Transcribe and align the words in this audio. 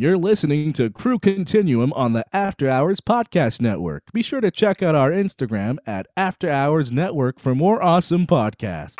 You're 0.00 0.16
listening 0.16 0.72
to 0.72 0.88
Crew 0.88 1.18
Continuum 1.18 1.92
on 1.92 2.14
the 2.14 2.24
After 2.34 2.70
Hours 2.70 3.02
Podcast 3.02 3.60
Network. 3.60 4.10
Be 4.14 4.22
sure 4.22 4.40
to 4.40 4.50
check 4.50 4.82
out 4.82 4.94
our 4.94 5.10
Instagram 5.10 5.76
at 5.86 6.06
After 6.16 6.48
Hours 6.48 6.90
Network 6.90 7.38
for 7.38 7.54
more 7.54 7.82
awesome 7.82 8.26
podcasts. 8.26 8.96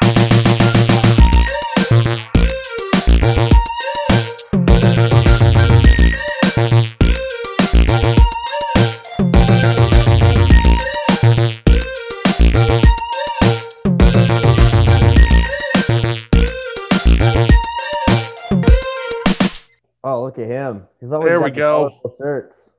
At 20.43 20.49
him. 20.49 20.87
He's 21.01 21.11
always 21.13 21.29
There 21.29 21.41
we 21.41 21.51
the 21.51 21.57
go. 21.57 21.89
colorful 21.91 22.17
shirts. 22.19 22.71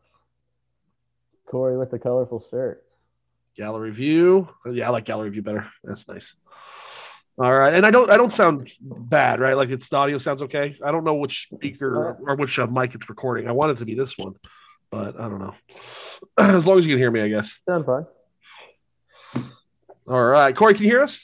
Cory 1.48 1.78
with 1.78 1.92
the 1.92 2.00
colorful 2.00 2.44
shirts. 2.50 3.00
Gallery 3.58 3.92
view. 3.92 4.48
Yeah, 4.72 4.88
I 4.88 4.90
like 4.92 5.06
gallery 5.06 5.30
view 5.30 5.42
better. 5.42 5.68
That's 5.84 6.08
nice. 6.08 6.34
All 7.38 7.52
right, 7.52 7.74
and 7.74 7.86
I 7.86 7.92
don't 7.92 8.12
I 8.12 8.18
don't 8.18 8.32
sound 8.32 8.70
bad, 8.82 9.40
right? 9.40 9.56
Like 9.56 9.70
it's 9.70 9.90
the 9.90 9.96
audio 9.98 10.18
sounds 10.18 10.42
okay. 10.44 10.78
I 10.86 10.92
don't 10.92 11.04
know 11.04 11.16
which 11.16 11.48
speaker 11.54 12.16
or 12.26 12.36
which 12.36 12.60
uh, 12.60 12.68
mic 12.68 12.94
it's 12.94 13.10
recording. 13.10 13.48
I 13.48 13.52
want 13.54 13.72
it 13.72 13.78
to 13.80 13.86
be 13.86 13.96
this 13.96 14.18
one, 14.18 14.34
but 14.92 15.20
I 15.20 15.28
don't 15.30 15.40
know. 15.40 15.56
As 16.38 16.68
long 16.68 16.78
as 16.78 16.86
you 16.86 16.92
can 16.92 17.00
hear 17.00 17.10
me, 17.12 17.22
I 17.22 17.30
guess. 17.30 17.52
Sound 17.68 17.86
fun. 17.86 18.06
All 20.08 20.22
right, 20.24 20.56
Cory, 20.56 20.74
can 20.74 20.84
you 20.84 20.90
hear 20.90 21.02
us? 21.04 21.20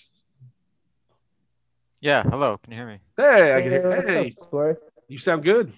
Yeah, 1.99 2.24
hello. 2.24 2.58
Can 2.63 2.72
you 2.74 2.77
hear 2.80 2.88
me? 2.88 2.99
Hey, 3.18 3.54
I 3.55 3.62
can 3.62 3.72
hear. 3.72 3.90
what's 3.90 4.08
Hey, 4.08 4.35
up, 4.41 4.49
Cory? 4.49 4.76
you 5.08 5.18
sound 5.18 5.44
good. 5.44 5.74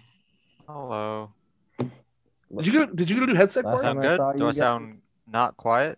Hello. 0.72 1.32
Did 1.80 2.68
you 2.68 2.73
go? 2.73 2.86
Did 2.86 3.10
you 3.10 3.20
go 3.20 3.26
do 3.26 3.34
headset? 3.34 3.66
Last 3.66 3.82
Cory? 3.82 3.84
Sound 3.88 4.00
I 4.00 4.02
good? 4.04 4.18
saw 4.18 4.32
Do 4.34 4.38
you 4.38 4.46
I 4.46 4.48
guys- 4.50 4.58
sound 4.58 5.02
not 5.27 5.57
quiet? 5.57 5.98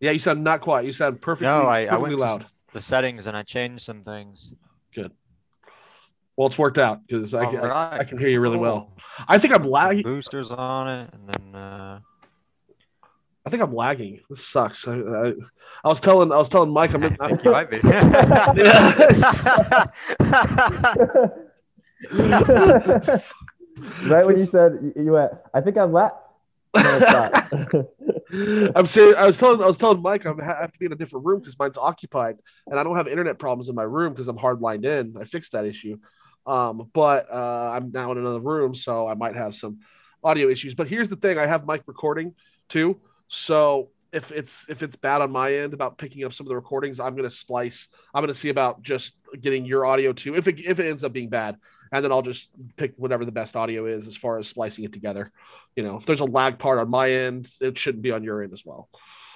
Yeah, 0.00 0.10
you 0.10 0.18
sound 0.18 0.42
not 0.42 0.60
quiet. 0.60 0.86
You 0.86 0.92
sound 0.92 1.20
perfectly. 1.20 1.46
No, 1.46 1.68
I, 1.68 1.82
I 1.82 1.86
perfectly 1.86 2.08
went 2.16 2.20
loud. 2.20 2.40
to 2.40 2.46
the 2.72 2.80
settings 2.80 3.28
and 3.28 3.36
I 3.36 3.44
changed 3.44 3.84
some 3.84 4.02
things. 4.02 4.52
Good. 4.92 5.12
Well, 6.36 6.48
it's 6.48 6.58
worked 6.58 6.78
out 6.78 7.06
because 7.06 7.32
I, 7.32 7.44
All 7.44 7.50
can- 7.52 7.60
I. 7.64 7.98
I 7.98 8.04
can 8.04 8.18
hear 8.18 8.26
you 8.28 8.40
really 8.40 8.58
well. 8.58 8.90
I 9.28 9.38
think 9.38 9.54
I'm 9.54 9.62
lagging. 9.62 10.02
boosters 10.02 10.50
on 10.50 10.88
it, 10.88 11.10
and 11.14 11.28
then 11.28 11.54
uh, 11.54 12.00
I 13.46 13.50
think 13.50 13.62
I'm 13.62 13.72
lagging. 13.74 14.18
This 14.28 14.44
sucks. 14.44 14.88
I, 14.88 14.94
I, 14.94 15.32
I 15.84 15.88
was 15.88 16.00
telling 16.00 16.32
I 16.32 16.38
was 16.38 16.48
telling 16.48 16.70
Mike 16.70 16.92
I'm. 16.92 17.04
I 17.04 17.06
in- 17.10 17.16
think 17.16 17.44
you 17.44 17.52
might 17.52 17.70
be. 17.70 17.78
right 24.06 24.26
when 24.26 24.38
you 24.38 24.46
said 24.46 24.92
you, 24.96 25.12
went, 25.12 25.32
I 25.54 25.60
think 25.60 25.76
I'm 25.76 25.92
stop. 27.00 27.52
I'm 28.76 28.86
saying 28.86 29.14
I 29.16 29.26
was 29.26 29.38
telling 29.38 29.62
I 29.62 29.66
was 29.66 29.78
telling 29.78 30.02
Mike 30.02 30.26
I'm, 30.26 30.40
I 30.40 30.44
have 30.44 30.72
to 30.72 30.78
be 30.78 30.86
in 30.86 30.92
a 30.92 30.96
different 30.96 31.24
room 31.24 31.40
because 31.40 31.58
mine's 31.58 31.78
occupied 31.78 32.36
and 32.66 32.78
I 32.78 32.82
don't 32.82 32.96
have 32.96 33.08
internet 33.08 33.38
problems 33.38 33.68
in 33.68 33.74
my 33.74 33.84
room 33.84 34.12
because 34.12 34.28
I'm 34.28 34.36
hard 34.36 34.60
lined 34.60 34.84
in. 34.84 35.14
I 35.18 35.24
fixed 35.24 35.52
that 35.52 35.64
issue, 35.64 35.98
um, 36.46 36.90
but 36.92 37.32
uh, 37.32 37.72
I'm 37.74 37.90
now 37.92 38.12
in 38.12 38.18
another 38.18 38.40
room, 38.40 38.74
so 38.74 39.08
I 39.08 39.14
might 39.14 39.36
have 39.36 39.54
some 39.54 39.78
audio 40.22 40.48
issues. 40.48 40.74
But 40.74 40.88
here's 40.88 41.08
the 41.08 41.16
thing: 41.16 41.38
I 41.38 41.46
have 41.46 41.64
Mike 41.64 41.82
recording 41.86 42.34
too, 42.68 43.00
so 43.28 43.88
if 44.12 44.30
it's 44.30 44.64
if 44.68 44.82
it's 44.82 44.96
bad 44.96 45.20
on 45.20 45.30
my 45.30 45.54
end 45.54 45.74
about 45.74 45.98
picking 45.98 46.24
up 46.24 46.32
some 46.32 46.46
of 46.46 46.48
the 46.48 46.56
recordings, 46.56 47.00
I'm 47.00 47.14
gonna 47.16 47.30
splice. 47.30 47.88
I'm 48.14 48.22
gonna 48.22 48.34
see 48.34 48.48
about 48.48 48.82
just 48.82 49.14
getting 49.40 49.64
your 49.64 49.84
audio 49.86 50.12
too. 50.12 50.34
If 50.34 50.48
it 50.48 50.58
if 50.60 50.80
it 50.80 50.86
ends 50.86 51.04
up 51.04 51.12
being 51.12 51.28
bad, 51.28 51.56
and 51.92 52.04
then 52.04 52.12
I'll 52.12 52.22
just 52.22 52.50
pick 52.76 52.94
whatever 52.96 53.24
the 53.24 53.32
best 53.32 53.56
audio 53.56 53.86
is 53.86 54.06
as 54.06 54.16
far 54.16 54.38
as 54.38 54.46
splicing 54.48 54.84
it 54.84 54.92
together. 54.92 55.30
You 55.76 55.82
know, 55.82 55.96
if 55.96 56.06
there's 56.06 56.20
a 56.20 56.24
lag 56.24 56.58
part 56.58 56.78
on 56.78 56.88
my 56.90 57.10
end, 57.10 57.48
it 57.60 57.78
shouldn't 57.78 58.02
be 58.02 58.10
on 58.10 58.22
your 58.24 58.42
end 58.42 58.52
as 58.52 58.64
well. 58.64 58.88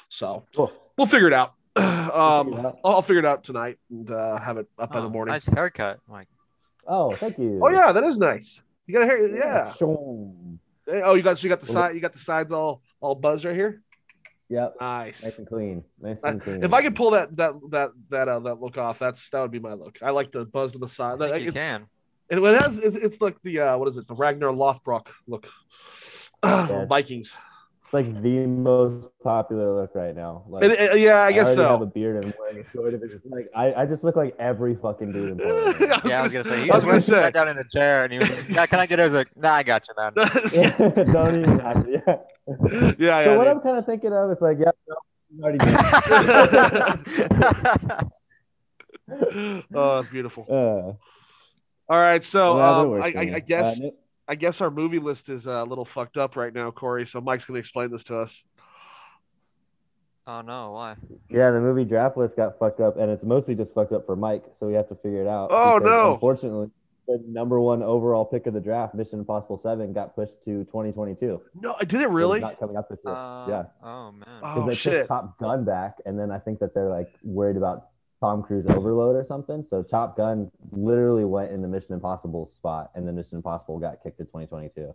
So 0.08 0.46
Cool. 0.54 0.72
we'll 0.96 1.06
figure 1.06 1.26
it 1.28 1.32
out. 1.32 1.54
figure 1.76 1.90
Um, 2.12 2.52
it 2.52 2.64
out. 2.66 2.78
I'll, 2.84 2.94
I'll 2.96 3.02
figure 3.02 3.20
it 3.20 3.24
out 3.26 3.44
tonight 3.44 3.78
and 3.90 4.10
uh, 4.10 4.38
have 4.38 4.58
it 4.58 4.66
up 4.78 4.92
by 4.92 5.00
the 5.00 5.06
oh, 5.06 5.10
morning. 5.10 5.32
nice 5.32 5.46
haircut. 5.46 6.00
Like, 6.08 6.28
oh, 6.86 7.12
thank 7.16 7.38
you. 7.38 7.60
Oh 7.62 7.68
yeah, 7.68 7.92
that 7.92 8.04
is 8.04 8.18
nice. 8.18 8.60
You 8.86 8.94
got 8.94 9.02
a 9.02 9.06
hair, 9.06 9.26
yeah. 9.36 9.72
Shoo. 9.74 10.32
Hey, 10.86 11.00
Oh, 11.02 11.14
you 11.14 11.22
got 11.22 11.38
so 11.38 11.44
you 11.44 11.48
got 11.48 11.60
the 11.60 11.66
side, 11.66 11.94
you 11.94 12.00
got 12.00 12.12
the 12.12 12.18
sides 12.18 12.50
all 12.52 12.82
all 13.00 13.14
buzzed 13.14 13.44
right 13.44 13.54
here. 13.54 13.80
Yep. 14.48 14.74
Nice. 14.80 15.22
Nice 15.22 15.38
and 15.38 15.46
clean. 15.46 15.84
Nice 15.98 16.22
and 16.24 16.42
clean. 16.42 16.62
If 16.62 16.74
I 16.74 16.82
could 16.82 16.94
pull 16.94 17.12
that 17.12 17.34
that 17.36 17.54
that 17.70 17.90
that 18.10 18.28
uh, 18.28 18.40
that 18.40 18.60
look 18.60 18.76
off, 18.76 18.98
that's 18.98 19.30
that 19.30 19.40
would 19.40 19.50
be 19.52 19.60
my 19.60 19.72
look. 19.72 19.98
I 20.02 20.10
like 20.10 20.30
the 20.32 20.44
buzz 20.44 20.74
on 20.74 20.80
the 20.80 20.86
I 20.86 20.90
side. 20.90 21.18
think 21.20 21.30
Like, 21.30 21.42
you 21.42 21.48
it, 21.48 21.54
can. 21.54 21.86
It, 22.32 22.38
it 22.42 22.62
has 22.62 22.78
it, 22.78 22.94
it's 22.96 23.20
like 23.20 23.36
the 23.42 23.60
uh, 23.60 23.76
what 23.76 23.88
is 23.88 23.96
it? 23.96 24.08
The 24.08 24.14
Ragnar 24.14 24.50
Lothbrok 24.50 25.06
look. 25.26 25.46
Yeah. 26.44 26.86
Vikings. 26.86 27.36
It's 27.84 27.92
like 27.92 28.20
the 28.20 28.46
most 28.46 29.08
popular 29.22 29.80
look 29.80 29.94
right 29.94 30.16
now. 30.16 30.42
Like, 30.48 30.64
And, 30.64 30.72
uh, 30.72 30.94
yeah, 30.94 31.22
I 31.22 31.30
guess 31.30 31.46
already 31.46 31.62
have 31.62 31.82
a 31.82 31.84
so. 31.84 31.90
beard 31.90 32.16
and 32.16 32.32
I'm 32.32 32.38
wearing 32.40 32.66
a 32.66 32.70
short 32.72 32.94
of 32.94 33.02
it. 33.04 33.20
Like 33.26 33.48
I, 33.54 33.74
I 33.82 33.86
just 33.86 34.02
look 34.02 34.16
like 34.16 34.34
every 34.40 34.74
fucking 34.74 35.12
dude 35.12 35.28
in 35.30 35.38
Portland. 35.44 36.02
Yeah, 36.04 36.18
I 36.18 36.22
was 36.22 36.32
gonna 36.32 36.42
say. 36.42 36.64
He 36.64 36.70
I 36.70 36.74
was 36.74 36.82
just 36.82 36.82
gonna 36.82 36.92
went, 36.94 37.04
say. 37.04 37.12
sat 37.12 37.34
down 37.34 37.46
in 37.48 37.56
the 37.56 37.64
chair 37.70 38.02
and 38.02 38.12
he 38.12 38.18
was 38.18 38.28
like, 38.30 38.48
"Yeah, 38.48 38.66
can 38.66 38.80
I 38.80 38.86
get?" 38.86 38.98
it?" 38.98 39.02
I 39.02 39.04
was 39.04 39.12
like, 39.12 39.36
"Nah, 39.36 39.52
I 39.52 39.62
got 39.62 39.86
you, 39.86 39.94
man." 39.96 40.12
yeah, 40.52 40.76
don't 41.12 41.40
even 41.42 41.58
have 41.60 41.84
to. 41.84 41.90
Yeah. 41.92 42.00
yeah, 42.08 42.94
yeah. 42.98 43.24
so 43.24 43.36
what 43.36 43.44
dude. 43.44 43.52
I'm 43.52 43.60
kind 43.60 43.78
of 43.78 43.86
thinking 43.86 44.12
of, 44.12 44.30
it's 44.32 44.42
like, 44.42 44.58
yeah, 44.58 44.72
no, 44.88 44.96
already 45.44 45.58
did. 45.58 45.76
oh, 49.74 49.98
it's 50.00 50.08
beautiful. 50.10 50.46
Uh, 50.48 50.94
All 51.88 51.98
right, 52.00 52.24
so 52.24 52.56
yeah, 52.58 52.78
um, 52.78 53.02
I, 53.02 53.06
I. 53.16 53.34
I 53.36 53.40
guess 53.40 53.80
Uh, 53.80 53.90
I 54.28 54.34
guess 54.36 54.60
our 54.60 54.70
movie 54.70 55.00
list 55.00 55.28
is 55.28 55.46
uh, 55.46 55.62
a 55.62 55.64
little 55.64 55.84
fucked 55.84 56.16
up 56.16 56.36
right 56.36 56.54
now, 56.54 56.70
Cory. 56.70 57.06
So 57.06 57.20
Mike's 57.20 57.44
gonna 57.44 57.58
explain 57.58 57.90
this 57.90 58.04
to 58.04 58.18
us. 58.18 58.42
oh 60.26 60.40
no, 60.42 60.70
why? 60.72 60.94
yeah, 61.28 61.50
the 61.50 61.60
movie 61.60 61.84
draft 61.84 62.16
list 62.16 62.36
got 62.36 62.58
fucked 62.58 62.80
up, 62.80 62.96
and 62.96 63.10
it's 63.10 63.24
mostly 63.24 63.54
just 63.54 63.74
fucked 63.74 63.92
up 63.92 64.06
for 64.06 64.16
Mike, 64.16 64.44
so 64.56 64.66
we 64.66 64.74
have 64.74 64.88
to 64.88 64.94
figure 64.94 65.22
it 65.22 65.28
out. 65.28 65.48
Oh, 65.50 65.78
no. 65.82 66.14
Unfortunately, 66.14 66.70
the 67.08 67.20
number 67.26 67.60
one 67.60 67.82
overall 67.82 68.24
pick 68.24 68.46
of 68.46 68.54
the 68.54 68.60
draft, 68.60 68.94
Mission 68.94 69.18
Impossible 69.18 69.58
Seven, 69.60 69.92
got 69.92 70.14
pushed 70.14 70.34
to 70.44 70.64
2022. 70.64 71.42
No, 71.60 71.76
did 71.80 71.92
it 71.94 71.98
So 71.98 71.98
it's 72.04 72.10
really? 72.12 72.40
not 72.40 72.60
coming 72.60 72.76
up 72.76 72.88
this 72.88 73.00
year. 73.04 73.14
Uh, 73.14 73.48
yeah, 73.48 73.62
Oh 73.82 74.12
man. 74.12 74.24
Oh, 74.42 74.54
because 74.54 74.68
they 74.68 74.74
shit. 74.76 74.92
pushed 75.00 75.08
Top 75.08 75.36
Gun 75.38 75.64
back, 75.64 75.96
and 76.06 76.18
then 76.18 76.30
I 76.30 76.38
think 76.38 76.60
that 76.60 76.74
they're 76.74 76.88
like 76.88 77.12
worried 77.24 77.56
about 77.56 77.88
Tom 78.22 78.42
Cruise 78.42 78.64
overload 78.68 79.16
or 79.16 79.24
something. 79.26 79.66
So 79.68 79.82
Top 79.82 80.16
Gun 80.16 80.48
literally 80.70 81.24
went 81.24 81.50
in 81.50 81.60
the 81.60 81.66
Mission 81.68 81.92
Impossible 81.92 82.46
spot, 82.46 82.90
and 82.94 83.06
then 83.06 83.16
Mission 83.16 83.36
Impossible 83.36 83.78
got 83.80 84.02
kicked 84.02 84.18
to 84.18 84.24
2022. 84.24 84.94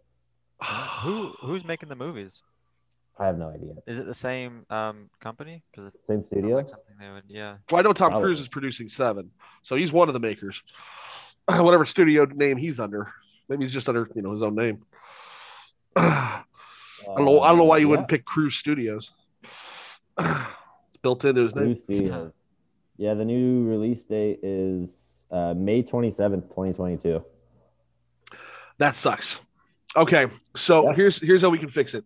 Who 1.04 1.34
who's 1.42 1.64
making 1.66 1.90
the 1.90 1.96
movies? 1.96 2.40
I 3.20 3.26
have 3.26 3.38
no 3.38 3.50
idea. 3.50 3.74
Is 3.86 3.98
it 3.98 4.06
the 4.06 4.14
same 4.14 4.66
um 4.70 5.10
company? 5.20 5.62
Because 5.72 5.88
it 5.94 6.00
Same 6.08 6.24
studio. 6.24 6.56
like 6.56 6.70
something 6.70 6.96
they 7.00 7.10
would. 7.10 7.24
Yeah. 7.28 7.58
Well, 7.70 7.80
I 7.80 7.82
know 7.84 7.92
Tom 7.94 8.12
Probably. 8.12 8.28
Cruise 8.28 8.40
is 8.40 8.48
producing 8.48 8.88
Seven, 8.90 9.32
so 9.62 9.76
he's 9.76 9.92
one 9.92 10.08
of 10.08 10.14
the 10.14 10.20
makers. 10.20 10.62
Whatever 11.48 11.84
studio 11.86 12.26
name 12.26 12.58
he's 12.58 12.80
under, 12.80 13.12
maybe 13.50 13.66
he's 13.66 13.74
just 13.74 13.90
under 13.90 14.08
you 14.16 14.22
know 14.22 14.32
his 14.34 14.42
own 14.42 14.56
name. 14.56 14.84
I 15.96 16.44
don't 17.16 17.26
know. 17.26 17.42
I 17.42 17.50
don't 17.50 17.58
know 17.58 17.64
why 17.66 17.78
you 17.78 17.88
Uh, 17.88 17.92
wouldn't 17.92 18.08
pick 18.08 18.24
Cruise 18.26 18.56
Studios. 18.56 19.12
it's 20.20 20.98
built 21.02 21.24
into 21.26 21.44
his 21.44 21.54
yeah, 21.56 21.62
New 21.62 21.68
name. 21.70 21.80
studios. 21.80 22.32
Yeah, 22.98 23.14
the 23.14 23.26
new 23.26 23.64
release 23.68 24.04
date 24.06 24.40
is 24.44 25.22
uh, 25.32 25.54
May 25.56 25.84
27th, 25.84 26.44
2022. 26.50 27.24
That 28.80 28.96
sucks. 28.96 29.40
Okay, 29.96 30.28
so 30.56 30.86
Yeah. 30.90 30.96
here's 30.96 31.18
here's 31.20 31.42
how 31.42 31.50
we 31.50 31.58
can 31.58 31.70
fix 31.70 31.94
it. 31.94 32.04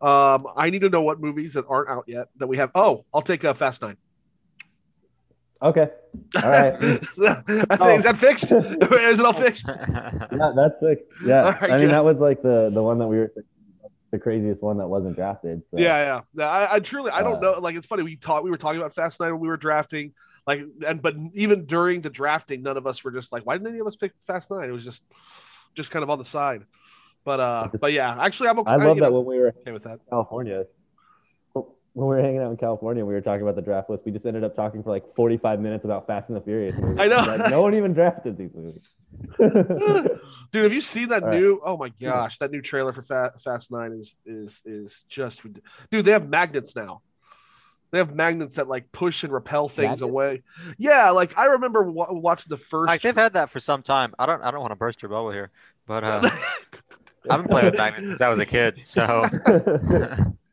Um, 0.00 0.46
I 0.56 0.68
need 0.70 0.80
to 0.80 0.90
know 0.90 1.00
what 1.02 1.20
movies 1.20 1.54
that 1.54 1.64
aren't 1.68 1.88
out 1.88 2.04
yet 2.06 2.28
that 2.36 2.46
we 2.46 2.58
have. 2.58 2.70
Oh, 2.74 3.04
I'll 3.14 3.22
take 3.22 3.44
uh, 3.44 3.54
Fast 3.54 3.80
Nine. 3.80 3.96
Okay. 5.62 5.88
All 6.42 6.50
right. 6.50 6.74
Oh. 7.18 7.88
Is 7.96 8.02
that 8.02 8.16
fixed? 8.18 8.44
is 8.52 9.18
it 9.18 9.24
all 9.24 9.32
fixed? 9.32 9.66
yeah, 9.68 10.52
that's 10.54 10.78
fixed. 10.78 11.04
Yeah. 11.24 11.42
Right, 11.42 11.62
I 11.62 11.68
mean, 11.68 11.78
good. 11.86 11.90
that 11.92 12.04
was 12.04 12.20
like 12.20 12.42
the 12.42 12.70
the 12.72 12.82
one 12.82 12.98
that 12.98 13.06
we 13.06 13.16
were 13.18 13.32
the 14.14 14.20
craziest 14.20 14.62
one 14.62 14.78
that 14.78 14.86
wasn't 14.86 15.16
drafted. 15.16 15.62
So. 15.70 15.78
Yeah, 15.78 16.22
yeah. 16.36 16.46
I, 16.46 16.76
I 16.76 16.80
truly, 16.80 17.10
I 17.10 17.22
don't 17.22 17.36
Uh, 17.36 17.52
know. 17.52 17.58
Like, 17.58 17.74
it's 17.74 17.86
funny. 17.86 18.04
We 18.04 18.14
talked, 18.14 18.44
we 18.44 18.50
were 18.50 18.56
talking 18.56 18.80
about 18.80 18.94
Fast 18.94 19.18
Nine 19.18 19.32
when 19.32 19.40
we 19.40 19.48
were 19.48 19.56
drafting. 19.56 20.12
Like, 20.46 20.62
and 20.86 21.02
but 21.02 21.16
even 21.34 21.66
during 21.66 22.00
the 22.00 22.10
drafting, 22.10 22.62
none 22.62 22.76
of 22.76 22.86
us 22.86 23.02
were 23.02 23.10
just 23.10 23.32
like, 23.32 23.44
why 23.44 23.54
didn't 23.56 23.68
any 23.68 23.80
of 23.80 23.86
us 23.88 23.96
pick 23.96 24.12
Fast 24.26 24.50
Nine? 24.52 24.68
It 24.68 24.72
was 24.72 24.84
just, 24.84 25.02
just 25.74 25.90
kind 25.90 26.02
of 26.04 26.10
on 26.10 26.18
the 26.18 26.24
side. 26.24 26.62
But 27.24 27.40
uh, 27.40 27.68
but 27.80 27.92
yeah, 27.92 28.16
actually, 28.20 28.50
I'm 28.50 28.58
okay. 28.60 28.70
I 28.70 28.76
love 28.76 28.96
you 28.96 29.02
that 29.02 29.10
know, 29.10 29.20
when 29.20 29.26
we 29.26 29.38
were 29.40 29.48
okay 29.48 29.72
with 29.72 29.84
that. 29.84 29.98
California. 30.08 30.66
When 31.94 32.08
we 32.08 32.16
were 32.16 32.22
hanging 32.22 32.40
out 32.40 32.50
in 32.50 32.56
California, 32.56 33.04
we 33.04 33.14
were 33.14 33.20
talking 33.20 33.42
about 33.42 33.54
the 33.54 33.62
draft 33.62 33.88
list. 33.88 34.04
We 34.04 34.10
just 34.10 34.26
ended 34.26 34.42
up 34.42 34.56
talking 34.56 34.82
for 34.82 34.90
like 34.90 35.04
45 35.14 35.60
minutes 35.60 35.84
about 35.84 36.08
Fast 36.08 36.28
and 36.28 36.36
the 36.36 36.40
Furious. 36.40 36.74
And 36.76 36.88
we 36.88 36.94
were 36.96 37.00
I 37.00 37.06
know. 37.06 37.36
like, 37.36 37.50
no 37.52 37.62
one 37.62 37.72
even 37.74 37.92
drafted 37.92 38.36
these 38.36 38.50
movies. 38.52 38.90
Dude, 39.38 40.64
have 40.64 40.72
you 40.72 40.80
seen 40.80 41.10
that 41.10 41.22
All 41.22 41.28
right. 41.28 41.38
new? 41.40 41.60
Oh 41.64 41.76
my 41.76 41.90
gosh, 42.02 42.38
that 42.38 42.50
new 42.50 42.62
trailer 42.62 42.92
for 42.92 43.02
Fa- 43.02 43.32
Fast 43.44 43.70
Nine 43.70 43.92
is 43.92 44.12
is 44.26 44.60
is 44.64 45.04
just. 45.08 45.40
Dude, 45.92 46.04
they 46.04 46.10
have 46.10 46.28
magnets 46.28 46.74
now. 46.74 47.00
They 47.92 47.98
have 47.98 48.12
magnets 48.12 48.56
that 48.56 48.66
like 48.66 48.90
push 48.90 49.22
and 49.22 49.32
repel 49.32 49.68
things 49.68 50.00
Magnets? 50.00 50.02
away. 50.02 50.42
Yeah, 50.78 51.10
like 51.10 51.38
I 51.38 51.44
remember 51.46 51.84
wa- 51.88 52.08
watching 52.10 52.50
the 52.50 52.56
first. 52.56 52.88
Like 52.88 53.02
they've 53.02 53.14
had 53.14 53.34
that 53.34 53.50
for 53.50 53.60
some 53.60 53.82
time. 53.82 54.16
I 54.18 54.26
don't 54.26 54.42
I 54.42 54.50
don't 54.50 54.60
want 54.60 54.72
to 54.72 54.76
burst 54.76 55.00
your 55.00 55.10
bubble 55.10 55.30
here, 55.30 55.50
but 55.86 56.02
uh, 56.02 56.28
I've 57.30 57.38
been 57.40 57.46
playing 57.48 57.66
with 57.66 57.76
magnets 57.76 58.08
since 58.08 58.20
I 58.20 58.28
was 58.30 58.40
a 58.40 58.46
kid. 58.46 58.84
So 58.84 59.28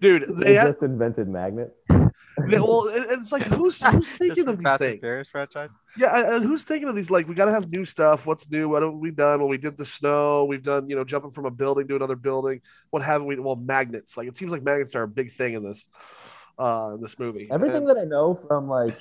Dude, 0.00 0.36
they 0.38 0.44
they, 0.44 0.54
had, 0.54 0.68
just 0.68 0.82
invented 0.82 1.28
magnets. 1.28 1.82
they 1.88 2.58
well, 2.60 2.88
it's 2.92 3.32
like 3.32 3.42
who's 3.44 3.80
who's 3.90 4.06
thinking 4.18 4.48
of 4.48 4.58
these 4.58 4.64
Fast 4.64 4.78
things? 4.80 5.00
Furious 5.00 5.28
franchise. 5.28 5.70
Yeah, 5.96 6.16
and- 6.16 6.34
and 6.34 6.44
who's 6.44 6.62
thinking 6.62 6.88
of 6.88 6.94
these? 6.94 7.10
Like, 7.10 7.26
we 7.28 7.34
got 7.34 7.46
to 7.46 7.52
have 7.52 7.70
new 7.70 7.84
stuff. 7.84 8.26
What's 8.26 8.48
new? 8.50 8.68
What 8.68 8.82
have 8.82 8.92
we 8.94 9.10
done? 9.10 9.40
Well, 9.40 9.48
we 9.48 9.58
did 9.58 9.76
the 9.76 9.86
snow. 9.86 10.44
We've 10.44 10.62
done, 10.62 10.88
you 10.90 10.96
know, 10.96 11.04
jumping 11.04 11.30
from 11.30 11.46
a 11.46 11.50
building 11.50 11.88
to 11.88 11.96
another 11.96 12.16
building. 12.16 12.60
What 12.90 13.02
haven't 13.02 13.26
we? 13.26 13.38
Well, 13.38 13.56
magnets. 13.56 14.16
Like, 14.16 14.28
it 14.28 14.36
seems 14.36 14.52
like 14.52 14.62
magnets 14.62 14.94
are 14.94 15.02
a 15.04 15.08
big 15.08 15.32
thing 15.32 15.54
in 15.54 15.62
this, 15.64 15.86
uh, 16.58 16.92
in 16.94 17.00
this 17.00 17.18
movie. 17.18 17.48
Everything 17.50 17.78
And- 17.78 17.88
that 17.88 17.98
I 17.98 18.04
know 18.04 18.38
from 18.46 18.68
like 18.68 18.96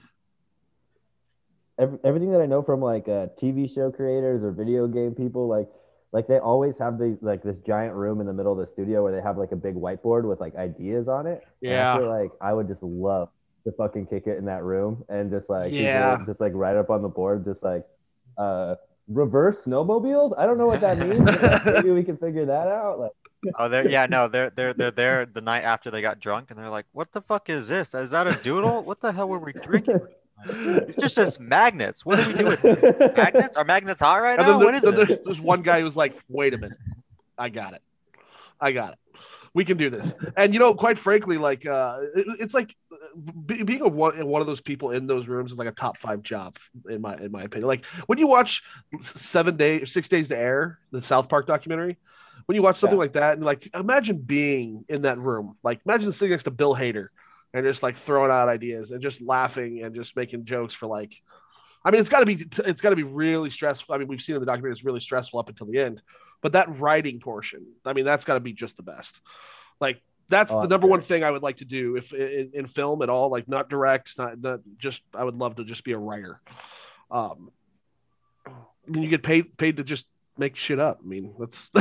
every, 1.77 1.99
everything 2.03 2.31
that 2.31 2.41
I 2.41 2.45
know 2.45 2.61
from 2.63 2.81
like 2.81 3.07
uh, 3.07 3.27
TV 3.39 3.73
show 3.73 3.91
creators 3.91 4.43
or 4.43 4.51
video 4.51 4.87
game 4.87 5.13
people, 5.15 5.47
like 5.47 5.67
like 6.11 6.27
they 6.27 6.37
always 6.39 6.77
have 6.77 6.97
these 6.99 7.17
like 7.21 7.43
this 7.43 7.59
giant 7.59 7.93
room 7.95 8.21
in 8.21 8.27
the 8.27 8.33
middle 8.33 8.51
of 8.53 8.57
the 8.59 8.67
studio 8.67 9.03
where 9.03 9.11
they 9.11 9.21
have 9.21 9.37
like 9.37 9.51
a 9.51 9.55
big 9.55 9.75
whiteboard 9.75 10.23
with 10.27 10.39
like 10.39 10.55
ideas 10.55 11.07
on 11.07 11.27
it. 11.27 11.43
And 11.61 11.71
Yeah. 11.71 11.93
I 11.93 11.97
feel 11.97 12.09
like 12.09 12.31
I 12.41 12.53
would 12.53 12.67
just 12.67 12.83
love 12.83 13.29
to 13.65 13.71
fucking 13.73 14.05
kick 14.07 14.27
it 14.27 14.37
in 14.37 14.45
that 14.45 14.63
room 14.63 15.03
and 15.09 15.29
just 15.31 15.49
like 15.49 15.73
Yeah. 15.73 16.23
just 16.25 16.39
like 16.39 16.53
right 16.55 16.75
up 16.77 16.89
on 16.89 17.01
the 17.01 17.09
board, 17.09 17.43
just 17.45 17.63
like 17.63 17.85
uh 18.37 18.75
reverse 19.07 19.63
snowmobiles. 19.65 20.33
I 20.37 20.45
don't 20.45 20.57
know 20.57 20.67
what 20.67 20.81
that 20.81 20.97
means. 20.99 21.23
but 21.25 21.65
Maybe 21.75 21.91
we 21.91 22.03
can 22.03 22.17
figure 22.17 22.45
that 22.45 22.67
out. 22.67 22.99
Like 22.99 23.11
Oh, 23.59 23.69
they're 23.69 23.87
yeah, 23.87 24.07
no, 24.07 24.27
they're 24.27 24.49
they're 24.49 24.73
they're 24.73 24.89
there 24.91 25.25
the 25.27 25.41
night 25.41 25.63
after 25.63 25.91
they 25.91 26.01
got 26.01 26.19
drunk, 26.19 26.49
and 26.49 26.57
they're 26.59 26.69
like, 26.71 26.87
"What 26.93 27.11
the 27.11 27.21
fuck 27.21 27.47
is 27.47 27.67
this? 27.67 27.93
Is 27.93 28.09
that 28.09 28.25
a 28.25 28.33
doodle? 28.41 28.81
What 28.81 29.01
the 29.01 29.11
hell 29.11 29.29
were 29.29 29.37
we 29.37 29.53
drinking? 29.53 29.99
It's 30.47 30.97
just 30.97 31.15
just 31.15 31.39
magnets. 31.39 32.05
What 32.05 32.17
do 32.17 32.27
we 32.27 32.33
do 32.37 32.45
with 32.45 32.61
this? 32.61 32.81
magnets? 33.17 33.55
Are 33.55 33.63
magnets 33.63 34.01
hot 34.01 34.21
right 34.21 34.37
and 34.37 34.47
now? 34.47 34.57
then, 34.57 34.59
there- 34.59 34.65
What 34.65 34.75
is 34.75 34.83
it?" 34.83 34.95
there's, 34.95 35.19
there's 35.25 35.41
one 35.41 35.61
guy 35.61 35.81
who's 35.81 35.95
like, 35.95 36.15
"Wait 36.27 36.53
a 36.53 36.57
minute, 36.57 36.77
I 37.37 37.49
got 37.49 37.73
it, 37.73 37.81
I 38.59 38.71
got 38.71 38.93
it. 38.93 38.99
We 39.53 39.63
can 39.65 39.77
do 39.77 39.89
this." 39.89 40.13
And 40.35 40.53
you 40.53 40.59
know, 40.59 40.73
quite 40.75 40.99
frankly, 40.99 41.37
like 41.37 41.65
uh, 41.65 41.99
it- 42.15 42.27
it's 42.39 42.53
like 42.53 42.75
uh, 42.91 42.97
be, 43.45 43.63
being 43.63 43.81
a 43.81 43.87
one 43.87 44.25
one 44.27 44.41
of 44.41 44.47
those 44.47 44.61
people 44.61 44.91
in 44.91 45.07
those 45.07 45.27
rooms 45.27 45.51
is 45.53 45.57
like 45.57 45.67
a 45.69 45.71
top 45.71 45.97
five 45.97 46.21
job 46.21 46.57
in 46.89 47.01
my 47.01 47.15
in 47.15 47.31
my 47.31 47.43
opinion. 47.43 47.67
Like 47.67 47.85
when 48.07 48.19
you 48.19 48.27
watch 48.27 48.61
Seven 49.01 49.55
Days, 49.57 49.91
Six 49.91 50.09
Days 50.09 50.27
to 50.27 50.37
Air, 50.37 50.79
the 50.91 51.01
South 51.01 51.29
Park 51.29 51.47
documentary. 51.47 51.97
When 52.47 52.55
you 52.55 52.61
watch 52.61 52.77
something 52.77 52.97
Yeah. 52.97 53.01
like 53.03 53.13
that, 53.13 53.37
and 53.37 53.43
like 53.45 53.67
imagine 53.73 54.17
being 54.17 54.85
in 54.89 55.03
that 55.03 55.17
room, 55.17 55.57
like 55.63 55.79
imagine 55.85 56.11
sitting 56.11 56.29
next 56.31 56.43
to 56.43 56.51
Bill 56.51 56.75
Hader 56.75 57.07
and 57.55 57.65
just 57.65 57.81
like 57.81 57.97
throwing 57.99 58.31
out 58.31 58.49
ideas 58.49 58.91
and 58.91 59.01
just 59.01 59.21
laughing 59.21 59.81
and 59.81 59.95
just 59.95 60.15
making 60.15 60.43
jokes 60.43 60.73
for 60.73 60.87
like 60.87 61.15
I 61.85 61.91
mean, 61.91 62.01
it's 62.01 62.09
got 62.09 62.21
to 62.21 62.25
be 62.25 62.45
it's 62.65 62.81
got 62.81 62.89
to 62.89 62.95
be 62.95 63.03
really 63.03 63.51
stressful. 63.51 63.93
I 63.93 63.99
mean, 63.99 64.07
we've 64.07 64.21
seen 64.21 64.35
in 64.35 64.41
the 64.41 64.45
documentary 64.45 64.71
it's 64.71 64.83
really 64.83 64.99
stressful 64.99 65.39
up 65.39 65.49
until 65.49 65.67
the 65.67 65.79
end, 65.79 66.01
but 66.41 66.53
that 66.53 66.79
writing 66.79 67.19
portion, 67.19 67.65
I 67.85 67.93
mean, 67.93 68.05
that's 68.05 68.25
got 68.25 68.33
to 68.33 68.39
be 68.39 68.53
just 68.53 68.75
the 68.75 68.83
best. 68.83 69.15
Like 69.79 70.01
that's 70.27 70.51
Oh, 70.51 70.63
the 70.63 70.67
number 70.67 70.87
one 70.87 71.01
thing 71.01 71.23
I 71.23 71.29
would 71.29 71.43
like 71.43 71.57
to 71.57 71.65
do 71.65 71.95
if 71.95 72.11
in, 72.11 72.51
in 72.53 72.65
film 72.65 73.03
at 73.03 73.09
all, 73.09 73.29
like 73.29 73.47
not 73.47 73.69
direct, 73.69 74.17
not, 74.17 74.41
not 74.41 74.59
just. 74.79 75.01
I 75.13 75.23
would 75.23 75.35
love 75.35 75.57
to 75.57 75.63
just 75.63 75.83
be 75.83 75.91
a 75.91 75.97
writer. 75.97 76.41
Um, 77.11 77.51
I 78.47 78.51
mean, 78.87 79.03
you 79.03 79.09
get 79.09 79.21
paid 79.23 79.55
paid 79.55 79.77
to 79.77 79.83
just 79.83 80.07
make 80.37 80.55
shit 80.55 80.79
up. 80.79 80.99
I 81.03 81.07
mean, 81.07 81.33
that's 81.39 81.69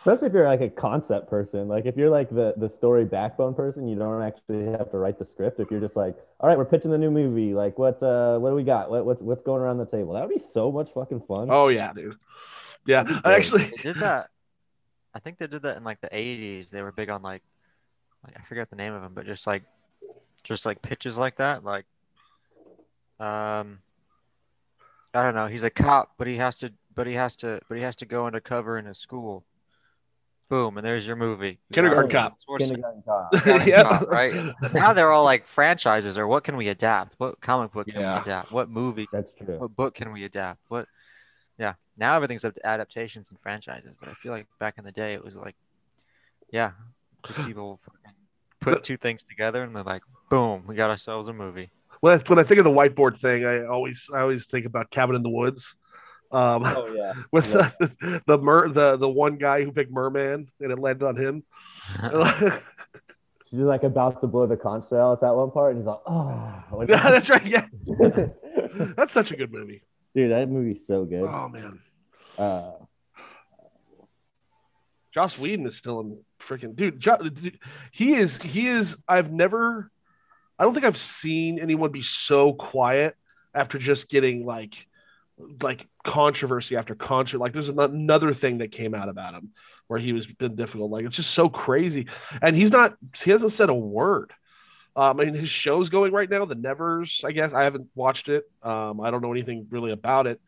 Especially 0.00 0.28
if 0.28 0.32
you're 0.32 0.46
like 0.46 0.60
a 0.60 0.68
concept 0.68 1.28
person. 1.28 1.68
Like 1.68 1.86
if 1.86 1.96
you're 1.96 2.10
like 2.10 2.30
the 2.30 2.54
the 2.56 2.68
story 2.68 3.04
backbone 3.04 3.54
person, 3.54 3.88
you 3.88 3.96
don't 3.96 4.22
actually 4.22 4.66
have 4.66 4.90
to 4.90 4.98
write 4.98 5.18
the 5.18 5.26
script. 5.26 5.60
If 5.60 5.70
you're 5.70 5.80
just 5.80 5.96
like, 5.96 6.16
all 6.40 6.48
right, 6.48 6.56
we're 6.56 6.64
pitching 6.64 6.90
the 6.90 6.98
new 6.98 7.10
movie. 7.10 7.54
Like 7.54 7.78
what 7.78 8.02
uh 8.02 8.38
what 8.38 8.50
do 8.50 8.56
we 8.56 8.64
got? 8.64 8.90
What, 8.90 9.04
what's 9.04 9.20
what's 9.20 9.42
going 9.42 9.62
around 9.62 9.78
the 9.78 9.86
table? 9.86 10.14
That 10.14 10.26
would 10.26 10.34
be 10.34 10.40
so 10.40 10.72
much 10.72 10.90
fucking 10.92 11.22
fun. 11.28 11.48
oh 11.50 11.68
yeah, 11.68 11.92
dude. 11.92 12.16
Yeah, 12.86 13.20
I 13.24 13.34
actually. 13.34 13.64
They 13.64 13.82
did 13.82 13.96
that. 14.00 14.30
I 15.14 15.20
think 15.20 15.38
they 15.38 15.46
did 15.46 15.62
that 15.62 15.76
in 15.76 15.84
like 15.84 16.00
the 16.00 16.08
'80s. 16.08 16.70
They 16.70 16.80
were 16.80 16.92
big 16.92 17.10
on 17.10 17.22
like, 17.22 17.42
like 18.24 18.34
I 18.38 18.42
forget 18.44 18.70
the 18.70 18.76
name 18.76 18.94
of 18.94 19.02
them, 19.02 19.12
but 19.14 19.26
just 19.26 19.46
like, 19.46 19.62
just 20.42 20.64
like 20.64 20.80
pitches 20.80 21.18
like 21.18 21.36
that. 21.36 21.64
Like, 21.64 21.84
um, 23.20 23.80
I 25.12 25.22
don't 25.22 25.34
know. 25.34 25.48
He's 25.48 25.64
a 25.64 25.70
cop, 25.70 26.12
but 26.16 26.26
he 26.26 26.36
has 26.36 26.58
to, 26.58 26.72
but 26.98 27.06
he 27.06 27.14
has 27.14 27.36
to, 27.36 27.60
but 27.68 27.76
he 27.78 27.82
has 27.84 27.94
to 27.96 28.06
go 28.06 28.26
undercover 28.26 28.76
in 28.78 28.86
a 28.88 28.94
school. 28.94 29.44
Boom, 30.48 30.78
and 30.78 30.84
there's 30.86 31.06
your 31.06 31.14
movie. 31.16 31.58
Kindergarten 31.72 32.16
Arnold 32.16 32.38
Cop. 32.46 32.58
Kindergarten 32.58 33.02
cop. 33.06 33.66
Yeah. 33.66 33.82
Cop, 33.82 34.08
right? 34.08 34.52
Now 34.74 34.92
they're 34.94 35.12
all 35.12 35.22
like 35.24 35.46
franchises, 35.46 36.18
or 36.18 36.26
what 36.26 36.42
can 36.42 36.56
we 36.56 36.68
adapt? 36.68 37.14
What 37.18 37.40
comic 37.40 37.72
book 37.72 37.86
can 37.86 38.00
Yeah. 38.00 38.16
we 38.16 38.22
adapt? 38.22 38.50
What 38.50 38.68
movie? 38.68 39.06
That's 39.12 39.30
true. 39.34 39.58
What 39.58 39.76
book 39.76 39.94
can 39.94 40.10
we 40.12 40.24
adapt? 40.24 40.58
What? 40.68 40.86
Yeah, 41.58 41.74
now 41.96 42.16
everything's 42.16 42.44
up 42.44 42.54
to 42.54 42.66
adaptations 42.66 43.30
and 43.30 43.38
franchises. 43.40 43.92
But 44.00 44.08
I 44.08 44.14
feel 44.14 44.32
like 44.32 44.46
back 44.58 44.74
in 44.78 44.84
the 44.84 44.92
day, 44.92 45.12
it 45.14 45.24
was 45.24 45.34
like, 45.36 45.54
yeah, 46.50 46.70
just 47.26 47.38
people 47.46 47.78
fucking 47.84 48.16
put 48.60 48.82
two 48.84 48.96
things 48.96 49.20
together 49.28 49.62
and 49.62 49.74
they're 49.76 49.82
like, 49.82 50.02
boom, 50.30 50.64
we 50.66 50.74
got 50.74 50.88
ourselves 50.90 51.28
a 51.28 51.32
movie. 51.32 51.70
When 52.00 52.14
I, 52.18 52.22
when 52.26 52.38
I 52.38 52.42
think 52.44 52.58
of 52.58 52.64
the 52.64 52.70
whiteboard 52.70 53.18
thing, 53.18 53.44
I 53.44 53.66
always 53.66 54.08
I 54.14 54.20
always 54.20 54.46
think 54.46 54.64
about 54.66 54.90
Cabin 54.90 55.14
in 55.16 55.22
the 55.22 55.28
Woods. 55.28 55.74
Um, 56.30 56.62
Oh 56.64 56.86
yeah. 56.94 57.12
with 57.32 57.48
Yeah. 57.48 57.70
the 57.80 58.22
the 58.26 58.38
mer 58.38 58.68
the 58.68 58.96
the 58.96 59.08
one 59.08 59.36
guy 59.36 59.64
who 59.64 59.72
picked 59.72 59.90
Merman 59.90 60.50
and 60.60 60.72
it 60.72 60.78
landed 60.78 61.06
on 61.06 61.16
him. 61.16 61.42
She's 63.50 63.60
like 63.60 63.82
about 63.82 64.20
to 64.20 64.26
blow 64.26 64.46
the 64.46 64.58
conch 64.58 64.90
shell 64.90 65.14
at 65.14 65.22
that 65.22 65.34
one 65.34 65.50
part, 65.50 65.70
and 65.74 65.80
he's 65.80 65.86
like, 65.86 66.00
oh. 66.06 66.52
Like- 66.70 66.88
That's 66.88 67.30
right. 67.30 67.46
Yeah, 67.46 67.66
that's 68.94 69.12
such 69.14 69.32
a 69.32 69.36
good 69.36 69.50
movie. 69.50 69.82
Dude, 70.14 70.32
that 70.32 70.50
movie's 70.50 70.86
so 70.86 71.06
good. 71.06 71.22
Oh 71.22 71.48
man, 71.48 71.80
Uh, 72.36 72.72
Joss 75.12 75.38
Whedon 75.38 75.66
is 75.66 75.76
still 75.76 76.00
in 76.00 76.18
freaking 76.40 76.76
dude. 76.76 77.00
Jo- 77.00 77.16
dude, 77.16 77.58
He 77.90 78.14
is. 78.14 78.36
He 78.36 78.66
is. 78.68 78.96
I've 79.08 79.32
never. 79.32 79.90
I 80.58 80.64
don't 80.64 80.74
think 80.74 80.84
I've 80.84 80.98
seen 80.98 81.58
anyone 81.58 81.90
be 81.92 82.02
so 82.02 82.52
quiet 82.52 83.16
after 83.54 83.78
just 83.78 84.08
getting 84.08 84.44
like 84.44 84.74
like 85.62 85.86
controversy 86.04 86.76
after 86.76 86.94
controversy. 86.94 87.38
Like 87.38 87.52
there's 87.52 87.68
another 87.68 88.34
thing 88.34 88.58
that 88.58 88.72
came 88.72 88.94
out 88.94 89.08
about 89.08 89.34
him 89.34 89.50
where 89.86 89.98
he 89.98 90.12
was 90.12 90.26
been 90.26 90.56
difficult. 90.56 90.90
Like 90.90 91.04
it's 91.04 91.16
just 91.16 91.30
so 91.30 91.48
crazy, 91.48 92.06
and 92.42 92.54
he's 92.54 92.70
not. 92.70 92.96
He 93.22 93.30
hasn't 93.30 93.52
said 93.52 93.68
a 93.68 93.74
word. 93.74 94.32
Um, 94.96 95.20
I 95.20 95.24
mean, 95.26 95.34
his 95.34 95.48
show's 95.48 95.90
going 95.90 96.12
right 96.12 96.28
now, 96.28 96.44
The 96.44 96.56
Nevers. 96.56 97.22
I 97.24 97.30
guess 97.30 97.52
I 97.52 97.62
haven't 97.62 97.88
watched 97.94 98.28
it. 98.28 98.44
Um, 98.62 99.00
I 99.00 99.10
don't 99.10 99.22
know 99.22 99.32
anything 99.32 99.68
really 99.70 99.92
about 99.92 100.26
it, 100.26 100.40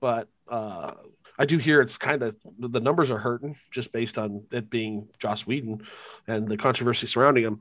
but 0.00 0.28
uh, 0.50 0.92
I 1.38 1.44
do 1.44 1.58
hear 1.58 1.80
it's 1.80 1.98
kind 1.98 2.22
of 2.22 2.36
the 2.58 2.80
numbers 2.80 3.10
are 3.10 3.18
hurting 3.18 3.56
just 3.70 3.92
based 3.92 4.18
on 4.18 4.44
it 4.52 4.70
being 4.70 5.08
Joss 5.18 5.46
Whedon 5.46 5.86
and 6.26 6.48
the 6.48 6.56
controversy 6.56 7.06
surrounding 7.06 7.44
him. 7.44 7.60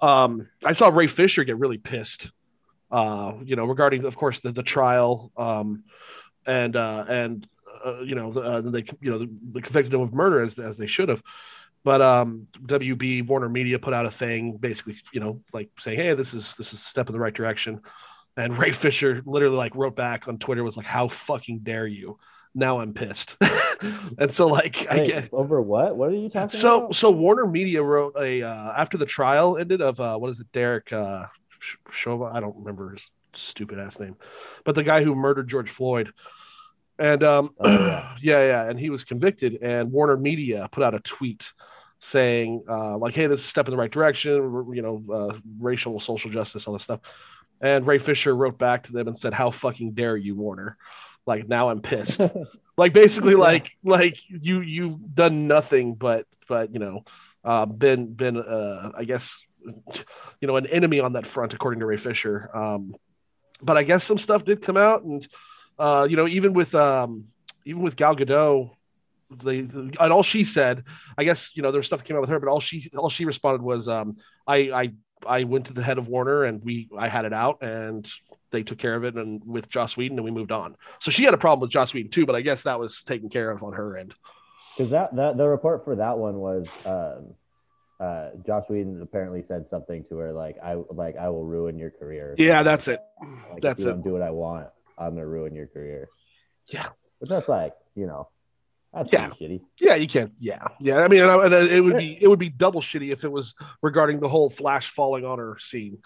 Um, 0.00 0.48
I 0.64 0.72
saw 0.72 0.88
Ray 0.88 1.06
Fisher 1.06 1.44
get 1.44 1.58
really 1.58 1.78
pissed, 1.78 2.30
uh, 2.90 3.34
you 3.44 3.54
know, 3.56 3.66
regarding, 3.66 4.04
of 4.04 4.16
course, 4.16 4.40
the, 4.40 4.52
the 4.52 4.62
trial 4.62 5.30
um, 5.36 5.84
and 6.46 6.76
uh, 6.76 7.04
and 7.08 7.46
uh, 7.84 8.00
you 8.00 8.14
know, 8.14 8.32
the, 8.32 8.40
uh, 8.40 8.60
they 8.60 8.84
you 9.00 9.10
know 9.10 9.60
convicted 9.60 9.94
him 9.94 10.00
of 10.00 10.12
murder 10.12 10.42
as 10.42 10.58
as 10.58 10.76
they 10.76 10.86
should 10.86 11.08
have. 11.08 11.22
But 11.82 12.02
um, 12.02 12.46
WB 12.62 13.26
Warner 13.26 13.48
Media 13.48 13.78
put 13.78 13.94
out 13.94 14.04
a 14.04 14.10
thing, 14.10 14.56
basically, 14.58 14.96
you 15.12 15.20
know, 15.20 15.40
like 15.52 15.70
saying, 15.78 15.98
"Hey, 15.98 16.14
this 16.14 16.34
is 16.34 16.54
this 16.56 16.72
is 16.72 16.80
a 16.80 16.84
step 16.84 17.08
in 17.08 17.12
the 17.14 17.18
right 17.18 17.34
direction." 17.34 17.80
And 18.36 18.58
Ray 18.58 18.72
Fisher 18.72 19.22
literally 19.24 19.56
like 19.56 19.74
wrote 19.74 19.96
back 19.96 20.28
on 20.28 20.38
Twitter 20.38 20.62
was 20.62 20.76
like, 20.76 20.86
"How 20.86 21.08
fucking 21.08 21.60
dare 21.60 21.86
you?" 21.86 22.18
Now 22.54 22.80
I'm 22.80 22.92
pissed, 22.92 23.36
and 24.18 24.32
so 24.32 24.48
like 24.48 24.86
I 24.90 25.06
get 25.06 25.32
over 25.32 25.60
what? 25.62 25.96
What 25.96 26.10
are 26.10 26.14
you 26.14 26.28
talking 26.28 26.58
so 26.58 26.78
about? 26.78 26.96
so 26.96 27.10
Warner 27.10 27.46
Media 27.46 27.82
wrote 27.82 28.16
a 28.20 28.42
uh, 28.42 28.72
after 28.76 28.98
the 28.98 29.06
trial 29.06 29.56
ended 29.56 29.80
of 29.80 30.00
uh, 30.00 30.16
what 30.18 30.30
is 30.30 30.40
it 30.40 30.50
Derek 30.52 30.92
uh, 30.92 31.26
Sh- 31.60 31.76
Shova 31.90 32.34
I 32.34 32.40
don't 32.40 32.56
remember 32.56 32.90
his 32.90 33.08
stupid 33.34 33.78
ass 33.78 33.98
name, 33.98 34.16
but 34.64 34.74
the 34.74 34.82
guy 34.82 35.02
who 35.02 35.14
murdered 35.14 35.48
George 35.48 35.70
Floyd, 35.70 36.12
and 36.98 37.22
um 37.22 37.54
Oh, 37.58 37.68
yeah. 37.68 38.16
yeah 38.22 38.46
yeah 38.46 38.68
and 38.68 38.78
he 38.78 38.90
was 38.90 39.04
convicted 39.04 39.58
and 39.62 39.90
Warner 39.90 40.16
Media 40.16 40.68
put 40.70 40.84
out 40.84 40.94
a 40.94 41.00
tweet 41.00 41.52
saying 41.98 42.64
uh, 42.68 42.96
like 42.98 43.14
hey 43.14 43.26
this 43.26 43.40
is 43.40 43.46
a 43.46 43.48
step 43.48 43.66
in 43.66 43.72
the 43.72 43.76
right 43.76 43.90
direction 43.90 44.32
you 44.74 44.82
know 44.82 45.04
uh, 45.12 45.38
racial 45.58 45.98
social 46.00 46.30
justice 46.30 46.66
all 46.66 46.74
this 46.74 46.82
stuff, 46.82 47.00
and 47.60 47.86
Ray 47.86 47.98
Fisher 47.98 48.34
wrote 48.34 48.58
back 48.58 48.84
to 48.84 48.92
them 48.92 49.08
and 49.08 49.18
said 49.18 49.34
how 49.34 49.50
fucking 49.50 49.92
dare 49.92 50.16
you 50.16 50.34
Warner, 50.34 50.76
like 51.26 51.48
now 51.48 51.70
I'm 51.70 51.80
pissed. 51.80 52.20
Like 52.76 52.94
basically 52.94 53.34
like 53.34 53.70
like 53.84 54.16
you 54.28 54.62
you've 54.62 55.14
done 55.14 55.46
nothing 55.46 55.96
but 55.96 56.24
but 56.48 56.72
you 56.72 56.78
know 56.78 57.04
uh 57.44 57.66
been 57.66 58.14
been 58.14 58.38
uh 58.38 58.92
i 58.96 59.04
guess 59.04 59.38
you 60.40 60.48
know 60.48 60.56
an 60.56 60.64
enemy 60.66 60.98
on 60.98 61.12
that 61.12 61.26
front 61.26 61.52
according 61.52 61.80
to 61.80 61.86
ray 61.86 61.98
fisher. 61.98 62.48
Um 62.54 62.94
but 63.62 63.76
i 63.76 63.82
guess 63.82 64.04
some 64.04 64.18
stuff 64.18 64.44
did 64.44 64.62
come 64.62 64.76
out 64.76 65.02
and 65.02 65.26
uh 65.78 66.06
you 66.08 66.16
know 66.16 66.26
even 66.26 66.52
with 66.52 66.74
um 66.74 67.24
even 67.64 67.82
with 67.82 67.96
gal 67.96 68.16
gadot 68.16 68.70
they 69.44 69.58
and 69.58 69.98
all 69.98 70.22
she 70.22 70.42
said 70.44 70.84
i 71.16 71.24
guess 71.24 71.50
you 71.54 71.62
know 71.62 71.70
there 71.70 71.78
was 71.78 71.86
stuff 71.86 72.00
that 72.00 72.06
came 72.06 72.16
out 72.16 72.20
with 72.20 72.30
her 72.30 72.40
but 72.40 72.48
all 72.48 72.60
she 72.60 72.90
all 72.96 73.10
she 73.10 73.24
responded 73.24 73.62
was 73.62 73.88
um 73.88 74.16
i 74.46 74.56
i 74.72 74.92
i 75.26 75.44
went 75.44 75.66
to 75.66 75.72
the 75.72 75.82
head 75.82 75.98
of 75.98 76.08
warner 76.08 76.44
and 76.44 76.64
we 76.64 76.88
i 76.98 77.08
had 77.08 77.24
it 77.24 77.32
out 77.32 77.62
and 77.62 78.10
they 78.50 78.64
took 78.64 78.78
care 78.78 78.96
of 78.96 79.04
it 79.04 79.14
and 79.14 79.42
with 79.44 79.68
joss 79.68 79.96
whedon 79.96 80.18
and 80.18 80.24
we 80.24 80.30
moved 80.32 80.50
on 80.50 80.74
so 81.00 81.10
she 81.10 81.24
had 81.24 81.34
a 81.34 81.38
problem 81.38 81.60
with 81.60 81.70
Joss 81.70 81.94
Whedon 81.94 82.10
too, 82.10 82.26
but 82.26 82.36
I 82.36 82.42
guess 82.42 82.62
that 82.64 82.78
was 82.78 83.02
taken 83.02 83.30
care 83.30 83.50
of 83.50 83.62
on 83.62 83.72
her 83.72 83.96
end. 83.96 84.14
Because 84.76 84.90
that, 84.90 85.16
that 85.16 85.36
the 85.36 85.48
report 85.48 85.84
for 85.84 85.96
that 85.96 86.18
one 86.18 86.36
was 86.36 86.68
um, 86.84 87.34
uh, 88.00 88.30
Josh 88.46 88.64
Whedon 88.68 89.00
apparently 89.02 89.44
said 89.46 89.66
something 89.70 90.04
to 90.08 90.16
her 90.16 90.32
like 90.32 90.56
I 90.62 90.74
like 90.90 91.16
I 91.16 91.28
will 91.28 91.44
ruin 91.44 91.78
your 91.78 91.90
career. 91.90 92.34
Yeah, 92.38 92.62
that's 92.62 92.88
it. 92.88 93.00
Like, 93.52 93.60
that's 93.60 93.80
if 93.80 93.84
you 93.84 93.90
it. 93.90 93.94
don't 93.94 94.04
do 94.04 94.12
what 94.14 94.22
I 94.22 94.30
want, 94.30 94.68
I'm 94.98 95.14
gonna 95.14 95.26
ruin 95.26 95.54
your 95.54 95.66
career. 95.66 96.08
Yeah. 96.72 96.88
But 97.20 97.28
that's 97.28 97.48
like 97.48 97.74
you 97.94 98.06
know, 98.06 98.28
that's 98.94 99.10
Yeah. 99.12 99.28
shitty. 99.30 99.60
Yeah, 99.78 99.96
you 99.96 100.08
can't. 100.08 100.32
Yeah, 100.38 100.66
yeah. 100.80 100.98
I 101.00 101.08
mean, 101.08 101.22
and 101.22 101.30
I- 101.30 101.44
and 101.44 101.54
it 101.54 101.80
would 101.82 101.98
be 101.98 102.16
it 102.20 102.26
would 102.28 102.38
be 102.38 102.48
double 102.48 102.80
shitty 102.80 103.12
if 103.12 103.22
it 103.24 103.30
was 103.30 103.54
regarding 103.82 104.20
the 104.20 104.28
whole 104.28 104.48
Flash 104.48 104.88
falling 104.90 105.24
on 105.26 105.38
her 105.38 105.58
scene, 105.60 105.98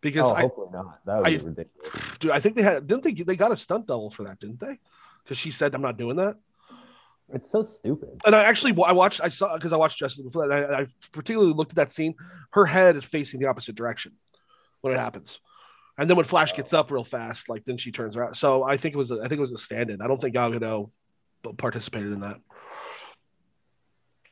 because 0.00 0.22
Oh, 0.24 0.34
I, 0.34 0.40
hopefully 0.42 0.68
not. 0.72 1.04
That 1.04 1.18
would 1.18 1.26
I- 1.26 1.36
be 1.36 1.44
ridiculous. 1.44 1.90
dude, 2.18 2.30
I 2.30 2.40
think 2.40 2.56
they 2.56 2.62
had 2.62 2.86
didn't 2.86 3.02
they 3.02 3.12
they 3.12 3.36
got 3.36 3.52
a 3.52 3.56
stunt 3.56 3.86
double 3.86 4.10
for 4.10 4.24
that, 4.24 4.40
didn't 4.40 4.60
they? 4.60 4.78
Because 5.22 5.36
she 5.36 5.50
said, 5.50 5.74
"I'm 5.74 5.82
not 5.82 5.98
doing 5.98 6.16
that." 6.16 6.36
It's 7.34 7.50
so 7.50 7.62
stupid. 7.62 8.20
And 8.24 8.34
I 8.34 8.44
actually 8.44 8.74
I 8.84 8.92
watched 8.92 9.20
I 9.22 9.28
saw 9.28 9.54
because 9.54 9.72
I 9.72 9.76
watched 9.76 9.98
Justice 9.98 10.22
before 10.22 10.48
that. 10.48 10.70
I, 10.70 10.82
I 10.82 10.86
particularly 11.12 11.54
looked 11.54 11.72
at 11.72 11.76
that 11.76 11.90
scene. 11.90 12.14
Her 12.50 12.66
head 12.66 12.96
is 12.96 13.04
facing 13.04 13.40
the 13.40 13.46
opposite 13.46 13.74
direction 13.74 14.12
when 14.82 14.92
it 14.92 14.98
happens, 14.98 15.38
and 15.96 16.08
then 16.08 16.16
when 16.16 16.26
Flash 16.26 16.54
gets 16.54 16.72
up 16.72 16.90
real 16.90 17.04
fast, 17.04 17.48
like 17.48 17.64
then 17.64 17.78
she 17.78 17.92
turns 17.92 18.16
around. 18.16 18.34
So 18.34 18.62
I 18.62 18.76
think 18.76 18.94
it 18.94 18.98
was 18.98 19.10
a, 19.10 19.16
I 19.16 19.28
think 19.28 19.38
it 19.38 19.40
was 19.40 19.52
a 19.52 19.58
stand-in. 19.58 20.02
I 20.02 20.06
don't 20.06 20.20
think 20.20 20.34
Gal 20.34 20.50
Gadot 20.50 20.90
participated 21.56 22.12
in 22.12 22.34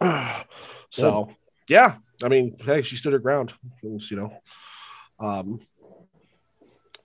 that. 0.00 0.47
so 0.90 1.30
yeah, 1.69 1.97
I 2.23 2.28
mean, 2.28 2.57
hey, 2.61 2.83
she 2.83 2.97
stood 2.97 3.12
her 3.12 3.19
ground. 3.19 3.52
Was, 3.83 4.11
you 4.11 4.16
know, 4.19 4.33
um, 5.19 5.61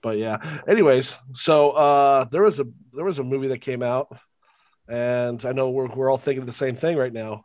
but 0.02 0.18
yeah. 0.18 0.60
Anyways, 0.68 1.14
so 1.34 1.70
uh, 1.70 2.24
there 2.24 2.42
was 2.42 2.58
a 2.58 2.66
there 2.92 3.04
was 3.04 3.18
a 3.18 3.24
movie 3.24 3.48
that 3.48 3.60
came 3.60 3.82
out 3.82 4.14
and 4.88 5.44
I 5.44 5.52
know 5.52 5.70
we're 5.70 5.86
we're 5.86 6.10
all 6.10 6.18
thinking 6.18 6.46
the 6.46 6.52
same 6.52 6.76
thing 6.76 6.96
right 6.96 7.12
now, 7.12 7.44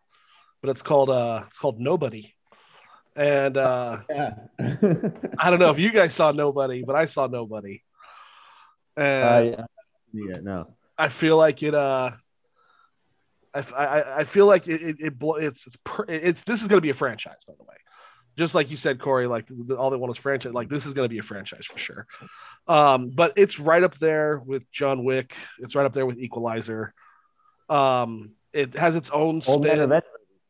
but 0.61 0.69
it's 0.69 0.81
called 0.81 1.09
uh 1.09 1.43
it's 1.47 1.57
called 1.57 1.79
Nobody, 1.79 2.33
and 3.15 3.57
uh 3.57 3.97
Yeah. 4.09 4.33
I 5.39 5.49
don't 5.49 5.59
know 5.59 5.71
if 5.71 5.79
you 5.85 5.91
guys 5.91 6.13
saw 6.13 6.31
Nobody, 6.31 6.83
but 6.83 6.95
I 6.95 7.05
saw 7.05 7.27
Nobody, 7.27 7.83
and 8.95 9.55
uh, 9.55 9.63
yeah. 10.13 10.37
no. 10.41 10.75
I 10.97 11.09
feel 11.09 11.37
like 11.37 11.63
it 11.63 11.75
uh. 11.75 12.11
I, 13.53 13.59
I, 13.59 14.19
I 14.19 14.23
feel 14.23 14.45
like 14.45 14.69
it, 14.69 14.81
it, 14.81 14.95
it 15.01 15.13
it's 15.19 15.67
it's 15.67 15.77
it's 16.07 16.43
this 16.43 16.61
is 16.61 16.69
going 16.69 16.77
to 16.77 16.81
be 16.81 16.89
a 16.89 16.93
franchise 16.93 17.43
by 17.45 17.53
the 17.57 17.63
way, 17.65 17.75
just 18.37 18.55
like 18.55 18.69
you 18.69 18.77
said, 18.77 18.99
Cory. 18.99 19.27
Like 19.27 19.45
the, 19.49 19.75
all 19.75 19.89
they 19.89 19.97
want 19.97 20.11
is 20.11 20.17
franchise. 20.17 20.53
Like 20.53 20.69
this 20.69 20.85
is 20.85 20.93
going 20.93 21.05
to 21.05 21.13
be 21.13 21.19
a 21.19 21.23
franchise 21.23 21.65
for 21.65 21.77
sure. 21.77 22.07
Um, 22.67 23.09
but 23.09 23.33
it's 23.35 23.59
right 23.59 23.83
up 23.83 23.97
there 23.97 24.39
with 24.39 24.63
John 24.71 25.03
Wick. 25.03 25.33
It's 25.59 25.75
right 25.75 25.85
up 25.85 25.93
there 25.93 26.05
with 26.05 26.17
Equalizer. 26.17 26.93
Um, 27.71 28.31
it 28.53 28.75
has 28.77 28.95
its 28.95 29.09
own 29.09 29.41
Old 29.47 29.63
Man. 29.63 29.79
Revenge, 29.79 30.03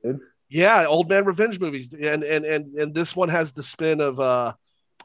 dude. 0.04 0.20
Yeah, 0.50 0.86
old 0.86 1.08
man 1.08 1.24
revenge 1.24 1.60
movies, 1.60 1.90
and 1.94 2.24
and 2.24 2.44
and 2.44 2.76
and 2.76 2.94
this 2.94 3.16
one 3.16 3.30
has 3.30 3.54
the 3.54 3.64
spin 3.64 4.02
of 4.02 4.20
uh, 4.20 4.52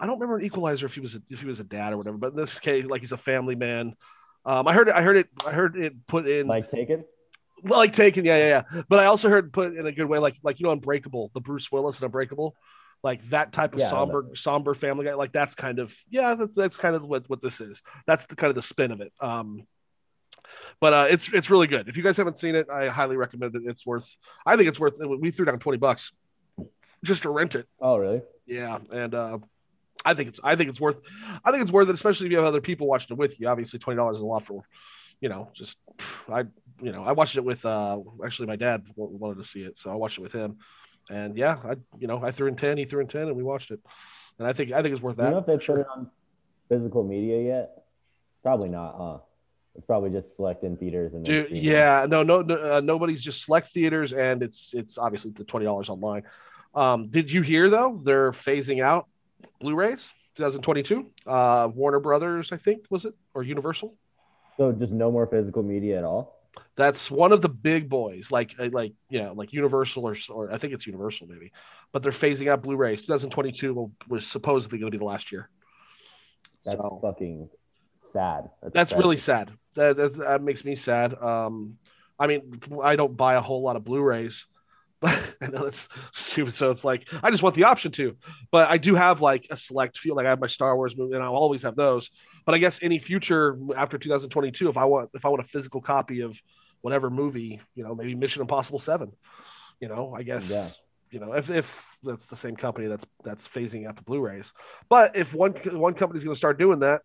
I 0.01 0.07
don't 0.07 0.17
remember 0.19 0.39
an 0.39 0.45
Equalizer 0.45 0.87
if 0.87 0.95
he 0.95 1.01
was 1.01 1.15
a, 1.15 1.23
if 1.31 1.41
he 1.41 1.47
was 1.47 1.61
a 1.61 1.65
dad 1.65 1.93
or 1.93 1.99
whatever, 1.99 2.17
but 2.17 2.33
in 2.33 2.37
this 2.37 2.59
case, 2.59 2.85
like 2.85 3.01
he's 3.03 3.13
a 3.13 3.17
family 3.17 3.55
man. 3.55 3.95
Um, 4.45 4.67
I 4.67 4.75
heard 4.75 4.89
it, 4.89 4.95
I 4.95 5.03
heard 5.03 5.17
it, 5.17 5.29
I 5.47 5.53
heard 5.53 5.77
it 5.77 6.07
put 6.07 6.29
in 6.29 6.47
like, 6.49 6.65
Like 6.65 6.71
Taken. 6.73 7.05
like 7.63 7.93
Taken, 7.93 8.25
yeah, 8.25 8.39
yeah, 8.39 8.63
yeah. 8.73 8.83
But 8.89 9.01
I 9.01 9.07
also 9.07 9.29
heard 9.29 9.53
put 9.53 9.77
in 9.77 9.87
a 9.87 9.93
good 9.93 10.07
way, 10.07 10.19
like 10.19 10.37
like 10.43 10.59
you 10.59 10.67
know, 10.67 10.73
Unbreakable, 10.73 11.31
the 11.33 11.41
Bruce 11.41 11.71
Willis 11.71 11.97
and 11.97 12.07
Unbreakable, 12.07 12.57
like 13.05 13.29
that 13.31 13.53
type 13.53 13.75
of 13.75 13.79
Yeah, 13.79 13.91
somber 13.91 14.31
somber 14.35 14.75
family 14.75 15.05
guy. 15.05 15.15
Like 15.15 15.33
that's 15.33 15.55
kind 15.55 15.79
of 15.79 15.95
yeah, 16.11 16.35
that, 16.35 16.57
that's 16.57 16.77
kind 16.77 16.97
of 16.97 17.05
what 17.05 17.29
what 17.31 17.41
this 17.41 17.61
is. 17.61 17.83
That's 18.07 18.27
the 18.27 18.35
kind 18.35 18.51
of 18.51 18.57
the 18.57 18.63
spin 18.63 18.91
of 18.91 19.01
it. 19.01 19.13
Um, 19.21 19.67
but 20.81 20.93
uh, 20.93 21.07
it's 21.11 21.29
it's 21.33 21.51
really 21.51 21.67
good. 21.67 21.89
If 21.89 21.97
you 21.97 22.03
guys 22.03 22.17
haven't 22.17 22.39
seen 22.39 22.55
it, 22.55 22.69
I 22.71 22.89
highly 22.89 23.17
recommend 23.17 23.55
it. 23.55 23.63
It's 23.65 23.87
worth. 23.87 24.09
I 24.45 24.57
think 24.57 24.69
it's 24.69 24.81
worth. 24.81 24.95
We 24.99 25.31
threw 25.31 25.45
down 25.45 25.59
twenty 25.59 25.79
bucks 25.79 26.13
just 27.05 27.23
to 27.23 27.31
rent 27.31 27.55
it. 27.55 27.67
Oh, 27.81 27.97
really? 27.97 28.23
Yeah, 28.47 28.79
and 28.91 29.15
uh, 29.15 29.39
I 30.05 30.15
think 30.15 30.29
it's 30.29 30.41
I 30.43 30.57
think 30.57 30.69
it's 30.71 30.81
worth. 30.81 31.01
I 31.45 31.51
think 31.51 31.63
it's 31.63 31.73
worth 31.73 31.89
it, 31.89 31.95
especially 31.95 32.27
if 32.27 32.33
you 32.33 32.39
have 32.39 32.47
other 32.47 32.61
people 32.61 32.87
watching 32.87 33.15
it 33.15 33.19
with 33.19 33.41
you. 33.41 33.49
Obviously, 33.49 33.79
twenty 33.79 33.97
dollars 33.97 34.17
is 34.17 34.23
a 34.23 34.27
lot 34.27 34.45
for, 34.45 34.65
you 35.21 35.29
know, 35.29 35.51
just 35.55 35.77
I 36.29 36.45
you 36.81 36.93
know 36.93 37.05
I 37.05 37.13
watched 37.13 37.37
it 37.37 37.45
with 37.45 37.65
uh 37.65 37.99
actually 38.25 38.49
my 38.49 38.57
dad 38.57 38.85
wanted 38.97 39.43
to 39.43 39.49
see 39.49 39.61
it, 39.63 39.79
so 39.79 39.91
I 39.91 39.95
watched 39.95 40.19
it 40.19 40.23
with 40.23 40.33
him, 40.33 40.59
and 41.09 41.37
yeah, 41.37 41.57
I 41.65 41.77
you 41.99 42.07
know 42.07 42.23
I 42.23 42.31
threw 42.31 42.49
in 42.49 42.57
ten, 42.57 42.77
he 42.77 42.85
threw 42.85 43.01
in 43.01 43.09
ten, 43.09 43.23
and 43.23 43.37
we 43.37 43.43
watched 43.43 43.71
it, 43.71 43.81
and 44.39 44.47
I 44.47 44.53
think 44.53 44.73
I 44.73 44.83
think 44.83 44.95
it's 44.95 45.03
worth 45.03 45.17
Do 45.17 45.25
you 45.25 45.31
know 45.31 45.39
if 45.39 45.47
they 45.47 45.59
put 45.59 45.81
it 45.81 45.87
on 45.95 46.11
physical 46.69 47.03
media 47.03 47.43
yet? 47.43 47.85
Probably 48.43 48.69
not, 48.69 48.95
huh? 48.97 49.19
It's 49.77 49.87
probably 49.87 50.11
just 50.11 50.35
select 50.37 50.65
in 50.65 50.77
theaters 50.77 51.13
and 51.13 51.25
Dude, 51.25 51.51
yeah, 51.51 52.07
no, 52.09 52.23
no, 52.23 52.41
no 52.41 52.77
uh, 52.77 52.81
nobody's 52.81 53.21
just 53.23 53.45
select 53.45 53.69
theaters, 53.69 54.13
and 54.13 54.43
it's 54.43 54.73
it's 54.73 54.97
obviously 54.97 55.33
the 55.33 55.45
twenty 55.45 55.67
dollars 55.67 55.89
online. 55.89 56.23
Um, 56.75 57.09
did 57.09 57.31
you 57.31 57.43
hear 57.43 57.69
though? 57.69 58.01
They're 58.03 58.33
phasing 58.33 58.83
out 58.83 59.07
Blu-rays 59.61 60.11
2022. 60.37 61.11
Uh, 61.27 61.69
Warner 61.75 62.01
Brothers, 62.01 62.53
I 62.53 62.57
think, 62.59 62.85
was 62.91 63.05
it 63.05 63.15
or 63.35 63.43
Universal? 63.43 63.95
So 64.57 64.73
just 64.73 64.93
no 64.93 65.11
more 65.11 65.27
physical 65.27 65.63
media 65.63 65.99
at 65.99 66.05
all. 66.05 66.35
That's 66.75 67.11
one 67.11 67.33
of 67.33 67.43
the 67.43 67.49
big 67.51 67.89
boys, 67.91 68.31
like 68.31 68.55
uh, 68.59 68.69
like 68.73 68.95
yeah, 69.11 69.31
like 69.31 69.53
Universal 69.53 70.05
or 70.05 70.17
or 70.31 70.53
I 70.53 70.57
think 70.59 70.73
it's 70.73 70.87
Universal 70.87 71.27
maybe, 71.27 71.53
but 71.93 72.03
they're 72.03 72.13
phasing 72.13 72.51
out 72.51 72.63
Blu-rays. 72.63 73.03
2022 73.03 73.75
will, 73.75 73.93
was 74.09 74.27
supposedly 74.27 74.79
going 74.79 74.91
to 74.91 74.97
be 74.97 74.99
the 74.99 75.05
last 75.05 75.31
year. 75.33 75.51
That's 76.65 76.79
So- 76.79 76.99
fucking 77.03 77.51
sad. 78.05 78.51
That's 78.73 78.91
sad. 78.91 78.99
really 78.99 79.17
sad. 79.19 79.51
That, 79.77 79.97
that 79.97 80.15
that 80.19 80.43
makes 80.43 80.65
me 80.65 80.75
sad. 80.75 81.15
Um, 81.15 81.79
I 82.19 82.27
mean, 82.27 82.61
I 82.83 82.97
don't 82.97 83.17
buy 83.17 83.35
a 83.35 83.41
whole 83.41 83.63
lot 83.63 83.77
of 83.77 83.85
Blu-rays, 83.85 84.47
but 85.01 85.35
I 85.41 85.49
know 85.49 85.65
that's 85.65 85.89
stupid. 86.13 86.55
So 86.55 86.71
it's 86.71 86.85
like 86.85 87.07
I 87.23 87.31
just 87.31 87.43
want 87.43 87.55
the 87.55 87.65
option 87.65 87.93
to. 87.93 88.17
But 88.51 88.71
I 88.71 88.79
do 88.79 88.95
have 88.95 89.21
like 89.21 89.47
a 89.51 89.57
select 89.57 89.99
few. 89.99 90.15
Like 90.15 90.27
I 90.27 90.31
have 90.31 90.41
my 90.41 90.47
Star 90.47 90.75
Wars 90.75 90.97
movie, 90.97 91.15
and 91.15 91.23
I'll 91.23 91.37
always 91.37 91.63
have 91.63 91.77
those. 91.77 92.11
But 92.45 92.55
I 92.55 92.59
guess 92.59 92.79
any 92.83 92.99
future 92.99 93.59
after 93.77 93.99
2022, 93.99 94.69
if 94.69 94.77
I 94.77 94.85
want 94.87 95.11
if 95.15 95.25
I 95.25 95.29
want 95.29 95.43
a 95.43 95.49
physical 95.49 95.81
copy 95.81 96.21
of 96.21 96.39
whatever 96.81 97.11
movie, 97.11 97.61
you 97.75 97.85
know, 97.85 97.95
maybe 97.95 98.15
Mission 98.15 98.41
Impossible 98.41 98.79
Seven, 98.79 99.13
you 99.81 99.89
know, 99.89 100.15
I 100.17 100.23
guess. 100.23 100.51
Yeah. 100.51 100.69
You 101.09 101.21
know, 101.21 101.35
if, 101.35 101.51
if 101.51 101.97
that's 102.03 102.27
the 102.27 102.37
same 102.37 102.57
company 102.57 102.89
that's 102.89 103.05
that's 103.23 103.47
phasing 103.47 103.87
out 103.87 103.95
the 103.95 104.03
Blu-rays, 104.03 104.53
but 104.89 105.15
if 105.15 105.33
one 105.33 105.53
one 105.53 105.95
company's 105.95 106.25
going 106.25 106.35
to 106.35 106.39
start 106.39 106.59
doing 106.59 106.81
that, 106.81 107.03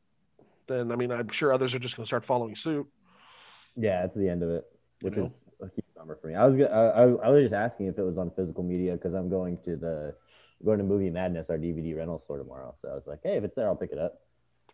then 0.71 0.91
I 0.91 0.95
mean 0.95 1.11
I'm 1.11 1.29
sure 1.29 1.53
others 1.53 1.73
are 1.75 1.79
just 1.79 1.95
going 1.95 2.05
to 2.05 2.07
start 2.07 2.25
following 2.25 2.55
suit. 2.55 2.87
Yeah, 3.75 4.03
it's 4.05 4.15
the 4.15 4.29
end 4.29 4.43
of 4.43 4.49
it, 4.49 4.65
which 5.01 5.15
know? 5.15 5.25
is 5.25 5.39
a 5.61 5.65
huge 5.65 5.85
number 5.95 6.17
for 6.21 6.27
me. 6.27 6.35
I 6.35 6.45
was 6.45 6.57
I, 6.57 6.63
I, 6.63 7.03
I 7.03 7.29
was 7.29 7.43
just 7.43 7.53
asking 7.53 7.87
if 7.87 7.97
it 7.97 8.03
was 8.03 8.17
on 8.17 8.31
physical 8.35 8.63
media 8.63 8.93
because 8.93 9.13
I'm 9.13 9.29
going 9.29 9.57
to 9.65 9.75
the 9.75 10.15
going 10.63 10.77
to 10.77 10.83
Movie 10.83 11.09
Madness, 11.09 11.49
our 11.49 11.57
DVD 11.57 11.97
rental 11.97 12.19
store 12.19 12.37
tomorrow. 12.37 12.75
So 12.81 12.89
I 12.89 12.93
was 12.93 13.03
like, 13.07 13.19
hey, 13.23 13.37
if 13.37 13.43
it's 13.43 13.55
there, 13.55 13.67
I'll 13.67 13.75
pick 13.75 13.91
it 13.91 13.97
up. 13.97 14.21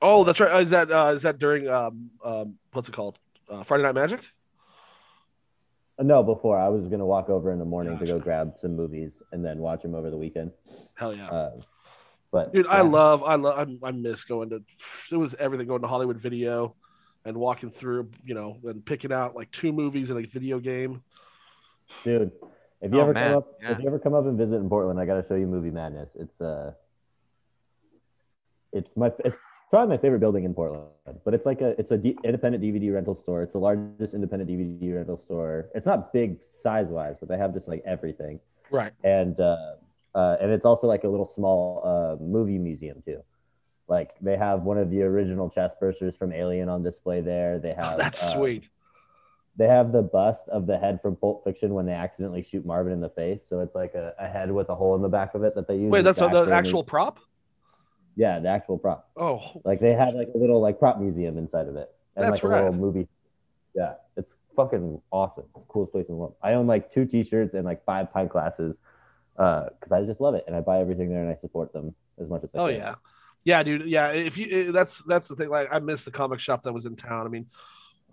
Oh, 0.01 0.23
that's 0.23 0.39
right. 0.39 0.63
Is 0.63 0.69
that 0.71 0.91
uh, 0.91 1.13
is 1.15 1.21
that 1.23 1.39
during 1.39 1.67
um, 1.67 2.11
um 2.23 2.55
what's 2.71 2.89
it 2.89 2.93
called? 2.93 3.17
Uh, 3.49 3.63
Friday 3.63 3.83
Night 3.83 3.95
Magic? 3.95 4.19
Uh, 5.97 6.03
No, 6.03 6.21
before 6.23 6.59
I 6.59 6.67
was 6.69 6.87
gonna 6.87 7.05
walk 7.05 7.29
over 7.29 7.51
in 7.51 7.59
the 7.59 7.65
morning 7.65 7.97
to 7.97 8.05
go 8.05 8.19
grab 8.19 8.53
some 8.61 8.75
movies 8.75 9.21
and 9.31 9.43
then 9.43 9.59
watch 9.59 9.81
them 9.81 9.95
over 9.95 10.09
the 10.09 10.17
weekend. 10.17 10.51
Hell 10.95 11.15
yeah, 11.15 11.27
Uh, 11.29 11.51
but 12.31 12.53
dude! 12.53 12.67
I 12.67 12.81
love, 12.81 13.23
I 13.23 13.35
love, 13.35 13.67
I, 13.83 13.87
I 13.87 13.91
miss 13.91 14.23
going 14.23 14.49
to. 14.51 14.61
It 15.11 15.15
was 15.17 15.35
everything 15.39 15.67
going 15.67 15.81
to 15.81 15.87
Hollywood 15.87 16.17
Video, 16.17 16.75
and 17.25 17.37
walking 17.37 17.71
through, 17.71 18.09
you 18.25 18.33
know, 18.35 18.57
and 18.63 18.85
picking 18.85 19.11
out 19.11 19.35
like 19.35 19.51
two 19.51 19.71
movies 19.71 20.09
and 20.09 20.23
a 20.23 20.27
video 20.27 20.59
game. 20.59 21.01
dude. 22.03 22.31
If 22.79 22.91
you 22.91 22.99
Oh, 22.99 23.03
ever 23.03 23.13
man, 23.13 23.29
come 23.31 23.37
up, 23.39 23.47
yeah. 23.61 23.71
if 23.71 23.79
you 23.79 23.87
ever 23.87 23.97
come 23.97 24.13
up 24.13 24.25
and 24.27 24.37
visit 24.37 24.57
in 24.57 24.69
Portland, 24.69 24.99
I 24.99 25.05
gotta 25.07 25.25
show 25.27 25.33
you 25.35 25.47
Movie 25.47 25.71
Madness. 25.71 26.09
It's 26.15 26.39
uh, 26.39 26.73
it's 28.73 28.95
my 28.95 29.07
it's 29.25 29.35
probably 29.69 29.95
my 29.95 30.01
favorite 30.01 30.19
building 30.19 30.43
in 30.43 30.53
Portland. 30.53 30.85
But 31.25 31.33
it's 31.33 31.45
like 31.45 31.61
a 31.61 31.69
it's 31.79 31.91
a 31.91 31.97
D, 31.97 32.15
independent 32.23 32.63
DVD 32.63 32.93
rental 32.93 33.15
store. 33.15 33.41
It's 33.43 33.53
the 33.53 33.59
largest 33.59 34.13
independent 34.13 34.49
DVD 34.49 34.95
rental 34.95 35.17
store. 35.17 35.69
It's 35.73 35.85
not 35.85 36.13
big 36.13 36.37
size 36.51 36.87
wise, 36.87 37.15
but 37.19 37.29
they 37.29 37.37
have 37.37 37.53
just 37.53 37.67
like 37.67 37.81
everything. 37.85 38.39
Right. 38.69 38.91
and 39.05 39.39
uh, 39.39 39.75
uh, 40.17 40.35
and 40.41 40.51
it's 40.51 40.65
also 40.65 40.87
like 40.87 41.03
a 41.03 41.07
little 41.07 41.27
small 41.27 41.81
uh, 41.85 42.21
movie 42.23 42.57
museum 42.57 43.01
too. 43.05 43.21
Like 43.87 44.15
they 44.19 44.35
have 44.35 44.63
one 44.63 44.77
of 44.77 44.89
the 44.89 45.03
original 45.03 45.49
chest 45.49 45.77
bursters 45.81 46.17
from 46.17 46.33
Alien 46.33 46.69
on 46.69 46.81
display 46.83 47.21
there. 47.21 47.59
They 47.59 47.73
have 47.73 47.93
Oh, 47.93 47.97
that's 47.97 48.21
uh, 48.23 48.33
sweet. 48.33 48.67
They 49.57 49.67
have 49.67 49.91
the 49.91 50.01
bust 50.01 50.47
of 50.49 50.67
the 50.67 50.77
head 50.77 51.01
from 51.01 51.15
Pulp 51.15 51.43
Fiction 51.43 51.73
when 51.73 51.85
they 51.85 51.93
accidentally 51.93 52.43
shoot 52.43 52.65
Marvin 52.65 52.93
in 52.93 53.01
the 53.01 53.09
face. 53.09 53.41
So 53.47 53.59
it's 53.61 53.73
like 53.75 53.93
a, 53.95 54.13
a 54.19 54.27
head 54.27 54.51
with 54.51 54.69
a 54.69 54.75
hole 54.75 54.95
in 54.95 55.01
the 55.01 55.09
back 55.09 55.33
of 55.35 55.43
it 55.43 55.55
that 55.55 55.67
they 55.67 55.75
use. 55.77 55.91
Wait, 55.91 56.03
that's 56.03 56.19
the 56.19 56.25
background. 56.27 56.51
actual 56.53 56.83
prop. 56.83 57.19
Yeah, 58.15 58.39
the 58.39 58.49
actual 58.49 58.77
prop. 58.79 59.09
Oh, 59.15 59.39
Like 59.63 59.79
they 59.79 59.93
had 59.93 60.15
like 60.15 60.29
a 60.33 60.37
little 60.37 60.59
like 60.61 60.79
prop 60.79 60.99
museum 60.99 61.37
inside 61.37 61.67
of 61.67 61.75
it, 61.75 61.89
and 62.15 62.23
That's 62.25 62.33
like 62.33 62.43
a 62.43 62.47
right. 62.47 62.63
little 62.65 62.79
movie. 62.79 63.07
Yeah, 63.75 63.93
it's 64.15 64.33
fucking 64.55 64.99
awesome. 65.11 65.45
It's 65.55 65.65
the 65.65 65.71
coolest 65.71 65.91
place 65.91 66.07
in 66.07 66.15
the 66.15 66.19
world. 66.19 66.35
I 66.41 66.53
own 66.53 66.65
like 66.65 66.91
two 66.91 67.05
T-shirts 67.05 67.53
and 67.53 67.63
like 67.63 67.85
five 67.85 68.11
pint 68.11 68.29
glasses, 68.29 68.75
because 69.37 69.91
I 69.91 70.03
just 70.05 70.21
love 70.21 70.35
it 70.35 70.43
and 70.47 70.55
I 70.55 70.61
buy 70.61 70.79
everything 70.81 71.09
there 71.09 71.21
and 71.23 71.31
I 71.31 71.37
support 71.41 71.73
them 71.73 71.95
as 72.19 72.29
much 72.29 72.43
as 72.43 72.49
I 72.55 72.59
oh 72.59 72.67
can. 72.67 72.81
yeah, 72.81 72.95
yeah, 73.43 73.63
dude. 73.63 73.85
Yeah, 73.85 74.09
if 74.11 74.37
you 74.37 74.69
eh, 74.69 74.71
that's 74.71 75.01
that's 75.07 75.27
the 75.27 75.35
thing. 75.35 75.49
Like 75.49 75.69
I 75.71 75.79
miss 75.79 76.03
the 76.03 76.11
comic 76.11 76.39
shop 76.39 76.63
that 76.63 76.73
was 76.73 76.85
in 76.85 76.95
town. 76.95 77.25
I 77.25 77.29
mean, 77.29 77.47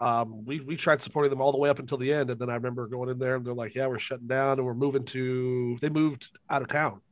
Um, 0.00 0.45
we 0.47 0.61
we 0.61 0.76
tried 0.76 1.02
supporting 1.02 1.31
them 1.31 1.43
all 1.43 1.52
the 1.52 1.59
way 1.59 1.71
up 1.71 1.81
until 1.81 1.99
the 1.99 2.12
end, 2.12 2.31
and 2.31 2.40
then 2.40 2.50
I 2.50 2.54
remember 2.57 2.88
going 2.88 3.11
in 3.11 3.19
there 3.19 3.37
and 3.37 3.47
they're 3.47 3.54
like, 3.54 3.75
"Yeah, 3.76 3.88
we're 3.88 4.00
shutting 4.00 4.28
down 4.28 4.59
and 4.59 4.66
we're 4.66 4.75
moving 4.75 5.04
to." 5.07 5.78
They 5.83 5.90
moved 5.90 6.28
out 6.50 6.62
of 6.62 6.69
town. 6.69 7.02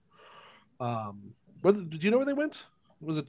Um, 0.80 1.34
where, 1.62 1.74
did 1.74 2.04
you 2.04 2.10
know 2.10 2.18
where 2.18 2.26
they 2.26 2.34
went? 2.34 2.56
Was 3.00 3.18
it? 3.18 3.28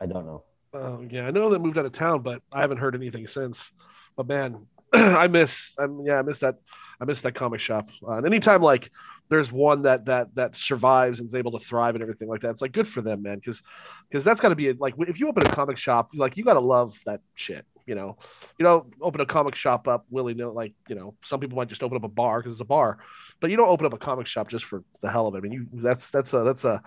I 0.00 0.06
don't 0.06 0.26
know. 0.26 0.44
Uh, 0.74 1.00
yeah, 1.10 1.26
I 1.26 1.30
know 1.30 1.50
they 1.50 1.58
moved 1.58 1.76
out 1.78 1.84
of 1.84 1.92
town, 1.92 2.22
but 2.22 2.42
I 2.52 2.60
haven't 2.60 2.78
heard 2.78 2.94
anything 2.94 3.26
since. 3.26 3.72
But 4.16 4.26
man, 4.26 4.66
I 4.92 5.28
miss. 5.28 5.74
I'm 5.78 6.00
yeah, 6.04 6.18
I 6.18 6.22
miss 6.22 6.38
that. 6.40 6.56
I 7.02 7.04
miss 7.04 7.22
that 7.22 7.34
comic 7.34 7.58
shop. 7.58 7.90
Uh, 8.06 8.12
and 8.12 8.26
anytime 8.26 8.62
like 8.62 8.88
there's 9.28 9.50
one 9.50 9.82
that 9.82 10.04
that 10.04 10.34
that 10.36 10.54
survives 10.54 11.18
and 11.18 11.26
is 11.26 11.34
able 11.34 11.58
to 11.58 11.58
thrive 11.58 11.96
and 11.96 12.02
everything 12.02 12.28
like 12.28 12.42
that, 12.42 12.50
it's 12.50 12.62
like 12.62 12.70
good 12.70 12.86
for 12.86 13.02
them, 13.02 13.22
man. 13.22 13.38
Because 13.38 13.60
because 14.08 14.22
that's 14.22 14.40
got 14.40 14.50
to 14.50 14.54
be 14.54 14.72
like 14.72 14.94
if 15.00 15.18
you 15.18 15.28
open 15.28 15.44
a 15.44 15.50
comic 15.50 15.78
shop, 15.78 16.10
like 16.14 16.36
you 16.36 16.44
got 16.44 16.54
to 16.54 16.60
love 16.60 16.96
that 17.04 17.20
shit. 17.34 17.66
You 17.86 17.96
know, 17.96 18.18
you 18.56 18.62
don't 18.62 18.94
open 19.02 19.20
a 19.20 19.26
comic 19.26 19.56
shop 19.56 19.88
up 19.88 20.06
willy 20.10 20.34
nilly. 20.34 20.54
Like 20.54 20.74
you 20.88 20.94
know, 20.94 21.16
some 21.24 21.40
people 21.40 21.56
might 21.56 21.68
just 21.68 21.82
open 21.82 21.96
up 21.96 22.04
a 22.04 22.08
bar 22.08 22.38
because 22.38 22.52
it's 22.52 22.60
a 22.60 22.64
bar, 22.64 22.98
but 23.40 23.50
you 23.50 23.56
don't 23.56 23.68
open 23.68 23.84
up 23.84 23.92
a 23.92 23.98
comic 23.98 24.28
shop 24.28 24.48
just 24.48 24.64
for 24.64 24.84
the 25.00 25.10
hell 25.10 25.26
of 25.26 25.34
it. 25.34 25.38
I 25.38 25.40
mean, 25.40 25.52
you 25.52 25.66
that's 25.72 26.10
that's 26.10 26.32
a 26.32 26.44
that's 26.44 26.64
a 26.64 26.82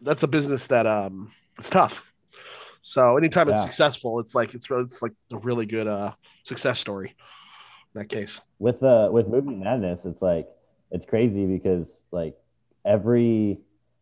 that's 0.00 0.22
a 0.22 0.28
business 0.28 0.68
that 0.68 0.86
um 0.86 1.32
it's 1.58 1.70
tough. 1.70 2.04
So 2.82 3.16
anytime 3.16 3.48
it's 3.48 3.62
successful, 3.62 4.20
it's 4.20 4.34
like 4.34 4.54
it's 4.54 4.68
it's 4.70 5.02
like 5.02 5.12
a 5.32 5.38
really 5.38 5.66
good 5.66 5.88
uh 5.88 6.12
success 6.44 6.78
story. 6.78 7.16
That 7.94 8.08
case, 8.08 8.40
with 8.58 8.82
uh 8.82 9.08
with 9.12 9.26
movie 9.28 9.54
madness 9.54 10.04
it's 10.04 10.22
like 10.22 10.48
it's 10.90 11.06
crazy 11.06 11.46
because 11.46 12.02
like 12.10 12.36
every 12.84 13.58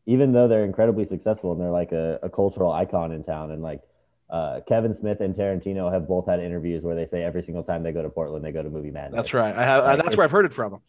even 0.06 0.32
though 0.32 0.48
they're 0.48 0.64
incredibly 0.64 1.04
successful 1.04 1.52
and 1.52 1.60
they're 1.60 1.70
like 1.70 1.92
a, 1.92 2.18
a 2.22 2.30
cultural 2.30 2.72
icon 2.72 3.12
in 3.12 3.22
town 3.22 3.50
and 3.50 3.62
like 3.62 3.82
uh, 4.30 4.60
Kevin 4.68 4.92
Smith 4.92 5.20
and 5.20 5.34
Tarantino 5.34 5.90
have 5.92 6.06
both 6.06 6.26
had 6.26 6.40
interviews 6.40 6.82
where 6.82 6.94
they 6.94 7.06
say 7.06 7.22
every 7.22 7.42
single 7.42 7.62
time 7.62 7.82
they 7.82 7.92
go 7.92 8.02
to 8.02 8.10
Portland 8.10 8.44
they 8.44 8.52
go 8.52 8.62
to 8.62 8.68
movie 8.70 8.90
madness. 8.90 9.16
that's 9.16 9.34
right. 9.34 9.54
I 9.56 9.64
have 9.64 9.84
Like, 9.84 10.04
that's 10.04 10.16
where 10.16 10.24
I've 10.24 10.30
heard 10.30 10.44
it 10.44 10.52
from. 10.52 10.80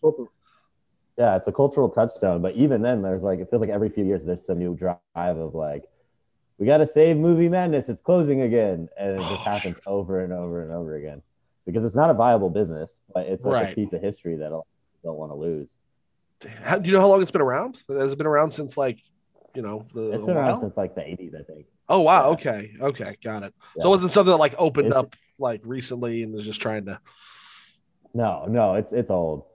Yeah, 1.18 1.36
it's 1.36 1.48
a 1.48 1.52
cultural 1.52 1.90
touchstone. 1.90 2.42
But 2.42 2.56
even 2.56 2.82
then, 2.82 3.02
there's 3.02 3.22
like 3.24 3.40
it 3.40 3.50
feels 3.50 3.60
like 3.62 3.70
every 3.70 3.90
few 3.90 4.06
years 4.06 4.24
there's 4.24 4.46
some 4.46 4.60
new 4.60 4.76
drive 4.76 4.98
of 5.16 5.54
like, 5.54 5.84
we 6.58 6.66
got 6.66 6.78
to 6.78 6.88
save 6.88 7.18
movie 7.18 7.50
madness. 7.50 7.90
It's 7.90 8.02
closing 8.02 8.42
again, 8.42 8.90
and 8.98 9.12
it 9.12 9.20
just 9.20 9.32
Oh, 9.32 9.44
happens 9.46 9.78
over 9.86 10.24
and 10.24 10.32
over 10.34 10.64
and 10.64 10.72
over 10.72 10.96
again 10.96 11.22
because 11.66 11.84
it's 11.86 11.96
not 11.96 12.10
a 12.10 12.14
viable 12.14 12.50
business, 12.50 12.96
but 13.14 13.26
it's 13.28 13.44
like 13.46 13.54
Right. 13.64 13.72
a 13.72 13.76
piece 13.76 13.94
of 13.94 14.02
history 14.02 14.36
that 14.38 14.48
a 14.52 14.56
lot 14.56 14.60
of 14.60 14.66
people 15.02 15.12
don't 15.12 15.18
want 15.20 15.32
to 15.32 15.36
lose. 15.36 15.68
How, 16.64 16.78
do 16.80 16.88
you 16.88 16.94
know 16.96 17.02
how 17.02 17.08
long 17.10 17.22
it's 17.22 17.32
been 17.32 17.42
around? 17.42 17.78
Has 17.90 18.12
it 18.12 18.18
been 18.18 18.28
around 18.28 18.52
since 18.52 18.78
like, 18.78 19.00
you 19.56 19.62
know, 19.62 19.86
the, 19.94 20.12
It's 20.12 20.26
been 20.26 20.38
around 20.38 20.52
while? 20.52 20.62
since 20.62 20.78
like 20.78 20.96
the 20.96 21.02
80s, 21.02 21.36
I 21.40 21.44
think. 21.44 21.66
Oh 21.90 22.00
wow. 22.02 22.24
yeah. 22.30 22.34
Okay. 22.34 22.72
Okay. 22.82 23.18
Got 23.24 23.44
it. 23.44 23.54
Yeah. 23.76 23.82
So 23.84 23.88
it 23.90 23.92
wasn't 23.92 24.12
something 24.12 24.32
that 24.32 24.38
like 24.38 24.56
opened 24.58 24.88
It's- 24.88 25.00
up 25.04 25.16
like 25.38 25.62
recently 25.64 26.24
and 26.24 26.34
was 26.34 26.46
just 26.46 26.62
trying 26.62 26.86
to. 26.86 27.00
No, 28.14 28.46
no, 28.48 28.76
it's 28.76 28.92
it's 28.94 29.10
old. 29.12 29.46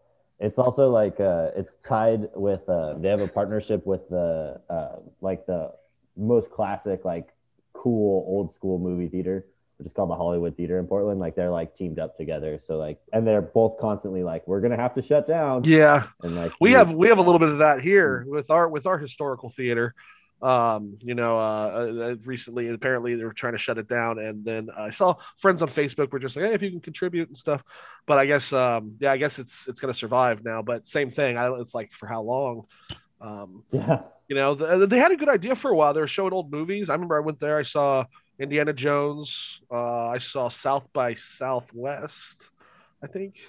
It's 0.40 0.58
also 0.58 0.90
like 0.90 1.18
uh, 1.20 1.50
it's 1.56 1.70
tied 1.86 2.28
with. 2.34 2.68
Uh, 2.68 2.94
they 2.98 3.08
have 3.08 3.20
a 3.20 3.28
partnership 3.28 3.84
with 3.86 4.08
the 4.08 4.60
uh, 4.70 4.96
like 5.20 5.46
the 5.46 5.72
most 6.16 6.50
classic, 6.50 7.04
like 7.04 7.28
cool 7.72 8.24
old 8.28 8.52
school 8.54 8.78
movie 8.78 9.08
theater, 9.08 9.46
which 9.78 9.86
is 9.86 9.92
called 9.92 10.10
the 10.10 10.14
Hollywood 10.16 10.56
Theater 10.56 10.78
in 10.78 10.86
Portland. 10.86 11.20
Like 11.20 11.34
they're 11.34 11.50
like 11.50 11.76
teamed 11.76 11.98
up 11.98 12.16
together. 12.16 12.60
So 12.66 12.76
like, 12.76 13.00
and 13.12 13.26
they're 13.26 13.42
both 13.42 13.78
constantly 13.80 14.22
like, 14.22 14.46
we're 14.46 14.60
gonna 14.60 14.76
have 14.76 14.94
to 14.94 15.02
shut 15.02 15.26
down. 15.26 15.64
Yeah. 15.64 16.06
And 16.22 16.36
like 16.36 16.52
we 16.60 16.72
have 16.72 16.92
we 16.92 17.08
have 17.08 17.18
a 17.18 17.22
little 17.22 17.38
bit 17.38 17.48
of 17.48 17.58
that 17.58 17.80
here 17.80 18.24
with 18.28 18.50
our 18.50 18.68
with 18.68 18.86
our 18.86 18.98
historical 18.98 19.50
theater 19.50 19.94
um 20.42 20.98
you 21.00 21.14
know 21.14 21.38
uh, 21.38 21.86
uh 22.10 22.14
recently 22.24 22.68
apparently 22.68 23.14
they 23.14 23.24
were 23.24 23.32
trying 23.32 23.52
to 23.52 23.58
shut 23.58 23.78
it 23.78 23.88
down 23.88 24.18
and 24.18 24.44
then 24.44 24.68
i 24.76 24.90
saw 24.90 25.14
friends 25.38 25.62
on 25.62 25.68
facebook 25.68 26.10
were 26.10 26.18
just 26.18 26.34
like 26.34 26.44
hey 26.46 26.52
if 26.54 26.60
you 26.60 26.70
can 26.70 26.80
contribute 26.80 27.28
and 27.28 27.38
stuff 27.38 27.62
but 28.04 28.18
i 28.18 28.26
guess 28.26 28.52
um 28.52 28.96
yeah 29.00 29.12
i 29.12 29.16
guess 29.16 29.38
it's 29.38 29.68
it's 29.68 29.80
gonna 29.80 29.94
survive 29.94 30.44
now 30.44 30.60
but 30.60 30.86
same 30.88 31.08
thing 31.08 31.38
i 31.38 31.44
don't 31.44 31.60
it's 31.60 31.72
like 31.72 31.92
for 31.92 32.08
how 32.08 32.20
long 32.20 32.66
um 33.20 33.62
Yeah. 33.70 34.02
you 34.28 34.34
know 34.34 34.56
th- 34.56 34.88
they 34.90 34.98
had 34.98 35.12
a 35.12 35.16
good 35.16 35.28
idea 35.30 35.54
for 35.54 35.70
a 35.70 35.74
while 35.74 35.94
they 35.94 36.00
were 36.00 36.08
showing 36.08 36.32
old 36.32 36.50
movies 36.50 36.90
i 36.90 36.94
remember 36.94 37.16
i 37.16 37.20
went 37.20 37.38
there 37.38 37.56
i 37.56 37.62
saw 37.62 38.04
indiana 38.38 38.72
jones 38.72 39.60
uh 39.70 40.08
i 40.08 40.18
saw 40.18 40.48
south 40.48 40.86
by 40.92 41.14
southwest 41.14 42.48
i 43.02 43.06
think 43.06 43.34
is 43.36 43.42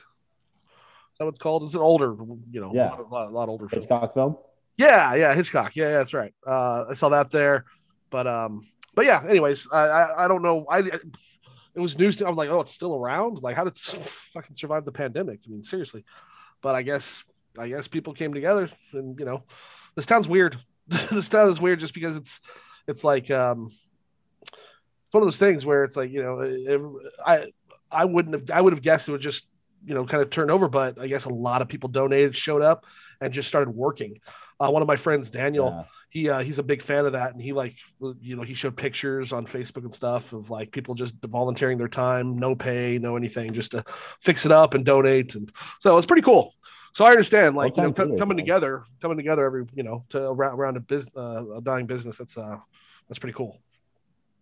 that 1.20 1.26
what 1.26 1.30
it's 1.32 1.40
called 1.40 1.64
it's 1.64 1.74
an 1.76 1.82
older 1.82 2.16
you 2.52 2.62
know 2.62 2.72
Yeah. 2.74 2.96
a 2.96 3.02
lot, 3.02 3.12
lot, 3.12 3.34
lot 3.34 3.50
older 3.50 3.68
film. 3.70 3.82
Hitchcock 3.82 4.14
film. 4.14 4.38
Yeah, 4.78 5.16
yeah, 5.16 5.34
Hitchcock. 5.34 5.74
Yeah, 5.78 5.86
yeah, 5.88 5.98
that's 6.00 6.14
right. 6.14 6.34
Uh, 6.46 6.84
I 6.90 6.96
saw 6.96 7.08
that 7.08 7.32
there, 7.32 7.64
but 8.10 8.28
um, 8.28 8.68
but 8.94 9.06
yeah. 9.06 9.24
Anyways, 9.26 9.70
I 9.72 9.80
I, 9.88 10.26
I 10.26 10.28
don't 10.28 10.42
know. 10.42 10.66
I 10.70 10.80
it 10.80 11.80
was 11.80 11.98
news. 11.98 12.18
To, 12.18 12.28
I'm 12.28 12.36
like, 12.36 12.50
oh, 12.50 12.60
it's 12.60 12.74
still 12.74 12.94
around. 12.94 13.40
Like, 13.42 13.56
how 13.56 13.64
did 13.64 13.72
it 13.78 13.80
fucking 14.34 14.54
survive 14.56 14.84
the 14.84 14.92
pandemic? 14.92 15.40
I 15.48 15.50
mean, 15.50 15.64
seriously. 15.64 16.04
But 16.62 16.76
I 16.76 16.82
guess 16.82 17.24
I 17.58 17.70
guess 17.70 17.88
people 17.88 18.14
came 18.14 18.34
together, 18.34 18.70
and 18.92 19.18
you 19.18 19.24
know, 19.24 19.44
this 19.96 20.06
town's 20.06 20.28
weird. 20.28 20.58
this 20.88 21.30
town 21.30 21.50
is 21.50 21.62
weird 21.62 21.80
just 21.80 21.94
because 21.94 22.18
it's 22.18 22.42
it's 22.86 23.06
like 23.06 23.32
um, 23.32 23.72
it's 25.06 25.14
one 25.14 25.24
of 25.24 25.28
those 25.28 25.38
things 25.38 25.66
where 25.66 25.84
it's 25.84 25.96
like 25.96 26.12
you 26.12 26.22
know, 26.24 27.00
I 27.26 27.48
I 27.92 28.06
wouldn't 28.06 28.34
have 28.36 28.52
I 28.52 28.62
would 28.62 28.74
have 28.74 28.82
guessed 28.82 29.08
it 29.08 29.12
would 29.12 29.22
just 29.22 29.46
you 29.86 29.94
know 29.94 30.06
kind 30.06 30.22
of 30.24 30.30
turn 30.30 30.50
over, 30.50 30.68
but 30.68 31.00
I 31.00 31.08
guess 31.08 31.26
a 31.26 31.30
lot 31.30 31.62
of 31.62 31.68
people 31.68 31.90
donated, 31.90 32.36
showed 32.36 32.62
up, 32.62 32.86
and 33.22 33.34
just 33.34 33.48
started 33.48 33.72
working. 33.76 34.20
Uh, 34.60 34.70
one 34.70 34.82
of 34.82 34.88
my 34.88 34.96
friends, 34.96 35.30
Daniel, 35.30 35.68
Yeah. 35.68 35.84
he 36.10 36.30
uh, 36.30 36.40
he's 36.40 36.60
a 36.60 36.64
big 36.64 36.82
fan 36.82 37.06
of 37.06 37.12
that, 37.14 37.34
and 37.34 37.42
he 37.42 37.54
like 37.54 37.76
you 38.22 38.36
know 38.36 38.42
he 38.44 38.54
showed 38.54 38.76
pictures 38.78 39.32
on 39.34 39.46
Facebook 39.46 39.84
and 39.84 39.94
stuff 39.94 40.34
of 40.34 40.50
like 40.50 40.72
people 40.72 40.96
just 40.96 41.16
volunteering 41.24 41.78
their 41.78 41.88
time, 41.90 42.38
no 42.40 42.56
pay, 42.56 42.98
no 42.98 43.16
anything, 43.18 43.54
just 43.54 43.72
to 43.72 43.84
fix 44.22 44.46
it 44.46 44.52
up 44.52 44.74
and 44.74 44.86
donate, 44.86 45.36
and 45.36 45.52
so 45.80 45.98
it's 45.98 46.08
pretty 46.08 46.22
cool. 46.24 46.54
So 46.94 47.04
I 47.04 47.10
understand, 47.10 47.58
like 47.58 47.76
you 47.76 47.84
know, 47.84 47.90
Well, 47.90 47.94
co- 47.96 48.08
good, 48.12 48.20
coming 48.20 48.38
together, 48.38 48.86
coming 49.02 49.18
together 49.18 49.46
every 49.46 49.66
you 49.76 49.84
know 49.84 50.06
to 50.10 50.20
around, 50.22 50.54
around 50.58 50.78
a 50.78 50.80
business, 50.80 51.14
uh, 51.18 51.58
a 51.58 51.62
dying 51.62 51.86
business. 51.86 52.18
That's 52.18 52.38
uh 52.38 52.58
that's 53.10 53.20
pretty 53.20 53.34
cool. 53.36 53.60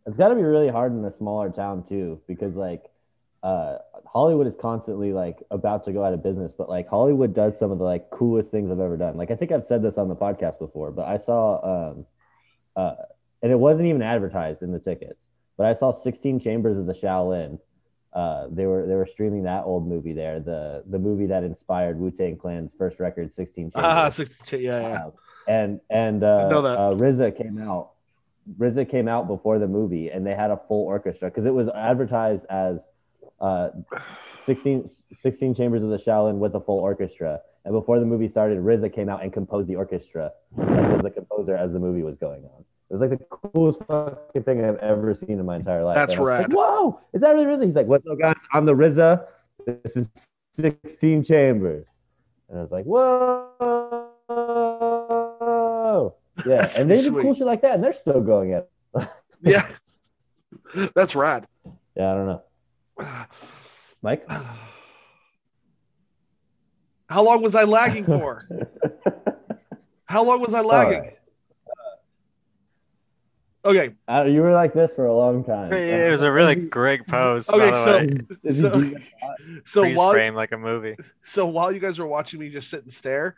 It's 0.06 0.18
got 0.18 0.30
to 0.30 0.36
be 0.36 0.44
really 0.44 0.70
hard 0.70 0.92
in 0.94 1.04
a 1.06 1.12
smaller 1.12 1.50
town 1.50 1.84
too, 1.88 2.22
because 2.28 2.56
like 2.56 2.90
uh, 3.42 3.78
Hollywood 4.06 4.48
is 4.48 4.56
constantly 4.56 5.14
like 5.14 5.44
about 5.52 5.86
to 5.86 5.92
go 5.92 6.04
out 6.04 6.14
of 6.14 6.24
business, 6.24 6.54
but 6.54 6.70
like 6.70 6.88
Hollywood 6.88 7.34
does 7.34 7.58
some 7.58 7.72
of 7.72 7.78
the 7.78 7.84
like 7.84 8.10
coolest 8.10 8.52
things 8.52 8.72
I've 8.72 8.80
ever 8.80 8.98
done. 8.98 9.18
Like 9.18 9.32
I 9.32 9.36
think 9.36 9.52
I've 9.52 9.66
said 9.66 9.82
this 9.82 9.98
on 9.98 10.08
the 10.08 10.16
podcast 10.16 10.60
before, 10.60 10.92
but 10.92 11.08
I 11.08 11.18
saw 11.18 11.92
um, 11.92 12.06
uh, 12.76 12.96
and 13.42 13.52
it 13.52 13.60
wasn't 13.60 13.88
even 13.88 14.02
advertised 14.02 14.62
in 14.62 14.72
the 14.72 14.80
tickets, 14.80 15.26
but 15.58 15.66
I 15.66 15.74
saw 15.74 15.92
16 15.92 16.40
Chambers 16.40 16.78
of 16.78 16.86
the 16.86 16.94
Shaolin. 16.94 17.60
Uh, 18.14 18.48
they 18.52 18.66
were 18.66 18.86
they 18.86 18.96
were 18.96 19.08
streaming 19.08 19.44
that 19.44 19.64
old 19.66 19.88
movie 19.88 20.14
there, 20.14 20.40
the 20.40 20.84
the 20.86 21.00
movie 21.00 21.26
that 21.28 21.44
inspired 21.44 22.00
Wu 22.00 22.12
Tang 22.12 22.38
Clan's 22.38 22.72
first 22.78 23.00
record, 23.00 23.34
16 23.34 23.72
Chambers. 23.72 23.84
Ah, 23.84 24.10
60, 24.10 24.58
yeah, 24.58 24.80
yeah. 24.80 25.06
Uh, 25.06 25.12
and 25.48 25.82
and 25.90 26.24
uh, 26.24 26.48
know 26.48 26.62
that. 26.62 26.78
Uh, 26.78 26.94
RZA 26.94 27.38
came 27.38 27.58
out. 27.58 27.93
RZA 28.60 28.90
came 28.90 29.08
out 29.08 29.28
before 29.28 29.60
the 29.60 29.68
movie, 29.68 30.10
and 30.10 30.26
they 30.26 30.36
had 30.36 30.52
a 30.52 30.60
full 30.68 30.86
orchestra 30.86 31.30
because 31.30 31.46
it 31.46 31.54
was 31.54 31.70
advertised 31.70 32.46
as 32.50 32.86
uh, 33.40 33.70
16, 34.46 34.90
16 35.20 35.56
chambers 35.56 35.84
of 35.84 35.90
the 35.90 35.98
Shaolin 35.98 36.38
with 36.38 36.56
a 36.56 36.60
full 36.62 36.80
orchestra. 36.80 37.40
And 37.66 37.74
before 37.74 38.00
the 38.00 38.06
movie 38.06 38.28
started, 38.28 38.60
RZA 38.60 38.94
came 38.94 39.10
out 39.10 39.24
and 39.24 39.32
composed 39.32 39.70
the 39.70 39.76
orchestra 39.76 40.32
was 40.52 41.02
the 41.02 41.10
composer 41.10 41.56
as 41.56 41.72
the 41.72 41.80
movie 41.80 42.04
was 42.04 42.18
going 42.18 42.44
on. 42.44 42.66
It 42.90 42.94
was 42.94 43.02
like 43.02 43.12
the 43.12 43.26
coolest 43.26 43.80
fucking 43.88 44.44
thing 44.44 44.64
I've 44.64 44.76
ever 44.78 45.14
seen 45.16 45.40
in 45.40 45.46
my 45.46 45.56
entire 45.56 45.84
life. 45.84 45.96
That's 45.96 46.18
was 46.18 46.40
like. 46.40 46.52
Whoa, 46.52 47.00
is 47.14 47.22
that 47.22 47.34
really 47.34 47.46
RZA? 47.46 47.66
He's 47.66 47.76
like, 47.76 47.88
what's 47.88 48.06
up, 48.08 48.20
guys? 48.20 48.36
I'm 48.52 48.66
the 48.66 48.74
RZA. 48.74 49.26
This 49.66 49.96
is 49.96 50.10
16 50.54 51.24
chambers. 51.24 51.86
And 52.50 52.60
I 52.60 52.62
was 52.62 52.72
like, 52.72 52.86
whoa. 52.86 54.10
Yeah, 56.46 56.58
That's 56.64 56.78
and 56.78 56.90
they 56.90 56.96
pretty 56.96 57.10
did 57.12 57.22
cool 57.22 57.34
shit 57.36 57.46
like 57.46 57.62
that, 57.62 57.76
and 57.76 57.84
they're 57.84 57.94
still 57.94 58.22
going 58.22 58.54
at. 58.54 58.70
Yeah, 59.42 59.68
that's 60.96 61.16
rad. 61.16 61.48
Yeah, 61.96 62.12
I 62.12 62.16
don't 62.16 62.26
know, 62.28 62.44
Mike. 64.02 64.26
How 67.10 67.22
long 67.24 67.42
was 67.42 67.56
I 67.56 67.64
lagging 67.66 68.06
for? 68.06 68.48
How 70.06 70.24
long 70.24 70.40
was 70.42 70.54
I 70.54 70.62
lagging? 70.62 71.02
right. 71.02 71.18
Okay, 73.66 73.94
Uh, 74.10 74.24
you 74.26 74.42
were 74.42 74.52
like 74.52 74.74
this 74.74 74.92
for 74.94 75.06
a 75.06 75.16
long 75.16 75.44
time. 75.46 75.72
It 75.72 76.12
was 76.12 76.22
a 76.22 76.32
really 76.32 76.56
great 76.56 77.08
pose. 77.08 77.50
Okay, 77.50 77.60
by 77.60 77.72
the 77.72 78.54
so- 78.54 78.70
way. 78.78 78.94
So- 78.94 78.94
so 79.66 79.90
while 79.94 80.12
frame 80.12 80.36
like 80.36 80.52
a 80.52 80.58
movie. 80.58 80.96
so 81.26 81.46
while 81.46 81.72
you 81.72 81.80
guys 81.80 81.98
were 82.00 82.08
watching 82.08 82.40
me 82.40 82.50
just 82.50 82.70
sit 82.70 82.84
and 82.84 82.92
stare, 82.92 83.36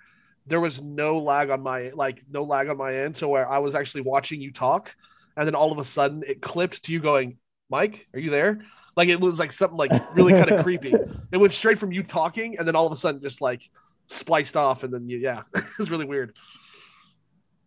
there 0.47 0.59
was 0.59 0.81
no 0.81 1.17
lag 1.17 1.49
on 1.49 1.61
my 1.61 1.91
like 1.93 2.23
no 2.29 2.43
lag 2.43 2.67
on 2.69 2.77
my 2.77 2.95
end. 2.95 3.17
So 3.17 3.27
where 3.29 3.49
I 3.49 3.59
was 3.59 3.75
actually 3.75 4.01
watching 4.01 4.41
you 4.41 4.51
talk, 4.51 4.93
and 5.35 5.47
then 5.47 5.55
all 5.55 5.71
of 5.71 5.79
a 5.79 5.85
sudden 5.85 6.23
it 6.27 6.41
clipped 6.41 6.83
to 6.83 6.93
you 6.93 6.99
going, 6.99 7.37
"Mike, 7.69 8.07
are 8.13 8.19
you 8.19 8.29
there?" 8.29 8.65
Like 8.95 9.09
it 9.09 9.19
was 9.19 9.39
like 9.39 9.51
something 9.51 9.77
like 9.77 9.91
really 10.15 10.33
kind 10.33 10.51
of 10.51 10.63
creepy. 10.63 10.93
It 11.31 11.37
went 11.37 11.53
straight 11.53 11.79
from 11.79 11.91
you 11.91 12.03
talking, 12.03 12.57
and 12.57 12.67
then 12.67 12.75
all 12.75 12.85
of 12.85 12.91
a 12.91 12.95
sudden 12.97 13.21
just 13.21 13.41
like 13.41 13.61
spliced 14.07 14.55
off, 14.55 14.83
and 14.83 14.93
then 14.93 15.09
you, 15.09 15.17
yeah, 15.17 15.41
it 15.55 15.63
was 15.77 15.91
really 15.91 16.05
weird. 16.05 16.35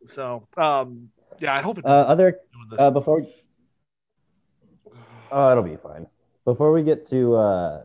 So 0.06 0.46
um, 0.56 1.10
yeah, 1.40 1.54
I 1.54 1.62
hope 1.62 1.78
it 1.78 1.84
Uh, 1.84 1.88
other 1.88 2.38
uh, 2.78 2.90
before. 2.90 3.26
Oh, 5.30 5.50
it'll 5.50 5.62
be 5.62 5.76
fine. 5.76 6.06
before 6.44 6.72
we 6.72 6.82
get 6.82 7.06
to 7.08 7.36
uh, 7.36 7.82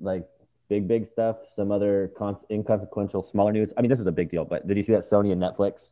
like 0.00 0.26
big 0.68 0.88
big 0.88 1.06
stuff, 1.06 1.36
some 1.54 1.70
other 1.70 2.10
con- 2.16 2.38
inconsequential 2.50 3.22
smaller 3.22 3.52
news. 3.52 3.72
I 3.76 3.82
mean, 3.82 3.90
this 3.90 4.00
is 4.00 4.06
a 4.06 4.12
big 4.12 4.28
deal, 4.30 4.44
but 4.44 4.66
did 4.66 4.76
you 4.76 4.82
see 4.82 4.92
that 4.92 5.02
Sony 5.02 5.32
and 5.32 5.40
Netflix 5.42 5.90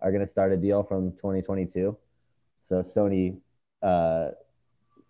are 0.00 0.10
going 0.10 0.24
to 0.24 0.30
start 0.30 0.52
a 0.52 0.56
deal 0.56 0.82
from 0.82 1.12
2022? 1.12 1.96
So 2.68 2.82
Sony 2.82 3.38
uh, 3.82 4.30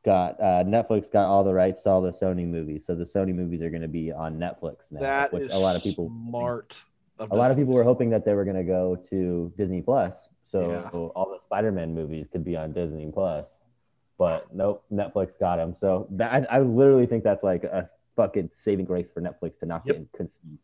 got 0.04 0.40
uh, 0.40 0.64
Netflix 0.64 1.10
got 1.10 1.26
all 1.26 1.44
the 1.44 1.52
rights 1.52 1.82
to 1.82 1.90
all 1.90 2.00
the 2.00 2.10
Sony 2.10 2.46
movies. 2.46 2.84
So 2.86 2.94
the 2.94 3.04
Sony 3.04 3.34
movies 3.34 3.62
are 3.62 3.70
going 3.70 3.82
to 3.82 3.88
be 3.88 4.12
on 4.12 4.38
Netflix 4.38 4.90
now, 4.90 5.00
That 5.00 5.32
which 5.32 5.44
is 5.46 5.52
a 5.52 5.58
lot 5.58 5.76
of 5.76 5.82
people 5.82 6.12
smart. 6.28 6.76
a 7.18 7.36
lot 7.36 7.50
of 7.50 7.56
people 7.56 7.74
were 7.74 7.84
hoping 7.84 8.10
that 8.10 8.24
they 8.24 8.34
were 8.34 8.44
going 8.44 8.56
to 8.56 8.64
go 8.64 8.96
to 9.10 9.52
Disney 9.56 9.82
Plus, 9.82 10.28
so 10.44 10.70
Yeah. 10.70 10.90
all 11.14 11.30
the 11.32 11.40
Spider-Man 11.42 11.94
movies 11.94 12.28
could 12.30 12.44
be 12.44 12.56
on 12.56 12.72
Disney 12.72 13.10
Plus. 13.12 13.46
But 14.18 14.52
nope, 14.52 14.84
Netflix 14.92 15.38
got 15.38 15.56
them. 15.56 15.74
So 15.74 16.08
that 16.12 16.48
I, 16.50 16.56
I 16.56 16.60
literally 16.60 17.06
think 17.06 17.22
that's 17.22 17.44
like 17.44 17.62
a 17.64 17.88
fucking 18.18 18.50
saving 18.52 18.84
grace 18.84 19.08
for 19.14 19.22
Netflix 19.22 19.60
to 19.60 19.66
not 19.66 19.82
Yep. 19.86 19.96
get 19.96 20.12
consumed 20.12 20.58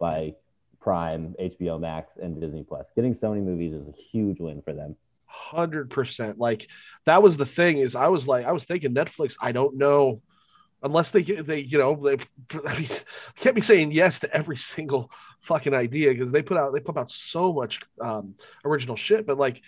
by 0.00 0.34
Prime, 0.80 1.34
HBO 1.38 1.78
Max, 1.78 2.16
and 2.16 2.40
Disney 2.40 2.64
Plus. 2.64 2.86
Getting 2.96 3.14
Sony 3.14 3.42
movies 3.42 3.74
is 3.74 3.88
a 3.88 3.92
huge 3.92 4.40
win 4.40 4.62
for 4.62 4.72
them. 4.72 4.96
Hundred 5.26 5.90
percent. 5.90 6.38
Like 6.38 6.66
that 7.04 7.22
was 7.22 7.36
the 7.36 7.44
thing. 7.46 7.78
Is 7.78 7.94
I 7.94 8.08
was 8.08 8.26
like, 8.26 8.46
I 8.46 8.52
was 8.52 8.64
thinking 8.64 8.94
Netflix. 8.94 9.36
I 9.38 9.52
don't 9.52 9.76
know, 9.76 10.22
unless 10.82 11.10
they 11.10 11.22
get 11.22 11.44
they, 11.46 11.60
you 11.60 11.76
know, 11.76 11.94
they. 11.94 12.16
I 12.66 12.78
mean, 12.78 12.88
can't 13.40 13.54
be 13.54 13.60
saying 13.60 13.92
yes 13.92 14.20
to 14.20 14.34
every 14.34 14.56
single 14.56 15.10
fucking 15.40 15.74
idea 15.74 16.12
because 16.12 16.32
they 16.32 16.42
put 16.42 16.56
out 16.56 16.72
they 16.72 16.80
put 16.80 16.96
out 16.96 17.10
so 17.10 17.52
much 17.52 17.80
um, 18.00 18.34
original 18.64 18.96
shit. 18.96 19.26
But 19.26 19.36
like, 19.36 19.60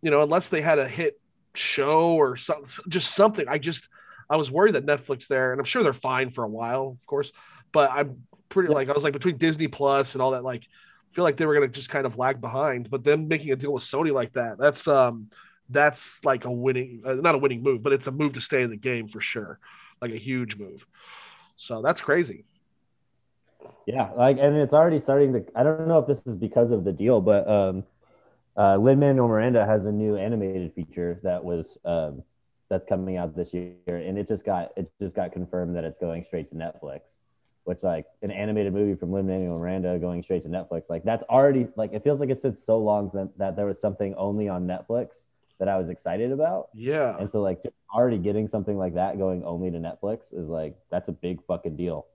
you 0.00 0.10
know, 0.12 0.22
unless 0.22 0.48
they 0.48 0.60
had 0.60 0.78
a 0.78 0.86
hit 0.86 1.18
show 1.54 2.10
or 2.14 2.36
some, 2.36 2.62
just 2.88 3.14
something, 3.14 3.46
I 3.48 3.58
just 3.58 3.88
I 4.34 4.36
was 4.36 4.50
worried 4.50 4.74
that 4.74 4.86
Netflix 4.86 5.28
there, 5.28 5.52
and 5.52 5.60
I'm 5.60 5.64
sure 5.66 5.82
they're 5.82 5.92
fine 5.94 6.30
for 6.30 6.44
a 6.44 6.48
while, 6.48 6.96
of 7.00 7.06
course. 7.06 7.32
But 7.72 7.90
I'm 7.92 8.26
pretty 8.48 8.68
Yeah. 8.68 8.74
like 8.74 8.88
I 8.88 8.92
was 8.92 9.04
like 9.04 9.12
between 9.14 9.38
Disney 9.38 9.68
Plus 9.68 10.14
and 10.14 10.22
all 10.22 10.32
that, 10.32 10.44
like 10.44 10.64
feel 11.14 11.24
like 11.24 11.36
they 11.36 11.46
were 11.46 11.54
gonna 11.54 11.68
just 11.68 11.90
kind 11.90 12.06
of 12.06 12.18
lag 12.18 12.40
behind. 12.40 12.90
But 12.90 13.04
then 13.04 13.28
making 13.28 13.52
a 13.52 13.56
deal 13.56 13.72
with 13.72 13.84
Sony 13.84 14.12
like 14.12 14.34
that, 14.34 14.58
that's 14.58 14.88
um 14.88 15.30
that's 15.70 16.20
like 16.24 16.44
a 16.44 16.52
winning, 16.52 17.02
uh, 17.06 17.14
not 17.14 17.34
a 17.36 17.38
winning 17.38 17.62
move, 17.62 17.82
but 17.82 17.92
it's 17.92 18.06
a 18.06 18.12
move 18.12 18.34
to 18.34 18.40
stay 18.40 18.62
in 18.62 18.70
the 18.70 18.76
game 18.76 19.08
for 19.08 19.20
sure, 19.20 19.58
like 20.02 20.12
a 20.12 20.18
huge 20.18 20.56
move. 20.56 20.86
So 21.56 21.82
that's 21.82 22.00
crazy. 22.00 22.46
Yeah, 23.86 24.10
like, 24.16 24.38
and 24.40 24.56
it's 24.56 24.72
already 24.72 25.00
starting 25.00 25.32
to. 25.34 25.44
I 25.54 25.62
don't 25.62 25.86
know 25.88 25.98
if 25.98 26.06
this 26.06 26.22
is 26.26 26.36
because 26.36 26.70
of 26.70 26.84
the 26.84 26.92
deal, 26.92 27.20
but 27.20 27.46
um, 27.48 27.84
uh, 28.56 28.76
Lin 28.76 29.00
Manuel 29.00 29.28
Miranda 29.28 29.66
has 29.66 29.86
a 29.86 29.92
new 29.92 30.16
animated 30.16 30.74
feature 30.74 31.20
that 31.24 31.44
was 31.44 31.78
um, 31.84 32.22
that's 32.70 32.84
coming 32.86 33.16
out 33.16 33.36
this 33.36 33.52
year, 33.52 33.74
and 33.86 34.18
it 34.18 34.26
just 34.28 34.44
got 34.44 34.72
it 34.76 34.90
just 35.00 35.14
got 35.14 35.32
confirmed 35.32 35.76
that 35.76 35.84
it's 35.84 35.98
going 35.98 36.24
straight 36.24 36.48
to 36.50 36.54
Netflix. 36.56 37.00
Which 37.64 37.82
like 37.82 38.04
an 38.20 38.30
animated 38.30 38.74
movie 38.74 38.94
from 38.94 39.10
Lin 39.10 39.26
Manuel 39.26 39.58
Miranda 39.58 39.98
going 39.98 40.22
straight 40.22 40.42
to 40.42 40.50
Netflix, 40.50 40.82
like 40.90 41.02
that's 41.02 41.22
already 41.30 41.66
like 41.76 41.94
it 41.94 42.04
feels 42.04 42.20
like 42.20 42.28
it's 42.28 42.42
been 42.42 42.54
so 42.54 42.76
long 42.78 43.10
that, 43.14 43.38
that 43.38 43.56
there 43.56 43.64
was 43.64 43.80
something 43.80 44.14
only 44.16 44.48
on 44.50 44.66
Netflix 44.66 45.22
that 45.58 45.68
I 45.68 45.78
was 45.78 45.88
excited 45.88 46.30
about, 46.30 46.68
Yeah, 46.74 47.16
and 47.18 47.30
so 47.30 47.40
like 47.40 47.62
just 47.62 47.74
already 47.94 48.18
getting 48.18 48.48
something 48.48 48.76
like 48.76 48.94
that 48.94 49.16
going 49.16 49.44
only 49.44 49.70
to 49.70 49.78
Netflix 49.78 50.34
is 50.34 50.46
like 50.48 50.76
that's 50.90 51.08
a 51.08 51.12
big 51.12 51.42
fucking 51.46 51.74
deal. 51.76 52.06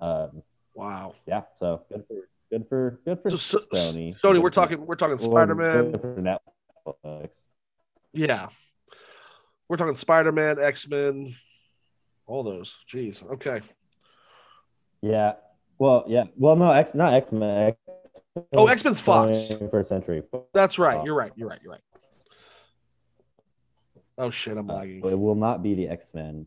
Um, 0.00 0.42
wow. 0.74 1.14
yeah, 1.26 1.42
so 1.58 1.82
good 1.90 2.04
for 2.06 2.28
good 2.50 2.68
for 2.68 3.00
good 3.04 3.18
for 3.22 3.30
So, 3.30 3.36
so, 3.38 3.58
Sony. 3.72 4.14
Sony, 4.20 4.34
Good 4.34 4.42
we're 4.42 4.50
for- 4.50 4.50
talking, 4.50 4.86
we're 4.86 4.94
talking 4.94 5.18
Spider 5.18 5.54
Man. 5.56 5.92
Netflix. 5.92 7.30
Yeah, 8.12 8.48
we're 9.68 9.76
talking 9.76 9.94
Spider 9.96 10.32
Man, 10.32 10.58
X 10.60 10.86
Men, 10.88 11.34
all 12.26 12.42
those. 12.42 12.76
Jeez. 12.92 13.22
Okay. 13.32 13.60
Yeah. 15.02 15.34
Well, 15.78 16.04
yeah. 16.06 16.24
Well, 16.36 16.56
no, 16.56 16.70
X 16.70 16.94
not 16.94 17.14
X 17.14 17.32
Men. 17.32 17.74
Oh, 18.52 18.66
X 18.66 18.84
Men's 18.84 19.00
Fox. 19.00 19.38
First 19.70 19.88
century. 19.88 20.22
That's 20.52 20.78
right. 20.78 21.04
You're 21.04 21.14
right. 21.14 21.32
You're 21.36 21.48
right. 21.48 21.60
You're 21.62 21.72
right. 21.72 21.80
Oh 24.18 24.30
shit, 24.30 24.56
I'm 24.56 24.70
Uh, 24.70 24.74
lagging. 24.76 25.04
it 25.04 25.18
will 25.18 25.34
not 25.34 25.62
be 25.62 25.74
the 25.74 25.88
X 25.88 26.14
Men. 26.14 26.46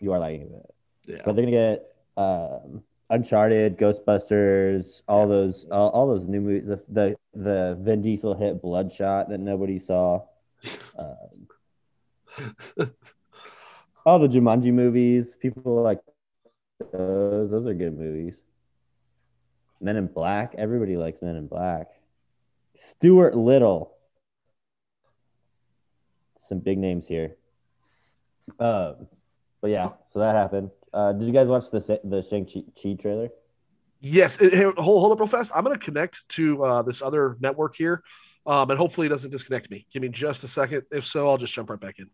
You 0.00 0.12
are 0.12 0.18
lagging 0.18 0.42
a 0.42 0.46
bit, 0.46 0.74
Yeah. 1.06 1.22
but 1.24 1.34
they're 1.34 1.44
gonna 1.44 1.50
get 1.76 1.86
um, 2.16 2.82
Uncharted, 3.10 3.76
Ghostbusters, 3.76 5.02
all 5.08 5.26
those, 5.26 5.64
all, 5.70 5.90
all 5.90 6.06
those 6.06 6.26
new 6.28 6.40
movies. 6.40 6.66
The, 6.68 6.80
the 6.88 7.16
the 7.34 7.76
Vin 7.80 8.02
Diesel 8.02 8.34
hit 8.34 8.62
Bloodshot 8.62 9.28
that 9.30 9.40
nobody 9.40 9.78
saw. 9.78 10.22
Um, 10.98 11.48
all 14.06 14.18
the 14.18 14.28
Jumanji 14.28 14.72
movies. 14.72 15.36
People 15.40 15.82
like 15.82 16.00
those. 16.92 17.50
Those 17.50 17.66
are 17.66 17.74
good 17.74 17.96
movies. 17.98 18.34
Men 19.80 19.96
in 19.96 20.06
Black. 20.06 20.54
Everybody 20.56 20.96
likes 20.96 21.22
Men 21.22 21.36
in 21.36 21.46
Black. 21.46 21.88
Stuart 22.76 23.36
Little. 23.36 23.94
Some 26.48 26.58
big 26.58 26.78
names 26.78 27.06
here. 27.06 27.36
Um, 28.58 29.06
but 29.60 29.70
yeah, 29.70 29.90
so 30.12 30.18
that 30.18 30.34
happened. 30.34 30.70
Uh, 30.92 31.12
did 31.12 31.26
you 31.26 31.32
guys 31.32 31.46
watch 31.46 31.64
the 31.70 32.00
the 32.04 32.22
Shang 32.22 32.46
Chi 32.46 32.94
trailer? 33.00 33.28
Yes. 34.00 34.38
Here, 34.38 34.72
hold, 34.76 35.00
hold 35.00 35.12
up 35.12 35.20
real 35.20 35.28
fast. 35.28 35.52
I'm 35.54 35.62
going 35.62 35.78
to 35.78 35.84
connect 35.84 36.26
to 36.30 36.64
uh, 36.64 36.82
this 36.82 37.02
other 37.02 37.36
network 37.38 37.76
here, 37.76 38.02
um, 38.46 38.70
and 38.70 38.78
hopefully 38.78 39.06
it 39.06 39.10
doesn't 39.10 39.30
disconnect 39.30 39.70
me. 39.70 39.86
Give 39.92 40.02
me 40.02 40.08
just 40.08 40.42
a 40.42 40.48
second. 40.48 40.82
If 40.90 41.06
so, 41.06 41.28
I'll 41.28 41.38
just 41.38 41.52
jump 41.52 41.70
right 41.70 41.78
back 41.78 41.98
in. 41.98 42.10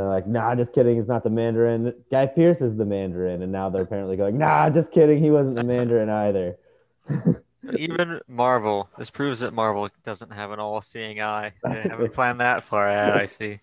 They're 0.00 0.08
like, 0.08 0.26
nah, 0.26 0.54
just 0.54 0.72
kidding. 0.72 0.96
It's 0.96 1.08
not 1.08 1.22
the 1.24 1.28
Mandarin. 1.28 1.92
Guy 2.10 2.24
Pearce 2.24 2.62
is 2.62 2.74
the 2.74 2.86
Mandarin, 2.86 3.42
and 3.42 3.52
now 3.52 3.68
they're 3.68 3.82
apparently 3.82 4.16
going, 4.16 4.38
nah, 4.38 4.70
just 4.70 4.92
kidding. 4.92 5.22
He 5.22 5.30
wasn't 5.30 5.56
the 5.56 5.62
Mandarin 5.62 6.08
either. 6.08 6.56
Even 7.76 8.18
Marvel. 8.26 8.88
This 8.96 9.10
proves 9.10 9.40
that 9.40 9.52
Marvel 9.52 9.90
doesn't 10.02 10.32
have 10.32 10.52
an 10.52 10.58
all-seeing 10.58 11.20
eye. 11.20 11.52
They 11.62 11.82
haven't 11.82 12.14
planned 12.14 12.40
that 12.40 12.64
far 12.64 12.88
ahead. 12.88 13.14
I 13.14 13.26
see. 13.26 13.60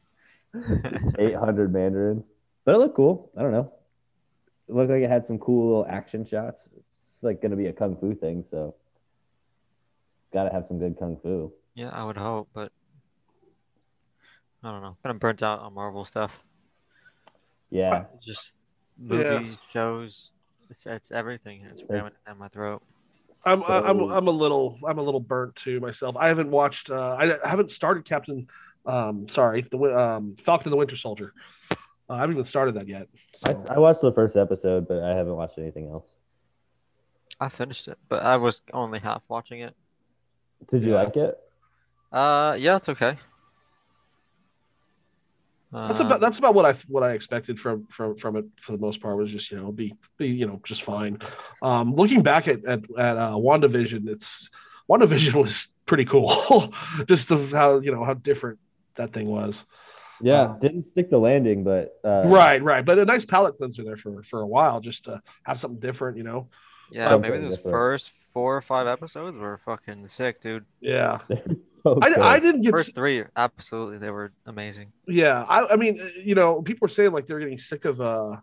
800 1.18 1.74
Mandarins. 1.74 2.24
But 2.66 2.76
it 2.76 2.78
looked 2.78 2.96
cool. 2.96 3.32
I 3.36 3.42
don't 3.42 3.52
know. 3.52 3.74
It 4.70 4.76
looked 4.76 4.92
like 4.92 5.02
it 5.02 5.10
had 5.10 5.26
some 5.26 5.40
cool 5.40 5.70
little 5.70 5.88
action 5.90 6.24
shots. 6.24 6.70
It's 6.78 7.24
like 7.24 7.42
going 7.42 7.50
to 7.50 7.58
be 7.58 7.66
a 7.66 7.74
kung 7.74 7.98
fu 7.98 8.14
thing, 8.14 8.44
so 8.48 8.76
got 10.32 10.44
to 10.44 10.52
have 10.52 10.68
some 10.68 10.78
good 10.78 11.00
kung 11.00 11.18
fu. 11.18 11.52
Yeah, 11.74 11.90
I 11.90 12.04
would 12.04 12.18
hope, 12.18 12.50
but 12.54 12.72
I 14.64 14.72
don't 14.72 14.82
know. 14.82 14.98
Kind 15.04 15.16
of 15.16 15.20
burnt 15.20 15.44
out 15.44 15.60
on 15.60 15.74
Marvel 15.74 16.04
stuff. 16.06 16.44
Yeah. 17.70 18.06
Just 18.26 18.56
Yeah. 19.00 19.40
movies, 19.40 19.58
shows. 19.72 20.32
It's, 20.70 20.86
it's 20.86 21.12
everything. 21.12 21.62
It's 21.72 21.82
It's- 21.82 21.90
ramming 21.90 22.14
down 22.26 22.38
my 22.38 22.48
throat. 22.50 22.82
I'm 23.46 23.64
I- 23.64 23.82
I'm 23.88 24.00
I'm 24.12 24.28
a 24.28 24.32
little 24.32 24.80
I'm 24.86 24.98
a 24.98 25.02
little 25.04 25.20
burnt 25.20 25.56
too 25.56 25.80
myself. 25.80 26.16
I 26.18 26.28
haven't 26.28 26.50
watched. 26.50 26.90
Uh, 26.90 27.16
I 27.20 27.46
I 27.46 27.48
haven't 27.48 27.72
started 27.72 28.04
Captain. 28.04 28.48
Um, 28.86 29.28
sorry, 29.30 29.62
the 29.62 29.78
um, 29.78 30.36
Falcon 30.38 30.68
and 30.68 30.74
the 30.74 30.78
Winter 30.78 30.96
Soldier. 30.98 31.34
Uh, 31.72 31.76
I 32.14 32.20
haven't 32.20 32.36
even 32.36 32.46
started 32.46 32.74
that 32.76 32.88
yet. 32.88 33.08
I, 33.46 33.52
I 33.70 33.78
watched 33.80 34.02
the 34.02 34.12
first 34.14 34.36
episode, 34.38 34.88
but 34.88 35.04
I 35.04 35.10
haven't 35.16 35.36
watched 35.36 35.60
anything 35.60 35.88
else. 35.90 36.08
I 37.40 37.50
finished 37.50 37.88
it, 37.90 37.98
but 38.10 38.24
I 38.24 38.38
was 38.38 38.62
only 38.74 39.00
half 39.00 39.24
watching 39.30 39.60
it. 39.60 39.76
Did 40.72 40.84
you 40.84 40.94
Yeah. 40.94 41.04
like 41.04 41.16
it? 41.18 41.38
Uh, 42.12 42.56
yeah, 42.60 42.78
it's 42.78 42.90
okay. 42.90 43.20
That's 45.88 46.00
Um, 46.00 46.08
about 46.08 46.22
that's 46.22 46.38
about 46.38 46.56
what 46.56 46.66
I 46.66 46.74
what 46.88 47.04
I 47.04 47.12
expected 47.12 47.60
from 47.60 47.88
from 47.88 48.16
from 48.18 48.36
it 48.38 48.46
for 48.62 48.72
the 48.72 48.78
most 48.78 49.02
part 49.02 49.18
was 49.18 49.32
just 49.32 49.52
you 49.52 49.58
know 49.58 49.72
be 49.72 49.96
be 50.18 50.28
you 50.30 50.46
know 50.48 50.62
just 50.66 50.84
fine. 50.84 51.20
Um, 51.62 51.94
looking 51.94 52.24
back 52.24 52.48
at 52.48 52.64
at, 52.66 52.80
at 52.98 53.18
uh, 53.18 53.32
Wandavision, 53.36 54.08
it's 54.08 54.50
Wandavision 54.90 55.34
was 55.42 55.68
pretty 55.86 56.06
cool, 56.06 56.74
just 57.08 57.32
of 57.32 57.52
how 57.52 57.80
you 57.80 57.92
know 57.92 58.04
how 58.06 58.14
different 58.14 58.60
that 58.96 59.14
thing 59.14 59.28
was. 59.28 59.66
Yeah, 60.20 60.46
Um, 60.46 60.60
didn't 60.60 60.84
stick 60.84 61.10
the 61.12 61.20
landing, 61.20 61.64
but 61.64 61.94
uh, 62.04 62.24
right, 62.26 62.62
right, 62.64 62.84
but 62.84 62.98
a 62.98 63.06
nice 63.06 63.26
palate 63.26 63.58
cleanser 63.58 63.84
there 63.84 63.98
for 63.98 64.24
for 64.24 64.42
a 64.42 64.48
while, 64.48 64.80
just 64.80 65.06
to 65.06 65.22
have 65.44 65.60
something 65.60 65.80
different, 65.80 66.18
you 66.18 66.24
know. 66.24 66.50
yeah, 66.90 67.10
something 67.10 67.22
maybe 67.22 67.40
those 67.40 67.58
different. 67.58 67.72
first 67.72 68.12
four 68.34 68.58
or 68.58 68.62
five 68.62 68.88
episodes 68.88 69.38
were 69.38 69.58
fucking 69.60 70.08
sick, 70.08 70.42
dude. 70.42 70.66
Yeah, 70.82 71.20
so 71.96 72.00
I. 72.02 72.36
I 72.36 72.40
didn't 72.40 72.62
get 72.62 72.72
First 72.72 72.96
three, 72.96 73.24
absolutely, 73.36 73.98
they 73.98 74.10
were 74.10 74.32
amazing. 74.46 74.92
Yeah, 75.08 75.44
I, 75.44 75.74
I 75.74 75.76
mean, 75.76 76.10
you 76.24 76.36
know, 76.36 76.62
people 76.62 76.86
were 76.86 76.90
saying 76.90 77.12
like 77.12 77.26
they're 77.26 77.40
getting 77.40 77.58
sick 77.58 77.86
of, 77.86 78.02
uh, 78.02 78.38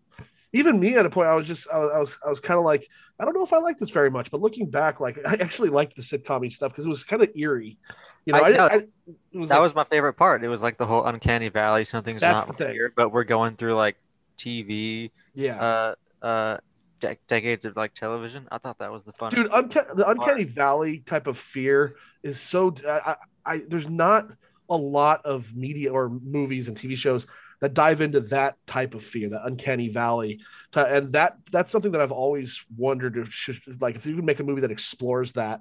even 0.52 0.78
me 0.78 0.94
at 0.96 1.04
a 1.04 1.10
point, 1.10 1.28
I 1.28 1.34
was 1.34 1.46
just 1.46 1.68
I 1.68 1.78
was 1.78 1.90
I 1.94 1.98
was, 1.98 2.18
I 2.26 2.28
was 2.30 2.40
kind 2.40 2.58
of 2.58 2.64
like 2.64 2.88
I 3.18 3.24
don't 3.24 3.34
know 3.34 3.44
if 3.44 3.52
I 3.52 3.58
like 3.58 3.78
this 3.78 3.90
very 3.90 4.10
much, 4.10 4.30
but 4.30 4.40
looking 4.40 4.70
back, 4.70 5.00
like 5.00 5.18
I 5.26 5.34
actually 5.34 5.68
liked 5.70 5.96
the 5.96 6.02
sitcom 6.02 6.50
stuff 6.52 6.72
because 6.72 6.84
it 6.84 6.88
was 6.88 7.04
kind 7.04 7.22
of 7.22 7.30
eerie. 7.36 7.78
You 8.24 8.32
know, 8.32 8.38
I 8.40 8.46
I, 8.46 8.50
know. 8.50 8.66
I, 8.66 8.74
it 8.76 8.88
was 9.34 9.50
that 9.50 9.56
like- 9.56 9.62
was 9.62 9.74
my 9.74 9.84
favorite 9.84 10.14
part. 10.14 10.42
It 10.42 10.48
was 10.48 10.62
like 10.62 10.78
the 10.78 10.86
whole 10.86 11.04
uncanny 11.04 11.48
valley. 11.48 11.84
Something's 11.84 12.22
not 12.22 12.46
the 12.46 12.54
thing. 12.54 12.88
but 12.96 13.12
we're 13.12 13.24
going 13.24 13.56
through 13.56 13.74
like 13.74 13.96
TV, 14.38 15.10
yeah. 15.34 15.60
uh, 15.60 15.94
uh, 16.24 16.56
dec 17.00 17.18
decades 17.26 17.64
of 17.64 17.76
like 17.76 17.94
television. 17.94 18.48
I 18.50 18.58
thought 18.58 18.78
that 18.78 18.90
was 18.90 19.04
the 19.04 19.12
fun. 19.12 19.32
dude 19.32 19.50
unca- 19.50 19.94
the 19.94 20.08
uncanny 20.08 20.44
valley 20.44 21.02
type 21.04 21.26
of 21.26 21.38
fear 21.38 21.96
is 22.22 22.40
so 22.40 22.74
I, 22.88 23.16
I, 23.44 23.62
there's 23.66 23.88
not 23.88 24.28
a 24.68 24.76
lot 24.76 25.24
of 25.24 25.54
media 25.54 25.92
or 25.92 26.08
movies 26.08 26.68
and 26.68 26.76
tv 26.76 26.96
shows 26.96 27.26
that 27.60 27.74
dive 27.74 28.00
into 28.00 28.20
that 28.20 28.56
type 28.66 28.94
of 28.94 29.02
fear 29.02 29.28
that 29.28 29.44
uncanny 29.44 29.88
valley 29.88 30.40
and 30.74 31.12
that 31.12 31.36
that's 31.52 31.70
something 31.70 31.92
that 31.92 32.00
i've 32.00 32.12
always 32.12 32.64
wondered 32.76 33.16
if 33.18 33.32
should, 33.32 33.60
like 33.80 33.96
if 33.96 34.06
you 34.06 34.16
could 34.16 34.24
make 34.24 34.40
a 34.40 34.44
movie 34.44 34.62
that 34.62 34.70
explores 34.70 35.32
that 35.32 35.60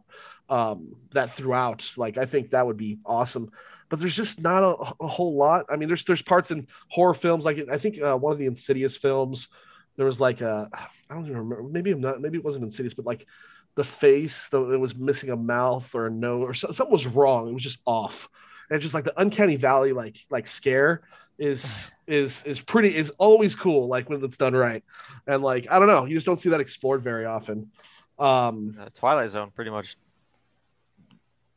um 0.49 0.95
that 1.11 1.31
throughout 1.31 1.91
like 1.97 2.17
i 2.17 2.25
think 2.25 2.51
that 2.51 2.65
would 2.65 2.77
be 2.77 2.97
awesome 3.05 3.51
but 3.89 3.99
there's 3.99 4.15
just 4.15 4.39
not 4.39 4.63
a, 4.63 5.03
a 5.03 5.07
whole 5.07 5.35
lot 5.35 5.65
i 5.69 5.75
mean 5.75 5.89
there's 5.89 6.05
there's 6.05 6.21
parts 6.21 6.49
in 6.49 6.67
horror 6.87 7.13
films 7.13 7.43
like 7.43 7.59
i 7.69 7.77
think 7.77 8.01
uh, 8.01 8.15
one 8.15 8.31
of 8.31 8.39
the 8.39 8.45
insidious 8.45 8.95
films 8.95 9.49
there 9.95 10.05
was 10.05 10.19
like 10.19 10.41
a 10.41 10.69
I 11.13 11.15
don't 11.15 11.25
even 11.25 11.37
remember. 11.37 11.69
Maybe 11.69 11.91
I'm 11.91 12.01
not. 12.01 12.21
Maybe 12.21 12.37
it 12.37 12.43
wasn't 12.43 12.63
Insidious, 12.63 12.93
but 12.93 13.05
like 13.05 13.27
the 13.75 13.83
face, 13.83 14.47
though 14.51 14.71
it 14.71 14.79
was 14.79 14.95
missing 14.95 15.29
a 15.29 15.35
mouth 15.35 15.93
or 15.95 16.07
a 16.07 16.11
nose, 16.11 16.43
or 16.47 16.53
something 16.53 16.91
was 16.91 17.07
wrong. 17.07 17.49
It 17.49 17.53
was 17.53 17.63
just 17.63 17.79
off. 17.85 18.29
And 18.69 18.81
just 18.81 18.93
like 18.93 19.03
the 19.03 19.19
uncanny 19.19 19.55
valley, 19.55 19.93
like 19.93 20.17
like 20.29 20.47
scare 20.47 21.01
is 21.39 21.91
is 22.07 22.43
is 22.45 22.61
pretty 22.61 22.95
is 22.95 23.09
always 23.17 23.55
cool. 23.55 23.87
Like 23.87 24.09
when 24.09 24.23
it's 24.23 24.37
done 24.37 24.53
right, 24.53 24.83
and 25.27 25.41
like 25.43 25.67
I 25.69 25.79
don't 25.79 25.87
know, 25.87 26.05
you 26.05 26.15
just 26.15 26.25
don't 26.25 26.37
see 26.39 26.49
that 26.49 26.59
explored 26.61 27.01
very 27.03 27.25
often. 27.25 27.71
Um, 28.19 28.77
Uh, 28.79 28.89
Twilight 28.93 29.31
Zone 29.31 29.51
pretty 29.55 29.71
much 29.71 29.95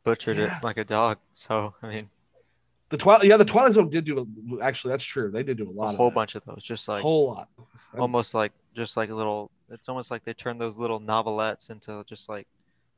butchered 0.03 0.37
Yeah. 0.37 0.57
it 0.57 0.63
like 0.63 0.77
a 0.77 0.83
dog. 0.83 1.17
So 1.33 1.73
I 1.83 1.87
mean, 1.87 2.09
the 2.89 2.97
Twilight, 2.97 3.25
yeah, 3.27 3.37
the 3.37 3.45
Twilight 3.45 3.73
Zone 3.73 3.89
did 3.89 4.05
do 4.05 4.25
a, 4.59 4.63
actually. 4.63 4.91
That's 4.91 5.03
true. 5.03 5.29
They 5.31 5.43
did 5.43 5.57
do 5.57 5.69
a 5.69 5.71
lot, 5.71 5.83
a 5.83 5.85
lot. 5.91 5.95
whole 5.95 6.07
of 6.07 6.13
that. 6.13 6.15
bunch 6.15 6.35
of 6.35 6.45
those, 6.45 6.63
just 6.63 6.87
like 6.87 6.99
a 6.99 7.03
whole 7.03 7.27
lot. 7.27 7.49
almost 7.97 8.33
like 8.33 8.51
just 8.73 8.97
like 8.97 9.09
a 9.09 9.15
little. 9.15 9.51
It's 9.69 9.89
almost 9.89 10.11
like 10.11 10.23
they 10.23 10.33
turned 10.33 10.61
those 10.61 10.77
little 10.77 10.99
novelettes 10.99 11.69
into 11.69 12.03
just 12.05 12.29
like 12.29 12.47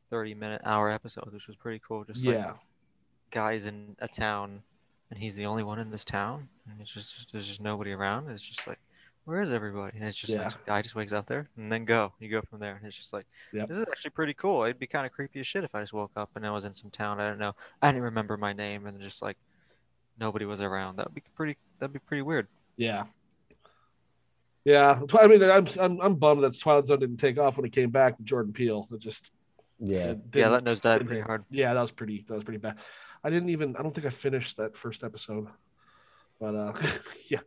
thirty 0.10 0.34
minute 0.34 0.62
hour 0.66 0.90
episodes, 0.90 1.34
which 1.34 1.48
was 1.48 1.56
pretty 1.56 1.82
cool. 1.88 2.04
Just 2.04 2.26
like 2.26 2.36
Yeah, 2.36 2.54
guys 3.32 3.66
in 3.66 3.96
a 4.00 4.08
town, 4.08 4.62
and 5.10 5.20
he's 5.20 5.36
the 5.36 5.46
only 5.46 5.64
one 5.64 5.80
in 5.80 5.90
this 5.92 6.04
town, 6.06 6.48
and 6.70 6.80
it's 6.82 6.92
just 6.94 7.32
there's 7.32 7.48
just 7.48 7.62
nobody 7.62 7.92
around. 7.92 8.30
It's 8.30 8.44
just 8.44 8.68
like, 8.68 8.80
where 9.26 9.42
is 9.42 9.52
everybody? 9.52 9.98
And 9.98 10.08
it's 10.08 10.18
just 10.18 10.34
Yeah. 10.34 10.44
like 10.44 10.52
some 10.52 10.62
guy 10.66 10.82
just 10.82 10.96
wakes 10.96 11.14
up 11.14 11.26
there, 11.28 11.48
and 11.58 11.72
then 11.72 11.86
go. 11.86 12.14
You 12.20 12.30
go 12.30 12.42
from 12.42 12.60
there, 12.60 12.76
and 12.76 12.86
it's 12.86 12.98
just 12.98 13.14
like, 13.14 13.26
Yep. 13.54 13.68
this 13.68 13.78
is 13.78 13.86
actually 13.90 14.12
pretty 14.12 14.34
cool. 14.34 14.64
It'd 14.64 14.80
be 14.80 14.88
kind 14.88 15.06
of 15.06 15.12
creepy 15.12 15.40
as 15.40 15.48
shit 15.48 15.64
if 15.64 15.74
I 15.76 15.82
just 15.82 15.94
woke 15.94 16.12
up 16.16 16.30
and 16.36 16.46
I 16.46 16.52
was 16.52 16.66
in 16.66 16.74
some 16.74 16.90
town. 16.90 17.20
I 17.20 17.30
don't 17.30 17.40
know. 17.40 17.56
I 17.82 17.92
didn't 17.92 18.04
remember 18.04 18.38
my 18.38 18.54
name, 18.54 18.86
and 18.86 19.00
just 19.02 19.22
like 19.22 19.38
nobody 20.20 20.46
was 20.46 20.62
around. 20.62 20.98
That'd 20.98 21.14
be 21.16 21.24
pretty. 21.36 21.58
That'd 21.80 21.94
be 21.94 22.00
pretty 22.00 22.22
weird. 22.22 22.48
yeah, 22.78 23.06
yeah. 24.66 25.00
I 25.20 25.28
mean, 25.28 25.44
I'm 25.44 25.68
I'm, 25.80 26.02
I'm 26.02 26.16
bummed 26.16 26.44
that 26.44 26.58
Twilight 26.60 26.88
Zone 26.88 27.00
didn't 27.00 27.18
take 27.18 27.38
off 27.38 27.58
when 27.58 27.66
it 27.66 27.72
came 27.74 27.90
back 27.90 28.18
with 28.18 28.28
Jordan 28.28 28.54
Peele. 28.54 28.88
It 28.92 29.00
just 29.00 29.30
Yeah. 29.80 30.12
it 30.12 30.20
yeah, 30.34 30.50
that 30.50 30.64
nose 30.64 30.82
died 30.82 31.06
pretty 31.06 31.22
hard. 31.22 31.44
Yeah, 31.50 31.74
that 31.74 31.82
was 31.82 31.92
pretty. 31.92 32.26
That 32.28 32.36
was 32.36 32.44
pretty 32.44 32.60
bad. 32.60 32.76
I 33.24 33.30
didn't 33.30 33.50
even. 33.50 33.76
I 33.76 33.82
don't 33.84 33.94
think 33.94 34.08
I 34.08 34.12
finished 34.12 34.58
that 34.58 34.78
first 34.78 35.04
episode. 35.04 35.48
But 36.40 36.56
uh, 36.56 36.74
yeah. 37.30 37.40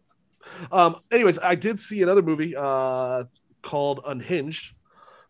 Um. 0.71 0.97
Anyways, 1.11 1.39
I 1.39 1.55
did 1.55 1.81
see 1.81 2.03
another 2.03 2.23
movie 2.23 2.55
uh 2.57 3.25
called 3.63 4.01
Unhinged 4.07 4.75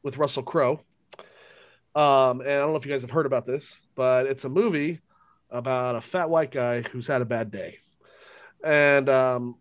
with 0.03 0.17
Russell 0.17 0.43
Crowe. 0.43 0.81
Um, 1.95 2.41
and 2.41 2.51
I 2.51 2.59
don't 2.61 2.71
know 2.71 2.77
if 2.77 2.87
you 2.87 2.93
guys 2.93 3.03
have 3.03 3.11
heard 3.11 3.27
about 3.27 3.47
this, 3.47 3.75
but 3.95 4.27
it's 4.27 4.45
a 4.45 4.49
movie 4.49 5.01
about 5.51 5.95
a 5.95 6.01
fat 6.01 6.31
white 6.31 6.51
guy 6.51 6.81
who's 6.81 7.07
had 7.07 7.21
a 7.21 7.27
bad 7.27 7.51
day, 7.51 7.79
and 8.65 9.11
um, 9.11 9.57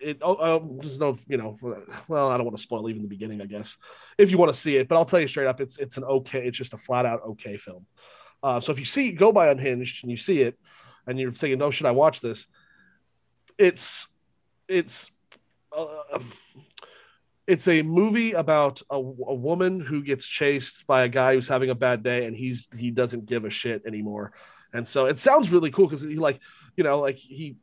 it 0.00 0.18
oh, 0.22 0.36
oh 0.36 0.78
there's 0.80 0.98
no 0.98 1.18
you 1.26 1.36
know 1.36 1.58
well 2.08 2.28
I 2.28 2.36
don't 2.36 2.46
want 2.46 2.56
to 2.56 2.62
spoil 2.62 2.88
even 2.88 3.02
the 3.02 3.08
beginning 3.08 3.40
I 3.40 3.46
guess 3.46 3.76
if 4.16 4.30
you 4.30 4.38
want 4.38 4.52
to 4.52 4.58
see 4.58 4.76
it, 4.76 4.88
but 4.88 4.96
I'll 4.96 5.04
tell 5.04 5.20
you 5.20 5.28
straight 5.28 5.46
up 5.46 5.60
it's 5.60 5.76
it's 5.78 5.96
an 5.96 6.04
okay 6.04 6.46
it's 6.46 6.58
just 6.58 6.72
a 6.72 6.78
flat 6.78 7.06
out 7.06 7.22
okay 7.30 7.56
film. 7.56 7.86
Uh, 8.42 8.60
so 8.60 8.72
if 8.72 8.78
you 8.78 8.84
see 8.84 9.12
go 9.12 9.32
by 9.32 9.48
Unhinged 9.48 10.04
and 10.04 10.10
you 10.10 10.16
see 10.16 10.42
it, 10.42 10.58
and 11.08 11.18
you're 11.18 11.32
thinking, 11.32 11.60
oh, 11.62 11.70
should 11.70 11.86
I 11.86 11.90
watch 11.90 12.20
this? 12.20 12.46
It's 13.56 14.06
it's 14.68 15.10
uh, 15.76 16.20
it's 17.46 17.66
a 17.66 17.82
movie 17.82 18.32
about 18.32 18.82
a, 18.90 18.96
a 18.96 19.00
woman 19.34 19.80
who 19.80 20.02
gets 20.02 20.26
chased 20.26 20.86
by 20.86 21.04
a 21.04 21.08
guy 21.08 21.34
who's 21.34 21.48
having 21.48 21.70
a 21.70 21.74
bad 21.74 22.02
day, 22.02 22.26
and 22.26 22.36
he's 22.36 22.68
he 22.76 22.90
doesn't 22.90 23.26
give 23.26 23.44
a 23.44 23.50
shit 23.50 23.82
anymore. 23.86 24.32
And 24.72 24.86
so 24.86 25.06
it 25.06 25.18
sounds 25.18 25.50
really 25.50 25.70
cool 25.70 25.88
because 25.88 26.02
he 26.02 26.16
like 26.16 26.40
you 26.76 26.84
know 26.84 27.00
like 27.00 27.16
he 27.16 27.56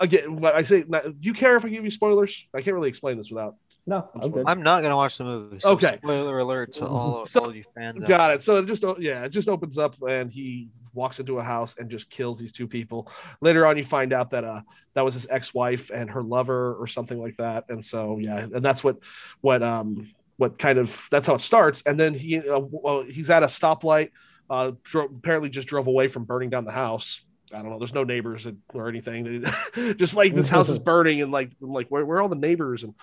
again 0.00 0.36
when 0.36 0.54
I 0.54 0.62
say 0.62 0.82
do 0.82 1.14
you 1.20 1.32
care 1.34 1.56
if 1.56 1.64
I 1.64 1.68
give 1.68 1.84
you 1.84 1.90
spoilers? 1.90 2.46
I 2.54 2.62
can't 2.62 2.74
really 2.74 2.88
explain 2.88 3.16
this 3.16 3.30
without 3.30 3.56
No, 3.86 4.08
I'm 4.20 4.30
good. 4.30 4.44
I'm 4.46 4.62
not 4.62 4.82
gonna 4.82 4.96
watch 4.96 5.18
the 5.18 5.24
movie. 5.24 5.60
So 5.60 5.70
Okay. 5.70 5.98
Spoiler 6.02 6.38
alert 6.38 6.72
to 6.74 6.86
all, 6.86 7.26
So- 7.32 7.44
all 7.44 7.54
you 7.54 7.64
fans. 7.74 8.02
Got 8.04 8.32
it. 8.34 8.42
So 8.42 8.56
it 8.56 8.66
just 8.66 8.84
yeah, 8.98 9.24
it 9.24 9.30
just 9.30 9.48
opens 9.48 9.78
up 9.78 9.96
and 10.02 10.30
he 10.32 10.68
walks 10.94 11.18
into 11.18 11.38
a 11.40 11.42
house 11.42 11.74
and 11.78 11.90
just 11.90 12.08
kills 12.08 12.38
these 12.38 12.52
two 12.52 12.68
people. 12.68 13.10
Later 13.40 13.66
on, 13.66 13.76
you 13.76 13.84
find 13.84 14.12
out 14.12 14.30
that 14.30 14.44
uh 14.44 14.60
that 14.94 15.04
was 15.04 15.14
his 15.14 15.26
ex-wife 15.28 15.90
and 15.92 16.08
her 16.10 16.22
lover 16.22 16.74
or 16.74 16.86
something 16.86 17.20
like 17.20 17.36
that. 17.38 17.64
And 17.68 17.84
so 17.84 18.18
yeah, 18.20 18.38
and 18.38 18.64
that's 18.64 18.82
what 18.84 18.96
what 19.40 19.62
um 19.62 20.10
what 20.36 20.58
kind 20.58 20.78
of 20.78 21.06
that's 21.10 21.26
how 21.26 21.34
it 21.34 21.40
starts. 21.40 21.82
And 21.86 21.98
then 21.98 22.14
he 22.14 22.38
uh, 22.38 22.58
well, 22.60 23.02
he's 23.02 23.30
at 23.30 23.42
a 23.42 23.46
stoplight. 23.46 24.10
Uh, 24.50 24.72
dro- 24.82 25.06
apparently 25.06 25.48
just 25.48 25.66
drove 25.66 25.86
away 25.86 26.06
from 26.06 26.24
burning 26.24 26.50
down 26.50 26.64
the 26.64 26.70
house. 26.72 27.20
I 27.54 27.62
don't 27.62 27.70
know. 27.70 27.78
There's 27.78 27.94
no 27.94 28.04
neighbors 28.04 28.46
or 28.72 28.88
anything. 28.88 29.44
just 29.96 30.16
like 30.16 30.34
this 30.34 30.48
house 30.48 30.68
is 30.68 30.78
burning 30.90 31.22
and 31.22 31.32
like 31.32 31.52
I'm 31.62 31.72
like 31.72 31.88
where, 31.88 32.04
where 32.04 32.18
are 32.18 32.22
all 32.22 32.28
the 32.28 32.34
neighbors 32.34 32.82
and 32.82 32.94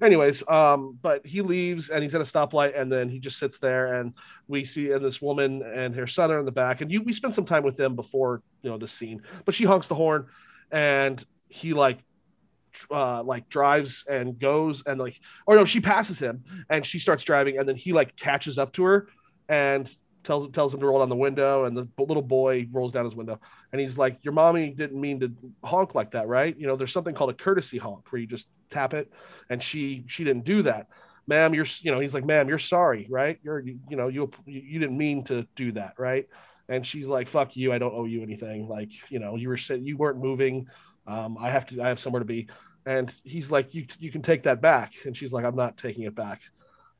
anyways 0.00 0.46
um 0.48 0.96
but 1.02 1.26
he 1.26 1.40
leaves 1.40 1.88
and 1.90 2.02
he's 2.02 2.14
at 2.14 2.20
a 2.20 2.24
stoplight 2.24 2.78
and 2.80 2.92
then 2.92 3.08
he 3.08 3.18
just 3.18 3.38
sits 3.38 3.58
there 3.58 3.94
and 3.94 4.14
we 4.46 4.64
see 4.64 4.92
and 4.92 5.04
this 5.04 5.20
woman 5.20 5.62
and 5.62 5.94
her 5.96 6.06
son 6.06 6.30
are 6.30 6.38
in 6.38 6.44
the 6.44 6.52
back 6.52 6.80
and 6.80 6.92
you 6.92 7.02
we 7.02 7.12
spent 7.12 7.34
some 7.34 7.44
time 7.44 7.64
with 7.64 7.76
them 7.76 7.96
before 7.96 8.42
you 8.62 8.70
know 8.70 8.78
the 8.78 8.86
scene 8.86 9.22
but 9.44 9.54
she 9.54 9.64
honks 9.64 9.88
the 9.88 9.94
horn 9.94 10.26
and 10.70 11.24
he 11.48 11.72
like 11.72 11.98
uh 12.92 13.20
like 13.24 13.48
drives 13.48 14.04
and 14.08 14.38
goes 14.38 14.84
and 14.86 15.00
like 15.00 15.18
or 15.46 15.56
no 15.56 15.64
she 15.64 15.80
passes 15.80 16.20
him 16.20 16.44
and 16.68 16.86
she 16.86 17.00
starts 17.00 17.24
driving 17.24 17.58
and 17.58 17.68
then 17.68 17.76
he 17.76 17.92
like 17.92 18.14
catches 18.14 18.58
up 18.58 18.72
to 18.72 18.84
her 18.84 19.08
and 19.48 19.92
tells 20.24 20.50
tells 20.52 20.74
him 20.74 20.80
to 20.80 20.86
roll 20.86 20.98
down 21.00 21.08
the 21.08 21.16
window 21.16 21.64
and 21.64 21.76
the 21.76 21.86
little 21.98 22.22
boy 22.22 22.66
rolls 22.72 22.92
down 22.92 23.04
his 23.04 23.14
window. 23.14 23.40
And 23.72 23.80
he's 23.80 23.96
like 23.96 24.18
your 24.22 24.32
mommy 24.32 24.70
didn't 24.70 25.00
mean 25.00 25.20
to 25.20 25.32
honk 25.64 25.94
like 25.94 26.12
that 26.12 26.28
right? 26.28 26.56
You 26.58 26.66
know 26.66 26.76
there's 26.76 26.92
something 26.92 27.14
called 27.14 27.30
a 27.30 27.34
courtesy 27.34 27.78
honk 27.78 28.10
where 28.10 28.20
you 28.20 28.26
just 28.26 28.46
tap 28.70 28.94
it 28.94 29.10
and 29.48 29.62
she 29.62 30.04
she 30.06 30.24
didn't 30.24 30.44
do 30.44 30.62
that. 30.62 30.88
Ma'am 31.26 31.54
you're 31.54 31.66
you 31.80 31.92
know 31.92 32.00
he's 32.00 32.14
like 32.14 32.24
ma'am 32.24 32.48
you're 32.48 32.58
sorry 32.58 33.06
right? 33.10 33.38
You're 33.42 33.60
you, 33.60 33.78
you 33.88 33.96
know 33.96 34.08
you 34.08 34.30
you 34.46 34.78
didn't 34.78 34.96
mean 34.96 35.24
to 35.24 35.46
do 35.56 35.72
that 35.72 35.94
right? 35.98 36.26
And 36.68 36.86
she's 36.86 37.06
like 37.06 37.28
fuck 37.28 37.56
you 37.56 37.72
i 37.72 37.78
don't 37.78 37.94
owe 37.94 38.04
you 38.04 38.22
anything. 38.22 38.68
Like 38.68 38.90
you 39.08 39.18
know 39.18 39.36
you 39.36 39.48
were 39.48 39.56
saying 39.56 39.84
you 39.84 39.96
weren't 39.96 40.18
moving. 40.18 40.66
Um 41.06 41.38
i 41.38 41.50
have 41.50 41.66
to 41.66 41.80
i 41.82 41.88
have 41.88 42.00
somewhere 42.00 42.20
to 42.20 42.26
be. 42.26 42.48
And 42.86 43.14
he's 43.24 43.50
like 43.50 43.74
you 43.74 43.86
you 43.98 44.10
can 44.10 44.22
take 44.22 44.42
that 44.44 44.60
back. 44.60 44.92
And 45.04 45.16
she's 45.16 45.32
like 45.32 45.44
i'm 45.44 45.56
not 45.56 45.76
taking 45.76 46.04
it 46.04 46.14
back 46.14 46.40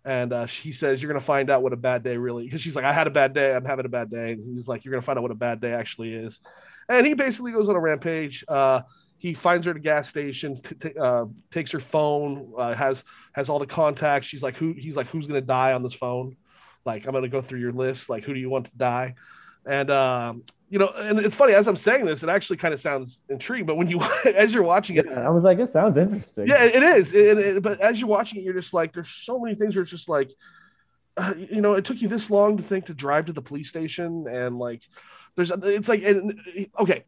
and 0.05 0.33
uh, 0.33 0.47
says 0.47 1.03
you're 1.03 1.11
gonna 1.11 1.21
find 1.21 1.51
out 1.51 1.63
what 1.63 1.73
a 1.73 1.77
bad 1.77 2.03
day 2.03 2.17
really 2.17 2.45
because 2.45 2.61
she's 2.61 2.75
like 2.75 2.85
i 2.85 2.93
had 2.93 3.07
a 3.07 3.11
bad 3.11 3.35
day 3.35 3.55
i'm 3.55 3.65
having 3.65 3.85
a 3.85 3.89
bad 3.91 4.11
day 4.11 4.33
and 4.33 4.57
he's 4.57 4.67
like 4.67 4.85
you're 4.85 4.93
gonna 4.93 5.03
find 5.03 5.19
out 5.19 5.23
what 5.23 5.31
a 5.31 5.35
bad 5.35 5.61
day 5.61 5.73
actually 5.73 6.15
is 6.15 6.41
and 6.89 7.07
he 7.07 7.15
basically 7.15 7.53
goes 7.53 7.69
on 7.69 7.77
a 7.77 7.81
rampage 7.81 8.45
uh 8.49 8.81
he 9.21 9.35
finds 9.35 9.67
her 9.67 9.73
at 9.73 9.77
a 9.77 9.81
gas 9.81 10.09
station, 10.09 10.55
t- 10.55 10.75
t- 10.77 10.99
uh, 10.99 11.27
takes 11.51 11.71
her 11.73 11.79
phone, 11.79 12.55
uh, 12.57 12.75
has 12.75 13.05
has 13.35 13.51
all 13.51 13.59
the 13.59 13.67
contacts. 13.67 14.27
She's 14.27 14.43
like, 14.43 14.57
who? 14.57 14.73
He's 14.73 14.97
like, 14.97 15.09
who's 15.09 15.27
gonna 15.27 15.43
die 15.43 15.75
on 15.75 15.83
this 15.83 15.93
phone? 15.93 16.37
Like, 16.87 17.07
I'm 17.07 17.13
gonna 17.13 17.29
go 17.29 17.43
through 17.43 17.61
your 17.61 17.73
list. 17.73 18.09
Like, 18.09 18.25
who 18.25 18.33
do 18.33 18.41
you 18.41 18.49
want 18.49 18.65
to 18.67 18.77
die? 18.79 19.17
And 19.67 19.91
um, 19.91 20.45
you 20.71 20.79
know, 20.79 20.89
and 20.89 21.19
it's 21.19 21.35
funny 21.35 21.53
as 21.53 21.67
I'm 21.69 21.77
saying 21.77 22.07
this, 22.07 22.23
it 22.23 22.29
actually 22.29 22.57
kind 22.57 22.73
of 22.73 22.81
sounds 22.81 23.21
intriguing. 23.29 23.67
But 23.67 23.77
when 23.77 23.89
you, 23.89 24.01
as 24.35 24.53
you're 24.55 24.63
watching 24.63 24.97
it, 24.97 25.07
I 25.09 25.29
was 25.29 25.45
like, 25.45 25.59
it 25.59 25.69
sounds 25.69 25.97
interesting. 25.97 26.47
yeah, 26.47 26.63
it 26.65 26.83
is. 26.83 27.13
It, 27.13 27.39
it- 27.39 27.63
but 27.63 27.81
as 27.81 27.99
you're 28.01 28.09
watching 28.09 28.39
it, 28.41 28.45
you're 28.45 28.55
just 28.55 28.73
like, 28.73 28.93
there's 28.95 29.09
so 29.11 29.39
many 29.39 29.57
things 29.57 29.75
where 29.77 29.83
it's 29.83 29.91
just 29.91 30.09
like, 30.09 30.31
uh, 31.17 31.35
you 31.37 31.61
know, 31.61 31.75
it 31.75 31.85
took 31.85 32.01
you 32.01 32.09
this 32.09 32.31
long 32.31 32.57
to 32.57 32.63
think 32.63 32.87
to 32.87 32.95
drive 32.95 33.27
to 33.27 33.33
the 33.33 33.43
police 33.43 33.69
station, 33.69 34.27
and 34.31 34.59
like, 34.59 34.81
there's, 35.37 35.51
it's 35.51 35.89
like, 35.89 36.03
and, 36.05 36.39
okay, 36.79 37.05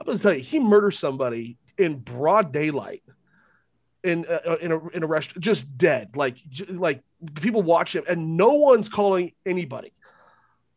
I'm 0.00 0.06
gonna 0.06 0.18
tell 0.18 0.32
you, 0.34 0.42
he 0.42 0.58
murders 0.58 0.98
somebody 0.98 1.58
in 1.78 1.98
broad 1.98 2.52
daylight. 2.52 3.02
In, 4.04 4.26
uh, 4.26 4.56
in 4.60 4.72
a 4.72 4.88
in 4.88 5.02
a 5.04 5.06
restaurant, 5.06 5.44
just 5.44 5.78
dead, 5.78 6.16
like 6.16 6.34
j- 6.50 6.64
like 6.64 7.02
people 7.40 7.62
watch 7.62 7.94
him, 7.94 8.02
and 8.08 8.36
no 8.36 8.54
one's 8.54 8.88
calling 8.88 9.30
anybody. 9.46 9.92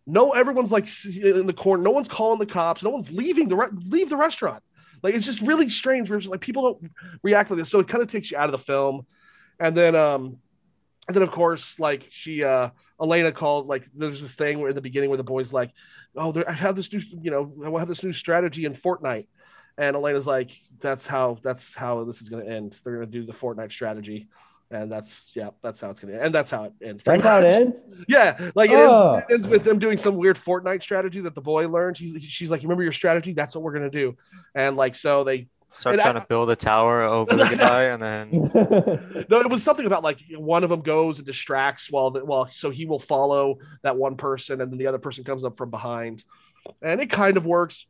No, 0.08 0.32
everyone's 0.32 0.72
like 0.72 0.88
in 1.06 1.48
the 1.48 1.54
corner. 1.54 1.84
No 1.84 1.92
one's 1.92 2.08
calling 2.08 2.40
the 2.40 2.46
cops. 2.46 2.84
No 2.84 2.92
one's 2.92 3.10
leaving 3.10 3.48
the 3.48 3.56
re- 3.56 3.70
leave 3.74 4.10
the 4.10 4.18
restaurant. 4.18 4.64
Like 5.02 5.16
it's 5.16 5.26
just 5.26 5.42
really 5.42 5.70
strange. 5.70 6.10
Where 6.10 6.20
it's 6.20 6.28
like 6.28 6.42
people 6.42 6.64
don't 6.64 6.92
react 7.24 7.50
like 7.50 7.58
this. 7.58 7.70
So 7.70 7.80
it 7.80 7.88
kind 7.88 8.04
of 8.04 8.10
takes 8.10 8.32
you 8.32 8.38
out 8.38 8.46
of 8.46 8.52
the 8.52 8.64
film. 8.64 9.06
and 9.60 9.76
then 9.76 9.96
um, 9.96 10.38
and 11.08 11.16
then 11.16 11.24
of 11.24 11.32
course 11.32 11.80
like 11.80 12.08
she 12.12 12.44
uh 12.44 12.70
Elena 13.02 13.32
called 13.32 13.68
like 13.68 13.86
there's 13.96 14.22
this 14.22 14.36
thing 14.36 14.60
where 14.60 14.70
in 14.70 14.76
the 14.76 14.82
beginning 14.82 15.10
where 15.10 15.18
the 15.18 15.24
boys 15.24 15.52
like, 15.52 15.72
oh, 16.16 16.34
I 16.48 16.54
have 16.54 16.76
this 16.76 16.92
new 16.92 17.02
you 17.22 17.32
know 17.32 17.74
I 17.76 17.80
have 17.80 17.88
this 17.88 18.04
new 18.04 18.14
strategy 18.14 18.66
in 18.66 18.74
Fortnite, 18.74 19.28
and 19.78 19.96
Elena's 19.96 20.28
like, 20.28 20.52
that's 20.80 21.06
how 21.06 21.38
that's 21.44 21.74
how 21.74 22.04
this 22.04 22.22
is 22.22 22.30
gonna 22.30 22.46
end. 22.46 22.80
They're 22.84 22.94
gonna 22.94 23.06
do 23.08 23.26
the 23.26 23.34
Fortnite 23.34 23.72
strategy. 23.72 24.28
And 24.72 24.92
that's 24.92 25.32
yeah, 25.36 25.52
that's 25.62 25.80
how 25.80 25.92
it's 25.92 26.00
gonna 26.00 26.14
end. 26.14 26.24
And 26.24 26.36
that's 26.36 26.50
how 26.50 26.64
it 26.66 26.74
ends. 26.82 27.04
That's 27.06 27.22
how 27.24 27.40
it 27.40 27.46
ends. 27.46 27.78
Yeah, 28.08 28.52
like 28.56 28.72
it, 28.72 28.76
Oh. 28.78 29.16
ends, 29.16 29.26
it 29.30 29.34
ends 29.34 29.48
with 29.48 29.64
them 29.64 29.78
doing 29.80 29.98
some 29.98 30.16
weird 30.18 30.38
Fortnite 30.38 30.82
strategy 30.82 31.22
that 31.22 31.36
the 31.36 31.42
boy 31.42 31.68
learned. 31.68 31.98
She's 31.98 32.22
she's 32.24 32.50
like, 32.50 32.64
remember 32.64 32.84
your 32.84 32.92
strategy? 32.92 33.34
That's 33.34 33.54
what 33.56 33.64
we're 33.64 33.74
gonna 33.74 33.90
do. 33.92 34.18
And 34.56 34.76
like 34.76 34.96
so 34.96 35.24
they 35.24 35.48
Start 35.72 36.00
trying 36.00 36.16
I- 36.16 36.22
to 36.22 36.26
build 36.28 36.50
a 36.50 36.56
tower 36.56 37.04
over 37.04 37.36
the 37.36 37.56
guy, 37.58 37.84
and 37.86 38.02
then 38.02 38.30
no, 39.30 39.42
it 39.42 39.50
was 39.50 39.62
something 39.62 39.86
about 39.86 40.04
like 40.04 40.20
one 40.36 40.64
of 40.64 40.70
them 40.70 40.82
goes 40.82 41.18
and 41.20 41.28
distracts 41.28 41.92
while 41.92 42.12
the, 42.12 42.24
well, 42.24 42.48
so 42.48 42.70
he 42.70 42.86
will 42.86 42.98
follow 43.00 43.58
that 43.84 43.98
one 43.98 44.16
person, 44.16 44.62
and 44.62 44.72
then 44.72 44.78
the 44.80 44.88
other 44.88 45.00
person 45.00 45.24
comes 45.26 45.44
up 45.44 45.58
from 45.58 45.70
behind, 45.72 46.24
and 46.82 47.02
it 47.02 47.10
kind 47.12 47.36
of 47.38 47.46
works. 47.46 47.86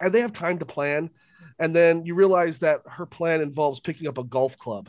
And 0.00 0.12
they 0.12 0.20
have 0.22 0.32
time 0.32 0.58
to 0.60 0.64
plan, 0.64 1.10
and 1.58 1.76
then 1.76 2.06
you 2.06 2.14
realize 2.14 2.60
that 2.60 2.80
her 2.86 3.04
plan 3.04 3.42
involves 3.42 3.78
picking 3.78 4.08
up 4.08 4.16
a 4.16 4.24
golf 4.24 4.56
club 4.56 4.88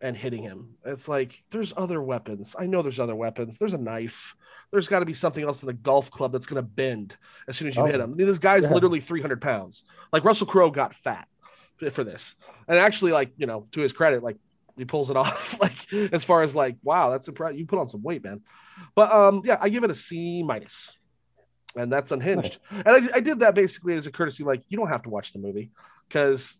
and 0.00 0.16
hitting 0.16 0.42
him. 0.42 0.74
It's 0.84 1.08
like 1.08 1.42
there's 1.50 1.72
other 1.76 2.02
weapons. 2.02 2.54
I 2.58 2.66
know 2.66 2.82
there's 2.82 3.00
other 3.00 3.14
weapons. 3.14 3.58
There's 3.58 3.72
a 3.72 3.78
knife. 3.78 4.34
There's 4.72 4.88
got 4.88 4.98
to 5.00 5.06
be 5.06 5.14
something 5.14 5.44
else 5.44 5.62
in 5.62 5.66
the 5.68 5.72
golf 5.72 6.10
club 6.10 6.32
that's 6.32 6.46
going 6.46 6.62
to 6.62 6.68
bend 6.68 7.16
as 7.48 7.56
soon 7.56 7.68
as 7.68 7.76
you 7.76 7.82
Oh. 7.82 7.86
hit 7.86 7.94
him. 7.96 8.12
I 8.12 8.14
mean, 8.14 8.26
this 8.26 8.38
guy's 8.38 8.64
Yeah. 8.64 8.72
literally 8.74 9.00
300 9.00 9.40
pounds. 9.40 9.84
Like 10.12 10.24
Russell 10.24 10.46
Crowe 10.46 10.70
got 10.70 10.94
fat 10.94 11.28
for 11.92 12.04
this, 12.04 12.34
and 12.68 12.78
actually, 12.78 13.12
like 13.12 13.32
you 13.36 13.46
know, 13.46 13.66
to 13.72 13.80
his 13.80 13.92
credit, 13.92 14.22
like 14.22 14.36
he 14.76 14.84
pulls 14.84 15.10
it 15.10 15.16
off. 15.22 15.58
like 15.60 15.92
as 16.12 16.24
far 16.24 16.42
as 16.42 16.54
like, 16.54 16.76
wow, 16.82 17.10
that's 17.10 17.28
impressive. 17.28 17.58
You 17.58 17.66
put 17.66 17.78
on 17.78 17.88
some 17.88 18.02
weight, 18.02 18.22
man. 18.24 18.40
But 18.94 19.10
um, 19.12 19.42
yeah, 19.44 19.56
I 19.60 19.68
give 19.70 19.84
it 19.84 19.90
a 19.90 19.94
C 19.94 20.42
minus, 20.42 20.92
and 21.74 21.90
that's 21.92 22.10
unhinged. 22.12 22.58
And 22.70 22.88
I, 22.88 23.16
I 23.16 23.20
did 23.20 23.38
that 23.40 23.54
basically 23.54 23.94
as 23.94 24.06
a 24.06 24.10
courtesy, 24.12 24.44
like 24.44 24.62
you 24.68 24.76
don't 24.76 24.88
have 24.88 25.02
to 25.04 25.10
watch 25.10 25.32
the 25.32 25.38
movie 25.38 25.70
because 26.08 26.54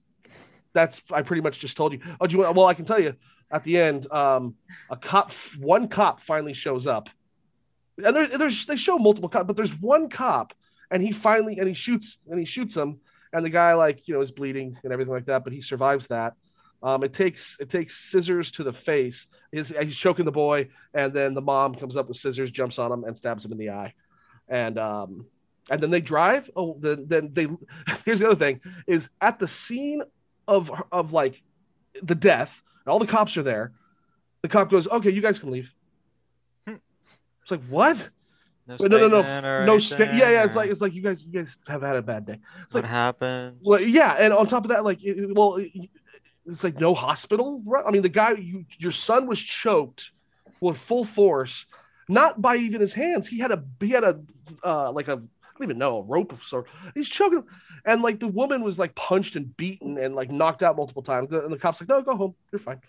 that's 0.76 1.02
I 1.10 1.22
pretty 1.22 1.40
much 1.40 1.58
just 1.58 1.76
told 1.76 1.94
you. 1.94 2.00
Oh, 2.20 2.26
do 2.26 2.36
you? 2.36 2.42
Well, 2.42 2.66
I 2.66 2.74
can 2.74 2.84
tell 2.84 3.00
you 3.00 3.14
at 3.50 3.64
the 3.64 3.78
end, 3.78 4.12
um, 4.12 4.56
a 4.90 4.96
cop, 4.96 5.32
one 5.58 5.88
cop 5.88 6.20
finally 6.20 6.52
shows 6.52 6.86
up, 6.86 7.08
and 7.96 8.14
there, 8.14 8.26
there's 8.26 8.66
they 8.66 8.76
show 8.76 8.98
multiple 8.98 9.30
cops, 9.30 9.46
but 9.46 9.56
there's 9.56 9.74
one 9.80 10.10
cop, 10.10 10.52
and 10.90 11.02
he 11.02 11.12
finally 11.12 11.58
and 11.58 11.66
he 11.66 11.74
shoots 11.74 12.18
and 12.28 12.38
he 12.38 12.44
shoots 12.44 12.76
him, 12.76 13.00
and 13.32 13.44
the 13.44 13.50
guy 13.50 13.72
like 13.72 14.06
you 14.06 14.14
know 14.14 14.20
is 14.20 14.30
bleeding 14.30 14.76
and 14.84 14.92
everything 14.92 15.14
like 15.14 15.24
that, 15.26 15.44
but 15.44 15.52
he 15.54 15.62
survives 15.62 16.08
that. 16.08 16.34
Um, 16.82 17.02
it 17.02 17.14
takes 17.14 17.56
it 17.58 17.70
takes 17.70 17.96
scissors 17.96 18.52
to 18.52 18.62
the 18.62 18.72
face. 18.72 19.26
He's, 19.50 19.68
he's 19.68 19.96
choking 19.96 20.26
the 20.26 20.32
boy, 20.32 20.68
and 20.92 21.10
then 21.10 21.32
the 21.32 21.40
mom 21.40 21.74
comes 21.74 21.96
up 21.96 22.06
with 22.06 22.18
scissors, 22.18 22.50
jumps 22.50 22.78
on 22.78 22.92
him, 22.92 23.04
and 23.04 23.16
stabs 23.16 23.46
him 23.46 23.52
in 23.52 23.58
the 23.58 23.70
eye, 23.70 23.94
and 24.46 24.78
um, 24.78 25.24
and 25.70 25.82
then 25.82 25.90
they 25.90 26.02
drive. 26.02 26.50
Oh, 26.54 26.76
then 26.78 27.06
then 27.08 27.30
they. 27.32 27.48
Here's 28.04 28.20
the 28.20 28.26
other 28.26 28.36
thing: 28.36 28.60
is 28.86 29.08
at 29.22 29.38
the 29.38 29.48
scene 29.48 30.02
of 30.48 30.70
of 30.92 31.12
like 31.12 31.42
the 32.02 32.14
death, 32.14 32.62
and 32.85 32.92
all 32.92 32.98
the 32.98 33.06
cops 33.06 33.37
are 33.37 33.42
there. 33.42 33.72
The 34.42 34.48
cop 34.48 34.70
goes, 34.70 34.87
"Okay, 34.88 35.11
you 35.11 35.22
guys 35.22 35.38
can 35.38 35.50
leave." 35.50 35.70
Hmm. 36.66 36.76
It's 37.42 37.50
like 37.50 37.64
what? 37.68 38.11
no, 38.66 38.76
no, 38.80 39.09
no, 39.09 39.22
no, 39.22 39.64
no. 39.64 39.78
Sta- 39.78 40.04
yeah, 40.16 40.30
yeah. 40.30 40.44
It's 40.44 40.56
like 40.56 40.70
it's 40.70 40.80
like 40.80 40.92
you 40.92 41.02
guys, 41.02 41.22
you 41.22 41.32
guys 41.32 41.56
have 41.68 41.82
had 41.82 41.96
a 41.96 42.02
bad 42.02 42.26
day. 42.26 42.40
It's 42.64 42.74
what 42.74 42.82
like, 42.82 42.90
happened? 42.90 43.59
well, 43.62 43.80
yeah, 43.80 44.12
and 44.18 44.32
on 44.32 44.46
top 44.48 44.64
of 44.64 44.70
that, 44.70 44.85
like, 44.85 45.02
it, 45.04 45.35
well, 45.35 45.56
it- 45.56 45.72
it's 46.48 46.62
like 46.62 46.78
no 46.80 46.94
hospital. 46.94 47.62
I 47.85 47.90
mean, 47.90 48.02
the 48.02 48.09
guy, 48.09 48.32
you, 48.32 48.66
your 48.78 48.92
son 48.92 49.26
was 49.26 49.40
choked 49.40 50.11
with 50.61 50.78
full 50.78 51.04
force, 51.04 51.66
not 52.09 52.40
by 52.40 52.56
even 52.56 52.80
his 52.80 52.92
hands. 52.92 53.26
He 53.26 53.38
had 53.40 53.50
a, 53.50 53.64
he 53.80 53.90
had 53.90 54.04
a, 54.04 54.20
uh, 54.64 54.92
like 54.92 55.09
a, 55.09 55.22
don't 55.58 55.64
even 55.66 55.78
know, 55.78 55.98
a 55.98 56.02
rope 56.02 56.32
of 56.32 56.42
sort. 56.42 56.66
He's 56.94 57.08
choking, 57.08 57.38
him. 57.38 57.44
and 57.84 58.02
like 58.02 58.20
the 58.20 58.28
woman 58.28 58.62
was 58.62 58.78
like 58.78 58.94
punched 58.94 59.36
and 59.36 59.56
beaten 59.56 59.98
and 59.98 60.14
like 60.14 60.30
knocked 60.30 60.62
out 60.62 60.76
multiple 60.76 61.02
times. 61.02 61.32
And 61.32 61.52
the 61.52 61.58
cops 61.58 61.80
like, 61.80 61.88
no, 61.88 62.02
go 62.02 62.16
home, 62.16 62.34
you're 62.52 62.58
fine. 62.58 62.80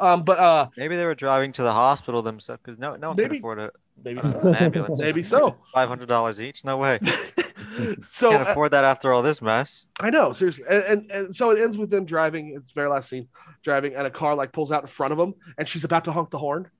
Um, 0.00 0.24
but 0.24 0.38
uh, 0.38 0.68
Maybe 0.76 0.96
they 0.96 1.04
were 1.04 1.14
driving 1.14 1.52
to 1.52 1.62
the 1.62 1.72
hospital 1.72 2.22
themselves 2.22 2.60
because 2.64 2.78
no, 2.78 2.96
no 2.96 3.08
one 3.08 3.16
Maybe- 3.16 3.28
can 3.28 3.36
afford 3.38 3.58
a, 3.60 3.70
maybe 4.04 4.20
an 4.20 4.32
so. 4.32 4.54
ambulance. 4.58 4.98
Maybe 5.02 5.22
so. 5.22 5.56
Five 5.72 5.88
hundred 5.88 6.08
dollars 6.08 6.40
each? 6.40 6.64
No 6.64 6.76
way. 6.76 6.98
so 8.00 8.30
Can't 8.30 8.46
uh, 8.48 8.50
afford 8.50 8.72
that 8.72 8.84
after 8.84 9.12
all 9.12 9.22
this 9.22 9.40
mess. 9.40 9.86
I 10.00 10.10
know, 10.10 10.32
seriously. 10.32 10.64
And, 10.68 10.82
and 10.84 11.10
and 11.10 11.36
so 11.36 11.50
it 11.50 11.60
ends 11.62 11.78
with 11.78 11.90
them 11.90 12.04
driving. 12.04 12.54
It's 12.56 12.72
very 12.72 12.88
last 12.88 13.08
scene, 13.08 13.28
driving, 13.62 13.94
and 13.94 14.06
a 14.06 14.10
car 14.10 14.34
like 14.34 14.52
pulls 14.52 14.72
out 14.72 14.82
in 14.82 14.88
front 14.88 15.12
of 15.12 15.18
them, 15.18 15.34
and 15.58 15.68
she's 15.68 15.84
about 15.84 16.04
to 16.06 16.12
honk 16.12 16.30
the 16.30 16.38
horn, 16.38 16.70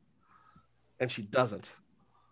and 1.01 1.11
she 1.11 1.23
doesn't. 1.23 1.71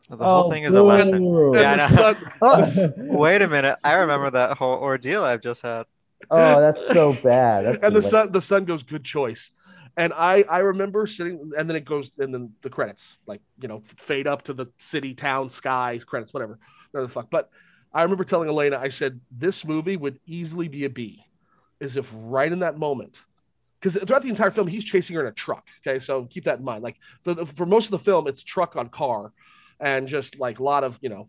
The 0.09 0.17
whole 0.17 0.45
Oh, 0.45 0.49
thing 0.51 0.64
is 0.64 0.75
a 0.75 0.83
lesson. 0.83 1.23
Yeah, 1.55 1.73
I 1.73 1.77
the 1.77 1.88
know. 1.88 1.97
son- 1.97 2.33
Oh, 2.43 2.93
wait 3.17 3.43
a 3.43 3.49
minute. 3.49 3.79
I 3.85 3.93
remember 3.95 4.31
that 4.31 4.57
whole 4.59 4.79
ordeal 4.79 5.25
I've 5.25 5.40
just 5.40 5.62
had. 5.62 5.87
oh, 6.31 6.61
that's 6.61 6.87
so 6.93 7.12
bad. 7.14 7.64
That's 7.67 7.85
and 7.85 7.95
the 7.97 8.03
sun, 8.03 8.33
the 8.33 8.43
son 8.43 8.64
goes, 8.64 8.83
"Good 8.83 9.05
choice." 9.05 9.51
And 9.97 10.12
I 10.12 10.43
I 10.49 10.59
remember 10.59 11.07
sitting, 11.07 11.53
and 11.57 11.69
then 11.69 11.77
it 11.77 11.85
goes, 11.85 12.12
and 12.19 12.35
then 12.35 12.53
the 12.62 12.71
credits, 12.71 13.17
like 13.27 13.40
you 13.61 13.69
know, 13.69 13.83
fade 13.97 14.27
up 14.27 14.43
to 14.45 14.53
the 14.53 14.67
city, 14.79 15.14
town, 15.14 15.49
sky 15.49 16.01
credits, 16.05 16.33
whatever, 16.35 16.59
whatever 16.90 17.07
the 17.07 17.12
fuck. 17.12 17.31
But 17.31 17.49
I 17.93 18.03
remember 18.03 18.25
telling 18.25 18.49
Elena, 18.49 18.79
I 18.79 18.88
said, 18.88 19.21
this 19.31 19.64
movie 19.64 19.97
would 19.97 20.19
easily 20.27 20.67
be 20.69 20.85
a 20.85 20.90
B, 20.90 21.25
as 21.81 21.97
if 21.97 22.11
right 22.14 22.51
in 22.51 22.59
that 22.61 22.77
moment. 22.79 23.21
Because 23.81 23.97
throughout 24.03 24.23
the 24.23 24.31
entire 24.31 24.51
film, 24.51 24.67
he's 24.67 24.85
chasing 24.85 25.14
her 25.14 25.21
in 25.23 25.29
a 25.29 25.33
truck. 25.33 25.64
Okay, 25.87 25.99
so 26.01 26.25
keep 26.25 26.45
that 26.45 26.59
in 26.59 26.64
mind. 26.64 26.83
Like 26.83 26.97
the, 27.23 27.35
the- 27.35 27.47
for 27.47 27.67
most 27.67 27.85
of 27.85 27.90
the 27.93 27.99
film, 28.01 28.27
it's 28.27 28.43
truck 28.43 28.75
on 28.77 28.88
car, 28.88 29.31
and 29.81 30.09
just 30.09 30.39
like 30.39 30.59
a 30.59 30.63
lot 30.63 30.85
of 30.85 30.99
you 31.01 31.09
know, 31.09 31.29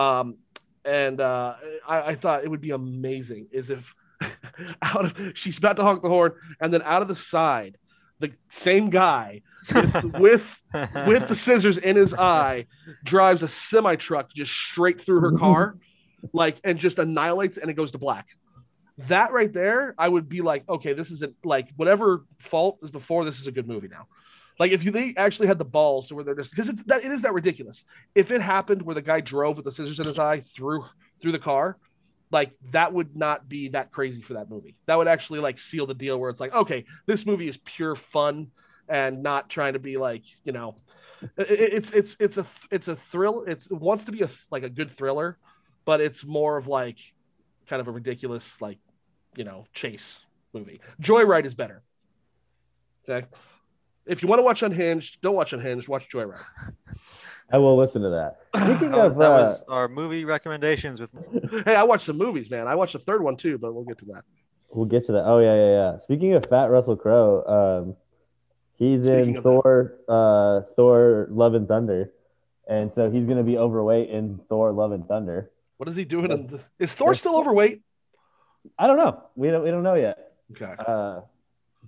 um, 0.00 0.36
and 0.84 1.20
uh, 1.20 1.54
I, 1.86 2.00
I 2.00 2.14
thought 2.14 2.44
it 2.44 2.48
would 2.48 2.60
be 2.60 2.70
amazing 2.70 3.48
is 3.52 3.70
if 3.70 3.94
out 4.82 5.04
of 5.04 5.32
she's 5.34 5.58
about 5.58 5.76
to 5.76 5.82
honk 5.82 6.02
the 6.02 6.08
horn, 6.08 6.32
and 6.60 6.72
then 6.72 6.82
out 6.82 7.02
of 7.02 7.08
the 7.08 7.16
side, 7.16 7.76
the 8.20 8.32
same 8.50 8.90
guy 8.90 9.42
with 9.72 10.04
with, 10.18 10.60
with 11.06 11.28
the 11.28 11.36
scissors 11.36 11.78
in 11.78 11.96
his 11.96 12.14
eye 12.14 12.66
drives 13.04 13.42
a 13.42 13.48
semi 13.48 13.96
truck 13.96 14.32
just 14.34 14.52
straight 14.52 15.00
through 15.00 15.20
her 15.20 15.32
car, 15.32 15.76
like 16.32 16.58
and 16.64 16.78
just 16.78 16.98
annihilates, 16.98 17.58
and 17.58 17.70
it 17.70 17.74
goes 17.74 17.92
to 17.92 17.98
black. 17.98 18.26
That 19.06 19.32
right 19.32 19.52
there, 19.52 19.94
I 19.96 20.08
would 20.08 20.28
be 20.28 20.40
like, 20.40 20.68
okay, 20.68 20.92
this 20.92 21.10
is 21.12 21.22
a, 21.22 21.30
like 21.44 21.68
whatever 21.76 22.24
fault 22.38 22.78
is 22.82 22.90
before. 22.90 23.24
This 23.24 23.40
is 23.40 23.46
a 23.46 23.52
good 23.52 23.68
movie 23.68 23.88
now. 23.88 24.08
Like 24.58 24.72
if 24.72 24.84
you 24.84 24.90
they 24.90 25.14
actually 25.16 25.46
had 25.48 25.58
the 25.58 25.64
balls 25.64 26.08
to 26.08 26.14
where 26.14 26.24
they're 26.24 26.34
just 26.34 26.50
because 26.50 26.68
it's 26.68 26.82
that 26.84 27.04
it 27.04 27.12
is 27.12 27.22
that 27.22 27.32
ridiculous. 27.32 27.84
If 28.14 28.30
it 28.30 28.40
happened 28.40 28.82
where 28.82 28.94
the 28.94 29.02
guy 29.02 29.20
drove 29.20 29.56
with 29.56 29.64
the 29.64 29.72
scissors 29.72 30.00
in 30.00 30.06
his 30.06 30.18
eye 30.18 30.40
through 30.40 30.84
through 31.20 31.32
the 31.32 31.38
car, 31.38 31.78
like 32.30 32.52
that 32.72 32.92
would 32.92 33.16
not 33.16 33.48
be 33.48 33.68
that 33.68 33.92
crazy 33.92 34.20
for 34.20 34.34
that 34.34 34.50
movie. 34.50 34.76
That 34.86 34.96
would 34.96 35.08
actually 35.08 35.40
like 35.40 35.58
seal 35.58 35.86
the 35.86 35.94
deal 35.94 36.18
where 36.18 36.30
it's 36.30 36.40
like, 36.40 36.52
okay, 36.54 36.84
this 37.06 37.24
movie 37.24 37.48
is 37.48 37.56
pure 37.58 37.94
fun 37.94 38.48
and 38.88 39.22
not 39.22 39.48
trying 39.48 39.74
to 39.74 39.78
be 39.78 39.96
like, 39.96 40.24
you 40.44 40.52
know, 40.52 40.76
it- 41.36 41.50
it- 41.50 41.72
it's 41.74 41.90
it's 41.90 42.16
it's 42.18 42.38
a 42.38 42.46
it's 42.70 42.88
a 42.88 42.96
thrill. 42.96 43.44
It's 43.46 43.66
it 43.66 43.72
wants 43.74 44.06
to 44.06 44.12
be 44.12 44.22
a 44.22 44.30
like 44.50 44.64
a 44.64 44.68
good 44.70 44.90
thriller, 44.90 45.38
but 45.84 46.00
it's 46.00 46.24
more 46.24 46.56
of 46.56 46.66
like 46.66 46.98
kind 47.68 47.80
of 47.80 47.88
a 47.88 47.92
ridiculous 47.92 48.60
like, 48.60 48.78
you 49.36 49.44
know, 49.44 49.66
chase 49.72 50.18
movie. 50.52 50.80
Joyride 51.00 51.44
is 51.44 51.54
better. 51.54 51.82
Okay. 53.08 53.26
If 54.08 54.22
you 54.22 54.28
want 54.28 54.38
to 54.38 54.42
watch 54.42 54.62
Unhinged, 54.62 55.20
don't 55.20 55.34
watch 55.34 55.52
Unhinged. 55.52 55.86
Watch 55.88 56.08
Joyride. 56.12 56.40
I 57.50 57.58
will 57.58 57.76
listen 57.76 58.02
to 58.02 58.10
that. 58.10 58.38
Speaking 58.56 58.94
of, 58.94 59.16
that 59.16 59.30
uh, 59.30 59.42
was 59.42 59.64
our 59.68 59.88
movie 59.88 60.24
recommendations 60.24 61.00
with 61.00 61.10
Hey, 61.64 61.74
I 61.74 61.82
watched 61.82 62.04
some 62.04 62.18
movies, 62.18 62.50
man. 62.50 62.66
I 62.66 62.74
watched 62.74 62.92
the 62.92 62.98
third 62.98 63.22
one 63.22 63.36
too, 63.36 63.56
but 63.58 63.74
we'll 63.74 63.84
get 63.84 63.98
to 63.98 64.04
that. 64.06 64.24
we'll 64.70 64.86
get 64.86 65.06
to 65.06 65.12
that. 65.12 65.24
Oh 65.24 65.38
yeah, 65.38 65.54
yeah, 65.54 65.70
yeah. 65.70 65.98
Speaking 66.00 66.34
of 66.34 66.44
Fat 66.46 66.66
Russell 66.66 66.96
Crowe, 66.96 67.86
um, 67.86 67.96
he's 68.76 69.04
Speaking 69.04 69.36
in 69.36 69.42
Thor, 69.42 69.94
uh, 70.08 70.60
Thor: 70.76 71.26
Love 71.30 71.54
and 71.54 71.66
Thunder, 71.66 72.12
and 72.68 72.92
so 72.92 73.10
he's 73.10 73.24
gonna 73.24 73.44
be 73.44 73.56
overweight 73.56 74.10
in 74.10 74.40
Thor: 74.48 74.72
Love 74.72 74.92
and 74.92 75.06
Thunder. 75.08 75.50
What 75.78 75.88
is 75.88 75.96
he 75.96 76.04
doing? 76.04 76.30
In 76.30 76.46
the, 76.48 76.60
is 76.78 76.92
Thor 76.92 77.14
still 77.14 77.36
overweight? 77.36 77.80
I 78.78 78.86
don't 78.86 78.98
know. 78.98 79.22
We 79.36 79.50
don't 79.50 79.62
we 79.62 79.70
don't 79.70 79.82
know 79.82 79.94
yet. 79.94 80.32
Okay. 80.50 80.74
Uh, 80.86 81.20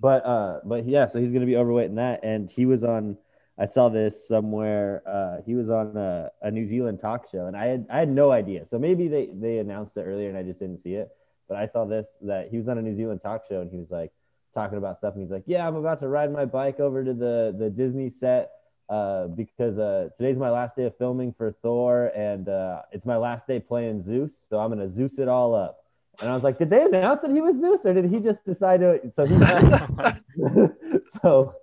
but 0.00 0.24
uh, 0.24 0.60
but 0.64 0.86
yeah, 0.86 1.06
so 1.06 1.20
he's 1.20 1.32
gonna 1.32 1.46
be 1.46 1.56
overweight 1.56 1.90
in 1.90 1.96
that, 1.96 2.20
and 2.24 2.50
he 2.50 2.66
was 2.66 2.84
on. 2.84 3.16
I 3.58 3.66
saw 3.66 3.90
this 3.90 4.26
somewhere. 4.26 5.02
Uh, 5.06 5.42
he 5.44 5.54
was 5.54 5.68
on 5.68 5.94
a, 5.96 6.30
a 6.40 6.50
New 6.50 6.66
Zealand 6.66 7.00
talk 7.00 7.30
show, 7.30 7.46
and 7.46 7.56
I 7.56 7.66
had 7.66 7.86
I 7.90 7.98
had 7.98 8.08
no 8.08 8.30
idea. 8.32 8.66
So 8.66 8.78
maybe 8.78 9.08
they 9.08 9.28
they 9.32 9.58
announced 9.58 9.96
it 9.96 10.02
earlier, 10.02 10.28
and 10.28 10.38
I 10.38 10.42
just 10.42 10.58
didn't 10.58 10.82
see 10.82 10.94
it. 10.94 11.10
But 11.48 11.58
I 11.58 11.66
saw 11.66 11.84
this 11.84 12.16
that 12.22 12.48
he 12.50 12.56
was 12.56 12.68
on 12.68 12.78
a 12.78 12.82
New 12.82 12.94
Zealand 12.96 13.20
talk 13.22 13.42
show, 13.48 13.60
and 13.60 13.70
he 13.70 13.76
was 13.76 13.90
like 13.90 14.12
talking 14.54 14.78
about 14.78 14.98
stuff, 14.98 15.14
and 15.14 15.22
he's 15.22 15.30
like, 15.30 15.44
"Yeah, 15.46 15.68
I'm 15.68 15.76
about 15.76 16.00
to 16.00 16.08
ride 16.08 16.32
my 16.32 16.46
bike 16.46 16.80
over 16.80 17.04
to 17.04 17.12
the 17.12 17.54
the 17.58 17.68
Disney 17.68 18.08
set." 18.08 18.52
Uh, 18.88 19.28
because 19.28 19.78
uh, 19.78 20.08
today's 20.16 20.36
my 20.36 20.50
last 20.50 20.74
day 20.74 20.82
of 20.84 20.96
filming 20.96 21.32
for 21.32 21.52
Thor, 21.62 22.10
and 22.16 22.48
uh, 22.48 22.82
it's 22.90 23.06
my 23.06 23.16
last 23.16 23.46
day 23.46 23.60
playing 23.60 24.02
Zeus, 24.02 24.32
so 24.48 24.58
I'm 24.58 24.70
gonna 24.70 24.90
Zeus 24.90 25.18
it 25.18 25.28
all 25.28 25.54
up. 25.54 25.84
And 26.20 26.30
I 26.30 26.34
was 26.34 26.42
like, 26.44 26.58
did 26.58 26.68
they 26.70 26.82
announce 26.82 27.22
that 27.22 27.30
he 27.30 27.40
was 27.40 27.58
Zeus, 27.58 27.80
or 27.84 27.94
did 27.94 28.04
he 28.06 28.20
just 28.20 28.44
decide 28.44 28.80
to? 28.80 29.00
So 29.12 29.24
he, 29.24 29.34
so 31.22 31.54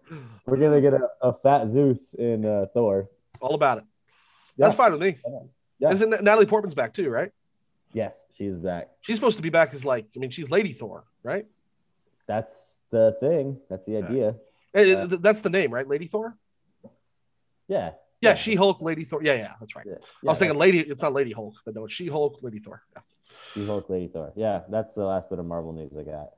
We're 0.46 0.58
gonna 0.58 0.82
get 0.82 0.94
a, 0.94 1.08
a 1.22 1.34
fat 1.34 1.70
Zeus 1.70 2.14
in 2.18 2.46
uh, 2.46 2.66
Thor. 2.74 3.10
All 3.42 3.56
about 3.56 3.80
it. 3.80 3.84
Yeah. 4.58 4.66
That's 4.68 4.78
fine 4.78 4.92
with 4.92 5.02
me. 5.02 5.18
Yeah. 5.80 5.92
Isn't 5.92 6.10
Natalie 6.24 6.46
Portman's 6.48 6.74
back 6.76 6.94
too, 6.94 7.10
right? 7.10 7.32
Yes, 7.94 8.16
she's 8.36 8.58
back. 8.58 8.90
She's 9.02 9.16
supposed 9.16 9.38
to 9.38 9.44
be 9.44 9.50
back 9.50 9.74
as 9.74 9.86
like, 9.86 10.08
I 10.16 10.20
mean, 10.20 10.32
she's 10.32 10.50
Lady 10.50 10.74
Thor, 10.74 11.06
right? 11.24 11.46
That's 12.28 12.54
the 12.90 13.16
thing. 13.20 13.60
That's 13.70 13.86
the 13.86 13.98
idea. 13.98 14.36
Yeah. 14.74 15.06
th- 15.06 15.22
That's 15.22 15.42
the 15.42 15.50
name, 15.50 15.72
right? 15.74 15.88
Lady 15.88 16.08
Thor. 16.08 16.36
Yeah. 17.68 17.92
Yeah, 18.20 18.34
She 18.34 18.56
Hulk, 18.56 18.82
Lady 18.82 19.04
Thor. 19.04 19.22
Yeah, 19.24 19.34
yeah, 19.34 19.54
that's 19.60 19.76
right. 19.76 19.86
I 19.88 20.30
was 20.30 20.40
thinking 20.40 20.58
Lady. 20.58 20.80
It's 20.80 21.04
not 21.04 21.14
Lady 21.14 21.32
Hulk, 21.32 21.54
but 21.64 21.76
no, 21.76 21.86
She 21.88 22.08
Hulk, 22.08 22.40
Lady 22.42 22.60
Thor. 22.60 22.82
Yeah. 23.58 23.64
She 23.64 23.68
Hulk, 23.68 23.90
Lady 23.90 24.08
Thor. 24.08 24.32
Yeah, 24.36 24.62
that's 24.70 24.94
the 24.94 25.04
last 25.06 25.30
bit 25.30 25.40
of 25.40 25.46
Marvel 25.46 25.74
news 25.74 25.92
I 25.98 26.04
got. 26.04 26.30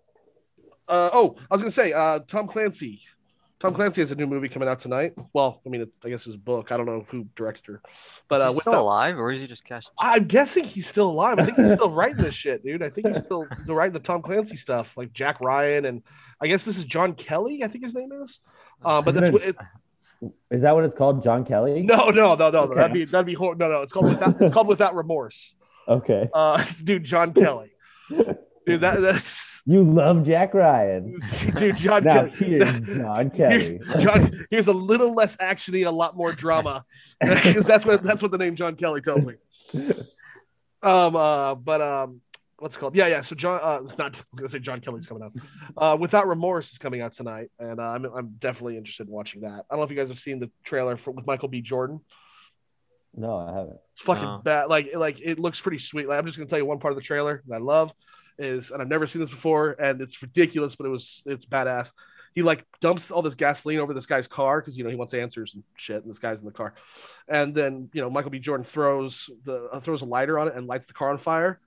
Uh, 0.87 1.09
oh, 1.13 1.35
I 1.49 1.53
was 1.53 1.61
gonna 1.61 1.71
say, 1.71 1.93
uh, 1.93 2.19
Tom 2.27 2.47
Clancy. 2.47 3.01
Tom 3.59 3.73
Clancy 3.73 3.99
has 4.01 4.09
a 4.11 4.15
new 4.15 4.25
movie 4.25 4.47
coming 4.47 4.69
out 4.69 4.79
tonight. 4.79 5.13
Well, 5.33 5.59
I 5.65 5.69
mean, 5.69 5.81
it's, 5.81 5.91
I 6.03 6.09
guess 6.09 6.23
his 6.23 6.37
book. 6.37 6.71
I 6.71 6.77
don't 6.77 6.85
know 6.85 7.05
who 7.09 7.25
directed 7.35 7.65
her, 7.67 7.81
but 8.29 8.35
is 8.37 8.41
uh, 8.41 8.49
he 8.51 8.55
with 8.55 8.61
still 8.63 8.73
the- 8.73 8.79
alive, 8.79 9.19
or 9.19 9.31
is 9.31 9.41
he 9.41 9.47
just 9.47 9.65
cast? 9.65 9.91
I'm 9.99 10.25
guessing 10.25 10.63
he's 10.63 10.87
still 10.87 11.09
alive. 11.09 11.37
I 11.39 11.45
think 11.45 11.57
he's 11.57 11.73
still 11.73 11.91
writing 11.93 12.23
this 12.23 12.33
shit, 12.35 12.63
dude. 12.63 12.81
I 12.81 12.89
think 12.89 13.07
he's 13.07 13.17
still 13.17 13.45
the 13.67 13.75
writing 13.75 13.93
the 13.93 13.99
Tom 13.99 14.21
Clancy 14.21 14.55
stuff, 14.55 14.95
like 14.95 15.11
Jack 15.13 15.41
Ryan, 15.41 15.85
and 15.85 16.01
I 16.41 16.47
guess 16.47 16.63
this 16.63 16.77
is 16.77 16.85
John 16.85 17.13
Kelly. 17.15 17.63
I 17.63 17.67
think 17.67 17.83
his 17.83 17.93
name 17.93 18.11
is. 18.13 18.39
Uh, 18.83 19.01
but 19.01 19.09
Isn't 19.11 19.21
that's 19.21 19.29
it- 19.45 19.55
what. 19.57 19.65
It, 20.21 20.31
Is 20.51 20.61
that 20.63 20.73
what 20.73 20.85
it's 20.85 20.95
called? 20.95 21.21
John 21.21 21.43
Kelly? 21.45 21.81
no, 21.81 22.09
no, 22.09 22.35
no, 22.35 22.49
no. 22.49 22.59
Okay. 22.61 22.75
That'd 22.75 22.93
be 22.93 23.05
that'd 23.05 23.25
be 23.25 23.33
hor- 23.33 23.55
no, 23.55 23.67
no. 23.69 23.81
It's 23.81 23.91
called 23.91 24.05
without. 24.07 24.41
It's 24.41 24.53
called 24.53 24.67
without 24.67 24.95
remorse. 24.95 25.53
Okay. 25.89 26.29
Uh, 26.33 26.63
dude, 26.83 27.03
John 27.03 27.33
Kelly. 27.33 27.71
Dude, 28.09 28.81
that 28.81 29.01
that's 29.01 29.61
You 29.65 29.83
love 29.83 30.25
Jack 30.25 30.53
Ryan. 30.53 31.19
dude. 31.57 31.77
John 31.77 32.03
Now 32.03 32.27
Kelly. 32.27 32.31
here's 32.37 32.95
John 32.95 33.29
Kelly. 33.31 33.79
Here's, 33.85 34.03
John, 34.03 34.45
here's 34.51 34.67
a 34.67 34.73
little 34.73 35.13
less 35.13 35.35
actiony, 35.37 35.79
and 35.79 35.87
a 35.87 35.91
lot 35.91 36.15
more 36.15 36.31
drama, 36.31 36.85
because 37.19 37.65
that's 37.65 37.85
what 37.85 38.03
that's 38.03 38.21
what 38.21 38.31
the 38.31 38.37
name 38.37 38.55
John 38.55 38.75
Kelly 38.75 39.01
tells 39.01 39.25
me. 39.25 39.35
Um, 40.81 41.15
uh, 41.15 41.55
but 41.55 41.81
um, 41.81 42.21
what's 42.57 42.75
it 42.75 42.79
called? 42.79 42.95
Yeah, 42.95 43.07
yeah. 43.07 43.21
So 43.21 43.35
John, 43.35 43.59
uh, 43.61 43.79
it's 43.83 43.97
not. 43.97 44.15
I 44.15 44.23
was 44.31 44.39
gonna 44.39 44.49
say 44.49 44.59
John 44.59 44.79
Kelly's 44.81 45.07
coming 45.07 45.23
out. 45.23 45.33
Uh, 45.77 45.97
Without 45.97 46.27
Remorse 46.27 46.71
is 46.71 46.77
coming 46.77 47.01
out 47.01 47.13
tonight, 47.13 47.49
and 47.59 47.79
uh, 47.79 47.83
I'm 47.83 48.05
I'm 48.05 48.35
definitely 48.39 48.77
interested 48.77 49.07
in 49.07 49.13
watching 49.13 49.41
that. 49.41 49.49
I 49.49 49.61
don't 49.71 49.79
know 49.79 49.83
if 49.83 49.91
you 49.91 49.97
guys 49.97 50.09
have 50.09 50.19
seen 50.19 50.39
the 50.39 50.49
trailer 50.63 50.95
for 50.97 51.11
with 51.11 51.25
Michael 51.27 51.49
B. 51.49 51.61
Jordan. 51.61 51.99
No, 53.15 53.35
I 53.37 53.51
haven't. 53.53 53.77
It's 53.93 54.03
fucking 54.03 54.23
No. 54.23 54.41
bad. 54.43 54.65
Like 54.69 54.95
like 54.95 55.19
it 55.21 55.39
looks 55.39 55.59
pretty 55.59 55.79
sweet. 55.79 56.07
Like 56.07 56.19
I'm 56.19 56.25
just 56.25 56.37
gonna 56.37 56.49
tell 56.49 56.59
you 56.59 56.65
one 56.65 56.79
part 56.79 56.91
of 56.91 56.95
the 56.95 57.03
trailer 57.03 57.43
that 57.47 57.55
I 57.55 57.57
love 57.57 57.91
is, 58.37 58.71
and 58.71 58.81
I've 58.81 58.87
never 58.87 59.07
seen 59.07 59.21
this 59.21 59.29
before, 59.31 59.71
and 59.71 60.01
it's 60.01 60.21
ridiculous, 60.21 60.75
but 60.75 60.85
it 60.85 60.89
was 60.89 61.23
it's 61.25 61.45
badass. 61.45 61.91
He 62.35 62.43
like 62.43 62.63
dumps 62.79 63.09
all 63.11 63.21
this 63.23 63.35
gasoline 63.35 63.79
over 63.79 63.93
this 63.93 64.05
guy's 64.05 64.27
car 64.27 64.61
because 64.61 64.77
you 64.77 64.83
know 64.83 64.89
he 64.89 64.95
wants 64.95 65.13
answers 65.13 65.53
and 65.55 65.63
shit, 65.75 66.01
and 66.03 66.09
this 66.09 66.19
guy's 66.19 66.39
in 66.39 66.45
the 66.45 66.51
car, 66.51 66.75
and 67.27 67.53
then 67.55 67.89
you 67.93 68.01
know 68.01 68.09
Michael 68.09 68.31
B. 68.31 68.39
Jordan 68.39 68.63
throws 68.63 69.29
the 69.43 69.67
uh, 69.73 69.79
throws 69.79 70.03
a 70.03 70.05
lighter 70.05 70.37
on 70.39 70.47
it 70.47 70.55
and 70.55 70.67
lights 70.67 70.85
the 70.85 70.93
car 70.93 71.09
on 71.09 71.17
fire, 71.17 71.59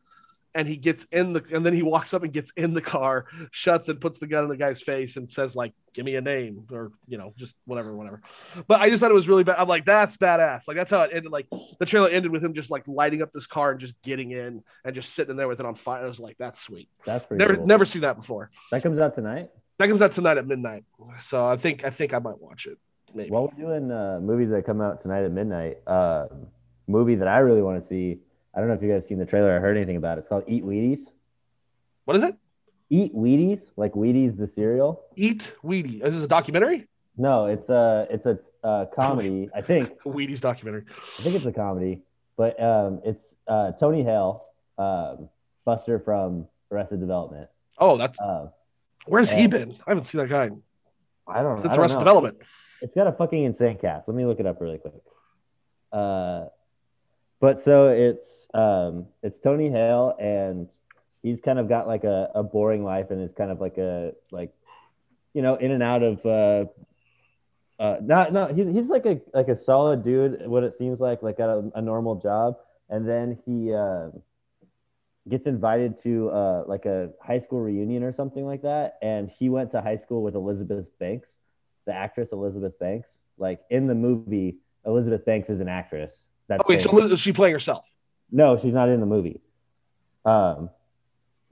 and 0.55 0.69
he 0.69 0.77
gets 0.77 1.07
in 1.13 1.33
the 1.33 1.43
and 1.53 1.65
then 1.65 1.73
he 1.73 1.83
walks 1.83 2.13
up 2.13 2.23
and 2.23 2.33
gets 2.33 2.51
in 2.57 2.75
the 2.75 2.81
car, 2.83 3.27
shuts 3.51 3.89
and 3.89 4.01
puts 4.01 4.19
the 4.19 4.27
gun 4.27 4.45
in 4.45 4.51
the 4.51 4.57
guy's 4.57 4.83
face 4.83 5.17
and 5.17 5.31
says 5.31 5.57
like, 5.57 5.73
"Give 5.95 6.05
me 6.05 6.15
a 6.17 6.21
name," 6.21 6.67
or 6.71 6.93
you 7.07 7.19
know 7.19 7.33
just 7.39 7.55
whatever, 7.65 7.95
whatever. 7.97 8.21
But 8.69 8.81
I 8.81 8.91
just 8.91 9.01
thought 9.01 9.11
it 9.11 9.15
was 9.15 9.29
really 9.29 9.45
bad. 9.45 9.57
I'm 9.59 9.69
like, 9.69 9.85
that's 9.85 10.17
badass. 10.17 10.69
Like 10.69 10.77
that's 10.77 10.91
how 10.91 11.03
it 11.03 11.11
ended. 11.15 11.33
Like 11.33 11.47
the 11.79 11.87
trailer 11.87 12.09
ended 12.09 12.31
with 12.33 12.45
him 12.45 12.55
just 12.55 12.71
like 12.71 12.87
lighting 12.87 13.23
up 13.23 13.33
this 13.33 13.47
car 13.47 13.71
and 13.73 13.81
just 13.81 13.95
getting 14.03 14.31
in 14.33 14.63
and 14.85 14.95
just 14.95 15.15
sitting 15.15 15.31
in 15.33 15.37
there 15.37 15.49
with 15.49 15.61
it 15.61 15.67
on 15.67 15.75
fire. 15.75 16.05
I 16.05 16.09
was 16.09 16.21
like, 16.21 16.37
that's 16.39 16.61
sweet. 16.61 16.89
That's 17.05 17.25
pretty 17.25 17.39
Never 17.39 17.57
cool. 17.57 17.67
never 17.67 17.85
seen 17.85 18.03
that 18.03 18.17
before. 18.17 18.51
That 18.71 18.83
comes 18.83 18.99
out 18.99 19.15
tonight. 19.15 19.51
That 19.79 19.89
comes 19.89 20.03
out 20.03 20.13
tonight 20.13 20.37
at 20.39 20.47
midnight. 20.47 20.85
So 21.23 21.47
I 21.47 21.57
think 21.57 21.85
I 21.85 21.91
think 21.91 22.13
I 22.15 22.19
might 22.19 22.41
watch 22.41 22.67
it. 22.67 22.79
Maybe. 23.15 23.31
While 23.31 23.51
we're 23.57 23.65
doing 23.65 23.91
uh, 23.91 24.21
movies 24.23 24.51
that 24.51 24.65
come 24.65 24.81
out 24.81 25.03
tonight 25.03 25.25
at 25.25 25.33
midnight, 25.33 25.79
uh, 25.87 26.27
movie 26.87 27.15
that 27.17 27.29
I 27.29 27.39
really 27.39 27.63
want 27.63 27.81
to 27.81 27.87
see. 27.87 28.21
I 28.55 28.61
don't 28.61 28.69
know 28.69 28.75
if 28.75 28.83
you 28.83 28.89
guys 28.89 29.03
have 29.03 29.05
seen 29.05 29.19
the 29.19 29.27
trailer 29.27 29.57
or 29.57 29.61
heard 29.61 29.77
anything 29.77 29.97
about 29.97 30.19
it. 30.19 30.21
It's 30.23 30.29
called 30.29 30.45
Eat 30.47 30.65
Wheaties. 30.65 31.01
what 32.05 32.17
is 32.17 32.23
it? 32.23 32.37
Eat 32.91 33.15
Wheaties, 33.15 33.61
like 33.77 33.93
Wheaties 33.95 34.37
the 34.37 34.47
cereal. 34.47 35.03
Eat 35.17 35.53
Wheaties. 35.65 36.05
Is 36.05 36.15
this 36.15 36.25
a 36.25 36.29
documentary? 36.29 36.87
No, 37.17 37.47
it's 37.47 37.69
a 37.71 38.07
it's 38.11 38.27
a 38.27 38.39
uh, 38.63 38.87
comedy. 38.95 39.49
I 39.55 39.63
think 39.63 39.91
Wheaties 40.05 40.41
documentary. 40.41 40.85
I 41.19 41.23
think 41.23 41.35
it's 41.37 41.45
a 41.47 41.53
comedy, 41.53 42.03
but 42.37 42.61
um, 42.63 43.01
it's 43.05 43.35
uh, 43.49 43.73
Tony 43.73 44.03
Hale, 44.03 44.45
um, 44.79 45.29
Buster 45.65 45.99
from 45.99 46.47
Arrested 46.71 47.01
Development. 47.01 47.49
Oh, 47.79 47.97
that's 47.97 48.21
Uh, 48.21 48.49
where's 49.07 49.31
he 49.31 49.47
been? 49.47 49.73
I 49.87 49.91
haven't 49.91 50.05
seen 50.05 50.21
that 50.21 50.29
guy 50.29 50.51
I 51.27 51.43
don't. 51.43 51.59
I 51.59 51.63
since 51.63 51.75
don't 51.75 51.81
Arrested 51.81 51.95
know. 51.97 52.05
Development. 52.05 52.39
It's 52.83 52.95
got 52.95 53.07
a 53.07 53.13
fucking 53.13 53.43
insane 53.45 53.79
cast. 53.79 54.09
Let 54.09 54.17
me 54.17 54.27
look 54.27 54.41
it 54.41 54.47
up 54.47 54.61
really 54.61 54.79
quick. 54.79 54.95
Uh, 55.93 56.47
but 57.43 57.61
so 57.61 57.89
it's 57.89 58.49
um, 58.55 59.07
it's 59.23 59.39
Tony 59.39 59.69
Hale, 59.69 60.15
and 60.19 60.71
he's 61.23 61.41
kind 61.41 61.59
of 61.59 61.69
got 61.69 61.87
like 61.87 62.05
a, 62.05 62.31
a 62.35 62.43
boring 62.43 62.85
life, 62.85 63.11
and 63.11 63.21
is 63.21 63.33
kind 63.35 63.51
of 63.51 63.61
like 63.61 63.77
a 63.79 64.13
like, 64.31 64.55
you 65.35 65.43
know, 65.43 65.57
in 65.57 65.73
and 65.73 65.83
out 65.83 66.03
of. 66.03 66.25
Uh, 66.25 66.65
uh, 67.83 67.97
not 68.01 68.33
no, 68.33 68.47
he's 68.47 68.69
he's 68.69 68.87
like 68.87 69.07
a 69.07 69.21
like 69.35 69.49
a 69.49 69.57
solid 69.57 70.05
dude. 70.05 70.47
What 70.47 70.63
it 70.63 70.73
seems 70.75 71.01
like, 71.01 71.23
like 71.23 71.41
a, 71.41 71.71
a 71.75 71.83
normal 71.83 72.15
job, 72.15 72.59
and 72.89 73.07
then 73.07 73.37
he 73.45 73.75
uh, 73.75 74.11
gets 75.29 75.47
invited 75.47 76.01
to 76.05 76.31
uh, 76.31 76.65
like 76.69 76.87
a 76.87 77.11
high 77.21 77.41
school 77.41 77.61
reunion 77.61 78.05
or 78.05 78.13
something 78.13 78.47
like 78.47 78.63
that, 78.63 78.99
and 79.03 79.29
he 79.29 79.49
went 79.49 79.73
to 79.73 79.81
high 79.83 79.97
school 79.97 80.23
with 80.23 80.37
Elizabeth 80.37 80.87
Banks 81.01 81.29
the 81.87 81.95
actress 81.95 82.31
Elizabeth 82.33 82.79
Banks. 82.79 83.09
Like 83.39 83.61
in 83.71 83.87
the 83.87 83.95
movie, 83.95 84.59
Elizabeth 84.87 85.25
Banks 85.25 85.51
is 85.51 85.61
an 85.61 85.69
actress. 85.69 86.23
That's 86.59 86.69
Okay, 86.69 86.79
so 86.81 86.91
famous. 86.91 87.11
is 87.13 87.21
she 87.21 87.33
playing 87.33 87.55
herself? 87.55 87.89
no, 88.31 88.57
she's 88.59 88.73
not 88.73 88.89
in 88.89 89.01
the 89.01 89.07
movie. 89.07 89.41
Um, 90.25 90.71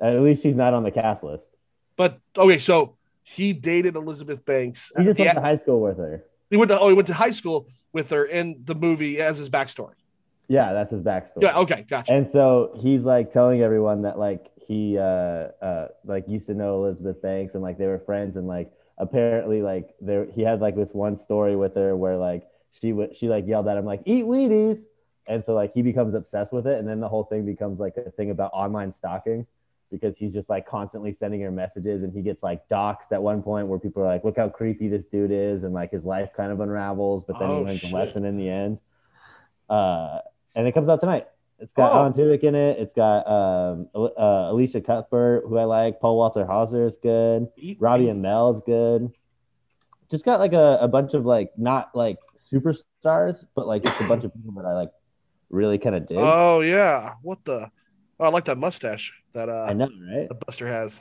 at 0.01 0.21
least 0.21 0.43
she's 0.43 0.55
not 0.57 0.73
on 0.75 0.83
the 0.83 0.91
cast 0.91 1.23
list. 1.23 1.47
But 1.97 2.19
okay, 2.37 2.59
so 2.59 2.97
he 3.23 3.53
dated 3.53 3.97
Elizabeth 3.97 4.45
Banks. 4.45 4.91
He 4.97 5.05
just 5.05 5.19
went 5.19 5.35
to 5.35 5.41
high 5.41 5.57
school 5.59 5.81
with 5.83 5.99
her. 5.99 6.25
he 6.49 6.57
went 6.57 6.71
to 6.71 6.79
oh 6.81 6.89
he 6.89 6.95
went 6.95 7.09
to 7.09 7.15
high 7.15 7.33
school 7.33 7.67
with 7.93 8.11
her 8.11 8.25
in 8.25 8.63
the 8.65 8.75
movie 8.75 9.21
as 9.21 9.37
his 9.39 9.51
backstory. 9.51 9.95
Yeah, 10.49 10.73
that's 10.73 10.91
his 10.91 11.03
backstory. 11.03 11.43
Yeah, 11.43 11.59
okay, 11.59 11.85
gotcha. 11.89 12.13
And 12.13 12.29
so 12.29 12.73
he's 12.81 13.05
like 13.05 13.33
telling 13.33 13.61
everyone 13.63 14.03
that 14.03 14.19
like 14.19 14.47
he 14.57 14.97
uh 14.99 15.03
uh 15.03 15.89
like 16.05 16.27
used 16.29 16.47
to 16.47 16.55
know 16.55 16.85
Elizabeth 16.85 17.21
Banks 17.21 17.55
and 17.55 17.63
like 17.63 17.77
they 17.77 17.87
were 17.87 17.99
friends 17.99 18.37
and 18.37 18.47
like 18.47 18.73
apparently 18.99 19.61
like 19.63 19.95
there 20.01 20.27
he 20.35 20.43
had 20.43 20.61
like 20.61 20.77
this 20.77 20.91
one 20.93 21.17
story 21.17 21.57
with 21.57 21.75
her 21.75 21.97
where 21.97 22.17
like 22.17 22.47
she 22.81 22.93
would 22.93 23.17
she 23.17 23.29
like 23.29 23.47
yelled 23.47 23.69
at 23.69 23.77
him 23.77 23.85
like 23.85 24.03
eat 24.07 24.25
Wheaties 24.25 24.79
and 25.31 25.43
so 25.45 25.55
like 25.55 25.73
he 25.73 25.81
becomes 25.81 26.13
obsessed 26.15 26.53
with 26.53 26.67
it 26.67 26.79
and 26.79 26.87
then 26.87 27.01
the 27.01 27.09
whole 27.09 27.25
thing 27.25 27.47
becomes 27.47 27.79
like 27.81 27.97
a 27.97 28.11
thing 28.11 28.31
about 28.31 28.51
online 28.53 28.91
stalking 28.93 29.47
because 29.91 30.17
he's 30.19 30.33
just 30.33 30.49
like 30.51 30.67
constantly 30.67 31.13
sending 31.13 31.41
her 31.41 31.51
messages 31.51 32.03
and 32.03 32.13
he 32.13 32.21
gets 32.21 32.43
like 32.43 32.61
doxxed 32.69 33.11
at 33.13 33.23
one 33.23 33.43
point 33.43 33.67
where 33.67 33.79
people 33.79 34.03
are 34.03 34.07
like 34.07 34.25
look 34.25 34.37
how 34.37 34.49
creepy 34.49 34.89
this 34.89 35.05
dude 35.05 35.31
is 35.31 35.63
and 35.65 35.73
like 35.73 35.91
his 35.93 36.05
life 36.05 36.31
kind 36.37 36.53
of 36.53 36.61
unravels 36.61 37.25
but 37.27 37.39
then 37.39 37.49
Oh, 37.49 37.59
he 37.61 37.65
learns 37.65 37.81
shit. 37.81 37.93
a 37.93 37.95
lesson 37.95 38.25
in 38.25 38.37
the 38.37 38.49
end 38.49 38.79
uh 39.69 40.19
and 40.55 40.67
it 40.67 40.73
comes 40.73 40.89
out 40.89 41.01
tonight 41.01 41.29
it's 41.61 41.73
got 41.75 41.93
Oh. 41.93 41.97
Alan 41.99 42.15
Tudyk 42.15 42.43
in 42.43 42.55
it. 42.55 42.79
It's 42.79 42.95
got 42.95 43.27
um, 43.29 43.89
uh, 43.95 44.49
Elisha 44.49 44.81
Cuthbert, 44.81 45.45
who 45.47 45.59
I 45.59 45.65
like. 45.65 46.01
Paul 46.01 46.17
Walter 46.17 46.47
Hauser 46.47 46.87
is 46.87 46.97
good. 47.03 47.49
Robbie 47.79 48.07
Amell 48.07 48.55
is 48.57 48.63
good. 48.65 49.13
Just 50.11 50.25
got 50.25 50.41
like 50.41 50.55
a, 50.55 50.79
a 50.81 50.89
bunch 50.89 51.13
of 51.13 51.27
like 51.27 51.51
not 51.59 51.95
like 51.95 52.17
superstars, 52.39 53.45
but 53.55 53.67
like 53.67 53.83
just 53.85 54.01
a 54.01 54.09
bunch 54.09 54.25
of 54.25 54.33
people 54.35 54.53
that 54.55 54.65
I 54.65 54.73
like 54.73 54.91
really 55.51 55.79
kind 55.79 55.95
of 55.97 56.07
dig. 56.07 56.17
Oh 56.19 56.61
yeah, 56.61 57.15
what 57.23 57.39
the? 57.45 57.71
Oh, 58.19 58.25
I 58.25 58.29
like 58.29 58.47
that 58.47 58.59
mustache 58.59 59.13
that 59.35 59.49
uh 59.49 59.67
I 59.69 59.73
know, 59.73 59.89
right? 60.13 60.29
that 60.29 60.41
Buster 60.47 60.67
has. 60.67 60.99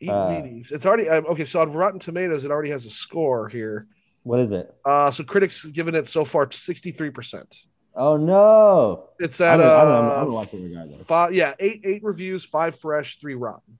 Eat 0.00 0.08
Uh, 0.08 0.42
It's 0.70 0.86
already 0.86 1.08
um, 1.08 1.26
okay. 1.26 1.44
So 1.44 1.60
on 1.60 1.72
Rotten 1.72 2.00
Tomatoes, 2.00 2.44
it 2.44 2.50
already 2.50 2.70
has 2.70 2.86
a 2.86 2.90
score 2.90 3.48
here. 3.48 3.86
What 4.22 4.40
is 4.40 4.52
it? 4.52 4.74
Uh, 4.84 5.10
so 5.10 5.24
critics 5.24 5.64
given 5.64 5.94
it 5.94 6.08
so 6.08 6.24
far 6.24 6.50
sixty 6.50 6.92
three 6.92 7.10
percent. 7.10 7.54
Oh 7.94 8.16
no! 8.16 9.08
It's 9.18 9.40
I'm 9.40 9.60
at 9.60 9.66
I'm 9.66 9.88
uh, 9.88 9.92
I'm 9.92 10.24
gonna 10.24 10.30
watch 10.30 10.54
it 10.54 10.62
regardless. 10.62 11.02
five. 11.02 11.34
Yeah, 11.34 11.54
eight 11.58 11.82
eight 11.84 12.02
reviews, 12.04 12.44
five 12.44 12.78
fresh, 12.78 13.18
three 13.18 13.34
rotten. 13.34 13.78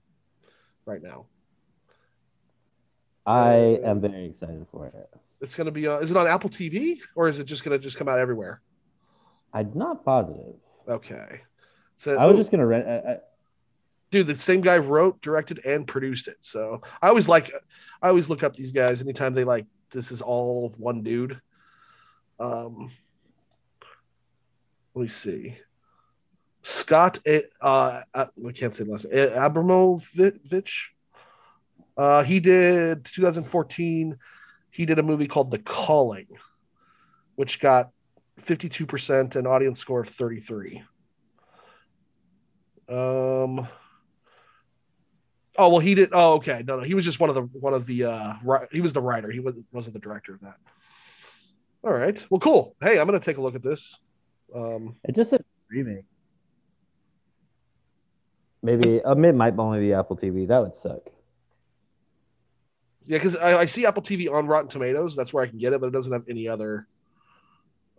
Right 0.85 1.01
now, 1.01 1.27
I 3.25 3.79
am 3.83 4.01
very 4.01 4.25
excited 4.25 4.65
for 4.71 4.87
it. 4.87 5.09
it's 5.41 5.55
gonna 5.55 5.71
be. 5.71 5.87
Uh, 5.87 5.99
is 5.99 6.11
it 6.11 6.17
on 6.17 6.27
Apple 6.27 6.49
TV 6.49 6.97
or 7.15 7.29
is 7.29 7.39
it 7.39 7.45
just 7.45 7.63
gonna 7.63 7.79
just 7.79 7.97
come 7.97 8.09
out 8.09 8.19
everywhere? 8.19 8.61
I'm 9.53 9.71
not 9.75 10.03
positive. 10.05 10.55
Okay. 10.87 11.41
So 11.97 12.15
I 12.15 12.25
was 12.25 12.35
ooh, 12.35 12.37
just 12.37 12.51
gonna 12.51 12.65
rent. 12.65 12.87
I, 12.87 13.11
I, 13.11 13.17
dude, 14.09 14.27
the 14.27 14.37
same 14.37 14.61
guy 14.61 14.77
wrote, 14.77 15.21
directed, 15.21 15.65
and 15.65 15.87
produced 15.87 16.27
it. 16.27 16.37
So 16.39 16.81
I 17.01 17.09
always 17.09 17.27
like, 17.27 17.51
I 18.01 18.09
always 18.09 18.29
look 18.29 18.43
up 18.43 18.55
these 18.55 18.71
guys 18.71 19.01
anytime 19.01 19.33
they 19.33 19.43
like. 19.43 19.65
This 19.91 20.11
is 20.11 20.21
all 20.21 20.73
one 20.77 21.03
dude. 21.03 21.39
Um, 22.39 22.91
let 24.95 25.01
me 25.03 25.07
see. 25.07 25.57
Scott, 26.63 27.19
uh, 27.27 27.41
I 27.61 28.03
I 28.13 28.51
can't 28.53 28.75
say 28.75 28.83
the 28.83 28.91
last 28.91 29.05
name. 29.05 29.33
Abramovich. 29.33 30.91
Uh, 31.97 32.23
he 32.23 32.39
did 32.39 33.05
2014 33.05 34.17
he 34.71 34.85
did 34.85 34.97
a 34.97 35.03
movie 35.03 35.27
called 35.27 35.51
The 35.51 35.59
Calling, 35.59 36.27
which 37.35 37.59
got 37.59 37.91
52% 38.39 39.35
and 39.35 39.47
audience 39.47 39.79
score 39.79 40.01
of 40.01 40.09
33. 40.09 40.83
Um. 42.89 43.67
Oh 45.57 45.69
well, 45.69 45.79
he 45.79 45.95
did. 45.95 46.09
Oh, 46.13 46.33
okay. 46.35 46.63
No, 46.65 46.77
no, 46.77 46.83
he 46.83 46.93
was 46.93 47.05
just 47.05 47.19
one 47.19 47.29
of 47.29 47.35
the 47.35 47.41
one 47.41 47.73
of 47.73 47.85
the. 47.85 48.05
uh 48.05 48.33
He 48.71 48.81
was 48.81 48.93
the 48.93 49.01
writer. 49.01 49.29
He 49.31 49.39
was, 49.39 49.55
wasn't 49.71 49.93
the 49.93 49.99
director 49.99 50.33
of 50.33 50.41
that. 50.41 50.55
All 51.83 51.91
right. 51.93 52.23
Well, 52.29 52.39
cool. 52.39 52.75
Hey, 52.81 52.99
I'm 52.99 53.05
gonna 53.07 53.19
take 53.19 53.37
a 53.37 53.41
look 53.41 53.55
at 53.55 53.63
this. 53.63 53.95
Um, 54.55 54.95
It 55.03 55.15
just 55.15 55.29
said 55.29 55.43
streaming. 55.65 56.03
Maybe 58.63 59.01
uh, 59.03 59.15
it 59.15 59.35
might 59.35 59.57
only 59.57 59.79
be 59.79 59.93
Apple 59.93 60.17
TV. 60.17 60.47
That 60.47 60.59
would 60.61 60.75
suck. 60.75 61.01
yeah, 63.07 63.17
because 63.17 63.35
I, 63.35 63.59
I 63.59 63.65
see 63.65 63.85
Apple 63.85 64.03
TV 64.03 64.31
on 64.31 64.47
Rotten 64.47 64.69
Tomatoes. 64.69 65.15
That's 65.15 65.33
where 65.33 65.43
I 65.43 65.47
can 65.47 65.57
get 65.57 65.73
it, 65.73 65.81
but 65.81 65.87
it 65.87 65.93
doesn't 65.93 66.11
have 66.13 66.25
any 66.29 66.47
other. 66.47 66.87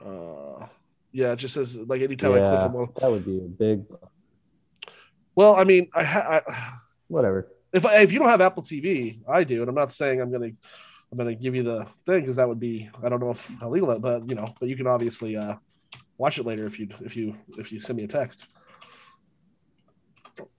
Uh, 0.04 0.66
yeah, 1.12 1.32
it 1.32 1.36
just 1.36 1.54
says 1.54 1.74
like 1.74 2.00
anytime 2.02 2.32
I 2.32 2.38
click 2.38 2.50
yeah, 2.52 2.64
on 2.64 2.72
one. 2.72 2.88
that 3.00 3.10
would 3.10 3.24
be 3.24 3.38
a 3.38 3.42
big 3.42 3.84
Well, 5.34 5.54
I 5.56 5.64
mean, 5.64 5.88
I, 5.94 6.04
ha- 6.04 6.40
I 6.46 6.72
whatever. 7.08 7.48
if 7.72 7.84
I, 7.86 7.98
if 8.00 8.12
you 8.12 8.18
don't 8.18 8.28
have 8.28 8.40
Apple 8.40 8.62
TV, 8.62 9.20
I 9.28 9.44
do, 9.44 9.60
and 9.60 9.68
I'm 9.68 9.74
not 9.74 9.92
saying 9.92 10.20
I'm 10.20 10.32
gonna 10.32 10.50
I'm 11.10 11.18
gonna 11.18 11.34
give 11.34 11.54
you 11.54 11.62
the 11.62 11.86
thing 12.06 12.20
because 12.20 12.36
that 12.36 12.48
would 12.48 12.60
be 12.60 12.88
I 13.02 13.08
don't 13.08 13.20
know 13.20 13.30
if 13.30 13.46
how 13.60 13.70
legal 13.70 13.88
that, 13.88 14.00
but 14.00 14.28
you 14.28 14.34
know, 14.34 14.54
but 14.58 14.68
you 14.68 14.76
can 14.76 14.86
obviously 14.86 15.36
uh, 15.36 15.56
watch 16.18 16.38
it 16.38 16.46
later 16.46 16.66
if 16.66 16.78
you 16.80 16.88
if 17.04 17.16
you 17.16 17.36
if 17.58 17.70
you 17.72 17.80
send 17.80 17.98
me 17.98 18.04
a 18.04 18.08
text. 18.08 18.46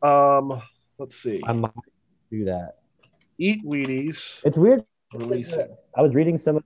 Um, 0.02 0.62
let's 1.00 1.16
see. 1.16 1.42
I 1.46 1.54
might 1.54 1.72
do 2.32 2.46
that. 2.46 2.76
Eat 3.40 3.66
Wheaties 3.66 4.40
It's 4.44 4.58
weird. 4.58 4.86
release 5.14 5.54
it. 5.54 5.72
I 5.98 6.02
was 6.02 6.14
reading 6.14 6.38
some 6.38 6.58
of 6.58 6.64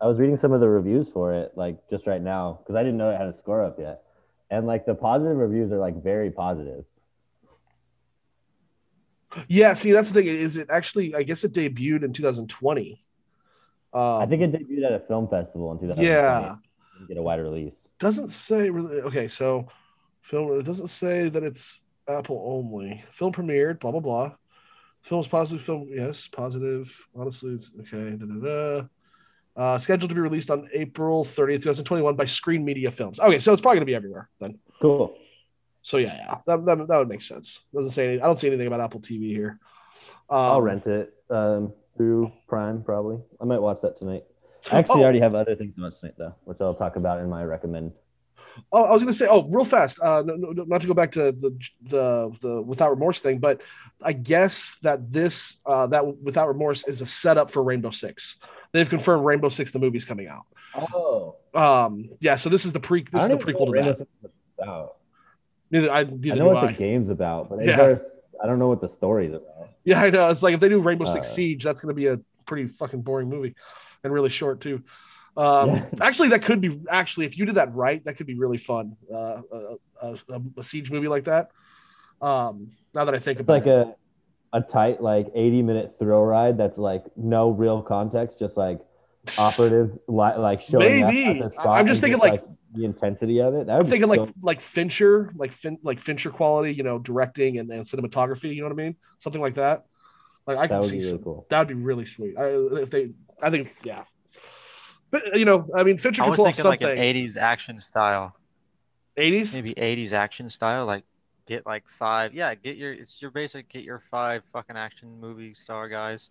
I 0.00 0.06
was 0.06 0.18
reading 0.18 0.36
some 0.36 0.52
of 0.52 0.60
the 0.60 0.68
reviews 0.68 1.08
for 1.08 1.32
it 1.32 1.52
like 1.56 1.78
just 1.90 2.06
right 2.06 2.20
now 2.20 2.58
because 2.62 2.74
I 2.76 2.82
didn't 2.82 2.98
know 2.98 3.10
it 3.10 3.16
had 3.16 3.28
a 3.28 3.32
score 3.32 3.64
up 3.64 3.78
yet, 3.78 4.02
and 4.50 4.66
like 4.66 4.84
the 4.86 4.94
positive 4.94 5.36
reviews 5.36 5.72
are 5.72 5.78
like 5.78 6.02
very 6.02 6.30
positive. 6.30 6.84
Yeah, 9.48 9.74
see, 9.74 9.92
that's 9.92 10.08
the 10.10 10.14
thing. 10.22 10.26
Is 10.28 10.56
it 10.56 10.68
actually? 10.70 11.14
I 11.14 11.22
guess 11.22 11.44
it 11.44 11.52
debuted 11.52 12.04
in 12.04 12.12
2020. 12.12 13.02
Um, 13.92 14.00
I 14.02 14.26
think 14.26 14.42
it 14.42 14.52
debuted 14.52 14.84
at 14.86 14.92
a 14.92 15.00
film 15.00 15.28
festival 15.28 15.72
in 15.72 15.78
2020. 15.78 16.06
Yeah, 16.08 16.56
Didn't 16.98 17.08
Get 17.08 17.16
a 17.18 17.22
wide 17.22 17.40
release. 17.40 17.86
doesn't 17.98 18.28
say 18.30 18.70
really. 18.70 19.00
Okay, 19.02 19.28
so 19.28 19.68
film. 20.22 20.58
It 20.60 20.64
doesn't 20.64 20.88
say 20.88 21.28
that 21.28 21.42
it's 21.42 21.80
Apple 22.08 22.42
only. 22.46 23.04
Film 23.12 23.32
premiered. 23.32 23.80
Blah 23.80 23.92
blah 23.92 24.00
blah. 24.00 24.32
Film's 25.02 25.28
positive. 25.28 25.64
Film 25.64 25.88
yes, 25.90 26.28
positive. 26.28 26.94
Honestly, 27.14 27.54
it's 27.54 27.70
okay. 27.80 28.16
Da, 28.16 28.26
da, 28.26 28.34
da. 28.80 28.86
Uh, 29.56 29.78
scheduled 29.78 30.10
to 30.10 30.14
be 30.14 30.20
released 30.20 30.50
on 30.50 30.68
April 30.74 31.24
30th, 31.24 31.62
2021 31.62 32.14
by 32.14 32.26
Screen 32.26 32.64
Media 32.64 32.90
Films. 32.90 33.18
Okay, 33.18 33.38
so 33.38 33.52
it's 33.52 33.62
probably 33.62 33.76
gonna 33.78 33.86
be 33.86 33.94
everywhere 33.94 34.28
then. 34.38 34.58
Cool. 34.82 35.16
So 35.80 35.96
yeah, 35.96 36.14
yeah, 36.16 36.34
that, 36.46 36.64
that, 36.66 36.88
that 36.88 36.98
would 36.98 37.08
make 37.08 37.22
sense. 37.22 37.60
Doesn't 37.74 37.92
say 37.92 38.06
any, 38.08 38.20
I 38.20 38.26
don't 38.26 38.38
see 38.38 38.48
anything 38.48 38.66
about 38.66 38.80
Apple 38.80 39.00
TV 39.00 39.28
here. 39.28 39.58
Um, 40.28 40.38
I'll 40.38 40.60
rent 40.62 40.86
it 40.86 41.14
um, 41.30 41.72
through 41.96 42.32
Prime 42.48 42.82
probably. 42.82 43.18
I 43.40 43.44
might 43.44 43.60
watch 43.62 43.80
that 43.82 43.96
tonight. 43.96 44.24
I 44.70 44.78
actually 44.80 45.00
Oh. 45.00 45.04
already 45.04 45.20
have 45.20 45.34
other 45.34 45.54
things 45.54 45.74
to 45.76 45.82
watch 45.82 46.00
tonight 46.00 46.16
though, 46.18 46.34
which 46.44 46.58
I'll 46.60 46.74
talk 46.74 46.96
about 46.96 47.20
in 47.20 47.30
my 47.30 47.44
recommend. 47.44 47.92
Oh, 48.72 48.84
I 48.84 48.92
was 48.92 49.02
going 49.02 49.12
to 49.12 49.18
say, 49.18 49.26
oh, 49.28 49.42
real 49.48 49.64
fast. 49.66 50.00
Uh, 50.00 50.22
no, 50.24 50.34
no, 50.34 50.64
not 50.64 50.80
to 50.80 50.86
go 50.86 50.94
back 50.94 51.12
to 51.12 51.30
the 51.30 51.58
the 51.82 52.36
the 52.40 52.62
without 52.62 52.90
remorse 52.90 53.20
thing, 53.20 53.38
but 53.38 53.60
I 54.02 54.12
guess 54.14 54.78
that 54.82 55.10
this 55.10 55.58
uh, 55.66 55.86
that 55.88 56.22
without 56.22 56.48
remorse 56.48 56.82
is 56.88 57.00
a 57.02 57.06
setup 57.06 57.50
for 57.50 57.62
Rainbow 57.62 57.90
Six. 57.90 58.36
They've 58.76 58.88
confirmed 58.90 59.24
Rainbow 59.24 59.48
Six, 59.48 59.70
the 59.70 59.78
movie's 59.78 60.04
coming 60.04 60.28
out. 60.28 60.44
Oh, 60.74 61.36
Um, 61.54 62.10
yeah, 62.20 62.36
so 62.36 62.48
this 62.50 62.64
is 62.66 62.72
the 62.72 62.80
pre. 62.80 63.02
This 63.10 63.22
is 63.22 63.28
the 63.28 63.36
prequel 63.36 63.66
to 63.66 63.72
Rainbow 63.72 63.90
that. 63.92 63.98
Six 63.98 64.10
about. 64.58 64.96
Neither 65.70 65.90
I 65.90 66.00
I 66.00 66.04
neither 66.04 66.36
know 66.36 66.46
what 66.48 66.56
I. 66.64 66.66
the 66.72 66.78
game's 66.78 67.08
about, 67.08 67.48
but 67.48 67.64
Yeah. 67.64 67.76
there's- 67.76 68.04
I 68.42 68.46
don't 68.46 68.58
know 68.58 68.68
what 68.68 68.82
the 68.82 68.88
story's 68.88 69.32
about. 69.32 69.70
Yeah, 69.84 70.02
I 70.02 70.10
know. 70.10 70.28
It's 70.28 70.42
like 70.42 70.52
if 70.54 70.60
they 70.60 70.68
do 70.68 70.80
Rainbow 70.80 71.06
Six 71.06 71.26
Uh, 71.26 71.30
Siege, 71.30 71.64
that's 71.64 71.80
going 71.80 71.88
to 71.88 71.94
be 71.94 72.06
a 72.08 72.18
pretty 72.44 72.68
fucking 72.68 73.00
boring 73.00 73.30
movie, 73.30 73.54
and 74.04 74.12
really 74.12 74.28
short 74.28 74.60
too. 74.60 74.82
Um, 75.38 75.70
Yeah. 75.70 75.84
Actually, 76.02 76.28
that 76.28 76.42
could 76.44 76.60
be 76.60 76.80
actually 76.90 77.24
if 77.24 77.38
you 77.38 77.46
did 77.46 77.54
that 77.54 77.74
right, 77.74 78.04
that 78.04 78.18
could 78.18 78.26
be 78.26 78.34
really 78.34 78.58
fun. 78.58 78.96
Uh, 79.12 79.40
a, 79.50 79.76
a, 80.02 80.14
a, 80.28 80.42
a 80.58 80.64
siege 80.64 80.90
movie 80.90 81.08
like 81.08 81.24
that. 81.24 81.50
Um, 82.20 82.72
now 82.94 83.04
that 83.06 83.14
I 83.14 83.18
think 83.18 83.40
It's 83.40 83.46
about 83.48 83.52
like 83.64 83.66
it, 83.66 83.88
a 83.88 83.94
a 84.56 84.60
tight 84.60 85.02
like 85.02 85.26
80 85.34 85.62
minute 85.62 85.96
thrill 85.98 86.22
ride 86.22 86.56
that's 86.58 86.78
like 86.78 87.04
no 87.16 87.50
real 87.50 87.82
context, 87.82 88.38
just 88.38 88.56
like 88.56 88.80
operative 89.38 89.98
li- 90.08 90.36
like 90.36 90.60
showing 90.62 91.02
up 91.02 91.10
Maybe. 91.12 91.40
at 91.40 91.44
the 91.44 91.50
spot. 91.50 91.78
I'm 91.78 91.86
just 91.86 92.02
and 92.02 92.12
thinking, 92.12 92.30
like- 92.30 92.44
the 92.72 92.84
intensity 92.84 93.40
of 93.40 93.54
it. 93.54 93.68
I'm 93.70 93.78
would 93.78 93.86
be 93.86 93.90
thinking 93.92 94.08
like 94.08 94.28
so- 94.28 94.34
like 94.42 94.60
Fincher, 94.60 95.32
like 95.36 95.52
fin, 95.52 95.78
like 95.82 96.00
Fincher 96.00 96.30
quality, 96.30 96.74
you 96.74 96.82
know, 96.82 96.98
directing 96.98 97.58
and, 97.58 97.70
and 97.70 97.84
cinematography. 97.84 98.54
You 98.54 98.62
know 98.62 98.68
what 98.68 98.78
I 98.80 98.84
mean? 98.84 98.96
Something 99.18 99.40
like 99.40 99.54
that. 99.54 99.86
Like 100.46 100.58
I 100.58 100.62
that 100.62 100.68
can 100.68 100.80
would 100.80 100.90
see 100.90 100.98
be 100.98 101.04
really 101.04 101.10
some, 101.10 101.22
cool. 101.24 101.46
that 101.50 101.58
would 101.60 101.68
be 101.68 101.74
really 101.74 102.06
sweet. 102.06 102.36
I, 102.38 102.44
if 102.82 102.90
they, 102.90 103.10
I 103.42 103.50
think, 103.50 103.74
yeah. 103.82 104.04
But 105.10 105.36
you 105.38 105.44
know, 105.44 105.68
I 105.74 105.82
mean, 105.84 105.98
Fincher 105.98 106.22
I 106.22 106.26
could 106.26 106.30
was 106.32 106.36
pull 106.38 106.46
thinking 106.46 106.62
some 106.62 106.68
like 106.70 106.82
an 106.82 106.96
80s 106.96 107.36
action 107.36 107.80
style, 107.80 108.36
80s. 109.16 109.54
maybe 109.54 109.74
80s 109.74 110.12
action 110.12 110.50
style. 110.50 110.84
Like 110.86 111.04
get 111.46 111.66
like 111.66 111.88
five, 111.88 112.34
yeah, 112.34 112.54
get 112.54 112.76
your 112.76 112.92
it's 112.92 113.20
your 113.22 113.30
basic 113.30 113.68
get 113.68 113.84
your 113.84 114.02
five 114.10 114.44
fucking 114.52 114.76
action 114.76 115.20
movie 115.20 115.54
star 115.54 115.88
guys, 115.88 116.28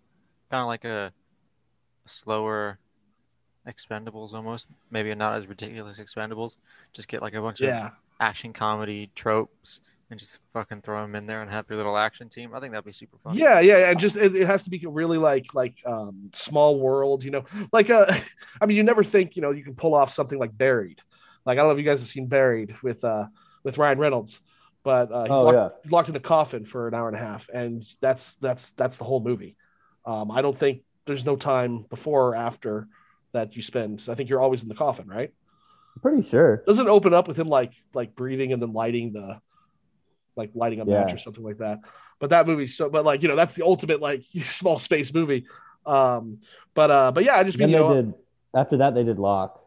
kind 0.51 0.61
of 0.61 0.67
like 0.67 0.85
a, 0.85 1.11
a 2.05 2.09
slower 2.09 2.77
Expendables 3.67 4.33
almost. 4.33 4.67
Maybe 4.91 5.13
not 5.15 5.37
as 5.37 5.47
ridiculous 5.47 5.99
Expendables. 5.99 6.57
Just 6.93 7.07
get 7.07 7.21
like 7.21 7.33
a 7.33 7.41
bunch 7.41 7.61
of 7.61 7.91
action 8.19 8.53
comedy 8.53 9.09
tropes 9.15 9.81
and 10.11 10.19
just 10.19 10.37
fucking 10.53 10.81
throw 10.81 11.01
them 11.01 11.15
in 11.15 11.25
there 11.25 11.41
and 11.41 11.49
have 11.49 11.65
your 11.67 11.77
little 11.77 11.97
action 11.97 12.29
team. 12.29 12.53
I 12.53 12.59
think 12.59 12.71
that'd 12.71 12.85
be 12.85 12.91
super 12.91 13.17
fun. 13.17 13.35
Yeah, 13.35 13.59
yeah, 13.59 13.89
and 13.89 13.99
just 13.99 14.15
it, 14.15 14.35
it 14.35 14.45
has 14.45 14.63
to 14.63 14.69
be 14.69 14.83
really 14.85 15.17
like 15.17 15.53
like 15.53 15.75
um 15.85 16.29
small 16.33 16.79
world, 16.79 17.23
you 17.23 17.31
know. 17.31 17.45
Like 17.71 17.89
uh 17.89 18.05
I 18.61 18.65
mean 18.65 18.77
you 18.77 18.83
never 18.83 19.03
think, 19.03 19.35
you 19.35 19.41
know, 19.41 19.51
you 19.51 19.63
can 19.63 19.75
pull 19.75 19.95
off 19.95 20.13
something 20.13 20.37
like 20.37 20.55
Buried. 20.55 21.01
Like 21.45 21.57
I 21.57 21.61
don't 21.61 21.69
know 21.69 21.73
if 21.73 21.79
you 21.79 21.89
guys 21.89 22.01
have 22.01 22.09
seen 22.09 22.27
Buried 22.27 22.75
with 22.83 23.03
uh 23.03 23.25
with 23.63 23.77
Ryan 23.77 23.97
Reynolds, 23.97 24.39
but 24.85 25.11
uh 25.11 25.23
he's, 25.23 25.31
Oh, 25.31 25.43
locked, 25.43 25.55
yeah. 25.85 25.91
locked 25.91 26.09
in 26.09 26.15
a 26.15 26.19
coffin 26.21 26.63
for 26.63 26.87
an 26.87 26.93
hour 26.93 27.09
and 27.09 27.17
a 27.17 27.19
half 27.19 27.49
and 27.53 27.83
that's 27.99 28.35
that's 28.39 28.69
that's 28.71 28.97
the 28.97 29.03
whole 29.03 29.19
movie. 29.19 29.57
Um 30.05 30.31
I 30.31 30.41
don't 30.41 30.57
think 30.57 30.83
there's 31.05 31.25
no 31.25 31.35
time 31.35 31.85
before 31.89 32.29
or 32.29 32.35
after 32.35 32.87
that 33.33 33.55
you 33.57 33.61
spend. 33.61 34.01
I 34.07 34.15
think 34.15 34.29
you're 34.29 34.39
always 34.41 34.63
in 34.63 34.69
the 34.69 34.75
coffin, 34.75 35.07
right? 35.07 35.33
I'm 35.95 36.01
pretty 36.01 36.23
sure. 36.29 36.63
Doesn't 36.65 36.87
open 36.87 37.13
up 37.13 37.27
with 37.27 37.37
him 37.37 37.49
like 37.49 37.73
like 37.93 38.15
breathing 38.15 38.53
and 38.53 38.61
then 38.61 38.71
lighting 38.71 39.11
the 39.11 39.41
like 40.37 40.51
lighting 40.53 40.79
a 40.81 40.85
match 40.85 41.13
or 41.13 41.17
something 41.17 41.43
like 41.43 41.57
that. 41.57 41.79
But 42.19 42.29
that 42.29 42.45
movie 42.47 42.67
so 42.67 42.89
but 42.89 43.03
like 43.03 43.21
you 43.23 43.27
know 43.27 43.35
that's 43.35 43.55
the 43.55 43.65
ultimate 43.65 43.99
like 44.01 44.23
small 44.43 44.77
space 44.79 45.13
movie. 45.13 45.47
Um 45.85 46.39
but 46.75 46.91
uh 46.91 47.11
but 47.11 47.23
yeah, 47.23 47.35
I 47.35 47.43
just 47.43 47.57
mean 47.57 47.69
you 47.69 47.77
they 47.77 47.81
know 47.81 47.93
did 47.95 48.13
after 48.53 48.77
that 48.77 48.93
they 48.93 49.03
did 49.03 49.17
Locke. 49.19 49.61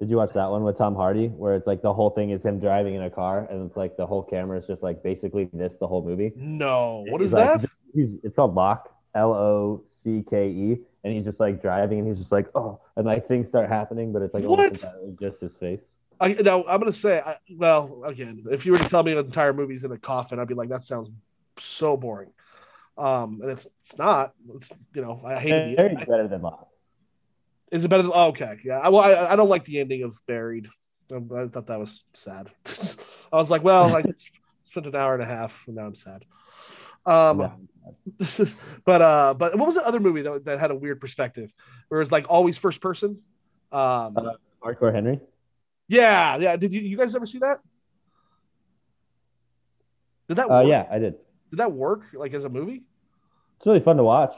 Did 0.00 0.10
you 0.10 0.16
watch 0.16 0.32
that 0.32 0.50
one 0.50 0.64
with 0.64 0.76
Tom 0.78 0.94
Hardy 0.96 1.28
where 1.28 1.54
it's 1.54 1.66
like 1.66 1.80
the 1.80 1.92
whole 1.92 2.10
thing 2.10 2.30
is 2.30 2.44
him 2.44 2.58
driving 2.58 2.94
in 2.94 3.02
a 3.02 3.10
car 3.10 3.46
and 3.50 3.64
it's 3.66 3.76
like 3.76 3.96
the 3.96 4.06
whole 4.06 4.22
camera 4.22 4.58
is 4.58 4.66
just 4.66 4.82
like 4.82 5.02
basically 5.02 5.48
this 5.52 5.76
the 5.78 5.86
whole 5.86 6.04
movie? 6.04 6.32
no. 6.36 7.04
What 7.08 7.20
He's 7.20 7.28
is 7.30 7.34
like- 7.34 7.60
that? 7.62 7.70
He's, 7.94 8.08
it's 8.24 8.34
called 8.34 8.54
Locke, 8.54 8.88
L 9.14 9.32
O 9.34 9.82
C 9.86 10.24
K 10.28 10.48
E, 10.48 10.78
and 11.04 11.12
he's 11.12 11.24
just 11.26 11.38
like 11.38 11.60
driving 11.60 11.98
and 11.98 12.08
he's 12.08 12.16
just 12.18 12.32
like 12.32 12.48
oh, 12.54 12.80
and 12.96 13.06
like 13.06 13.28
things 13.28 13.46
start 13.48 13.68
happening, 13.68 14.12
but 14.12 14.22
it's 14.22 14.32
like 14.34 14.44
What? 14.44 14.82
just 15.20 15.40
his 15.40 15.52
face. 15.54 15.80
I 16.18 16.28
now 16.34 16.64
I'm 16.64 16.80
gonna 16.80 16.92
say 16.92 17.20
I, 17.20 17.36
well 17.54 18.02
again, 18.06 18.44
if 18.50 18.64
you 18.64 18.72
were 18.72 18.78
to 18.78 18.88
tell 18.88 19.02
me 19.02 19.12
an 19.12 19.18
entire 19.18 19.52
movie's 19.52 19.84
in 19.84 19.92
a 19.92 19.98
coffin, 19.98 20.38
I'd 20.38 20.48
be 20.48 20.54
like, 20.54 20.70
that 20.70 20.82
sounds 20.82 21.10
so 21.58 21.96
boring. 21.98 22.30
Um 22.96 23.40
and 23.42 23.50
it's 23.50 23.66
it's 23.84 23.98
not. 23.98 24.32
It's 24.56 24.70
you 24.94 25.02
know, 25.02 25.20
I 25.24 25.38
hate 25.38 25.76
the 25.76 25.82
Very 25.82 25.94
better 25.96 26.26
than 26.28 26.40
Locke. 26.42 26.68
Is 27.72 27.84
it 27.84 27.88
better 27.88 28.02
than? 28.02 28.12
Oh, 28.14 28.28
okay, 28.28 28.58
yeah. 28.64 28.78
I, 28.78 28.90
well, 28.90 29.00
I, 29.02 29.32
I 29.32 29.36
don't 29.36 29.48
like 29.48 29.64
the 29.64 29.80
ending 29.80 30.02
of 30.04 30.14
Buried. 30.28 30.68
I 31.10 31.46
thought 31.48 31.66
that 31.66 31.80
was 31.80 32.04
sad. 32.14 32.50
I 33.32 33.36
was 33.36 33.50
like, 33.50 33.64
well, 33.64 33.96
I 33.96 34.04
spent 34.64 34.86
an 34.86 34.94
hour 34.94 35.14
and 35.14 35.22
a 35.22 35.26
half, 35.26 35.64
and 35.66 35.76
now 35.76 35.86
I'm 35.86 35.94
sad. 35.94 36.24
Um, 37.04 37.40
Yeah. 37.40 37.50
but 38.84 39.02
uh, 39.02 39.34
but 39.34 39.58
what 39.58 39.66
was 39.66 39.74
the 39.74 39.84
other 39.84 39.98
movie 39.98 40.22
that, 40.22 40.44
that 40.44 40.60
had 40.60 40.70
a 40.70 40.74
weird 40.74 41.00
perspective, 41.00 41.50
where 41.88 42.00
it 42.00 42.02
was 42.04 42.12
like 42.12 42.26
always 42.28 42.56
first 42.56 42.80
person? 42.80 43.18
Um, 43.72 44.16
Uh, 44.16 44.34
Hardcore 44.62 44.92
Henry. 44.92 45.18
yeah, 45.88 46.36
yeah. 46.36 46.56
Did 46.56 46.72
you 46.72 46.80
you 46.80 46.96
guys 46.96 47.14
ever 47.16 47.26
see 47.26 47.38
that? 47.38 47.58
Did 50.28 50.36
that? 50.36 50.50
Uh, 50.50 50.60
yeah, 50.62 50.86
I 50.90 50.98
did. 50.98 51.14
Did 51.50 51.58
that 51.58 51.72
work 51.72 52.02
like 52.12 52.34
as 52.34 52.44
a 52.44 52.48
movie? 52.48 52.84
It's 53.56 53.66
really 53.66 53.80
fun 53.80 53.96
to 53.96 54.04
watch. 54.04 54.34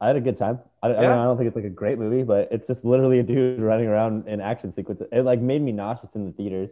I 0.00 0.06
had 0.08 0.16
a 0.16 0.20
good 0.20 0.38
time. 0.38 0.60
I, 0.82 0.88
I, 0.88 0.92
mean, 0.92 1.02
Yeah? 1.02 1.20
I 1.20 1.24
don't 1.24 1.36
think 1.36 1.48
it's 1.48 1.56
like 1.56 1.64
a 1.64 1.70
great 1.70 1.98
movie, 1.98 2.22
but 2.22 2.48
it's 2.52 2.66
just 2.66 2.84
literally 2.84 3.18
a 3.18 3.22
dude 3.22 3.60
running 3.70 3.86
around 3.86 4.28
in 4.28 4.40
action 4.40 4.72
sequences. 4.72 5.06
It 5.12 5.22
like 5.22 5.40
made 5.40 5.60
me 5.62 5.72
nauseous 5.72 6.14
in 6.14 6.26
the 6.26 6.32
theaters. 6.32 6.70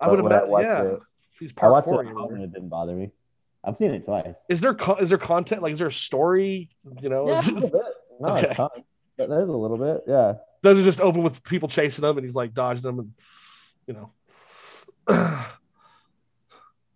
I 0.00 0.08
would 0.08 0.18
have 0.20 0.30
I 0.30 0.44
watched 0.44 0.64
Yeah, 0.66 0.82
it- 0.82 1.00
he's 1.40 1.52
I 1.60 1.68
watched 1.68 1.88
it 1.88 1.92
parkouring. 1.94 2.24
at 2.24 2.30
and 2.32 2.42
it 2.44 2.52
didn't 2.52 2.68
bother 2.68 2.94
me. 2.94 3.10
I've 3.64 3.76
seen 3.76 3.90
it 3.90 4.04
twice. 4.04 4.36
Is 4.48 4.60
there 4.60 4.74
co- 4.74 4.96
is 4.96 5.08
there 5.08 5.18
content 5.18 5.62
like 5.62 5.72
is 5.72 5.80
there 5.80 5.88
a 5.88 5.92
story? 5.92 6.68
You 7.02 7.08
know, 7.08 7.28
Yeah, 7.28 7.40
is 7.40 7.48
a 7.48 7.52
little 7.52 7.70
bit. 7.70 7.82
Not 8.20 8.44
Okay. 8.44 8.84
There's 9.16 9.48
a 9.48 9.52
little 9.52 9.76
bit, 9.76 10.04
yeah. 10.06 10.34
Those 10.62 10.78
are 10.78 10.84
just 10.84 11.00
open 11.00 11.24
with 11.24 11.42
people 11.42 11.68
chasing 11.68 12.04
him, 12.04 12.16
and 12.18 12.24
he's 12.24 12.36
like 12.36 12.54
dodging 12.54 12.82
them, 12.82 12.98
and 13.00 13.12
you 13.88 13.94
know. 13.94 14.12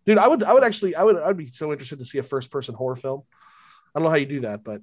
Dude, 0.07 0.18
I 0.18 0.26
would, 0.28 0.43
I 0.43 0.53
would 0.53 0.64
actually, 0.64 0.95
I 0.97 1.05
would, 1.05 1.16
I'd 1.16 1.37
be 1.37 1.47
so 1.47 1.70
interested 1.72 1.99
to 2.01 2.05
see 2.05 2.18
a 2.18 2.22
first-person 2.24 2.74
horror 2.74 2.97
film. 2.97 3.22
I 3.95 3.99
don't 3.99 4.05
know 4.05 4.11
how 4.11 4.16
you 4.16 4.26
do 4.26 4.41
that, 4.41 4.64
but 4.64 4.83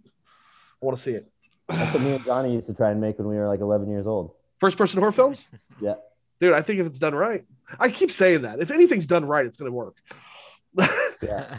I 0.81 0.85
want 0.85 0.97
to 0.97 1.03
see 1.03 1.11
it. 1.11 1.29
That's 1.67 1.93
what 1.93 2.01
me 2.01 2.13
and 2.15 2.25
Johnny 2.25 2.53
used 2.53 2.67
to 2.67 2.73
try 2.73 2.91
and 2.91 2.99
make 3.01 3.19
when 3.19 3.27
we 3.27 3.35
were 3.35 3.47
like 3.47 3.59
11 3.59 3.89
years 3.89 4.07
old. 4.07 4.31
First-person 4.59 4.99
horror 4.99 5.11
films, 5.11 5.45
Yeah. 5.81 5.95
dude. 6.41 6.53
I 6.53 6.61
think 6.61 6.79
if 6.79 6.87
it's 6.87 6.99
done 6.99 7.13
right, 7.15 7.45
I 7.79 7.89
keep 7.89 8.11
saying 8.11 8.41
that. 8.41 8.59
If 8.59 8.71
anything's 8.71 9.05
done 9.05 9.25
right, 9.25 9.45
it's 9.45 9.57
gonna 9.57 9.71
work. 9.71 9.95
Yeah. 11.21 11.57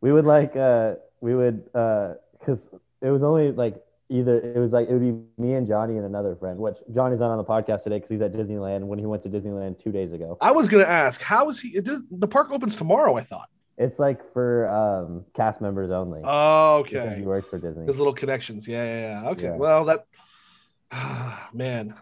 We 0.00 0.12
would 0.12 0.24
like, 0.24 0.56
uh, 0.56 0.94
we 1.20 1.34
would, 1.34 1.64
uh, 1.74 2.14
cause 2.44 2.68
it 3.00 3.10
was 3.10 3.22
only 3.22 3.52
like 3.52 3.76
either, 4.08 4.38
it 4.40 4.58
was 4.58 4.72
like, 4.72 4.88
it 4.88 4.92
would 4.92 5.00
be 5.00 5.42
me 5.42 5.54
and 5.54 5.66
Johnny 5.66 5.96
and 5.96 6.04
another 6.04 6.34
friend, 6.36 6.58
which 6.58 6.76
Johnny's 6.94 7.20
not 7.20 7.30
on 7.30 7.38
the 7.38 7.44
podcast 7.44 7.84
today 7.84 7.96
because 7.98 8.10
he's 8.10 8.20
at 8.20 8.32
Disneyland 8.32 8.84
when 8.84 8.98
he 8.98 9.06
went 9.06 9.22
to 9.22 9.28
Disneyland 9.28 9.80
two 9.82 9.92
days 9.92 10.12
ago. 10.12 10.36
I 10.40 10.50
was 10.50 10.68
gonna 10.68 10.84
ask, 10.84 11.20
how 11.20 11.48
is 11.48 11.60
he? 11.60 11.68
It 11.68 11.84
did, 11.84 12.00
the 12.10 12.26
park 12.28 12.50
opens 12.50 12.74
tomorrow. 12.76 13.16
I 13.16 13.22
thought. 13.22 13.48
It's 13.78 13.98
like 13.98 14.32
for 14.32 14.68
um, 14.68 15.24
cast 15.34 15.60
members 15.60 15.90
only. 15.90 16.22
Oh, 16.24 16.78
okay. 16.78 17.16
He 17.18 17.22
works 17.22 17.48
for 17.48 17.58
Disney. 17.58 17.86
His 17.86 17.98
little 17.98 18.14
connections. 18.14 18.66
Yeah, 18.66 18.84
yeah, 18.84 19.22
yeah. 19.22 19.28
Okay. 19.30 19.42
Yeah. 19.42 19.56
Well, 19.56 19.84
that 19.84 20.06
man, 21.54 21.94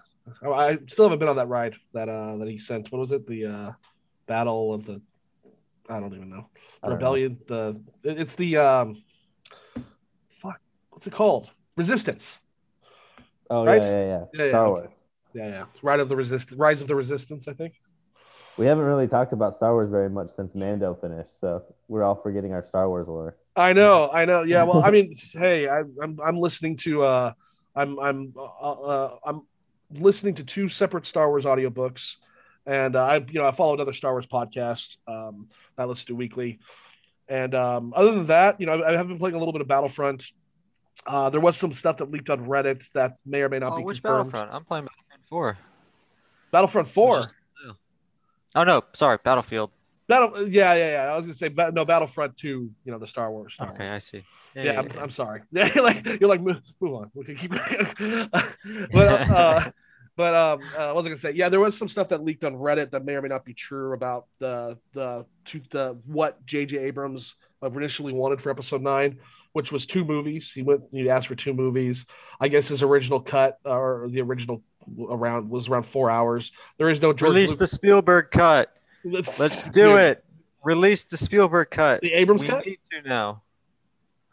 I, 0.42 0.78
still 0.86 1.06
haven't 1.06 1.18
been 1.18 1.28
on 1.28 1.36
that 1.36 1.48
ride 1.48 1.74
that 1.92 2.08
uh 2.08 2.36
that 2.36 2.48
he 2.48 2.58
sent. 2.58 2.92
What 2.92 3.00
was 3.00 3.12
it? 3.12 3.26
The 3.26 3.46
uh 3.46 3.72
battle 4.26 4.72
of 4.72 4.86
the 4.86 5.02
I 5.88 5.98
don't 5.98 6.14
even 6.14 6.30
know. 6.30 6.48
The 6.54 6.60
don't 6.82 6.90
know. 6.90 6.94
rebellion. 6.94 7.38
The 7.48 7.80
it's 8.04 8.36
the 8.36 8.56
um 8.58 9.02
fuck. 10.30 10.60
What's 10.90 11.06
it 11.06 11.12
called? 11.12 11.50
Resistance. 11.76 12.38
Oh, 13.50 13.64
right? 13.64 13.82
yeah, 13.82 13.90
yeah, 13.90 14.06
yeah. 14.06 14.24
Yeah, 14.32 14.44
yeah, 14.44 14.50
Star 14.50 14.66
okay. 14.66 14.70
Wars. 14.70 14.90
Yeah, 15.34 15.48
yeah. 15.48 15.64
Ride 15.82 16.00
of 16.00 16.08
the 16.08 16.16
resist. 16.16 16.52
Rise 16.52 16.80
of 16.80 16.88
the 16.88 16.94
Resistance. 16.94 17.48
I 17.48 17.52
think. 17.52 17.74
We 18.56 18.66
haven't 18.66 18.84
really 18.84 19.08
talked 19.08 19.32
about 19.32 19.56
Star 19.56 19.72
Wars 19.72 19.90
very 19.90 20.08
much 20.08 20.30
since 20.36 20.54
Mando 20.54 20.94
finished, 20.94 21.40
so 21.40 21.64
we're 21.88 22.04
all 22.04 22.14
forgetting 22.14 22.52
our 22.52 22.64
Star 22.64 22.88
Wars 22.88 23.08
lore. 23.08 23.36
I 23.56 23.72
know, 23.72 24.10
I 24.12 24.24
know. 24.24 24.42
Yeah, 24.42 24.62
well, 24.64 24.84
I 24.84 24.90
mean, 24.92 25.14
hey, 25.32 25.68
I, 25.68 25.80
I'm 25.80 26.18
I'm 26.24 26.38
listening 26.38 26.76
to 26.78 27.02
uh, 27.04 27.32
I'm 27.74 27.98
I'm 27.98 28.34
uh, 28.36 28.70
uh, 28.70 29.16
I'm 29.24 29.42
listening 29.90 30.36
to 30.36 30.44
two 30.44 30.68
separate 30.68 31.06
Star 31.06 31.28
Wars 31.28 31.44
audiobooks, 31.44 32.16
and 32.64 32.94
uh, 32.94 33.04
I 33.04 33.16
you 33.16 33.40
know 33.40 33.46
I 33.46 33.50
follow 33.50 33.74
another 33.74 33.92
Star 33.92 34.12
Wars 34.12 34.26
podcast 34.26 34.96
um, 35.08 35.48
that 35.76 35.82
I 35.82 35.86
listen 35.86 36.06
to 36.06 36.14
weekly, 36.14 36.60
and 37.28 37.54
um, 37.56 37.92
other 37.96 38.12
than 38.12 38.26
that, 38.26 38.60
you 38.60 38.66
know, 38.66 38.80
I, 38.80 38.92
I 38.92 38.96
have 38.96 39.08
been 39.08 39.18
playing 39.18 39.34
a 39.34 39.38
little 39.38 39.52
bit 39.52 39.62
of 39.62 39.68
Battlefront. 39.68 40.24
Uh, 41.04 41.28
there 41.28 41.40
was 41.40 41.56
some 41.56 41.72
stuff 41.72 41.96
that 41.96 42.10
leaked 42.10 42.30
on 42.30 42.46
Reddit 42.46 42.90
that 42.92 43.16
may 43.26 43.42
or 43.42 43.48
may 43.48 43.58
not 43.58 43.72
oh, 43.72 43.76
be 43.78 43.82
which 43.82 44.00
confirmed. 44.00 44.30
Battlefront? 44.30 44.54
I'm 44.54 44.64
playing 44.64 44.84
Battlefront 44.84 45.26
4. 45.28 45.58
Battlefront 46.52 46.88
Four. 46.88 47.18
Which 47.18 47.26
is- 47.26 47.32
Oh 48.54 48.64
no, 48.64 48.82
sorry, 48.92 49.18
Battlefield. 49.24 49.70
Battle. 50.06 50.46
Yeah, 50.48 50.74
yeah, 50.74 50.90
yeah. 50.92 51.12
I 51.12 51.16
was 51.16 51.24
gonna 51.24 51.34
say 51.34 51.48
no 51.72 51.84
Battlefront 51.84 52.36
Two. 52.36 52.70
You 52.84 52.92
know 52.92 52.98
the 52.98 53.06
Star 53.06 53.30
Wars. 53.30 53.54
Star 53.54 53.70
Okay, 53.72 53.84
Wars. 53.84 53.94
I 53.94 53.98
see. 53.98 54.24
yeah, 54.54 54.78
I'm, 54.80 54.88
I'm 54.98 55.10
sorry. 55.10 55.42
Yeah, 55.50 55.70
like 55.80 56.04
you're 56.04 56.28
like 56.28 56.42
move, 56.42 56.60
move 56.80 56.94
on. 56.94 57.10
We 57.14 57.24
can 57.24 57.36
keep. 57.36 57.50
but 58.92 59.30
uh, 59.30 59.70
but 60.16 60.34
um, 60.34 60.60
uh, 60.78 60.82
I 60.82 60.92
was 60.92 61.04
gonna 61.04 61.16
say 61.16 61.32
yeah, 61.32 61.48
there 61.48 61.60
was 61.60 61.76
some 61.76 61.88
stuff 61.88 62.08
that 62.08 62.22
leaked 62.22 62.44
on 62.44 62.54
Reddit 62.54 62.90
that 62.90 63.04
may 63.04 63.14
or 63.14 63.22
may 63.22 63.28
not 63.28 63.44
be 63.44 63.54
true 63.54 63.94
about 63.94 64.26
the 64.38 64.76
the 64.92 65.24
to 65.46 65.60
the 65.70 65.98
what 66.06 66.44
J.J. 66.46 66.76
Abrams 66.78 67.34
initially 67.62 68.12
wanted 68.12 68.42
for 68.42 68.50
Episode 68.50 68.82
Nine, 68.82 69.18
which 69.54 69.72
was 69.72 69.86
two 69.86 70.04
movies. 70.04 70.52
He 70.52 70.62
went 70.62 70.82
he 70.92 71.08
asked 71.08 71.28
for 71.28 71.34
two 71.34 71.54
movies. 71.54 72.04
I 72.38 72.48
guess 72.48 72.68
his 72.68 72.82
original 72.82 73.20
cut 73.20 73.58
or 73.64 74.06
the 74.10 74.20
original 74.20 74.62
around 75.08 75.50
was 75.50 75.68
around 75.68 75.84
four 75.84 76.10
hours. 76.10 76.52
There 76.78 76.88
is 76.88 77.00
no 77.02 77.12
George 77.12 77.22
Release 77.30 77.50
Lucas- 77.50 77.58
the 77.58 77.66
Spielberg 77.76 78.30
cut. 78.30 78.72
Let's, 79.04 79.38
Let's 79.38 79.62
do 79.70 79.88
Dude, 79.88 79.98
it. 79.98 80.24
Release 80.64 81.04
the 81.06 81.16
Spielberg 81.16 81.70
cut. 81.70 82.00
The 82.00 82.12
Abrams 82.14 82.42
we 82.42 82.48
cut. 82.48 82.64
need 82.66 82.78
to 82.92 83.08
now. 83.08 83.42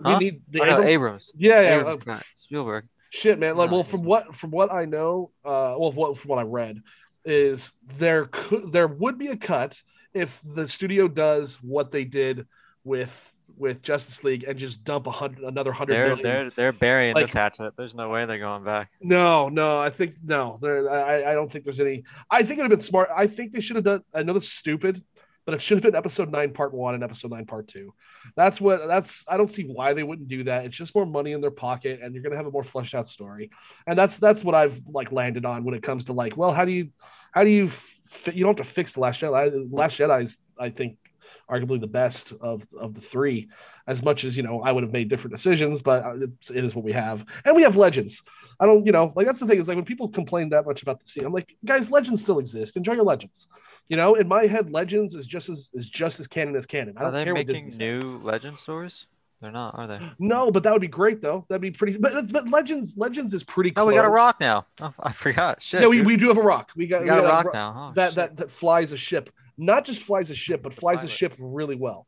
We 0.03 0.17
need 0.17 0.41
the 0.49 0.61
Oh, 0.61 0.65
no, 0.65 0.71
Abrams. 0.81 0.87
Abrams. 0.89 1.31
yeah, 1.37 1.61
yeah. 1.61 1.79
Abrams 1.79 2.01
uh, 2.01 2.05
cut. 2.05 2.23
Spielberg. 2.35 2.85
Shit, 3.11 3.37
man. 3.37 3.57
Like, 3.57 3.69
No, 3.69 3.77
well, 3.77 3.83
from 3.83 4.03
what 4.03 4.33
from 4.33 4.51
what 4.51 4.71
I 4.71 4.85
know, 4.85 5.31
uh, 5.43 5.75
well, 5.77 5.91
what 5.91 6.17
from 6.17 6.29
what 6.29 6.39
I 6.39 6.43
read, 6.43 6.81
is 7.25 7.71
there 7.97 8.25
could 8.25 8.71
there 8.71 8.87
would 8.87 9.17
be 9.19 9.27
a 9.27 9.35
cut 9.35 9.81
if 10.13 10.41
the 10.43 10.67
studio 10.67 11.07
does 11.07 11.55
what 11.61 11.91
they 11.91 12.03
did 12.05 12.47
with 12.83 13.11
with 13.57 13.81
Justice 13.81 14.23
League 14.23 14.43
and 14.47 14.57
just 14.57 14.83
dump 14.83 15.07
a 15.07 15.11
hundred 15.11 15.43
another 15.43 15.71
hundred 15.71 15.93
They're 15.93 16.07
million. 16.15 16.23
they're 16.23 16.49
they're 16.51 16.71
burying 16.73 17.13
Like- 17.13 17.23
this 17.25 17.33
hatchet. 17.33 17.73
There's 17.77 17.95
no 17.95 18.09
way 18.09 18.25
they're 18.25 18.39
going 18.39 18.63
back. 18.63 18.89
No, 19.01 19.49
no, 19.49 19.79
I 19.79 19.89
think 19.89 20.15
no. 20.23 20.59
There, 20.61 20.89
I, 20.89 21.31
I 21.31 21.33
don't 21.33 21.51
think 21.51 21.63
there's 21.65 21.79
any. 21.79 22.03
I 22.29 22.43
think 22.43 22.59
it 22.59 22.63
would 22.63 22.71
have 22.71 22.79
been 22.79 22.85
smart. 22.85 23.09
I 23.15 23.27
think 23.27 23.51
they 23.51 23.61
should 23.61 23.75
have 23.75 23.85
done. 23.85 24.01
I 24.13 24.23
know 24.23 24.33
that's 24.33 24.47
stupid, 24.49 25.03
but 25.45 25.53
it 25.55 25.61
should 25.61 25.77
have 25.77 25.83
been 25.83 25.95
episode 25.95 26.31
nine, 26.31 26.53
part 26.53 26.73
one, 26.73 26.93
and 26.95 27.03
episode 27.03 27.31
nine, 27.31 27.45
part 27.45 27.67
two. 27.67 27.93
That's 28.35 28.59
what. 28.61 28.87
That's. 28.87 29.23
I 29.27 29.37
don't 29.37 29.51
see 29.51 29.63
why 29.63 29.93
they 29.93 30.03
wouldn't 30.03 30.27
do 30.27 30.43
that. 30.45 30.65
It's 30.65 30.77
just 30.77 30.93
more 30.95 31.05
money 31.05 31.31
in 31.31 31.41
their 31.41 31.51
pocket, 31.51 31.99
and 32.03 32.13
you're 32.13 32.23
gonna 32.23 32.35
have 32.37 32.45
a 32.47 32.51
more 32.51 32.63
fleshed 32.63 32.93
out 32.95 33.07
story. 33.07 33.49
And 33.87 33.97
that's 33.97 34.17
that's 34.17 34.43
what 34.43 34.55
I've 34.55 34.79
like 34.87 35.11
landed 35.11 35.45
on 35.45 35.63
when 35.63 35.73
it 35.75 35.83
comes 35.83 36.05
to 36.05 36.13
like, 36.13 36.37
well, 36.37 36.53
how 36.53 36.65
do 36.65 36.71
you, 36.71 36.89
how 37.31 37.43
do 37.43 37.49
you, 37.49 37.71
you 38.33 38.43
don't 38.43 38.57
have 38.57 38.67
to 38.67 38.71
fix 38.73 38.93
the 38.93 38.99
Last 38.99 39.21
Jedi. 39.21 39.67
Last 39.71 39.97
Jedi's, 39.97 40.37
I 40.59 40.69
think, 40.69 40.97
arguably 41.51 41.79
the 41.79 41.87
best 41.87 42.33
of 42.41 42.65
of 42.79 42.93
the 42.93 43.01
three. 43.01 43.49
As 43.87 44.01
much 44.03 44.23
as 44.23 44.37
you 44.37 44.43
know, 44.43 44.61
I 44.61 44.71
would 44.71 44.83
have 44.83 44.93
made 44.93 45.09
different 45.09 45.35
decisions, 45.35 45.81
but 45.81 46.03
uh, 46.05 46.13
it's, 46.21 46.49
it 46.49 46.63
is 46.63 46.73
what 46.75 46.85
we 46.85 46.91
have, 46.93 47.25
and 47.43 47.55
we 47.55 47.63
have 47.63 47.75
legends. 47.77 48.21
I 48.59 48.65
don't, 48.67 48.85
you 48.85 48.91
know, 48.91 49.11
like 49.15 49.25
that's 49.25 49.39
the 49.39 49.47
thing 49.47 49.59
is 49.59 49.67
like 49.67 49.75
when 49.75 49.85
people 49.85 50.07
complain 50.07 50.49
that 50.49 50.65
much 50.65 50.81
about 50.83 50.99
the 51.01 51.07
scene, 51.07 51.25
I'm 51.25 51.33
like, 51.33 51.55
guys, 51.65 51.89
legends 51.91 52.21
still 52.21 52.39
exist. 52.39 52.77
Enjoy 52.77 52.93
your 52.93 53.03
legends. 53.03 53.47
You 53.89 53.97
know, 53.97 54.15
in 54.15 54.27
my 54.27 54.45
head, 54.45 54.71
legends 54.71 55.15
is 55.15 55.25
just 55.27 55.49
as 55.49 55.69
is 55.73 55.89
just 55.89 56.19
as 56.19 56.27
canon 56.27 56.55
as 56.55 56.65
canon. 56.65 56.95
I 56.97 57.01
Are 57.01 57.03
don't 57.05 57.13
they 57.13 57.23
care 57.25 57.33
what 57.33 57.47
making 57.47 57.71
says. 57.71 57.79
new 57.79 58.19
Legend 58.23 58.57
stories? 58.57 59.07
They're 59.41 59.51
not, 59.51 59.75
are 59.75 59.87
they? 59.87 59.99
No, 60.19 60.51
but 60.51 60.61
that 60.63 60.71
would 60.71 60.83
be 60.83 60.87
great 60.87 61.19
though. 61.19 61.45
That'd 61.49 61.63
be 61.63 61.71
pretty. 61.71 61.97
But 61.97 62.31
but 62.31 62.47
legends, 62.47 62.93
legends 62.95 63.33
is 63.33 63.43
pretty. 63.43 63.71
Cool. 63.71 63.85
Oh, 63.85 63.87
we 63.87 63.95
got 63.95 64.05
a 64.05 64.09
rock 64.09 64.39
now. 64.39 64.67
Oh, 64.79 64.93
I 65.01 65.11
forgot. 65.11 65.63
Shit. 65.63 65.81
Yeah, 65.81 65.87
we, 65.87 65.97
dude. 65.97 66.05
we 66.05 66.15
do 66.15 66.27
have 66.27 66.37
a 66.37 66.43
rock. 66.43 66.69
We 66.75 66.85
got, 66.85 67.01
We 67.01 67.07
got 67.07 67.17
a 67.17 67.23
rock 67.23 67.45
ro- 67.45 67.51
now. 67.51 67.73
Oh, 67.89 67.93
that 67.95 68.09
shit. 68.09 68.15
that 68.17 68.37
that 68.37 68.51
flies 68.51 68.91
a 68.91 68.97
ship. 68.97 69.31
Not 69.61 69.85
just 69.85 70.01
flies 70.01 70.31
a 70.31 70.35
ship, 70.35 70.63
but 70.63 70.73
flies 70.73 71.03
a 71.03 71.07
ship 71.07 71.33
really 71.37 71.75
well. 71.75 72.07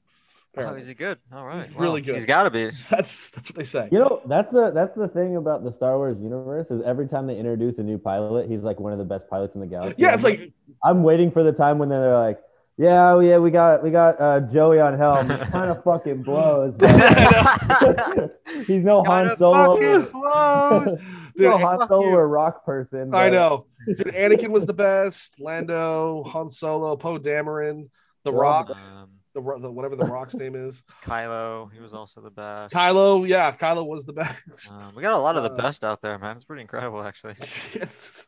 Oh, 0.55 0.61
apparently. 0.61 0.81
is 0.81 0.87
he 0.87 0.93
good? 0.95 1.19
All 1.31 1.45
right. 1.45 1.67
He's 1.67 1.75
wow. 1.75 1.81
really 1.81 2.01
good. 2.01 2.15
He's 2.15 2.25
got 2.25 2.43
to 2.43 2.49
be. 2.49 2.71
That's 2.89 3.29
that's 3.29 3.49
what 3.49 3.55
they 3.55 3.63
say. 3.63 3.89
You 3.91 3.99
know, 3.99 4.21
that's 4.27 4.51
the 4.51 4.71
that's 4.71 4.95
the 4.95 5.07
thing 5.07 5.35
about 5.35 5.63
the 5.63 5.71
Star 5.71 5.97
Wars 5.97 6.17
universe 6.19 6.69
is 6.69 6.81
every 6.83 7.07
time 7.07 7.27
they 7.27 7.37
introduce 7.37 7.77
a 7.77 7.83
new 7.83 7.97
pilot, 7.97 8.49
he's 8.49 8.61
like 8.61 8.79
one 8.79 8.91
of 8.91 8.99
the 8.99 9.05
best 9.05 9.29
pilots 9.29 9.55
in 9.55 9.61
the 9.61 9.67
galaxy. 9.67 10.01
Yeah, 10.01 10.13
it's 10.13 10.23
like 10.23 10.51
I'm 10.83 11.03
waiting 11.03 11.31
for 11.31 11.43
the 11.43 11.51
time 11.51 11.77
when 11.77 11.89
they're 11.89 12.17
like, 12.17 12.39
yeah, 12.77 13.11
oh, 13.11 13.19
yeah, 13.19 13.37
we 13.37 13.51
got 13.51 13.83
we 13.83 13.91
got 13.91 14.19
uh, 14.19 14.39
Joey 14.41 14.79
on 14.79 14.97
helm. 14.97 15.29
He 15.29 15.37
kind 15.51 15.69
of 15.69 15.83
fucking 15.83 16.23
blows. 16.23 16.75
He's 18.67 18.83
no 18.83 19.03
Han 19.03 19.25
Kinda 19.25 19.37
Solo. 19.37 19.75
fucking 19.75 20.11
blows. 20.11 20.97
dude, 21.37 21.49
no 21.49 21.57
Han 21.57 21.87
Solo 21.87 22.09
you. 22.09 22.15
or 22.15 22.27
rock 22.27 22.65
person. 22.65 23.13
I 23.13 23.29
know. 23.29 23.65
Dude, 23.87 23.97
Anakin 24.07 24.49
was 24.49 24.65
the 24.65 24.73
best. 24.73 25.35
Lando, 25.39 26.23
Han 26.27 26.49
Solo, 26.49 26.95
Poe 26.95 27.17
Dameron, 27.19 27.89
The 28.23 28.31
They're 28.31 28.39
Rock, 28.39 28.69
Um, 28.71 29.09
the, 29.33 29.41
the 29.41 29.71
whatever 29.71 29.95
the 29.95 30.05
Rock's 30.05 30.35
name 30.35 30.55
is. 30.55 30.81
Kylo, 31.03 31.71
he 31.73 31.79
was 31.81 31.93
also 31.93 32.21
the 32.21 32.29
best. 32.29 32.73
Kylo, 32.73 33.27
yeah, 33.27 33.51
Kylo 33.55 33.85
was 33.85 34.05
the 34.05 34.13
best. 34.13 34.71
Um, 34.71 34.93
we 34.95 35.01
got 35.01 35.13
a 35.13 35.17
lot 35.19 35.35
of 35.37 35.43
the 35.43 35.51
Uh, 35.51 35.55
best 35.57 35.83
out 35.83 36.01
there, 36.01 36.17
man. 36.19 36.35
It's 36.35 36.45
pretty 36.45 36.61
incredible, 36.61 37.01
actually. 37.03 37.35
Yes. 37.73 38.25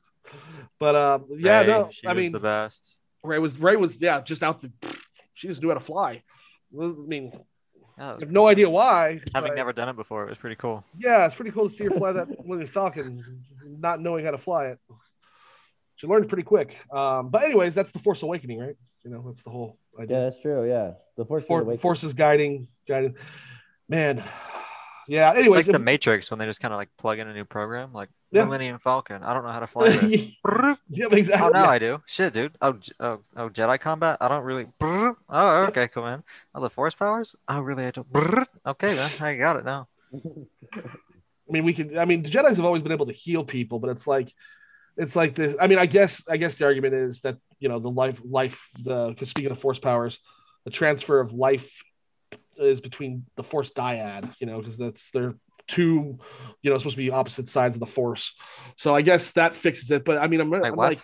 But 0.80 0.96
uh, 0.96 1.20
yeah, 1.38 1.60
Rey, 1.62 1.68
no, 1.68 1.90
she 1.92 2.08
I 2.08 2.14
was 2.14 2.18
mean, 2.22 2.32
the 2.34 2.40
best. 2.40 2.96
Rey 3.24 3.40
was 3.40 3.58
Rey 3.58 3.76
was 3.78 4.02
yeah, 4.02 4.20
just 4.22 4.44
out 4.44 4.60
the. 4.62 4.72
She 5.36 5.48
just 5.48 5.62
knew 5.62 5.70
how 5.70 5.76
to 5.76 5.80
fly. 5.80 6.24
I 6.78 6.86
mean, 7.08 7.32
Yeah, 7.98 8.10
I 8.16 8.20
have 8.20 8.32
no 8.32 8.48
idea 8.48 8.70
why. 8.70 9.22
Having 9.34 9.52
but- 9.52 9.56
never 9.56 9.74
done 9.74 9.90
it 9.90 9.96
before, 9.96 10.24
it 10.26 10.30
was 10.30 10.38
pretty 10.38 10.58
cool. 10.58 10.84
Yeah, 10.98 11.26
it's 11.26 11.36
pretty 11.36 11.52
cool 11.52 11.70
to 11.70 11.74
see 11.74 11.86
her 11.86 11.92
fly 11.92 12.12
that 12.12 12.28
Millennium 12.46 12.70
Falcon, 12.70 13.44
not 13.66 14.02
knowing 14.02 14.26
how 14.26 14.32
to 14.32 14.38
fly 14.38 14.66
it. 14.68 14.80
She 15.96 16.08
learned 16.08 16.28
pretty 16.28 16.44
quick. 16.44 16.76
Um, 16.92 17.30
but 17.30 17.44
anyways, 17.44 17.74
that's 17.74 17.92
the 17.92 18.00
Force 18.00 18.22
Awakening, 18.22 18.60
right? 18.60 18.76
You 19.06 19.12
know, 19.12 19.24
that's 19.28 19.44
the 19.44 19.50
whole 19.50 19.78
idea. 20.00 20.18
Yeah, 20.18 20.24
that's 20.26 20.42
true. 20.42 20.68
Yeah, 20.68 20.92
the 21.16 21.24
Force 21.26 21.46
For, 21.46 21.62
Awakens. 21.62 21.82
forces 21.82 22.14
guiding, 22.14 22.68
guiding. 22.88 23.16
Man, 23.88 24.24
yeah. 25.08 25.32
Anyways, 25.34 25.68
Like 25.68 25.74
the 25.74 25.80
Matrix 25.84 26.32
when 26.32 26.40
they 26.40 26.46
just 26.48 26.60
kind 26.60 26.74
of 26.74 26.78
like 26.78 26.90
plug 26.98 27.20
in 27.20 27.28
a 27.28 27.34
new 27.34 27.46
program, 27.46 27.94
like 27.94 28.10
Yeah. 28.36 28.44
Millennium 28.44 28.80
Falcon. 28.80 29.24
I 29.24 29.34
don't 29.34 29.46
know 29.46 29.52
how 29.52 29.62
to 29.62 29.68
fly 29.68 29.90
this. 29.90 30.32
Yeah, 30.90 31.08
exactly. 31.12 31.48
oh, 31.48 31.50
now 31.50 31.64
yeah. 31.64 31.70
I 31.70 31.80
do. 31.80 32.02
Shit, 32.06 32.34
dude. 32.34 32.58
Oh, 32.62 32.78
oh, 33.00 33.20
oh, 33.38 33.50
Jedi 33.50 33.80
combat. 33.80 34.18
I 34.20 34.28
don't 34.28 34.44
really. 34.44 34.68
Oh, 34.82 35.16
okay, 35.70 35.88
cool, 35.88 36.04
man. 36.04 36.24
Oh, 36.54 36.62
the 36.62 36.70
Force 36.70 36.94
powers. 36.96 37.36
Oh, 37.48 37.62
really? 37.62 37.86
I 37.86 37.92
don't. 37.92 38.08
Okay, 38.66 38.94
man. 38.94 39.10
I 39.22 39.36
got 39.38 39.56
it 39.56 39.64
now. 39.64 39.88
I 40.14 41.52
mean, 41.52 41.64
we 41.64 41.74
could. 41.74 41.96
I 41.98 42.04
mean, 42.04 42.24
the 42.24 42.30
Jedi's 42.30 42.58
have 42.58 42.66
always 42.66 42.84
been 42.84 42.92
able 42.92 43.06
to 43.06 43.14
heal 43.14 43.46
people, 43.46 43.80
but 43.80 43.90
it's 43.90 44.06
like, 44.06 44.34
it's 44.98 45.16
like 45.16 45.36
this. 45.36 45.56
I 45.62 45.68
mean, 45.68 45.80
I 45.80 45.86
guess, 45.86 46.22
I 46.28 46.36
guess 46.36 46.56
the 46.56 46.66
argument 46.66 46.94
is 46.94 47.22
that 47.22 47.38
you 47.60 47.70
know 47.70 47.80
the 47.80 47.90
life, 47.90 48.20
life. 48.26 48.70
The 48.84 49.10
because 49.10 49.30
speaking 49.30 49.52
of 49.52 49.60
Force 49.60 49.80
powers, 49.80 50.20
the 50.66 50.72
transfer 50.72 51.22
of 51.22 51.32
life 51.32 51.72
is 52.58 52.82
between 52.82 53.26
the 53.38 53.44
Force 53.44 53.72
dyad. 53.72 54.34
You 54.40 54.48
know, 54.48 54.60
because 54.60 54.76
that's 54.76 55.10
they're 55.12 55.36
two, 55.68 56.20
you 56.62 56.70
know, 56.72 56.78
supposed 56.78 56.96
to 56.96 57.02
be 57.02 57.10
opposite 57.10 57.50
sides 57.50 57.76
of 57.76 57.80
the 57.80 57.86
Force. 57.86 58.34
So 58.78 58.94
I 58.96 59.02
guess 59.02 59.32
that 59.34 59.56
fixes 59.56 59.92
it. 59.92 60.06
But 60.06 60.18
I 60.18 60.28
mean, 60.28 60.42
I'm, 60.42 60.50
Wait, 60.50 60.64
I'm 60.64 60.76
like, 60.76 61.02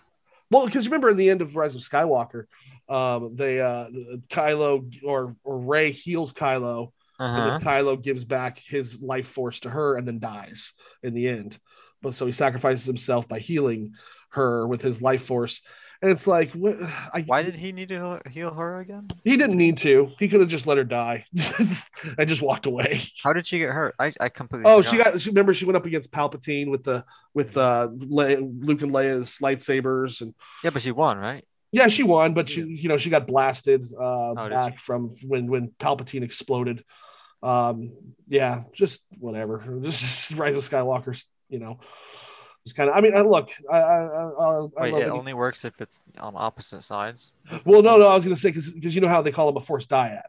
well, 0.49 0.65
because 0.65 0.87
remember 0.87 1.09
in 1.09 1.17
the 1.17 1.29
end 1.29 1.41
of 1.41 1.55
Rise 1.55 1.75
of 1.75 1.81
Skywalker, 1.81 2.45
um, 2.89 3.35
they 3.35 3.61
uh, 3.61 3.85
Kylo 4.29 4.91
or 5.03 5.35
or 5.43 5.59
Rey 5.59 5.91
heals 5.91 6.33
Kylo, 6.33 6.91
and 7.19 7.37
Uh-huh. 7.37 7.49
then 7.51 7.61
Kylo 7.61 8.01
gives 8.01 8.25
back 8.25 8.59
his 8.59 9.01
life 9.01 9.27
force 9.27 9.61
to 9.61 9.69
her 9.69 9.95
and 9.95 10.07
then 10.07 10.19
dies 10.19 10.73
in 11.03 11.13
the 11.13 11.29
end. 11.29 11.57
But 12.01 12.15
so 12.15 12.25
he 12.25 12.31
sacrifices 12.31 12.85
himself 12.85 13.27
by 13.27 13.39
healing 13.39 13.93
her 14.31 14.67
with 14.67 14.81
his 14.81 15.01
life 15.01 15.23
force. 15.23 15.61
And 16.03 16.11
it's 16.11 16.25
like, 16.25 16.51
what, 16.53 16.77
I, 16.81 17.21
Why 17.27 17.43
did 17.43 17.53
he 17.53 17.71
need 17.71 17.89
to 17.89 18.19
heal- 18.31 18.53
her 18.53 18.79
again? 18.79 19.07
he 19.23 19.37
didn't 19.37 19.57
need 19.57 19.77
to? 19.79 20.11
He 20.17 20.27
could 20.27 20.39
have 20.39 20.49
just 20.49 20.65
let 20.65 20.77
her 20.77 20.83
die 20.83 21.25
and 22.17 22.27
just 22.27 22.41
walked 22.41 22.65
away. 22.65 23.03
How 23.23 23.33
did 23.33 23.45
she 23.45 23.59
get 23.59 23.69
hurt? 23.69 23.93
I, 23.99 24.11
I 24.19 24.29
completely. 24.29 24.69
Oh, 24.71 24.81
she 24.81 24.97
got. 24.97 25.21
She, 25.21 25.29
remember, 25.29 25.53
she 25.53 25.65
went 25.65 25.77
up 25.77 25.85
against 25.85 26.09
Palpatine 26.11 26.71
with 26.71 26.83
the 26.83 27.03
with 27.35 27.55
uh 27.55 27.87
Le, 27.91 28.37
Luke 28.37 28.81
and 28.81 28.91
Leia's 28.91 29.37
lightsabers, 29.41 30.21
and 30.21 30.33
Yeah, 30.63 30.71
but 30.71 30.81
she 30.81 30.91
won, 30.91 31.17
right? 31.19 31.45
yeah, 31.71 31.87
she 31.87 32.01
won, 32.03 32.33
but 32.33 32.49
she 32.49 32.61
you 32.63 32.89
know 32.89 32.97
she 32.97 33.09
got 33.11 33.27
blasted 33.27 33.85
uh, 33.93 34.31
Oh, 34.31 34.49
back 34.49 34.79
from 34.79 35.15
when 35.25 35.45
when 35.47 35.69
Palpatine 35.79 36.23
exploded. 36.23 36.83
Um, 37.43 37.93
yeah, 38.27 38.63
just 38.73 39.01
whatever. 39.19 39.63
Just 39.83 40.31
Rise 40.31 40.55
of 40.55 40.67
Skywalker's, 40.67 41.25
you 41.49 41.57
know, 41.59 41.79
just 42.65 42.75
kind 42.75 42.89
of. 42.89 42.95
I 42.95 43.01
mean, 43.01 43.15
I, 43.15 43.21
look, 43.21 43.49
I 43.71 43.77
I, 43.77 44.03
I, 44.05 44.67
I 44.77 44.91
Wait, 44.91 44.93
it 45.03 45.09
only 45.09 45.33
works 45.33 45.65
if 45.65 45.73
it's 45.81 46.01
on 46.19 46.33
opposite 46.35 46.83
sides. 46.83 47.31
well, 47.65 47.81
no, 47.81 47.97
no, 47.97 48.05
I 48.05 48.15
was 48.15 48.23
gonna 48.23 48.35
say 48.37 48.49
because 48.49 48.69
because 48.69 48.93
you 48.95 49.01
know 49.01 49.07
how 49.07 49.21
they 49.21 49.31
call 49.31 49.47
them 49.47 49.57
a 49.57 49.65
Force 49.65 49.85
dyad. 49.87 50.23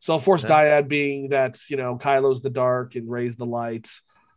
So 0.00 0.14
a 0.14 0.20
Force 0.20 0.44
Yeah. 0.44 0.50
dyad 0.80 0.88
being 0.88 1.30
that 1.30 1.58
you 1.68 1.76
know 1.76 1.98
Kylo's 1.98 2.40
the 2.40 2.50
dark 2.50 2.94
and 2.94 3.10
Rey's 3.10 3.36
the 3.36 3.46
light, 3.46 3.88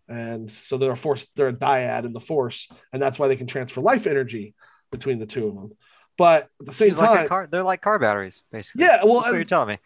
and 0.09 0.49
so 0.51 0.77
they're 0.77 0.91
a 0.91 0.97
Force, 0.97 1.27
they're 1.35 1.49
a 1.49 1.53
dyad 1.53 2.05
in 2.05 2.13
the 2.13 2.19
Force, 2.19 2.67
and 2.91 3.01
that's 3.01 3.17
why 3.19 3.27
they 3.27 3.35
can 3.35 3.47
transfer 3.47 3.79
life 3.81 4.07
energy 4.07 4.55
between 4.91 5.19
the 5.19 5.25
two 5.25 5.47
of 5.47 5.55
them. 5.55 5.71
But 6.17 6.49
at 6.59 6.65
the 6.67 6.73
same 6.73 6.89
She's 6.89 6.97
like 6.97 7.09
time, 7.09 7.25
a 7.25 7.29
car. 7.29 7.47
They're 7.49 7.63
like 7.63 7.81
car 7.81 7.97
batteries, 7.97 8.43
basically. 8.51 8.83
yeah, 8.83 9.03
well, 9.05 9.21
That's 9.21 9.31
what 9.31 9.37
you're 9.37 9.45
telling 9.45 9.69
me. 9.69 9.79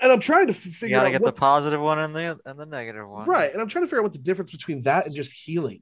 and 0.00 0.12
I'm 0.12 0.20
trying 0.20 0.46
to 0.46 0.52
f- 0.52 0.64
You 0.64 0.72
figure 0.72 0.96
gotta 0.96 1.08
out 1.08 1.12
get 1.12 1.20
what 1.22 1.34
the 1.34 1.38
positive 1.40 1.80
one 1.80 1.98
and 1.98 2.14
the 2.14 2.38
and 2.46 2.58
the 2.58 2.64
negative 2.64 3.08
one. 3.08 3.26
right, 3.28 3.52
and 3.52 3.60
I'm 3.60 3.68
trying 3.68 3.84
to 3.84 3.88
figure 3.88 3.98
out 3.98 4.04
what 4.04 4.12
the 4.12 4.18
difference 4.18 4.52
between 4.52 4.82
that 4.82 5.06
and 5.06 5.14
just 5.14 5.32
healing, 5.32 5.80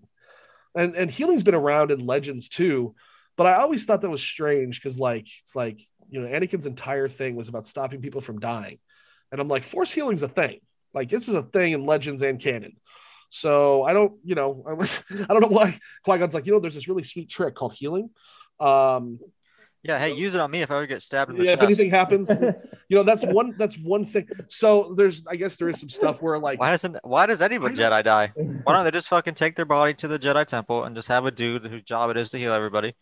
and 0.75 0.95
and 0.95 1.11
healing's 1.11 1.43
been 1.43 1.55
around 1.55 1.91
in 1.91 2.07
Legends 2.07 2.49
too, 2.49 2.95
but 3.37 3.47
I 3.47 3.55
always 3.55 3.85
thought 3.85 4.03
that 4.03 4.11
was 4.11 4.23
strange 4.23 4.81
because 4.83 4.99
like 4.99 5.27
it's 5.43 5.57
like 5.57 5.81
you 6.09 6.21
know 6.21 6.29
Anakin's 6.29 6.67
entire 6.67 7.09
thing 7.09 7.37
was 7.37 7.49
about 7.49 7.67
stopping 7.67 8.01
people 8.01 8.21
from 8.21 8.41
dying, 8.41 8.79
and 9.33 9.41
I'm 9.41 9.49
like 9.49 9.65
Force 9.65 9.93
healing's 9.93 10.23
a 10.23 10.29
thing, 10.29 10.61
like 10.95 11.11
this 11.11 11.29
is 11.29 11.35
a 11.35 11.43
thing 11.43 11.73
in 11.73 11.87
Legends 11.87 12.23
and 12.23 12.41
canon. 12.41 12.77
So 13.31 13.85
I 13.85 13.93
don't, 13.93 14.15
you 14.25 14.35
know, 14.35 14.65
I 15.11 15.27
don't 15.27 15.41
know 15.41 15.49
why 15.49 15.79
Qui 16.05 16.19
Gon's 16.19 16.35
like, 16.35 16.47
you 16.47 16.53
know, 16.53 16.61
there's 16.61 16.75
this 16.75 16.89
really 16.89 17.05
sweet 17.05 17.31
trick 17.31 17.55
called 17.55 17.75
healing. 17.75 18.11
Um, 18.59 19.21
Yeah. 19.83 19.99
Hey, 19.99 20.13
use 20.13 20.35
it 20.35 20.41
on 20.41 20.51
me 20.51 20.63
if 20.63 20.71
I 20.71 20.77
ever 20.77 20.87
get 20.87 21.01
stabbed 21.03 21.31
in 21.31 21.39
the 21.39 21.45
yeah, 21.45 21.53
if 21.53 21.63
anything 21.63 21.91
happens, 21.91 22.29
you 22.89 22.97
know, 22.97 23.03
that's 23.03 23.23
one, 23.25 23.55
that's 23.59 23.77
one 23.79 24.05
thing. 24.05 24.29
So 24.49 24.95
there's, 24.97 25.23
I 25.27 25.37
guess 25.37 25.57
there 25.57 25.69
is 25.71 25.81
some 25.81 25.89
stuff 25.89 26.21
where 26.21 26.39
like, 26.39 26.61
Why 26.61 26.71
doesn't 26.71 26.97
Why 27.03 27.27
does 27.27 27.41
any 27.41 27.57
I 27.57 27.59
don't- 27.59 27.77
Jedi 27.77 28.05
die? 28.05 28.33
Why 28.65 28.75
don't 28.75 28.85
they 28.85 28.91
just 28.91 29.09
fucking 29.09 29.35
take 29.35 29.57
their 29.57 29.65
body 29.65 29.95
to 29.95 30.09
the 30.09 30.19
Jedi 30.19 30.45
temple 30.47 30.85
and 30.85 30.95
just 30.95 31.09
have 31.09 31.25
a 31.25 31.31
dude 31.31 31.65
whose 31.67 31.83
job 31.83 32.11
it 32.11 32.17
is 32.17 32.31
to 32.31 32.39
heal 32.39 32.53
everybody, 32.53 32.95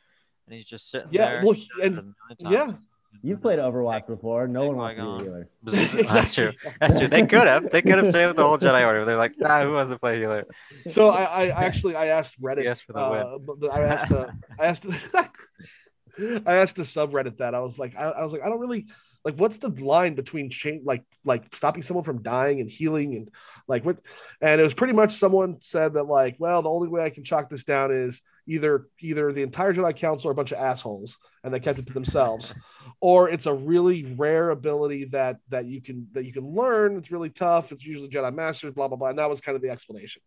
and 0.47 0.55
he's 0.55 0.65
just 0.67 0.89
sitting 0.91 1.09
Yeah, 1.11 1.31
there. 1.35 1.43
well, 1.45 1.53
he's 1.53 1.69
and- 1.83 1.99
a 1.99 2.03
million 2.43 2.67
times. 2.69 2.79
You've 3.23 3.41
played 3.43 3.59
Overwatch 3.59 4.07
before. 4.07 4.47
No 4.47 4.67
one 4.67 4.77
wants 4.77 4.99
to 4.99 5.03
be 5.03 5.09
a 5.09 5.17
Qui-Gon. 5.17 5.49
healer. 5.65 6.05
That's 6.13 6.35
true. 6.35 6.53
That's 6.79 6.99
true. 6.99 7.09
They 7.09 7.23
could 7.27 7.47
have. 7.49 7.69
They 7.71 7.81
could 7.83 7.97
have 7.99 8.11
saved 8.11 8.37
the 8.37 8.45
whole 8.45 8.59
Jedi 8.59 8.87
Order. 8.87 9.07
They're 9.07 9.17
like, 9.17 9.33
nah, 9.39 9.65
who 9.65 9.73
wants 9.73 9.91
to 9.91 9.99
play 9.99 10.19
healer? 10.21 10.45
so 10.89 11.09
I, 11.09 11.47
I 11.49 11.65
actually 11.65 11.97
I 11.97 12.09
asked 12.09 12.41
Reddit. 12.41 12.65
Yes, 12.65 12.81
for 12.83 12.93
the 12.93 13.09
win. 13.09 13.21
uh, 13.21 13.39
but- 13.39 13.61
but 13.61 13.73
I 13.73 13.81
asked 13.85 14.13
uh, 14.13 14.27
I 14.61 14.67
asked 14.67 14.85
I 16.19 16.57
asked 16.57 16.77
the 16.77 16.83
subreddit 16.83 17.39
that. 17.39 17.55
I 17.55 17.61
was 17.61 17.79
like 17.79 17.95
I, 17.97 18.05
I 18.05 18.23
was 18.23 18.33
like 18.33 18.43
I 18.43 18.49
don't 18.49 18.61
really 18.61 18.87
like 19.25 19.35
what's 19.37 19.59
the 19.59 19.69
line 19.69 20.15
between 20.15 20.51
change 20.51 20.85
like 20.85 21.05
like 21.25 21.55
stopping 21.55 21.83
someone 21.83 22.05
from 22.05 22.23
dying 22.23 22.61
and 22.61 22.71
healing 22.71 23.15
and 23.15 23.31
like 23.67 23.85
what 23.85 23.99
and 24.41 24.61
it 24.61 24.65
was 24.65 24.75
pretty 24.75 24.93
much 24.93 25.15
someone 25.15 25.57
said 25.61 25.95
that 25.95 26.05
like 26.05 26.37
well 26.39 26.63
the 26.63 26.71
only 26.71 26.89
way 26.89 27.03
I 27.03 27.11
can 27.11 27.25
chalk 27.25 27.51
this 27.51 27.65
down 27.65 27.93
is 27.93 28.21
either 28.49 28.89
either 29.01 29.33
the 29.33 29.43
entire 29.43 29.75
Jedi 29.75 29.95
Council 29.95 30.29
are 30.29 30.33
a 30.33 30.35
bunch 30.35 30.53
of 30.53 30.59
assholes 30.59 31.19
and 31.45 31.53
they 31.53 31.61
kept 31.61 31.79
it 31.79 31.87
to 31.87 31.93
themselves. 31.93 32.55
Or 33.01 33.29
it's 33.29 33.47
a 33.47 33.53
really 33.53 34.15
rare 34.17 34.51
ability 34.51 35.07
that 35.07 35.37
that 35.51 35.67
you 35.67 35.81
can 35.81 36.09
that 36.13 36.25
you 36.25 36.33
can 36.33 36.55
learn. 36.55 36.97
It's 36.97 37.13
really 37.13 37.31
tough. 37.31 37.71
It's 37.71 37.85
usually 37.85 38.09
Jedi 38.09 38.35
Masters 38.35 38.75
blah 38.75 38.89
blah 38.89 38.97
blah. 38.97 39.09
And 39.09 39.19
that 39.19 39.31
was 39.31 39.41
kind 39.41 39.55
of 39.55 39.63
the 39.63 39.71
explanation. 39.71 40.23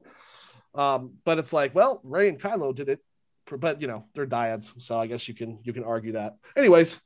Um, 0.74 1.16
but 1.26 1.38
it's 1.38 1.52
like, 1.52 1.76
well, 1.76 2.00
Rey 2.04 2.30
and 2.30 2.40
Kylo 2.40 2.74
did 2.74 2.88
it, 2.88 3.00
but 3.58 3.82
you 3.82 3.88
know 3.88 4.06
they're 4.16 4.28
dyads, 4.28 4.72
so 4.80 5.00
I 5.00 5.08
guess 5.08 5.28
you 5.28 5.34
can 5.34 5.60
you 5.64 5.74
can 5.74 5.84
argue 5.84 6.14
that. 6.14 6.36
Anyways, 6.58 7.00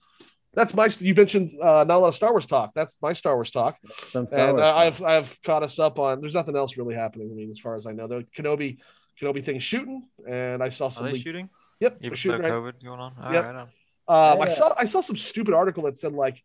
that's 0.53 0.73
my. 0.73 0.89
You 0.99 1.13
mentioned 1.15 1.51
uh, 1.61 1.83
not 1.83 1.97
a 1.97 1.99
lot 1.99 2.07
of 2.09 2.15
Star 2.15 2.31
Wars 2.31 2.47
talk. 2.47 2.71
That's 2.75 2.95
my 3.01 3.13
Star 3.13 3.35
Wars 3.35 3.51
talk, 3.51 3.77
Some 4.11 4.27
Star 4.27 4.39
and 4.39 4.57
Wars 4.57 4.63
uh. 4.63 4.75
I've 4.75 5.03
I've 5.03 5.41
caught 5.43 5.63
us 5.63 5.79
up 5.79 5.99
on. 5.99 6.21
There's 6.21 6.33
nothing 6.33 6.55
else 6.55 6.77
really 6.77 6.95
happening. 6.95 7.29
I 7.31 7.35
mean, 7.35 7.49
as 7.51 7.59
far 7.59 7.75
as 7.75 7.85
I 7.85 7.91
know, 7.91 8.07
the 8.07 8.25
Kenobi 8.37 8.77
Kenobi 9.21 9.43
thing 9.43 9.59
shooting, 9.59 10.07
and 10.27 10.61
I 10.63 10.69
saw 10.69 10.85
Are 10.87 10.91
some. 10.91 11.05
they 11.05 11.11
leaked- 11.13 11.23
shooting? 11.23 11.49
Yep, 11.81 11.97
Even 11.99 12.09
they're 12.09 12.17
shooting 12.17 12.41
though 12.41 12.59
right. 12.61 12.73
COVID 12.73 12.83
going 12.83 12.99
on? 13.01 13.13
All 13.21 13.33
Yep. 13.33 13.43
right, 13.45 13.55
on. 13.55 14.33
Um, 14.33 14.41
I 14.41 14.49
saw 14.53 14.73
I 14.77 14.85
saw 14.85 15.01
some 15.01 15.17
stupid 15.17 15.53
article 15.53 15.83
that 15.83 15.97
said 15.97 16.13
like 16.13 16.41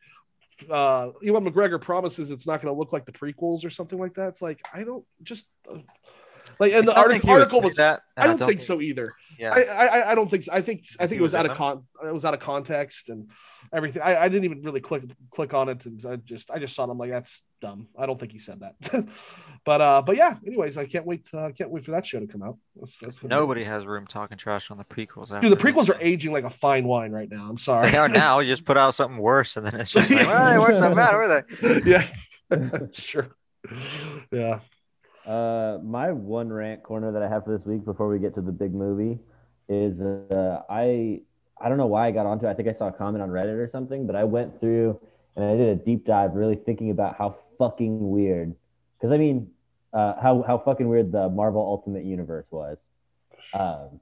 uh 0.70 1.11
Ewan 1.22 1.44
McGregor 1.44 1.80
promises 1.80 2.30
it's 2.30 2.46
not 2.46 2.61
going 2.61 2.74
to 2.74 2.78
look 2.78 2.92
like 2.92 3.07
the 3.07 3.12
prequels 3.12 3.64
or 3.64 3.70
something 3.70 3.98
like 3.98 4.14
that. 4.14 4.28
It's 4.28 4.42
like 4.42 4.61
I 4.74 4.82
don't 4.82 5.05
just 5.22 5.44
uh, 5.70 5.78
like 6.61 6.74
and 6.74 6.86
the 6.86 6.92
I 6.92 7.02
don't 7.02 7.11
think 7.11 7.24
article, 7.24 7.40
article 7.40 7.62
was 7.62 7.76
that. 7.76 8.02
I 8.16 8.26
don't, 8.26 8.38
think 8.38 8.61
so 8.61 8.82
either. 8.82 9.14
Yeah. 9.38 9.54
I, 9.54 9.62
I 9.62 10.11
I 10.12 10.14
don't 10.14 10.30
think 10.30 10.44
so. 10.44 10.52
I 10.52 10.61
think 10.61 10.84
I 11.00 11.06
think 11.06 11.18
it 11.18 11.22
was 11.22 11.34
out 11.34 11.46
of 11.46 11.56
con 11.56 11.84
it 12.04 12.12
was 12.12 12.26
out 12.26 12.34
of 12.34 12.40
context 12.40 13.08
and 13.08 13.30
everything. 13.72 14.02
I, 14.02 14.24
I 14.24 14.28
didn't 14.28 14.44
even 14.44 14.61
really 14.61 14.80
click 14.80 15.04
click 15.30 15.54
on 15.54 15.70
it 15.70 15.86
and 15.86 16.04
I 16.04 16.16
just 16.16 16.50
I 16.50 16.58
just 16.58 16.74
saw 16.74 16.84
it. 16.84 16.90
I'm 16.90 16.98
like 16.98 17.11
that's 17.11 17.40
dumb. 17.62 17.88
I 17.98 18.04
don't 18.04 18.20
think 18.20 18.32
he 18.32 18.38
said 18.38 18.61
that. 18.61 19.08
but 19.64 19.80
uh 19.80 20.02
but 20.04 20.16
yeah. 20.16 20.36
Anyways, 20.46 20.76
I 20.76 20.84
can't 20.84 21.06
wait. 21.06 21.26
Uh, 21.32 21.48
can't 21.56 21.70
wait 21.70 21.86
for 21.86 21.92
that 21.92 22.04
show 22.04 22.20
to 22.20 22.26
come 22.26 22.42
out. 22.42 22.58
That's, 22.76 22.92
that's 23.00 23.18
gonna 23.18 23.34
be- 23.34 23.40
Nobody 23.40 23.64
has 23.64 23.86
room 23.86 24.06
talking 24.06 24.36
trash 24.36 24.70
on 24.70 24.76
the 24.76 24.84
prequels. 24.84 25.40
Dude, 25.40 25.50
the 25.50 25.56
prequels 25.56 25.88
are 25.88 25.98
aging 25.98 26.32
like 26.32 26.44
a 26.44 26.50
fine 26.50 26.84
wine 26.84 27.11
right 27.11 27.30
now. 27.30 27.48
I'm 27.48 27.56
sorry. 27.58 27.90
They 27.90 27.96
are 27.96 28.08
now. 28.11 28.40
You 28.40 28.52
just 28.52 28.66
put 28.66 28.76
out 28.76 28.94
something 28.94 29.18
worse, 29.18 29.56
and 29.56 29.64
then 29.64 29.76
it's 29.76 29.92
just 29.92 30.11
like, 30.11 30.26
well, 30.26 30.50
they 30.52 30.58
weren't 30.58 30.76
so 30.76 30.94
bad, 30.94 31.14
were 31.14 31.44
they? 31.62 31.90
yeah, 31.90 32.06
sure. 32.92 33.28
Yeah. 34.30 34.61
Uh, 35.27 35.79
my 35.83 36.12
one 36.12 36.53
rant 36.53 36.83
corner 36.83 37.12
that 37.12 37.23
I 37.23 37.29
have 37.29 37.45
for 37.45 37.57
this 37.57 37.66
week 37.66 37.85
before 37.85 38.09
we 38.09 38.18
get 38.18 38.35
to 38.35 38.41
the 38.41 38.53
big 38.53 38.75
movie 38.75 39.18
is 39.68 40.01
uh, 40.01 40.62
I 40.68 41.21
I 41.61 41.68
don't 41.68 41.79
know 41.79 41.87
why 41.87 42.09
I 42.09 42.11
got 42.11 42.27
onto. 42.27 42.47
it. 42.47 42.51
I 42.51 42.55
think 42.55 42.68
I 42.68 42.73
saw 42.73 42.89
a 42.89 42.93
comment 42.93 43.23
on 43.23 43.29
Reddit 43.29 43.59
or 43.59 43.68
something, 43.68 44.07
but 44.07 44.16
I 44.16 44.25
went 44.25 44.61
through 44.61 44.99
and 45.37 45.45
I 45.45 45.57
did 45.57 45.68
a 45.68 45.75
deep 45.77 46.07
dive, 46.07 46.35
really 46.35 46.57
thinking 46.57 46.91
about 46.91 47.16
how 47.18 47.37
fucking 47.59 48.11
weird. 48.11 48.55
Because 48.97 49.12
I 49.12 49.18
mean, 49.18 49.51
uh, 49.93 50.14
how 50.21 50.43
how 50.47 50.59
fucking 50.59 50.89
weird 50.89 51.12
the 51.12 51.29
Marvel 51.29 51.62
Ultimate 51.62 52.05
Universe 52.05 52.47
was. 52.51 52.79
Um, 53.53 54.01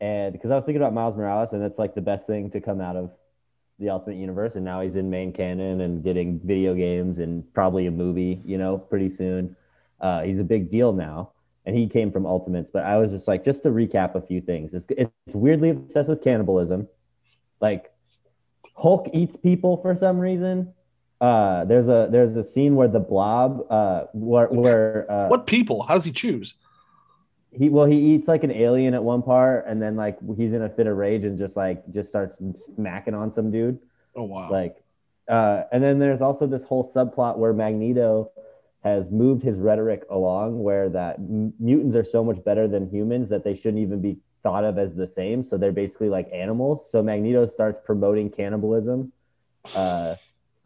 and 0.00 0.32
because 0.32 0.50
I 0.50 0.56
was 0.56 0.64
thinking 0.64 0.82
about 0.82 0.92
Miles 0.92 1.16
Morales, 1.16 1.52
and 1.52 1.62
it's 1.62 1.78
like 1.78 1.94
the 1.94 2.00
best 2.00 2.26
thing 2.26 2.50
to 2.50 2.60
come 2.60 2.80
out 2.80 2.96
of 2.96 3.10
the 3.78 3.90
Ultimate 3.90 4.16
Universe, 4.16 4.56
and 4.56 4.64
now 4.64 4.80
he's 4.80 4.96
in 4.96 5.08
main 5.08 5.32
canon 5.32 5.80
and 5.80 6.02
getting 6.04 6.40
video 6.40 6.74
games 6.74 7.18
and 7.18 7.42
probably 7.54 7.86
a 7.86 7.90
movie, 7.90 8.42
you 8.44 8.58
know, 8.58 8.76
pretty 8.78 9.08
soon. 9.08 9.56
Uh, 10.02 10.22
he's 10.22 10.40
a 10.40 10.44
big 10.44 10.70
deal 10.70 10.92
now, 10.92 11.30
and 11.64 11.76
he 11.76 11.88
came 11.88 12.10
from 12.12 12.26
Ultimates. 12.26 12.70
But 12.72 12.84
I 12.84 12.98
was 12.98 13.10
just 13.12 13.28
like, 13.28 13.44
just 13.44 13.62
to 13.62 13.70
recap 13.70 14.14
a 14.14 14.20
few 14.20 14.40
things. 14.40 14.74
It's 14.74 14.86
it's 14.90 15.10
weirdly 15.32 15.70
obsessed 15.70 16.08
with 16.08 16.22
cannibalism. 16.22 16.88
Like 17.60 17.92
Hulk 18.74 19.08
eats 19.14 19.36
people 19.36 19.76
for 19.78 19.96
some 19.96 20.18
reason. 20.18 20.74
Uh, 21.20 21.64
there's 21.64 21.86
a 21.88 22.08
there's 22.10 22.36
a 22.36 22.42
scene 22.42 22.74
where 22.74 22.88
the 22.88 22.98
Blob, 22.98 23.64
uh, 23.70 24.04
where 24.12 24.48
where 24.48 25.10
uh, 25.10 25.28
What 25.28 25.46
people? 25.46 25.84
How 25.84 25.94
does 25.94 26.04
he 26.04 26.12
choose? 26.12 26.54
he 27.52 27.68
well 27.68 27.84
he 27.86 27.96
eats 27.96 28.28
like 28.28 28.44
an 28.44 28.50
alien 28.50 28.94
at 28.94 29.04
one 29.04 29.22
part, 29.22 29.66
and 29.66 29.80
then 29.80 29.94
like 29.94 30.18
he's 30.36 30.52
in 30.52 30.62
a 30.62 30.68
fit 30.68 30.86
of 30.86 30.96
rage 30.96 31.24
and 31.24 31.38
just 31.38 31.56
like 31.56 31.82
just 31.92 32.08
starts 32.08 32.38
smacking 32.74 33.14
on 33.14 33.32
some 33.32 33.50
dude. 33.50 33.78
Oh 34.16 34.24
wow. 34.24 34.50
Like, 34.50 34.82
uh, 35.28 35.64
and 35.70 35.82
then 35.82 35.98
there's 35.98 36.22
also 36.22 36.46
this 36.46 36.64
whole 36.64 36.90
subplot 36.90 37.36
where 37.36 37.52
Magneto 37.52 38.30
has 38.84 39.10
moved 39.10 39.42
his 39.42 39.58
rhetoric 39.58 40.04
along, 40.10 40.62
where 40.62 40.88
that 40.88 41.18
mutants 41.20 41.96
are 41.96 42.04
so 42.04 42.24
much 42.24 42.42
better 42.44 42.66
than 42.66 42.88
humans 42.88 43.28
that 43.28 43.44
they 43.44 43.54
shouldn't 43.54 43.82
even 43.82 44.00
be 44.00 44.18
thought 44.42 44.64
of 44.64 44.78
as 44.78 44.94
the 44.94 45.06
same. 45.06 45.44
So 45.44 45.56
they're 45.56 45.72
basically 45.72 46.08
like 46.08 46.28
animals. 46.32 46.90
So 46.90 47.02
Magneto 47.02 47.46
starts 47.46 47.80
promoting 47.84 48.28
cannibalism 48.28 49.12
uh, 49.74 50.16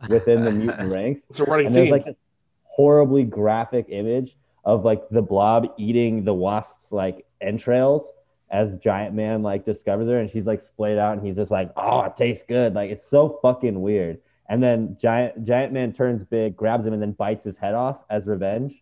within 0.09 0.45
the 0.45 0.51
mutant 0.51 0.93
ranks 0.93 1.25
it's 1.31 1.41
a 1.41 1.45
running 1.45 1.67
and 1.67 1.75
there's 1.75 1.91
like 1.91 2.05
this 2.05 2.17
horribly 2.65 3.25
graphic 3.25 3.87
image 3.89 4.37
of 4.65 4.85
like 4.85 5.09
the 5.11 5.23
blob 5.23 5.73
eating 5.79 6.25
the 6.25 6.35
wasp's 6.35 6.93
like 6.93 7.25
entrails 7.41 8.13
as 8.51 8.77
giant 8.79 9.15
man 9.15 9.43
like 9.43 9.65
discovers 9.65 10.09
her 10.09 10.21
and 10.21 10.31
she's 10.31 10.47
like 10.47 10.61
splayed 10.61 10.99
out 10.99 11.17
and 11.17 11.27
he's 11.27 11.37
just 11.37 11.51
like 11.51 11.71
oh 11.77 12.03
it 12.03 12.17
tastes 12.17 12.45
good 12.47 12.75
like 12.75 12.91
it's 12.91 13.07
so 13.07 13.39
fucking 13.43 13.81
weird 13.81 14.19
and 14.49 14.63
then 14.63 14.97
giant 15.01 15.45
giant 15.45 15.73
man 15.73 15.93
turns 15.93 16.23
big 16.25 16.57
grabs 16.57 16.87
him 16.87 16.93
and 16.93 17.03
then 17.03 17.13
bites 17.13 17.45
his 17.45 17.57
head 17.57 17.75
off 17.75 17.99
as 18.11 18.27
revenge 18.27 18.73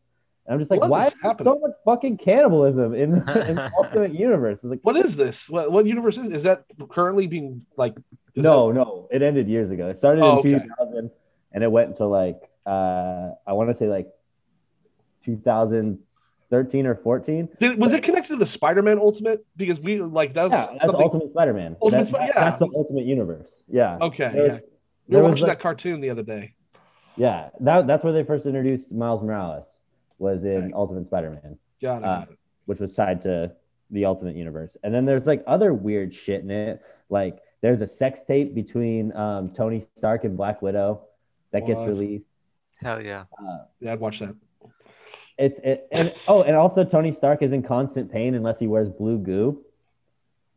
And 0.46 0.52
I'm 0.54 0.58
just 0.60 0.70
like, 0.70 0.80
What 0.80 0.90
why 0.90 1.06
is 1.06 1.14
happening? 1.22 1.52
so 1.54 1.58
much 1.58 1.72
fucking 1.84 2.18
cannibalism 2.18 2.94
in, 2.94 3.14
in 3.14 3.54
the 3.56 3.70
Ultimate 3.78 4.14
Universe? 4.14 4.56
It's 4.56 4.64
like, 4.64 4.80
What 4.82 4.96
is 4.96 5.16
this? 5.16 5.48
What, 5.48 5.72
what 5.72 5.86
universe 5.86 6.18
is? 6.18 6.32
Is 6.32 6.42
that 6.42 6.64
currently 6.90 7.26
being 7.26 7.64
like? 7.76 7.94
no, 8.36 8.70
no, 8.72 9.08
it 9.10 9.22
ended 9.22 9.48
years 9.48 9.70
ago. 9.70 9.88
It 9.88 9.96
started 9.98 10.22
Oh, 10.22 10.32
in 10.40 10.56
okay. 10.56 10.66
2000 10.66 11.10
and 11.52 11.64
it 11.64 11.70
went 11.70 11.88
until 11.90 12.08
like 12.10 12.40
uh 12.66 13.30
I 13.46 13.52
want 13.52 13.70
to 13.70 13.74
say 13.74 13.86
like 13.88 14.08
2013 15.24 16.86
or 16.86 16.94
14. 16.94 17.48
did, 17.58 17.78
was 17.78 17.92
it 17.92 18.02
connected 18.02 18.32
to 18.34 18.38
the 18.38 18.46
Spider-Man 18.46 18.98
Ultimate? 18.98 19.44
Because 19.56 19.80
we 19.80 20.00
like 20.00 20.34
that 20.34 20.44
was 20.44 20.52
Yeah, 20.52 20.66
that's 20.72 20.84
something. 20.84 21.02
Ultimate 21.02 21.30
Spider-Man. 21.30 21.76
Ultimate 21.80 21.98
That- 22.04 22.06
Spi- 22.08 22.18
that- 22.18 22.26
yeah. 22.34 22.44
That's 22.44 22.58
the 22.58 22.68
Ultimate 22.74 23.04
Universe. 23.04 23.62
Yeah. 23.68 23.98
Okay, 24.00 24.32
yeah. 24.34 24.58
Was- 25.06 25.08
We 25.08 25.14
there 25.14 25.22
were 25.22 25.28
watching 25.30 25.46
like- 25.46 25.58
that 25.58 25.62
cartoon 25.62 26.00
the 26.00 26.10
other 26.10 26.22
day. 26.22 26.54
Yeah, 27.16 27.50
that, 27.60 27.86
that's 27.86 28.02
where 28.02 28.12
they 28.12 28.24
first 28.24 28.44
introduced 28.46 28.90
Miles 28.90 29.22
Morales 29.22 29.66
was 30.18 30.44
in 30.44 30.62
Right. 30.64 30.74
Ultimate 30.74 31.06
Spider-Man, 31.06 31.58
Got 31.80 31.98
it. 31.98 32.04
Uh, 32.04 32.18
got 32.20 32.30
it. 32.32 32.38
which 32.66 32.80
was 32.80 32.92
tied 32.94 33.22
to 33.22 33.52
the 33.90 34.04
Ultimate 34.04 34.34
Universe. 34.36 34.76
And 34.82 34.92
then 34.92 35.04
there's 35.04 35.26
like 35.26 35.44
other 35.46 35.72
weird 35.72 36.12
shit 36.12 36.42
in 36.42 36.50
it. 36.50 36.82
Like 37.10 37.38
there's 37.60 37.82
a 37.82 37.86
sex 37.86 38.24
tape 38.24 38.54
between 38.54 39.14
um, 39.16 39.50
Tony 39.50 39.80
Stark 39.96 40.24
and 40.24 40.36
Black 40.36 40.60
Widow 40.62 41.02
that 41.52 41.66
gets 41.66 41.80
released. 41.80 42.24
Hell 42.80 43.00
yeah. 43.00 43.24
Uh, 43.40 43.58
Yeah, 43.80 43.92
I'd 43.92 44.00
watch 44.00 44.18
that. 44.18 44.34
it's 45.38 45.60
it, 45.60 45.86
and 45.92 46.12
oh, 46.26 46.42
and 46.42 46.56
also 46.56 46.82
Tony 46.82 47.12
Stark 47.12 47.42
is 47.42 47.52
in 47.52 47.62
constant 47.62 48.10
pain 48.10 48.34
unless 48.34 48.58
he 48.58 48.66
wears 48.66 48.88
blue 48.88 49.18
goo. 49.18 49.64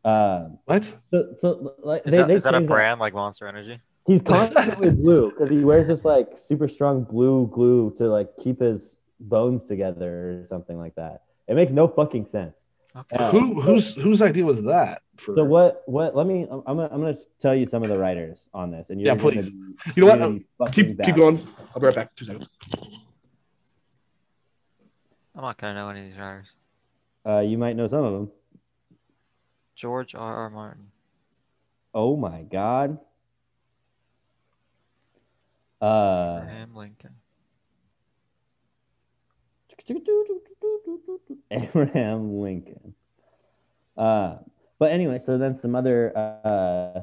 Um, 0.04 0.58
What? 0.64 0.84
so, 1.12 1.34
so 1.40 1.74
like 1.84 2.02
Is 2.06 2.10
they, 2.12 2.16
that, 2.18 2.26
they 2.28 2.34
is 2.34 2.42
that 2.44 2.54
a 2.54 2.58
changed 2.58 2.68
brand 2.68 2.98
like 2.98 3.14
Monster 3.14 3.46
Energy? 3.46 3.80
He's 4.08 4.22
constantly 4.34 4.90
blue 4.90 5.30
because 5.30 5.50
he 5.50 5.58
wears 5.62 5.86
this 5.86 6.04
like 6.04 6.36
super 6.36 6.66
strong 6.66 7.04
blue 7.04 7.46
glue 7.52 7.94
to 7.98 8.08
like 8.08 8.30
keep 8.42 8.58
his 8.60 8.96
bones 9.20 9.64
together 9.64 10.10
or 10.30 10.46
something 10.48 10.78
like 10.78 10.94
that. 10.96 11.22
It 11.46 11.54
makes 11.54 11.70
no 11.72 11.86
fucking 11.86 12.24
sense. 12.26 12.66
Okay. 12.96 13.16
Uh, 13.16 13.30
Who 13.30 13.60
whose 13.60 13.94
whose 13.94 14.22
idea 14.22 14.44
was 14.46 14.62
that? 14.62 15.02
For 15.18 15.36
So 15.36 15.44
what? 15.44 15.82
What? 15.86 16.16
Let 16.16 16.26
me. 16.26 16.46
I'm 16.50 16.62
gonna. 16.64 16.88
I'm 16.90 17.00
gonna 17.02 17.18
tell 17.38 17.54
you 17.54 17.66
some 17.66 17.82
of 17.82 17.90
the 17.90 17.98
writers 17.98 18.48
on 18.54 18.70
this, 18.70 18.88
and 18.88 18.98
you're 18.98 19.14
Yeah, 19.14 19.20
gonna 19.20 19.42
please. 19.42 19.52
You 19.94 20.02
know 20.02 20.06
what? 20.06 20.18
really 20.20 20.46
fucking 20.58 20.72
keep 20.96 21.02
keep 21.04 21.14
going. 21.14 21.46
I'll 21.74 21.80
be 21.80 21.86
right 21.86 21.94
back. 21.94 22.16
Two 22.16 22.24
seconds. 22.24 22.48
I'm 25.34 25.42
not 25.42 25.58
gonna 25.58 25.74
know 25.74 25.90
any 25.90 26.00
of 26.00 26.06
these 26.06 26.18
writers. 26.18 26.46
Uh, 27.26 27.40
you 27.40 27.58
might 27.58 27.76
know 27.76 27.86
some 27.86 28.04
of 28.04 28.12
them. 28.14 28.30
George 29.76 30.14
R. 30.14 30.34
R. 30.34 30.50
Martin. 30.50 30.86
Oh 31.94 32.16
my 32.16 32.42
god. 32.42 32.98
Uh, 35.80 36.40
Abraham 36.42 36.74
Lincoln. 36.74 37.14
Abraham 41.50 42.40
Lincoln. 42.40 42.94
Uh, 43.96 44.36
but 44.78 44.92
anyway, 44.92 45.18
so 45.18 45.38
then 45.38 45.56
some 45.56 45.74
other 45.74 46.16
uh, 46.16 47.00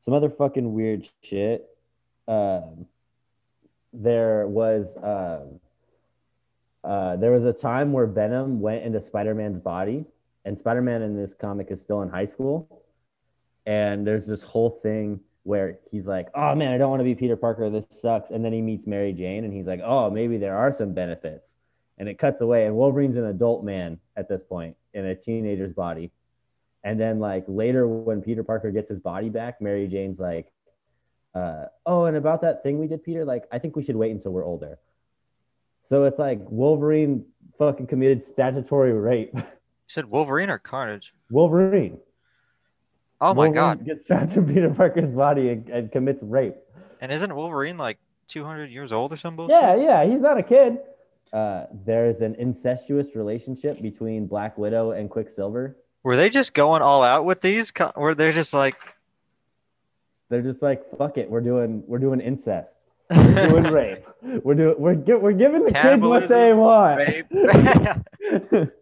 some 0.00 0.14
other 0.14 0.30
fucking 0.30 0.72
weird 0.72 1.08
shit. 1.22 1.68
Um, 2.28 2.86
there 3.92 4.46
was 4.46 4.96
um, 5.02 5.60
uh, 6.84 7.16
there 7.16 7.32
was 7.32 7.44
a 7.44 7.52
time 7.52 7.92
where 7.92 8.06
Venom 8.06 8.60
went 8.60 8.84
into 8.84 9.00
Spider-Man's 9.00 9.58
body, 9.58 10.04
and 10.44 10.58
Spider-Man 10.58 11.02
in 11.02 11.16
this 11.16 11.34
comic 11.34 11.70
is 11.70 11.80
still 11.80 12.02
in 12.02 12.08
high 12.08 12.26
school, 12.26 12.82
and 13.64 14.06
there's 14.06 14.26
this 14.26 14.42
whole 14.42 14.70
thing 14.82 15.20
where 15.46 15.78
he's 15.90 16.06
like, 16.06 16.28
"Oh 16.34 16.54
man, 16.54 16.72
I 16.72 16.78
don't 16.78 16.90
want 16.90 17.00
to 17.00 17.04
be 17.04 17.14
Peter 17.14 17.36
Parker. 17.36 17.70
This 17.70 17.86
sucks." 17.90 18.30
And 18.30 18.44
then 18.44 18.52
he 18.52 18.60
meets 18.60 18.86
Mary 18.86 19.12
Jane, 19.12 19.44
and 19.44 19.54
he's 19.54 19.66
like, 19.66 19.80
"Oh, 19.84 20.10
maybe 20.10 20.38
there 20.38 20.56
are 20.56 20.72
some 20.72 20.92
benefits." 20.92 21.54
And 21.98 22.08
it 22.08 22.18
cuts 22.18 22.40
away, 22.40 22.66
and 22.66 22.74
Wolverine's 22.74 23.16
an 23.16 23.26
adult 23.26 23.64
man 23.64 23.98
at 24.16 24.28
this 24.28 24.42
point 24.42 24.76
in 24.92 25.06
a 25.06 25.14
teenager's 25.14 25.72
body. 25.72 26.10
And 26.84 27.00
then 27.00 27.20
like 27.20 27.44
later, 27.46 27.86
when 27.86 28.22
Peter 28.22 28.42
Parker 28.42 28.70
gets 28.70 28.90
his 28.90 28.98
body 28.98 29.28
back, 29.28 29.60
Mary 29.60 29.86
Jane's 29.86 30.18
like, 30.18 30.52
uh, 31.34 31.66
"Oh, 31.86 32.04
and 32.04 32.16
about 32.16 32.42
that 32.42 32.62
thing 32.62 32.78
we 32.78 32.88
did, 32.88 33.04
Peter. 33.04 33.24
Like, 33.24 33.44
I 33.52 33.58
think 33.58 33.76
we 33.76 33.84
should 33.84 33.96
wait 33.96 34.10
until 34.10 34.32
we're 34.32 34.44
older." 34.44 34.78
So 35.88 36.04
it's 36.04 36.18
like 36.18 36.40
Wolverine 36.50 37.24
fucking 37.58 37.86
committed 37.86 38.20
statutory 38.20 38.92
rape. 38.92 39.30
You 39.34 39.42
said 39.86 40.06
Wolverine 40.06 40.50
or 40.50 40.58
Carnage? 40.58 41.14
Wolverine. 41.30 41.98
Oh 43.20 43.34
my 43.34 43.48
Wolverine 43.48 43.54
god. 43.54 43.84
Gets 43.84 44.04
trapped 44.06 44.36
in 44.36 44.46
Peter 44.46 44.70
Parker's 44.70 45.14
body 45.14 45.50
and, 45.50 45.68
and 45.68 45.92
commits 45.92 46.22
rape. 46.22 46.54
And 47.00 47.12
isn't 47.12 47.34
Wolverine 47.34 47.78
like 47.78 47.98
200 48.28 48.70
years 48.70 48.92
old 48.92 49.12
or 49.12 49.16
something? 49.16 49.48
Yeah, 49.48 49.76
yeah, 49.76 50.04
he's 50.06 50.20
not 50.20 50.38
a 50.38 50.42
kid. 50.42 50.78
Uh, 51.32 51.64
there's 51.84 52.20
an 52.20 52.34
incestuous 52.36 53.16
relationship 53.16 53.80
between 53.82 54.26
Black 54.26 54.56
Widow 54.56 54.92
and 54.92 55.10
Quicksilver. 55.10 55.76
Were 56.02 56.16
they 56.16 56.30
just 56.30 56.54
going 56.54 56.82
all 56.82 57.02
out 57.02 57.24
with 57.24 57.40
these? 57.40 57.72
Were 57.96 58.14
they 58.14 58.32
just 58.32 58.54
like, 58.54 58.76
They're 60.28 60.42
just 60.42 60.62
like, 60.62 60.82
fuck 60.96 61.18
it, 61.18 61.28
we're 61.28 61.40
doing 61.40 61.82
we're 61.86 61.98
doing 61.98 62.20
incest. 62.20 62.74
We're 63.10 63.48
doing 63.50 63.72
rape. 63.72 64.04
We're 64.42 64.54
doing 64.54 64.74
we're 64.78 64.96
gi- 64.96 65.14
we're 65.14 65.30
giving 65.30 65.64
the 65.64 65.70
kids 65.70 66.02
what 66.02 66.26
they 66.26 66.52
want. 66.52 67.08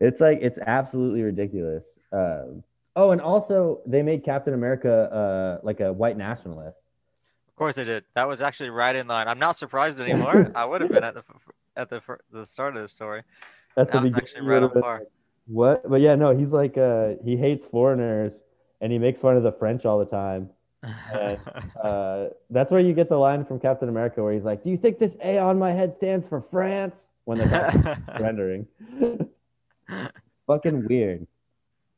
it's 0.00 0.20
like 0.20 0.38
it's 0.42 0.58
absolutely 0.58 1.22
ridiculous. 1.22 1.86
Um, 2.12 2.62
oh, 2.96 3.10
and 3.10 3.20
also 3.20 3.80
they 3.86 4.02
made 4.02 4.24
Captain 4.24 4.54
America 4.54 5.12
uh, 5.12 5.64
like 5.64 5.80
a 5.80 5.92
white 5.92 6.16
nationalist. 6.16 6.78
Of 7.48 7.56
course 7.56 7.76
they 7.76 7.84
did. 7.84 8.04
That 8.14 8.26
was 8.26 8.42
actually 8.42 8.70
right 8.70 8.96
in 8.96 9.06
line. 9.06 9.28
I'm 9.28 9.38
not 9.38 9.56
surprised 9.56 10.00
anymore. 10.08 10.50
I 10.54 10.64
would 10.64 10.80
have 10.80 10.90
been 10.90 11.04
at 11.04 11.14
the 11.14 11.22
at 11.76 11.90
the 11.90 12.00
the 12.32 12.46
start 12.46 12.76
of 12.76 12.82
the 12.82 12.88
story. 12.88 13.22
At 13.76 13.90
the 13.90 14.00
beginning, 14.00 14.14
actually 14.16 14.42
right 14.42 14.62
on 14.62 14.70
par. 14.70 14.98
like, 14.98 15.08
What? 15.46 15.88
But 15.88 16.00
yeah, 16.00 16.14
no, 16.14 16.36
he's 16.36 16.52
like 16.52 16.76
uh, 16.78 17.14
he 17.24 17.36
hates 17.36 17.64
foreigners 17.64 18.34
and 18.80 18.92
he 18.92 18.98
makes 18.98 19.20
fun 19.20 19.36
of 19.36 19.42
the 19.42 19.52
French 19.52 19.84
all 19.84 19.98
the 19.98 20.04
time. 20.04 20.50
And, 21.12 21.38
Uh, 21.82 22.30
that's 22.48 22.70
where 22.70 22.80
you 22.80 22.94
get 22.94 23.10
the 23.10 23.16
line 23.16 23.44
from 23.44 23.60
Captain 23.60 23.90
America 23.90 24.22
where 24.22 24.32
he's 24.32 24.44
like, 24.44 24.62
"Do 24.62 24.70
you 24.70 24.78
think 24.78 24.98
this 24.98 25.18
A 25.22 25.36
on 25.36 25.58
my 25.58 25.70
head 25.70 25.92
stands 25.92 26.26
for 26.26 26.40
France?" 26.40 27.08
When 27.24 27.38
they're 27.38 27.98
surrendering. 28.16 28.66
Fucking 30.46 30.86
weird. 30.86 31.26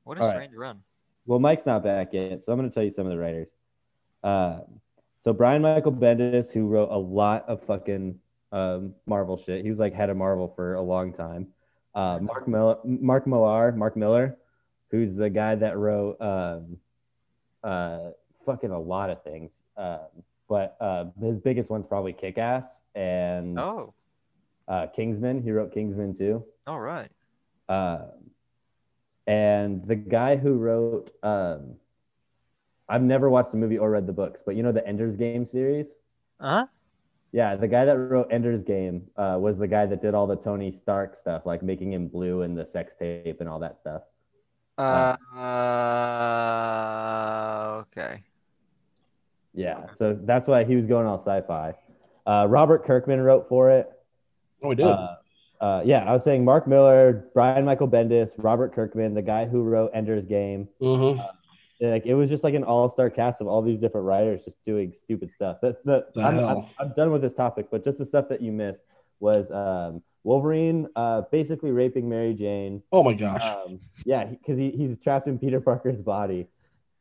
what 0.04 0.18
a 0.18 0.20
All 0.20 0.26
right. 0.28 0.34
strange 0.36 0.54
run. 0.54 0.82
Well, 1.26 1.38
Mike's 1.40 1.66
not 1.66 1.82
back 1.82 2.12
yet, 2.12 2.44
so 2.44 2.52
I'm 2.52 2.58
going 2.58 2.68
to 2.70 2.74
tell 2.74 2.84
you 2.84 2.90
some 2.90 3.06
of 3.06 3.12
the 3.12 3.18
writers. 3.18 3.48
Uh, 4.22 4.60
so 5.24 5.32
Brian 5.32 5.62
Michael 5.62 5.92
Bendis, 5.92 6.52
who 6.52 6.66
wrote 6.68 6.90
a 6.90 6.96
lot 6.98 7.48
of 7.48 7.60
fucking 7.64 8.18
um, 8.52 8.94
Marvel 9.06 9.36
shit, 9.36 9.64
he 9.64 9.68
was 9.70 9.78
like 9.80 9.92
head 9.92 10.08
of 10.10 10.16
Marvel 10.16 10.46
for 10.54 10.74
a 10.74 10.80
long 10.82 11.12
time. 11.12 11.48
Uh, 11.94 12.18
Mark 12.20 12.46
Millar, 12.46 12.76
Mark 12.84 13.26
Millar, 13.26 13.72
Mark 13.72 13.96
Millar, 13.96 14.36
who's 14.90 15.14
the 15.16 15.28
guy 15.30 15.54
that 15.56 15.76
wrote 15.76 16.20
um, 16.20 16.76
uh, 17.64 18.10
fucking 18.44 18.70
a 18.70 18.78
lot 18.78 19.10
of 19.10 19.22
things. 19.24 19.50
Um, 19.76 19.98
but 20.48 20.76
uh, 20.80 21.06
his 21.20 21.38
biggest 21.40 21.70
one's 21.70 21.86
probably 21.86 22.12
Kick 22.12 22.38
Ass 22.38 22.80
and 22.94 23.58
Oh, 23.58 23.94
uh, 24.68 24.86
Kingsman. 24.94 25.42
He 25.42 25.50
wrote 25.50 25.74
Kingsman 25.74 26.14
too. 26.14 26.44
all 26.68 26.78
right. 26.78 27.10
Um, 27.68 28.30
and 29.26 29.86
the 29.86 29.96
guy 29.96 30.36
who 30.36 30.54
wrote, 30.54 31.10
um, 31.22 31.74
I've 32.88 33.02
never 33.02 33.28
watched 33.28 33.50
the 33.50 33.56
movie 33.56 33.78
or 33.78 33.90
read 33.90 34.06
the 34.06 34.12
books, 34.12 34.42
but 34.44 34.54
you 34.54 34.62
know 34.62 34.72
the 34.72 34.86
Ender's 34.86 35.16
Game 35.16 35.44
series? 35.44 35.88
Uh 36.38 36.50
huh. 36.50 36.66
Yeah, 37.32 37.56
the 37.56 37.66
guy 37.68 37.84
that 37.84 37.98
wrote 37.98 38.28
Ender's 38.30 38.62
Game 38.62 39.08
uh, 39.16 39.36
was 39.38 39.58
the 39.58 39.66
guy 39.66 39.84
that 39.86 40.00
did 40.00 40.14
all 40.14 40.26
the 40.26 40.36
Tony 40.36 40.70
Stark 40.70 41.16
stuff, 41.16 41.44
like 41.44 41.62
making 41.62 41.92
him 41.92 42.06
blue 42.08 42.42
and 42.42 42.56
the 42.56 42.64
sex 42.64 42.94
tape 42.94 43.40
and 43.40 43.48
all 43.48 43.58
that 43.58 43.78
stuff. 43.78 44.02
Uh, 44.78 45.16
uh, 45.36 46.62
okay. 47.82 48.22
Yeah, 49.54 49.86
so 49.94 50.18
that's 50.22 50.46
why 50.46 50.64
he 50.64 50.76
was 50.76 50.86
going 50.86 51.06
all 51.06 51.18
sci-fi. 51.18 51.74
Uh, 52.26 52.46
Robert 52.48 52.84
Kirkman 52.84 53.20
wrote 53.20 53.48
for 53.48 53.70
it. 53.70 53.90
Oh, 54.62 54.68
we 54.68 54.74
did. 54.74 54.86
Uh, 54.86 55.16
uh, 55.60 55.82
yeah, 55.84 56.04
I 56.04 56.12
was 56.12 56.24
saying 56.24 56.44
Mark 56.44 56.66
Millar, 56.66 57.28
Brian 57.34 57.64
Michael 57.64 57.88
Bendis, 57.88 58.30
Robert 58.38 58.74
Kirkman, 58.74 59.14
the 59.14 59.22
guy 59.22 59.46
who 59.46 59.62
wrote 59.62 59.90
Ender's 59.94 60.24
Game. 60.24 60.68
Mhm. 60.80 61.24
like 61.80 62.06
it 62.06 62.14
was 62.14 62.28
just 62.30 62.42
like 62.44 62.54
an 62.54 62.64
all-star 62.64 63.10
cast 63.10 63.40
of 63.40 63.46
all 63.46 63.60
these 63.62 63.78
different 63.78 64.06
writers 64.06 64.44
just 64.44 64.56
doing 64.64 64.92
stupid 64.92 65.30
stuff. 65.34 65.58
That, 65.62 65.84
that 65.84 66.14
The 66.14 66.22
I'm, 66.22 66.38
I'm. 66.38 66.64
I'm 66.78 66.92
done 66.96 67.10
with 67.10 67.22
this 67.22 67.34
topic, 67.34 67.66
but 67.70 67.84
just 67.84 67.98
the 67.98 68.04
stuff 68.04 68.28
that 68.28 68.40
you 68.40 68.52
missed 68.52 68.80
was 69.20 69.50
um, 69.50 70.02
Wolverine 70.24 70.88
uh, 70.96 71.22
basically 71.30 71.70
raping 71.70 72.08
Mary 72.08 72.34
Jane. 72.34 72.82
Oh 72.92 73.02
my 73.02 73.14
gosh. 73.14 73.42
Um, 73.42 73.78
yeah, 74.04 74.24
because 74.24 74.58
he, 74.58 74.70
he's 74.70 74.98
trapped 74.98 75.28
in 75.28 75.38
Peter 75.38 75.60
Parker's 75.68 76.00
body, 76.00 76.46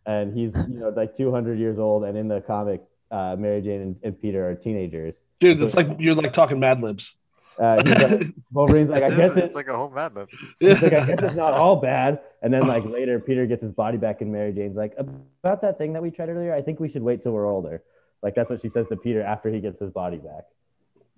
and 0.06 0.34
he's 0.38 0.56
you 0.56 0.80
know 0.80 0.90
like 0.90 1.16
200 1.16 1.58
years 1.58 1.80
old, 1.80 2.04
and 2.04 2.18
in 2.18 2.28
the 2.28 2.42
comic, 2.42 2.82
uh, 3.12 3.36
Mary 3.38 3.62
Jane 3.62 3.82
and, 3.82 3.96
and 4.04 4.22
Peter 4.22 4.50
are 4.50 4.56
teenagers. 4.56 5.20
Dude, 5.40 5.62
it's 5.62 5.76
like 5.76 5.88
you're 6.00 6.16
like 6.16 6.34
talking 6.34 6.60
Mad 6.60 6.82
Libs. 6.82 7.14
Uh, 7.60 7.82
like, 7.86 8.28
Wolverine's 8.52 8.90
like, 8.90 9.04
I 9.04 9.16
guess 9.16 9.36
it's 9.38 9.56
like 9.56 9.68
a 9.68 9.76
whole 9.76 9.90
Mad 9.90 10.14
Lib. 10.16 10.30
He's 10.60 10.82
like, 10.82 10.94
I 10.94 11.06
guess 11.06 11.20
it's 11.24 11.36
not 11.36 11.54
all 11.54 11.78
bad. 11.78 12.20
And 12.42 12.54
then 12.54 12.68
like 12.68 12.86
later, 12.86 13.20
Peter 13.20 13.46
gets 13.46 13.62
his 13.62 13.72
body 13.72 13.98
back, 13.98 14.22
and 14.22 14.32
Mary 14.32 14.52
Jane's 14.52 14.76
like, 14.76 14.96
about 14.98 15.62
that 15.62 15.78
thing 15.78 15.94
that 15.94 16.02
we 16.02 16.12
tried 16.12 16.30
earlier. 16.30 16.54
I 16.54 16.62
think 16.62 16.80
we 16.80 16.90
should 16.90 17.04
wait 17.04 17.24
till 17.24 17.32
we're 17.32 17.50
older. 17.50 17.84
Like 18.22 18.36
that's 18.36 18.50
what 18.50 18.62
she 18.62 18.70
says 18.70 18.88
to 18.90 18.98
Peter 18.98 19.22
after 19.22 19.50
he 19.50 19.60
gets 19.60 19.80
his 19.80 19.92
body 19.92 20.18
back. 20.18 20.46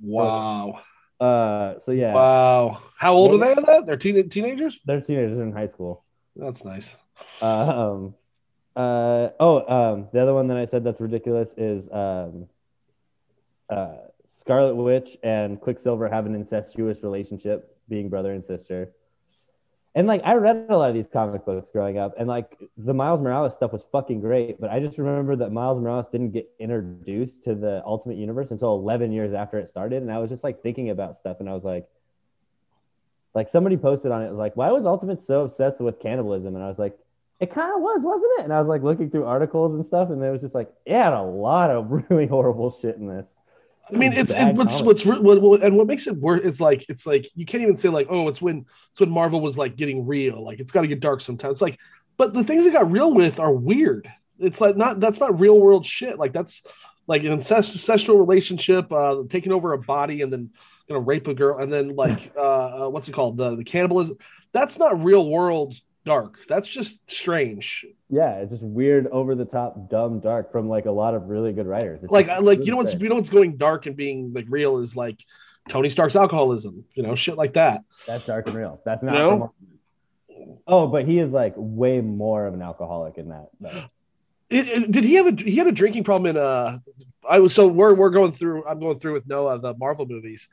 Wow. 0.01 0.81
Uh, 1.19 1.79
so 1.79 1.91
yeah, 1.91 2.13
Wow. 2.13 2.83
How 2.97 3.13
old 3.13 3.33
are 3.33 3.37
they 3.37 3.51
at 3.53 3.65
that? 3.65 3.85
They're 3.85 3.97
teen- 3.97 4.29
teenagers? 4.29 4.79
they're 4.85 5.01
teenagers 5.01 5.39
in 5.39 5.51
high 5.51 5.67
school. 5.67 6.03
That's 6.35 6.63
nice. 6.63 6.93
Uh, 7.41 7.45
um, 7.69 8.15
uh, 8.75 9.29
oh, 9.39 9.67
um, 9.67 10.07
the 10.13 10.21
other 10.21 10.35
one 10.35 10.47
that 10.49 10.57
I 10.57 10.65
said 10.65 10.83
that's 10.83 11.01
ridiculous 11.01 11.53
is 11.57 11.89
um, 11.91 12.47
uh, 13.69 13.95
Scarlet 14.27 14.75
Witch 14.75 15.17
and 15.23 15.59
Quicksilver 15.59 16.07
have 16.09 16.25
an 16.25 16.35
incestuous 16.35 17.01
relationship, 17.01 17.75
being 17.89 18.09
brother 18.09 18.33
and 18.33 18.43
sister. 18.43 18.91
And 19.95 20.05
like 20.05 20.21
I 20.23 20.33
read 20.35 20.67
a 20.69 20.77
lot 20.77 20.89
of 20.89 20.95
these 20.95 21.07
comic 21.07 21.43
books 21.45 21.69
growing 21.71 21.97
up, 21.97 22.13
and 22.19 22.27
like 22.27 22.55
the 22.77 22.93
Miles 22.93 23.19
Morales 23.19 23.55
stuff 23.55 23.73
was 23.73 23.85
fucking 23.91 24.21
great, 24.21 24.61
but 24.61 24.69
I 24.69 24.79
just 24.79 24.97
remember 24.99 25.35
that 25.37 25.51
Miles 25.51 25.81
Morales 25.81 26.05
didn't 26.11 26.31
get 26.31 26.51
introduced 26.59 27.43
to 27.45 27.55
the 27.55 27.81
Ultimate 27.83 28.17
Universe 28.17 28.51
until 28.51 28.75
11 28.75 29.11
years 29.11 29.33
after 29.33 29.57
it 29.57 29.69
started, 29.69 30.03
and 30.03 30.11
I 30.11 30.19
was 30.19 30.29
just 30.29 30.43
like 30.43 30.61
thinking 30.61 30.91
about 30.91 31.17
stuff, 31.17 31.37
and 31.39 31.49
I 31.49 31.53
was 31.53 31.63
like, 31.63 31.87
like 33.33 33.49
somebody 33.49 33.77
posted 33.77 34.11
on 34.11 34.21
it, 34.21 34.27
it 34.27 34.29
was 34.29 34.37
like, 34.37 34.55
why 34.55 34.71
was 34.71 34.85
Ultimate 34.85 35.21
so 35.21 35.41
obsessed 35.41 35.79
with 35.79 35.99
cannibalism? 35.99 36.53
And 36.55 36.63
I 36.63 36.67
was 36.67 36.79
like, 36.79 36.97
it 37.39 37.51
kind 37.51 37.73
of 37.73 37.81
was, 37.81 38.01
wasn't 38.03 38.31
it? 38.39 38.43
And 38.43 38.53
I 38.53 38.59
was 38.59 38.67
like 38.67 38.83
looking 38.83 39.09
through 39.09 39.25
articles 39.25 39.75
and 39.75 39.85
stuff, 39.85 40.09
and 40.09 40.21
it 40.21 40.29
was 40.29 40.41
just 40.41 40.53
like, 40.55 40.71
it 40.85 40.93
had 40.93 41.13
a 41.13 41.23
lot 41.23 41.71
of 41.71 41.89
really 42.09 42.27
horrible 42.27 42.71
shit 42.71 42.97
in 42.97 43.07
this. 43.07 43.27
I 43.93 43.97
mean, 43.97 44.13
it's, 44.13 44.33
it's 44.35 44.57
what's 44.57 44.81
what's 44.81 45.05
what, 45.05 45.63
and 45.63 45.77
what 45.77 45.87
makes 45.87 46.07
it 46.07 46.15
worse. 46.17 46.41
It's 46.43 46.59
like 46.59 46.85
it's 46.89 47.05
like 47.05 47.29
you 47.35 47.45
can't 47.45 47.63
even 47.63 47.77
say 47.77 47.89
like, 47.89 48.07
oh, 48.09 48.27
it's 48.27 48.41
when 48.41 48.65
it's 48.91 48.99
when 48.99 49.09
Marvel 49.09 49.39
was 49.39 49.57
like 49.57 49.75
getting 49.75 50.05
real. 50.05 50.43
Like 50.43 50.59
it's 50.59 50.71
got 50.71 50.81
to 50.81 50.87
get 50.87 50.99
dark 50.99 51.21
sometimes. 51.21 51.53
It's 51.53 51.61
like, 51.61 51.79
but 52.17 52.33
the 52.33 52.43
things 52.43 52.65
it 52.65 52.73
got 52.73 52.91
real 52.91 53.13
with 53.13 53.39
are 53.39 53.51
weird. 53.51 54.11
It's 54.39 54.59
like 54.59 54.75
not 54.75 54.99
that's 54.99 55.19
not 55.19 55.39
real 55.39 55.59
world 55.59 55.85
shit. 55.85 56.17
Like 56.17 56.33
that's 56.33 56.61
like 57.07 57.23
an 57.23 57.31
incest- 57.31 57.75
ancestral 57.75 58.17
relationship, 58.17 58.91
uh, 58.91 59.23
taking 59.29 59.53
over 59.53 59.73
a 59.73 59.77
body 59.77 60.21
and 60.21 60.31
then 60.31 60.51
gonna 60.89 60.99
rape 60.99 61.27
a 61.27 61.33
girl, 61.33 61.59
and 61.59 61.71
then 61.71 61.95
like 61.95 62.33
uh, 62.37 62.85
uh, 62.85 62.89
what's 62.89 63.07
it 63.07 63.13
called 63.13 63.37
the 63.37 63.55
the 63.55 63.63
cannibalism. 63.63 64.17
That's 64.51 64.77
not 64.77 65.03
real 65.03 65.27
world 65.27 65.75
dark. 66.07 66.39
That's 66.49 66.67
just 66.67 66.97
strange. 67.09 67.85
Yeah, 68.09 68.37
it's 68.39 68.51
just 68.51 68.63
weird, 68.63 69.07
over 69.07 69.35
the 69.35 69.45
top, 69.45 69.89
dumb, 69.89 70.19
dark 70.19 70.51
from 70.51 70.67
like 70.69 70.85
a 70.85 70.91
lot 70.91 71.13
of 71.13 71.29
really 71.29 71.53
good 71.53 71.67
writers. 71.67 71.99
It's 72.01 72.11
like 72.11 72.27
like 72.27 72.41
really 72.41 72.65
you 72.65 72.71
know 72.71 72.77
what's 72.77 72.93
great. 72.93 73.03
you 73.03 73.09
know 73.09 73.15
what's 73.15 73.29
going 73.29 73.57
dark 73.57 73.85
and 73.85 73.95
being 73.95 74.33
like 74.33 74.45
real 74.49 74.79
is 74.79 74.95
like 74.95 75.17
Tony 75.69 75.89
Stark's 75.89 76.15
alcoholism, 76.15 76.85
you 76.95 77.03
know, 77.03 77.15
shit 77.15 77.35
like 77.37 77.53
that. 77.53 77.81
That's 78.07 78.25
dark 78.25 78.47
and 78.47 78.55
real. 78.55 78.81
That's 78.85 79.03
not. 79.03 79.13
No? 79.13 79.37
from- 79.37 79.51
Oh, 80.67 80.87
but 80.87 81.05
he 81.05 81.19
is 81.19 81.31
like 81.31 81.53
way 81.57 81.99
more 82.01 82.45
of 82.45 82.53
an 82.53 82.61
alcoholic 82.61 83.17
in 83.17 83.29
that. 83.29 83.49
though. 83.59 83.83
It, 84.49 84.67
it- 84.67 84.91
did 84.91 85.03
he 85.03 85.15
have 85.15 85.27
a 85.27 85.31
he 85.43 85.55
had 85.57 85.67
a 85.67 85.71
drinking 85.71 86.03
problem 86.05 86.27
in 86.35 86.37
uh 86.37 86.79
I 87.29 87.39
was 87.39 87.53
so 87.53 87.67
we're 87.67 87.93
we're 87.93 88.11
going 88.11 88.31
through 88.31 88.65
I'm 88.65 88.79
going 88.79 88.99
through 88.99 89.13
with 89.13 89.27
Noah 89.27 89.59
the 89.59 89.73
Marvel 89.73 90.05
movies 90.05 90.47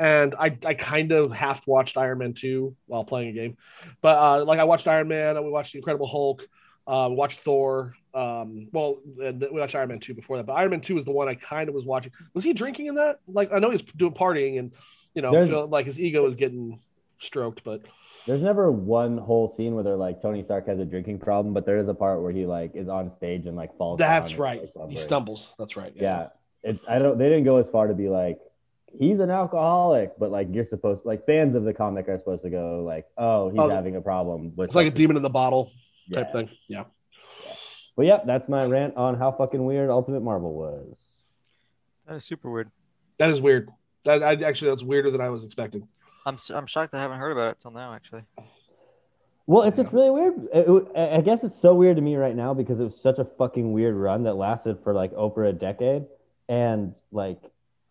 and 0.00 0.34
I 0.34 0.56
I 0.64 0.74
kind 0.74 1.12
of 1.12 1.30
half 1.30 1.66
watched 1.66 1.96
Iron 1.96 2.18
Man 2.18 2.32
2 2.32 2.74
while 2.86 3.04
playing 3.04 3.28
a 3.28 3.32
game. 3.32 3.56
But 4.00 4.16
uh 4.18 4.44
like 4.44 4.58
I 4.58 4.64
watched 4.64 4.88
Iron 4.88 5.08
Man 5.08 5.36
and 5.36 5.44
we 5.44 5.52
watched 5.52 5.72
the 5.72 5.78
Incredible 5.78 6.08
Hulk, 6.08 6.48
uh 6.86 7.06
we 7.10 7.16
watched 7.16 7.40
Thor, 7.40 7.94
um 8.14 8.68
well 8.72 8.98
and 9.22 9.40
we 9.52 9.60
watched 9.60 9.74
Iron 9.74 9.90
Man 9.90 10.00
2 10.00 10.14
before 10.14 10.38
that. 10.38 10.46
But 10.46 10.54
Iron 10.54 10.70
Man 10.70 10.80
2 10.80 10.98
is 10.98 11.04
the 11.04 11.12
one 11.12 11.28
I 11.28 11.34
kind 11.34 11.68
of 11.68 11.74
was 11.74 11.84
watching. 11.84 12.12
Was 12.34 12.42
he 12.42 12.52
drinking 12.54 12.86
in 12.86 12.94
that? 12.96 13.20
Like 13.28 13.52
I 13.52 13.58
know 13.58 13.70
he's 13.70 13.82
doing 13.82 14.14
partying 14.14 14.58
and 14.58 14.72
you 15.14 15.22
know 15.22 15.32
feel 15.46 15.68
like 15.68 15.86
his 15.86 16.00
ego 16.00 16.26
is 16.26 16.34
getting 16.34 16.80
stroked, 17.18 17.62
but 17.62 17.82
There's 18.26 18.40
never 18.42 18.72
one 18.72 19.18
whole 19.18 19.50
scene 19.50 19.74
where 19.74 19.84
they're 19.84 19.96
like 19.96 20.22
Tony 20.22 20.42
Stark 20.42 20.66
has 20.66 20.78
a 20.78 20.86
drinking 20.86 21.18
problem, 21.18 21.52
but 21.52 21.66
there 21.66 21.76
is 21.78 21.88
a 21.88 21.94
part 21.94 22.22
where 22.22 22.32
he 22.32 22.46
like 22.46 22.74
is 22.74 22.88
on 22.88 23.10
stage 23.10 23.44
and 23.46 23.56
like 23.56 23.76
falls. 23.76 23.98
that's 23.98 24.36
right. 24.36 24.62
He 24.88 24.96
stumbles. 24.96 25.48
That's 25.58 25.76
right. 25.76 25.92
Yeah, 25.94 26.28
it, 26.62 26.78
I 26.88 26.98
don't. 26.98 27.18
They 27.18 27.28
didn't 27.28 27.44
go 27.44 27.58
as 27.58 27.68
far 27.68 27.86
to 27.88 27.94
be 27.94 28.08
like 28.08 28.38
he's 28.98 29.20
an 29.20 29.30
alcoholic, 29.30 30.18
but 30.18 30.30
like 30.30 30.48
you're 30.52 30.64
supposed 30.64 31.00
like 31.04 31.24
fans 31.26 31.54
of 31.54 31.64
the 31.64 31.72
comic 31.74 32.08
are 32.08 32.18
supposed 32.18 32.42
to 32.42 32.50
go 32.50 32.82
like, 32.84 33.06
oh, 33.16 33.50
he's 33.50 33.58
Oh, 33.60 33.68
having 33.68 33.96
a 33.96 34.00
problem 34.00 34.52
with 34.56 34.66
It's 34.68 34.74
like 34.74 34.86
a 34.86 34.90
demon 34.90 35.16
in 35.16 35.22
the 35.22 35.30
bottle 35.30 35.66
type 36.12 36.26
Yeah. 36.28 36.32
thing. 36.32 36.50
Yeah. 36.68 36.84
But 37.96 38.06
yep, 38.06 38.26
that's 38.26 38.48
my 38.48 38.64
rant 38.64 38.96
on 38.96 39.16
how 39.16 39.32
fucking 39.32 39.64
weird 39.64 39.90
Ultimate 39.90 40.22
Marvel 40.22 40.54
was. 40.54 40.96
That 42.06 42.16
is 42.16 42.24
super 42.24 42.50
weird. 42.50 42.70
That 43.18 43.30
is 43.30 43.40
weird. 43.40 43.70
That 44.04 44.22
I 44.22 44.32
actually 44.46 44.70
that's 44.70 44.82
weirder 44.82 45.10
than 45.10 45.20
I 45.20 45.28
was 45.28 45.44
expecting. 45.44 45.86
I'm 46.26 46.34
s- 46.34 46.50
I'm 46.50 46.66
shocked 46.66 46.94
I 46.94 47.00
haven't 47.00 47.18
heard 47.18 47.32
about 47.32 47.50
it 47.52 47.58
till 47.60 47.70
now. 47.70 47.92
Actually, 47.94 48.24
Well, 49.46 49.62
it's 49.64 49.76
just 49.78 49.92
really 49.92 50.10
weird. 50.10 50.48
It- 50.54 50.68
it- 50.68 50.96
I 50.96 51.20
guess 51.20 51.42
it's 51.44 51.56
so 51.58 51.74
weird 51.74 51.96
to 51.96 52.02
me 52.02 52.16
right 52.16 52.36
now 52.36 52.54
because 52.54 52.78
it 52.80 52.84
was 52.84 52.98
such 53.00 53.18
a 53.18 53.24
fucking 53.24 53.72
weird 53.72 53.94
run 53.96 54.22
that 54.24 54.34
lasted 54.36 54.78
for 54.80 54.94
like 54.94 55.12
over 55.14 55.44
a 55.44 55.52
decade, 55.52 56.06
and 56.48 56.94
like 57.12 57.38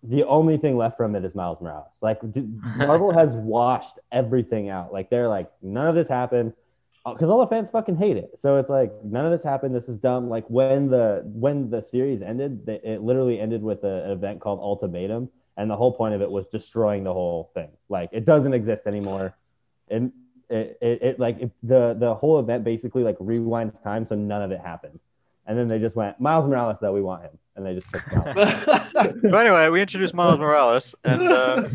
the 0.03 0.23
only 0.25 0.57
thing 0.57 0.77
left 0.77 0.97
from 0.97 1.15
it 1.15 1.25
is 1.25 1.35
Miles 1.35 1.59
Morales. 1.61 1.91
Like 2.01 2.19
Marvel 2.77 3.11
has 3.11 3.33
washed 3.35 3.99
everything 4.11 4.69
out. 4.69 4.93
Like 4.93 5.09
they're 5.09 5.27
like 5.27 5.51
none 5.61 5.87
of 5.87 5.95
this 5.95 6.07
happened 6.07 6.53
uh, 7.05 7.13
because 7.13 7.29
all 7.29 7.39
the 7.39 7.47
fans 7.47 7.69
fucking 7.71 7.97
hate 7.97 8.17
it. 8.17 8.31
So 8.37 8.57
it's 8.57 8.69
like 8.69 8.91
none 9.03 9.25
of 9.25 9.31
this 9.31 9.43
happened. 9.43 9.75
This 9.75 9.89
is 9.89 9.97
dumb. 9.97 10.29
Like 10.29 10.45
when 10.49 10.89
the 10.89 11.23
when 11.25 11.69
the 11.69 11.81
series 11.81 12.21
ended, 12.21 12.67
it 12.67 13.01
literally 13.01 13.39
ended 13.39 13.61
with 13.61 13.83
a, 13.83 14.05
an 14.05 14.11
event 14.11 14.39
called 14.39 14.59
Ultimatum, 14.59 15.29
and 15.57 15.69
the 15.69 15.75
whole 15.75 15.91
point 15.91 16.13
of 16.13 16.21
it 16.21 16.31
was 16.31 16.47
destroying 16.47 17.03
the 17.03 17.13
whole 17.13 17.51
thing. 17.53 17.69
Like 17.89 18.09
it 18.13 18.25
doesn't 18.25 18.53
exist 18.53 18.83
anymore, 18.85 19.35
and 19.89 20.13
it, 20.49 20.77
it, 20.81 21.01
it 21.01 21.19
like 21.19 21.39
it, 21.41 21.51
the 21.63 21.95
the 21.99 22.15
whole 22.15 22.39
event 22.39 22.63
basically 22.63 23.03
like 23.03 23.17
rewinds 23.17 23.81
time, 23.81 24.05
so 24.05 24.15
none 24.15 24.41
of 24.41 24.51
it 24.51 24.61
happened. 24.61 24.99
And 25.45 25.57
then 25.57 25.67
they 25.67 25.79
just 25.79 25.95
went 25.95 26.19
Miles 26.19 26.47
Morales, 26.47 26.77
though 26.79 26.93
we 26.93 27.01
want 27.01 27.23
him, 27.23 27.31
and 27.59 27.67
they 27.67 27.75
just 27.75 27.91
took 27.91 28.11
Miles. 28.11 28.35
but 29.21 29.45
anyway, 29.45 29.69
we 29.69 29.81
introduced 29.81 30.13
Miles 30.13 30.39
Morales, 30.39 30.95
and 31.03 31.27
uh, 31.27 31.67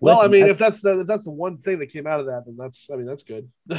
well, 0.00 0.22
I 0.22 0.28
mean, 0.28 0.46
if 0.46 0.58
that's 0.58 0.80
the 0.80 1.00
if 1.00 1.06
that's 1.06 1.24
the 1.24 1.30
one 1.30 1.58
thing 1.58 1.78
that 1.80 1.86
came 1.86 2.06
out 2.06 2.20
of 2.20 2.26
that, 2.26 2.44
then 2.46 2.56
that's 2.56 2.88
I 2.92 2.96
mean 2.96 3.06
that's 3.06 3.22
good. 3.22 3.50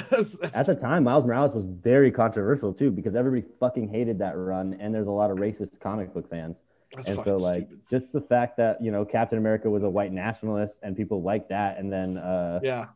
at 0.54 0.66
the 0.66 0.76
time, 0.76 1.04
Miles 1.04 1.26
Morales 1.26 1.54
was 1.54 1.66
very 1.66 2.12
controversial 2.12 2.74
too 2.74 2.92
because 2.92 3.16
everybody 3.16 3.46
fucking 3.60 3.90
hated 3.90 4.20
that 4.20 4.38
run, 4.38 4.78
and 4.80 4.94
there's 4.94 5.08
a 5.08 5.12
lot 5.12 5.32
of 5.32 5.38
racist 5.38 5.80
comic 5.80 6.14
book 6.14 6.30
fans. 6.30 6.58
That's 6.96 7.10
and 7.10 7.24
so 7.24 7.38
like 7.38 7.68
stupid. 7.68 7.82
just 7.90 8.12
the 8.12 8.22
fact 8.22 8.58
that 8.58 8.84
you 8.84 8.92
know 8.92 9.06
Captain 9.06 9.38
America 9.38 9.70
was 9.70 9.84
a 9.84 9.90
white 9.90 10.12
nationalist 10.12 10.80
and 10.84 10.96
people 10.96 11.22
liked 11.22 11.50
that, 11.50 11.78
and 11.78 11.92
then 11.92 12.18
uh, 12.18 12.60
yeah, 12.64 12.88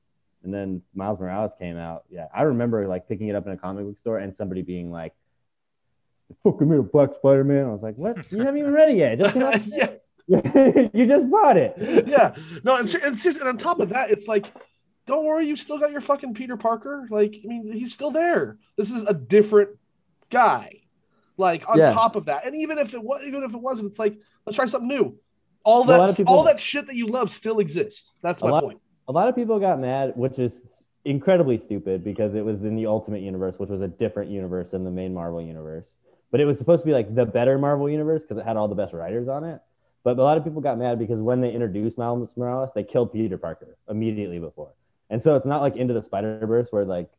and 0.44 0.54
then 0.54 0.82
Miles 0.94 1.20
Morales 1.20 1.54
came 1.60 1.78
out. 1.78 2.04
Yeah, 2.10 2.28
I 2.34 2.44
remember 2.44 2.88
like 2.88 3.08
picking 3.08 3.28
it 3.28 3.36
up 3.36 3.46
in 3.46 3.52
a 3.54 3.58
comic 3.58 3.86
book 3.86 3.98
store 3.98 4.20
and 4.20 4.36
somebody 4.36 4.62
being 4.62 4.92
like, 4.92 5.14
"Fucking 6.44 6.70
me 6.70 6.78
a 6.78 6.82
Black 6.82 7.10
Spider 7.16 7.44
Man." 7.44 7.66
I 7.66 7.72
was 7.72 7.82
like, 7.82 7.96
"What? 7.96 8.32
You 8.32 8.40
haven't 8.40 8.58
even 8.58 8.72
read 8.72 8.90
it 8.90 8.98
yet. 8.98 9.18
Just 9.20 9.34
came 9.34 9.44
out 9.44 9.66
yeah, 9.68 9.90
you 10.94 11.06
just 11.06 11.30
bought 11.30 11.58
it." 11.58 11.74
yeah. 12.08 12.36
No, 12.64 12.76
and, 12.78 12.94
and, 12.96 13.26
and 13.26 13.42
on 13.44 13.58
top 13.58 13.80
of 13.80 13.90
that, 13.90 14.12
it's 14.12 14.28
like, 14.28 14.52
don't 15.08 15.26
worry, 15.26 15.48
you 15.48 15.56
still 15.56 15.80
got 15.80 15.92
your 15.92 16.02
fucking 16.02 16.34
Peter 16.34 16.58
Parker. 16.58 17.08
Like, 17.10 17.36
I 17.44 17.48
mean, 17.48 17.72
he's 17.72 17.94
still 17.94 18.12
there. 18.12 18.58
This 18.78 18.92
is 18.92 19.04
a 19.04 19.14
different 19.14 19.72
guy. 20.30 20.82
Like 21.38 21.64
on 21.70 21.78
Yeah. 21.78 21.94
top 21.94 22.16
of 22.18 22.26
that, 22.26 22.46
and 22.46 22.56
even 22.56 22.78
if 22.78 22.94
it 22.94 23.02
was, 23.02 23.22
even 23.26 23.44
if 23.44 23.54
it 23.54 23.62
wasn't, 23.62 23.88
it's 23.90 24.00
like 24.00 24.18
let's 24.46 24.56
try 24.58 24.66
something 24.66 24.90
new. 24.90 25.18
All 25.64 25.84
a 25.84 25.88
that, 26.08 26.18
people- 26.18 26.34
all 26.34 26.44
that 26.44 26.60
shit 26.60 26.88
that 26.88 26.96
you 26.96 27.08
love 27.08 27.32
still 27.32 27.60
exists. 27.60 28.14
That's 28.22 28.42
A 28.42 28.46
my 28.46 28.52
lot- 28.52 28.64
point. 28.64 28.80
A 29.08 29.12
lot 29.12 29.28
of 29.30 29.36
people 29.36 29.58
got 29.60 29.80
mad, 29.80 30.14
which 30.16 30.38
is 30.38 30.64
incredibly 31.06 31.58
stupid 31.58 32.04
because 32.04 32.36
it 32.36 32.44
was 32.46 32.64
in 32.64 32.76
the 32.76 32.86
Ultimate 32.86 33.22
Universe, 33.22 33.56
which 33.58 33.70
was 33.70 33.82
a 33.82 33.88
different 33.88 34.30
universe 34.30 34.72
than 34.72 34.84
the 34.84 34.92
main 34.92 35.14
Marvel 35.14 35.42
universe. 35.42 35.88
But 36.32 36.40
it 36.42 36.46
was 36.46 36.58
supposed 36.58 36.82
to 36.82 36.86
be 36.86 36.94
like 36.94 37.14
the 37.16 37.26
better 37.26 37.58
Marvel 37.58 37.90
universe 37.90 38.22
because 38.24 38.38
it 38.38 38.46
had 38.46 38.56
all 38.58 38.68
the 38.68 38.76
best 38.76 38.94
writers 38.94 39.28
on 39.28 39.44
it. 39.44 39.62
But 40.04 40.18
a 40.18 40.24
lot 40.24 40.38
of 40.38 40.44
people 40.44 40.62
got 40.62 40.78
mad 40.78 40.98
because 41.00 41.20
when 41.20 41.42
they 41.42 41.52
introduced 41.52 41.98
Miles 41.98 42.30
Morales, 42.36 42.70
they 42.74 42.84
killed 42.84 43.12
Peter 43.12 43.38
Parker 43.38 43.78
immediately 43.90 44.40
before. 44.40 44.74
And 45.10 45.22
so 45.22 45.36
it's 45.36 45.46
not 45.46 45.62
like 45.62 45.76
into 45.76 45.94
the 45.94 46.02
Spider 46.02 46.40
Verse 46.46 46.68
where 46.72 46.86
like 46.86 47.10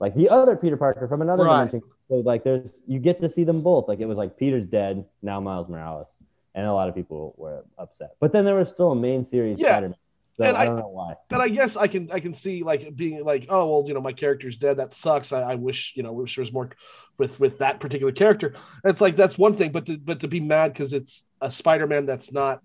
like 0.00 0.14
the 0.14 0.28
other 0.28 0.56
Peter 0.56 0.76
Parker 0.76 1.08
from 1.08 1.22
another 1.22 1.44
Right. 1.44 1.64
dimension. 1.70 1.82
So 2.08 2.16
like 2.16 2.44
there's 2.44 2.74
you 2.86 2.98
get 2.98 3.18
to 3.18 3.28
see 3.28 3.44
them 3.44 3.62
both. 3.62 3.88
Like 3.88 4.00
it 4.00 4.06
was 4.06 4.18
like 4.18 4.36
Peter's 4.36 4.66
dead, 4.66 5.04
now 5.22 5.40
Miles 5.40 5.68
Morales. 5.68 6.16
And 6.54 6.66
a 6.66 6.72
lot 6.72 6.88
of 6.88 6.94
people 6.94 7.34
were 7.36 7.64
upset. 7.78 8.16
But 8.18 8.32
then 8.32 8.44
there 8.44 8.54
was 8.54 8.68
still 8.70 8.92
a 8.92 8.96
main 8.96 9.24
series 9.24 9.58
Yeah. 9.60 9.68
Spider-Man. 9.68 9.96
So 10.38 10.44
And 10.44 10.56
I 10.56 10.62
I- 10.62 10.66
don't 10.66 10.76
know 10.76 10.88
why. 10.88 11.14
but 11.30 11.40
I 11.40 11.48
guess 11.48 11.76
I 11.76 11.86
can 11.86 12.10
I 12.12 12.20
can 12.20 12.34
see 12.34 12.62
like 12.62 12.94
being 12.94 13.24
like, 13.24 13.46
oh 13.48 13.66
well, 13.80 13.84
you 13.88 13.94
know, 13.94 14.00
my 14.02 14.12
character's 14.12 14.56
dead. 14.58 14.76
That 14.78 14.92
sucks. 14.92 15.32
I, 15.32 15.40
I 15.42 15.54
wish 15.54 15.94
you 15.96 16.02
know, 16.02 16.12
wish 16.12 16.36
there 16.36 16.42
was 16.42 16.52
more 16.52 16.70
with 17.18 17.40
with 17.40 17.58
that 17.58 17.80
particular 17.80 18.12
character. 18.12 18.54
It's 18.84 19.00
like 19.00 19.16
that's 19.16 19.38
one 19.38 19.56
thing, 19.56 19.72
but 19.72 19.86
to 19.86 19.96
but 19.98 20.20
to 20.20 20.28
be 20.28 20.40
mad 20.40 20.72
because 20.72 20.92
it's 20.92 21.24
a 21.40 21.50
Spider-Man 21.50 22.06
that's 22.06 22.32
not 22.32 22.60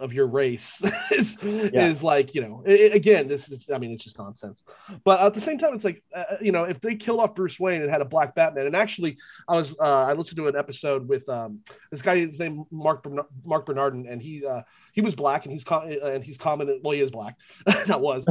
of 0.00 0.12
your 0.12 0.26
race 0.26 0.80
is 1.12 1.36
Yeah. 1.42 1.86
is 1.86 2.02
like 2.02 2.34
you 2.34 2.40
know 2.40 2.64
i 2.66 2.70
i- 2.70 2.74
again 2.94 3.28
this 3.28 3.48
is 3.50 3.66
I 3.72 3.78
mean 3.78 3.92
it's 3.92 4.02
just 4.04 4.18
nonsense. 4.18 4.62
But 5.04 5.20
at 5.20 5.34
the 5.34 5.40
same 5.40 5.58
time, 5.58 5.74
it's 5.74 5.84
like 5.84 6.02
uh, 6.14 6.36
you 6.40 6.50
know 6.52 6.64
if 6.64 6.80
they 6.80 6.96
killed 6.96 7.20
off 7.20 7.34
Bruce 7.34 7.60
Wayne 7.60 7.82
and 7.82 7.90
had 7.90 8.00
a 8.00 8.04
black 8.06 8.34
Batman, 8.34 8.66
and 8.66 8.74
actually 8.76 9.18
I 9.48 9.54
was 9.56 9.76
uh, 9.78 9.82
I 10.08 10.12
listened 10.14 10.36
to 10.38 10.48
an 10.48 10.56
episode 10.56 11.06
with 11.08 11.28
um, 11.28 11.60
this 11.90 12.02
guy 12.02 12.16
his 12.18 12.38
name 12.38 12.64
Marc 12.70 13.06
Marc 13.44 13.66
Bernardin, 13.66 14.06
and 14.08 14.20
he 14.22 14.44
uh, 14.46 14.62
he 14.92 15.00
was 15.02 15.14
black 15.14 15.44
and 15.44 15.52
he's 15.52 15.64
com- 15.64 15.88
and 15.90 16.24
he's 16.24 16.38
commenting 16.38 16.80
well 16.82 16.92
he 16.94 17.00
is 17.00 17.10
black 17.10 17.36
that 17.66 18.00
was 18.00 18.24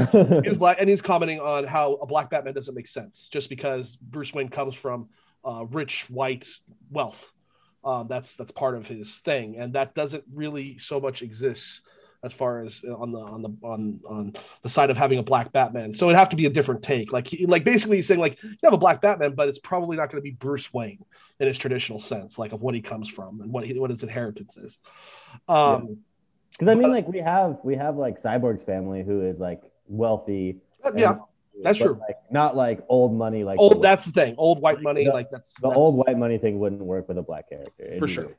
he's 0.43 0.57
black 0.63 0.77
and 0.79 0.89
he's 0.89 1.01
commenting 1.01 1.39
on 1.39 1.65
how 1.65 1.93
a 1.95 2.05
black 2.05 2.29
Batman 2.29 2.53
doesn't 2.53 2.73
make 2.75 2.87
sense 2.87 3.29
just 3.31 3.49
because 3.49 3.97
Bruce 4.01 4.33
Wayne 4.33 4.49
comes 4.49 4.75
from 4.75 5.09
uh, 5.45 5.65
rich 5.69 6.05
white 6.09 6.47
wealth. 6.91 7.31
Um, 7.83 8.07
that's 8.07 8.35
that's 8.35 8.51
part 8.51 8.75
of 8.75 8.87
his 8.87 9.17
thing, 9.19 9.57
and 9.57 9.73
that 9.73 9.95
doesn't 9.95 10.23
really 10.33 10.77
so 10.77 10.99
much 10.99 11.21
exist 11.21 11.81
as 12.23 12.31
far 12.31 12.61
as 12.63 12.83
on 12.83 13.11
the 13.11 13.19
on 13.19 13.41
the 13.41 13.49
on 13.63 13.99
on 14.07 14.33
the 14.61 14.69
side 14.69 14.91
of 14.91 14.97
having 14.97 15.17
a 15.17 15.23
black 15.23 15.51
Batman. 15.51 15.93
So 15.95 16.07
it'd 16.07 16.19
have 16.19 16.29
to 16.29 16.35
be 16.35 16.45
a 16.45 16.49
different 16.51 16.83
take. 16.83 17.11
Like 17.11 17.27
he, 17.27 17.47
like 17.47 17.63
basically 17.63 17.97
he's 17.97 18.05
saying 18.07 18.19
like 18.19 18.37
you 18.43 18.55
have 18.63 18.73
a 18.73 18.77
black 18.77 19.01
Batman, 19.01 19.33
but 19.33 19.49
it's 19.49 19.57
probably 19.57 19.97
not 19.97 20.11
going 20.11 20.17
to 20.17 20.21
be 20.21 20.31
Bruce 20.31 20.71
Wayne 20.71 21.03
in 21.39 21.47
his 21.47 21.57
traditional 21.57 21.99
sense, 21.99 22.37
like 22.37 22.51
of 22.53 22.61
what 22.61 22.75
he 22.75 22.81
comes 22.81 23.09
from 23.09 23.41
and 23.41 23.51
what 23.51 23.65
he, 23.65 23.77
what 23.79 23.89
his 23.89 24.03
inheritance 24.03 24.55
is. 24.57 24.77
Um, 25.47 25.97
Because 26.51 26.67
I 26.67 26.73
mean, 26.75 26.83
But- 26.83 26.91
like 26.91 27.07
we 27.07 27.19
have 27.19 27.57
we 27.63 27.75
have 27.77 27.97
like 27.97 28.21
Cyborg's 28.21 28.63
family 28.63 29.01
who 29.03 29.21
is 29.21 29.39
like 29.39 29.61
wealthy. 29.87 30.57
Uh, 30.85 30.91
yeah, 30.95 31.17
that's 31.61 31.77
true. 31.79 31.99
Like 31.99 32.17
not 32.31 32.55
like 32.55 32.81
old 32.89 33.13
money. 33.13 33.43
Like 33.43 33.59
old. 33.59 33.73
the, 33.77 33.79
That's 33.79 34.05
the 34.05 34.11
thing. 34.11 34.35
Old 34.37 34.61
white 34.61 34.81
money. 34.81 35.05
The- 35.05 35.11
like 35.11 35.29
that's 35.31 35.53
the 35.55 35.69
that's- 35.69 35.77
old 35.77 35.95
white 35.95 36.17
money 36.17 36.37
thing 36.37 36.59
wouldn't 36.59 36.81
work 36.81 37.07
with 37.07 37.17
a 37.17 37.21
black 37.21 37.49
character. 37.49 37.71
It'd 37.83 37.99
for 37.99 38.07
sure 38.07 38.25
weird. 38.25 38.35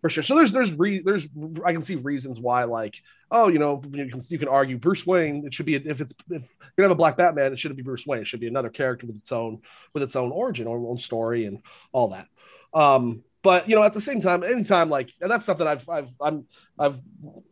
for 0.00 0.10
sure 0.10 0.22
so 0.22 0.34
there's 0.34 0.52
there's 0.52 0.72
re, 0.72 1.00
there's 1.00 1.26
i 1.64 1.72
can 1.72 1.82
see 1.82 1.96
reasons 1.96 2.38
why 2.38 2.64
like 2.64 2.96
oh 3.30 3.48
you 3.48 3.58
know 3.58 3.82
you 3.90 4.08
can 4.10 4.20
you 4.28 4.38
can 4.38 4.48
argue 4.48 4.76
bruce 4.76 5.06
wayne 5.06 5.44
it 5.46 5.54
should 5.54 5.64
be 5.66 5.74
if 5.74 6.00
it's 6.00 6.12
if 6.30 6.42
you're 6.76 6.84
gonna 6.84 6.88
have 6.88 6.90
a 6.90 6.94
black 6.94 7.16
batman 7.16 7.52
it 7.52 7.58
shouldn't 7.58 7.76
be 7.78 7.82
bruce 7.82 8.06
wayne 8.06 8.20
it 8.20 8.26
should 8.26 8.38
be 8.40 8.46
another 8.46 8.68
character 8.68 9.06
with 9.06 9.16
its 9.16 9.32
own 9.32 9.60
with 9.94 10.02
its 10.02 10.14
own 10.14 10.30
origin 10.32 10.66
or 10.66 10.76
own 10.90 10.98
story 10.98 11.46
and 11.46 11.62
all 11.92 12.08
that 12.08 12.28
um 12.78 13.22
but 13.42 13.68
you 13.68 13.74
know 13.74 13.82
at 13.82 13.94
the 13.94 14.00
same 14.00 14.20
time 14.20 14.44
anytime 14.44 14.90
like 14.90 15.10
and 15.22 15.30
that's 15.30 15.44
stuff 15.44 15.58
that 15.58 15.66
i've 15.66 15.88
i've 15.88 16.10
i'm 16.20 16.44
i've 16.78 17.00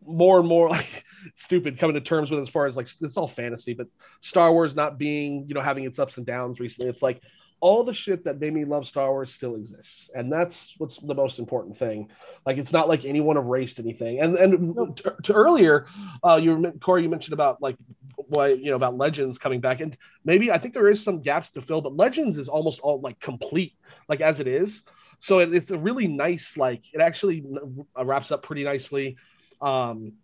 more 0.06 0.38
and 0.38 0.46
more 0.48 0.68
like 0.78 1.04
stupid 1.34 1.78
coming 1.78 1.94
to 1.94 2.00
terms 2.00 2.30
with 2.30 2.40
as 2.40 2.48
far 2.48 2.66
as 2.66 2.76
like 2.76 2.88
it's 3.00 3.16
all 3.16 3.28
fantasy 3.28 3.74
but 3.74 3.86
star 4.20 4.52
wars 4.52 4.74
not 4.74 4.98
being 4.98 5.44
you 5.48 5.54
know 5.54 5.60
having 5.60 5.84
its 5.84 5.98
ups 5.98 6.16
and 6.16 6.26
downs 6.26 6.60
recently 6.60 6.88
it's 6.88 7.02
like 7.02 7.20
all 7.64 7.82
the 7.82 7.94
shit 7.94 8.24
that 8.24 8.38
made 8.40 8.52
me 8.52 8.66
love 8.66 8.86
Star 8.86 9.10
Wars 9.10 9.32
still 9.32 9.56
exists, 9.56 10.10
and 10.14 10.30
that's 10.30 10.74
what's 10.76 10.98
the 10.98 11.14
most 11.14 11.38
important 11.38 11.78
thing. 11.78 12.10
Like 12.44 12.58
it's 12.58 12.72
not 12.72 12.90
like 12.90 13.06
anyone 13.06 13.38
erased 13.38 13.78
anything. 13.78 14.20
And 14.20 14.36
and 14.36 14.96
to, 14.98 15.16
to 15.22 15.32
earlier, 15.32 15.86
uh, 16.22 16.36
you 16.36 16.74
Cory, 16.82 17.04
you 17.04 17.08
mentioned 17.08 17.32
about 17.32 17.62
like 17.62 17.76
why 18.16 18.48
you 18.48 18.68
know 18.68 18.76
about 18.76 18.98
Legends 18.98 19.38
coming 19.38 19.60
back, 19.60 19.80
and 19.80 19.96
maybe 20.26 20.52
I 20.52 20.58
think 20.58 20.74
there 20.74 20.90
is 20.90 21.02
some 21.02 21.22
gaps 21.22 21.52
to 21.52 21.62
fill, 21.62 21.80
but 21.80 21.96
Legends 21.96 22.36
is 22.36 22.48
almost 22.48 22.80
all 22.80 23.00
like 23.00 23.18
complete, 23.18 23.72
like 24.10 24.20
as 24.20 24.40
it 24.40 24.46
is. 24.46 24.82
So 25.20 25.38
it, 25.38 25.54
it's 25.54 25.70
a 25.70 25.78
really 25.78 26.06
nice, 26.06 26.58
like 26.58 26.82
it 26.92 27.00
actually 27.00 27.44
uh, 27.98 28.04
wraps 28.04 28.30
up 28.30 28.42
pretty 28.42 28.64
nicely. 28.64 29.16
Um, 29.62 30.14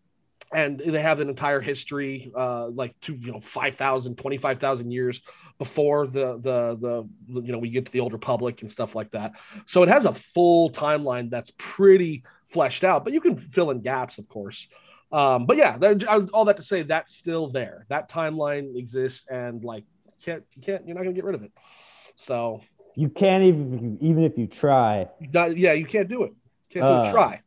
and 0.53 0.80
they 0.80 1.01
have 1.01 1.20
an 1.20 1.28
entire 1.28 1.61
history, 1.61 2.32
uh, 2.36 2.68
like 2.68 2.98
to 3.03 3.14
you 3.14 3.32
know 3.32 3.40
5,000, 3.40 4.16
25,000 4.16 4.90
years 4.90 5.20
before 5.59 6.07
the, 6.07 6.38
the 6.38 6.76
the 6.80 7.40
you 7.42 7.53
know 7.53 7.59
we 7.59 7.70
get 7.70 7.86
to 7.86 7.92
the 7.92 8.01
old 8.01 8.12
republic 8.12 8.62
and 8.62 8.70
stuff 8.70 8.94
like 8.94 9.11
that. 9.12 9.32
So 9.66 9.82
it 9.82 9.88
has 9.88 10.05
a 10.07 10.14
full 10.14 10.70
timeline 10.70 11.30
that's 11.30 11.53
pretty 11.59 12.24
fleshed 12.46 12.82
out, 12.82 13.05
but 13.05 13.12
you 13.12 13.20
can 13.20 13.36
fill 13.36 13.70
in 13.70 13.80
gaps, 13.80 14.18
of 14.18 14.28
course. 14.28 14.66
Um, 15.12 15.46
but 15.46 15.57
yeah, 15.57 15.76
that, 15.78 16.05
all 16.32 16.44
that 16.46 16.57
to 16.57 16.62
say, 16.62 16.82
that's 16.82 17.16
still 17.16 17.48
there. 17.51 17.84
That 17.88 18.11
timeline 18.11 18.76
exists, 18.76 19.26
and 19.28 19.62
like 19.64 19.84
can't 20.24 20.42
you 20.55 20.62
can't 20.62 20.86
you're 20.86 20.94
not 20.96 21.03
gonna 21.03 21.14
get 21.14 21.24
rid 21.24 21.34
of 21.34 21.42
it. 21.42 21.53
So 22.16 22.61
You 22.96 23.09
can't 23.09 23.44
even 23.44 23.98
even 24.01 24.24
if 24.24 24.36
you 24.36 24.46
try. 24.46 25.09
not, 25.20 25.57
yeah, 25.57 25.72
you 25.74 25.86
can't 25.86 26.09
do 26.09 26.24
it. 26.24 26.32
Can't 26.70 26.84
do 26.84 26.88
Uh, 26.88 27.03
it. 27.09 27.11
Try. 27.12 27.40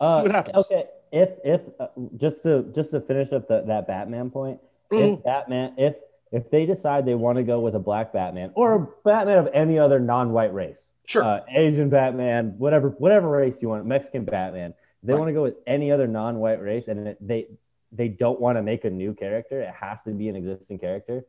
Uh, 0.00 0.20
what 0.20 0.30
happens. 0.30 0.56
Okay, 0.56 0.84
if 1.12 1.30
if 1.44 1.60
uh, 1.80 1.88
just 2.16 2.42
to 2.44 2.64
just 2.74 2.90
to 2.90 3.00
finish 3.00 3.32
up 3.32 3.48
the, 3.48 3.62
that 3.66 3.86
Batman 3.86 4.30
point, 4.30 4.60
Mhm. 4.92 5.18
if 5.18 5.24
Batman 5.24 5.74
if 5.76 5.96
if 6.32 6.50
they 6.50 6.66
decide 6.66 7.06
they 7.06 7.14
want 7.14 7.36
to 7.38 7.44
go 7.44 7.60
with 7.60 7.74
a 7.74 7.78
black 7.78 8.12
Batman 8.12 8.50
or 8.54 8.74
a 8.74 8.86
Batman 9.04 9.38
of 9.38 9.48
any 9.54 9.78
other 9.78 9.98
non-white 9.98 10.52
race, 10.52 10.86
Sure. 11.06 11.22
uh, 11.24 11.40
Asian 11.48 11.88
Batman, 11.88 12.54
whatever 12.58 12.90
whatever 12.90 13.28
race 13.30 13.62
you 13.62 13.68
want, 13.70 13.86
Mexican 13.86 14.24
Batman, 14.24 14.74
they 15.02 15.12
Right. 15.12 15.18
want 15.18 15.28
to 15.30 15.32
go 15.32 15.42
with 15.42 15.56
any 15.66 15.90
other 15.90 16.06
non-white 16.06 16.60
race, 16.60 16.88
and 16.88 17.08
it, 17.08 17.18
they 17.26 17.46
they 17.92 18.08
don't 18.08 18.38
want 18.40 18.58
to 18.58 18.62
make 18.62 18.84
a 18.84 18.90
new 18.90 19.14
character, 19.14 19.60
it 19.62 19.70
has 19.70 20.02
to 20.02 20.10
be 20.10 20.28
an 20.28 20.36
existing 20.36 20.78
character. 20.78 21.24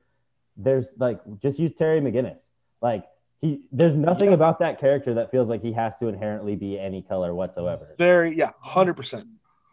There's 0.57 0.91
like 0.97 1.19
just 1.41 1.59
use 1.59 1.73
Terry 1.75 2.01
McGinnis, 2.01 2.47
like. 2.82 3.05
He, 3.41 3.61
there's 3.71 3.95
nothing 3.95 4.27
Yeah. 4.32 4.34
about 4.34 4.59
that 4.59 4.80
character 4.82 5.13
that 5.13 5.32
feels 5.32 5.47
like 5.49 5.61
he 5.61 5.71
has 5.71 5.95
to 5.99 6.09
inherently 6.09 6.57
be 6.57 6.77
any 6.77 7.01
color 7.01 7.34
whatsoever 7.34 7.88
Very 7.97 8.36
yeah, 8.36 8.51
hundred 8.59 8.95
percent. 8.95 9.27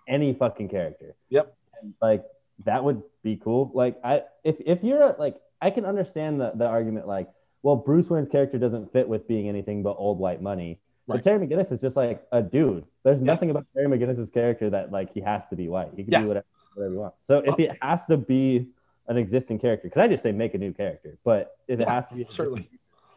Any 0.06 0.32
fucking 0.34 0.68
character. 0.68 1.14
Yep. 1.30 1.54
And, 1.82 1.94
like 2.00 2.24
that 2.64 2.82
would 2.84 3.02
be 3.22 3.36
cool. 3.36 3.70
Like 3.74 3.98
I 4.04 4.22
if 4.44 4.56
if 4.64 4.82
you're 4.82 5.02
a, 5.02 5.16
like 5.18 5.36
I 5.60 5.70
can 5.70 5.84
understand 5.84 6.40
the 6.40 6.52
the 6.54 6.66
argument 6.66 7.06
like 7.06 7.28
well 7.62 7.76
Bruce 7.76 8.08
Wayne's 8.08 8.28
character 8.28 8.58
doesn't 8.58 8.92
fit 8.92 9.08
with 9.08 9.26
being 9.28 9.48
anything 9.48 9.82
but 9.82 9.96
old 9.98 10.18
white 10.18 10.40
money. 10.42 10.78
Right. 11.06 11.16
But 11.16 11.22
Terry 11.24 11.46
McGinnis 11.46 11.70
is 11.70 11.80
just 11.80 11.96
like 11.96 12.26
a 12.32 12.42
dude. 12.42 12.84
There's 13.04 13.20
Yeah. 13.20 13.24
nothing 13.26 13.50
about 13.50 13.66
Terry 13.74 13.86
McGinnis's 13.86 14.30
character 14.30 14.70
that 14.70 14.90
like 14.90 15.12
he 15.12 15.20
has 15.20 15.46
to 15.48 15.56
be 15.56 15.68
white. 15.68 15.90
He 15.96 16.02
can 16.04 16.12
Yeah. 16.12 16.20
be 16.22 16.26
whatever 16.28 16.46
whatever 16.74 16.94
you 16.94 17.00
want. 17.00 17.14
So 17.26 17.38
if 17.44 17.58
it 17.58 17.76
has 17.80 18.06
to 18.06 18.16
be 18.16 18.68
an 19.08 19.16
existing 19.16 19.58
character, 19.60 19.88
because 19.88 20.00
I 20.02 20.08
just 20.08 20.22
say 20.22 20.32
make 20.32 20.54
a 20.54 20.58
new 20.58 20.72
character, 20.72 21.16
but 21.24 21.56
if 21.68 21.78
it 21.80 21.84
Yeah, 21.86 21.94
has 21.94 22.08
to 22.08 22.14
be 22.16 22.26
certainly. 22.30 22.68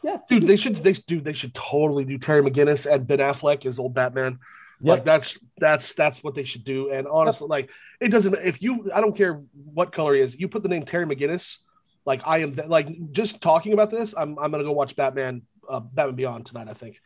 yeah, 0.04 0.18
Dude, 0.30 0.46
they 0.46 0.56
should 0.56 0.78
they 0.84 0.94
dude 0.94 1.24
they 1.26 1.34
should 1.34 1.54
totally 1.56 2.06
do 2.06 2.18
Terry 2.18 2.42
McGinnis 2.44 2.86
and 2.90 3.08
Ben 3.08 3.18
Affleck 3.20 3.66
as 3.66 3.80
old 3.80 3.94
Batman. 3.96 4.40
Like 4.82 5.06
that's 5.06 5.38
that's 5.58 5.94
that's 5.94 6.24
what 6.24 6.36
they 6.36 6.46
should 6.46 6.64
do. 6.64 6.92
And 6.92 7.08
honestly, 7.08 7.48
like 7.48 7.70
it 8.00 8.10
doesn't 8.10 8.34
if 8.36 8.62
you 8.62 8.90
I 8.94 9.02
don't 9.02 9.16
care 9.16 9.42
what 9.74 9.92
color 9.92 10.16
he 10.16 10.22
is, 10.22 10.36
you 10.40 10.48
put 10.48 10.64
the 10.64 10.70
name 10.70 10.84
Terry 10.86 11.06
McGinnis, 11.06 11.58
like 12.06 12.22
I 12.26 12.40
am 12.40 12.56
like 12.68 12.88
just 13.12 13.42
talking 13.42 13.74
about 13.74 13.92
this, 13.92 14.14
I'm 14.18 14.40
I'm 14.40 14.52
gonna 14.52 14.64
go 14.64 14.72
watch 14.72 14.96
Batman 14.96 15.42
uh 15.70 15.82
Batman 15.82 16.16
Beyond 16.16 16.46
tonight, 16.46 16.68
I 16.70 16.74
think. 16.74 17.02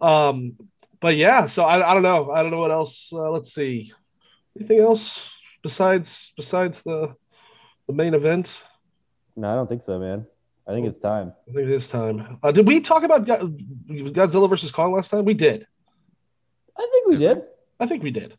Um 0.00 0.56
but 1.00 1.16
yeah, 1.16 1.46
so 1.46 1.64
I, 1.64 1.90
I 1.90 1.94
don't 1.94 2.02
know. 2.02 2.30
I 2.30 2.42
don't 2.42 2.50
know 2.50 2.58
what 2.58 2.72
else. 2.72 3.10
Uh, 3.12 3.30
let's 3.30 3.54
see. 3.54 3.92
Anything 4.56 4.80
else 4.80 5.30
besides 5.62 6.32
besides 6.36 6.82
the 6.82 7.14
the 7.86 7.92
main 7.94 8.14
event? 8.14 8.52
No, 9.36 9.50
I 9.50 9.54
don't 9.54 9.68
think 9.68 9.82
so, 9.82 9.98
man. 9.98 10.26
I 10.66 10.72
think 10.72 10.86
it's 10.86 10.98
time. 10.98 11.32
I 11.48 11.52
think 11.52 11.68
it 11.68 11.74
is 11.74 11.88
time. 11.88 12.38
Uh, 12.42 12.52
did 12.52 12.66
we 12.66 12.80
talk 12.80 13.02
about 13.02 13.24
Godzilla 13.24 14.50
versus 14.50 14.70
Kong 14.70 14.92
last 14.92 15.10
time? 15.10 15.24
We 15.24 15.32
did. 15.32 15.66
I 16.78 16.88
think 16.92 17.08
we 17.08 17.16
did. 17.16 17.42
I 17.80 17.86
think 17.86 18.02
we 18.02 18.10
did. 18.10 18.36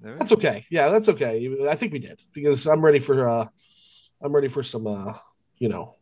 Maybe? 0.00 0.18
That's 0.18 0.32
okay. 0.32 0.66
Yeah, 0.70 0.88
that's 0.90 1.08
okay. 1.08 1.48
I 1.68 1.76
think 1.76 1.92
we 1.92 1.98
did 1.98 2.20
because 2.32 2.66
I'm 2.66 2.80
ready 2.84 2.98
for 2.98 3.28
uh 3.28 3.46
I'm 4.22 4.32
ready 4.34 4.48
for 4.48 4.62
some 4.62 4.86
uh 4.86 5.14
you 5.58 5.68
know 5.68 5.94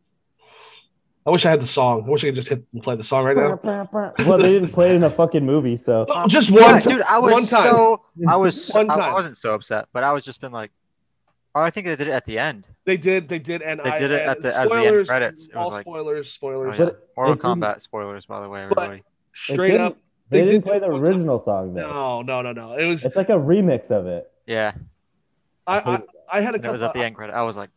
I 1.24 1.30
wish 1.30 1.46
I 1.46 1.50
had 1.50 1.60
the 1.62 1.66
song. 1.68 2.02
I 2.04 2.10
wish 2.10 2.24
I 2.24 2.28
could 2.28 2.34
just 2.34 2.48
hit 2.48 2.64
and 2.72 2.82
play 2.82 2.96
the 2.96 3.04
song 3.04 3.24
right 3.24 3.36
now. 3.36 3.60
well, 4.26 4.38
they 4.38 4.48
didn't 4.54 4.70
play 4.70 4.90
it 4.90 4.96
in 4.96 5.04
a 5.04 5.10
fucking 5.10 5.46
movie, 5.46 5.76
so 5.76 6.04
Oh, 6.08 6.26
just 6.26 6.50
Yeah, 6.50 6.72
one 6.72 6.80
time. 6.80 6.92
dude, 6.96 7.02
I 7.02 7.18
was 7.18 7.32
one 7.32 7.46
time. 7.46 7.62
so 7.62 8.02
I 8.26 8.36
was 8.36 8.70
One 8.74 8.90
I 8.90 8.96
time. 8.96 9.12
wasn't 9.12 9.36
so 9.36 9.54
upset, 9.54 9.86
but 9.92 10.02
I 10.02 10.12
was 10.12 10.24
just 10.24 10.40
been 10.40 10.50
like, 10.50 10.72
oh, 11.54 11.60
I 11.60 11.70
think 11.70 11.86
they 11.86 11.94
did 11.94 12.08
it 12.08 12.12
at 12.12 12.24
the 12.24 12.40
end. 12.40 12.66
They 12.86 12.96
did, 12.96 13.28
they 13.28 13.38
did, 13.38 13.62
and 13.62 13.78
They 13.84 13.90
I 13.90 13.98
did 14.00 14.10
it 14.10 14.22
at 14.22 14.42
the- 14.42 14.48
as 14.58 14.68
the 14.68 14.74
end 14.74 14.84
spoilers, 14.86 15.08
credits. 15.08 15.46
It 15.46 15.54
was 15.54 15.64
all 15.64 15.70
like- 15.70 15.84
spoilers, 15.84 16.26
Oh, 16.26 16.30
spoilers. 16.30 16.78
yeah. 16.80 16.84
But 16.86 17.08
Mortal 17.16 17.36
Kombat 17.36 17.80
spoilers, 17.82 18.26
by 18.26 18.40
the 18.40 18.48
way, 18.48 18.66
But- 18.68 18.78
everybody. 18.78 19.02
Straight 19.34 19.80
up, 19.80 19.96
they, 20.32 20.40
they 20.40 20.46
didn't 20.46 20.62
did 20.62 20.64
play 20.64 20.78
the 20.80 20.86
it 20.86 20.90
one 20.90 21.04
time. 21.06 21.14
original 21.14 21.38
song 21.38 21.74
though. 21.74 21.92
No, 21.92 22.22
no, 22.22 22.42
no, 22.42 22.52
no. 22.52 22.74
It 22.78 22.86
was 22.86 23.04
It's 23.04 23.16
like 23.16 23.28
a 23.30 23.32
remix 23.32 23.90
of 23.90 24.06
it. 24.06 24.30
Yeah, 24.46 24.72
I, 25.66 25.78
I, 25.78 25.92
hated 25.92 26.08
I 26.32 26.40
had 26.40 26.54
a 26.54 26.58
and 26.58 26.64
it 26.64 26.68
couple. 26.68 26.72
was 26.72 26.82
at 26.82 26.92
the 26.92 27.02
end 27.02 27.14
credit. 27.14 27.34
I 27.34 27.42
was 27.42 27.56
like, 27.56 27.70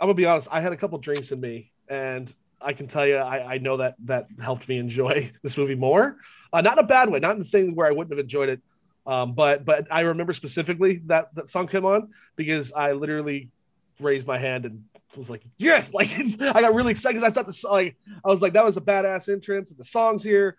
I'm 0.00 0.06
gonna 0.06 0.14
be 0.14 0.26
honest. 0.26 0.48
I 0.50 0.60
had 0.60 0.72
a 0.72 0.76
couple 0.76 0.98
drinks 0.98 1.32
in 1.32 1.40
me, 1.40 1.72
and 1.88 2.32
I 2.60 2.72
can 2.74 2.86
tell 2.86 3.06
you, 3.06 3.16
I, 3.16 3.54
I 3.54 3.58
know 3.58 3.78
that 3.78 3.96
that 4.04 4.26
helped 4.40 4.68
me 4.68 4.78
enjoy 4.78 5.32
this 5.42 5.56
movie 5.56 5.74
more. 5.74 6.16
Uh, 6.52 6.60
not 6.60 6.74
in 6.78 6.84
a 6.84 6.86
bad 6.86 7.08
way, 7.10 7.18
not 7.18 7.32
in 7.32 7.38
the 7.38 7.44
thing 7.44 7.74
where 7.74 7.86
I 7.86 7.92
wouldn't 7.92 8.12
have 8.12 8.18
enjoyed 8.24 8.48
it. 8.50 8.60
Um, 9.06 9.34
but 9.34 9.64
but 9.64 9.88
I 9.90 10.00
remember 10.00 10.32
specifically 10.32 11.02
that 11.06 11.34
that 11.34 11.50
song 11.50 11.66
came 11.66 11.84
on 11.84 12.10
because 12.36 12.72
I 12.72 12.92
literally 12.92 13.50
raised 14.00 14.26
my 14.26 14.38
hand 14.38 14.64
and 14.64 14.84
was 15.18 15.30
like, 15.30 15.42
yes, 15.58 15.90
like 15.94 16.10
I 16.40 16.60
got 16.60 16.74
really 16.74 16.90
excited 16.92 17.16
because 17.20 17.28
I 17.28 17.32
thought 17.32 17.46
the 17.46 17.52
song, 17.52 17.72
like 17.72 17.96
I 18.24 18.28
was 18.28 18.42
like 18.42 18.52
that 18.54 18.64
was 18.64 18.76
a 18.76 18.80
badass 18.80 19.28
entrance 19.32 19.70
and 19.70 19.78
the 19.78 19.84
songs 19.84 20.22
here, 20.22 20.56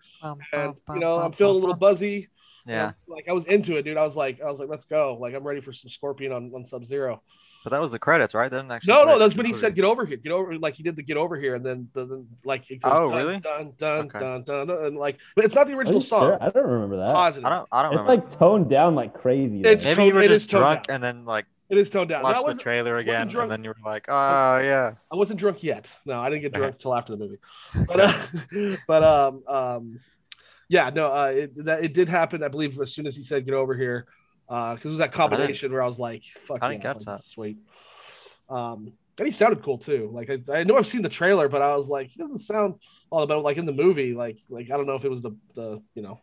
and 0.52 0.74
you 0.90 0.98
know 1.00 1.16
I'm 1.18 1.32
feeling 1.32 1.56
a 1.56 1.58
little 1.58 1.76
buzzy. 1.76 2.28
yeah. 2.66 2.86
And, 2.86 2.94
like 3.08 3.28
I 3.28 3.32
was 3.32 3.44
into 3.46 3.76
it, 3.76 3.82
dude. 3.82 3.96
I 3.96 4.04
was 4.04 4.16
like 4.16 4.40
I 4.40 4.46
was 4.50 4.58
like, 4.60 4.68
let's 4.68 4.84
go. 4.86 5.16
Like 5.20 5.34
I'm 5.34 5.42
ready 5.44 5.60
for 5.60 5.72
some 5.72 5.88
Scorpion 5.88 6.32
on, 6.32 6.52
on 6.54 6.64
Sub 6.64 6.84
Zero. 6.84 7.22
But 7.64 7.70
that 7.70 7.80
was 7.80 7.90
the 7.90 7.98
credits, 7.98 8.34
right? 8.34 8.50
They 8.50 8.58
didn't 8.58 8.70
actually. 8.72 8.92
No, 8.92 9.04
no, 9.04 9.18
that's 9.18 9.32
in 9.32 9.38
when 9.38 9.46
he 9.46 9.54
said, 9.54 9.74
"Get 9.74 9.86
over 9.86 10.04
here, 10.04 10.18
get 10.18 10.32
over." 10.32 10.54
Like 10.58 10.74
he 10.74 10.82
did 10.82 10.96
the 10.96 11.02
"Get 11.02 11.16
over 11.16 11.34
here," 11.40 11.54
and 11.54 11.64
then 11.64 11.88
the, 11.94 12.04
the 12.04 12.26
like 12.44 12.68
goes, 12.68 12.78
Oh, 12.84 13.08
dun, 13.08 13.18
really? 13.18 13.40
Dun 13.40 13.72
dun 13.78 13.98
Okay. 14.06 14.18
dun 14.18 14.42
dun 14.44 14.66
dun, 14.66 14.84
and 14.84 14.96
like, 14.98 15.16
but 15.34 15.46
it's 15.46 15.54
not 15.54 15.66
the 15.66 15.72
original 15.72 16.02
song. 16.02 16.24
sure? 16.24 16.38
I 16.42 16.50
don't 16.50 16.66
remember 16.66 16.98
that. 16.98 17.14
Positive. 17.14 17.46
I 17.46 17.48
don't. 17.48 17.68
I 17.72 17.82
don't 17.82 17.94
It's 17.94 18.02
remember. 18.02 18.26
like 18.26 18.38
toned 18.38 18.68
down 18.68 18.94
like 18.94 19.14
crazy. 19.14 19.60
It's- 19.60 19.82
Maybe 19.82 19.94
toned- 19.96 20.08
you 20.08 20.14
were 20.14 20.26
just 20.28 20.50
drunk 20.50 20.88
down. 20.88 20.96
and 20.96 21.02
then 21.04 21.24
like 21.24 21.46
It 21.70 21.78
is 21.78 21.88
toned 21.88 22.10
down. 22.10 22.22
No, 22.22 22.28
I 22.28 22.40
watched 22.40 22.58
the 22.58 22.62
trailer 22.62 22.98
again, 22.98 23.34
and 23.34 23.50
then 23.50 23.64
you 23.64 23.70
were 23.70 23.76
like, 23.84 24.06
oh 24.08 24.58
yeah. 24.58 24.94
I 25.10 25.16
wasn't 25.16 25.40
drunk 25.40 25.62
yet. 25.62 25.90
No, 26.04 26.20
I 26.20 26.28
didn't 26.28 26.42
get 26.42 26.52
drunk 26.52 26.74
until 26.78 26.94
after 26.94 27.16
the 27.16 27.18
movie. 27.18 27.38
But 27.86 28.00
uh, 28.00 28.76
but 28.86 29.02
um 29.02 29.42
um 29.48 30.00
yeah, 30.68 30.90
no, 30.90 31.12
uh, 31.12 31.26
it 31.26 31.64
that 31.64 31.84
it 31.84 31.94
did 31.94 32.08
happen. 32.08 32.42
I 32.42 32.48
believe 32.48 32.78
as 32.80 32.92
soon 32.92 33.06
as 33.06 33.16
he 33.16 33.22
said 33.22 33.44
"Get 33.44 33.54
over 33.54 33.74
here," 33.76 34.06
because 34.46 34.84
it 34.84 34.88
was 34.88 34.98
that 34.98 35.12
combination 35.12 35.72
where 35.72 35.82
I 35.82 35.86
was 35.86 35.98
like, 35.98 36.22
"Fuck 36.46 36.58
I 36.62 36.70
didn't 36.70 36.82
yeah, 36.84 36.92
catch 36.92 37.06
like, 37.06 37.18
that. 37.18 37.24
sweet." 37.24 37.58
Um, 38.48 38.92
and 39.18 39.26
he 39.26 39.32
sounded 39.32 39.62
cool 39.62 39.78
too. 39.78 40.10
Like 40.12 40.30
I, 40.30 40.52
I 40.52 40.64
know 40.64 40.76
I've 40.76 40.86
seen 40.86 41.02
the 41.02 41.08
trailer, 41.08 41.48
but 41.48 41.62
I 41.62 41.76
was 41.76 41.88
like, 41.88 42.08
he 42.08 42.18
doesn't 42.18 42.38
sound 42.38 42.74
all 43.10 43.22
about 43.22 43.44
like 43.44 43.56
in 43.56 43.66
the 43.66 43.72
movie. 43.72 44.14
Like 44.14 44.38
like 44.48 44.70
I 44.70 44.76
don't 44.76 44.86
know 44.86 44.96
if 44.96 45.04
it 45.04 45.10
was 45.10 45.22
the 45.22 45.36
the 45.54 45.82
you 45.94 46.02
know 46.02 46.20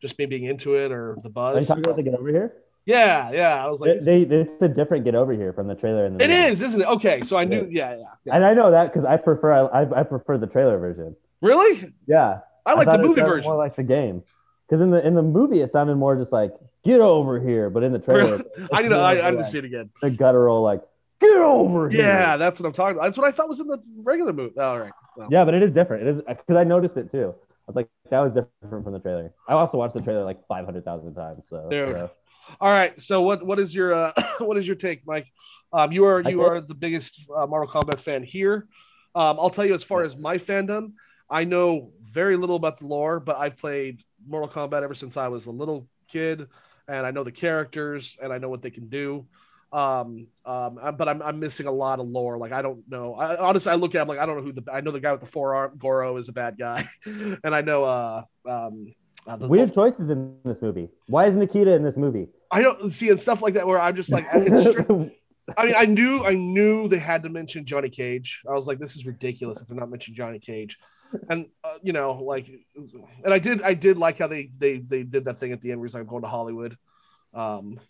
just 0.00 0.18
me 0.18 0.26
being 0.26 0.44
into 0.44 0.74
it 0.74 0.92
or 0.92 1.16
the 1.22 1.30
Are 1.36 1.54
you 1.54 1.58
buzz. 1.60 1.66
talking 1.66 1.84
about 1.84 1.96
the 1.96 2.02
Get 2.02 2.14
Over 2.14 2.28
Here? 2.28 2.52
Yeah, 2.86 3.30
yeah. 3.32 3.64
I 3.64 3.68
was 3.68 3.80
like, 3.80 3.98
They, 4.00 4.24
they, 4.24 4.40
it's 4.42 4.62
a 4.62 4.68
different 4.68 5.04
Get 5.04 5.14
Over 5.14 5.32
Here 5.32 5.52
from 5.52 5.66
the 5.68 5.74
trailer. 5.74 6.04
And 6.04 6.20
the 6.20 6.24
it 6.24 6.30
is, 6.30 6.60
isn't 6.60 6.80
it? 6.80 6.86
Okay, 6.86 7.22
so 7.24 7.36
I 7.36 7.44
knew. 7.44 7.66
Yeah, 7.70 7.96
yeah. 7.96 8.04
yeah. 8.24 8.34
and 8.34 8.44
I 8.44 8.52
know 8.54 8.70
that 8.70 8.92
because 8.92 9.04
I 9.04 9.16
prefer 9.16 9.52
I, 9.52 9.82
I 9.82 10.00
I 10.00 10.02
prefer 10.02 10.36
the 10.38 10.46
trailer 10.46 10.78
version. 10.78 11.16
Really? 11.40 11.92
Yeah, 12.06 12.40
I 12.66 12.74
like 12.74 12.86
thought 12.86 12.98
the 12.98 13.06
movie 13.06 13.20
version. 13.22 13.48
more 13.48 13.56
like 13.56 13.76
the 13.76 13.82
game. 13.82 14.22
Because 14.68 14.82
in 14.82 14.90
the 14.90 15.06
in 15.06 15.14
the 15.14 15.22
movie 15.22 15.60
it 15.60 15.72
sounded 15.72 15.96
more 15.96 16.16
just 16.16 16.32
like 16.32 16.52
get 16.84 17.00
over 17.00 17.40
here, 17.40 17.70
but 17.70 17.82
in 17.82 17.92
the 17.92 17.98
trailer, 17.98 18.42
I 18.72 18.82
need 18.82 18.90
to. 18.90 18.96
I, 18.96 19.28
I 19.28 19.30
need 19.30 19.36
to 19.38 19.42
like 19.42 19.50
see 19.50 19.58
it 19.58 19.64
again. 19.64 19.90
the 20.02 20.10
guttural 20.10 20.62
like 20.62 20.82
get 21.20 21.36
over 21.36 21.88
here. 21.88 22.02
Yeah, 22.02 22.36
that's 22.36 22.60
what 22.60 22.66
I'm 22.66 22.72
talking 22.72 22.96
about. 22.96 23.04
That's 23.04 23.16
what 23.18 23.26
I 23.26 23.32
thought 23.32 23.48
was 23.48 23.60
in 23.60 23.66
the 23.66 23.82
regular 24.02 24.32
movie. 24.32 24.54
Oh, 24.58 24.62
all 24.62 24.78
right. 24.80 24.92
Yeah, 25.30 25.44
but 25.44 25.54
it 25.54 25.62
is 25.62 25.70
different. 25.70 26.06
It 26.06 26.10
is 26.10 26.22
because 26.26 26.56
I 26.56 26.64
noticed 26.64 26.96
it 26.96 27.10
too. 27.10 27.34
I 27.66 27.70
was 27.70 27.76
like, 27.76 27.88
that 28.10 28.20
was 28.20 28.32
different 28.32 28.84
from 28.84 28.92
the 28.92 28.98
trailer. 28.98 29.32
I 29.48 29.54
also 29.54 29.78
watched 29.78 29.94
the 29.94 30.02
trailer 30.02 30.22
like 30.22 30.46
500,000 30.48 31.14
times. 31.14 31.44
So, 31.48 31.68
Dude. 31.70 31.88
so- 31.88 32.10
All 32.60 32.70
right. 32.70 33.00
So 33.02 33.22
what 33.22 33.44
what 33.44 33.58
is 33.58 33.74
your 33.74 33.94
uh, 33.94 34.12
what 34.38 34.56
is 34.56 34.66
your 34.66 34.76
take, 34.76 35.06
Mike? 35.06 35.26
Um, 35.72 35.92
you 35.92 36.04
are 36.04 36.20
you 36.20 36.42
are 36.42 36.60
the 36.60 36.74
biggest 36.74 37.20
uh, 37.34 37.46
Mortal 37.46 37.68
Kombat 37.68 38.00
fan 38.00 38.22
here. 38.22 38.68
Um, 39.14 39.38
I'll 39.38 39.50
tell 39.50 39.64
you 39.64 39.74
as 39.74 39.84
far 39.84 40.02
as 40.02 40.20
my 40.20 40.38
fandom, 40.38 40.92
I 41.30 41.44
know 41.44 41.92
very 42.12 42.36
little 42.36 42.56
about 42.56 42.78
the 42.78 42.86
lore, 42.86 43.20
but 43.20 43.36
I've 43.36 43.56
played 43.56 44.02
Mortal 44.26 44.48
Kombat 44.48 44.82
ever 44.82 44.94
since 44.94 45.16
I 45.16 45.28
was 45.28 45.46
a 45.46 45.50
little 45.50 45.88
kid, 46.08 46.48
and 46.88 47.06
I 47.06 47.10
know 47.10 47.24
the 47.24 47.32
characters 47.32 48.16
and 48.22 48.32
I 48.32 48.38
know 48.38 48.48
what 48.48 48.62
they 48.62 48.70
can 48.70 48.88
do. 48.88 49.26
Um, 49.72 50.28
um, 50.44 50.78
but 50.96 51.08
I'm, 51.08 51.20
I'm 51.20 51.40
missing 51.40 51.66
a 51.66 51.72
lot 51.72 51.98
of 51.98 52.06
lore. 52.06 52.38
Like 52.38 52.52
I 52.52 52.62
don't 52.62 52.88
know. 52.88 53.14
I, 53.14 53.36
honestly, 53.36 53.72
I 53.72 53.74
look 53.74 53.94
at 53.96 54.02
him 54.02 54.08
like 54.08 54.20
I 54.20 54.26
don't 54.26 54.36
know 54.36 54.42
who 54.42 54.52
the 54.52 54.72
I 54.72 54.80
know 54.80 54.92
the 54.92 55.00
guy 55.00 55.10
with 55.10 55.20
the 55.20 55.26
forearm 55.26 55.76
Goro 55.76 56.16
is 56.18 56.28
a 56.28 56.32
bad 56.32 56.56
guy, 56.56 56.88
and 57.04 57.54
I 57.54 57.60
know 57.60 57.84
uh 57.84 58.22
um. 58.48 58.94
Uh, 59.26 59.36
the, 59.36 59.48
weird 59.48 59.72
choices 59.72 60.10
in 60.10 60.36
this 60.44 60.60
movie. 60.60 60.88
Why 61.06 61.26
is 61.26 61.34
Nikita 61.34 61.72
in 61.72 61.82
this 61.82 61.96
movie? 61.96 62.28
I 62.50 62.62
don't 62.62 62.92
see 62.92 63.08
and 63.08 63.20
stuff 63.20 63.42
like 63.42 63.54
that 63.54 63.66
where 63.66 63.80
I'm 63.80 63.96
just 63.96 64.10
like 64.10 64.26
it's 64.32 64.78
I 65.56 65.66
mean 65.66 65.74
I 65.76 65.86
knew 65.86 66.24
I 66.24 66.34
knew 66.34 66.88
they 66.88 66.98
had 66.98 67.22
to 67.22 67.28
mention 67.28 67.64
Johnny 67.64 67.88
Cage. 67.88 68.42
I 68.48 68.52
was 68.52 68.66
like 68.66 68.78
this 68.78 68.96
is 68.96 69.06
ridiculous 69.06 69.60
if 69.60 69.68
they're 69.68 69.76
not 69.76 69.90
mentioning 69.90 70.16
Johnny 70.16 70.38
Cage. 70.38 70.78
And 71.30 71.46
uh, 71.62 71.78
you 71.82 71.92
know 71.92 72.12
like 72.12 72.50
and 73.24 73.32
I 73.32 73.38
did 73.38 73.62
I 73.62 73.74
did 73.74 73.96
like 73.96 74.18
how 74.18 74.26
they 74.26 74.50
they 74.58 74.78
they 74.78 75.02
did 75.04 75.24
that 75.24 75.40
thing 75.40 75.52
at 75.52 75.62
the 75.62 75.70
end 75.70 75.80
where 75.80 75.86
he's 75.86 75.94
like 75.94 76.02
I'm 76.02 76.08
going 76.08 76.22
to 76.22 76.28
Hollywood. 76.28 76.76
Um 77.32 77.80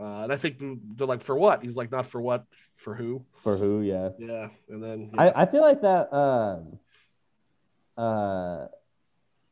uh, 0.00 0.22
and 0.22 0.32
I 0.32 0.36
think 0.36 0.58
they're 0.96 1.06
like 1.06 1.24
for 1.24 1.36
what? 1.36 1.62
He's 1.62 1.74
like 1.74 1.90
not 1.90 2.06
for 2.06 2.20
what, 2.20 2.44
for 2.76 2.94
who? 2.94 3.24
For 3.42 3.56
who? 3.56 3.80
Yeah. 3.80 4.10
Yeah. 4.18 4.48
And 4.68 4.82
then 4.82 5.10
yeah. 5.12 5.22
I, 5.22 5.42
I 5.42 5.46
feel 5.46 5.60
like 5.60 5.82
that. 5.82 6.14
Um, 6.14 6.78
uh, 7.96 8.68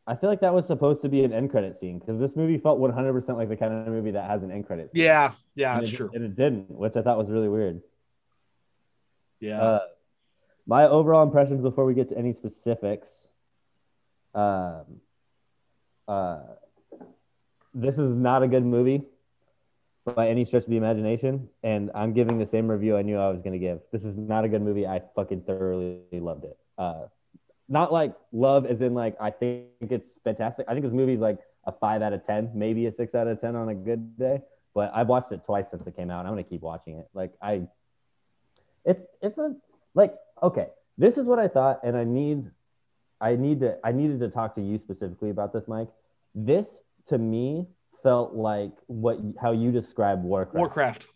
I 0.06 0.14
feel 0.14 0.30
like 0.30 0.40
that 0.40 0.54
was 0.54 0.66
supposed 0.66 1.02
to 1.02 1.08
be 1.08 1.24
an 1.24 1.32
end 1.32 1.50
credit 1.50 1.76
scene 1.76 1.98
because 1.98 2.20
this 2.20 2.36
movie 2.36 2.58
felt 2.58 2.78
100% 2.78 3.36
like 3.36 3.48
the 3.48 3.56
kind 3.56 3.74
of 3.74 3.88
movie 3.88 4.12
that 4.12 4.30
has 4.30 4.42
an 4.42 4.52
end 4.52 4.66
credit 4.66 4.92
scene. 4.92 5.02
yeah, 5.02 5.32
yeah, 5.54 5.74
and 5.74 5.82
that's 5.82 5.92
it, 5.92 5.96
true. 5.96 6.10
And 6.14 6.24
it 6.24 6.36
didn't, 6.36 6.70
which 6.70 6.94
I 6.96 7.02
thought 7.02 7.18
was 7.18 7.28
really 7.28 7.48
weird. 7.48 7.82
Yeah. 9.40 9.60
Uh, 9.60 9.80
my 10.66 10.84
overall 10.86 11.22
impressions 11.22 11.60
before 11.60 11.84
we 11.84 11.94
get 11.94 12.08
to 12.10 12.18
any 12.18 12.32
specifics. 12.32 13.28
Um, 14.34 15.00
uh, 16.06 16.40
this 17.74 17.98
is 17.98 18.14
not 18.14 18.42
a 18.42 18.48
good 18.48 18.64
movie 18.64 19.02
by 20.04 20.28
any 20.28 20.44
stretch 20.44 20.64
of 20.64 20.70
the 20.70 20.76
imagination, 20.76 21.48
and 21.64 21.90
I'm 21.94 22.12
giving 22.12 22.38
the 22.38 22.46
same 22.46 22.68
review 22.68 22.96
I 22.96 23.02
knew 23.02 23.18
I 23.18 23.28
was 23.28 23.42
going 23.42 23.54
to 23.54 23.58
give. 23.58 23.80
This 23.92 24.04
is 24.04 24.16
not 24.16 24.44
a 24.44 24.48
good 24.48 24.62
movie. 24.62 24.86
I 24.86 25.02
fucking 25.16 25.42
thoroughly 25.42 26.00
loved 26.12 26.44
it. 26.44 26.56
Uh, 26.78 27.06
not 27.68 27.92
like 27.92 28.14
love 28.32 28.66
as 28.66 28.82
in 28.82 28.94
like 28.94 29.16
I 29.20 29.30
think 29.30 29.66
it's 29.80 30.10
fantastic. 30.24 30.66
I 30.68 30.72
think 30.72 30.84
this 30.84 30.92
movie's 30.92 31.20
like 31.20 31.38
a 31.64 31.72
five 31.72 32.02
out 32.02 32.12
of 32.12 32.24
ten, 32.24 32.50
maybe 32.54 32.86
a 32.86 32.92
six 32.92 33.14
out 33.14 33.26
of 33.26 33.40
ten 33.40 33.56
on 33.56 33.68
a 33.68 33.74
good 33.74 34.16
day. 34.18 34.42
But 34.74 34.92
I've 34.94 35.08
watched 35.08 35.32
it 35.32 35.44
twice 35.44 35.66
since 35.70 35.86
it 35.86 35.96
came 35.96 36.10
out. 36.10 36.20
And 36.20 36.28
I'm 36.28 36.34
gonna 36.34 36.44
keep 36.44 36.62
watching 36.62 36.98
it. 36.98 37.08
Like 37.14 37.32
I, 37.42 37.62
it's 38.84 39.02
it's 39.20 39.38
a 39.38 39.54
like 39.94 40.14
okay. 40.42 40.68
This 40.98 41.18
is 41.18 41.26
what 41.26 41.38
I 41.38 41.48
thought, 41.48 41.80
and 41.84 41.94
I 41.94 42.04
need, 42.04 42.50
I 43.20 43.36
need 43.36 43.60
to 43.60 43.76
I 43.84 43.92
needed 43.92 44.20
to 44.20 44.28
talk 44.30 44.54
to 44.54 44.62
you 44.62 44.78
specifically 44.78 45.30
about 45.30 45.52
this, 45.52 45.68
Mike. 45.68 45.88
This 46.34 46.70
to 47.08 47.18
me 47.18 47.66
felt 48.02 48.34
like 48.34 48.72
what 48.86 49.18
how 49.40 49.52
you 49.52 49.72
describe 49.72 50.22
Warcraft. 50.22 50.56
Warcraft. 50.56 51.06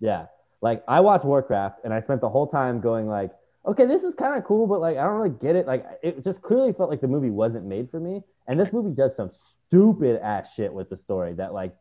Yeah. 0.00 0.26
Like 0.60 0.82
I 0.88 1.00
watched 1.00 1.24
Warcraft 1.24 1.80
and 1.84 1.94
I 1.94 2.00
spent 2.00 2.20
the 2.20 2.28
whole 2.28 2.46
time 2.46 2.80
going 2.80 3.08
like, 3.08 3.30
okay, 3.64 3.86
this 3.86 4.02
is 4.02 4.14
kind 4.14 4.36
of 4.36 4.44
cool, 4.44 4.66
but 4.66 4.80
like 4.80 4.96
I 4.96 5.04
don't 5.04 5.14
really 5.14 5.36
get 5.40 5.56
it. 5.56 5.66
Like 5.66 5.86
it 6.02 6.24
just 6.24 6.42
clearly 6.42 6.72
felt 6.72 6.90
like 6.90 7.00
the 7.00 7.08
movie 7.08 7.30
wasn't 7.30 7.64
made 7.66 7.90
for 7.90 8.00
me. 8.00 8.22
And 8.48 8.58
this 8.58 8.72
movie 8.72 8.90
does 8.90 9.14
some 9.14 9.30
stupid 9.32 10.20
ass 10.22 10.52
shit 10.54 10.72
with 10.72 10.90
the 10.90 10.96
story 10.96 11.34
that 11.34 11.54
like 11.54 11.74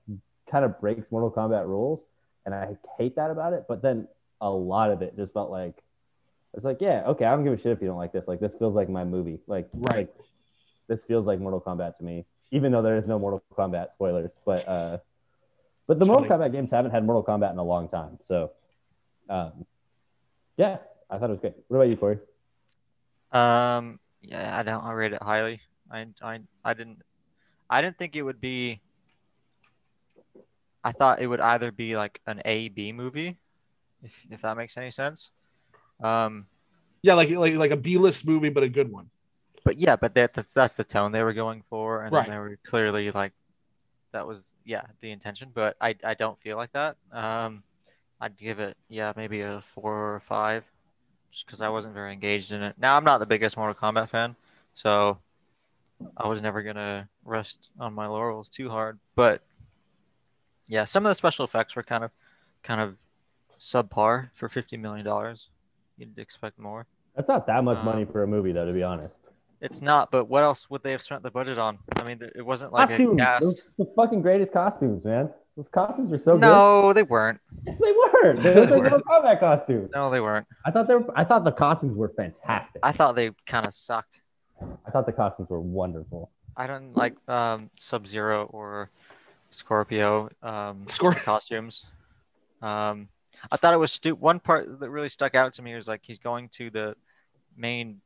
kind 0.49 0.63
of 0.65 0.79
breaks 0.79 1.11
Mortal 1.11 1.31
Kombat 1.31 1.65
rules. 1.65 2.05
And 2.45 2.53
I 2.55 2.75
hate 2.97 3.15
that 3.15 3.31
about 3.31 3.53
it. 3.53 3.65
But 3.67 3.81
then 3.81 4.07
a 4.39 4.49
lot 4.49 4.91
of 4.91 5.01
it 5.01 5.15
just 5.15 5.33
felt 5.33 5.51
like 5.51 5.75
it's 6.53 6.65
like, 6.65 6.81
yeah, 6.81 7.03
okay, 7.07 7.25
I 7.25 7.31
don't 7.31 7.43
give 7.43 7.53
a 7.53 7.57
shit 7.57 7.71
if 7.71 7.81
you 7.81 7.87
don't 7.87 7.97
like 7.97 8.11
this. 8.11 8.27
Like 8.27 8.39
this 8.39 8.53
feels 8.55 8.75
like 8.75 8.89
my 8.89 9.03
movie. 9.03 9.39
Like 9.47 9.69
Right. 9.73 9.97
like, 9.97 10.15
this 10.87 10.99
feels 11.07 11.25
like 11.25 11.39
Mortal 11.39 11.61
Kombat 11.61 11.97
to 11.97 12.03
me, 12.03 12.25
even 12.51 12.71
though 12.71 12.81
there 12.81 12.97
is 12.97 13.07
no 13.07 13.17
Mortal 13.17 13.41
Kombat 13.55 13.93
spoilers. 13.93 14.31
But 14.45 14.67
uh 14.67 14.97
but 15.87 15.99
the 15.99 16.05
Mortal. 16.05 16.29
Kombat 16.29 16.51
games 16.51 16.69
haven't 16.71 16.91
had 16.91 17.05
Mortal 17.05 17.23
Kombat 17.23 17.51
in 17.51 17.57
a 17.57 17.63
long 17.63 17.89
time. 17.89 18.19
So 18.21 18.51
um 19.29 19.65
yeah, 20.57 20.77
I 21.11 21.17
thought 21.17 21.29
it 21.29 21.33
was 21.33 21.39
great. 21.39 21.55
What 21.67 21.77
about 21.77 21.89
you, 21.89 21.97
Cory? 21.97 22.17
Um, 23.31 23.99
yeah, 24.21 24.57
I 24.57 24.63
don't. 24.63 24.83
I 24.83 24.91
rate 24.93 25.13
it 25.13 25.21
highly. 25.21 25.61
I, 25.91 26.07
I, 26.21 26.39
I 26.63 26.73
didn't, 26.73 27.01
I 27.69 27.81
didn't 27.81 27.97
think 27.97 28.15
it 28.15 28.21
would 28.23 28.39
be. 28.41 28.81
I 30.83 30.91
thought 30.93 31.21
it 31.21 31.27
would 31.27 31.41
either 31.41 31.71
be 31.71 31.95
like 31.95 32.19
an 32.25 32.41
A 32.45 32.69
B 32.69 32.91
movie, 32.91 33.37
if 34.03 34.19
if 34.31 34.41
that 34.41 34.57
makes 34.57 34.77
any 34.77 34.89
sense. 34.91 35.31
Um, 36.01 36.47
Yeah, 37.03 37.13
like 37.15 37.29
like 37.29 37.55
like 37.55 37.71
a 37.71 37.77
B 37.77 37.97
list 37.97 38.25
movie, 38.25 38.49
but 38.49 38.63
a 38.63 38.69
good 38.69 38.91
one. 38.91 39.09
but 39.63 39.77
yeah, 39.77 39.95
but 39.95 40.15
that 40.15 40.33
that's 40.33 40.53
that's 40.53 40.75
the 40.75 40.83
tone 40.83 41.11
they 41.11 41.23
were 41.23 41.33
going 41.33 41.63
for, 41.69 42.03
and 42.03 42.13
Right. 42.13 42.29
they 42.29 42.37
were 42.37 42.57
clearly 42.65 43.11
like, 43.11 43.33
that 44.11 44.25
was 44.25 44.53
yeah 44.65 44.83
the 45.01 45.11
intention. 45.11 45.51
But 45.53 45.75
I 45.81 45.95
I 46.03 46.13
don't 46.15 46.39
feel 46.39 46.57
like 46.57 46.71
that. 46.71 46.97
Um, 47.11 47.63
I'd 48.19 48.37
give 48.37 48.59
it 48.59 48.77
yeah 48.89 49.13
maybe 49.15 49.41
a 49.41 49.61
four 49.61 50.15
or 50.15 50.19
five, 50.19 50.63
just 51.31 51.45
because 51.45 51.61
I 51.61 51.69
wasn't 51.69 51.93
very 51.93 52.13
engaged 52.13 52.51
in 52.51 52.61
it. 52.61 52.75
Now 52.77 52.97
I'm 52.97 53.03
not 53.03 53.19
the 53.19 53.25
biggest 53.25 53.57
Mortal 53.57 53.75
Kombat 53.75 54.09
fan, 54.09 54.35
so 54.73 55.17
I 56.17 56.27
was 56.27 56.41
never 56.41 56.61
gonna 56.61 57.07
rest 57.23 57.69
on 57.79 57.93
my 57.93 58.07
laurels 58.07 58.49
too 58.49 58.69
hard. 58.69 58.99
But 59.15 59.41
yeah, 60.67 60.83
some 60.85 61.05
of 61.05 61.09
the 61.09 61.15
special 61.15 61.45
effects 61.45 61.75
were 61.75 61.83
kind 61.83 62.03
of 62.03 62.11
kind 62.63 62.81
of 62.81 62.95
subpar 63.59 64.29
for 64.33 64.49
fifty 64.49 64.77
million 64.77 65.05
dollars. 65.05 65.49
You'd 65.97 66.17
expect 66.17 66.59
more. 66.59 66.85
That's 67.15 67.27
not 67.27 67.45
that 67.47 67.63
much 67.63 67.77
Uh, 67.79 67.83
money 67.83 68.05
for 68.05 68.23
a 68.23 68.27
movie, 68.27 68.51
though, 68.51 68.65
to 68.65 68.73
be 68.73 68.83
honest. 68.83 69.19
It's 69.59 69.81
not, 69.81 70.09
but 70.09 70.25
what 70.25 70.43
else 70.43 70.69
would 70.69 70.81
they 70.81 70.91
have 70.91 71.01
spent 71.03 71.21
the 71.21 71.29
budget 71.29 71.59
on? 71.59 71.77
I 71.97 72.03
mean, 72.03 72.19
it 72.35 72.43
wasn't 72.43 72.73
like 72.73 72.89
costumes, 72.89 73.21
those 73.39 73.61
the 73.77 73.85
fucking 73.95 74.21
greatest 74.21 74.51
costumes, 74.51 75.03
man. 75.03 75.29
Those 75.57 75.67
costumes 75.69 76.13
are 76.13 76.17
so 76.17 76.33
good. 76.33 76.41
no, 76.41 76.93
they 76.93 77.03
weren't. 77.03 77.39
Yes, 77.65 77.75
they 77.81 77.91
were. 77.91 78.35
They 78.37 78.55
look 78.55 78.69
like 78.71 78.81
Mortal 78.83 79.01
Kombat 79.01 79.39
costumes. 79.39 79.91
No, 79.93 80.09
they 80.09 80.21
weren't. 80.21 80.47
I 80.65 80.71
thought 80.71 80.87
they 80.87 80.95
were. 80.95 81.05
I 81.17 81.23
thought 81.25 81.43
the 81.43 81.51
costumes 81.51 81.95
were 81.97 82.09
fantastic. 82.09 82.79
I 82.83 82.91
thought 82.93 83.15
they 83.15 83.31
kind 83.45 83.65
of 83.65 83.73
sucked. 83.73 84.21
I 84.85 84.91
thought 84.91 85.05
the 85.05 85.11
costumes 85.11 85.49
were 85.49 85.59
wonderful. 85.59 86.31
I 86.55 86.67
don't 86.67 86.95
like 86.95 87.15
um, 87.29 87.69
Sub 87.79 88.07
Zero 88.07 88.45
or 88.45 88.89
Scorpio 89.49 90.29
um, 90.41 90.85
Scor- 90.87 91.21
costumes. 91.21 91.85
Um, 92.61 93.09
I 93.51 93.57
thought 93.57 93.73
it 93.73 93.77
was 93.77 93.91
stu- 93.91 94.15
One 94.15 94.39
part 94.39 94.79
that 94.79 94.89
really 94.89 95.09
stuck 95.09 95.33
out 95.35 95.53
to 95.53 95.61
me 95.63 95.75
was 95.75 95.87
like 95.87 96.01
he's 96.03 96.19
going 96.19 96.49
to 96.49 96.69
the 96.69 96.95
main. 97.57 98.01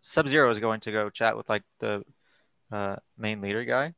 Sub 0.00 0.28
Zero 0.28 0.50
is 0.50 0.58
going 0.60 0.80
to 0.80 0.92
go 0.92 1.10
chat 1.10 1.36
with 1.36 1.48
like 1.48 1.62
the 1.80 2.04
uh, 2.72 2.96
main 3.18 3.40
leader 3.40 3.64
guy, 3.64 3.94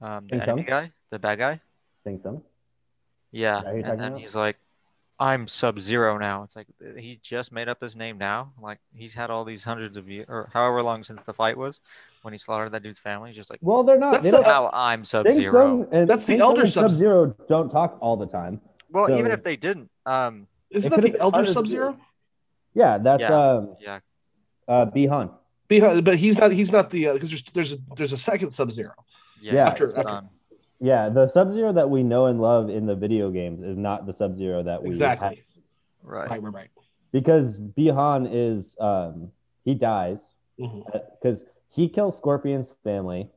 um, 0.00 0.24
the 0.24 0.30
Think 0.30 0.44
so? 0.44 0.50
enemy 0.52 0.62
guy, 0.64 0.92
the 1.10 1.18
bad 1.18 1.38
guy. 1.38 1.60
Think 2.04 2.22
so? 2.22 2.42
Yeah, 3.32 3.58
Is 3.58 3.64
that 3.64 3.70
who 3.70 3.76
you're 3.78 3.86
and 3.86 4.00
then 4.00 4.08
about? 4.12 4.20
he's 4.20 4.34
like, 4.34 4.56
"I'm 5.18 5.46
Sub 5.48 5.78
Zero 5.80 6.16
now." 6.18 6.44
It's 6.44 6.56
like 6.56 6.66
he 6.96 7.18
just 7.22 7.52
made 7.52 7.68
up 7.68 7.80
his 7.82 7.94
name 7.96 8.16
now. 8.18 8.52
Like 8.60 8.78
he's 8.94 9.12
had 9.14 9.30
all 9.30 9.44
these 9.44 9.64
hundreds 9.64 9.96
of 9.96 10.08
years, 10.08 10.26
or 10.28 10.48
however 10.52 10.82
long 10.82 11.04
since 11.04 11.22
the 11.22 11.34
fight 11.34 11.56
was, 11.58 11.80
when 12.22 12.32
he 12.32 12.38
slaughtered 12.38 12.72
that 12.72 12.82
dude's 12.82 12.98
family. 12.98 13.30
He's 13.30 13.36
just 13.36 13.50
like, 13.50 13.58
Well, 13.62 13.82
they're 13.82 13.98
not. 13.98 14.12
That's 14.12 14.24
they 14.24 14.30
the- 14.30 14.38
don't. 14.38 14.46
"Now 14.46 14.70
I'm 14.72 15.04
Sub 15.04 15.26
Zero. 15.26 15.36
Zero." 15.38 15.52
Tsung 15.52 15.88
and 15.92 16.08
That's 16.08 16.24
the 16.24 16.38
Elder 16.38 16.66
Sub- 16.66 16.90
Sub-Zero 16.90 17.34
don't 17.48 17.68
talk 17.70 17.98
all 18.00 18.16
the 18.16 18.26
time. 18.26 18.60
Well, 18.90 19.10
even 19.12 19.30
if 19.32 19.42
they 19.42 19.56
didn't, 19.56 19.90
um, 20.06 20.46
Isn't 20.70 20.90
that 20.90 21.02
the 21.02 21.18
Elder 21.20 21.44
Sub. 21.44 21.66
Zero? 21.66 21.98
Yeah, 22.74 22.96
that's 22.98 23.20
Yeah. 23.20 23.34
um 23.52 23.76
yeah, 23.80 23.98
uh 24.68 24.84
Bi-Han. 24.86 25.30
Because, 25.68 26.00
but 26.00 26.16
he's 26.16 26.38
not. 26.38 26.50
He's 26.52 26.72
not 26.72 26.88
the 26.88 27.08
because 27.12 27.28
there's 27.28 27.44
there's 27.52 27.72
a, 27.74 27.78
there's 27.96 28.12
a 28.14 28.16
second 28.18 28.52
Sub 28.52 28.72
Zero. 28.72 28.92
Yeah, 29.40 29.52
Yeah. 29.54 29.66
After- 29.68 29.86
after- 29.88 30.02
done. 30.02 30.28
Yeah, 30.80 31.08
the 31.08 31.26
Sub 31.26 31.52
Zero 31.52 31.72
that 31.72 31.90
we 31.90 32.02
know 32.04 32.26
and 32.26 32.40
love 32.40 32.70
in 32.70 32.86
the 32.86 32.94
video 32.94 33.30
games 33.30 33.62
is 33.62 33.76
not 33.76 34.06
the 34.06 34.12
Sub 34.12 34.36
Zero 34.36 34.62
that 34.62 34.80
we 34.82 34.88
Exactly. 34.90 35.26
have. 35.28 35.36
right. 36.02 36.30
Right. 36.30 36.42
Right. 36.42 36.52
Right. 36.54 36.70
because 37.10 37.56
Bi-Han 37.58 38.26
is 38.26 38.76
um 38.80 39.32
he 39.64 39.74
dies 39.74 40.20
because 40.56 41.42
he 41.70 41.88
kills 41.88 42.16
Scorpion's 42.16 42.72
family, 42.84 43.30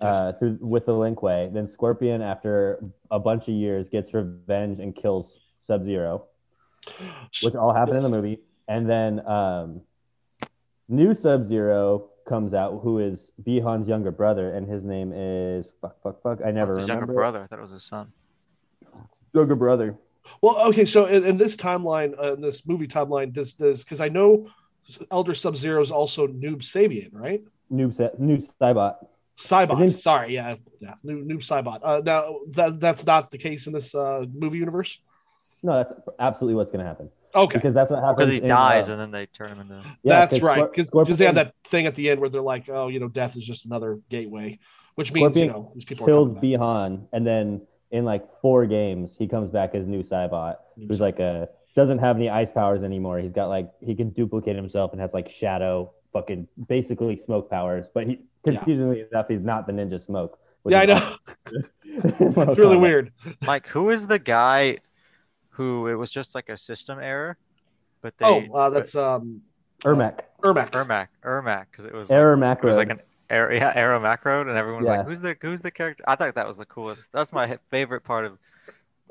uh, 0.00 0.32
through 0.32 0.58
with 0.60 0.86
the 0.86 0.92
Lin 0.94 1.14
Kuei. 1.16 1.48
Then 1.52 1.66
Scorpion, 1.66 2.22
after 2.22 2.82
a 3.10 3.18
bunch 3.18 3.44
of 3.48 3.54
years, 3.54 3.88
gets 3.88 4.12
revenge 4.14 4.78
and 4.78 4.94
kills 4.94 5.36
Sub 5.66 5.82
Zero, 5.84 6.24
which 7.42 7.54
all 7.54 7.72
happened 7.72 7.96
in 7.98 8.02
the 8.02 8.08
movie. 8.08 8.40
And 8.68 8.88
then 8.88 9.26
um, 9.26 9.80
new 10.88 11.14
Sub 11.14 11.44
Zero 11.44 12.10
comes 12.28 12.54
out, 12.54 12.80
who 12.82 12.98
is 12.98 13.32
Bi-Han's 13.38 13.88
younger 13.88 14.10
brother, 14.10 14.52
and 14.52 14.68
his 14.68 14.84
name 14.84 15.12
is 15.14 15.72
fuck, 15.80 16.00
fuck, 16.02 16.22
fuck. 16.22 16.38
I 16.44 16.50
never 16.50 16.72
That's 16.72 16.82
his 16.82 16.88
remember. 16.90 17.12
younger 17.12 17.14
brother. 17.14 17.42
I 17.42 17.46
thought 17.46 17.58
it 17.58 17.62
was 17.62 17.72
his 17.72 17.84
son. 17.84 18.12
Younger 19.34 19.56
brother. 19.56 19.96
Well, 20.42 20.58
okay, 20.68 20.84
so 20.84 21.06
in, 21.06 21.24
in 21.24 21.36
this 21.38 21.56
timeline, 21.56 22.18
uh, 22.22 22.34
in 22.34 22.40
this 22.40 22.66
movie 22.66 22.86
timeline, 22.86 23.32
does 23.32 23.54
does 23.54 23.82
because 23.82 24.00
I 24.00 24.08
know 24.08 24.48
Elder 25.10 25.34
Sub 25.34 25.56
Zero 25.56 25.82
is 25.82 25.90
also 25.90 26.26
Noob 26.26 26.58
Sabian, 26.62 27.10
right? 27.12 27.42
Noob, 27.72 27.94
Sa- 27.94 28.10
Noob 28.20 28.46
Saibot. 28.60 28.96
Saibot. 29.40 29.78
Think- 29.78 29.98
Sorry, 30.00 30.34
yeah, 30.34 30.56
yeah, 30.80 30.94
Noob, 31.04 31.26
Noob 31.26 31.46
Saibot. 31.46 31.80
Uh, 31.82 32.00
now 32.04 32.40
that 32.48 32.78
that's 32.80 33.04
not 33.04 33.30
the 33.30 33.38
case 33.38 33.66
in 33.66 33.72
this 33.72 33.94
uh, 33.94 34.24
movie 34.32 34.58
universe. 34.58 34.98
No, 35.62 35.72
that's 35.74 35.92
absolutely 36.18 36.54
what's 36.56 36.70
going 36.70 36.84
to 36.84 36.86
happen 36.86 37.10
Okay, 37.44 37.58
because 37.58 37.74
that's 37.74 37.90
what 37.90 38.00
happens. 38.02 38.16
Because 38.16 38.30
he 38.30 38.38
in, 38.38 38.46
dies 38.48 38.88
uh, 38.88 38.92
and 38.92 39.00
then 39.00 39.10
they 39.10 39.26
turn 39.26 39.50
him 39.52 39.60
into. 39.60 39.76
yeah, 40.02 40.20
that's 40.20 40.34
'cause 40.34 40.42
right. 40.42 40.62
Scor- 40.72 41.04
Because 41.04 41.18
they 41.18 41.26
have 41.26 41.34
that 41.36 41.54
thing 41.66 41.86
at 41.86 41.94
the 41.94 42.08
end 42.10 42.20
where 42.20 42.28
they're 42.30 42.40
like, 42.42 42.68
oh, 42.68 42.88
you 42.88 43.00
know, 43.00 43.08
death 43.08 43.36
is 43.36 43.44
just 43.44 43.64
another 43.66 44.00
gateway, 44.10 44.58
which 44.94 45.12
means 45.12 45.24
Scorpion 45.26 45.46
you 45.46 45.52
know 45.52 45.72
these 45.74 45.84
people 45.84 46.06
kills 46.06 46.32
are. 46.34 46.40
Bi-Han, 46.40 47.06
and 47.12 47.26
then 47.26 47.62
in 47.90 48.04
like 48.04 48.24
four 48.42 48.66
games, 48.66 49.16
he 49.18 49.26
comes 49.28 49.50
back 49.50 49.74
as 49.74 49.86
new 49.86 50.02
Saibot, 50.02 50.56
Noob 50.78 50.88
who's 50.88 51.00
like 51.00 51.18
a 51.20 51.48
doesn't 51.74 51.98
have 51.98 52.16
any 52.16 52.28
ice 52.28 52.50
powers 52.50 52.82
anymore. 52.82 53.18
He's 53.18 53.32
got 53.32 53.48
like 53.48 53.70
he 53.80 53.94
can 53.94 54.10
duplicate 54.10 54.56
himself 54.56 54.92
and 54.92 55.00
has 55.00 55.14
like 55.14 55.28
shadow, 55.30 55.92
fucking 56.12 56.48
basically 56.68 57.16
smoke 57.16 57.48
powers. 57.50 57.86
But 57.92 58.06
he 58.08 58.12
Yeah. 58.44 58.56
confusingly 58.56 59.04
enough, 59.10 59.26
he's 59.28 59.42
not 59.42 59.66
the 59.66 59.72
Ninja 59.72 60.00
Smoke. 60.00 60.38
Yeah, 60.66 60.80
I 60.80 60.86
know. 60.86 61.16
It's 61.84 62.58
really 62.58 62.76
weird. 62.76 63.12
Mike, 63.42 63.66
who 63.68 63.90
is 63.90 64.06
the 64.06 64.18
guy 64.18 64.78
who 65.58 65.88
it 65.88 65.94
was 65.94 66.10
just 66.10 66.34
like 66.34 66.48
a 66.48 66.56
system 66.56 66.98
error, 67.00 67.36
but 68.00 68.14
they 68.18 68.24
Oh, 68.24 68.54
uh, 68.54 68.70
that's 68.70 68.94
um, 68.94 69.42
Ermac, 69.84 70.20
Ermac. 70.42 70.70
Ermac, 70.70 71.08
Ermac, 71.24 71.66
because 71.70 71.84
it 71.84 71.92
was 71.92 72.08
like, 72.08 72.16
Error 72.16 72.34
it 72.52 72.64
was 72.64 72.76
like 72.76 72.90
an 72.90 73.00
air, 73.28 73.52
yeah, 73.60 73.72
Error 73.74 74.00
Macro, 74.00 74.40
and 74.40 74.50
everyone 74.50 74.80
was 74.82 74.88
Yeah. 74.88 74.98
like, 74.98 75.06
"Who's 75.06 75.20
the 75.20 75.36
who's 75.40 75.60
the 75.60 75.70
character?" 75.70 76.02
I 76.08 76.16
thought 76.16 76.34
that 76.36 76.46
was 76.48 76.56
the 76.56 76.64
coolest. 76.64 77.12
That's 77.12 77.32
my 77.32 77.58
favorite 77.70 78.02
part 78.04 78.24
of 78.24 78.38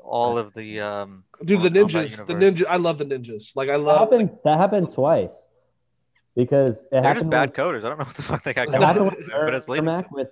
all 0.00 0.36
of 0.38 0.54
the 0.54 0.80
um. 0.80 1.22
Dude, 1.44 1.62
the 1.62 1.68
ninjas, 1.70 2.26
the 2.26 2.34
ninja. 2.34 2.64
I 2.68 2.76
love 2.76 2.98
the 2.98 3.04
ninjas. 3.04 3.54
Like 3.54 3.68
I 3.68 3.72
that 3.72 3.78
love. 3.78 4.00
happened. 4.10 4.30
That 4.44 4.58
happened 4.58 4.92
twice 4.92 5.44
because 6.34 6.80
it 6.80 6.86
They're 6.90 7.02
just 7.02 7.14
happened. 7.14 7.30
bad 7.30 7.48
with- 7.50 7.56
coders. 7.58 7.84
I 7.84 7.88
don't 7.90 7.98
know 7.98 8.04
what 8.04 8.16
the 8.16 8.22
fuck 8.22 8.42
they 8.42 8.54
got 8.54 8.68
going 8.68 9.04
with 9.04 9.16
but 9.30 9.54
it's. 9.54 9.66
Ermac 9.66 10.06
with 10.10 10.28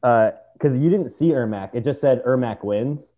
because 0.00 0.76
you 0.78 0.88
didn't 0.90 1.10
see 1.10 1.28
Ermac. 1.30 1.70
It 1.74 1.84
just 1.84 2.00
said 2.00 2.22
Ermac 2.24 2.64
wins, 2.64 3.12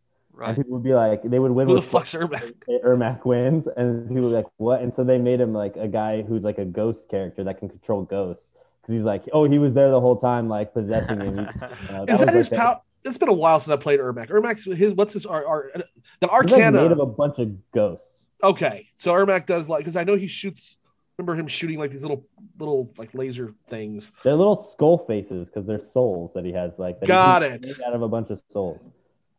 and 0.49 0.57
people 0.57 0.73
would 0.73 0.83
be 0.83 0.95
like, 0.95 1.23
they 1.23 1.39
would 1.39 1.51
win 1.53 1.67
Who 1.69 1.75
the 1.75 1.81
with 1.81 1.89
fuck's 1.89 2.13
Ermac? 2.13 2.55
Ermac 2.85 3.25
wins, 3.25 3.67
and 3.77 4.09
people 4.09 4.31
were 4.31 4.37
like, 4.37 4.47
"What?" 4.57 4.81
And 4.83 4.95
so 4.95 5.05
they 5.05 5.19
made 5.19 5.41
him 5.41 5.53
like 5.53 5.77
a 5.77 5.89
guy 5.89 6.23
who's 6.23 6.43
like 6.43 6.59
a 6.59 6.65
ghost 6.65 7.09
character 7.09 7.45
that 7.45 7.59
can 7.59 7.69
control 7.69 8.03
ghosts 8.03 8.47
because 8.81 8.95
he's 8.95 9.05
like, 9.05 9.25
"Oh, 9.33 9.45
he 9.45 9.59
was 9.59 9.73
there 9.73 9.91
the 9.91 10.01
whole 10.01 10.17
time, 10.19 10.49
like 10.49 10.73
possessing 10.73 11.21
him." 11.21 11.37
You 11.39 11.43
know, 11.93 12.05
Is 12.05 12.19
was, 12.19 12.21
that 12.21 12.35
his 12.35 12.51
like, 12.51 12.61
power? 12.61 12.81
It's 13.05 13.17
been 13.19 13.29
a 13.31 13.33
while 13.33 13.59
since 13.61 13.73
I 13.73 13.77
played 13.77 13.99
Ermac. 14.01 14.29
Ermac's 14.29 14.65
his. 14.65 14.93
What's 14.93 15.15
his? 15.15 15.25
Our, 15.27 15.47
our 15.47 15.71
the 15.75 15.83
He's 16.21 16.23
like 16.23 16.31
Arcana. 16.33 16.83
made 16.83 16.93
of 16.93 16.99
a 17.01 17.07
bunch 17.07 17.39
of 17.39 17.51
ghosts. 17.73 18.27
Okay, 18.43 18.89
so 18.97 19.13
Ermac 19.13 19.47
does 19.47 19.69
like 19.69 19.81
because 19.81 19.97
I 19.97 20.05
know 20.05 20.17
he 20.17 20.27
shoots. 20.27 20.77
Remember 21.19 21.39
him 21.39 21.49
shooting 21.49 21.79
like 21.79 21.91
these 21.91 22.03
little 22.03 22.25
little 22.59 22.93
like 22.97 23.13
laser 23.15 23.53
things. 23.69 24.11
They're 24.25 24.35
little 24.35 24.57
skull 24.57 24.99
faces 25.07 25.49
because 25.49 25.67
they're 25.67 25.81
souls 25.81 26.33
that 26.35 26.45
he 26.47 26.53
has. 26.53 26.79
Like 26.79 27.01
that 27.01 27.07
Got 27.07 27.43
it. 27.43 27.61
made 27.63 27.77
out 27.87 27.93
of 27.95 28.01
a 28.03 28.09
bunch 28.09 28.31
of 28.31 28.41
souls. 28.49 28.81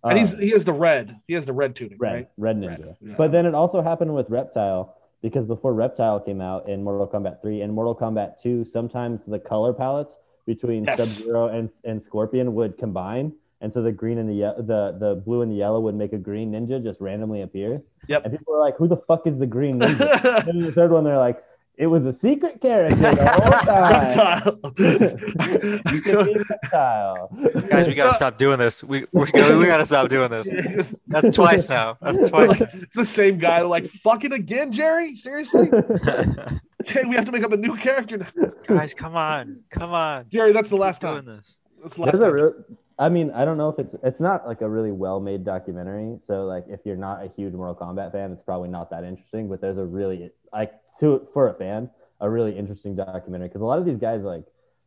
And 0.04 0.18
he's 0.18 0.34
Um, 0.34 0.40
he 0.40 0.50
has 0.52 0.66
the 0.66 0.74
red. 0.74 1.20
He 1.28 1.34
has 1.36 1.46
the 1.46 1.54
red 1.54 1.76
tunic, 1.76 1.98
red, 2.00 2.14
right? 2.14 2.30
red 2.38 2.58
ninja. 2.58 2.70
Red, 2.86 2.96
yeah. 3.02 3.14
But 3.18 3.32
then 3.32 3.46
it 3.46 3.54
also 3.54 3.82
happened 3.82 4.14
with 4.16 4.30
Reptile 4.30 4.96
because 5.22 5.46
before 5.46 5.74
Reptile 5.74 6.20
came 6.20 6.42
out 6.42 6.68
in 6.68 6.84
Mortal 6.84 7.08
Kombat 7.08 7.42
3 7.42 7.62
and 7.62 7.72
Mortal 7.74 7.96
Kombat 7.96 8.42
2, 8.42 8.66
sometimes 8.66 9.26
the 9.26 9.38
color 9.40 9.74
palettes 9.74 10.18
between 10.48 10.86
Yes. 10.86 10.98
Sub 10.98 11.08
Zero 11.08 11.48
and, 11.50 11.70
and 11.86 12.02
Scorpion 12.02 12.56
would 12.56 12.78
combine. 12.78 13.32
And 13.64 13.72
so 13.72 13.84
the 13.84 13.92
green 13.92 14.18
and 14.18 14.28
the 14.28 14.34
ye- 14.34 14.64
the 14.66 14.98
the 14.98 15.22
blue 15.24 15.44
and 15.44 15.52
the 15.52 15.56
yellow 15.56 15.80
would 15.82 15.94
make 15.94 16.14
a 16.14 16.18
green 16.18 16.52
ninja 16.52 16.82
just 16.82 17.00
randomly 17.00 17.44
appear. 17.44 17.84
Yep. 18.08 18.26
And 18.26 18.34
people 18.36 18.54
were 18.54 18.60
like, 18.60 18.76
"Who 18.78 18.88
the 18.88 18.98
fuck 18.98 19.28
is 19.28 19.38
the 19.38 19.46
green 19.46 19.78
ninja?" 19.80 20.48
and 20.50 20.66
the 20.66 20.72
third 20.72 20.90
one, 20.92 21.04
they're 21.04 21.20
like, 21.20 21.44
"It 21.82 21.88
was 21.88 22.06
a 22.06 22.14
secret 22.14 22.62
character 22.62 22.96
the 22.96 23.26
whole 23.42 24.62
time." 25.84 25.94
you 25.94 26.02
could 26.04 26.26
be 26.26 26.44
Reptile. 26.50 27.30
Guys, 27.70 27.88
we 27.88 27.94
gotta 27.96 28.14
stop 28.14 28.38
doing 28.38 28.58
this. 28.60 28.84
We 28.84 29.06
we, 29.12 29.26
gotta- 29.32 29.58
we 29.58 29.66
gotta 29.66 29.86
stop 29.86 30.08
doing 30.10 30.30
this. 30.30 30.48
That's 31.08 31.36
twice 31.36 31.68
now. 31.70 31.98
That's 32.02 32.30
twice. 32.30 32.62
it's 32.62 32.96
the 32.96 33.06
same 33.06 33.38
guy. 33.38 33.62
Like 33.62 33.88
fucking 33.88 34.32
again, 34.32 34.72
Jerry. 34.72 35.16
Seriously? 35.16 35.70
Okay, 35.72 37.04
we 37.08 37.16
have 37.16 37.26
to 37.26 37.32
make 37.32 37.44
up 37.44 37.52
a 37.52 37.58
new 37.58 37.76
character 37.78 38.18
now. 38.18 38.52
Guys, 38.68 38.94
come 38.94 39.16
on, 39.16 39.60
come 39.70 39.92
on. 39.94 40.26
Jerry, 40.32 40.52
that's 40.52 40.70
the 40.70 40.76
last 40.78 41.02
Doing 41.02 41.16
time. 41.18 41.26
this. 41.26 41.58
That's 41.82 41.96
the 41.96 42.02
last 42.02 42.12
There's 42.14 42.22
a 42.22 42.26
time. 42.26 42.34
real. 42.34 42.54
I 43.02 43.10
mean, 43.10 43.32
I 43.32 43.46
don't 43.46 43.58
know 43.58 43.70
if 43.70 43.80
it's 43.80 43.96
it's 44.04 44.20
not 44.20 44.46
like 44.46 44.62
a 44.62 44.70
really 44.70 44.92
well 44.92 45.20
made 45.20 45.44
documentary. 45.44 46.20
So 46.24 46.46
like, 46.46 46.66
if 46.70 46.82
you're 46.86 46.96
not 46.96 47.24
a 47.26 47.32
huge 47.36 47.54
Mortal 47.54 47.74
Kombat 47.76 48.12
fan, 48.12 48.32
it's 48.32 48.44
probably 48.44 48.70
not 48.70 48.92
that 48.92 49.04
interesting. 49.04 49.50
But 49.50 49.60
there's 49.60 49.80
a 49.80 49.84
really 49.84 50.30
like 50.54 50.72
to 51.00 51.28
for 51.34 51.50
a 51.50 51.54
fan, 51.56 51.90
a 52.20 52.30
really 52.30 52.56
interesting 52.56 52.96
documentary 52.96 53.48
because 53.48 53.62
a 53.62 53.66
lot 53.66 53.80
of 53.80 53.86
these 53.86 53.98
guys 53.98 54.22
like 54.22 54.44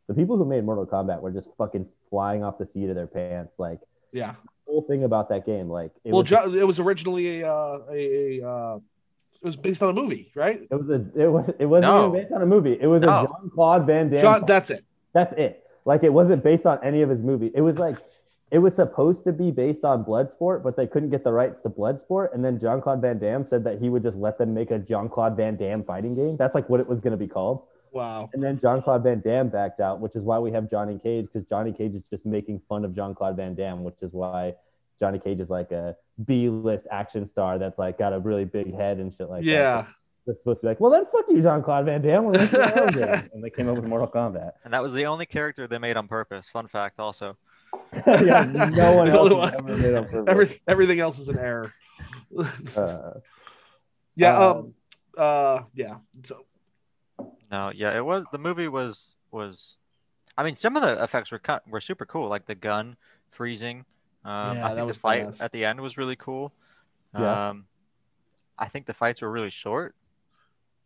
the 0.07 0.15
people 0.15 0.37
who 0.37 0.45
made 0.45 0.65
Mortal 0.65 0.87
Kombat 0.87 1.21
were 1.23 1.33
just 1.33 1.49
fucking 1.59 1.87
flying 2.09 2.45
off 2.45 2.57
the 2.57 2.67
seat 2.67 2.89
of 2.89 2.95
their 2.95 3.09
pants. 3.09 3.53
Like 3.59 3.81
yeah. 4.13 4.35
the 4.67 4.71
whole 4.73 4.83
thing 4.83 5.03
about 5.03 5.29
that 5.31 5.45
game, 5.45 5.69
like 5.69 5.91
it 6.05 6.13
Well, 6.13 6.23
was 6.23 6.31
Jo- 6.31 6.55
it 6.55 6.65
was 6.67 6.79
originally 6.79 7.41
a, 7.41 7.53
uh, 7.53 7.79
a, 7.91 8.39
a 8.41 8.49
uh, 8.49 8.77
it 8.77 9.45
was 9.45 9.57
based 9.57 9.83
on 9.83 9.91
a 9.91 9.93
movie, 9.93 10.31
right? 10.37 10.63
it 10.71 10.75
was 10.75 10.89
a 10.89 11.05
it 11.21 11.27
was 11.27 11.51
it 11.59 11.67
wasn't 11.67 11.93
No. 11.93 11.99
even 12.11 12.23
based 12.23 12.33
on 12.33 12.43
a 12.43 12.47
movie. 12.47 12.79
It 12.81 12.87
was 12.87 13.03
No. 13.03 13.25
a 13.25 13.27
Jean-Claude 13.27 13.87
Van 13.89 14.09
Damme. 14.09 14.21
John, 14.23 14.45
that's 14.47 14.71
it. 14.71 14.85
That's 15.13 15.35
it. 15.35 15.64
Like 15.85 16.03
it 16.03 16.13
wasn't 16.13 16.43
based 16.43 16.67
on 16.67 16.79
any 16.83 17.03
of 17.03 17.11
his 17.11 17.21
movies. 17.21 17.53
It 17.55 17.61
was 17.61 17.79
like 17.79 17.99
it 18.51 18.59
was 18.59 18.75
supposed 18.75 19.25
to 19.25 19.33
be 19.33 19.51
based 19.51 19.85
on 19.85 20.05
Bloodsport, 20.05 20.63
but 20.63 20.77
they 20.77 20.87
couldn't 20.87 21.11
get 21.11 21.25
the 21.25 21.33
rights 21.33 21.61
to 21.63 21.69
Bloodsport. 21.71 22.35
And 22.35 22.45
then 22.45 22.61
Jean-Claude 22.61 23.01
Van 23.01 23.19
Damme 23.19 23.45
said 23.45 23.65
that 23.65 23.81
he 23.81 23.89
would 23.89 24.03
just 24.03 24.17
let 24.17 24.39
them 24.39 24.55
make 24.55 24.71
a 24.71 24.79
Jean-Claude 24.79 25.37
Van 25.37 25.57
Damme 25.57 25.83
fighting 25.83 26.15
game. 26.15 26.37
That's 26.37 26.55
like 26.55 26.69
what 26.69 26.81
it 26.81 26.87
was 26.87 27.01
going 27.01 27.11
to 27.13 27.17
be 27.17 27.27
called. 27.27 27.63
Wow. 27.93 28.29
And 28.33 28.43
then 28.43 28.61
Jean-Claude 28.61 29.03
Van 29.03 29.21
Damme 29.21 29.49
backed 29.49 29.81
out, 29.81 30.01
which 30.01 30.15
is 30.15 30.23
why 30.23 30.39
we 30.39 30.53
have 30.53 30.71
Johnny 30.71 30.99
Cage 31.03 31.27
because 31.33 31.49
Johnny 31.49 31.73
Cage 31.73 31.95
is 31.95 32.03
just 32.11 32.25
making 32.27 32.61
fun 32.69 32.85
of 32.85 32.95
John 32.95 33.15
Claude 33.15 33.37
Van 33.37 33.55
Damme, 33.55 33.83
which 33.83 33.97
is 34.03 34.13
why 34.13 34.55
Johnny 35.01 35.19
Cage 35.19 35.41
is 35.41 35.51
like 35.51 35.73
a 35.73 35.97
B-list 36.25 36.87
action 36.91 37.29
star 37.29 37.59
that's 37.59 37.79
like 37.79 37.99
got 37.99 38.13
a 38.13 38.19
really 38.19 38.45
big 38.45 38.75
head 38.75 38.99
and 38.99 39.13
shit 39.13 39.29
like 39.29 39.45
that. 39.45 39.89
Yeah. 40.27 40.31
That's 40.33 40.39
supposed 40.41 40.61
to 40.61 40.63
be 40.63 40.69
like, 40.69 40.81
well, 40.81 40.91
then 40.91 41.05
fuck 41.13 41.25
you, 41.29 41.43
Jean-Claude 41.43 41.85
Van 41.85 42.01
Damme. 42.03 42.25
We're 42.25 42.33
making 42.33 42.61
our 42.61 42.81
own. 42.81 43.29
And 43.35 43.45
they 43.45 43.51
came 43.51 43.69
up 43.69 43.77
with 43.77 43.85
Mortal 43.85 44.09
Kombat. 44.09 44.53
And 44.65 44.73
that 44.73 44.83
was 44.83 44.93
the 44.95 45.07
only 45.07 45.27
character 45.27 45.67
they 45.67 45.79
made 45.79 45.97
on 45.97 46.09
purpose. 46.09 46.49
Fun 46.49 46.67
fact, 46.69 46.99
also. 46.99 47.37
yeah, 48.07 48.45
no 48.45 48.93
one 48.97 49.11
else 49.11 49.33
one. 49.33 49.55
ever 49.55 49.77
made 49.77 49.95
on 49.95 50.05
purpose. 50.09 50.25
Every, 50.29 50.61
everything 50.69 51.01
else 51.01 51.19
is 51.19 51.29
an 51.29 51.39
error. 51.39 51.73
Uh, 52.77 53.13
yeah. 54.17 54.37
um, 54.39 54.57
Um. 54.57 54.75
Uh. 55.17 55.61
Yeah. 55.75 55.97
So. 56.25 56.45
No, 57.51 57.71
yeah, 57.75 57.97
it 57.97 58.05
was 58.05 58.25
the 58.33 58.39
movie 58.39 58.67
was 58.69 59.15
was. 59.31 59.77
I 60.37 60.43
mean, 60.43 60.55
some 60.57 60.77
of 60.77 60.83
the 60.83 61.01
effects 61.03 61.31
were 61.31 61.39
cut 61.39 61.63
were 61.69 61.81
super 61.81 62.05
cool, 62.07 62.29
like 62.29 62.47
the 62.47 62.55
gun 62.57 62.97
freezing. 63.31 63.85
Um, 64.25 64.57
Yeah, 64.57 64.67
I 64.69 64.75
think 64.75 64.89
the 64.89 64.95
fight 64.95 65.29
badass. 65.29 65.37
at 65.41 65.53
the 65.53 65.65
end 65.65 65.81
was 65.81 65.97
really 65.97 66.17
cool. 66.17 66.53
Yeah. 67.17 67.51
Um, 67.51 67.67
I 68.59 68.67
think 68.67 68.87
the 68.87 68.95
fights 68.95 69.23
were 69.23 69.31
really 69.31 69.51
short. 69.51 69.95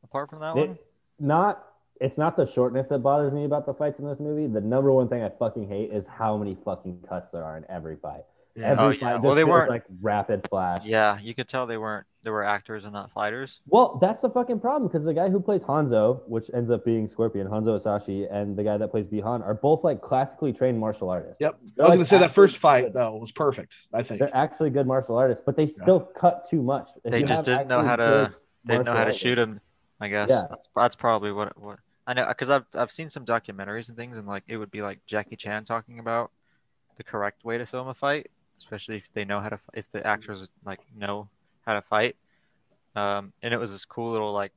Apart 0.05 0.31
from 0.31 0.41
that 0.41 0.57
it- 0.57 0.69
one, 0.69 0.79
not 1.19 1.65
it's 2.01 2.17
not 2.17 2.37
the 2.37 2.47
shortness 2.47 2.87
that 2.89 3.01
bothers 3.01 3.33
me 3.33 3.45
about 3.45 3.67
the 3.67 3.75
fights 3.75 3.99
in 3.99 4.07
this 4.07 4.21
movie. 4.21 4.47
The 4.47 4.61
number 4.61 4.93
one 4.93 5.09
thing 5.09 5.23
I 5.25 5.31
fucking 5.31 5.67
hate 5.69 5.91
is 5.93 6.07
how 6.07 6.37
many 6.37 6.55
fucking 6.65 7.03
cuts 7.09 7.29
there 7.33 7.43
are 7.43 7.57
in 7.57 7.65
every 7.69 7.97
fight. 7.97 8.23
Every 8.57 8.85
Oh, 8.85 8.89
fight 8.91 8.99
yeah. 9.03 9.13
just 9.15 9.25
Well, 9.25 9.35
they 9.35 9.43
weren't- 9.45 9.69
like 9.71 9.83
rapid 10.01 10.47
flash. 10.49 10.85
yeah, 10.87 11.19
you 11.21 11.35
could 11.35 11.49
tell 11.49 11.67
they 11.67 11.77
weren't 11.77 12.07
they 12.23 12.31
were 12.31 12.45
actors 12.45 12.85
and 12.85 12.93
not 12.93 13.11
fighters. 13.11 13.63
Well, 13.67 13.99
that's 14.01 14.21
the 14.21 14.29
fucking 14.31 14.61
problem 14.61 14.87
because 14.89 15.05
the 15.05 15.15
guy 15.15 15.29
who 15.29 15.41
plays 15.41 15.63
Hanzo, 15.65 16.21
which 16.29 16.51
ends 16.55 16.71
up 16.71 16.85
being 16.85 17.09
Scorpion, 17.09 17.49
Hanzo 17.49 17.73
Hasashi, 17.73 18.27
and 18.31 18.57
the 18.57 18.63
guy 18.65 18.77
that 18.77 18.91
plays 18.93 19.07
Bi-Han 19.07 19.43
are 19.43 19.55
both 19.55 19.83
like 19.83 20.01
classically 20.01 20.53
trained 20.53 20.79
martial 20.79 21.09
artists. 21.11 21.37
Yep. 21.41 21.59
They're, 21.77 21.85
I 21.85 21.89
was 21.89 21.91
like, 21.91 21.97
gonna 21.99 22.07
say 22.07 22.19
that 22.19 22.31
first 22.33 22.59
fight 22.59 22.85
good. 22.87 22.93
though 22.93 23.17
was 23.17 23.33
perfect. 23.33 23.73
I 23.93 24.03
think. 24.05 24.19
They're 24.21 24.37
actually 24.37 24.71
good 24.71 24.87
martial 24.87 25.17
artists, 25.17 25.43
but 25.45 25.57
they 25.57 25.67
still 25.67 26.01
cut 26.01 26.49
too 26.49 26.63
much. 26.63 26.91
If 27.05 27.11
They 27.13 27.23
just 27.25 27.43
didn't 27.45 27.67
know 27.69 27.83
how 27.83 27.97
to 27.97 28.33
they 28.65 28.75
didn't 28.75 28.87
know 28.87 28.93
how 28.93 28.99
to 28.99 29.05
martial 29.07 29.19
shoot 29.19 29.39
him. 29.39 29.61
I 30.01 30.09
guess 30.09 30.29
Yeah. 30.31 30.47
that's 30.49 30.69
that's 30.75 30.97
probably 30.97 31.33
what 31.33 31.59
what 31.61 31.79
I 32.07 32.15
know 32.15 32.27
because 32.29 32.51
I've 32.51 32.67
I've 32.75 32.93
seen 32.93 33.09
some 33.09 33.25
documentaries 33.27 33.89
and 33.89 33.97
things 33.97 34.17
and 34.17 34.27
like 34.27 34.45
it 34.47 34.57
would 34.57 34.71
be 34.71 34.83
like 34.83 35.01
Jackie 35.07 35.37
Chan 35.37 35.65
talking 35.65 35.99
about 35.99 36.31
the 36.97 37.05
correct 37.05 37.45
way 37.45 37.59
to 37.59 37.67
film 37.67 37.89
a 37.89 37.95
fight, 37.95 38.29
especially 38.59 38.97
if 38.97 39.09
they 39.13 39.25
know 39.25 39.41
how 39.41 39.49
to 39.49 39.59
if 39.75 39.91
the 39.91 40.07
actors 40.07 40.47
like 40.65 40.81
know 40.97 41.29
how 41.67 41.75
to 41.75 41.83
fight. 41.83 42.17
Um, 42.97 43.33
and 43.43 43.53
it 43.53 43.59
was 43.59 43.73
this 43.73 43.85
cool 43.85 44.11
little 44.13 44.33
like 44.33 44.53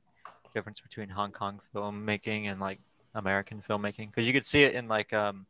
difference 0.54 0.80
between 0.80 1.08
Hong 1.08 1.32
Kong 1.32 1.60
filmmaking 1.74 2.46
and 2.50 2.60
like 2.60 2.80
American 3.14 3.60
filmmaking 3.60 4.08
because 4.08 4.26
you 4.26 4.32
could 4.32 4.44
see 4.46 4.62
it 4.62 4.74
in 4.74 4.88
like 4.88 5.12
um 5.12 5.46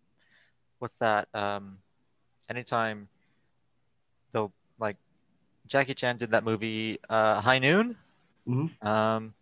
what's 0.79 0.97
that? 0.97 1.29
Um, 1.35 1.79
anytime 2.51 3.09
they'll 4.33 4.53
like 4.79 4.97
Jackie 5.67 5.95
Chan 5.95 6.19
did 6.19 6.31
that 6.33 6.45
movie 6.45 6.99
uh, 7.09 7.41
High 7.41 7.59
Noon, 7.61 7.97
Mhm. 8.49 8.87
um, 8.87 9.35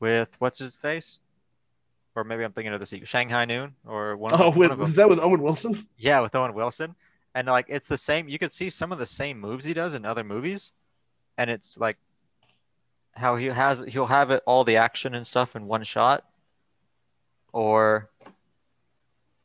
with 0.00 0.34
what's 0.38 0.58
his 0.58 0.74
face, 0.74 1.18
or 2.16 2.24
maybe 2.24 2.42
I'm 2.42 2.52
thinking 2.52 2.72
of 2.72 2.80
the 2.80 2.86
sequel, 2.86 3.06
Shanghai 3.06 3.44
Noon, 3.44 3.74
or 3.86 4.16
one. 4.16 4.32
Of 4.32 4.40
Oh, 4.40 4.48
with, 4.48 4.56
one 4.56 4.72
of 4.72 4.78
was 4.78 4.96
that 4.96 5.08
with 5.08 5.20
Owen 5.20 5.42
Wilson? 5.42 5.86
Yeah, 5.96 6.20
with 6.20 6.34
Owen 6.34 6.54
Wilson. 6.54 6.94
And 7.34 7.46
like 7.46 7.66
it's 7.68 7.86
the 7.86 7.96
same 7.96 8.28
you 8.28 8.38
could 8.38 8.50
see 8.50 8.70
some 8.70 8.90
of 8.90 8.98
the 8.98 9.06
same 9.06 9.38
moves 9.38 9.64
he 9.64 9.72
does 9.72 9.94
in 9.94 10.04
other 10.04 10.24
movies. 10.24 10.72
And 11.38 11.48
it's 11.48 11.78
like 11.78 11.96
how 13.12 13.36
he 13.36 13.46
has 13.46 13.84
he'll 13.86 14.06
have 14.06 14.30
it 14.30 14.42
all 14.46 14.64
the 14.64 14.76
action 14.76 15.14
and 15.14 15.26
stuff 15.26 15.54
in 15.54 15.66
one 15.66 15.84
shot. 15.84 16.24
Or 17.52 18.10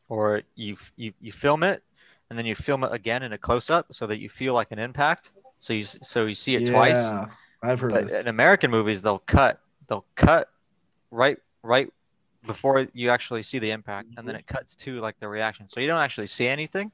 or 0.09 0.41
you 0.55 0.77
you 0.95 1.13
you 1.19 1.31
film 1.31 1.63
it 1.63 1.83
and 2.29 2.39
then 2.39 2.45
you 2.45 2.55
film 2.55 2.83
it 2.83 2.91
again 2.91 3.21
in 3.23 3.33
a 3.33 3.37
close 3.37 3.69
up 3.69 3.87
so 3.91 4.07
that 4.07 4.19
you 4.19 4.29
feel 4.29 4.53
like 4.53 4.71
an 4.71 4.79
impact. 4.79 5.31
So 5.59 5.73
you 5.73 5.83
so 5.83 6.25
you 6.25 6.35
see 6.35 6.55
it 6.55 6.67
twice. 6.67 7.09
I've 7.61 7.79
heard 7.79 7.91
But 7.91 8.11
in 8.11 8.27
American 8.27 8.71
movies 8.71 9.01
they'll 9.01 9.19
cut 9.19 9.61
they'll 9.87 10.05
cut 10.15 10.49
right 11.11 11.37
right 11.63 11.91
before 12.45 12.85
you 12.93 13.09
actually 13.09 13.41
see 13.43 13.57
the 13.59 13.71
impact 13.71 14.09
and 14.17 14.27
then 14.27 14.35
it 14.35 14.45
cuts 14.45 14.75
to 14.75 14.99
like 14.99 15.19
the 15.19 15.27
reaction. 15.27 15.67
So 15.67 15.79
you 15.79 15.87
don't 15.87 15.99
actually 15.99 16.27
see 16.27 16.47
anything. 16.47 16.91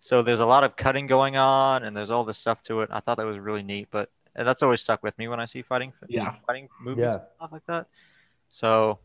So 0.00 0.22
there's 0.22 0.40
a 0.40 0.46
lot 0.46 0.64
of 0.64 0.76
cutting 0.76 1.06
going 1.06 1.36
on 1.36 1.82
and 1.84 1.96
there's 1.96 2.10
all 2.10 2.24
this 2.24 2.36
stuff 2.36 2.62
to 2.64 2.80
it. 2.82 2.90
I 2.92 3.00
thought 3.00 3.16
that 3.16 3.24
was 3.26 3.38
really 3.38 3.62
neat, 3.62 3.88
but 3.90 4.10
that's 4.34 4.62
always 4.62 4.82
stuck 4.82 5.02
with 5.02 5.16
me 5.18 5.28
when 5.28 5.40
I 5.40 5.46
see 5.46 5.62
fighting 5.62 5.92
Yeah. 6.08 6.34
fighting 6.46 6.68
movies 6.80 7.02
Yeah. 7.04 7.12
and 7.14 7.22
stuff 7.36 7.52
like 7.52 7.64
that. 7.66 7.86
So 8.50 8.98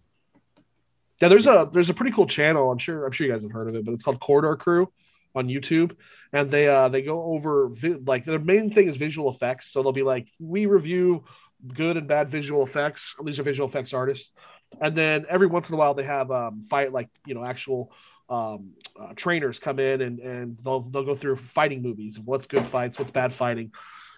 Yeah, 1.22 1.30
there's 1.30 1.48
a 1.48 1.70
there's 1.72 1.90
a 1.90 1.94
pretty 1.94 2.12
cool 2.12 2.26
channel. 2.28 2.72
I'm 2.72 2.78
sure 2.78 3.06
I'm 3.06 3.12
sure 3.14 3.26
you 3.28 3.32
guys 3.32 3.44
have 3.44 3.52
heard 3.52 3.70
of 3.70 3.76
it, 3.76 3.86
but 3.86 3.94
it's 3.94 4.04
called 4.04 4.20
Corridor 4.20 4.56
Crew 4.58 4.92
on 5.36 5.48
YouTube, 5.48 5.96
and 6.34 6.52
they 6.52 6.68
uh 6.68 6.90
they 6.90 7.02
go 7.02 7.24
over 7.24 7.70
vi- 7.70 8.00
like 8.06 8.26
their 8.26 8.40
main 8.40 8.70
thing 8.72 8.90
is 8.90 8.98
visual 8.98 9.32
effects. 9.32 9.72
So 9.72 9.82
they'll 9.82 9.94
be 9.94 10.04
like, 10.04 10.28
we 10.40 10.66
review 10.66 11.24
good 11.68 11.98
and 11.98 12.08
bad 12.08 12.30
visual 12.30 12.64
effects. 12.64 13.16
These 13.24 13.40
are 13.40 13.44
visual 13.44 13.68
effects 13.68 13.94
artists, 13.94 14.32
and 14.80 14.96
then 14.96 15.26
every 15.30 15.48
once 15.48 15.70
in 15.70 15.76
a 15.76 15.78
while 15.78 15.94
they 15.94 16.04
have 16.04 16.32
um 16.32 16.64
fight 16.70 16.92
like 16.92 17.10
you 17.26 17.34
know 17.34 17.44
actual 17.44 17.92
um 18.30 18.72
uh, 19.00 19.14
trainers 19.16 19.60
come 19.60 19.80
in 19.80 20.02
and 20.02 20.20
and 20.20 20.58
they'll 20.64 20.82
they'll 20.82 21.06
go 21.06 21.16
through 21.16 21.36
fighting 21.38 21.82
movies 21.82 22.18
of 22.18 22.26
what's 22.26 22.46
good 22.46 22.66
fights, 22.66 22.98
what's 22.98 23.12
bad 23.12 23.34
fighting. 23.34 23.72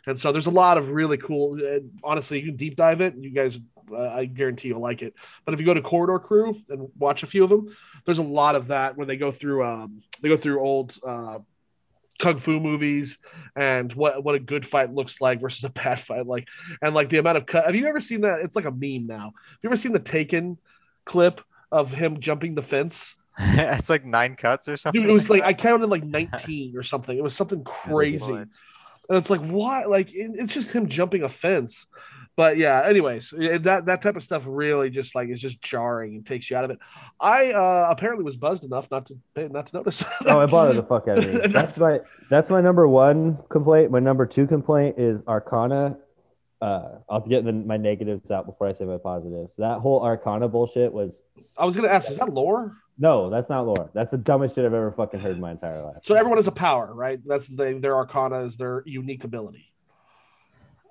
And 0.05 0.19
so 0.19 0.31
there's 0.31 0.47
a 0.47 0.51
lot 0.51 0.77
of 0.77 0.89
really 0.89 1.17
cool. 1.17 1.53
And 1.53 1.91
honestly, 2.03 2.39
you 2.39 2.47
can 2.47 2.55
deep 2.55 2.75
dive 2.75 3.01
it. 3.01 3.15
You 3.17 3.29
guys, 3.29 3.57
uh, 3.91 4.09
I 4.09 4.25
guarantee 4.25 4.67
you'll 4.67 4.81
like 4.81 5.01
it. 5.01 5.13
But 5.45 5.53
if 5.53 5.59
you 5.59 5.65
go 5.65 5.73
to 5.73 5.81
Corridor 5.81 6.19
Crew 6.19 6.57
and 6.69 6.89
watch 6.97 7.23
a 7.23 7.27
few 7.27 7.43
of 7.43 7.49
them, 7.49 7.73
there's 8.05 8.17
a 8.17 8.23
lot 8.23 8.55
of 8.55 8.67
that 8.67 8.97
when 8.97 9.07
they 9.07 9.15
go 9.15 9.31
through. 9.31 9.65
Um, 9.65 10.01
they 10.21 10.29
go 10.29 10.37
through 10.37 10.59
old 10.59 10.97
uh, 11.07 11.39
kung 12.23 12.39
fu 12.39 12.59
movies 12.59 13.17
and 13.53 13.91
what 13.93 14.23
what 14.23 14.33
a 14.33 14.39
good 14.39 14.65
fight 14.65 14.93
looks 14.93 15.19
like 15.19 15.41
versus 15.41 15.63
a 15.65 15.69
bad 15.69 15.99
fight 16.07 16.25
like, 16.25 16.47
and 16.81 16.95
like 16.95 17.09
the 17.09 17.17
amount 17.17 17.37
of 17.37 17.45
cut. 17.45 17.65
Have 17.65 17.75
you 17.75 17.85
ever 17.87 17.99
seen 17.99 18.21
that? 18.21 18.39
It's 18.39 18.55
like 18.55 18.65
a 18.65 18.71
meme 18.71 19.07
now. 19.07 19.25
Have 19.25 19.59
you 19.61 19.69
ever 19.69 19.75
seen 19.75 19.91
the 19.91 19.99
Taken 19.99 20.57
clip 21.05 21.41
of 21.71 21.91
him 21.91 22.21
jumping 22.21 22.55
the 22.55 22.61
fence? 22.61 23.13
it's 23.39 23.89
like 23.89 24.05
nine 24.05 24.35
cuts 24.35 24.67
or 24.67 24.77
something. 24.77 25.01
Dude, 25.01 25.09
it 25.09 25.13
was 25.13 25.29
like 25.29 25.43
I 25.43 25.53
counted 25.53 25.87
like 25.87 26.03
19 26.05 26.77
or 26.77 26.83
something. 26.83 27.17
It 27.17 27.23
was 27.23 27.35
something 27.35 27.63
crazy. 27.63 28.31
And 29.09 29.17
it's 29.17 29.29
like, 29.29 29.41
why? 29.41 29.83
Like, 29.83 30.13
it, 30.13 30.31
it's 30.35 30.53
just 30.53 30.71
him 30.71 30.87
jumping 30.87 31.23
a 31.23 31.29
fence. 31.29 31.85
But 32.35 32.57
yeah, 32.57 32.81
anyways, 32.84 33.30
that 33.30 33.84
that 33.85 34.01
type 34.01 34.15
of 34.15 34.23
stuff 34.23 34.43
really 34.47 34.89
just 34.89 35.14
like 35.14 35.30
is 35.30 35.39
just 35.39 35.61
jarring 35.61 36.15
and 36.15 36.26
takes 36.26 36.49
you 36.49 36.57
out 36.57 36.64
of 36.64 36.72
it. 36.72 36.80
I 37.19 37.51
uh, 37.51 37.88
apparently 37.91 38.23
was 38.23 38.38
buzzed 38.38 38.64
enough 38.64 38.89
not 38.89 39.05
to 39.07 39.49
not 39.49 39.68
to 39.68 39.77
notice. 39.77 40.03
Oh, 40.26 40.39
i 40.39 40.45
bothered 40.47 40.77
the 40.77 40.84
fuck 40.84 41.07
out 41.07 41.19
of 41.19 41.31
me. 41.31 41.47
That's 41.47 41.77
my 41.77 41.99
that's 42.30 42.49
my 42.49 42.61
number 42.61 42.88
one 42.88 43.38
complaint. 43.49 43.91
My 43.91 43.99
number 43.99 44.26
two 44.26 44.47
complaint 44.47 44.97
is 44.97 45.22
Arcana. 45.27 45.97
Uh, 46.60 46.99
I'll 47.10 47.19
get 47.19 47.43
the, 47.43 47.51
my 47.51 47.77
negatives 47.77 48.31
out 48.31 48.45
before 48.45 48.68
I 48.68 48.73
say 48.73 48.85
my 48.85 48.97
positives. 48.97 49.51
That 49.57 49.80
whole 49.80 50.01
Arcana 50.01 50.47
bullshit 50.47 50.91
was. 50.91 51.22
I 51.57 51.65
was 51.65 51.76
gonna 51.76 51.89
ask, 51.89 52.10
is 52.10 52.18
that 52.18 52.34
lore? 52.34 52.77
No, 52.97 53.30
that's 53.30 53.49
not 53.49 53.65
lore. 53.65 53.91
That's 53.93 54.11
the 54.11 54.18
dumbest 54.18 54.55
shit 54.55 54.65
I've 54.65 54.73
ever 54.73 54.91
fucking 54.91 55.19
heard 55.19 55.34
in 55.35 55.41
my 55.41 55.51
entire 55.51 55.84
life. 55.84 55.97
So 56.03 56.15
everyone 56.15 56.38
has 56.38 56.47
a 56.47 56.51
power, 56.51 56.93
right? 56.93 57.19
That's 57.26 57.47
the, 57.47 57.77
their 57.80 57.95
arcana 57.95 58.45
is 58.45 58.55
their 58.55 58.84
unique 58.85 59.23
ability. 59.23 59.72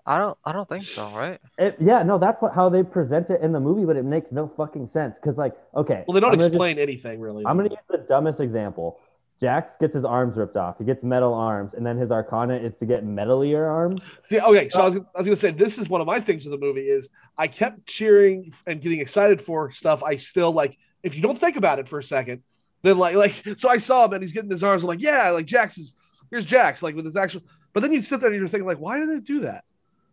I 0.05 0.19
don't 0.19 0.37
I 0.45 0.53
don't 0.53 0.69
think 0.69 0.85
so, 0.85 1.09
right? 1.11 1.41
It, 1.59 1.77
yeah, 1.81 2.03
no, 2.03 2.19
that's 2.19 2.43
what 2.43 2.53
how 2.55 2.69
they 2.69 2.83
present 2.83 3.31
it 3.31 3.41
in 3.41 3.53
the 3.53 3.61
movie, 3.61 3.85
but 3.85 3.97
it 3.97 4.05
makes 4.05 4.33
no 4.33 4.49
fucking 4.57 4.89
sense. 4.89 5.19
Because 5.19 5.39
like, 5.39 5.55
okay, 5.77 6.05
Well, 6.07 6.15
they 6.15 6.21
don't 6.21 6.33
I'm 6.33 6.39
just- 6.39 6.49
explain 6.49 6.79
anything 6.79 7.21
really. 7.21 7.45
I'm 7.47 7.57
gonna 7.57 7.71
use 7.71 7.79
the 7.89 7.99
dumbest 7.99 8.41
example. 8.41 8.99
Jax 9.41 9.75
gets 9.77 9.95
his 9.95 10.05
arms 10.05 10.37
ripped 10.37 10.57
off. 10.57 10.79
He 10.79 10.85
gets 10.85 11.03
metal 11.03 11.35
arms, 11.35 11.75
and 11.75 11.85
then 11.85 11.97
his 11.97 12.13
Arcana 12.13 12.55
is 12.55 12.75
to 12.77 12.87
get 12.87 13.05
metalier 13.05 13.69
arms. 13.69 14.01
See, 14.23 14.39
okay, 14.41 14.69
so 14.69 14.83
I 14.83 14.85
was, 14.87 14.97
I 14.97 15.01
was 15.19 15.27
gonna 15.27 15.37
say 15.37 15.51
this 15.51 15.79
is 15.79 15.89
one 15.89 16.01
of 16.01 16.07
my 16.07 16.21
things 16.21 16.45
in 16.47 16.53
the 16.53 16.59
movie 16.59 16.89
is 16.89 17.09
I 17.37 17.49
kept 17.49 17.87
cheering 17.87 18.53
and 18.67 18.81
getting 18.81 19.01
excited 19.01 19.43
for 19.43 19.73
stuff. 19.73 20.03
I 20.03 20.17
still 20.17 20.53
like 20.53 20.77
if 21.03 21.15
you 21.17 21.23
don't 21.23 21.39
think 21.39 21.57
about 21.57 21.79
it 21.81 21.89
for 21.89 21.99
a 21.99 22.05
second, 22.05 22.43
then 22.83 22.99
like 22.99 23.15
like 23.17 23.35
so 23.57 23.69
I 23.69 23.79
saw 23.79 24.05
him 24.05 24.13
and 24.15 24.23
he's 24.23 24.33
getting 24.33 24.51
his 24.51 24.63
arms. 24.65 24.83
I'm 24.83 24.89
like, 24.89 25.01
yeah, 25.03 25.31
like 25.31 25.47
Jax 25.47 25.77
is 25.79 25.95
here's 26.31 26.45
Jax, 26.45 26.83
like 26.83 26.95
with 26.97 27.05
his 27.05 27.17
actual. 27.17 27.43
But 27.73 27.81
then 27.81 27.93
you 27.93 28.03
sit 28.03 28.21
there 28.21 28.31
and 28.31 28.39
you're 28.39 28.49
thinking 28.49 28.67
like, 28.67 28.79
why 28.79 28.99
did 28.99 29.09
they 29.09 29.19
do 29.21 29.41
that? 29.41 29.65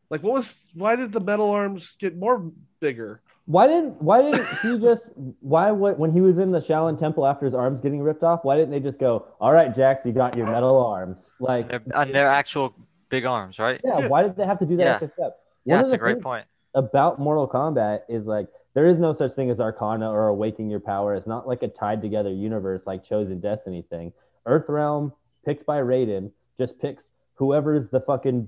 Like, 0.10 0.24
what 0.24 0.34
was 0.34 0.56
why 0.74 0.96
did 0.96 1.12
the 1.12 1.20
metal 1.20 1.50
arms 1.52 1.94
get 2.00 2.18
more 2.18 2.52
bigger? 2.80 3.22
Why 3.46 3.68
didn't 3.68 4.02
Why 4.02 4.22
didn't 4.22 4.48
he 4.62 4.80
just 4.82 5.10
Why 5.42 5.72
what 5.72 6.00
when 6.00 6.12
he 6.12 6.22
was 6.22 6.38
in 6.38 6.52
the 6.52 6.60
Shaolin 6.60 7.00
Temple 7.00 7.26
after 7.26 7.46
his 7.46 7.54
arms 7.54 7.80
getting 7.80 8.02
ripped 8.02 8.24
off? 8.24 8.44
Why 8.44 8.56
didn't 8.58 8.72
they 8.72 8.80
just 8.80 9.00
go, 9.00 9.28
"All 9.40 9.52
right, 9.54 9.76
Jax, 9.76 10.06
you 10.06 10.12
got 10.12 10.36
your 10.38 10.48
metal 10.48 10.84
arms"? 10.86 11.28
Like, 11.40 11.70
They're, 11.70 11.82
and 11.86 11.94
uh, 11.94 12.06
they're 12.06 12.28
actual 12.28 12.74
big 13.10 13.26
arms, 13.26 13.60
right? 13.60 13.80
yeah, 13.84 14.00
Yeah. 14.00 14.08
why 14.08 14.24
did 14.24 14.36
they 14.36 14.46
have 14.46 14.60
to 14.60 14.66
do 14.66 14.78
that 14.78 14.84
Yeah. 14.84 14.92
extra 14.94 15.12
step? 15.14 15.40
Yeah, 15.66 15.76
One 15.76 15.84
of 15.86 15.90
that's 15.92 15.94
a 15.94 15.98
great 15.98 16.22
point. 16.22 16.46
About 16.76 17.20
Mortal 17.20 17.48
Kombat 17.48 18.02
is 18.10 18.26
like 18.26 18.48
there 18.76 18.86
is 18.88 19.00
no 19.00 19.14
such 19.14 19.34
thing 19.34 19.50
as 19.50 19.60
Arcana 19.60 20.10
or 20.12 20.28
awaking 20.28 20.70
your 20.70 20.80
power. 20.80 21.16
It's 21.16 21.26
not 21.28 21.48
like 21.48 21.64
a 21.64 21.68
tied 21.68 22.02
together 22.02 22.32
universe 22.32 22.86
like 22.86 23.04
Chosen 23.04 23.40
Destiny 23.40 23.84
thing. 23.90 24.14
Earthrealm 24.48 25.12
picked 25.46 25.66
by 25.66 25.80
Raiden 25.80 26.32
just 26.60 26.80
picks 26.80 27.10
whoever's 27.34 27.90
the 27.90 28.02
fucking 28.02 28.48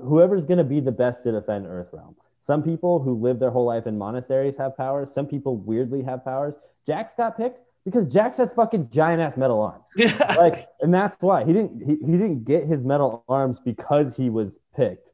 whoever's 0.00 0.44
gonna 0.44 0.64
be 0.64 0.80
the 0.80 0.92
best 0.92 1.22
to 1.24 1.32
defend 1.32 1.66
Earthrealm. 1.66 2.14
Some 2.46 2.62
people 2.62 2.98
who 3.00 3.14
live 3.14 3.38
their 3.38 3.50
whole 3.50 3.64
life 3.66 3.86
in 3.86 3.96
monasteries 3.98 4.56
have 4.58 4.76
powers. 4.76 5.12
Some 5.12 5.26
people 5.26 5.56
weirdly 5.56 6.02
have 6.02 6.24
powers. 6.24 6.54
Jax 6.86 7.14
got 7.14 7.36
picked 7.36 7.60
because 7.84 8.06
Jax 8.06 8.36
has 8.38 8.50
fucking 8.52 8.88
giant 8.90 9.20
ass 9.22 9.36
metal 9.36 9.60
arms. 9.60 9.84
Yeah, 9.96 10.34
Like, 10.38 10.66
and 10.80 10.92
that's 10.92 11.16
why 11.20 11.44
he 11.44 11.52
didn't 11.52 11.80
he, 11.80 11.96
he 12.04 12.12
didn't 12.12 12.44
get 12.44 12.64
his 12.64 12.84
metal 12.84 13.24
arms 13.28 13.60
because 13.60 14.14
he 14.16 14.30
was 14.30 14.58
picked. 14.74 15.08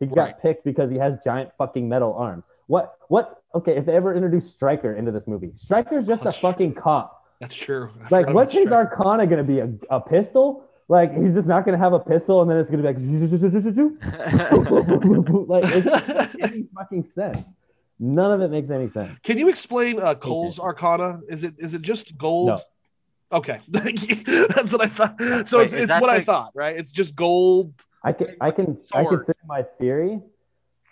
He 0.00 0.06
got 0.06 0.16
Right. 0.16 0.40
picked 0.42 0.64
because 0.64 0.90
he 0.90 0.98
has 0.98 1.18
giant 1.24 1.50
fucking 1.56 1.88
metal 1.88 2.12
arms. 2.14 2.44
What 2.66 2.96
what 3.08 3.42
okay, 3.54 3.76
if 3.76 3.86
they 3.86 3.94
ever 3.94 4.14
introduce 4.14 4.50
Stryker 4.52 4.94
into 4.94 5.12
this 5.12 5.26
movie, 5.26 5.52
Stryker's 5.56 6.06
just 6.06 6.24
a 6.26 6.32
fucking 6.32 6.74
cop. 6.74 7.24
that's 7.40 7.54
true. 7.54 7.90
I 8.04 8.08
Like, 8.10 8.28
what's 8.34 8.52
his 8.52 8.62
Stryker. 8.66 8.96
arcana 8.96 9.26
gonna 9.26 9.44
be? 9.44 9.60
A, 9.60 9.70
a 9.90 10.00
pistol? 10.00 10.64
Like 10.92 11.16
he's 11.16 11.32
just 11.32 11.46
not 11.46 11.64
gonna 11.64 11.78
have 11.78 11.94
a 11.94 11.98
pistol 11.98 12.42
and 12.42 12.50
then 12.50 12.58
it's 12.58 12.68
gonna 12.68 12.82
be 12.82 12.88
like 12.88 12.98
like 15.48 15.64
it 15.74 15.84
doesn't 15.84 16.18
make 16.18 16.28
any 16.42 16.66
fucking 16.74 17.04
sense. 17.04 17.46
None 17.98 18.30
of 18.30 18.42
it 18.42 18.50
makes 18.50 18.70
any 18.70 18.88
sense. 18.88 19.18
Can 19.24 19.38
you 19.38 19.48
explain 19.48 19.98
uh, 19.98 20.14
Cole's 20.16 20.60
Arcana? 20.60 21.20
Is 21.30 21.44
it 21.44 21.54
is 21.56 21.72
it 21.72 21.80
just 21.80 22.18
gold? 22.18 22.48
No. 22.48 22.60
Okay, 23.32 23.60
that's 23.68 24.70
what 24.70 24.82
I 24.82 24.88
thought. 24.88 25.48
So 25.48 25.56
Wait, 25.58 25.64
it's, 25.64 25.72
it's 25.72 25.86
that 25.86 26.02
what 26.02 26.10
I 26.10 26.20
thought, 26.20 26.50
right? 26.54 26.76
It's 26.76 26.92
just 26.92 27.16
gold. 27.16 27.72
I 28.04 28.12
can 28.12 28.36
I 28.38 28.50
can 28.50 28.76
I 28.92 29.04
can 29.04 29.24
say 29.24 29.32
my 29.46 29.62
theory. 29.80 30.20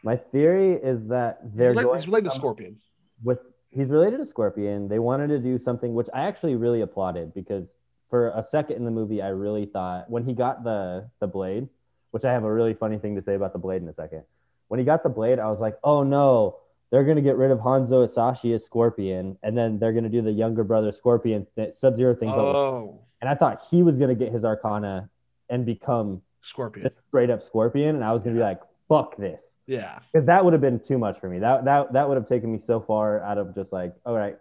My 0.03 0.17
theory 0.17 0.79
is 0.83 1.09
that 1.09 1.41
He's 1.43 1.53
they're 1.57 1.71
related, 1.73 1.89
going 1.89 1.99
he's 1.99 2.09
related 2.09 2.31
to 2.31 2.37
Scorpion. 2.37 2.77
with 3.23 3.41
he's 3.69 3.89
related 3.89 4.21
to 4.21 4.25
Scorpion. 4.25 4.89
They 4.89 4.99
wanted 4.99 5.27
to 5.27 5.39
do 5.39 5.59
something 5.59 5.93
which 5.93 6.09
I 6.15 6.23
actually 6.23 6.55
really 6.55 6.81
applauded 6.81 7.35
because 7.35 7.67
for 8.11 8.29
a 8.31 8.45
second 8.45 8.77
in 8.77 8.85
the 8.85 8.91
movie 8.91 9.23
I 9.23 9.29
really 9.29 9.67
thought 9.67 10.11
when 10.11 10.25
he 10.25 10.35
got 10.35 10.65
the 10.65 11.09
the 11.21 11.27
blade, 11.27 11.69
which 12.11 12.25
I 12.25 12.33
have 12.33 12.45
a 12.45 12.53
really 12.53 12.75
funny 12.75 12.99
thing 12.99 13.15
to 13.17 13.23
say 13.23 13.35
about 13.35 13.53
the 13.53 13.59
blade 13.59 13.81
in 13.83 13.89
a 13.89 13.95
second. 13.95 14.25
When 14.69 14.79
he 14.79 14.85
got 14.85 15.03
the 15.03 15.09
blade, 15.09 15.39
I 15.39 15.51
was 15.51 15.61
like, 15.61 15.79
"Oh 15.83 16.03
no, 16.03 16.59
they're 16.91 17.05
going 17.05 17.17
to 17.17 17.23
get 17.23 17.37
rid 17.37 17.51
of 17.51 17.59
Hanzo 17.61 18.03
Hasashi 18.03 18.53
as 18.53 18.65
Scorpion 18.65 19.39
and 19.43 19.57
then 19.57 19.79
they're 19.79 19.93
going 19.93 20.05
to 20.05 20.11
do 20.11 20.23
the 20.23 20.33
younger 20.33 20.65
brother 20.65 20.93
Scorpion 20.93 21.47
th- 21.57 21.75
Sub-Zero 21.77 22.15
thing." 22.15 22.29
Oh, 22.29 23.01
and 23.21 23.31
I 23.31 23.35
thought 23.35 23.63
he 23.71 23.83
was 23.83 23.99
going 23.99 24.11
to 24.17 24.25
get 24.25 24.33
his 24.33 24.45
Arcana 24.45 25.09
and 25.49 25.65
become 25.65 26.23
Scorpion. 26.43 26.91
straight 27.09 27.31
up 27.31 27.43
Scorpion 27.43 27.95
and 27.95 28.05
I 28.05 28.13
was 28.13 28.23
going 28.23 28.35
to 28.35 28.41
be 28.41 28.45
like, 28.45 28.61
"Fuck 28.89 29.17
this." 29.17 29.57
Yeah, 29.67 30.01
because 30.13 30.27
that 30.27 30.45
would 30.45 30.53
have 30.53 30.61
been 30.63 30.81
too 30.81 30.99
much 30.99 31.21
for 31.21 31.29
me. 31.29 31.39
That 31.39 31.65
that 31.65 31.93
that 31.93 32.09
would 32.09 32.17
have 32.17 32.29
taken 32.29 32.51
me 32.51 32.59
so 32.59 32.81
far 32.81 33.21
out 33.23 33.39
of 33.39 33.55
just 33.55 33.73
like, 33.73 33.95
all 34.05 34.17
right, 34.17 34.37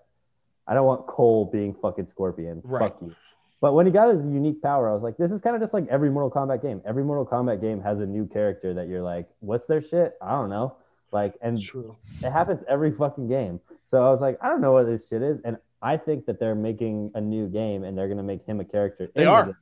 I 0.67 0.73
don't 0.73 0.85
want 0.85 1.07
Cole 1.07 1.45
being 1.45 1.73
fucking 1.73 2.07
Scorpion. 2.07 2.61
Right. 2.63 2.91
Fuck 2.91 3.01
you. 3.01 3.15
But 3.61 3.73
when 3.73 3.86
he 3.86 3.91
got 3.91 4.14
his 4.14 4.26
unique 4.26 4.61
power, 4.61 4.90
I 4.90 4.94
was 4.94 5.03
like, 5.03 5.18
this 5.18 5.31
is 5.31 5.41
kind 5.41 5.56
of 5.56 5.61
just 5.61 5.73
like 5.73 5.86
every 5.90 6.10
Mortal 6.10 6.31
Kombat 6.31 6.61
game. 6.61 6.81
Every 6.86 7.03
Mortal 7.03 7.26
Kombat 7.26 7.60
game 7.60 7.81
has 7.81 7.99
a 7.99 8.06
new 8.06 8.26
character 8.26 8.73
that 8.73 8.88
you're 8.88 9.02
like, 9.02 9.27
what's 9.41 9.68
their 9.68 9.81
shit? 9.81 10.14
I 10.22 10.31
don't 10.31 10.49
know. 10.49 10.76
Like, 11.11 11.34
and 11.41 11.61
true. 11.61 11.98
it 12.23 12.31
happens 12.31 12.64
every 12.69 12.91
fucking 12.91 13.27
game. 13.27 13.60
So 13.88 14.06
I 14.06 14.11
was 14.11 14.22
like, 14.22 14.38
I 14.41 14.48
don't 14.48 14.61
know 14.61 14.73
what 14.73 14.86
this 14.86 15.07
shit 15.07 15.22
is, 15.22 15.40
and 15.44 15.57
I 15.81 15.98
think 15.98 16.26
that 16.27 16.40
they're 16.40 16.56
making 16.56 17.11
a 17.15 17.22
new 17.22 17.48
game 17.48 17.84
and 17.84 17.98
they're 17.98 18.07
gonna 18.07 18.23
make 18.23 18.45
him 18.45 18.60
a 18.60 18.65
character. 18.65 19.10
They 19.15 19.22
in 19.22 19.27
the 19.27 19.31
are. 19.31 19.60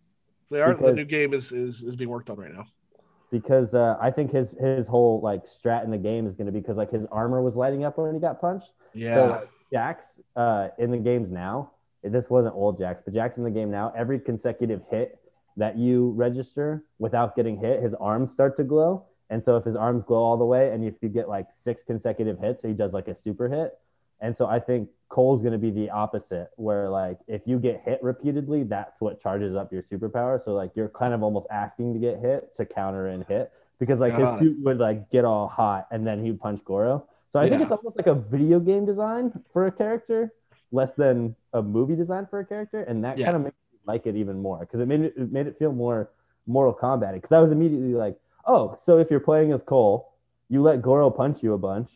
They 0.49 0.61
are 0.61 0.75
the 0.75 0.93
new 0.93 1.05
game 1.05 1.33
is, 1.33 1.51
is 1.51 1.81
is 1.81 1.95
being 1.95 2.09
worked 2.09 2.29
on 2.29 2.37
right 2.37 2.53
now. 2.53 2.65
because 3.31 3.73
uh, 3.73 3.97
I 4.01 4.11
think 4.11 4.31
his 4.31 4.49
his 4.59 4.87
whole 4.87 5.21
like 5.21 5.45
strat 5.45 5.83
in 5.83 5.91
the 5.91 5.97
game 5.97 6.27
is 6.27 6.35
gonna 6.35 6.51
be 6.51 6.59
because 6.59 6.77
like 6.77 6.91
his 6.91 7.05
armor 7.05 7.41
was 7.41 7.55
lighting 7.55 7.83
up 7.83 7.97
when 7.97 8.13
he 8.13 8.19
got 8.19 8.41
punched. 8.41 8.71
Yeah. 8.93 9.13
So 9.13 9.47
Jax 9.71 10.19
uh, 10.35 10.69
in 10.77 10.91
the 10.91 10.97
games 10.97 11.29
now, 11.29 11.71
this 12.03 12.29
wasn't 12.29 12.55
old 12.55 12.77
Jax, 12.77 13.01
but 13.03 13.13
Jax 13.13 13.37
in 13.37 13.43
the 13.43 13.51
game 13.51 13.71
now, 13.71 13.93
every 13.95 14.19
consecutive 14.19 14.81
hit 14.89 15.19
that 15.55 15.77
you 15.77 16.11
register 16.11 16.83
without 16.99 17.35
getting 17.35 17.57
hit, 17.57 17.81
his 17.81 17.93
arms 17.95 18.31
start 18.31 18.55
to 18.57 18.63
glow. 18.63 19.05
And 19.29 19.43
so 19.43 19.57
if 19.57 19.65
his 19.65 19.75
arms 19.75 20.03
glow 20.03 20.23
all 20.23 20.37
the 20.37 20.45
way, 20.45 20.71
and 20.71 20.85
if 20.85 20.95
you 21.01 21.09
get 21.09 21.27
like 21.27 21.47
six 21.51 21.83
consecutive 21.83 22.39
hits, 22.39 22.63
he 22.63 22.73
does 22.73 22.93
like 22.93 23.07
a 23.07 23.15
super 23.15 23.49
hit. 23.49 23.77
And 24.21 24.35
so 24.35 24.45
I 24.45 24.59
think 24.59 24.89
Cole's 25.09 25.41
going 25.41 25.53
to 25.53 25.59
be 25.59 25.69
the 25.69 25.89
opposite, 25.89 26.49
where 26.55 26.89
like 26.89 27.19
if 27.27 27.41
you 27.45 27.59
get 27.59 27.81
hit 27.83 28.01
repeatedly, 28.01 28.63
that's 28.63 28.99
what 28.99 29.21
charges 29.21 29.55
up 29.55 29.71
your 29.71 29.83
superpower. 29.83 30.43
So 30.43 30.53
like 30.53 30.71
you're 30.75 30.89
kind 30.89 31.13
of 31.13 31.23
almost 31.23 31.47
asking 31.51 31.93
to 31.93 31.99
get 31.99 32.19
hit 32.19 32.55
to 32.55 32.65
counter 32.65 33.07
and 33.07 33.25
hit 33.25 33.51
because 33.79 33.99
like 33.99 34.17
his 34.17 34.39
suit 34.39 34.57
would 34.63 34.79
like 34.79 35.09
get 35.11 35.23
all 35.23 35.47
hot 35.47 35.87
and 35.91 36.05
then 36.05 36.23
he'd 36.23 36.39
punch 36.39 36.63
Goro. 36.65 37.05
So 37.31 37.39
I 37.39 37.49
think 37.49 37.61
it's 37.61 37.71
almost 37.71 37.97
like 37.97 38.07
a 38.07 38.15
video 38.15 38.59
game 38.59 38.85
design 38.85 39.31
for 39.53 39.67
a 39.67 39.71
character, 39.71 40.33
less 40.71 40.89
than 40.97 41.35
a 41.53 41.61
movie 41.61 41.95
design 41.95 42.27
for 42.29 42.39
a 42.39 42.45
character, 42.45 42.81
and 42.83 43.03
that 43.03 43.17
Yeah. 43.17 43.25
kind 43.25 43.37
of 43.37 43.43
makes 43.43 43.55
me 43.73 43.79
like 43.85 44.05
it 44.07 44.15
even 44.15 44.41
more 44.41 44.59
because 44.59 44.79
it 44.79 44.85
made 44.87 45.01
it, 45.01 45.13
it 45.17 45.31
made 45.31 45.47
it 45.47 45.57
feel 45.57 45.71
more 45.71 46.09
Mortal 46.45 46.73
Kombat. 46.73 47.13
Because 47.13 47.31
I 47.31 47.39
was 47.39 47.51
immediately 47.51 47.93
like, 47.93 48.17
oh, 48.45 48.77
so 48.81 48.97
if 48.99 49.09
you're 49.09 49.19
playing 49.19 49.51
as 49.51 49.61
Cole, 49.61 50.13
you 50.49 50.61
let 50.61 50.81
Goro 50.81 51.09
punch 51.09 51.43
you 51.43 51.53
a 51.53 51.57
bunch, 51.57 51.89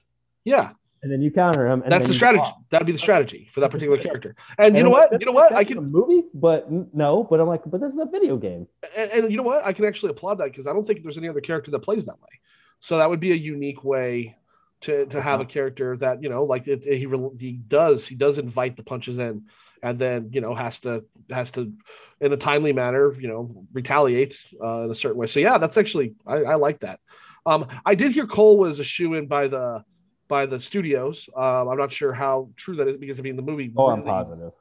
yeah. 0.43 0.71
and 1.03 1.11
then 1.11 1.21
you 1.21 1.31
counter 1.31 1.67
him. 1.67 1.81
And 1.83 1.91
That's 1.91 2.07
the 2.07 2.13
strategy. 2.13 2.41
block. 2.41 2.61
That'd 2.69 2.85
be 2.85 2.91
the 2.93 2.97
strategy 2.99 3.49
for 3.51 3.59
that 3.61 3.71
particular 3.71 3.97
character. 3.97 4.35
And 4.57 4.75
you 4.75 4.83
know 4.83 4.89
what? 4.89 5.11
You 5.19 5.25
know 5.25 5.31
what? 5.31 5.53
I 5.53 5.63
can 5.63 5.77
a 5.77 5.81
movie, 5.81 6.23
but 6.33 6.71
no. 6.71 7.23
But 7.23 7.39
I'm 7.39 7.47
like, 7.47 7.61
but 7.65 7.81
this 7.81 7.93
is 7.93 7.99
a 7.99 8.05
video 8.05 8.37
game. 8.37 8.67
and, 8.95 9.11
and 9.11 9.31
you 9.31 9.37
know 9.37 9.43
what? 9.43 9.65
I 9.65 9.73
can 9.73 9.85
actually 9.85 10.11
applaud 10.11 10.35
that 10.39 10.45
because 10.45 10.67
I 10.67 10.73
don't 10.73 10.85
think 10.85 11.03
there's 11.03 11.17
any 11.17 11.29
other 11.29 11.41
character 11.41 11.71
that 11.71 11.79
plays 11.79 12.05
that 12.05 12.19
way. 12.21 12.39
So 12.79 12.97
that 12.97 13.09
would 13.09 13.19
be 13.19 13.31
a 13.31 13.35
unique 13.35 13.83
way 13.83 14.35
to 14.81 15.05
to 15.07 15.21
have 15.21 15.41
a 15.41 15.45
character 15.45 15.97
that 15.97 16.23
you 16.23 16.29
know, 16.29 16.43
like 16.43 16.67
it, 16.67 16.83
he 16.83 17.07
he 17.39 17.53
does 17.53 18.07
he 18.07 18.15
does 18.15 18.37
invite 18.37 18.75
the 18.75 18.83
punches 18.83 19.17
in, 19.17 19.45
and 19.81 19.99
then 19.99 20.29
you 20.33 20.41
know 20.41 20.55
has 20.55 20.79
to 20.81 21.05
has 21.29 21.51
to 21.51 21.73
in 22.19 22.33
a 22.33 22.37
timely 22.37 22.73
manner 22.73 23.13
you 23.19 23.27
know 23.27 23.65
retaliates 23.73 24.43
uh, 24.63 24.83
in 24.83 24.91
a 24.91 24.95
certain 24.95 25.17
way. 25.17 25.27
So 25.27 25.39
yeah, 25.39 25.57
that's 25.57 25.77
actually 25.77 26.15
I, 26.25 26.37
I 26.43 26.55
like 26.55 26.81
that. 26.81 26.99
Um, 27.45 27.67
I 27.85 27.95
did 27.95 28.11
hear 28.11 28.27
Cole 28.27 28.57
was 28.57 28.79
a 28.79 28.83
shoe 28.83 29.13
in 29.13 29.27
by 29.27 29.47
the 29.47 29.83
by 30.27 30.45
the 30.45 30.59
studios. 30.59 31.29
Um, 31.35 31.69
I'm 31.69 31.77
not 31.77 31.91
sure 31.91 32.13
how 32.13 32.49
true 32.55 32.77
that 32.77 32.87
is 32.87 32.97
because 32.97 33.19
I 33.19 33.21
mean 33.21 33.35
the 33.35 33.41
movie. 33.41 33.71
Oh, 33.75 33.87
I'm 33.87 34.03
positive. 34.03 34.53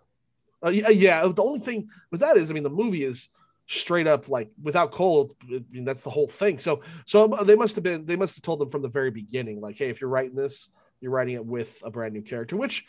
uh, 0.64 0.70
yeah, 0.70 0.88
yeah. 0.88 1.28
The 1.28 1.42
only 1.42 1.60
thing 1.60 1.88
with 2.10 2.20
that 2.20 2.36
is, 2.36 2.50
I 2.50 2.54
mean, 2.54 2.62
the 2.62 2.70
movie 2.70 3.04
is 3.04 3.28
straight 3.70 4.08
up 4.08 4.28
like 4.28 4.50
without 4.60 4.90
Cole. 4.90 5.36
I 5.44 5.62
mean, 5.70 5.84
that's 5.84 6.02
the 6.02 6.10
whole 6.10 6.26
thing. 6.26 6.58
So, 6.58 6.82
so 7.06 7.28
they 7.44 7.54
must 7.54 7.76
have 7.76 7.84
been. 7.84 8.04
They 8.04 8.16
must 8.16 8.34
have 8.34 8.42
told 8.42 8.60
them 8.60 8.70
from 8.70 8.82
the 8.82 8.88
very 8.88 9.10
beginning, 9.10 9.60
like, 9.60 9.76
hey, 9.76 9.90
if 9.90 10.00
you're 10.00 10.10
writing 10.10 10.34
this, 10.34 10.68
you're 11.00 11.12
writing 11.12 11.34
it 11.34 11.44
with 11.44 11.72
a 11.82 11.90
brand 11.90 12.12
new 12.12 12.22
character. 12.22 12.56
Which, 12.56 12.84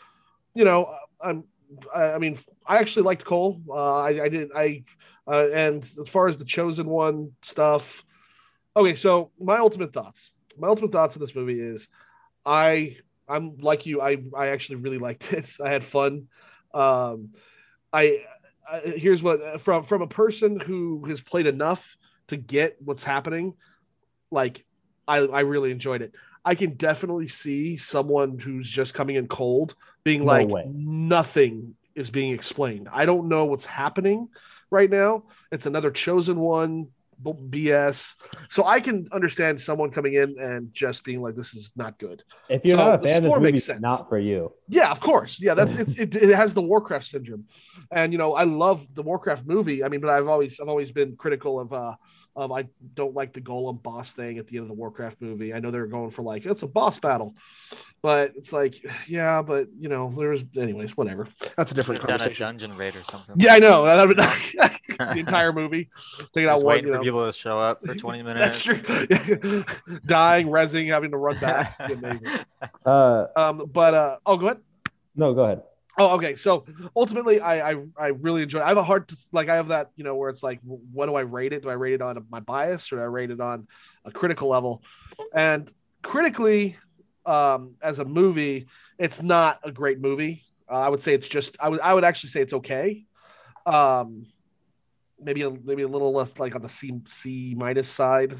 you 0.54 0.64
know, 0.64 0.94
I'm. 1.20 1.44
I, 1.94 2.12
I 2.12 2.18
mean, 2.18 2.36
I 2.66 2.78
actually 2.78 3.04
liked 3.04 3.24
Cole. 3.24 3.62
Uh, 3.68 4.00
I, 4.00 4.24
I 4.24 4.28
did. 4.28 4.50
I 4.54 4.84
uh, 5.26 5.50
and 5.50 5.88
as 6.00 6.08
far 6.08 6.28
as 6.28 6.36
the 6.36 6.44
chosen 6.44 6.86
one 6.86 7.32
stuff, 7.42 8.04
okay. 8.76 8.94
So 8.94 9.30
my 9.40 9.58
ultimate 9.58 9.92
thoughts. 9.92 10.32
My 10.58 10.68
ultimate 10.68 10.92
thoughts 10.92 11.14
of 11.16 11.20
this 11.20 11.34
movie 11.34 11.60
is, 11.60 11.88
I 12.44 12.96
I'm 13.28 13.56
like 13.58 13.86
you. 13.86 14.02
I 14.02 14.18
I 14.36 14.48
actually 14.48 14.76
really 14.76 14.98
liked 14.98 15.32
it. 15.32 15.48
I 15.64 15.70
had 15.70 15.84
fun. 15.84 16.28
Um, 16.74 17.30
I, 17.92 18.22
I 18.72 18.80
here's 18.96 19.22
what 19.22 19.42
uh, 19.42 19.58
from 19.58 19.84
from 19.84 20.02
a 20.02 20.06
person 20.06 20.58
who 20.58 21.04
has 21.06 21.20
played 21.20 21.46
enough 21.46 21.96
to 22.28 22.36
get 22.36 22.76
what's 22.80 23.02
happening. 23.02 23.54
Like, 24.30 24.64
I 25.06 25.18
I 25.18 25.40
really 25.40 25.70
enjoyed 25.70 26.02
it. 26.02 26.12
I 26.44 26.54
can 26.54 26.74
definitely 26.74 27.28
see 27.28 27.76
someone 27.76 28.38
who's 28.38 28.68
just 28.68 28.94
coming 28.94 29.16
in 29.16 29.28
cold 29.28 29.74
being 30.04 30.24
No 30.24 30.32
like 30.32 30.48
way. 30.48 30.64
nothing 30.66 31.76
is 31.94 32.10
being 32.10 32.32
explained. 32.32 32.88
I 32.90 33.04
don't 33.04 33.28
know 33.28 33.44
what's 33.44 33.64
happening 33.66 34.28
right 34.70 34.90
now. 34.90 35.24
It's 35.52 35.66
another 35.66 35.90
chosen 35.90 36.40
one 36.40 36.88
BS. 37.22 38.14
So 38.50 38.64
I 38.64 38.80
can 38.80 39.08
understand 39.12 39.60
someone 39.60 39.90
coming 39.90 40.14
in 40.14 40.38
and 40.38 40.72
just 40.74 41.04
being 41.04 41.20
like, 41.22 41.36
"This 41.36 41.54
is 41.54 41.70
not 41.76 41.98
good." 41.98 42.22
If 42.48 42.64
you're 42.64 42.76
So 42.76 42.84
not 42.84 42.94
a 42.94 42.98
fan, 42.98 43.22
this 43.22 43.30
movie's 43.36 43.64
sense. 43.64 43.80
not 43.80 44.08
for 44.08 44.18
you. 44.18 44.52
Yeah, 44.68 44.90
of 44.90 45.00
course. 45.00 45.40
Yeah, 45.40 45.54
that's 45.54 45.74
it's 45.74 45.94
it, 45.98 46.14
it 46.14 46.34
has 46.34 46.54
the 46.54 46.62
Warcraft 46.62 47.06
syndrome, 47.06 47.44
and 47.90 48.12
you 48.12 48.18
know 48.18 48.34
I 48.34 48.44
love 48.44 48.86
the 48.94 49.02
Warcraft 49.02 49.46
movie. 49.46 49.84
I 49.84 49.88
mean, 49.88 50.00
but 50.00 50.10
I've 50.10 50.28
always 50.28 50.58
I've 50.60 50.68
always 50.68 50.90
been 50.92 51.16
critical 51.16 51.60
of 51.60 51.72
uh 51.72 51.94
of 52.34 52.50
I 52.52 52.64
don't 52.94 53.14
like 53.14 53.32
the 53.32 53.40
Golem 53.40 53.82
boss 53.82 54.12
thing 54.12 54.38
at 54.38 54.46
the 54.46 54.56
end 54.56 54.62
of 54.64 54.68
the 54.68 54.74
Warcraft 54.74 55.20
movie. 55.20 55.52
I 55.52 55.58
know 55.60 55.70
they're 55.70 55.86
going 55.86 56.10
for 56.10 56.22
like 56.22 56.46
it's 56.46 56.62
a 56.62 56.66
boss 56.66 56.98
battle, 56.98 57.34
but 58.02 58.32
it's 58.36 58.52
like 58.52 58.74
yeah, 59.06 59.42
but 59.42 59.68
you 59.78 59.88
know 59.88 60.12
there's 60.16 60.42
anyways 60.56 60.96
whatever. 60.96 61.28
That's 61.56 61.72
a 61.72 61.74
different 61.74 62.00
Should've 62.00 62.08
done 62.08 62.16
a 62.16 62.18
conversation. 62.24 62.46
dungeon 62.46 62.76
raid 62.76 62.96
or 62.96 63.02
something. 63.04 63.36
Yeah, 63.38 63.54
I 63.54 63.58
know. 63.58 63.84
That 63.84 64.08
would 64.08 64.16
the 65.14 65.18
entire 65.20 65.52
movie 65.52 65.90
taking 66.32 66.48
out 66.48 66.54
Just 66.56 66.64
one. 66.64 66.74
waiting 66.76 66.86
You 66.86 66.92
for 66.94 66.98
know, 66.98 67.02
people 67.04 67.26
to 67.26 67.32
show 67.32 67.60
up 67.60 67.84
for 67.84 67.94
20 67.96 68.22
minutes. 68.22 68.64
that's 68.66 68.88
minutes. 68.88 69.40
true. 69.40 69.64
Dying, 70.06 70.46
resing, 70.48 70.90
having 70.92 71.10
to 71.10 71.16
run 71.18 71.38
back. 71.38 71.76
Amazing. 71.80 72.26
Uh, 72.86 73.26
Um, 73.36 73.70
but 73.72 73.94
uh, 73.94 74.16
oh, 74.24 74.36
go 74.36 74.46
ahead. 74.46 74.60
no, 75.16 75.34
go 75.34 75.44
ahead. 75.44 75.62
Oh, 75.98 76.14
okay. 76.16 76.36
So 76.36 76.64
ultimately, 76.96 77.40
I, 77.40 77.72
I 77.72 77.84
I 77.98 78.06
really 78.08 78.42
enjoy. 78.42 78.60
It. 78.60 78.64
I 78.64 78.68
have 78.68 78.78
a 78.78 78.82
hard 78.82 79.08
to 79.08 79.16
like. 79.30 79.48
I 79.50 79.56
have 79.56 79.68
that 79.68 79.90
you 79.94 80.04
know 80.04 80.14
where 80.14 80.30
it's 80.30 80.42
like, 80.42 80.60
what 80.62 81.06
do 81.06 81.14
I 81.14 81.20
rate 81.20 81.52
it? 81.52 81.62
Do 81.62 81.68
I 81.68 81.74
rate 81.74 81.92
it 81.92 82.02
on 82.02 82.24
my 82.30 82.40
bias 82.40 82.90
or 82.92 82.96
do 82.96 83.02
I 83.02 83.06
rate 83.06 83.30
it 83.30 83.40
on 83.40 83.68
a 84.04 84.10
critical 84.10 84.48
level? 84.48 84.82
And 85.34 85.70
critically, 86.02 86.78
um, 87.26 87.74
as 87.82 87.98
a 87.98 88.06
movie, 88.06 88.68
it's 88.98 89.20
not 89.20 89.60
a 89.64 89.70
great 89.70 90.00
movie. 90.00 90.44
Uh, 90.70 90.76
I 90.76 90.88
would 90.88 91.02
say 91.02 91.12
it's 91.12 91.28
just. 91.28 91.56
I 91.60 91.68
would 91.68 91.80
I 91.80 91.92
would 91.92 92.04
actually 92.04 92.30
say 92.30 92.40
it's 92.40 92.54
okay. 92.54 93.04
Um, 93.66 94.26
maybe 95.22 95.42
a, 95.42 95.50
maybe 95.50 95.82
a 95.82 95.88
little 95.88 96.12
less 96.12 96.38
like 96.38 96.54
on 96.54 96.62
the 96.62 96.70
C 96.70 97.00
C 97.06 97.54
minus 97.56 97.88
side, 97.90 98.38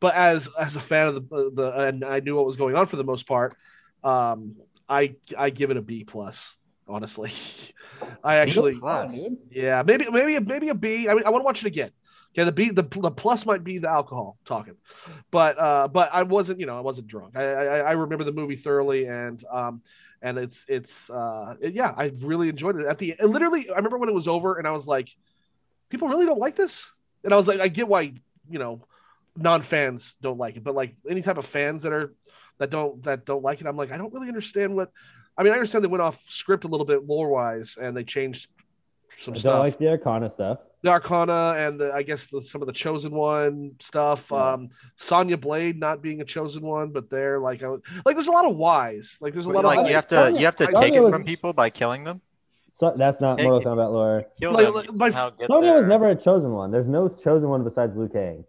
but 0.00 0.14
as 0.14 0.48
as 0.58 0.76
a 0.76 0.80
fan 0.80 1.08
of 1.08 1.14
the 1.28 1.50
the 1.54 1.70
and 1.86 2.02
I 2.02 2.20
knew 2.20 2.34
what 2.36 2.46
was 2.46 2.56
going 2.56 2.76
on 2.76 2.86
for 2.86 2.96
the 2.96 3.04
most 3.04 3.26
part. 3.28 3.56
Um, 4.02 4.56
I 4.88 5.16
I 5.36 5.50
give 5.50 5.70
it 5.70 5.76
a 5.76 5.82
B 5.82 6.04
plus 6.04 6.56
honestly. 6.88 7.32
I 8.24 8.36
actually, 8.36 8.74
Plus. 8.74 9.16
yeah, 9.50 9.82
maybe 9.84 10.06
maybe 10.10 10.38
maybe 10.40 10.68
a 10.68 10.74
B. 10.74 11.08
I 11.08 11.14
mean, 11.14 11.24
I 11.24 11.30
want 11.30 11.42
to 11.42 11.44
watch 11.44 11.62
it 11.62 11.66
again. 11.66 11.90
Okay, 12.32 12.44
the 12.44 12.52
B 12.52 12.70
the, 12.70 12.82
the 12.82 13.10
plus 13.10 13.46
might 13.46 13.62
be 13.62 13.78
the 13.78 13.88
alcohol 13.88 14.36
talking, 14.44 14.74
but 15.30 15.58
uh, 15.58 15.88
but 15.88 16.10
I 16.12 16.24
wasn't 16.24 16.58
you 16.58 16.66
know 16.66 16.76
I 16.76 16.80
wasn't 16.80 17.06
drunk. 17.06 17.36
I 17.36 17.44
I, 17.44 17.78
I 17.78 17.92
remember 17.92 18.24
the 18.24 18.32
movie 18.32 18.56
thoroughly 18.56 19.06
and 19.06 19.42
um 19.50 19.82
and 20.20 20.38
it's 20.38 20.64
it's 20.68 21.08
uh 21.10 21.54
it- 21.60 21.74
yeah 21.74 21.94
I 21.96 22.10
really 22.18 22.48
enjoyed 22.48 22.76
it 22.76 22.86
at 22.86 22.98
the 22.98 23.14
it 23.18 23.26
literally 23.26 23.70
I 23.70 23.76
remember 23.76 23.98
when 23.98 24.08
it 24.08 24.14
was 24.14 24.26
over 24.26 24.56
and 24.56 24.66
I 24.66 24.72
was 24.72 24.86
like 24.86 25.08
people 25.90 26.08
really 26.08 26.26
don't 26.26 26.40
like 26.40 26.56
this 26.56 26.86
and 27.22 27.32
I 27.32 27.36
was 27.36 27.46
like 27.46 27.60
I 27.60 27.68
get 27.68 27.86
why 27.86 28.14
you 28.50 28.58
know 28.58 28.80
non 29.36 29.62
fans 29.62 30.14
don't 30.20 30.38
like 30.38 30.56
it 30.56 30.64
but 30.64 30.74
like 30.74 30.96
any 31.08 31.22
type 31.22 31.36
of 31.36 31.46
fans 31.46 31.82
that 31.82 31.92
are 31.92 32.14
that 32.58 32.70
don't 32.70 33.02
that 33.04 33.26
don't 33.26 33.42
like 33.42 33.60
it 33.60 33.66
I'm 33.66 33.76
like 33.76 33.92
I 33.92 33.98
don't 33.98 34.12
really 34.12 34.28
understand 34.28 34.74
what 34.74 34.90
I 35.36 35.42
mean 35.42 35.52
I 35.52 35.56
understand 35.56 35.84
they 35.84 35.88
went 35.88 36.02
off 36.02 36.22
script 36.28 36.64
a 36.64 36.68
little 36.68 36.86
bit 36.86 37.06
lore 37.06 37.28
wise 37.28 37.76
and 37.80 37.96
they 37.96 38.04
changed 38.04 38.48
some 39.18 39.34
I 39.34 39.38
stuff 39.38 39.52
don't 39.52 39.60
like 39.60 39.78
the 39.78 39.88
Arcana 39.88 40.28
stuff. 40.30 40.58
the 40.82 40.90
Arcana 40.90 41.54
and 41.56 41.78
the, 41.80 41.92
I 41.92 42.02
guess 42.02 42.26
the, 42.26 42.42
some 42.42 42.62
of 42.62 42.66
the 42.66 42.72
chosen 42.72 43.12
one 43.12 43.72
stuff. 43.80 44.28
Yeah. 44.30 44.52
Um, 44.54 44.70
Sonya 44.96 45.36
Blade 45.36 45.78
not 45.78 46.02
being 46.02 46.20
a 46.20 46.24
chosen 46.24 46.62
one, 46.62 46.90
but 46.90 47.08
they're 47.10 47.38
like, 47.38 47.62
I, 47.62 47.68
like 48.04 48.16
there's 48.16 48.26
a 48.26 48.32
lot 48.32 48.44
of 48.44 48.56
whys. 48.56 49.16
Like 49.20 49.32
there's 49.32 49.46
a 49.46 49.50
lot 49.50 49.64
like 49.64 49.78
of 49.78 49.86
you 49.88 49.94
have 49.94 50.08
to 50.08 50.16
Sonya- 50.16 50.38
you 50.40 50.44
have 50.46 50.56
to 50.56 50.64
Sonya 50.64 50.80
take 50.80 50.94
it 50.94 51.00
was- 51.00 51.12
from 51.12 51.24
people 51.24 51.52
by 51.52 51.70
killing 51.70 52.02
them. 52.04 52.20
So 52.76 52.92
that's 52.96 53.20
not 53.20 53.38
Hey, 53.38 53.46
Mortal 53.46 53.76
Kombat 53.76 53.92
lore. 53.92 54.24
Kill 54.40 54.50
Like- 54.52 54.74
like, 54.74 54.92
my- 54.94 55.10
somehow 55.10 55.30
get 55.30 55.46
Sonya 55.46 55.72
was 55.74 55.86
never 55.86 56.08
a 56.10 56.16
chosen 56.16 56.50
one. 56.52 56.72
There's 56.72 56.88
no 56.88 57.08
chosen 57.08 57.48
one 57.48 57.62
besides 57.62 57.96
Liu 57.96 58.08
Kang. 58.08 58.44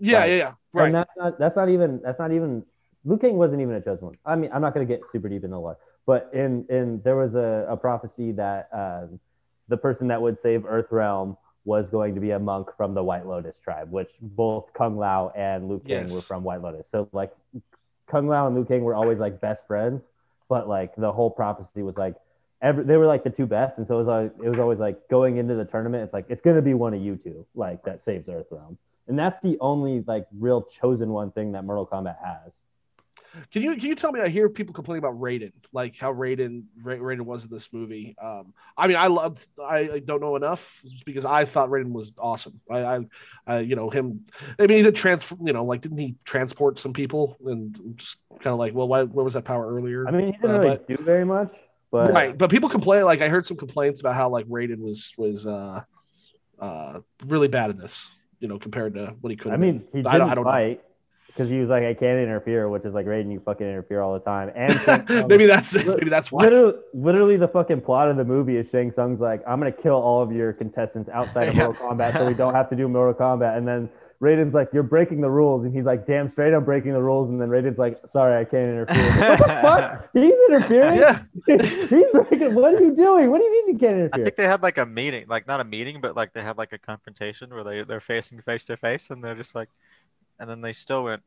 yeah, 0.00 0.18
Right. 0.18 0.30
yeah, 0.30 0.36
yeah, 0.36 0.52
right. 0.72 0.86
And 0.86 0.94
that's 0.96 1.10
not 1.16 1.38
that's 1.38 1.54
not 1.56 1.68
even 1.68 2.00
that's 2.02 2.18
not 2.18 2.32
even 2.32 2.64
Liu 3.04 3.18
Kang 3.18 3.36
wasn't 3.38 3.62
even 3.62 3.74
a 3.76 3.80
chosen 3.80 4.06
one. 4.08 4.16
I 4.26 4.34
mean, 4.34 4.50
I'm 4.52 4.60
not 4.62 4.74
gonna 4.74 4.84
get 4.84 5.02
super 5.12 5.28
deep 5.28 5.44
in 5.44 5.52
the 5.52 5.58
lore, 5.60 5.78
but 6.08 6.30
in 6.32 6.64
in 6.70 7.02
there 7.04 7.16
was 7.16 7.34
a, 7.34 7.66
a 7.68 7.76
prophecy 7.76 8.32
that 8.32 8.70
um, 8.72 9.20
the 9.68 9.76
person 9.76 10.08
that 10.08 10.20
would 10.22 10.38
save 10.38 10.62
Earthrealm 10.62 11.36
was 11.66 11.90
going 11.90 12.14
to 12.14 12.20
be 12.20 12.30
a 12.30 12.38
monk 12.38 12.68
from 12.78 12.94
the 12.94 13.04
White 13.04 13.26
Lotus 13.26 13.58
tribe, 13.60 13.92
which 13.92 14.12
both 14.22 14.72
Kung 14.72 14.96
Lao 14.96 15.30
and 15.36 15.68
Liu 15.68 15.78
Kang 15.80 16.04
Yes. 16.04 16.10
were 16.10 16.22
from 16.22 16.42
White 16.42 16.62
Lotus. 16.62 16.88
So 16.88 17.10
like 17.12 17.30
Kung 18.06 18.26
Lao 18.26 18.46
and 18.46 18.56
Liu 18.56 18.64
Kang 18.64 18.84
were 18.84 18.94
always 18.94 19.18
like 19.18 19.38
best 19.38 19.66
friends, 19.66 20.00
but 20.48 20.66
like 20.66 20.96
the 20.96 21.12
whole 21.12 21.30
prophecy 21.30 21.82
was 21.82 21.98
like 21.98 22.14
every 22.62 22.84
they 22.84 22.96
were 22.96 23.06
like 23.06 23.22
the 23.22 23.30
two 23.30 23.46
best, 23.46 23.76
and 23.76 23.86
so 23.86 23.96
it 23.96 23.98
was 23.98 24.06
like 24.06 24.32
it 24.42 24.48
was 24.48 24.58
always 24.58 24.80
like 24.80 24.96
going 25.10 25.36
into 25.36 25.56
the 25.56 25.66
tournament, 25.66 26.04
it's 26.04 26.14
like 26.14 26.24
it's 26.30 26.40
gonna 26.40 26.62
be 26.62 26.72
one 26.72 26.94
of 26.94 27.02
you 27.02 27.16
two 27.16 27.44
like 27.54 27.84
that 27.84 28.02
saves 28.02 28.26
Earthrealm. 28.28 28.78
And 29.08 29.18
that's 29.18 29.38
the 29.42 29.58
only 29.60 30.02
like 30.06 30.26
real 30.38 30.62
chosen 30.62 31.10
one 31.10 31.32
thing 31.32 31.52
that 31.52 31.66
Mortal 31.66 31.86
Kombat 31.86 32.16
has. 32.24 32.54
Can 33.52 33.62
you 33.62 33.74
can 33.76 33.84
you 33.86 33.94
tell 33.94 34.10
me? 34.10 34.20
I 34.20 34.28
hear 34.28 34.48
people 34.48 34.72
complaining 34.74 35.04
about 35.04 35.20
Raiden, 35.20 35.52
like 35.72 35.96
how 35.96 36.12
Raiden 36.12 36.64
Ra- 36.82 36.94
Raiden 36.96 37.22
was 37.22 37.44
in 37.44 37.50
this 37.50 37.68
movie. 37.72 38.16
Um, 38.20 38.54
I 38.76 38.86
mean, 38.86 38.96
I 38.96 39.08
love. 39.08 39.44
I, 39.62 39.90
I 39.94 39.98
don't 39.98 40.20
know 40.20 40.34
enough 40.36 40.82
because 41.04 41.24
I 41.24 41.44
thought 41.44 41.68
Raiden 41.68 41.92
was 41.92 42.10
awesome. 42.18 42.60
I, 42.70 42.78
I, 42.78 43.00
I 43.46 43.58
you 43.60 43.76
know 43.76 43.90
him. 43.90 44.24
I 44.58 44.66
mean, 44.66 44.78
he 44.78 44.82
did 44.82 44.96
transfer. 44.96 45.36
You 45.42 45.52
know, 45.52 45.64
like 45.64 45.82
didn't 45.82 45.98
he 45.98 46.14
transport 46.24 46.78
some 46.78 46.92
people 46.92 47.36
and 47.44 47.78
just 47.96 48.16
kind 48.40 48.52
of 48.54 48.58
like, 48.58 48.74
well, 48.74 48.88
why, 48.88 49.02
where 49.04 49.24
was 49.24 49.34
that 49.34 49.44
power 49.44 49.74
earlier? 49.74 50.06
I 50.08 50.10
mean, 50.10 50.26
he 50.26 50.32
didn't 50.32 50.50
Uh, 50.50 50.58
really 50.60 50.76
but- 50.76 50.88
do 50.88 50.96
very 51.04 51.24
much, 51.26 51.52
but 51.90 52.12
right, 52.12 52.36
but 52.36 52.50
people 52.50 52.68
complain. 52.70 53.04
Like 53.04 53.20
I 53.20 53.28
heard 53.28 53.44
some 53.46 53.56
complaints 53.56 54.00
about 54.00 54.14
how 54.14 54.30
like 54.30 54.46
Raiden 54.46 54.78
was 54.78 55.12
was 55.18 55.46
uh, 55.46 55.82
uh, 56.58 57.00
really 57.26 57.48
bad 57.48 57.70
in 57.70 57.76
this. 57.78 58.10
You 58.40 58.46
know, 58.48 58.58
compared 58.58 58.94
to 58.94 59.14
what 59.20 59.30
he 59.30 59.36
could. 59.36 59.52
I 59.52 59.56
mean, 59.56 59.84
he 59.92 59.98
I 59.98 60.02
didn't 60.02 60.18
don't- 60.18 60.30
I 60.30 60.34
don't 60.36 60.44
know. 60.44 60.78
Fight 61.38 61.44
because 61.44 61.50
he 61.50 61.58
was 61.58 61.70
like, 61.70 61.84
I 61.84 61.94
can't 61.94 62.18
interfere, 62.20 62.68
which 62.68 62.84
is 62.84 62.94
like 62.94 63.06
Raiden, 63.06 63.32
you 63.32 63.40
fucking 63.40 63.66
interfere 63.66 64.00
all 64.00 64.14
the 64.14 64.20
time. 64.20 64.50
And 64.54 64.72
Shang 64.82 65.06
Tsung- 65.06 65.28
maybe 65.28 65.46
that's 65.46 65.72
maybe 65.74 66.10
that's 66.10 66.30
why. 66.32 66.44
Literally, 66.44 66.74
literally, 66.94 67.36
the 67.36 67.48
fucking 67.48 67.80
plot 67.82 68.08
of 68.10 68.16
the 68.16 68.24
movie 68.24 68.56
is 68.56 68.70
Shang 68.70 68.92
Tsung's 68.92 69.20
like, 69.20 69.42
I'm 69.46 69.58
gonna 69.58 69.72
kill 69.72 69.94
all 69.94 70.22
of 70.22 70.32
your 70.32 70.52
contestants 70.52 71.08
outside 71.08 71.48
of 71.48 71.54
Yeah. 71.58 71.66
Mortal 71.66 71.88
Kombat, 71.90 72.12
so 72.14 72.26
we 72.26 72.34
don't 72.34 72.54
have 72.54 72.68
to 72.70 72.76
do 72.76 72.88
Mortal 72.88 73.14
Kombat. 73.14 73.56
And 73.56 73.66
then 73.66 73.88
Raiden's 74.20 74.52
like, 74.52 74.68
you're 74.72 74.82
breaking 74.82 75.20
the 75.20 75.30
rules, 75.30 75.64
and 75.64 75.72
he's 75.72 75.86
like, 75.86 76.04
damn 76.04 76.28
straight, 76.28 76.52
I'm 76.52 76.64
breaking 76.64 76.92
the 76.92 77.00
rules. 77.02 77.30
And 77.30 77.40
then 77.40 77.48
Raiden's 77.50 77.78
like, 77.78 77.98
sorry, 78.10 78.40
I 78.40 78.44
can't 78.44 78.68
interfere. 78.68 79.28
what 79.28 79.38
the 79.38 79.44
fuck? 79.62 80.08
He's 80.12 80.34
interfering. 80.48 80.98
Yeah, 80.98 81.22
he's 81.46 82.10
breaking. 82.12 82.54
What 82.54 82.74
are 82.74 82.80
you 82.82 82.96
doing? 82.96 83.30
What 83.30 83.38
do 83.38 83.44
you 83.44 83.52
mean 83.52 83.74
you 83.74 83.78
can't 83.78 83.96
interfere? 83.98 84.22
I 84.22 84.24
think 84.24 84.36
they 84.36 84.46
had 84.46 84.62
like 84.62 84.78
a 84.78 84.86
meeting, 84.86 85.26
like 85.28 85.46
not 85.46 85.60
a 85.60 85.64
meeting, 85.64 86.00
but 86.00 86.16
like 86.16 86.32
they 86.32 86.42
had 86.42 86.58
like 86.58 86.72
a 86.72 86.78
confrontation 86.78 87.50
where 87.50 87.62
they 87.64 87.84
they're 87.84 88.00
facing 88.00 88.40
face 88.42 88.64
to 88.66 88.76
face, 88.76 89.10
and 89.10 89.22
they're 89.22 89.36
just 89.36 89.54
like, 89.54 89.68
and 90.38 90.48
then 90.48 90.60
they 90.60 90.72
still 90.72 91.04
went, 91.04 91.22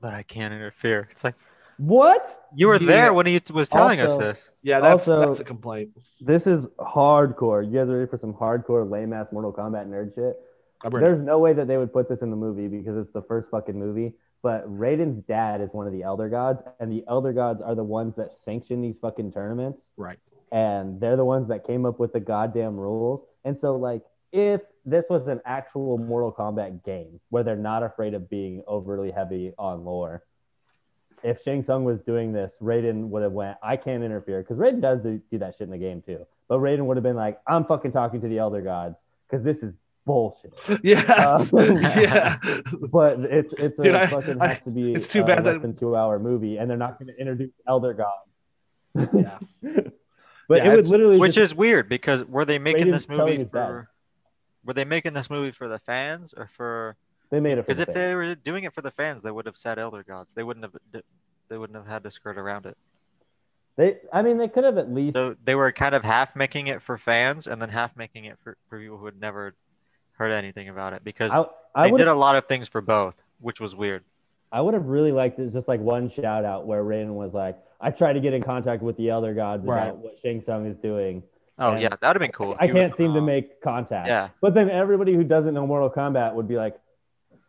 but 0.00 0.14
I 0.14 0.22
can't 0.22 0.52
interfere. 0.54 1.08
It's 1.10 1.24
like 1.24 1.34
what? 1.78 2.44
you 2.54 2.68
were 2.68 2.76
Yeah. 2.76 2.86
there 2.86 3.14
when 3.14 3.26
he 3.26 3.40
was 3.52 3.68
telling 3.68 4.00
Also- 4.00 4.16
us 4.16 4.18
this. 4.22 4.52
yeah. 4.62 4.80
That's 4.80 5.08
Also- 5.08 5.20
that's 5.26 5.40
a 5.40 5.44
complaint. 5.44 5.90
This 6.20 6.46
is 6.46 6.66
hardcore. 6.78 7.64
You 7.64 7.78
guys 7.78 7.88
ready 7.88 8.06
for 8.06 8.18
some 8.18 8.34
hardcore 8.34 8.88
lame 8.88 9.12
ass 9.12 9.28
Mortal 9.32 9.52
Kombat 9.52 9.88
nerd 9.88 10.14
shit? 10.14 10.38
I'm. 10.82 10.92
There's 10.92 11.20
no 11.20 11.38
way 11.38 11.52
that 11.52 11.66
they 11.68 11.76
would 11.78 11.92
put 11.92 12.08
this 12.08 12.22
in 12.22 12.30
the 12.30 12.36
movie 12.36 12.68
because 12.68 12.96
it's 12.96 13.12
the 13.12 13.22
first 13.22 13.50
fucking 13.50 13.78
movie. 13.78 14.14
But 14.42 14.66
Raiden's 14.66 15.22
dad 15.26 15.60
is 15.60 15.68
one 15.74 15.86
of 15.86 15.92
the 15.92 16.02
Elder 16.02 16.30
Gods, 16.30 16.62
and 16.80 16.90
the 16.90 17.04
Elder 17.06 17.34
Gods 17.34 17.60
are 17.60 17.74
the 17.74 17.84
ones 17.84 18.14
that 18.16 18.32
sanction 18.32 18.80
these 18.80 18.96
fucking 18.96 19.32
tournaments, 19.32 19.90
Right. 19.98 20.18
and 20.50 20.98
they're 20.98 21.16
the 21.16 21.24
ones 21.26 21.48
that 21.48 21.64
came 21.66 21.84
up 21.84 21.98
with 21.98 22.14
the 22.14 22.20
goddamn 22.20 22.78
rules. 22.80 23.22
And 23.44 23.58
so, 23.58 23.76
like, 23.76 24.02
if 24.32 24.60
this 24.84 25.06
was 25.10 25.26
an 25.28 25.40
actual 25.44 25.98
Mortal 25.98 26.32
Kombat 26.32 26.84
game 26.84 27.20
where 27.30 27.42
they're 27.42 27.56
not 27.56 27.82
afraid 27.82 28.14
of 28.14 28.28
being 28.30 28.62
overly 28.66 29.10
heavy 29.10 29.52
on 29.58 29.84
lore, 29.84 30.22
if 31.22 31.42
Shang 31.42 31.62
Tsung 31.62 31.84
was 31.84 32.00
doing 32.00 32.32
this, 32.32 32.54
Raiden 32.62 33.08
would 33.08 33.22
have 33.22 33.32
went, 33.32 33.58
I 33.62 33.76
can't 33.76 34.02
interfere 34.02 34.40
because 34.42 34.56
Raiden 34.56 34.80
does 34.80 35.00
do, 35.02 35.20
do 35.30 35.38
that 35.38 35.54
shit 35.54 35.62
in 35.66 35.70
the 35.70 35.78
game 35.78 36.00
too. 36.02 36.26
But 36.48 36.58
Raiden 36.60 36.86
would 36.86 36.96
have 36.96 37.04
been 37.04 37.16
like, 37.16 37.38
I'm 37.46 37.64
fucking 37.64 37.92
talking 37.92 38.20
to 38.22 38.28
the 38.28 38.38
Elder 38.38 38.62
Gods 38.62 38.96
because 39.28 39.44
this 39.44 39.62
is 39.62 39.74
bullshit. 40.06 40.54
Yeah, 40.82 41.02
Uh, 41.08 41.44
yeah. 41.52 42.38
But 42.90 43.20
it's 43.20 43.52
it's 43.58 43.78
a 43.78 43.82
Dude, 43.82 43.94
I- 43.94 44.06
fucking 44.06 44.40
I- 44.40 44.46
has 44.54 44.64
to 44.64 44.70
be 44.70 44.94
it's 44.94 45.08
too 45.08 45.22
uh, 45.22 45.26
bad 45.26 45.44
less 45.44 45.54
that- 45.56 45.62
than 45.62 45.76
two 45.76 45.94
hour 45.94 46.18
movie, 46.18 46.56
and 46.56 46.70
they're 46.70 46.76
not 46.78 46.98
going 46.98 47.08
to 47.14 47.20
introduce 47.20 47.50
Elder 47.68 47.92
Gods. 47.94 49.10
Yeah. 49.14 49.38
But 50.48 50.64
Yeah, 50.64 50.72
it 50.72 50.76
would 50.78 50.86
literally 50.86 51.18
Which 51.20 51.34
just, 51.36 51.52
is 51.52 51.56
weird 51.56 51.88
because 51.88 52.24
were 52.24 52.44
they 52.44 52.58
making 52.58 52.86
Raiden's 52.86 53.06
this 53.06 53.08
movie 53.08 53.36
his 53.36 53.46
dad. 53.50 53.66
for? 53.68 53.90
Were 54.64 54.74
they 54.74 54.84
making 54.84 55.14
this 55.14 55.30
movie 55.30 55.50
for 55.52 55.68
the 55.68 55.78
fans 55.78 56.34
or 56.36 56.46
for? 56.46 56.96
they 57.30 57.40
made 57.40 57.58
it 57.58 57.66
Because 57.66 57.76
the 57.78 57.82
if 57.82 57.86
fans. 57.88 57.94
they 57.94 58.14
were 58.14 58.34
doing 58.34 58.64
it 58.64 58.74
for 58.74 58.82
the 58.82 58.90
fans, 58.90 59.22
they 59.22 59.30
would 59.30 59.46
have 59.46 59.56
said 59.56 59.78
Elder 59.78 60.02
Gods. 60.02 60.34
They 60.34 60.42
wouldn't 60.42 60.64
have. 60.64 61.02
They 61.48 61.58
wouldn't 61.58 61.76
have 61.76 61.86
had 61.86 62.04
to 62.04 62.10
skirt 62.10 62.38
around 62.38 62.66
it. 62.66 62.76
they 63.76 63.98
I 64.12 64.22
mean 64.22 64.38
they 64.38 64.48
could 64.48 64.64
have 64.64 64.78
at 64.78 64.92
least 64.92 65.14
So 65.14 65.34
they 65.42 65.54
were 65.54 65.72
kind 65.72 65.94
of 65.94 66.04
half 66.04 66.36
making 66.36 66.66
it 66.68 66.80
for 66.82 66.96
fans 66.98 67.46
and 67.46 67.60
then 67.60 67.68
half 67.70 67.96
making 67.96 68.24
it 68.26 68.38
for, 68.42 68.56
for 68.68 68.78
people 68.78 68.98
who 68.98 69.06
had 69.06 69.20
never 69.20 69.54
heard 70.12 70.32
anything 70.32 70.68
about 70.68 70.92
it 70.92 71.02
because 71.02 71.32
I, 71.32 71.44
I 71.74 71.90
they 71.90 71.96
did 71.96 72.08
a 72.08 72.14
lot 72.14 72.36
of 72.36 72.44
things 72.46 72.68
for 72.68 72.80
both, 72.80 73.20
which 73.40 73.60
was 73.60 73.74
weird. 73.74 74.04
I 74.52 74.60
would 74.60 74.74
have 74.74 74.86
really 74.86 75.12
liked 75.12 75.38
it 75.38 75.50
just 75.50 75.66
like 75.68 75.80
one 75.80 76.08
shout 76.08 76.44
out 76.44 76.66
where 76.66 76.82
Raiden 76.84 77.14
was 77.14 77.32
like, 77.32 77.56
I 77.80 77.90
tried 77.90 78.14
to 78.14 78.20
get 78.20 78.34
in 78.34 78.42
contact 78.42 78.82
with 78.82 78.96
the 78.96 79.08
Elder 79.08 79.32
Gods 79.32 79.64
Right. 79.64 79.84
about 79.84 79.98
what 79.98 80.18
Shang 80.18 80.42
Tsung 80.42 80.66
is 80.66 80.76
doing. 80.76 81.22
Oh 81.60 81.72
And 81.72 81.82
yeah, 81.82 81.90
that'd 81.90 82.02
have 82.02 82.20
been 82.20 82.32
cool. 82.32 82.56
I 82.58 82.66
can't 82.68 82.96
seem 82.96 83.12
to 83.12 83.20
make 83.20 83.60
contact. 83.60 84.08
Yeah, 84.08 84.30
But 84.40 84.54
then 84.54 84.70
everybody 84.70 85.14
who 85.14 85.22
doesn't 85.22 85.52
know 85.52 85.66
Mortal 85.66 85.90
Kombat 85.90 86.32
would 86.34 86.48
be 86.48 86.56
like, 86.56 86.80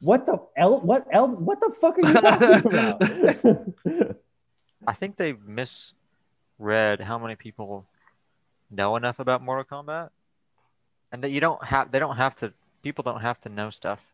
"What 0.02 0.26
the 0.26 0.38
el? 0.58 0.82
What 0.82 1.08
el? 1.12 1.30
What 1.30 1.62
the 1.62 1.74
fuck 1.80 1.98
are 1.98 2.08
you 2.08 2.14
talking 2.14 2.68
about?" 4.04 4.18
I 4.88 4.94
think 4.94 5.16
they 5.16 5.34
misread 5.34 7.00
how 7.00 7.18
many 7.18 7.36
people 7.36 7.86
know 8.70 8.98
enough 8.98 9.20
about 9.20 9.42
Mortal 9.42 9.64
Kombat, 9.64 10.10
and 11.14 11.24
that 11.24 11.32
you 11.32 11.40
don't 11.40 11.64
have. 11.64 11.92
They 11.92 12.00
don't 12.00 12.18
have 12.18 12.36
to. 12.36 12.52
People 12.84 13.04
don't 13.04 13.22
have 13.22 13.40
to 13.42 13.50
know 13.50 13.70
stuff 13.70 14.06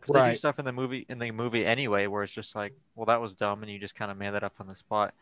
because 0.00 0.14
they 0.14 0.30
do 0.32 0.36
stuff 0.36 0.58
in 0.58 0.64
the 0.64 0.72
movie 0.72 1.06
in 1.08 1.20
the 1.20 1.30
movie 1.30 1.64
anyway, 1.64 2.08
where 2.08 2.24
it's 2.24 2.32
just 2.32 2.56
like, 2.56 2.72
well, 2.96 3.06
that 3.06 3.20
was 3.20 3.36
dumb, 3.36 3.62
and 3.62 3.70
you 3.70 3.78
just 3.78 3.94
kind 3.94 4.10
of 4.10 4.16
made 4.18 4.34
that 4.34 4.42
up 4.42 4.54
on 4.58 4.66
the 4.66 4.74
spot, 4.74 5.14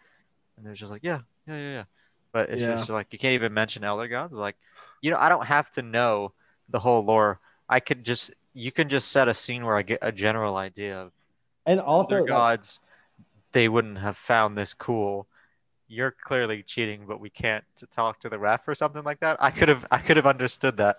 and 0.57 0.65
they're 0.65 0.75
just 0.75 0.91
like, 0.91 1.03
yeah, 1.05 1.21
yeah, 1.47 1.57
yeah, 1.57 1.73
yeah. 1.73 1.85
But 2.33 2.51
it's 2.51 2.65
Yeah. 2.65 2.67
just 2.67 2.89
like 2.89 3.09
you 3.13 3.19
can't 3.19 3.35
even 3.35 3.55
mention 3.55 3.85
Elder 3.85 4.09
Gods. 4.09 4.35
Like, 4.35 4.57
you 5.01 5.11
know, 5.11 5.19
I 5.19 5.29
don't 5.29 5.47
have 5.47 5.71
to 5.73 5.83
know 5.83 6.33
the 6.69 6.79
whole 6.81 7.05
lore. 7.05 7.41
I 7.69 7.81
could 7.81 8.05
just 8.05 8.33
you 8.55 8.73
can 8.73 8.89
just 8.89 9.11
set 9.13 9.29
a 9.29 9.35
scene 9.35 9.65
where 9.65 9.77
I 9.77 9.83
get 9.83 10.01
a 10.03 10.13
general 10.13 10.57
idea 10.57 11.01
of 11.03 11.13
and 11.67 11.81
also, 11.81 12.27
like, 12.27 12.47
gods, 12.49 12.81
they 13.53 13.69
wouldn't 13.69 13.99
have 13.99 14.17
found 14.17 14.57
this 14.59 14.75
cool. 14.75 15.29
You're 15.89 16.13
clearly 16.13 16.63
cheating, 16.65 17.07
but 17.09 17.21
we 17.21 17.31
can't 17.31 17.65
talk 17.93 18.21
to 18.23 18.29
the 18.31 18.39
ref 18.39 18.69
or 18.69 18.75
something 18.75 19.05
like 19.05 19.21
that. 19.21 19.37
I 19.41 19.51
could 19.51 19.69
have, 19.69 19.87
I 19.91 19.99
could 19.99 20.17
have 20.19 20.27
understood 20.27 20.79
that. 20.79 20.99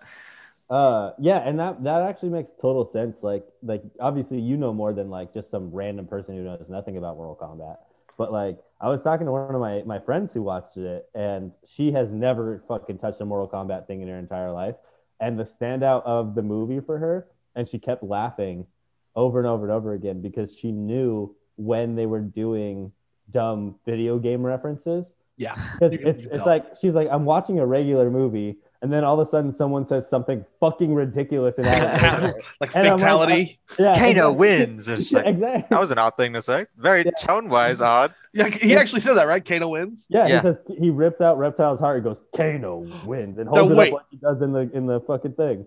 uh, 0.69 1.11
yeah, 1.19 1.39
and 1.39 1.57
that 1.59 1.83
that 1.83 2.03
actually 2.03 2.29
makes 2.29 2.51
total 2.61 2.85
sense. 2.85 3.23
Like, 3.23 3.45
like 3.63 3.81
obviously 3.99 4.39
you 4.39 4.55
know 4.55 4.71
more 4.71 4.93
than 4.93 5.09
like 5.09 5.33
just 5.33 5.49
some 5.49 5.71
random 5.71 6.05
person 6.07 6.35
who 6.35 6.43
knows 6.43 6.65
nothing 6.69 6.97
about 6.97 7.17
Mortal 7.17 7.35
Kombat. 7.35 7.77
But 8.19 8.33
like, 8.33 8.59
I 8.81 8.89
was 8.89 9.01
talking 9.01 9.25
to 9.27 9.31
one 9.31 9.55
of 9.55 9.61
my 9.61 9.81
my 9.85 9.97
friends 9.97 10.33
who 10.33 10.43
watched 10.43 10.75
it, 10.75 11.07
and 11.15 11.53
she 11.65 11.93
has 11.93 12.11
never 12.11 12.61
fucking 12.67 12.99
touched 12.99 13.21
a 13.21 13.25
Mortal 13.25 13.47
Kombat 13.47 13.87
thing 13.87 14.01
in 14.01 14.09
her 14.09 14.19
entire 14.19 14.51
life. 14.51 14.75
And 15.21 15.39
the 15.39 15.45
standout 15.45 16.03
of 16.03 16.35
the 16.35 16.41
movie 16.41 16.81
for 16.81 16.97
her, 16.97 17.27
and 17.55 17.67
she 17.67 17.79
kept 17.79 18.03
laughing 18.03 18.67
over 19.15 19.39
and 19.39 19.47
over 19.47 19.63
and 19.63 19.71
over 19.71 19.93
again 19.93 20.21
because 20.21 20.53
she 20.53 20.69
knew 20.71 21.33
when 21.55 21.95
they 21.95 22.05
were 22.05 22.19
doing 22.19 22.91
dumb 23.31 23.75
video 23.85 24.19
game 24.19 24.45
references. 24.45 25.13
Yeah. 25.37 25.55
Because 25.79 25.93
it's 25.93 26.25
it's 26.25 26.45
like 26.45 26.75
she's 26.79 26.95
like 26.95 27.07
I'm 27.09 27.23
watching 27.23 27.59
a 27.59 27.65
regular 27.65 28.09
movie, 28.09 28.57
and 28.81 28.91
then 28.93 29.03
all 29.03 29.19
of 29.19 29.27
a 29.27 29.29
sudden 29.29 29.51
someone 29.53 29.85
says 29.85 30.07
something 30.09 30.45
fucking 30.59 30.93
ridiculous 30.93 31.57
and 31.57 31.67
out 31.67 31.95
of 31.95 32.01
nowhere. 32.21 32.33
like 32.61 32.75
And 32.75 32.87
I'm 32.87 32.91
like, 32.93 32.99
fatality. 33.01 33.59
Uh, 33.71 33.75
yeah, 33.83 33.93
Kano 33.95 34.09
exactly. 34.09 34.35
wins. 34.37 34.87
It's 34.87 35.11
Yeah, 35.11 35.17
like, 35.19 35.27
exactly. 35.27 35.65
that 35.69 35.79
was 35.79 35.91
an 35.91 35.97
odd 35.97 36.15
thing 36.17 36.33
to 36.33 36.41
say. 36.41 36.65
Very 36.77 37.03
Yeah. 37.05 37.11
tone 37.19 37.49
wise 37.49 37.81
odd. 37.95 38.13
yeah, 38.33 38.47
he 38.47 38.75
actually 38.77 39.01
said 39.01 39.13
that, 39.15 39.27
right? 39.27 39.43
Kano 39.43 39.67
wins. 39.69 40.05
Yeah, 40.09 40.27
Yeah. 40.27 40.35
he 40.37 40.41
says 40.43 40.59
he 40.77 40.89
rips 40.89 41.19
out 41.21 41.37
Reptile's 41.37 41.79
heart. 41.79 41.97
He 41.97 42.03
goes, 42.03 42.21
Kano 42.35 42.85
wins, 43.05 43.37
and 43.37 43.49
holds 43.49 43.71
it 43.71 43.75
wait. 43.75 43.87
up 43.89 43.93
like 43.95 44.05
he 44.11 44.17
does 44.17 44.41
in 44.41 44.53
the 44.53 44.69
in 44.73 44.85
the 44.87 45.01
fucking 45.01 45.33
thing. 45.33 45.65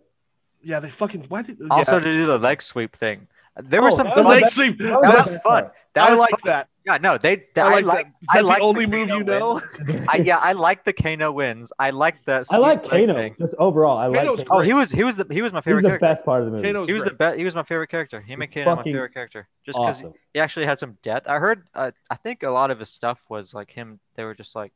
Yeah, 0.62 0.80
they 0.80 0.90
fucking. 0.90 1.26
Why 1.28 1.42
did? 1.42 1.58
Also, 1.70 1.94
yeah. 1.98 2.04
to 2.04 2.12
do 2.14 2.26
the 2.26 2.38
leg 2.38 2.62
sweep 2.62 2.94
thing, 2.94 3.26
there 3.60 3.82
were 3.82 3.88
Oh, 3.88 3.96
some 3.96 4.06
the 4.14 4.22
was 4.22 4.40
leg 4.42 4.46
sweep. 4.48 4.78
that 4.78 5.00
That 5.02 5.16
was 5.16 5.28
fun. 5.42 5.70
That 5.94 6.06
I 6.06 6.10
was 6.12 6.20
like 6.20 6.30
fun. 6.30 6.40
that. 6.44 6.68
Yeah, 6.84 6.98
no, 6.98 7.16
they. 7.16 7.44
I 7.56 7.60
I 7.60 7.68
like 7.80 7.84
like. 7.84 8.06
that. 8.06 8.22
Is 8.22 8.28
I 8.30 8.40
like 8.40 8.58
the 8.58 8.64
only 8.64 8.86
Kano 8.86 8.98
move 8.98 9.08
you 9.10 9.24
know. 9.24 9.60
I, 10.08 10.16
yeah, 10.16 10.38
I 10.38 10.52
like 10.52 10.84
the 10.84 10.92
Kano 10.92 11.30
wins. 11.30 11.72
I 11.78 11.90
like 11.90 12.24
the. 12.24 12.44
I 12.50 12.56
like 12.56 12.82
Kano. 12.88 13.14
thing. 13.14 13.36
Just 13.38 13.54
overall, 13.58 13.98
I 13.98 14.12
Kano's 14.12 14.38
like. 14.38 14.48
Oh, 14.50 14.60
he 14.60 14.72
was 14.72 14.90
he 14.90 15.04
was 15.04 15.16
the 15.16 15.26
he 15.30 15.42
was 15.42 15.52
my 15.52 15.60
He's 15.60 15.64
favorite 15.64 15.82
the 15.82 15.88
character. 15.90 16.06
best 16.06 16.24
part 16.24 16.40
of 16.42 16.46
the 16.46 16.56
movie. 16.56 16.68
Kano's 16.68 16.88
He 16.88 16.92
was 16.94 17.04
the 17.04 17.12
best. 17.12 17.38
He 17.38 17.44
was 17.44 17.54
my 17.54 17.62
favorite 17.62 17.88
character. 17.88 18.20
He 18.20 18.34
made 18.34 18.52
Kano 18.52 18.74
my 18.76 18.82
favorite 18.82 19.14
character 19.14 19.48
just 19.64 19.78
because 19.78 20.00
awesome. 20.00 20.14
he 20.34 20.40
actually 20.40 20.66
had 20.66 20.78
some 20.78 20.98
depth. 21.02 21.28
I 21.28 21.38
heard. 21.38 21.64
Uh, 21.74 21.92
I 22.10 22.16
think 22.16 22.42
a 22.42 22.50
lot 22.50 22.70
of 22.72 22.80
his 22.80 22.88
stuff 22.88 23.26
was 23.28 23.54
like 23.54 23.70
him. 23.70 24.00
They 24.16 24.24
were 24.24 24.34
just 24.34 24.56
like, 24.56 24.72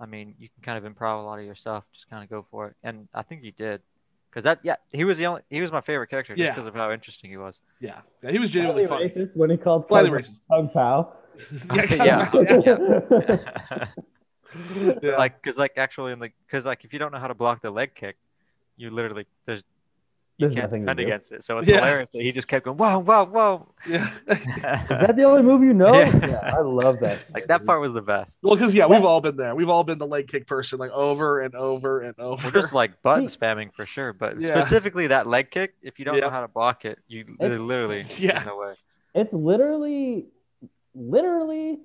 I 0.00 0.06
mean, 0.06 0.34
you 0.38 0.48
can 0.48 0.62
kind 0.62 0.82
of 0.82 0.90
improv 0.90 1.22
a 1.22 1.26
lot 1.26 1.38
of 1.38 1.44
your 1.44 1.54
stuff. 1.54 1.84
Just 1.92 2.08
kind 2.08 2.24
of 2.24 2.30
go 2.30 2.46
for 2.50 2.68
it, 2.68 2.76
and 2.82 3.08
I 3.12 3.22
think 3.22 3.42
he 3.42 3.50
did. 3.50 3.82
Because 4.30 4.44
that, 4.44 4.60
yeah, 4.62 4.76
he 4.92 5.02
was 5.04 5.18
the 5.18 5.26
only. 5.26 5.42
He 5.50 5.60
was 5.60 5.72
my 5.72 5.80
favorite 5.80 6.08
character 6.08 6.34
just 6.36 6.46
Yeah. 6.46 6.52
because 6.54 6.66
of 6.66 6.74
how 6.74 6.92
interesting 6.92 7.30
he 7.30 7.36
was. 7.36 7.60
Yeah, 7.80 8.00
yeah, 8.22 8.30
he 8.30 8.38
was 8.38 8.50
genuinely 8.50 8.86
funny. 8.86 9.08
racist 9.08 9.36
when 9.36 9.50
he 9.50 9.56
called 9.56 9.86
Slightly 9.88 10.10
Kung- 10.10 10.18
racist. 10.20 10.40
Kung 10.48 10.68
Pao. 10.68 11.12
I'd 11.70 11.88
say, 11.88 11.96
yeah, 11.96 12.30
yeah. 12.64 13.86
yeah. 15.02 15.16
Like, 15.16 15.40
because 15.42 15.58
like 15.58 15.72
actually 15.76 16.12
in 16.12 16.18
the, 16.18 16.30
because 16.46 16.66
like 16.66 16.84
if 16.84 16.92
you 16.92 16.98
don't 16.98 17.12
know 17.12 17.18
how 17.18 17.28
to 17.28 17.34
block 17.34 17.60
the 17.62 17.70
leg 17.70 17.94
kick, 17.94 18.16
you 18.76 18.90
literally 18.90 19.26
there's. 19.46 19.64
You 20.40 20.48
There's 20.48 20.54
can't 20.54 20.70
defend 20.72 21.00
against 21.00 21.32
it, 21.32 21.44
so 21.44 21.58
it's 21.58 21.68
Yeah. 21.68 21.76
hilarious 21.80 22.08
that 22.14 22.22
he 22.22 22.32
just 22.32 22.48
kept 22.48 22.64
going, 22.64 22.78
whoa, 22.78 22.98
whoa, 22.98 23.24
whoa. 23.26 23.68
yeah. 23.86 24.10
Is 24.26 24.42
that 24.88 25.14
the 25.14 25.24
only 25.24 25.42
move 25.42 25.62
you 25.62 25.74
know? 25.74 25.92
Yeah. 25.92 26.26
Yeah, 26.26 26.54
I 26.56 26.60
love 26.60 26.98
that. 27.00 27.18
like 27.34 27.46
that 27.48 27.66
part 27.66 27.82
was 27.82 27.92
the 27.92 28.00
best. 28.00 28.38
Well, 28.40 28.54
because 28.56 28.72
yeah, 28.74 28.86
we've 28.86 29.04
all 29.04 29.20
been 29.20 29.36
there. 29.36 29.54
We've 29.54 29.68
all 29.68 29.84
been 29.84 29.98
the 29.98 30.06
leg 30.06 30.28
kick 30.28 30.46
person, 30.46 30.78
like 30.78 30.92
over 30.92 31.40
and 31.40 31.54
over 31.54 32.00
and 32.00 32.18
over. 32.18 32.48
We're 32.48 32.52
just 32.60 32.72
like 32.72 33.02
button 33.02 33.26
spamming 33.26 33.74
for 33.74 33.84
sure, 33.84 34.14
but 34.14 34.42
specifically 34.42 35.08
that 35.08 35.26
leg 35.26 35.50
kick, 35.50 35.74
if 35.82 35.98
you 35.98 36.06
don't 36.06 36.18
know 36.18 36.30
how 36.30 36.40
to 36.40 36.48
block 36.48 36.86
it, 36.86 36.98
you 37.06 37.26
It's- 37.38 37.58
literally 37.58 38.06
Yeah. 38.18 38.42
no 38.46 38.56
way. 38.56 38.74
It's 39.14 39.34
literally 39.34 40.26
literally 40.94 41.80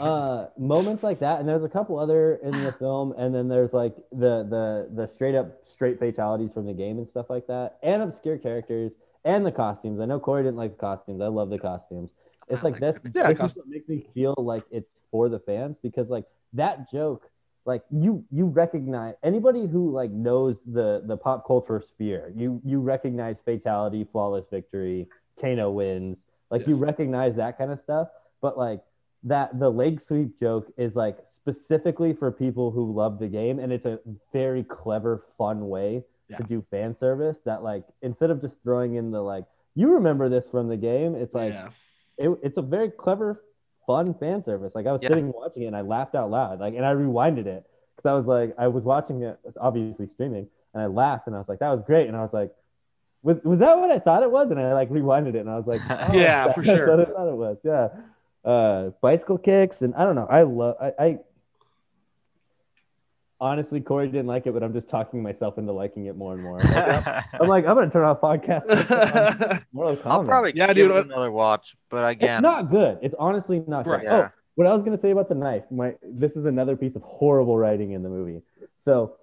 uh 0.00 0.46
moments 0.58 1.04
like 1.04 1.20
that 1.20 1.38
and 1.38 1.48
there's 1.48 1.62
a 1.62 1.68
couple 1.68 1.98
other 1.98 2.40
in 2.42 2.50
the 2.50 2.72
film 2.78 3.12
and 3.18 3.34
then 3.34 3.48
there's 3.48 3.72
like 3.72 3.94
the 4.10 4.42
the 4.50 4.88
the 4.94 5.06
straight 5.06 5.34
up 5.34 5.64
straight 5.64 5.98
fatalities 5.98 6.52
from 6.52 6.66
the 6.66 6.72
game 6.72 6.98
and 6.98 7.08
stuff 7.08 7.30
like 7.30 7.46
that 7.46 7.78
and 7.82 8.02
obscure 8.02 8.36
characters 8.36 8.94
and 9.26 9.44
the 9.44 9.52
costumes. 9.52 10.00
I 10.00 10.06
know 10.06 10.20
corey 10.20 10.44
didn't 10.44 10.56
like 10.56 10.76
the 10.76 10.80
costumes. 10.80 11.20
I 11.20 11.26
love 11.26 11.50
the 11.50 11.58
costumes. 11.58 12.10
It's 12.48 12.62
like 12.62 12.78
this, 12.78 12.96
Yeah, 13.12 13.32
this 13.32 13.40
is 13.40 13.56
what 13.56 13.66
makes 13.66 13.88
me 13.88 14.06
feel 14.14 14.34
like 14.38 14.62
it's 14.70 14.88
for 15.10 15.28
the 15.28 15.40
fans 15.40 15.78
because 15.82 16.10
like 16.10 16.24
that 16.52 16.88
joke 16.90 17.28
like 17.64 17.82
you 17.90 18.24
you 18.30 18.46
recognize 18.46 19.14
anybody 19.24 19.66
who 19.66 19.90
like 19.90 20.12
knows 20.12 20.58
the 20.64 21.02
the 21.06 21.16
pop 21.16 21.44
culture 21.44 21.80
sphere 21.80 22.32
you 22.36 22.60
you 22.64 22.78
recognize 22.80 23.40
fatality 23.40 24.06
flawless 24.10 24.46
victory 24.48 25.08
kano 25.40 25.70
wins. 25.70 26.24
Like 26.50 26.68
you 26.68 26.76
recognize 26.76 27.34
that 27.36 27.58
kind 27.58 27.72
of 27.72 27.80
stuff 27.80 28.08
but 28.40 28.56
like 28.56 28.80
that 29.24 29.58
the 29.58 29.68
leg 29.68 30.00
sweep 30.00 30.38
joke 30.38 30.72
is 30.76 30.94
like 30.94 31.18
specifically 31.26 32.12
for 32.12 32.30
people 32.30 32.70
who 32.70 32.92
love 32.92 33.18
the 33.18 33.26
game 33.28 33.58
and 33.58 33.72
it's 33.72 33.86
a 33.86 33.98
very 34.32 34.62
clever 34.62 35.24
fun 35.38 35.68
way 35.68 36.04
Yeah. 36.28 36.36
to 36.38 36.42
do 36.44 36.64
fan 36.70 36.94
service 36.96 37.38
that 37.44 37.62
like 37.62 37.84
instead 38.02 38.30
of 38.30 38.40
just 38.40 38.56
throwing 38.62 38.94
in 38.94 39.10
the 39.10 39.20
like 39.22 39.44
you 39.74 39.92
remember 39.94 40.28
this 40.28 40.46
from 40.48 40.68
the 40.68 40.76
game 40.76 41.14
it's 41.14 41.34
like 41.34 41.52
yeah. 41.52 41.68
it, 42.18 42.30
it's 42.42 42.56
a 42.58 42.62
very 42.62 42.90
clever 42.90 43.42
fun 43.86 44.14
fan 44.14 44.42
service 44.42 44.74
like 44.74 44.86
i 44.86 44.92
was 44.92 45.02
Yeah. 45.02 45.08
sitting 45.10 45.32
watching 45.32 45.62
it 45.62 45.66
and 45.66 45.76
i 45.76 45.80
laughed 45.80 46.14
out 46.14 46.30
loud 46.30 46.60
like 46.60 46.74
and 46.74 46.84
i 46.84 46.92
rewinded 46.92 47.46
it 47.46 47.64
because 47.96 48.08
i 48.08 48.12
was 48.12 48.26
like 48.26 48.54
i 48.58 48.66
was 48.68 48.84
watching 48.84 49.22
it 49.22 49.38
obviously 49.60 50.06
streaming 50.08 50.46
and 50.74 50.82
i 50.82 50.86
laughed 50.86 51.26
and 51.26 51.34
i 51.36 51.38
was 51.38 51.48
like 51.48 51.60
that 51.60 51.70
was 51.70 51.82
great 51.82 52.06
and 52.08 52.16
i 52.16 52.22
was 52.22 52.32
like 52.32 52.52
was, 53.22 53.38
was 53.44 53.58
that 53.60 53.78
what 53.78 53.90
i 53.90 53.98
thought 53.98 54.22
it 54.22 54.30
was 54.30 54.50
and 54.50 54.58
i 54.60 54.72
like 54.72 54.90
rewinded 54.90 55.34
it 55.34 55.40
and 55.40 55.50
i 55.50 55.56
was 55.56 55.66
like 55.66 55.80
oh, 55.90 56.12
Yeah, 56.12 56.52
for 56.52 56.62
sure. 56.64 57.00
i 57.00 57.04
thought 57.04 57.28
it 57.28 57.36
was 57.36 57.58
yeah 57.64 57.88
uh 58.46 58.90
bicycle 59.02 59.36
kicks 59.38 59.82
and 59.82 59.94
i 59.96 60.04
don't 60.04 60.14
know 60.14 60.26
i 60.30 60.42
love 60.42 60.76
I, 60.80 60.92
I 60.98 61.18
honestly 63.38 63.80
corey 63.80 64.06
didn't 64.06 64.26
like 64.26 64.46
it 64.46 64.54
but 64.54 64.62
i'm 64.62 64.72
just 64.72 64.88
talking 64.88 65.22
myself 65.22 65.58
into 65.58 65.72
liking 65.72 66.06
it 66.06 66.16
more 66.16 66.32
and 66.32 66.42
more 66.42 66.58
Like, 66.60 67.06
i'm 67.40 67.48
like 67.48 67.66
i'm 67.66 67.74
gonna 67.74 67.90
turn 67.90 68.04
off 68.04 68.20
podcast 68.20 69.62
Mortal 69.72 70.00
I'll 70.06 70.24
probably 70.24 70.52
Yeah, 70.54 70.68
give 70.68 70.88
dude, 70.88 70.90
it 70.92 71.06
another 71.06 71.30
watch, 71.30 71.76
but 71.90 71.98
again, 72.08 72.12
It's 72.12 72.22
again, 72.22 72.42
not 72.42 72.70
good. 72.70 72.98
It's 73.02 73.14
honestly 73.18 73.62
not 73.66 73.84
good. 73.84 73.90
Right. 73.90 74.04
Yeah. 74.04 74.14
Oh, 74.14 74.30
what 74.54 74.66
I 74.66 74.72
was 74.72 74.82
gonna 74.82 74.96
say 74.96 75.10
about 75.10 75.28
the 75.28 75.34
knife, 75.34 75.64
my 75.70 75.94
this 76.02 76.34
is 76.36 76.46
another 76.46 76.76
piece 76.76 76.96
of 76.96 77.02
horrible 77.02 77.58
writing 77.58 77.92
in 77.92 78.02
the 78.02 78.08
movie. 78.08 78.40
So, 78.84 79.16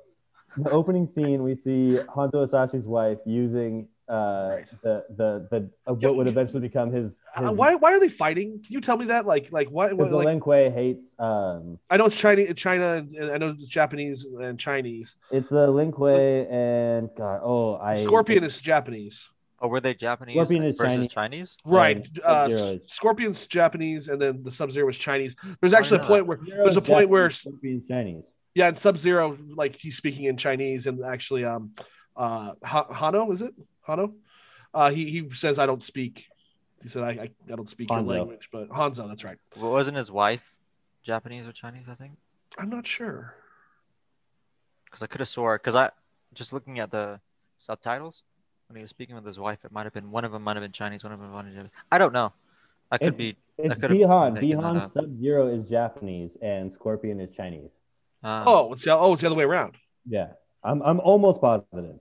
the 0.57 0.69
opening 0.69 1.07
scene, 1.07 1.41
we 1.41 1.55
see 1.55 1.97
Hanzo 2.15 2.45
Hasashi's 2.47 2.85
wife 2.85 3.17
using 3.25 3.87
uh, 4.09 4.49
Right. 4.55 4.65
the 4.83 5.05
the 5.15 5.47
the 5.49 5.69
uh, 5.87 5.95
Yo, 5.99 6.09
what 6.09 6.17
would 6.17 6.27
eventually 6.27 6.59
become 6.61 6.91
his. 6.91 7.13
his 7.35 7.47
Uh, 7.47 7.51
why 7.51 7.75
why 7.75 7.93
are 7.93 7.99
they 7.99 8.09
fighting? 8.09 8.61
Can 8.63 8.73
you 8.73 8.81
tell 8.81 8.97
me 8.97 9.05
that? 9.05 9.25
Like 9.25 9.51
like 9.51 9.69
what, 9.71 9.91
Because 9.91 10.11
why 10.11 10.17
like, 10.19 10.25
Lin 10.25 10.39
Kuei 10.39 10.69
hates. 10.69 11.15
Um, 11.19 11.79
I 11.89 11.97
know 11.97 12.05
it's 12.05 12.15
Chinese, 12.15 12.53
China, 12.55 12.95
and 13.17 13.31
I 13.31 13.37
know 13.37 13.55
it's 13.57 13.67
Japanese 13.67 14.25
and 14.41 14.59
Chinese. 14.59 15.15
it's 15.31 15.49
the 15.49 15.67
Lin 15.71 15.91
Kuei 15.91 16.45
and 16.47 17.09
God. 17.17 17.39
Oh, 17.43 17.75
I 17.77 18.03
Scorpion 18.03 18.43
is 18.43 18.59
Japanese, 18.61 19.29
oh, 19.61 19.67
were 19.69 19.79
they 19.79 19.93
Japanese 19.93 20.35
Scorpion 20.35 20.63
is 20.63 20.75
versus 20.75 20.93
Chinese. 21.07 21.07
Chinese? 21.07 21.57
right? 21.63 22.07
Uh, 22.23 22.75
Scorpion's 22.85 23.47
Japanese, 23.47 24.09
and 24.09 24.21
then 24.21 24.43
the 24.43 24.51
Sub 24.51 24.69
Zero 24.71 24.85
was 24.87 24.97
Chinese. 24.97 25.35
There's 25.61 25.73
actually 25.73 26.01
a 26.01 26.03
point 26.05 26.27
where 26.27 26.37
Sub-Zero 26.39 26.63
there's 26.65 26.77
a 26.77 26.81
is 26.81 26.87
point 26.87 27.09
where 27.09 27.29
Japanese, 27.29 27.39
Scorpion's 27.39 27.87
Chinese. 27.87 28.23
yeah, 28.53 28.67
and 28.67 28.77
Sub 28.77 28.97
Zero 28.97 29.37
like 29.55 29.77
he's 29.77 29.95
speaking 29.95 30.25
in 30.25 30.35
Chinese, 30.35 30.87
and 30.87 31.03
actually 31.05 31.45
um 31.45 31.71
uh 32.15 32.53
Hano 32.63 33.31
is 33.33 33.41
it 33.41 33.53
Hano? 33.87 34.13
Uh, 34.73 34.89
he 34.91 35.09
he 35.09 35.33
says 35.35 35.59
I 35.59 35.65
don't 35.65 35.83
speak. 35.83 36.25
He 36.81 36.89
said 36.89 37.03
I 37.03 37.09
I, 37.09 37.29
I 37.51 37.55
don't 37.55 37.69
speak 37.69 37.89
your 37.89 38.01
language, 38.01 38.49
but 38.51 38.69
Hanzo, 38.69 39.07
that's 39.07 39.23
right. 39.23 39.37
Well, 39.57 39.71
wasn't 39.71 39.97
his 39.97 40.11
wife 40.11 40.43
Japanese 41.03 41.45
or 41.47 41.51
Chinese? 41.51 41.85
I 41.89 41.95
think 41.95 42.13
I'm 42.57 42.69
not 42.69 42.85
sure. 42.87 43.35
because 44.85 45.03
I 45.03 45.07
could 45.07 45.19
have 45.21 45.27
swore 45.27 45.57
because 45.57 45.75
I 45.75 45.91
just 46.33 46.53
looking 46.53 46.79
at 46.79 46.91
the 46.91 47.19
subtitles 47.57 48.23
when 48.67 48.77
he 48.77 48.81
was 48.81 48.89
speaking 48.89 49.15
with 49.15 49.25
his 49.25 49.37
wife, 49.39 49.63
it 49.65 49.71
might 49.71 49.83
have 49.85 49.93
been 49.93 50.09
one 50.11 50.25
of 50.25 50.31
them 50.31 50.41
might 50.43 50.55
have 50.55 50.63
been 50.63 50.71
Chinese, 50.71 51.03
one 51.03 51.13
of 51.13 51.19
them 51.19 51.29
might 51.31 51.37
have 51.37 51.45
been 51.45 51.53
Japanese. 51.55 51.71
I 51.91 51.97
don't 51.97 52.13
know. 52.13 52.33
I 52.91 52.97
could 52.97 53.07
It's- 53.09 53.17
be. 53.17 53.37
It's 53.59 53.75
could've 53.79 53.91
Bi-Han. 53.99 54.33
Bi-Han. 54.35 54.89
Sub 54.89 55.19
Zero 55.19 55.45
is 55.47 55.69
Japanese 55.69 56.35
and 56.41 56.73
Scorpion 56.73 57.19
is 57.19 57.29
Chinese. 57.35 57.69
Uh, 58.23 58.43
Oh, 58.47 58.73
it's 58.73 58.83
the 58.83 58.91
oh 58.97 59.13
it's 59.13 59.21
the 59.21 59.27
other 59.27 59.35
way 59.35 59.43
around. 59.43 59.75
Yeah, 60.07 60.29
I'm 60.63 60.81
I'm 60.81 60.99
almost 60.99 61.39
positive. 61.39 61.99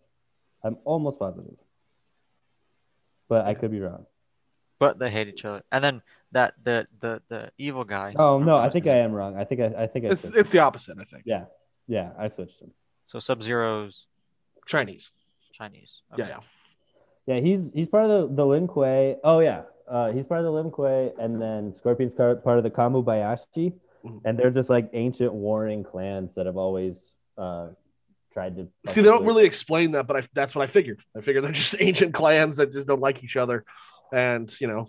I'm 0.64 0.78
almost 0.84 1.18
positive, 1.18 1.56
but 3.32 3.40
I 3.50 3.52
could 3.58 3.70
be 3.76 3.80
wrong. 3.86 4.04
but 4.82 4.98
they 5.00 5.10
hate 5.16 5.28
each 5.32 5.44
other. 5.48 5.62
And 5.74 5.80
then 5.86 5.96
that 6.36 6.50
the 6.66 6.76
the 7.04 7.12
the 7.32 7.42
evil 7.66 7.84
guy. 7.96 8.08
Oh 8.24 8.34
no, 8.50 8.54
I 8.66 8.68
think 8.72 8.84
I 8.86 8.98
am 9.06 9.12
wrong. 9.18 9.32
I 9.42 9.44
think 9.48 9.58
I 9.66 9.68
I 9.84 9.86
think 9.90 10.02
I 10.04 10.08
It's 10.12 10.20
switched. 10.22 10.36
it's 10.40 10.50
the 10.56 10.58
opposite, 10.68 10.96
I 11.04 11.06
think. 11.12 11.22
yeah 11.34 11.44
yeah 11.96 12.08
I 12.24 12.26
switched 12.36 12.58
him. 12.64 12.70
So 13.10 13.16
Sub 13.28 13.38
Zero's 13.46 13.94
Chinese. 14.72 15.04
Chinese. 15.60 15.92
Yeah, 16.00 16.14
Okay. 16.24 16.30
yeah. 16.34 16.42
Yeah, 17.30 17.38
he's 17.46 17.62
he's 17.78 17.88
part 17.94 18.04
of 18.10 18.10
the 18.12 18.22
the 18.40 18.46
Lin 18.52 18.66
Kuei. 18.72 19.16
Oh 19.30 19.38
yeah, 19.48 19.60
uh, 19.96 20.08
he's 20.14 20.26
part 20.30 20.40
of 20.42 20.46
the 20.50 20.54
Lin 20.58 20.70
Kuei, 20.76 21.02
and 21.22 21.32
then 21.44 21.60
Scorpion's 21.80 22.12
part 22.46 22.56
of 22.60 22.64
the 22.68 22.74
Kamubayashi, 22.78 23.66
Mhm. 24.04 24.20
and 24.26 24.32
they're 24.38 24.50
just 24.60 24.70
like 24.76 24.86
ancient 25.04 25.32
warring 25.46 25.82
clans 25.92 26.28
that 26.34 26.44
have 26.50 26.56
always 26.66 26.96
uh, 27.44 27.68
tried 28.32 28.56
to. 28.56 28.68
See, 28.86 29.00
they 29.02 29.08
don't 29.08 29.24
really 29.26 29.44
explain 29.44 29.92
that, 29.92 30.06
but 30.06 30.16
I, 30.16 30.22
that's 30.34 30.54
what 30.54 30.62
I 30.62 30.66
figured. 30.66 31.00
I 31.16 31.20
figured 31.20 31.44
they're 31.44 31.52
just 31.64 31.74
ancient 31.80 32.14
clans 32.14 32.56
that 32.56 32.72
just 32.72 32.86
don't 32.86 33.00
like 33.00 33.22
each 33.24 33.36
other, 33.36 33.64
and 34.12 34.52
you 34.60 34.68
know, 34.68 34.88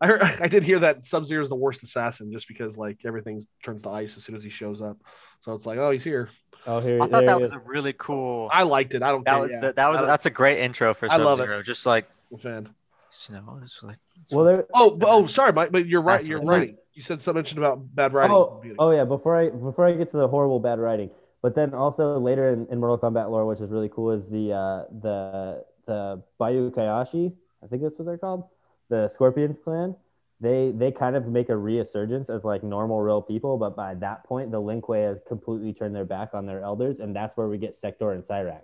I 0.00 0.06
heard 0.06 0.22
I 0.40 0.48
did 0.48 0.62
hear 0.62 0.80
that 0.80 1.04
Sub 1.04 1.24
Zero 1.24 1.42
is 1.42 1.48
the 1.48 1.56
worst 1.56 1.82
assassin 1.82 2.32
just 2.32 2.48
because 2.48 2.76
like 2.76 2.98
everything 3.04 3.46
turns 3.64 3.82
to 3.82 3.90
ice 3.90 4.16
as 4.16 4.24
soon 4.24 4.36
as 4.36 4.42
he 4.44 4.50
shows 4.50 4.82
up. 4.82 4.98
So 5.40 5.54
it's 5.54 5.66
like, 5.66 5.78
oh, 5.78 5.90
he's 5.90 6.04
here. 6.04 6.28
Oh 6.66 6.78
here, 6.80 7.02
I 7.02 7.08
thought 7.08 7.26
that 7.26 7.36
he 7.36 7.42
was 7.42 7.50
is. 7.50 7.56
a 7.56 7.60
really 7.60 7.92
cool. 7.92 8.48
I 8.52 8.62
liked 8.62 8.94
it. 8.94 9.02
I 9.02 9.08
don't 9.10 9.24
That 9.24 9.32
care. 9.32 9.40
was 9.40 9.50
yeah. 9.50 9.60
that, 9.60 9.76
that 9.76 9.88
was 9.90 9.98
I- 9.98 10.06
that's 10.06 10.26
a 10.26 10.30
great 10.30 10.58
intro 10.60 10.94
for 10.94 11.08
Sub. 11.08 11.36
Zero. 11.36 11.62
Just 11.62 11.86
like 11.86 12.08
I'm 12.30 12.38
fan. 12.38 12.68
snow. 13.10 13.58
It's 13.62 13.82
like 13.82 13.96
it's 14.20 14.32
well 14.32 14.44
there. 14.44 14.66
Oh, 14.72 14.90
but- 14.90 15.08
oh, 15.08 15.26
sorry, 15.26 15.52
Mike, 15.52 15.72
but 15.72 15.86
you're 15.86 16.02
right. 16.02 16.24
You're 16.24 16.40
right. 16.42 16.76
You 16.94 17.02
said 17.02 17.22
something 17.22 17.56
about 17.58 17.82
bad 17.94 18.12
writing. 18.12 18.36
Oh, 18.36 18.62
oh 18.78 18.90
yeah. 18.90 19.04
Before 19.04 19.34
I 19.34 19.48
before 19.48 19.86
I 19.86 19.92
get 19.94 20.10
to 20.12 20.18
the 20.18 20.28
horrible 20.28 20.60
bad 20.60 20.78
writing, 20.78 21.10
but 21.42 21.56
then 21.56 21.74
also 21.74 22.18
later 22.18 22.50
in, 22.50 22.66
in 22.70 22.78
Mortal 22.78 22.98
Kombat 22.98 23.30
lore, 23.30 23.44
which 23.46 23.60
is 23.60 23.70
really 23.70 23.88
cool, 23.88 24.12
is 24.12 24.24
the 24.30 24.52
uh, 24.52 24.84
the 25.02 25.64
the 25.86 26.22
Bayu 26.40 26.70
Kayashi. 26.70 27.32
I 27.62 27.66
think 27.66 27.82
that's 27.82 27.98
what 27.98 28.06
they're 28.06 28.18
called. 28.18 28.44
The 28.88 29.08
Scorpions 29.08 29.58
clan. 29.62 29.96
They 30.40 30.72
they 30.74 30.92
kind 30.92 31.16
of 31.16 31.26
make 31.26 31.48
a 31.48 31.56
resurgence 31.56 32.30
as 32.30 32.44
like 32.44 32.62
normal 32.62 33.00
real 33.00 33.22
people, 33.22 33.58
but 33.58 33.76
by 33.76 33.94
that 33.96 34.24
point, 34.24 34.50
the 34.50 34.60
Lin 34.60 34.80
Kuei 34.80 35.02
has 35.02 35.20
completely 35.26 35.72
turned 35.72 35.94
their 35.94 36.04
back 36.04 36.30
on 36.32 36.46
their 36.46 36.62
elders, 36.62 37.00
and 37.00 37.14
that's 37.14 37.36
where 37.36 37.48
we 37.48 37.58
get 37.58 37.74
Sector 37.74 38.12
and 38.12 38.24
Cyrax. 38.24 38.62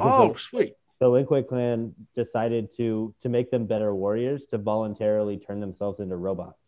oh, 0.00 0.32
the, 0.32 0.38
sweet. 0.38 0.76
the 1.00 1.08
Lin 1.08 1.26
Kuei 1.26 1.42
clan 1.42 1.94
decided 2.14 2.74
to 2.76 3.14
to 3.22 3.28
make 3.28 3.50
them 3.50 3.66
better 3.66 3.94
warriors 3.94 4.46
to 4.46 4.58
voluntarily 4.58 5.36
turn 5.36 5.60
themselves 5.60 6.00
into 6.00 6.16
robots, 6.16 6.61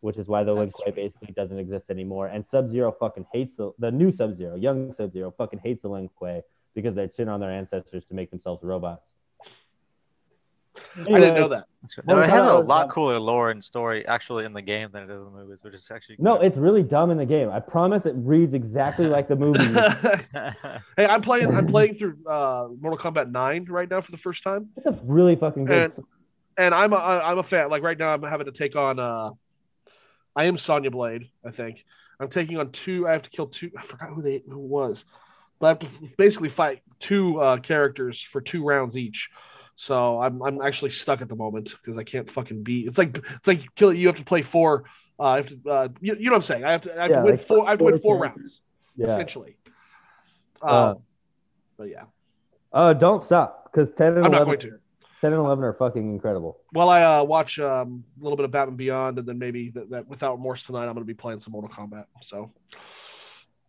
which 0.00 0.16
is 0.16 0.26
why 0.28 0.42
the 0.44 0.52
Lin 0.52 0.66
That's 0.66 0.82
Kuei 0.82 0.92
basically 0.92 1.32
doesn't 1.34 1.58
exist 1.58 1.86
anymore. 1.90 2.26
And 2.28 2.44
Sub 2.44 2.68
Zero 2.68 2.90
fucking 2.92 3.26
hates 3.32 3.54
the 3.56 3.72
the 3.78 3.90
new 3.90 4.10
Sub 4.10 4.34
Zero, 4.34 4.56
young 4.56 4.92
Sub 4.92 5.12
Zero 5.12 5.30
fucking 5.36 5.60
hates 5.62 5.82
the 5.82 5.88
Lin 5.88 6.08
Kuei 6.18 6.42
because 6.74 6.94
they 6.94 7.08
shit 7.14 7.28
on 7.28 7.40
their 7.40 7.50
ancestors 7.50 8.04
to 8.06 8.14
make 8.14 8.30
themselves 8.30 8.62
robots. 8.62 9.14
I 10.96 11.02
didn't 11.04 11.34
know 11.34 11.48
that. 11.48 11.64
That's 11.82 11.94
good. 11.94 12.06
Well, 12.06 12.16
No, 12.18 12.22
it 12.22 12.30
has 12.30 12.48
a 12.48 12.58
lot 12.58 12.90
cooler 12.90 13.18
lore 13.18 13.50
and 13.50 13.62
story 13.62 14.06
actually 14.06 14.44
in 14.44 14.52
the 14.52 14.62
game 14.62 14.88
than 14.92 15.02
it 15.02 15.06
does 15.08 15.18
in 15.18 15.24
the 15.24 15.30
movies, 15.30 15.58
which 15.62 15.74
is 15.74 15.90
actually 15.92 16.16
No, 16.18 16.36
good. 16.38 16.46
it's 16.46 16.56
really 16.56 16.82
dumb 16.82 17.10
in 17.10 17.18
the 17.18 17.26
game. 17.26 17.50
I 17.50 17.58
promise 17.60 18.06
it 18.06 18.14
reads 18.16 18.54
exactly 18.54 19.06
like 19.06 19.28
the 19.28 19.36
movie. 19.36 19.58
hey, 20.96 21.06
I'm 21.06 21.22
playing. 21.22 21.54
I'm 21.54 21.66
playing 21.66 21.94
through 21.96 22.16
uh, 22.26 22.68
Mortal 22.80 22.98
Kombat 22.98 23.30
Nine 23.30 23.64
right 23.68 23.90
now 23.90 24.00
for 24.00 24.12
the 24.12 24.18
first 24.18 24.42
time. 24.44 24.68
it's 24.76 24.86
a 24.86 24.98
really 25.04 25.36
fucking 25.36 25.64
good. 25.64 25.92
And- 25.96 26.04
and 26.58 26.74
I'm 26.74 26.92
a 26.92 26.96
I'm 26.96 27.38
a 27.38 27.42
fan. 27.42 27.70
Like 27.70 27.82
right 27.82 27.96
now, 27.98 28.12
I'm 28.12 28.22
having 28.22 28.44
to 28.44 28.52
take 28.52 28.76
on. 28.76 28.98
uh 28.98 29.30
I 30.40 30.44
am 30.44 30.56
Sonya 30.56 30.90
Blade. 30.90 31.28
I 31.44 31.50
think 31.50 31.84
I'm 32.18 32.28
taking 32.30 32.56
on 32.56 32.72
two. 32.72 33.06
I 33.06 33.12
have 33.12 33.22
to 33.24 33.30
kill 33.30 33.46
two. 33.48 33.70
I 33.76 33.82
forgot 33.82 34.08
who 34.08 34.22
they 34.22 34.42
who 34.48 34.58
was, 34.58 35.04
but 35.58 35.66
I 35.66 35.68
have 35.68 35.78
to 35.80 35.88
basically 36.16 36.48
fight 36.48 36.80
two 36.98 37.38
uh, 37.38 37.58
characters 37.58 38.22
for 38.22 38.40
two 38.40 38.64
rounds 38.64 38.96
each. 38.96 39.28
So 39.76 40.18
I'm 40.18 40.42
I'm 40.42 40.62
actually 40.62 40.92
stuck 40.92 41.20
at 41.20 41.28
the 41.28 41.36
moment 41.36 41.74
because 41.84 41.98
I 41.98 42.04
can't 42.04 42.30
fucking 42.30 42.62
beat. 42.62 42.86
It's 42.88 42.96
like 42.96 43.18
it's 43.36 43.46
like 43.46 43.74
kill. 43.74 43.92
You 43.92 44.06
have 44.06 44.16
to 44.16 44.24
play 44.24 44.40
four. 44.40 44.84
Uh, 45.18 45.24
I 45.24 45.36
have 45.36 45.48
to. 45.48 45.70
Uh, 45.70 45.88
you, 46.00 46.16
you 46.18 46.24
know 46.24 46.30
what 46.30 46.36
I'm 46.36 46.42
saying? 46.42 46.64
I 46.64 46.72
have 46.72 46.82
to. 46.82 46.98
I 46.98 47.02
have 47.02 47.10
Yeah, 47.10 47.16
to 47.18 47.22
win 47.26 47.30
like 47.36 47.40
four. 47.46 47.66
I 47.66 47.70
have 47.70 47.78
to 47.80 47.84
win 47.84 47.98
four 47.98 48.16
rounds 48.18 48.62
yeah. 48.96 49.08
essentially. 49.08 49.58
Uh, 50.62 50.92
Um, 50.92 51.02
but 51.76 51.88
yeah, 51.90 52.04
Oh, 52.72 52.94
don't 52.94 53.22
stop 53.22 53.68
because 53.70 53.90
ten 53.90 54.16
and 54.16 54.24
I'm 54.24 54.32
not 54.32 54.46
eleven. 54.46 54.46
going 54.46 54.60
to. 54.60 54.79
10 55.20 55.32
and 55.32 55.40
11 55.40 55.62
are 55.64 55.72
fucking 55.74 56.08
incredible. 56.10 56.58
Well, 56.72 56.88
I 56.88 57.02
uh, 57.02 57.24
watch 57.24 57.58
um, 57.58 58.04
a 58.20 58.22
little 58.24 58.36
bit 58.36 58.44
of 58.44 58.50
Batman 58.50 58.76
Beyond, 58.76 59.18
and 59.18 59.26
then 59.28 59.38
maybe 59.38 59.70
that, 59.70 59.90
that 59.90 60.08
without 60.08 60.32
remorse 60.36 60.64
tonight, 60.64 60.82
I'm 60.86 60.94
going 60.94 60.98
to 60.98 61.04
be 61.04 61.14
playing 61.14 61.40
some 61.40 61.52
Mortal 61.52 61.70
Kombat. 61.70 62.06
So 62.22 62.50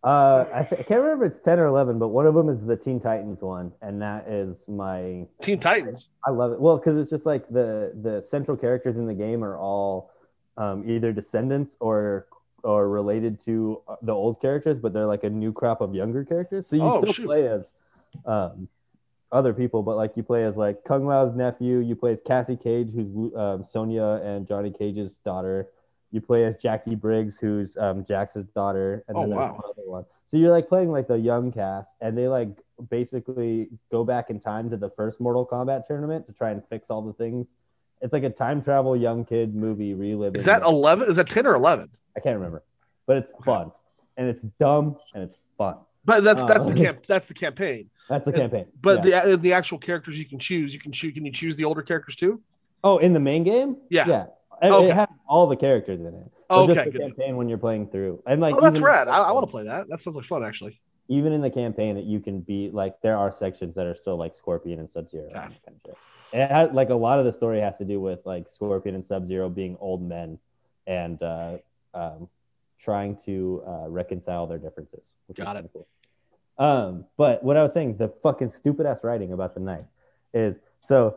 Uh, 0.04 0.46
I, 0.52 0.62
th- 0.64 0.80
I 0.80 0.84
can't 0.84 1.00
remember 1.00 1.26
if 1.26 1.32
it's 1.32 1.40
10 1.44 1.58
or 1.60 1.66
11, 1.66 1.98
but 1.98 2.08
one 2.08 2.26
of 2.26 2.34
them 2.34 2.48
is 2.48 2.60
the 2.64 2.76
Teen 2.76 2.98
Titans 3.00 3.40
one. 3.40 3.70
And 3.82 4.02
that 4.02 4.26
is 4.28 4.66
my, 4.66 5.26
Teen 5.42 5.60
Titans. 5.60 6.08
I 6.26 6.30
love 6.30 6.52
it. 6.52 6.60
Well, 6.60 6.76
because 6.78 6.96
it's 6.96 7.10
just 7.10 7.24
like 7.26 7.48
the, 7.48 7.92
the 8.02 8.20
central 8.22 8.56
characters 8.56 8.96
in 8.96 9.06
the 9.06 9.14
game 9.14 9.44
are 9.44 9.56
all 9.56 10.10
um, 10.56 10.88
either 10.88 11.12
descendants 11.12 11.76
or 11.80 12.26
or 12.64 12.88
related 12.88 13.40
to 13.40 13.80
uh, 13.88 13.96
the 14.02 14.12
old 14.12 14.40
characters, 14.40 14.78
but 14.78 14.92
they're 14.92 15.06
like 15.06 15.24
a 15.24 15.30
new 15.30 15.52
crop 15.52 15.80
of 15.80 15.96
younger 15.96 16.24
characters. 16.24 16.68
So 16.68 16.76
you 16.76 16.82
Oh, 16.82 17.00
still 17.00 17.12
shoot. 17.12 17.26
play 17.26 17.48
as 17.48 17.72
um, 18.24 18.68
other 19.32 19.52
people, 19.54 19.82
but 19.82 19.96
like 19.96 20.16
you 20.16 20.22
play 20.22 20.44
as 20.44 20.56
like 20.56 20.84
Kung 20.84 21.06
Lao's 21.06 21.34
nephew. 21.34 21.78
You 21.78 21.96
play 21.96 22.12
as 22.12 22.20
Cassie 22.20 22.56
Cage, 22.56 22.90
who's 22.94 23.34
um, 23.34 23.64
Sonya 23.64 24.20
and 24.22 24.46
Johnny 24.46 24.70
Cage's 24.70 25.16
daughter. 25.24 25.68
You 26.10 26.20
play 26.20 26.44
as 26.44 26.56
Jacqui 26.56 26.98
Briggs, 27.00 27.38
who's 27.38 27.76
um, 27.78 28.04
Jax's 28.04 28.46
daughter, 28.48 29.02
and 29.08 29.16
Oh, 29.16 29.20
then 29.22 29.30
there's 29.30 29.38
wow. 29.40 29.52
one 29.52 29.62
other 29.70 29.82
one. 29.90 30.04
So 30.30 30.36
you're 30.36 30.50
like 30.50 30.68
playing 30.68 30.90
like 30.92 31.08
the 31.08 31.18
young 31.18 31.50
cast, 31.52 31.90
and 32.00 32.16
they 32.16 32.28
like 32.28 32.50
basically 32.90 33.68
go 33.90 34.04
back 34.04 34.28
in 34.30 34.38
time 34.40 34.68
to 34.70 34.76
the 34.76 34.90
first 34.90 35.20
Mortal 35.20 35.46
Kombat 35.46 35.86
tournament 35.86 36.26
to 36.26 36.32
try 36.32 36.50
and 36.50 36.62
fix 36.68 36.86
all 36.90 37.02
the 37.02 37.12
things. 37.14 37.46
It's 38.00 38.12
like 38.12 38.24
a 38.24 38.30
time 38.30 38.62
travel 38.62 38.96
young 38.96 39.24
kid 39.24 39.54
movie 39.54 39.94
reliving. 39.94 40.38
Is 40.38 40.44
that 40.46 40.62
eleven? 40.62 41.08
Is 41.08 41.16
that 41.16 41.28
ten 41.30 41.46
or 41.46 41.54
eleven? 41.54 41.88
I 42.16 42.20
can't 42.20 42.36
remember, 42.36 42.62
but 43.06 43.16
it's 43.16 43.32
fun 43.44 43.72
and 44.18 44.28
it's 44.28 44.40
dumb 44.60 44.96
and 45.14 45.22
it's 45.24 45.36
fun. 45.56 45.76
But 46.04 46.24
that's 46.24 46.42
that's 46.44 46.64
the 46.66 46.72
Oh. 46.72 46.76
camp. 46.76 47.06
That's 47.06 47.26
the 47.28 47.34
campaign. 47.34 47.88
That's 48.08 48.24
the 48.24 48.32
campaign. 48.32 48.66
But 48.80 49.04
Yeah. 49.04 49.24
the 49.26 49.36
the 49.36 49.52
actual 49.52 49.78
characters 49.78 50.18
you 50.18 50.24
can 50.24 50.38
choose, 50.38 50.74
you 50.74 50.80
can 50.80 50.92
choose. 50.92 51.14
Can 51.14 51.24
you 51.24 51.32
choose 51.32 51.56
the 51.56 51.64
older 51.64 51.82
characters 51.82 52.16
too? 52.16 52.40
oh, 52.84 52.98
in 52.98 53.12
the 53.12 53.20
main 53.20 53.44
game, 53.44 53.76
Yeah. 53.90 54.08
yeah, 54.08 54.26
It- 54.60 54.70
Okay. 54.72 54.88
it 54.90 54.94
has 54.96 55.08
all 55.28 55.46
the 55.46 55.54
characters 55.54 56.00
in 56.00 56.06
it. 56.08 56.30
But 56.48 56.54
Oh, 56.58 56.66
just 56.66 56.80
okay, 56.80 56.90
the 56.90 56.98
campaign 56.98 57.36
when 57.36 57.48
you're 57.48 57.56
playing 57.58 57.86
through, 57.86 58.20
and 58.26 58.40
like 58.40 58.56
oh, 58.56 58.60
that's 58.60 58.80
rad. 58.80 59.06
I, 59.06 59.18
I 59.18 59.30
want 59.32 59.46
to 59.46 59.50
play 59.50 59.62
that. 59.64 59.88
That 59.88 60.00
sounds 60.00 60.16
like 60.16 60.26
fun, 60.26 60.42
actually. 60.44 60.80
even 61.08 61.32
in 61.32 61.40
the 61.42 61.50
campaign 61.50 61.94
that 61.94 62.04
you 62.04 62.18
can 62.20 62.40
be 62.40 62.70
like 62.72 63.00
there 63.02 63.16
are 63.16 63.30
sections 63.30 63.74
that 63.76 63.86
are 63.86 63.94
still 63.94 64.16
like 64.16 64.34
Scorpion 64.34 64.80
and 64.80 64.90
Sub 64.90 65.08
Zero. 65.10 65.30
Kind 65.32 65.54
of. 65.84 65.94
It 66.32 66.50
has 66.50 66.72
like 66.72 66.90
a 66.90 66.94
lot 66.94 67.18
of 67.20 67.24
the 67.24 67.32
story 67.32 67.60
has 67.60 67.76
to 67.78 67.84
do 67.84 68.00
with 68.00 68.24
like 68.26 68.48
Scorpion 68.50 68.94
and 68.96 69.04
Sub 69.04 69.26
Zero 69.28 69.48
being 69.48 69.76
old 69.80 70.02
men 70.02 70.38
and 70.86 71.22
uh, 71.22 71.58
um, 71.94 72.28
trying 72.82 73.16
to 73.26 73.62
uh, 73.66 73.88
reconcile 73.88 74.46
their 74.46 74.58
differences. 74.58 75.12
Got 75.34 75.56
it. 75.56 75.70
Cool. 75.72 75.86
Um, 76.58 77.06
but 77.16 77.42
what 77.42 77.56
I 77.56 77.62
was 77.62 77.72
saying, 77.72 77.96
the 77.96 78.08
fucking 78.22 78.50
stupid 78.50 78.86
ass 78.86 79.00
writing 79.02 79.32
about 79.32 79.54
the 79.54 79.60
knife 79.60 79.86
is 80.34 80.58
so 80.82 81.16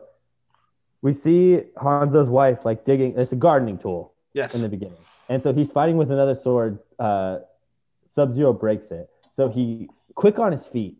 we 1.02 1.12
see 1.12 1.60
Hanzo's 1.76 2.28
wife 2.28 2.64
like 2.64 2.84
digging. 2.84 3.18
It's 3.18 3.32
a 3.32 3.36
gardening 3.36 3.78
tool 3.78 4.12
Yes. 4.32 4.54
in 4.54 4.62
the 4.62 4.68
beginning. 4.68 4.98
And 5.28 5.42
so 5.42 5.52
he's 5.52 5.70
fighting 5.70 5.96
with 5.96 6.10
another 6.10 6.34
sword. 6.34 6.78
Uh, 6.98 7.38
Sub 8.10 8.32
Zero 8.32 8.52
breaks 8.52 8.90
it. 8.90 9.08
So 9.32 9.48
he, 9.48 9.88
quick 10.14 10.38
on 10.38 10.52
his 10.52 10.66
feet, 10.66 10.96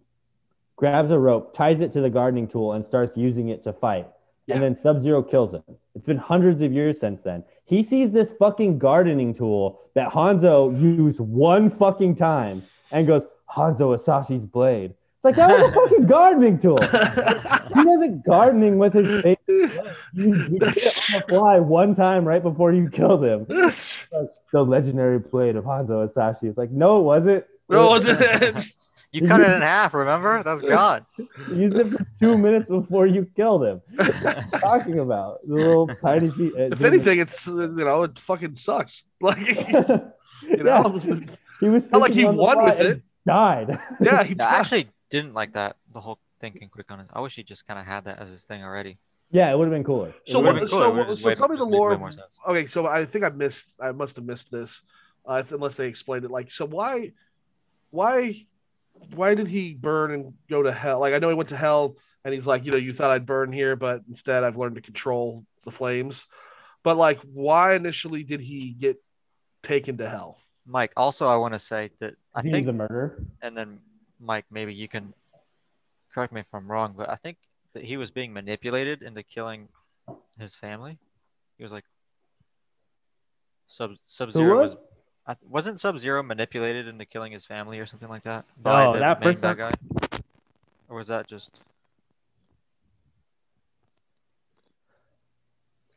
grabs 0.76 1.10
a 1.10 1.18
rope, 1.18 1.54
ties 1.54 1.80
it 1.80 1.92
to 1.92 2.00
the 2.00 2.10
gardening 2.10 2.46
tool, 2.46 2.72
and 2.74 2.84
starts 2.84 3.16
using 3.16 3.48
it 3.48 3.64
to 3.64 3.72
fight. 3.72 4.08
Yeah. 4.46 4.54
And 4.56 4.64
then 4.64 4.76
Sub 4.76 5.00
Zero 5.00 5.22
kills 5.22 5.54
him. 5.54 5.62
It's 5.94 6.04
been 6.06 6.16
hundreds 6.18 6.62
of 6.62 6.72
years 6.72 7.00
since 7.00 7.20
then. 7.20 7.42
He 7.64 7.82
sees 7.82 8.12
this 8.12 8.32
fucking 8.38 8.78
gardening 8.78 9.34
tool 9.34 9.80
that 9.94 10.08
Hanzo 10.10 10.70
used 10.80 11.18
one 11.20 11.68
fucking 11.70 12.14
time 12.16 12.62
and 12.92 13.06
goes, 13.06 13.24
Hanzo 13.50 13.92
Hasashi's 13.92 14.44
blade. 14.46 14.90
It's 14.92 15.24
like, 15.24 15.34
that 15.36 15.48
was 15.50 15.70
a 15.70 15.74
fucking 15.80 16.06
gardening 16.06 16.58
tool. 16.60 16.78
He 16.80 17.84
wasn't 17.84 18.24
gardening 18.24 18.78
with 18.78 18.92
his 18.94 19.22
face. 19.22 19.36
You, 20.14 20.34
you 20.34 20.58
did 20.58 20.62
it 20.76 21.14
on 21.14 21.20
the 21.20 21.24
fly 21.28 21.58
one 21.60 21.94
time 21.94 22.24
right 22.24 22.42
before 22.42 22.72
you 22.72 22.88
killed 22.88 23.22
him 23.22 23.44
the 24.52 24.62
legendary 24.62 25.18
blade 25.18 25.56
of 25.56 25.64
Hanzo 25.64 26.06
Hasashi. 26.06 26.46
It's 26.48 26.56
like, 26.56 26.70
no, 26.70 27.00
it 27.00 27.02
wasn't. 27.02 27.44
no, 27.68 27.96
it's- 27.96 28.74
You 29.12 29.26
cut 29.26 29.40
it 29.40 29.50
in 29.50 29.62
half, 29.76 29.94
remember? 29.94 30.42
That 30.42 30.52
was 30.52 30.62
gone. 30.62 31.06
You 31.16 31.56
used 31.56 31.74
it 31.76 31.90
for 31.90 32.06
two 32.18 32.36
minutes 32.36 32.68
before 32.68 33.06
you 33.06 33.26
kill 33.36 33.58
them. 33.58 33.80
What 33.96 34.24
are 34.26 34.42
you 34.52 34.60
talking 34.60 34.98
about 34.98 35.38
the 35.46 35.54
little 35.54 35.86
tiny 35.88 36.30
feet. 36.30 36.52
if 36.56 36.80
anything, 36.82 37.18
it's 37.20 37.46
uh, 37.48 37.52
you 37.78 37.84
know 37.84 38.02
it 38.02 38.18
fucking 38.18 38.56
sucks. 38.56 39.04
Like 39.20 39.38
you 39.38 39.54
yeah, 40.48 40.62
know, 40.62 40.98
he 41.60 41.68
was 41.68 41.90
not 41.90 42.00
like 42.02 42.12
he 42.12 42.22
thinking 42.22 42.28
on 42.28 42.36
the 42.36 42.42
won 42.42 42.64
with 42.64 42.80
it. 42.80 43.02
Died. 43.26 43.68
Yeah, 44.00 44.22
he 44.22 44.34
Yeah, 44.38 44.44
I 44.46 44.58
actually 44.60 44.88
didn't 45.08 45.34
like 45.34 45.54
that. 45.54 45.76
The 45.94 46.00
whole 46.00 46.18
thinking 46.40 46.68
quick 46.68 46.90
on 46.90 47.00
it. 47.00 47.06
I 47.12 47.20
wish 47.20 47.34
he 47.36 47.42
just 47.42 47.66
kind 47.66 47.80
of 47.80 47.86
had 47.86 48.04
that 48.04 48.18
as 48.18 48.28
his 48.28 48.42
thing 48.44 48.62
already. 48.62 48.98
yeah, 49.30 49.50
it 49.50 49.56
would 49.58 49.64
have 49.68 49.72
been 49.72 49.82
cooler. 49.84 50.12
So 50.26 50.40
what- 50.40 50.54
been- 50.56 50.68
so- 50.68 50.94
It 51.00 51.16
so 51.16 51.34
tell 51.34 51.48
me 51.48 51.56
the 51.56 51.64
lore 51.64 51.92
of- 51.92 52.02
okay. 52.50 52.66
So 52.66 52.86
I 52.86 53.04
think 53.06 53.24
I 53.24 53.30
missed. 53.30 53.74
I 53.80 53.92
must 53.92 54.16
have 54.16 54.26
missed 54.26 54.50
this, 54.52 54.70
uh, 55.26 55.42
unless 55.50 55.76
they 55.76 55.86
explained 55.88 56.24
it. 56.26 56.30
Like, 56.30 56.52
so 56.52 56.66
why, 56.66 57.12
why, 57.90 58.46
why 59.14 59.34
did 59.34 59.48
he 59.48 59.74
burn 59.74 60.12
and 60.12 60.34
go 60.48 60.62
to 60.62 60.72
hell? 60.72 61.00
Like, 61.00 61.14
I 61.14 61.18
know 61.18 61.28
he 61.28 61.34
went 61.34 61.50
to 61.50 61.56
hell, 61.56 61.96
and 62.24 62.34
he's 62.34 62.46
like, 62.46 62.64
you 62.64 62.72
know, 62.72 62.78
you 62.78 62.92
thought 62.92 63.10
I'd 63.10 63.26
burn 63.26 63.52
here, 63.52 63.76
but 63.76 64.02
instead 64.08 64.44
I've 64.44 64.56
learned 64.56 64.76
to 64.76 64.80
control 64.80 65.44
the 65.64 65.70
flames. 65.70 66.26
But 66.82 66.96
like, 66.96 67.20
why 67.20 67.74
initially 67.74 68.22
did 68.22 68.40
he 68.40 68.70
get 68.70 69.02
taken 69.62 69.98
to 69.98 70.08
hell? 70.08 70.38
Mike, 70.66 70.92
also, 70.96 71.26
I 71.28 71.36
want 71.36 71.54
to 71.54 71.58
say 71.58 71.90
that 72.00 72.14
I 72.34 72.42
he 72.42 72.50
think 72.50 72.66
the 72.66 72.72
murder. 72.72 73.22
and 73.42 73.56
then 73.56 73.78
Mike, 74.20 74.44
maybe 74.50 74.74
you 74.74 74.88
can 74.88 75.14
correct 76.12 76.32
me 76.32 76.40
if 76.40 76.52
I'm 76.52 76.70
wrong, 76.70 76.94
but 76.96 77.08
I 77.08 77.16
think 77.16 77.36
that 77.74 77.84
he 77.84 77.96
was 77.96 78.10
being 78.10 78.32
manipulated 78.32 79.02
into 79.02 79.22
killing 79.22 79.68
his 80.38 80.54
family. 80.54 80.98
He 81.58 81.62
was 81.62 81.72
like 81.72 81.84
Sub 83.68 83.92
Sub 84.06 84.32
Zero 84.32 84.62
was? 84.62 84.78
I, 85.26 85.36
wasn't 85.48 85.80
Sub 85.80 85.98
Zero 85.98 86.22
manipulated 86.22 86.86
into 86.86 87.04
killing 87.04 87.32
his 87.32 87.44
family 87.44 87.78
or 87.80 87.86
something 87.86 88.08
like 88.08 88.22
that 88.24 88.44
No, 88.64 88.92
the 88.92 89.00
that 89.00 89.20
main 89.20 89.34
person- 89.34 89.56
bad 89.56 89.72
guy, 89.80 90.18
or 90.88 90.96
was 90.96 91.08
that 91.08 91.26
just 91.26 91.60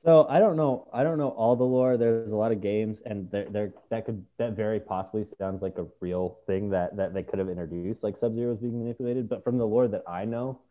So 0.06 0.26
I 0.30 0.39
don't 0.39 0.56
know. 0.56 0.88
I 0.93 1.03
don't 1.03 1.18
know 1.18 1.30
all 1.30 1.56
the 1.57 1.65
lore. 1.65 1.97
There's 1.97 2.31
a 2.31 2.35
lot 2.35 2.53
of 2.53 2.61
games, 2.61 3.01
and 3.06 3.30
there, 3.31 3.47
there 3.49 3.73
that 3.89 4.06
could 4.06 4.26
that 4.38 4.53
very 4.53 4.80
possibly 4.80 5.26
sounds 5.38 5.61
like 5.61 5.77
a 5.77 5.85
real 5.99 6.38
thing 6.47 6.69
that 6.69 6.95
that 6.95 7.14
they 7.14 7.22
could 7.22 7.38
have 7.38 7.49
introduced, 7.49 8.01
like 8.01 8.18
Sub 8.18 8.34
Zero 8.34 8.53
is 8.53 8.60
being 8.60 8.80
manipulated. 8.80 9.27
But 9.27 9.43
from 9.43 9.57
the 9.57 9.68
lore 9.68 9.89
that 9.89 10.03
I 10.07 10.23
know, 10.23 10.61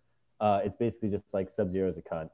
uh, 0.40 0.62
it's 0.64 0.76
basically 0.78 1.10
just 1.10 1.24
like 1.32 1.50
Sub 1.54 1.70
Zero 1.70 1.90
is 1.90 1.98
a 1.98 2.02
cunt, 2.02 2.30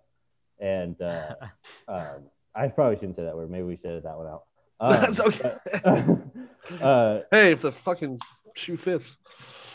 and 0.61 1.01
uh, 1.03 1.35
um, 1.89 2.23
I 2.55 2.69
probably 2.69 2.95
shouldn't 2.97 3.17
say 3.17 3.25
that 3.25 3.37
word. 3.37 3.51
Maybe 3.51 3.65
we 3.65 3.77
should 3.77 3.87
edit 3.87 4.05
that 4.05 4.17
one 4.17 4.29
out. 4.29 4.45
Um, 4.81 5.01
That's 5.01 5.21
okay. 5.21 5.55
but, 5.85 6.83
uh, 6.83 7.21
hey, 7.31 7.53
if 7.53 7.63
the 7.63 7.71
fucking 7.71 8.19
shoe 8.55 8.77
fits. 8.77 9.17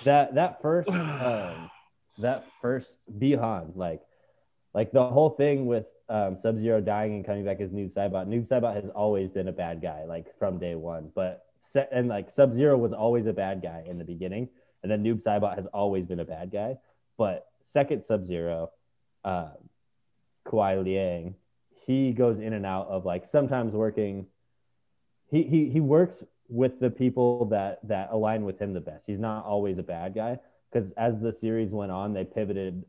that 0.03 0.35
that 0.35 0.61
first 0.61 0.89
um, 0.89 1.71
that 2.17 2.45
first 2.61 2.97
Bi-Han, 3.07 3.71
like 3.75 4.01
like 4.73 4.91
the 4.91 5.05
whole 5.05 5.31
thing 5.31 5.65
with 5.65 5.85
um, 6.09 6.37
Sub 6.37 6.57
Zero 6.57 6.81
dying 6.81 7.15
and 7.15 7.25
coming 7.25 7.45
back 7.45 7.61
as 7.61 7.69
Noob 7.71 7.93
Saibot. 7.93 8.27
Noob 8.27 8.47
Saibot 8.47 8.75
has 8.75 8.89
always 8.95 9.29
been 9.29 9.47
a 9.47 9.51
bad 9.51 9.81
guy, 9.81 10.05
like 10.05 10.37
from 10.37 10.57
day 10.57 10.75
one. 10.75 11.11
But 11.13 11.45
and 11.91 12.07
like 12.07 12.31
Sub 12.31 12.53
Zero 12.53 12.77
was 12.77 12.93
always 12.93 13.27
a 13.27 13.33
bad 13.33 13.61
guy 13.61 13.83
in 13.87 13.97
the 13.97 14.03
beginning, 14.03 14.49
and 14.83 14.91
then 14.91 15.03
Noob 15.03 15.23
Saibot 15.23 15.55
has 15.55 15.65
always 15.67 16.05
been 16.07 16.19
a 16.19 16.25
bad 16.25 16.51
guy. 16.51 16.77
But 17.17 17.45
second 17.65 18.03
Sub 18.03 18.25
Zero, 18.25 18.71
uh, 19.23 19.51
Kuai 20.47 20.83
Liang, 20.83 21.35
he 21.85 22.11
goes 22.11 22.39
in 22.39 22.53
and 22.53 22.65
out 22.65 22.87
of 22.87 23.05
like 23.05 23.25
sometimes 23.25 23.73
working. 23.73 24.25
He 25.29 25.43
he 25.43 25.69
he 25.69 25.79
works 25.79 26.23
with 26.47 26.79
the 26.79 26.89
people 26.89 27.45
that 27.45 27.79
that 27.87 28.09
align 28.11 28.43
with 28.43 28.59
him 28.59 28.73
the 28.73 28.81
best. 28.81 29.05
He's 29.05 29.19
not 29.19 29.45
always 29.45 29.77
a 29.77 29.83
bad 29.83 30.15
guy 30.15 30.39
because 30.71 30.91
as 30.91 31.19
the 31.19 31.33
series 31.33 31.71
went 31.71 31.91
on, 31.91 32.13
they 32.13 32.23
pivoted 32.23 32.83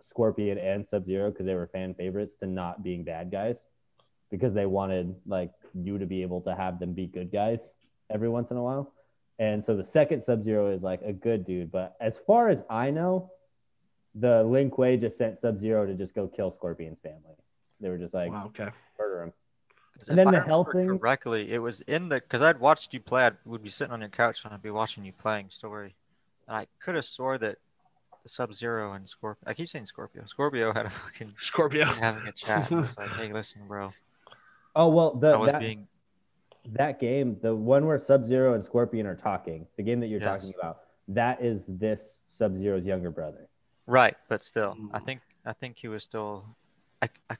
Scorpion 0.00 0.58
and 0.58 0.86
Sub 0.86 1.04
Zero 1.04 1.30
because 1.30 1.46
they 1.46 1.54
were 1.54 1.66
fan 1.68 1.94
favorites 1.94 2.36
to 2.40 2.46
not 2.46 2.82
being 2.82 3.04
bad 3.04 3.30
guys 3.30 3.62
because 4.30 4.54
they 4.54 4.66
wanted 4.66 5.14
like 5.26 5.52
you 5.74 5.98
to 5.98 6.06
be 6.06 6.22
able 6.22 6.40
to 6.42 6.54
have 6.54 6.78
them 6.80 6.92
be 6.92 7.06
good 7.06 7.30
guys 7.30 7.70
every 8.10 8.28
once 8.28 8.50
in 8.50 8.56
a 8.56 8.62
while. 8.62 8.92
And 9.38 9.64
so 9.64 9.76
the 9.76 9.84
second 9.84 10.22
Sub 10.22 10.42
Zero 10.42 10.72
is 10.72 10.82
like 10.82 11.02
a 11.02 11.12
good 11.12 11.44
dude, 11.44 11.70
but 11.70 11.94
as 12.00 12.18
far 12.26 12.48
as 12.48 12.62
I 12.70 12.90
know, 12.90 13.30
the 14.14 14.42
Lin 14.44 14.70
Kuei 14.70 14.96
just 14.96 15.18
sent 15.18 15.40
Sub 15.40 15.58
Zero 15.58 15.86
to 15.86 15.94
just 15.94 16.14
go 16.14 16.26
kill 16.26 16.50
Scorpion's 16.50 16.98
family. 17.00 17.36
They 17.80 17.90
were 17.90 17.98
just 17.98 18.14
like 18.14 18.32
Wow, 18.32 18.46
okay. 18.46 18.70
murder 18.98 19.24
him. 19.24 19.32
'Cause 19.98 20.08
And 20.10 20.18
then 20.18 20.28
I 20.28 20.32
the 20.32 20.40
hell 20.44 20.64
remember 20.64 20.90
thing- 20.92 20.98
correctly, 20.98 21.52
it 21.52 21.58
was 21.58 21.80
in 21.82 22.08
the 22.08 22.16
because 22.16 22.42
I'd 22.42 22.58
watched 22.60 22.92
you 22.92 23.00
play. 23.00 23.26
I 23.26 23.32
would 23.44 23.62
be 23.62 23.70
sitting 23.70 23.92
on 23.92 24.00
your 24.00 24.10
couch 24.10 24.44
and 24.44 24.52
I'd 24.52 24.62
be 24.62 24.70
watching 24.70 25.04
you 25.04 25.12
playing 25.12 25.50
story, 25.50 25.94
and 26.48 26.56
I 26.56 26.66
could 26.80 26.94
have 26.96 27.04
swore 27.04 27.38
that 27.38 27.58
the 28.22 28.28
Sub 28.28 28.52
Zero 28.54 28.92
and 28.92 29.08
Scorpio. 29.08 29.42
I 29.48 29.54
keep 29.54 29.68
saying 29.68 29.86
Scorpio. 29.86 30.24
Scorpio 30.26 30.72
had 30.72 30.86
a 30.86 30.90
fucking 30.90 31.34
Scorpio. 31.38 31.84
having 31.86 32.26
a 32.26 32.32
chat. 32.32 32.70
and 32.70 32.84
It's 32.84 32.98
like, 32.98 33.08
hey, 33.10 33.32
listen, 33.32 33.62
bro. 33.66 33.92
Oh 34.74 34.88
well, 34.88 35.14
the, 35.14 35.38
was 35.38 35.52
that, 35.52 35.60
being 35.60 35.86
that 36.72 37.00
game, 37.00 37.38
the 37.40 37.54
one 37.54 37.86
where 37.86 37.98
Sub 37.98 38.26
Zero 38.26 38.52
and 38.54 38.62
Scorpion 38.64 39.06
are 39.06 39.14
talking, 39.16 39.66
the 39.76 39.82
game 39.82 40.00
that 40.00 40.08
you're 40.08 40.20
Yes. 40.20 40.36
talking 40.42 40.54
about, 40.58 40.80
that 41.08 41.40
is 41.40 41.62
this 41.68 42.20
Sub 42.26 42.56
Zero's 42.58 42.84
younger 42.84 43.10
brother. 43.10 43.48
right, 43.86 44.16
but 44.28 44.44
still, 44.44 44.76
I 44.92 44.98
Mm. 44.98 45.04
think 45.06 45.20
I 45.46 45.52
think 45.54 45.78
he 45.78 45.86
was 45.88 46.02
still. 46.04 46.44
I, 47.00 47.08
I 47.30 47.36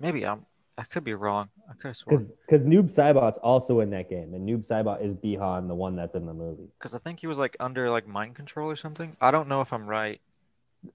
maybe 0.00 0.26
I'm. 0.26 0.44
I 0.78 0.84
could 0.84 1.02
be 1.02 1.14
wrong. 1.14 1.48
I 1.68 1.74
could 1.74 1.88
have 1.88 1.96
sworn 1.96 2.16
Because 2.16 2.32
because 2.46 2.62
Noob 2.62 2.94
Saibot's 2.94 3.38
also 3.42 3.80
in 3.80 3.90
that 3.90 4.08
game, 4.08 4.32
and 4.32 4.48
Noob 4.48 4.66
Saibot 4.66 5.04
is 5.04 5.12
Bi-Han, 5.12 5.66
the 5.66 5.74
one 5.74 5.96
that's 5.96 6.14
in 6.14 6.24
the 6.24 6.32
movie. 6.32 6.68
because 6.78 6.94
I 6.94 6.98
think 6.98 7.18
he 7.18 7.26
was 7.26 7.38
like 7.38 7.56
under 7.58 7.90
like 7.90 8.06
mind 8.06 8.36
control 8.36 8.70
or 8.70 8.76
something. 8.76 9.16
I 9.20 9.32
don't 9.32 9.48
know 9.48 9.60
if 9.60 9.72
I'm 9.72 9.86
right. 9.88 10.20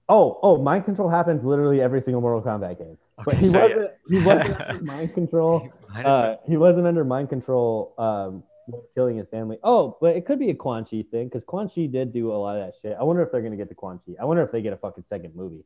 Oh, 0.08 0.38
oh, 0.42 0.56
mind 0.56 0.86
control 0.86 1.10
happens 1.10 1.44
literally 1.44 1.82
every 1.82 2.00
single 2.00 2.22
Mortal 2.22 2.40
Kombat 2.40 2.78
game. 2.78 2.96
But 3.24 3.34
he 3.36 3.46
so 3.46 3.60
wasn't 3.60 3.90
he 4.08 4.18
wasn't 4.20 4.60
under 4.68 4.84
mind 4.84 5.14
control 5.14 5.70
Uh, 5.94 6.36
he 6.46 6.56
wasn't 6.56 6.86
under 6.86 7.04
mind 7.04 7.28
control, 7.28 7.94
um, 7.98 8.42
killing 8.94 9.18
his 9.18 9.28
family. 9.28 9.58
Oh, 9.62 9.96
but 10.00 10.16
it 10.16 10.24
could 10.24 10.38
be 10.38 10.50
a 10.50 10.54
Quan 10.54 10.84
Chi 10.84 11.04
thing 11.10 11.28
because 11.28 11.44
Quan 11.44 11.68
Chi 11.68 11.86
did 11.86 12.12
do 12.12 12.32
a 12.32 12.34
lot 12.34 12.56
of 12.56 12.66
that 12.66 12.74
shit. 12.80 12.96
I 12.98 13.04
wonder 13.04 13.22
if 13.22 13.30
they're 13.30 13.42
gonna 13.42 13.56
get 13.56 13.68
to 13.68 13.74
Quan 13.74 14.00
Chi. 14.06 14.14
I 14.20 14.24
wonder 14.24 14.42
if 14.42 14.50
they 14.50 14.62
get 14.62 14.72
a 14.72 14.76
fucking 14.78 15.04
second 15.08 15.36
movie. 15.36 15.62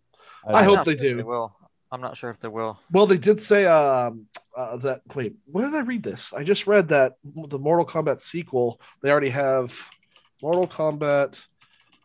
I 0.46 0.52
don't 0.52 0.64
hope 0.64 0.76
know. 0.78 0.84
they 0.84 0.94
do. 0.96 1.16
They 1.16 1.22
will. 1.22 1.54
I'm 1.90 2.00
not 2.00 2.16
sure 2.16 2.30
if 2.30 2.38
they 2.38 2.48
will. 2.48 2.78
Well, 2.92 3.06
they 3.06 3.16
did 3.16 3.40
say 3.40 3.64
um, 3.64 4.26
uh, 4.56 4.76
that. 4.78 5.02
Wait, 5.14 5.34
where 5.46 5.64
did 5.64 5.74
I 5.74 5.80
read 5.80 6.02
this? 6.02 6.32
I 6.34 6.44
just 6.44 6.66
read 6.66 6.88
that 6.88 7.14
the 7.24 7.58
Mortal 7.58 7.86
Kombat 7.86 8.20
sequel. 8.20 8.80
They 9.02 9.10
already 9.10 9.30
have 9.30 9.74
Mortal 10.42 10.68
Kombat 10.68 11.34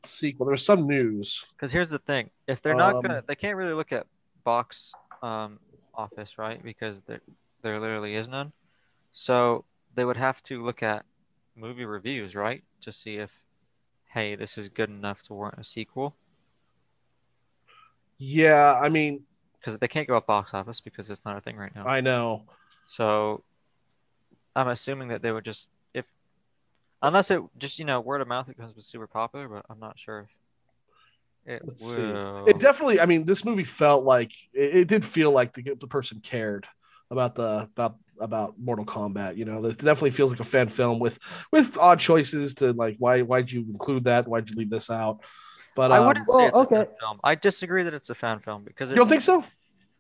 sequel. 0.06 0.46
There's 0.46 0.66
some 0.66 0.88
news. 0.88 1.44
Because 1.56 1.72
here's 1.72 1.90
the 1.90 2.00
thing: 2.00 2.30
if 2.48 2.62
they're 2.62 2.76
not 2.76 2.96
Um, 2.96 3.02
gonna, 3.02 3.24
they 3.28 3.36
can't 3.36 3.58
really 3.58 3.74
look 3.74 3.92
at 3.92 4.08
box 4.46 4.94
um, 5.22 5.60
office, 5.94 6.38
right? 6.38 6.64
Because 6.64 7.02
there, 7.02 7.22
there 7.62 7.80
literally 7.80 8.16
is 8.16 8.28
none. 8.30 8.54
So 9.12 9.66
they 9.96 10.06
would 10.06 10.18
have 10.18 10.42
to 10.44 10.64
look 10.64 10.82
at 10.82 11.06
movie 11.56 11.86
reviews, 11.86 12.36
right, 12.36 12.64
to 12.82 12.92
see 12.92 13.18
if, 13.18 13.44
hey, 14.06 14.36
this 14.36 14.58
is 14.58 14.70
good 14.70 14.90
enough 14.90 15.24
to 15.24 15.34
warrant 15.34 15.60
a 15.60 15.64
sequel. 15.64 16.16
Yeah, 18.18 18.74
I 18.74 18.90
mean, 18.90 19.24
Because 19.64 19.80
they 19.80 19.88
can't 19.88 20.08
go 20.08 20.18
off 20.18 20.28
box 20.28 20.54
office 20.54 20.82
because 20.82 21.10
it's 21.10 21.24
not 21.24 21.38
a 21.38 21.42
thing 21.42 21.56
right 21.56 21.74
now. 21.74 21.88
I 21.88 22.02
know. 22.02 22.44
So 22.86 23.44
I'm 24.56 24.68
assuming 24.68 25.08
that 25.08 25.22
they 25.22 25.32
would 25.32 25.46
just 25.46 25.70
if 25.94 26.06
unless 27.02 27.32
it 27.32 27.42
just 27.58 27.80
you 27.80 27.86
know 27.86 28.02
word 28.02 28.20
of 28.20 28.28
mouth 28.28 28.48
becomes 28.48 28.74
super 28.86 29.08
popular, 29.08 29.48
but 29.48 29.66
I'm 29.70 29.80
not 29.80 29.98
sure 29.98 30.20
if 30.20 30.30
it 31.46 31.62
Let's 31.66 31.80
see. 31.80 32.16
It 32.48 32.60
definitely. 32.60 33.00
I 33.00 33.06
mean, 33.06 33.26
this 33.26 33.44
movie 33.44 33.64
felt 33.64 34.04
like 34.04 34.32
it, 34.54 34.76
it 34.76 34.88
did 34.88 35.04
feel 35.04 35.32
like 35.32 35.54
the 35.54 35.76
the 35.80 35.88
person 35.88 36.22
cared 36.22 36.68
about 37.12 37.36
the 37.36 37.70
about 37.76 37.98
about 38.20 38.56
Mortal 38.60 38.86
Kombat. 38.86 39.38
You 39.38 39.46
know, 39.46 39.66
it 39.66 39.78
definitely 39.78 40.12
feels 40.12 40.32
like 40.32 40.40
a 40.40 40.46
fan 40.46 40.68
film 40.68 41.00
with 41.00 41.20
with 41.52 41.78
odd 41.78 42.00
choices 42.00 42.56
to 42.56 42.72
like 42.74 42.96
why 43.00 43.22
why'd 43.22 43.52
you 43.52 43.62
include 43.62 44.06
that? 44.06 44.28
Why'd 44.28 44.50
you 44.50 44.56
leave 44.56 44.70
this 44.70 44.90
out? 44.90 45.20
But 45.76 45.92
I 45.92 45.98
um, 45.98 46.08
wouldn't 46.08 46.28
say 46.28 46.34
Well, 46.34 46.48
it's 46.48 46.72
a 46.72 46.76
fan 46.76 46.82
okay. 46.82 46.92
film. 47.00 47.20
I 47.24 47.36
disagree 47.36 47.84
that 47.84 47.94
it's 47.94 48.10
a 48.10 48.16
fan 48.16 48.40
film 48.40 48.64
because 48.64 48.92
it, 48.92 48.94
you 48.94 49.00
don't 49.00 49.10
think 49.10 49.22
so? 49.22 49.44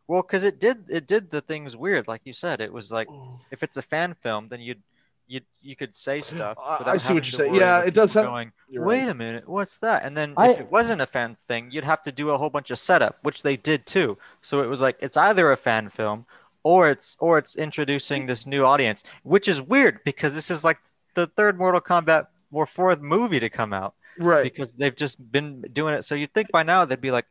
well, 0.07 0.21
because 0.21 0.43
it 0.43 0.59
did 0.59 0.85
it 0.89 1.07
did 1.07 1.31
the 1.31 1.41
things 1.41 1.75
weird, 1.75 2.07
like 2.07 2.21
you 2.25 2.33
said. 2.33 2.61
It 2.61 2.71
was 2.71 2.91
like 2.91 3.07
if 3.51 3.63
it's 3.63 3.77
a 3.77 3.81
fan 3.81 4.13
film, 4.13 4.47
then 4.49 4.61
you'd 4.61 4.81
you 5.27 5.41
you 5.61 5.75
could 5.75 5.95
say 5.95 6.21
stuff. 6.21 6.57
I- 6.61 6.83
I 6.91 6.97
see 6.97 7.13
what 7.13 7.25
you're 7.31 7.37
saying. 7.39 7.55
Yeah, 7.55 7.79
it 7.79 7.93
does 7.93 8.11
people 8.11 8.23
have- 8.23 8.31
Going, 8.31 8.51
You're 8.69 8.85
Wait 8.85 8.99
right. 8.99 9.09
a 9.09 9.13
minute, 9.13 9.47
what's 9.47 9.77
that? 9.79 10.03
And 10.03 10.15
then 10.17 10.33
I- 10.37 10.49
if 10.51 10.59
it 10.59 10.71
wasn't 10.71 11.01
a 11.01 11.05
fan 11.07 11.37
thing, 11.47 11.71
you'd 11.71 11.85
have 11.85 12.03
to 12.03 12.11
do 12.11 12.29
a 12.31 12.37
whole 12.37 12.49
bunch 12.49 12.69
of 12.71 12.77
setup, 12.77 13.17
which 13.23 13.41
they 13.41 13.55
did 13.55 13.85
too. 13.85 14.17
So 14.41 14.61
it 14.61 14.67
was 14.67 14.81
like 14.81 14.97
it's 14.99 15.17
either 15.17 15.51
a 15.51 15.57
fan 15.57 15.89
film 15.89 16.25
or 16.63 16.89
it's 16.89 17.15
or 17.19 17.37
it's 17.37 17.55
introducing 17.55 18.25
this 18.25 18.45
new 18.45 18.65
audience, 18.65 19.03
which 19.23 19.47
is 19.47 19.61
weird 19.61 20.01
because 20.03 20.35
this 20.35 20.51
is 20.51 20.63
like 20.63 20.77
the 21.15 21.27
third 21.27 21.57
Mortal 21.57 21.81
Kombat 21.81 22.27
or 22.51 22.65
fourth 22.65 22.99
movie 23.01 23.39
to 23.39 23.49
come 23.49 23.73
out 23.73 23.95
Right. 24.17 24.43
because 24.43 24.75
they've 24.75 24.95
just 24.95 25.17
been 25.31 25.61
doing 25.73 25.93
it. 25.95 26.03
So 26.03 26.15
you'd 26.15 26.33
think 26.33 26.51
by 26.51 26.63
now 26.63 26.85
they'd 26.85 27.01
be 27.01 27.11
like, 27.11 27.25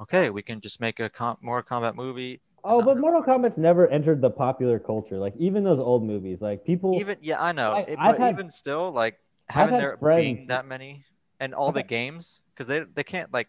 okay, 0.00 0.30
we 0.30 0.42
can 0.42 0.60
just 0.60 0.80
make 0.80 1.00
a 1.00 1.08
com- 1.08 1.38
Mortal 1.40 1.80
Kombat 1.80 1.94
movie. 1.94 2.40
Oh, 2.62 2.82
but 2.82 2.98
Mortal 2.98 3.22
Kombat's 3.22 3.56
never 3.56 3.88
entered 3.88 4.20
the 4.20 4.30
popular 4.30 4.78
culture. 4.78 5.16
Like 5.18 5.34
even 5.38 5.64
those 5.64 5.78
old 5.78 6.04
movies, 6.04 6.42
like 6.42 6.64
people. 6.64 6.94
Even 7.00 7.16
yeah, 7.22 7.42
I 7.42 7.52
know, 7.52 7.72
I- 7.72 7.80
it, 7.80 7.96
but 7.96 8.18
had- 8.18 8.32
even 8.34 8.50
still, 8.50 8.92
like 8.92 9.18
I've 9.48 9.54
having 9.54 9.78
there 9.78 9.96
friends- 9.96 10.38
being 10.40 10.46
that 10.48 10.66
many 10.66 11.04
and 11.40 11.54
all 11.54 11.68
I've 11.68 11.74
the 11.74 11.80
had- 11.80 11.88
games 11.88 12.40
because 12.54 12.66
they 12.66 12.80
they 12.94 13.02
can't 13.04 13.32
like 13.32 13.48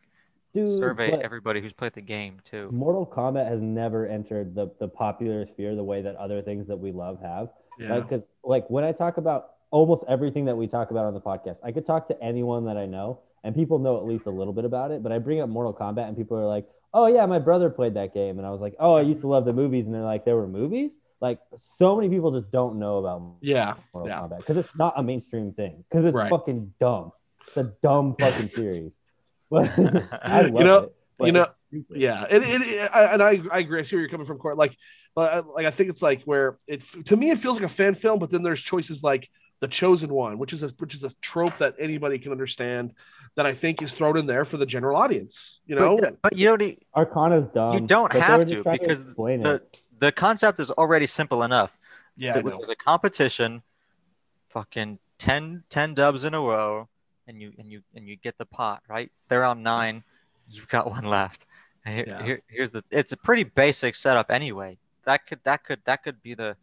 dude, 0.53 0.68
survey 0.70 1.12
everybody 1.12 1.62
who's 1.62 1.74
played 1.74 1.91
the 1.94 2.02
game 2.02 2.40
too. 2.45 2.70
Mortal 2.72 3.06
Kombat 3.06 3.48
has 3.49 3.62
never 3.62 4.08
entered 4.08 4.56
the 4.56 4.70
the 4.80 4.88
popular 4.88 5.45
sphere 5.48 5.76
the 5.76 5.84
way 5.84 6.02
that 6.02 6.16
other 6.16 6.41
things 6.41 6.68
that 6.68 6.78
we 6.78 6.91
love 6.94 7.20
have. 7.22 7.49
Yeah. 7.80 7.95
Like, 7.95 8.10
cause 8.10 8.22
like 8.44 8.70
when 8.70 8.84
I 8.86 8.91
talk 8.94 9.18
about 9.18 9.52
almost 9.72 10.03
everything 10.07 10.45
that 10.45 10.56
we 10.56 10.68
talk 10.68 10.91
about 10.91 11.06
on 11.06 11.14
the 11.14 11.22
podcast, 11.22 11.57
I 11.64 11.72
could 11.72 11.85
talk 11.85 12.07
to 12.10 12.23
anyone 12.23 12.65
that 12.65 12.77
I 12.77 12.85
know, 12.85 13.19
and 13.43 13.56
people 13.56 13.80
know 13.80 13.98
at 13.98 14.06
least 14.06 14.26
a 14.27 14.30
little 14.30 14.53
bit 14.53 14.65
about 14.65 14.91
it. 14.91 15.02
But 15.02 15.11
I 15.11 15.18
bring 15.18 15.41
up 15.41 15.49
Mortal 15.49 15.73
Kombat, 15.73 16.07
and 16.07 16.15
people 16.15 16.38
are 16.38 16.45
like, 16.45 16.68
"Oh 16.93 17.07
yeah, 17.07 17.26
my 17.26 17.39
brother 17.39 17.69
played 17.69 17.95
that 17.95 18.14
game," 18.14 18.38
and 18.38 18.45
I 18.48 18.52
was 18.52 18.61
like, 18.61 18.76
"Oh, 18.80 18.93
I 18.93 19.02
used 19.02 19.22
to 19.22 19.27
love 19.27 19.45
the 19.45 19.53
movies," 19.53 19.85
and 19.85 19.93
they're 19.95 20.02
like, 20.03 20.26
"There 20.26 20.35
were 20.35 20.48
movies." 20.48 20.95
Like 21.22 21.39
so 21.61 21.95
many 21.95 22.10
people 22.10 22.31
just 22.39 22.52
don't 22.52 22.80
know 22.80 22.98
about 22.98 23.35
yeah. 23.41 23.76
Mortal 23.93 24.10
Yeah. 24.10 24.19
Kombat 24.22 24.38
because 24.38 24.57
it's 24.57 24.76
not 24.76 24.93
a 24.98 25.03
mainstream 25.03 25.53
thing 25.53 25.84
because 25.89 26.06
it's 26.06 26.15
Right. 26.15 26.30
fucking 26.30 26.73
dumb. 26.80 27.11
It's 27.48 27.57
a 27.57 27.73
dumb 27.84 28.15
fucking 28.19 28.49
series. 28.60 28.91
But 29.52 29.69
I 30.23 30.41
love 30.43 30.53
know- 30.53 30.77
it. 31.19 31.26
you 31.26 31.31
know-. 31.34 31.48
Yeah, 31.89 32.26
it, 32.30 32.41
it- 32.43 32.89
and 32.93 33.22
I, 33.22 33.39
I 33.52 33.60
agree. 33.60 33.80
I 33.80 33.84
see 33.84 33.95
where 33.95 34.02
you're 34.02 34.10
coming 34.10 34.26
from, 34.26 34.38
Court. 34.39 34.57
Like, 34.57 34.76
but 35.15 35.48
like 35.48 35.65
I 35.65 35.72
think 35.72 35.89
it's 35.89 36.02
like 36.02 36.23
where 36.23 36.57
it 36.68 36.81
to 37.06 37.15
me 37.15 37.30
it 37.31 37.39
feels 37.39 37.56
like 37.57 37.65
a 37.65 37.69
fan 37.69 37.93
film, 37.95 38.18
but 38.19 38.30
then 38.30 38.43
there's 38.43 38.61
choices 38.61 39.03
like 39.03 39.30
the 39.62 39.68
chosen 39.68 40.10
one, 40.14 40.38
which 40.38 40.52
is 40.54 40.64
a, 40.64 40.68
which 40.80 40.94
is 40.94 41.04
a 41.06 41.12
trope 41.22 41.58
that 41.60 41.76
anybody 41.80 42.20
can 42.20 42.32
understand. 42.34 42.94
That 43.36 43.46
I 43.46 43.54
think 43.54 43.82
is 43.82 43.94
thrown 43.94 44.18
in 44.18 44.26
there 44.26 44.44
for 44.44 44.58
the 44.58 44.66
general 44.66 44.98
audience. 44.98 45.62
You 45.66 45.76
know, 45.76 45.96
But, 45.98 46.22
but 46.22 46.36
you 46.36 46.48
don't 46.50 46.60
need, 46.60 46.80
Arcana's 46.94 47.46
dumb. 47.46 47.74
you 47.76 47.80
don't 47.80 48.12
have 48.12 48.44
to 48.48 48.62
because 48.62 49.00
explain 49.00 49.42
the 49.44 49.54
it. 49.56 49.82
the 50.00 50.12
concept 50.12 50.60
is 50.60 50.70
already 50.72 51.06
simple 51.08 51.44
enough. 51.44 51.72
yeah, 52.18 52.38
it 52.38 52.44
was 52.44 52.68
a 52.70 52.76
competition, 52.76 53.64
fucking 54.50 55.00
10, 55.20 55.64
10 55.70 55.94
dubs 55.94 56.26
in 56.26 56.34
a 56.34 56.42
row, 56.42 56.90
and 57.28 57.42
you 57.42 57.54
and 57.58 57.72
you 57.72 57.82
and 57.96 58.06
you 58.08 58.18
get 58.18 58.38
the 58.38 58.46
pot 58.46 58.82
right. 58.90 59.10
They're 59.30 59.46
on 59.46 59.64
nine, 59.64 60.04
you've 60.50 60.68
got 60.68 60.90
one 60.90 61.06
left. 61.06 61.46
Here- 61.86 62.04
Yeah. 62.08 62.24
here- 62.24 62.42
here's 62.48 62.72
the. 62.72 62.84
It's 62.92 63.14
a 63.14 63.18
pretty 63.18 63.44
basic 63.46 63.96
setup 63.96 64.30
anyway. 64.30 64.78
That 65.06 65.26
could 65.26 65.40
that 65.46 65.64
could 65.64 65.80
that 65.86 66.04
could 66.04 66.22
be 66.22 66.34
the 66.34 66.58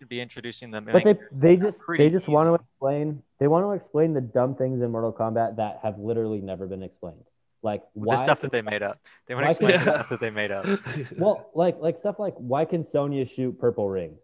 could 0.00 0.08
be 0.08 0.20
introducing 0.20 0.70
them. 0.70 0.88
But 0.90 1.04
they 1.04 1.18
they 1.30 1.56
just 1.56 1.78
they 1.96 2.08
just 2.08 2.26
want 2.26 2.48
to 2.48 2.54
explain 2.54 3.22
they 3.38 3.46
want 3.46 3.66
to 3.66 3.72
explain 3.72 4.14
the 4.14 4.20
dumb 4.20 4.54
things 4.56 4.82
in 4.82 4.90
Mortal 4.90 5.12
Kombat 5.12 5.56
that 5.56 5.80
have 5.82 5.98
literally 5.98 6.40
never 6.40 6.66
been 6.66 6.82
explained. 6.82 7.22
Like 7.62 7.82
why 7.92 8.16
the 8.16 8.24
stuff 8.24 8.40
that 8.40 8.50
they 8.50 8.62
made 8.62 8.82
up. 8.82 8.98
They 9.26 9.34
want 9.34 9.44
to 9.44 9.50
explain 9.50 9.72
can- 9.74 9.84
the 9.84 9.90
stuff 9.90 10.08
that 10.08 10.20
they 10.20 10.30
made 10.30 10.50
up. 10.50 10.66
well 11.18 11.50
like 11.54 11.78
like 11.78 11.98
stuff 11.98 12.18
like 12.18 12.34
why 12.38 12.64
can 12.64 12.84
Sonya 12.84 13.26
shoot 13.26 13.60
purple 13.60 13.88
rings? 13.88 14.18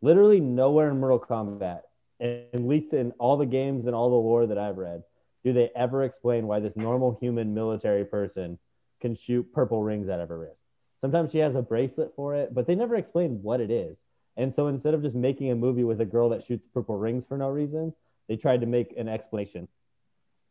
Literally 0.00 0.40
nowhere 0.40 0.90
in 0.90 0.98
Mortal 0.98 1.20
Kombat, 1.20 1.82
at 2.18 2.48
least 2.54 2.94
in 2.94 3.12
all 3.18 3.36
the 3.36 3.46
games 3.46 3.86
and 3.86 3.94
all 3.94 4.08
the 4.08 4.16
lore 4.16 4.46
that 4.46 4.58
I've 4.58 4.78
read, 4.78 5.02
do 5.44 5.52
they 5.52 5.70
ever 5.76 6.02
explain 6.04 6.46
why 6.46 6.58
this 6.58 6.74
normal 6.74 7.18
human 7.20 7.52
military 7.54 8.06
person 8.06 8.58
can 9.00 9.14
shoot 9.14 9.52
purple 9.52 9.82
rings 9.82 10.08
out 10.08 10.20
of 10.20 10.30
her 10.30 10.38
wrist. 10.38 10.58
Sometimes 11.02 11.32
she 11.32 11.38
has 11.38 11.54
a 11.54 11.62
bracelet 11.62 12.12
for 12.16 12.34
it, 12.34 12.54
but 12.54 12.66
they 12.66 12.74
never 12.74 12.96
explain 12.96 13.42
what 13.42 13.60
it 13.60 13.70
is. 13.70 13.98
And 14.36 14.52
so 14.52 14.68
instead 14.68 14.94
of 14.94 15.02
just 15.02 15.14
making 15.14 15.50
a 15.50 15.54
movie 15.54 15.84
with 15.84 16.00
a 16.00 16.06
girl 16.06 16.28
that 16.30 16.42
shoots 16.42 16.66
purple 16.72 16.96
rings 16.96 17.24
for 17.26 17.36
no 17.36 17.48
reason, 17.48 17.92
they 18.28 18.36
tried 18.36 18.60
to 18.60 18.66
make 18.66 18.94
an 18.96 19.08
explanation 19.08 19.68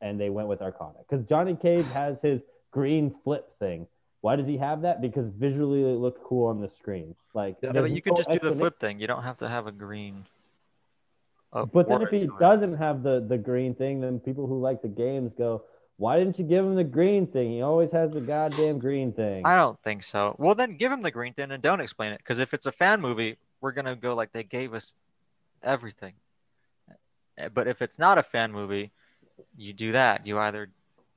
and 0.01 0.19
they 0.19 0.29
went 0.29 0.47
with 0.47 0.61
Arcana. 0.61 0.99
Because 0.99 1.23
Johnny 1.23 1.55
Cage 1.55 1.85
has 1.93 2.17
his 2.21 2.41
green 2.71 3.13
flip 3.23 3.57
thing. 3.59 3.87
Why 4.21 4.35
does 4.35 4.47
he 4.47 4.57
have 4.57 4.81
that? 4.83 5.01
Because 5.01 5.27
visually 5.27 5.81
it 5.81 5.97
looked 5.97 6.23
cool 6.23 6.47
on 6.47 6.61
the 6.61 6.69
screen. 6.69 7.15
Like, 7.33 7.57
Yeah, 7.61 7.71
but 7.73 7.89
you 7.91 8.01
no 8.05 8.15
just 8.15 8.29
do 8.31 8.39
the 8.39 8.51
flip 8.51 8.79
thing. 8.79 8.99
You 8.99 9.07
don't 9.07 9.23
have 9.23 9.37
to 9.37 9.49
have 9.49 9.67
a 9.67 9.71
green. 9.71 10.25
uh, 11.53 11.65
But 11.65 11.87
then 11.87 12.01
if 12.01 12.09
he 12.09 12.27
doesn't 12.39 12.75
have 12.77 13.03
the 13.03 13.25
the 13.27 13.37
green 13.37 13.73
thing, 13.73 14.01
then 14.01 14.19
people 14.19 14.47
who 14.47 14.59
like 14.59 14.81
the 14.81 14.87
games 14.89 15.33
go, 15.33 15.63
"Why 15.97 16.19
didn't 16.19 16.37
you 16.37 16.45
give 16.45 16.65
him 16.65 16.75
the 16.75 16.83
green 16.83 17.25
thing? 17.27 17.51
He 17.51 17.61
always 17.61 17.91
has 17.91 18.11
the 18.11 18.21
goddamn 18.21 18.77
green 18.79 19.11
thing." 19.11 19.45
I 19.45 19.55
don't 19.55 19.79
think 19.81 20.03
so. 20.03 20.35
Well, 20.37 20.55
then 20.55 20.77
give 20.77 20.91
him 20.91 21.01
the 21.01 21.11
green 21.11 21.33
thing 21.33 21.51
and 21.51 21.61
don't 21.63 21.81
explain 21.81 22.11
it. 22.11 22.19
Because 22.19 22.39
if 22.39 22.53
it's 22.53 22.65
a 22.67 22.71
fan 22.71 23.01
movie, 23.01 23.37
we're 23.61 23.71
gonna 23.71 23.95
go 23.95 24.15
like 24.15 24.31
they 24.31 24.43
gave 24.43 24.73
us 24.73 24.91
everything. 25.63 26.13
Uh, 27.39 27.49
But 27.49 27.67
if 27.67 27.81
it's 27.81 27.97
not 27.97 28.17
a 28.17 28.23
fan 28.23 28.51
movie, 28.51 28.91
you 29.57 29.73
do 29.73 29.93
that. 29.93 30.25
You 30.25 30.39
either 30.39 30.69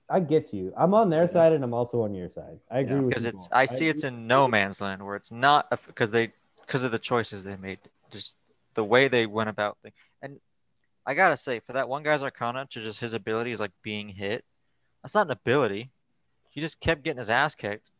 I 0.08 0.20
get 0.20 0.52
you. 0.52 0.72
I'm 0.76 0.92
on 0.94 1.08
their 1.08 1.26
side 1.26 1.52
and 1.52 1.64
I'm 1.64 1.72
also 1.72 2.02
on 2.02 2.14
your 2.14 2.28
side. 2.28 2.58
I 2.70 2.80
agree 2.80 3.00
with 3.00 3.08
because 3.08 3.24
you 3.24 3.30
it's. 3.30 3.48
I 3.50 3.64
see 3.64 3.88
it's 3.88 4.04
in 4.04 4.26
no 4.26 4.46
man's 4.46 4.80
land 4.80 5.04
where 5.04 5.16
it's 5.16 5.32
not 5.32 5.70
because 5.86 6.10
they 6.10 6.32
because 6.60 6.84
of 6.84 6.92
the 6.92 6.98
choices 6.98 7.44
they 7.44 7.56
made, 7.56 7.78
just 8.10 8.36
the 8.74 8.84
way 8.84 9.08
they 9.08 9.26
went 9.26 9.48
about 9.48 9.78
things. 9.82 9.94
And 10.20 10.40
I 11.06 11.14
gotta 11.14 11.36
say, 11.36 11.60
for 11.60 11.72
that 11.72 11.88
one 11.88 12.02
guy's 12.02 12.22
Arcana 12.22 12.66
to 12.70 12.80
just 12.80 13.00
his 13.00 13.14
ability 13.14 13.52
is 13.52 13.60
like 13.60 13.72
being 13.82 14.10
hit. 14.10 14.44
That's 15.02 15.14
not 15.14 15.26
an 15.26 15.32
ability. 15.32 15.90
He 16.50 16.60
just 16.60 16.80
kept 16.80 17.02
getting 17.02 17.18
his 17.18 17.30
ass 17.30 17.54
kicked, 17.54 17.90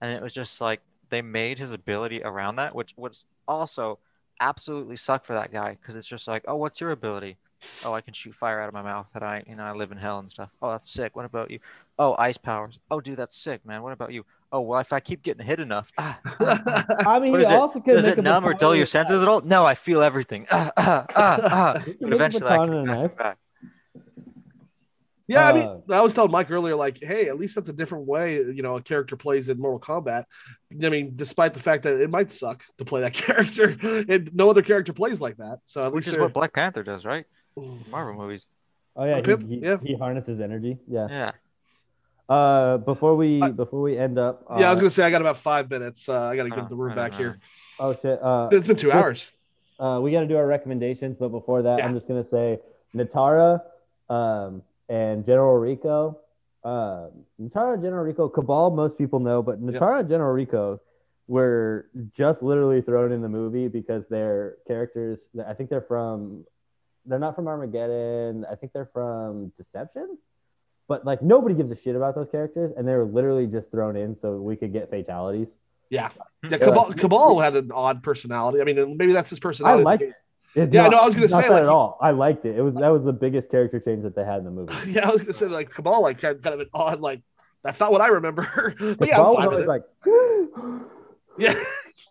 and 0.00 0.14
it 0.14 0.22
was 0.22 0.34
just 0.34 0.60
like 0.60 0.80
they 1.10 1.22
made 1.22 1.58
his 1.58 1.72
ability 1.72 2.22
around 2.22 2.56
that, 2.56 2.74
which 2.74 2.94
was 2.96 3.24
also 3.46 3.98
absolutely 4.40 4.96
suck 4.96 5.24
for 5.24 5.34
that 5.34 5.52
guy 5.52 5.76
because 5.80 5.96
it's 5.96 6.06
just 6.06 6.26
like, 6.28 6.44
oh, 6.48 6.56
what's 6.56 6.80
your 6.80 6.90
ability? 6.90 7.36
Oh, 7.84 7.94
I 7.94 8.02
can 8.02 8.12
shoot 8.12 8.34
fire 8.34 8.60
out 8.60 8.68
of 8.68 8.74
my 8.74 8.82
mouth. 8.82 9.06
That 9.14 9.22
I, 9.22 9.42
you 9.46 9.56
know, 9.56 9.62
I 9.64 9.72
live 9.72 9.90
in 9.90 9.96
hell 9.96 10.18
and 10.18 10.30
stuff. 10.30 10.50
Oh, 10.60 10.70
that's 10.72 10.90
sick. 10.90 11.16
What 11.16 11.24
about 11.24 11.50
you? 11.50 11.60
Oh, 11.98 12.14
ice 12.18 12.36
powers. 12.36 12.78
Oh, 12.90 13.00
dude, 13.00 13.16
that's 13.16 13.36
sick, 13.36 13.64
man. 13.64 13.82
What 13.82 13.92
about 13.92 14.12
you? 14.12 14.24
Oh, 14.52 14.60
well, 14.60 14.80
if 14.80 14.92
I 14.92 15.00
keep 15.00 15.22
getting 15.22 15.44
hit 15.44 15.60
enough, 15.60 15.90
ah, 15.98 16.18
ah, 16.40 16.62
ah. 16.66 17.08
I 17.08 17.18
mean, 17.18 17.32
What 17.32 17.40
he 17.40 17.46
is 17.46 17.52
it? 17.52 17.58
also 17.58 17.80
could 17.80 17.92
does 17.92 18.06
make 18.06 18.18
it 18.18 18.22
numb 18.22 18.44
or 18.44 18.54
dull 18.54 18.76
your 18.76 18.86
senses 18.86 19.22
at 19.22 19.28
all? 19.28 19.40
No, 19.40 19.64
I 19.64 19.74
feel 19.74 20.02
everything. 20.02 20.46
Ah, 20.50 20.70
ah, 20.76 21.06
ah, 21.14 21.38
ah. 21.42 21.82
But 22.00 22.12
eventually, 22.12 22.46
I 22.50 22.66
can 22.66 23.08
back 23.16 23.38
knife. 25.28 25.36
it 25.36 25.36
back. 25.36 25.36
Yeah, 25.36 25.46
I 25.46 25.50
Uh, 25.50 25.74
mean, 25.74 25.82
I 25.98 26.00
was 26.02 26.14
telling 26.14 26.30
Mike 26.30 26.50
earlier, 26.50 26.76
like, 26.76 26.98
hey, 27.00 27.28
at 27.28 27.38
least 27.38 27.54
that's 27.54 27.68
a 27.68 27.72
different 27.72 28.06
way, 28.06 28.36
you 28.36 28.62
know, 28.62 28.76
a 28.76 28.82
character 28.82 29.16
plays 29.16 29.48
in 29.48 29.58
Mortal 29.58 29.80
Kombat. 29.80 30.24
I 30.82 30.88
mean, 30.90 31.12
despite 31.16 31.54
the 31.54 31.60
fact 31.60 31.84
that 31.84 32.00
it 32.00 32.10
might 32.10 32.30
suck 32.30 32.62
to 32.78 32.84
play 32.84 33.00
that 33.02 33.12
character, 33.24 33.76
and 34.08 34.34
no 34.34 34.50
other 34.50 34.62
character 34.62 34.92
plays 34.92 35.20
like 35.20 35.36
that. 35.38 35.58
So 35.66 35.80
at 35.80 35.92
Which 35.92 36.06
least 36.06 36.16
is 36.16 36.20
what 36.20 36.32
Black 36.32 36.52
Panther 36.52 36.82
does, 36.82 37.04
right? 37.04 37.24
Marvel 37.90 38.14
movies. 38.14 38.46
Oh 38.96 39.04
yeah, 39.04 39.16
Okay, 39.16 39.36
he, 39.46 39.56
he, 39.56 39.60
yeah. 39.62 39.76
he 39.82 39.94
harnesses 39.96 40.38
energy. 40.40 40.78
Yeah. 40.86 41.08
Yeah. 41.10 41.30
Uh, 42.28 42.78
before 42.78 43.16
we 43.16 43.42
I- 43.42 43.50
before 43.50 43.82
we 43.82 43.98
end 43.98 44.18
up. 44.18 44.44
Uh, 44.48 44.56
yeah, 44.58 44.68
I 44.68 44.70
was 44.70 44.80
gonna 44.80 44.90
say 44.90 45.02
I 45.04 45.10
got 45.10 45.20
about 45.20 45.36
five 45.36 45.68
minutes. 45.68 46.08
Uh, 46.08 46.18
I 46.22 46.36
got 46.36 46.44
to 46.44 46.52
Oh, 46.52 46.56
get 46.56 46.68
the 46.70 46.76
room 46.76 46.92
I 46.92 46.94
don't 46.94 47.10
back 47.10 47.18
here. 47.18 47.38
Oh 47.78 47.94
shit. 47.94 48.22
Uh, 48.22 48.48
It's 48.52 48.66
been 48.66 48.76
two 48.76 48.90
Chris- 48.90 49.04
hours. 49.04 49.28
uh, 49.78 50.00
we 50.00 50.10
got 50.12 50.20
to 50.20 50.26
do 50.26 50.36
our 50.36 50.46
recommendations, 50.46 51.16
but 51.18 51.28
before 51.28 51.62
that, 51.62 51.78
Yeah. 51.80 51.84
I'm 51.86 51.94
just 51.94 52.08
gonna 52.08 52.24
say 52.24 52.60
Nitara, 52.94 53.60
um, 54.08 54.62
and 54.88 55.24
General 55.24 55.56
Rico. 55.56 56.20
Uh, 56.62 57.08
Nitara, 57.40 57.80
General 57.80 58.04
Rico, 58.04 58.28
Kabal. 58.28 58.74
Most 58.74 58.96
people 58.96 59.20
know, 59.20 59.42
but 59.42 59.62
Nitara, 59.62 60.00
and 60.00 60.08
General 60.08 60.32
Rico 60.32 60.80
were 61.26 61.88
just 62.12 62.42
literally 62.42 62.80
thrown 62.80 63.12
in 63.12 63.22
the 63.22 63.28
movie 63.28 63.68
because 63.68 64.04
their 64.08 64.56
characters. 64.66 65.20
I 65.46 65.54
think 65.54 65.70
they're 65.70 65.82
from. 65.82 66.44
They're 67.06 67.18
not 67.18 67.34
from 67.36 67.48
Armageddon. 67.48 68.46
I 68.50 68.54
think 68.54 68.72
they're 68.72 68.88
from 68.92 69.52
Deception. 69.58 70.16
But 70.88 71.04
like 71.04 71.22
nobody 71.22 71.54
gives 71.54 71.70
a 71.70 71.76
shit 71.76 71.96
about 71.96 72.14
those 72.14 72.28
characters, 72.28 72.72
and 72.76 72.86
they 72.86 72.94
were 72.94 73.04
literally 73.04 73.46
just 73.46 73.70
thrown 73.70 73.96
in 73.96 74.16
so 74.20 74.36
we 74.36 74.56
could 74.56 74.72
get 74.72 74.90
fatalities. 74.90 75.48
Yeah, 75.90 76.10
Yeah. 76.42 76.58
Kabal, 76.58 76.94
Kabal 76.96 77.40
had 77.40 77.56
an 77.56 77.70
odd 77.72 78.02
personality. 78.02 78.60
I 78.60 78.64
mean, 78.64 78.96
maybe 78.96 79.12
that's 79.12 79.30
his 79.30 79.38
personality. 79.38 79.80
I 79.80 79.84
like 79.84 80.00
it. 80.54 80.72
Yeah, 80.72 80.82
not- 80.84 80.92
no, 80.92 80.98
I 80.98 81.06
was 81.06 81.14
gonna 81.14 81.28
say, 81.28 81.42
that 81.42 81.50
like, 81.50 81.62
at 81.62 81.68
all. 81.68 81.98
I 82.00 82.10
liked 82.12 82.44
it. 82.46 82.56
It 82.56 82.62
was 82.62 82.74
that 82.74 82.88
was 82.88 83.04
the 83.04 83.12
biggest 83.12 83.50
character 83.50 83.80
change 83.80 84.02
that 84.04 84.14
they 84.14 84.24
had 84.24 84.38
in 84.38 84.44
the 84.44 84.50
movie. 84.50 84.74
Yeah, 84.90 85.08
I 85.08 85.12
was 85.12 85.20
gonna 85.22 85.32
say 85.34 85.46
like 85.46 85.70
Kabal, 85.70 86.02
like 86.02 86.20
had 86.20 86.42
kind 86.42 86.54
of 86.54 86.60
an 86.60 86.68
odd, 86.74 87.00
like 87.00 87.22
that's 87.62 87.80
not 87.80 87.90
what 87.92 88.00
I 88.00 88.08
remember. 88.08 88.74
but 88.98 89.08
yeah, 89.08 89.16
fine 89.16 89.48
was 89.50 89.66
like, 89.66 89.82
yeah, 91.38 91.54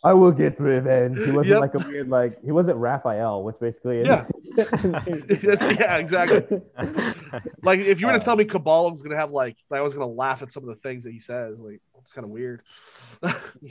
"I 0.04 0.14
will 0.14 0.32
get 0.32 0.60
revenge." 0.60 1.20
He 1.24 1.32
wasn't 1.32 1.48
Yep. 1.48 1.62
like 1.62 1.76
a 1.76 1.88
weird 1.88 2.10
like 2.10 2.44
he 2.44 2.52
wasn't 2.52 2.78
Raphael, 2.78 3.44
which 3.44 3.56
basically 3.60 4.02
Yeah. 4.04 4.26
yeah, 4.58 5.98
exactly. 5.98 6.62
Like 7.64 7.80
if 7.80 8.02
you 8.02 8.08
were 8.08 8.14
to 8.14 8.20
Uh, 8.20 8.24
tell 8.24 8.36
me 8.36 8.46
Kabal 8.46 8.92
was 8.92 9.02
gonna 9.02 9.16
have 9.16 9.32
like, 9.32 9.58
I 9.72 9.82
was 9.82 9.94
gonna 9.94 10.08
laugh 10.08 10.42
at 10.42 10.52
some 10.52 10.64
of 10.64 10.70
the 10.70 10.76
things 10.82 11.04
that 11.06 11.12
he 11.12 11.20
says. 11.20 11.60
Like 11.60 11.82
it's 12.02 12.12
kind 12.12 12.26
of 12.26 12.32
weird. 12.32 12.62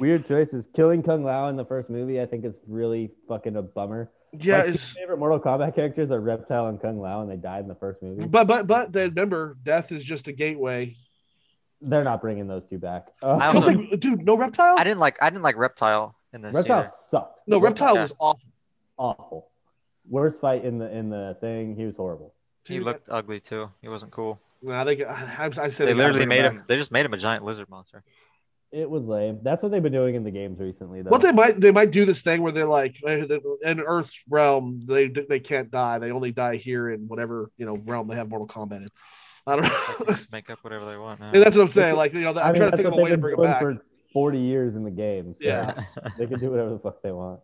Weird 0.01 0.25
choices. 0.25 0.69
Killing 0.75 1.03
Kung 1.03 1.23
Lao 1.25 1.49
in 1.49 1.57
the 1.57 1.65
first 1.67 1.91
movie, 1.91 2.21
I 2.21 2.27
think, 2.27 2.45
is 2.47 2.59
really 2.67 3.11
fucking 3.29 3.57
a 3.57 3.63
bummer. 3.63 4.11
Yeah, 4.39 4.59
my 4.59 4.65
it's, 4.67 4.83
favorite 4.93 5.19
Mortal 5.19 5.41
Kombat 5.41 5.75
characters 5.75 6.11
are 6.11 6.21
Reptile 6.21 6.67
and 6.69 6.81
Kung 6.81 7.01
Lao, 7.01 7.21
and 7.23 7.31
they 7.31 7.37
died 7.37 7.63
in 7.63 7.69
the 7.69 7.75
first 7.75 8.03
movie. 8.03 8.27
but 8.27 8.47
but 8.47 8.67
but 8.67 8.93
then 8.93 9.11
remember, 9.11 9.57
death 9.65 9.93
is 9.93 10.03
just 10.05 10.29
a 10.29 10.33
gateway. 10.33 10.97
They're 11.81 12.05
not 12.05 12.21
bringing 12.21 12.47
those 12.47 12.63
two 12.71 12.79
back. 12.79 13.09
I 13.23 13.27
Uh, 13.27 13.37
I 13.37 13.47
don't 13.53 13.57
also- 13.57 13.69
think, 13.69 14.01
dude, 14.01 14.25
no 14.25 14.37
reptile. 14.37 14.77
I 14.79 14.85
didn't 14.85 15.01
like 15.01 15.19
I 15.21 15.31
didn't 15.31 15.43
like 15.43 15.57
Reptile 15.57 16.15
in 16.33 16.41
this 16.43 16.55
Reptile 16.55 16.81
either. 16.81 16.91
sucked. 17.09 17.41
no 17.49 17.59
reptile 17.61 17.95
Yeah. 17.95 18.03
was 18.03 18.13
awful. 18.19 18.49
awful. 18.97 19.49
Worst 20.09 20.39
fight 20.41 20.65
in 20.65 20.79
the 20.79 20.91
in 20.97 21.11
the 21.11 21.37
thing. 21.41 21.77
He 21.77 21.85
was 21.85 21.95
horrible. 21.97 22.35
He 22.65 22.77
Dude, 22.77 22.85
looked 22.85 23.09
ugly 23.11 23.41
too. 23.41 23.71
He 23.81 23.89
wasn't 23.89 24.13
cool. 24.13 24.41
Nah, 24.63 24.85
they, 24.85 25.05
I, 25.05 25.47
I 25.47 25.51
said 25.51 25.59
They 25.61 25.69
gotta 25.87 25.95
literally 25.97 26.25
made 26.27 26.43
back. 26.43 26.53
him. 26.53 26.65
They 26.69 26.77
just 26.77 26.93
made 26.93 27.05
him 27.05 27.13
a 27.13 27.17
giant 27.19 27.45
lizard 27.45 27.69
monster. 27.69 28.05
It 28.73 28.89
was 28.89 29.07
lame. 29.07 29.39
That's 29.43 29.63
what 29.63 29.71
they've 29.71 29.83
been 29.83 29.93
doing 29.93 30.15
in 30.15 30.25
the 30.25 30.31
games 30.31 30.59
recently, 30.59 31.03
though. 31.03 31.11
What 31.11 31.21
they 31.21 31.33
might 31.33 31.61
they 31.61 31.71
might 31.71 31.91
do 31.91 32.05
this 32.07 32.23
thing 32.23 32.41
where 32.43 32.53
they're 32.53 32.65
like 32.67 32.97
eh, 33.07 33.27
in 33.65 33.81
Earth's 33.81 34.19
realm 34.31 34.81
they 34.87 35.09
they 35.09 35.41
can't 35.41 35.71
die 35.71 35.99
they 35.99 36.11
only 36.11 36.33
die 36.33 36.57
here 36.57 36.91
in 36.91 37.01
whatever 37.07 37.51
you 37.59 37.67
know 37.67 37.77
realm 37.85 38.09
they 38.09 38.17
have 38.17 38.29
Mortal 38.31 38.49
Kombat 38.49 38.79
in. 38.79 38.89
I 39.47 39.57
don't 39.57 39.65
Like, 39.65 39.99
they 39.99 40.05
know. 40.07 40.17
just 40.17 40.33
make 40.33 40.49
up 40.51 40.59
whatever 40.63 40.87
they 40.87 40.97
want. 40.97 41.21
Now. 41.21 41.33
And 41.33 41.43
that's 41.43 41.55
what 41.55 41.63
I'm 41.63 41.69
saying. 41.69 41.97
Like 41.97 42.15
you 42.15 42.21
know, 42.23 42.31
I'm 42.31 42.39
I 42.39 42.53
mean, 42.53 42.61
trying 42.61 42.71
to 42.71 42.77
think 42.77 42.89
of 42.89 42.95
a 42.95 42.97
way 42.97 43.11
to 43.11 43.19
bring 43.19 43.39
it 43.39 43.43
back. 43.43 43.61
for 43.61 43.85
40 44.15 44.39
years 44.39 44.75
in 44.75 44.85
the 44.85 44.91
game. 44.91 45.35
So 45.35 45.41
Yeah. 45.47 45.85
they 46.19 46.27
can 46.27 46.39
do 46.41 46.51
whatever 46.51 46.71
the 46.71 46.79
fuck 46.79 47.03
they 47.03 47.13
want. 47.13 47.41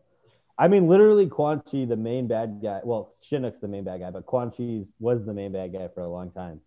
I 0.61 0.67
mean, 0.69 0.89
literally, 0.89 1.29
Quan 1.29 1.61
Chi, 1.71 1.85
the 1.85 1.97
main 1.97 2.27
bad 2.27 2.61
guy. 2.63 2.81
Well, 2.83 3.15
Shinnok's 3.23 3.61
the 3.61 3.69
main 3.69 3.85
bad 3.85 4.01
guy, 4.01 4.11
but 4.11 4.27
Quan 4.27 4.51
Chi's 4.51 4.87
was 4.99 5.25
the 5.25 5.33
main 5.33 5.53
bad 5.53 5.73
guy 5.73 5.89
for 5.95 6.01
a 6.01 6.09
long 6.09 6.31
time. 6.33 6.61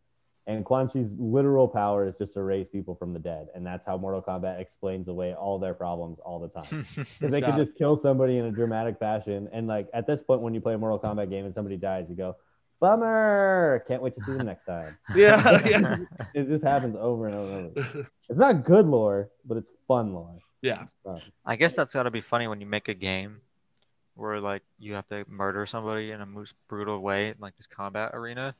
And 0.48 0.66
Quan 0.66 0.90
Chi's 0.90 1.08
literal 1.20 1.68
power 1.68 2.08
is 2.08 2.16
just 2.18 2.34
to 2.34 2.42
raise 2.42 2.68
people 2.68 2.96
from 2.96 3.14
the 3.14 3.20
dead, 3.20 3.50
and 3.54 3.66
that's 3.66 3.86
how 3.86 3.96
Mortal 3.98 4.22
Kombat 4.24 4.60
explains 4.60 5.08
away 5.08 5.34
all 5.36 5.60
their 5.60 5.76
problems 5.76 6.18
all 6.26 6.40
the 6.40 6.50
time. 6.50 6.84
'Cause 6.96 7.18
they 7.32 7.40
Got 7.42 7.52
can 7.52 7.58
just 7.64 7.78
kill 7.78 7.96
somebody 7.96 8.38
in 8.40 8.46
a 8.46 8.52
dramatic 8.52 8.98
fashion, 8.98 9.48
and 9.54 9.68
like 9.68 9.88
at 9.94 10.08
this 10.08 10.22
point, 10.24 10.42
when 10.42 10.54
you 10.56 10.60
play 10.62 10.74
a 10.74 10.78
Mortal 10.80 10.98
Kombat 11.00 11.30
game 11.30 11.46
and 11.46 11.54
somebody 11.54 11.78
dies, 11.78 12.10
you 12.10 12.16
go, 12.16 12.36
"Bummer! 12.80 13.84
Can't 13.88 14.02
wait 14.02 14.16
to 14.16 14.24
see 14.24 14.34
them 14.34 14.46
next 14.48 14.66
time." 14.66 14.98
Yeah, 15.16 15.62
yeah, 15.68 15.98
It 16.34 16.48
just 16.48 16.64
happens 16.64 16.96
over 17.00 17.28
and 17.28 17.36
over 17.36 17.54
and 17.58 17.78
over. 17.78 18.08
It's 18.30 18.40
not 18.40 18.64
good 18.66 18.88
lore, 18.88 19.30
but 19.46 19.58
it's 19.58 19.70
fun 19.88 20.14
lore. 20.14 20.40
yeah. 20.62 20.86
Um, 21.06 21.18
I 21.46 21.56
guess 21.56 21.76
that's 21.76 21.94
got 21.94 22.04
to 22.04 22.12
be 22.12 22.22
funny 22.22 22.48
when 22.48 22.60
you 22.62 22.68
make 22.68 22.88
a 22.88 22.94
game 22.94 23.42
where 24.16 24.40
like 24.40 24.64
you 24.80 24.94
have 24.94 25.08
to 25.08 25.24
murder 25.30 25.66
somebody 25.66 26.12
in 26.12 26.22
a 26.22 26.26
most 26.26 26.56
brutal 26.68 27.00
way, 27.00 27.30
in, 27.30 27.36
like 27.40 27.56
this 27.58 27.68
combat 27.68 28.12
arena, 28.14 28.56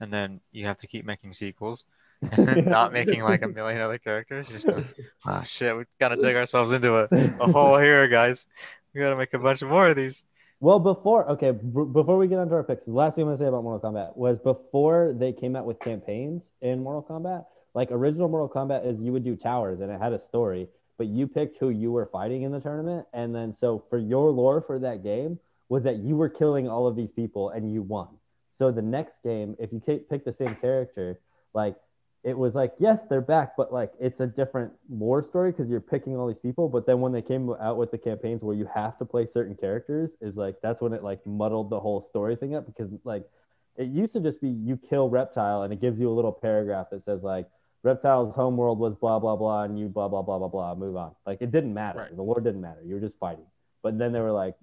and 0.00 0.12
then 0.12 0.40
you 0.52 0.66
have 0.66 0.78
to 0.78 0.86
keep 0.86 1.04
making 1.04 1.32
sequels 1.32 1.84
and 2.32 2.46
then 2.46 2.64
not 2.64 2.92
making 2.92 3.22
like 3.22 3.42
a 3.42 3.48
million 3.60 3.80
other 3.80 3.98
characters. 3.98 4.48
You 4.48 4.54
just 4.54 4.66
go, 4.66 4.82
oh 5.26 5.42
shit, 5.42 5.76
we 5.76 5.84
gotta 6.00 6.16
dig 6.16 6.36
ourselves 6.36 6.72
into 6.72 6.94
a, 6.94 7.08
a 7.40 7.52
hole 7.52 7.78
here, 7.78 8.08
guys. 8.08 8.46
We 8.94 9.00
gotta 9.00 9.16
make 9.16 9.34
a 9.34 9.38
bunch 9.38 9.62
more 9.62 9.88
of 9.88 9.96
these. 9.96 10.24
Well, 10.60 10.78
before 10.78 11.28
okay, 11.32 11.50
b- 11.50 11.84
before 11.92 12.16
we 12.16 12.28
get 12.28 12.38
onto 12.38 12.54
our 12.54 12.64
picks, 12.64 12.84
the 12.86 12.92
last 12.92 13.16
thing 13.16 13.24
I'm 13.24 13.28
gonna 13.28 13.38
say 13.38 13.46
about 13.46 13.62
Mortal 13.62 13.92
Kombat 13.92 14.16
was 14.16 14.38
before 14.38 15.14
they 15.14 15.32
came 15.32 15.54
out 15.54 15.66
with 15.66 15.78
campaigns 15.80 16.42
in 16.62 16.82
Mortal 16.82 17.02
Kombat. 17.02 17.44
Like 17.74 17.90
original 17.90 18.28
Mortal 18.28 18.48
Kombat 18.48 18.86
is 18.86 18.98
you 19.00 19.12
would 19.12 19.24
do 19.24 19.36
towers 19.36 19.80
and 19.80 19.90
it 19.90 20.00
had 20.00 20.14
a 20.14 20.18
story, 20.18 20.68
but 20.96 21.08
you 21.08 21.26
picked 21.26 21.58
who 21.58 21.68
you 21.68 21.92
were 21.92 22.06
fighting 22.06 22.42
in 22.42 22.52
the 22.52 22.60
tournament, 22.60 23.06
and 23.12 23.34
then 23.34 23.52
so 23.52 23.84
for 23.90 23.98
your 23.98 24.30
lore 24.30 24.62
for 24.62 24.78
that 24.78 25.02
game 25.02 25.38
was 25.68 25.82
that 25.82 25.96
you 25.96 26.16
were 26.16 26.30
killing 26.30 26.68
all 26.68 26.86
of 26.86 26.96
these 26.96 27.10
people 27.10 27.50
and 27.50 27.70
you 27.70 27.82
won. 27.82 28.08
So 28.58 28.70
the 28.70 28.82
next 28.82 29.22
game, 29.22 29.56
if 29.58 29.72
you 29.72 29.80
pick 29.80 30.24
the 30.24 30.32
same 30.32 30.56
character, 30.56 31.20
like 31.54 31.76
it 32.26 32.36
was 32.36 32.56
like 32.56 32.72
yes 32.80 33.02
they're 33.08 33.20
back 33.20 33.52
but 33.56 33.72
like 33.72 33.92
it's 34.00 34.18
a 34.18 34.26
different 34.26 34.72
lore 34.90 35.22
story 35.22 35.52
because 35.52 35.70
you're 35.70 35.80
picking 35.80 36.16
all 36.16 36.26
these 36.26 36.40
people. 36.40 36.68
But 36.68 36.86
then 36.86 37.00
when 37.00 37.12
they 37.12 37.22
came 37.22 37.48
out 37.60 37.76
with 37.76 37.90
the 37.92 37.98
campaigns 37.98 38.42
where 38.42 38.56
you 38.56 38.68
have 38.74 38.98
to 38.98 39.04
play 39.04 39.26
certain 39.26 39.54
characters 39.54 40.10
is 40.20 40.36
like 40.36 40.56
that's 40.62 40.80
when 40.80 40.92
it 40.92 41.04
like 41.04 41.24
muddled 41.26 41.70
the 41.70 41.78
whole 41.78 42.00
story 42.00 42.34
thing 42.34 42.54
up 42.54 42.66
because 42.66 42.90
like 43.04 43.24
it 43.76 43.88
used 43.88 44.12
to 44.14 44.20
just 44.20 44.40
be 44.40 44.48
you 44.48 44.76
kill 44.76 45.08
reptile 45.08 45.62
and 45.62 45.72
it 45.72 45.80
gives 45.80 46.00
you 46.00 46.10
a 46.10 46.14
little 46.14 46.32
paragraph 46.32 46.88
that 46.90 47.04
says 47.04 47.22
like 47.22 47.46
reptile's 47.84 48.34
homeworld 48.34 48.80
was 48.80 48.94
blah 48.96 49.18
blah 49.18 49.36
blah 49.36 49.62
and 49.62 49.78
you 49.78 49.88
blah 49.88 50.08
blah 50.08 50.22
blah 50.22 50.38
blah 50.38 50.48
blah 50.48 50.74
move 50.74 50.96
on. 50.96 51.12
Like 51.26 51.42
it 51.42 51.52
didn't 51.52 51.74
matter. 51.74 52.00
Right. 52.00 52.16
the 52.16 52.22
lore 52.22 52.40
didn't 52.40 52.60
matter. 52.60 52.80
You 52.84 52.94
were 52.94 53.00
just 53.00 53.18
fighting. 53.18 53.46
But 53.82 53.98
then 53.98 54.12
they 54.12 54.20
were 54.20 54.32
like 54.32 54.56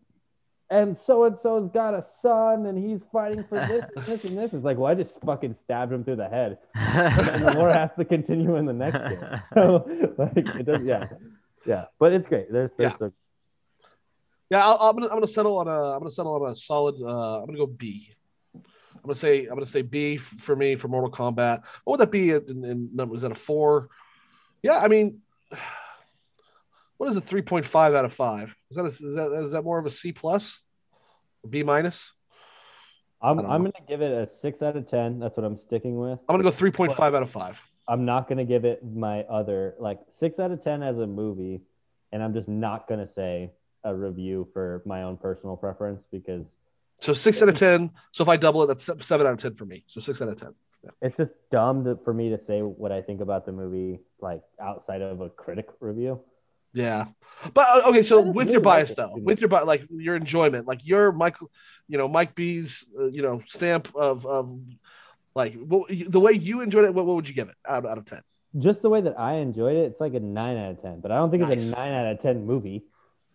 and 0.73 0.97
so 0.97 1.25
and 1.25 1.37
so's 1.37 1.69
got 1.69 1.93
a 1.93 2.01
son 2.01 2.65
and 2.65 2.77
he's 2.77 3.01
fighting 3.11 3.43
for 3.43 3.59
this 3.59 3.85
and 3.95 4.05
this 4.05 4.23
and 4.23 4.37
this 4.37 4.53
it's 4.53 4.65
like 4.65 4.77
well 4.77 4.91
i 4.91 4.95
just 4.95 5.19
fucking 5.21 5.53
stabbed 5.53 5.93
him 5.93 6.03
through 6.03 6.15
the 6.15 6.27
head 6.27 6.57
and 6.75 7.45
the 7.45 7.53
lore 7.53 7.71
has 7.71 7.91
to 7.97 8.03
continue 8.03 8.55
in 8.55 8.65
the 8.65 8.73
next 8.73 8.97
game. 8.97 9.19
So 9.53 9.85
like 10.17 10.37
it 10.37 10.65
does, 10.65 10.83
yeah, 10.83 11.07
yeah. 11.65 11.85
But 11.99 12.13
it's 12.13 12.27
great. 12.27 12.51
There's, 12.51 12.71
there's 12.77 12.93
Yeah. 12.99 13.09
Yeah, 14.49 14.65
I'll, 14.65 14.89
I'm 14.89 14.95
gonna 14.95 15.07
I'm 15.07 15.15
gonna 15.15 15.27
settle 15.27 15.57
on 15.57 15.67
a 15.67 15.91
I'm 15.93 15.99
gonna 15.99 16.11
settle 16.11 16.33
on 16.35 16.51
a 16.51 16.55
solid. 16.55 16.95
Uh, 17.01 17.39
I'm 17.39 17.45
gonna 17.45 17.57
go 17.57 17.67
B. 17.67 18.09
I'm 18.53 18.61
gonna 19.03 19.15
say 19.15 19.45
I'm 19.45 19.55
gonna 19.55 19.65
say 19.65 19.81
B 19.81 20.17
for 20.17 20.55
me 20.55 20.75
for 20.75 20.87
Mortal 20.87 21.11
Kombat. 21.11 21.63
What 21.83 21.99
would 21.99 21.99
that 22.01 22.11
be 22.11 22.31
in, 22.31 22.63
in? 22.63 23.15
Is 23.15 23.21
that 23.21 23.31
a 23.31 23.35
four? 23.35 23.89
Yeah, 24.61 24.77
I 24.79 24.87
mean, 24.87 25.21
what 26.97 27.09
is 27.09 27.17
a 27.17 27.21
three 27.21 27.41
point 27.41 27.65
five 27.65 27.93
out 27.93 28.05
of 28.05 28.13
five? 28.13 28.55
Is 28.69 28.77
that 28.77 28.85
a, 28.85 28.89
is 28.89 29.15
that 29.15 29.31
is 29.45 29.51
that 29.51 29.63
more 29.63 29.79
of 29.79 29.85
a 29.85 29.91
C 29.91 30.11
plus, 30.11 30.59
B 31.49 31.63
minus? 31.63 32.11
I'm, 33.21 33.39
I'm 33.39 33.63
know. 33.63 33.71
gonna 33.71 33.85
give 33.87 34.01
it 34.01 34.11
a 34.11 34.27
six 34.27 34.61
out 34.61 34.75
of 34.75 34.89
ten. 34.89 35.19
That's 35.19 35.37
what 35.37 35.45
I'm 35.45 35.57
sticking 35.57 35.97
with. 35.97 36.19
I'm 36.27 36.33
gonna 36.33 36.43
go 36.43 36.51
three 36.51 36.71
point 36.71 36.95
five 36.95 37.15
out 37.15 37.23
of 37.23 37.29
five. 37.29 37.57
I'm 37.87 38.05
not 38.05 38.27
gonna 38.27 38.45
give 38.45 38.65
it 38.65 38.83
my 38.83 39.21
other 39.23 39.75
like 39.79 39.99
six 40.09 40.39
out 40.39 40.51
of 40.51 40.61
ten 40.61 40.83
as 40.83 40.97
a 40.97 41.07
movie, 41.07 41.61
and 42.11 42.21
I'm 42.21 42.33
just 42.33 42.47
not 42.47 42.87
gonna 42.87 43.07
say 43.07 43.51
a 43.83 43.93
review 43.95 44.47
for 44.53 44.81
my 44.85 45.03
own 45.03 45.17
personal 45.17 45.57
preference 45.57 46.03
because 46.11 46.55
So 46.99 47.13
six 47.13 47.41
out 47.41 47.49
of 47.49 47.57
ten. 47.57 47.91
So 48.11 48.23
if 48.23 48.29
I 48.29 48.37
double 48.37 48.63
it, 48.63 48.67
that's 48.67 48.83
seven 49.05 49.27
out 49.27 49.33
of 49.33 49.39
ten 49.39 49.53
for 49.55 49.65
me. 49.65 49.83
So 49.87 49.99
six 49.99 50.21
out 50.21 50.29
of 50.29 50.39
ten. 50.39 50.53
it's 51.01 51.17
just 51.17 51.31
dumb 51.49 51.83
to, 51.85 51.97
for 52.03 52.13
me 52.13 52.29
to 52.29 52.37
say 52.37 52.61
what 52.61 52.91
I 52.91 53.01
think 53.01 53.21
about 53.21 53.45
the 53.45 53.51
movie 53.51 53.99
like 54.19 54.41
outside 54.61 55.01
of 55.01 55.21
a 55.21 55.29
critic 55.29 55.67
review. 55.79 56.19
Yeah, 56.73 57.05
but 57.53 57.67
uh, 57.67 57.89
okay. 57.89 58.03
So 58.03 58.21
with 58.21 58.49
your 58.49 58.61
bias 58.61 58.91
it. 58.91 58.97
though, 58.97 59.13
with 59.15 59.41
your 59.41 59.49
like 59.65 59.83
your 59.89 60.15
enjoyment, 60.15 60.67
like 60.67 60.81
your 60.83 61.11
Michael, 61.11 61.51
you 61.87 61.97
know 61.97 62.07
Mike 62.07 62.35
B's, 62.35 62.83
uh, 62.99 63.05
you 63.05 63.21
know 63.21 63.41
stamp 63.47 63.93
of 63.95 64.25
of 64.25 64.59
like 65.35 65.55
what, 65.55 65.89
the 66.07 66.19
way 66.19 66.33
you 66.33 66.61
enjoyed 66.61 66.85
it. 66.85 66.93
What, 66.93 67.05
what 67.05 67.15
would 67.15 67.27
you 67.27 67.33
give 67.33 67.49
it 67.49 67.55
out 67.67 67.85
out 67.85 67.97
of 67.97 68.05
ten? 68.05 68.21
just 68.59 68.83
the 68.83 68.89
way 68.89 69.01
that 69.01 69.19
I 69.19 69.35
enjoyed 69.35 69.75
it, 69.75 69.85
it's 69.85 69.99
like 69.99 70.13
a 70.13 70.19
nine 70.19 70.57
out 70.57 70.71
of 70.71 70.81
ten. 70.81 70.99
But 70.99 71.11
I 71.11 71.15
don't 71.15 71.31
think 71.31 71.43
it's 71.43 71.61
a 71.63 71.65
nine 71.65 71.91
out 71.91 72.11
of 72.11 72.21
ten 72.21 72.45
movie. 72.45 72.83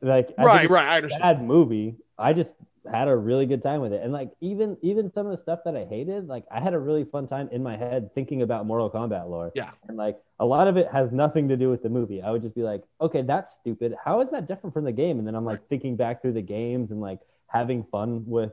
Like 0.00 0.26
I 0.38 0.46
think 0.46 0.46
Right, 0.46 0.64
it's 0.64 0.70
right. 0.70 0.86
I 0.86 0.92
a 0.92 0.96
understand. 0.96 1.22
bad 1.22 1.42
movie. 1.42 1.96
I 2.16 2.32
just 2.32 2.54
had 2.90 3.08
a 3.08 3.16
really 3.16 3.46
good 3.46 3.62
time 3.62 3.80
with 3.80 3.92
it. 3.92 4.02
And 4.02 4.12
like 4.12 4.30
even 4.40 4.76
even 4.82 5.08
some 5.10 5.26
of 5.26 5.32
the 5.32 5.36
stuff 5.38 5.60
that 5.64 5.76
I 5.76 5.84
hated, 5.84 6.28
like 6.28 6.44
I 6.50 6.60
had 6.60 6.74
a 6.74 6.78
really 6.78 7.04
fun 7.04 7.26
time 7.28 7.48
in 7.52 7.62
my 7.62 7.76
head 7.76 8.14
thinking 8.14 8.42
about 8.42 8.66
Mortal 8.66 8.90
Kombat 8.90 9.28
lore. 9.28 9.52
Yeah. 9.54 9.70
And 9.88 9.96
like 9.96 10.18
a 10.40 10.44
lot 10.46 10.68
of 10.68 10.76
it 10.76 10.88
has 10.92 11.12
nothing 11.12 11.48
to 11.48 11.56
do 11.56 11.70
with 11.70 11.82
the 11.82 11.88
movie. 11.88 12.22
I 12.22 12.30
would 12.30 12.42
just 12.42 12.54
be 12.54 12.62
like, 12.62 12.82
okay, 13.00 13.22
that's 13.22 13.54
stupid. 13.56 13.94
How 14.02 14.20
is 14.20 14.30
that 14.30 14.46
different 14.48 14.74
from 14.74 14.84
the 14.84 14.92
game? 14.92 15.18
And 15.18 15.26
then 15.26 15.34
I'm 15.34 15.44
like 15.44 15.66
thinking 15.68 15.96
back 15.96 16.22
through 16.22 16.32
the 16.34 16.42
games 16.42 16.90
and 16.90 17.00
like 17.00 17.20
having 17.46 17.84
fun 17.84 18.24
with 18.26 18.52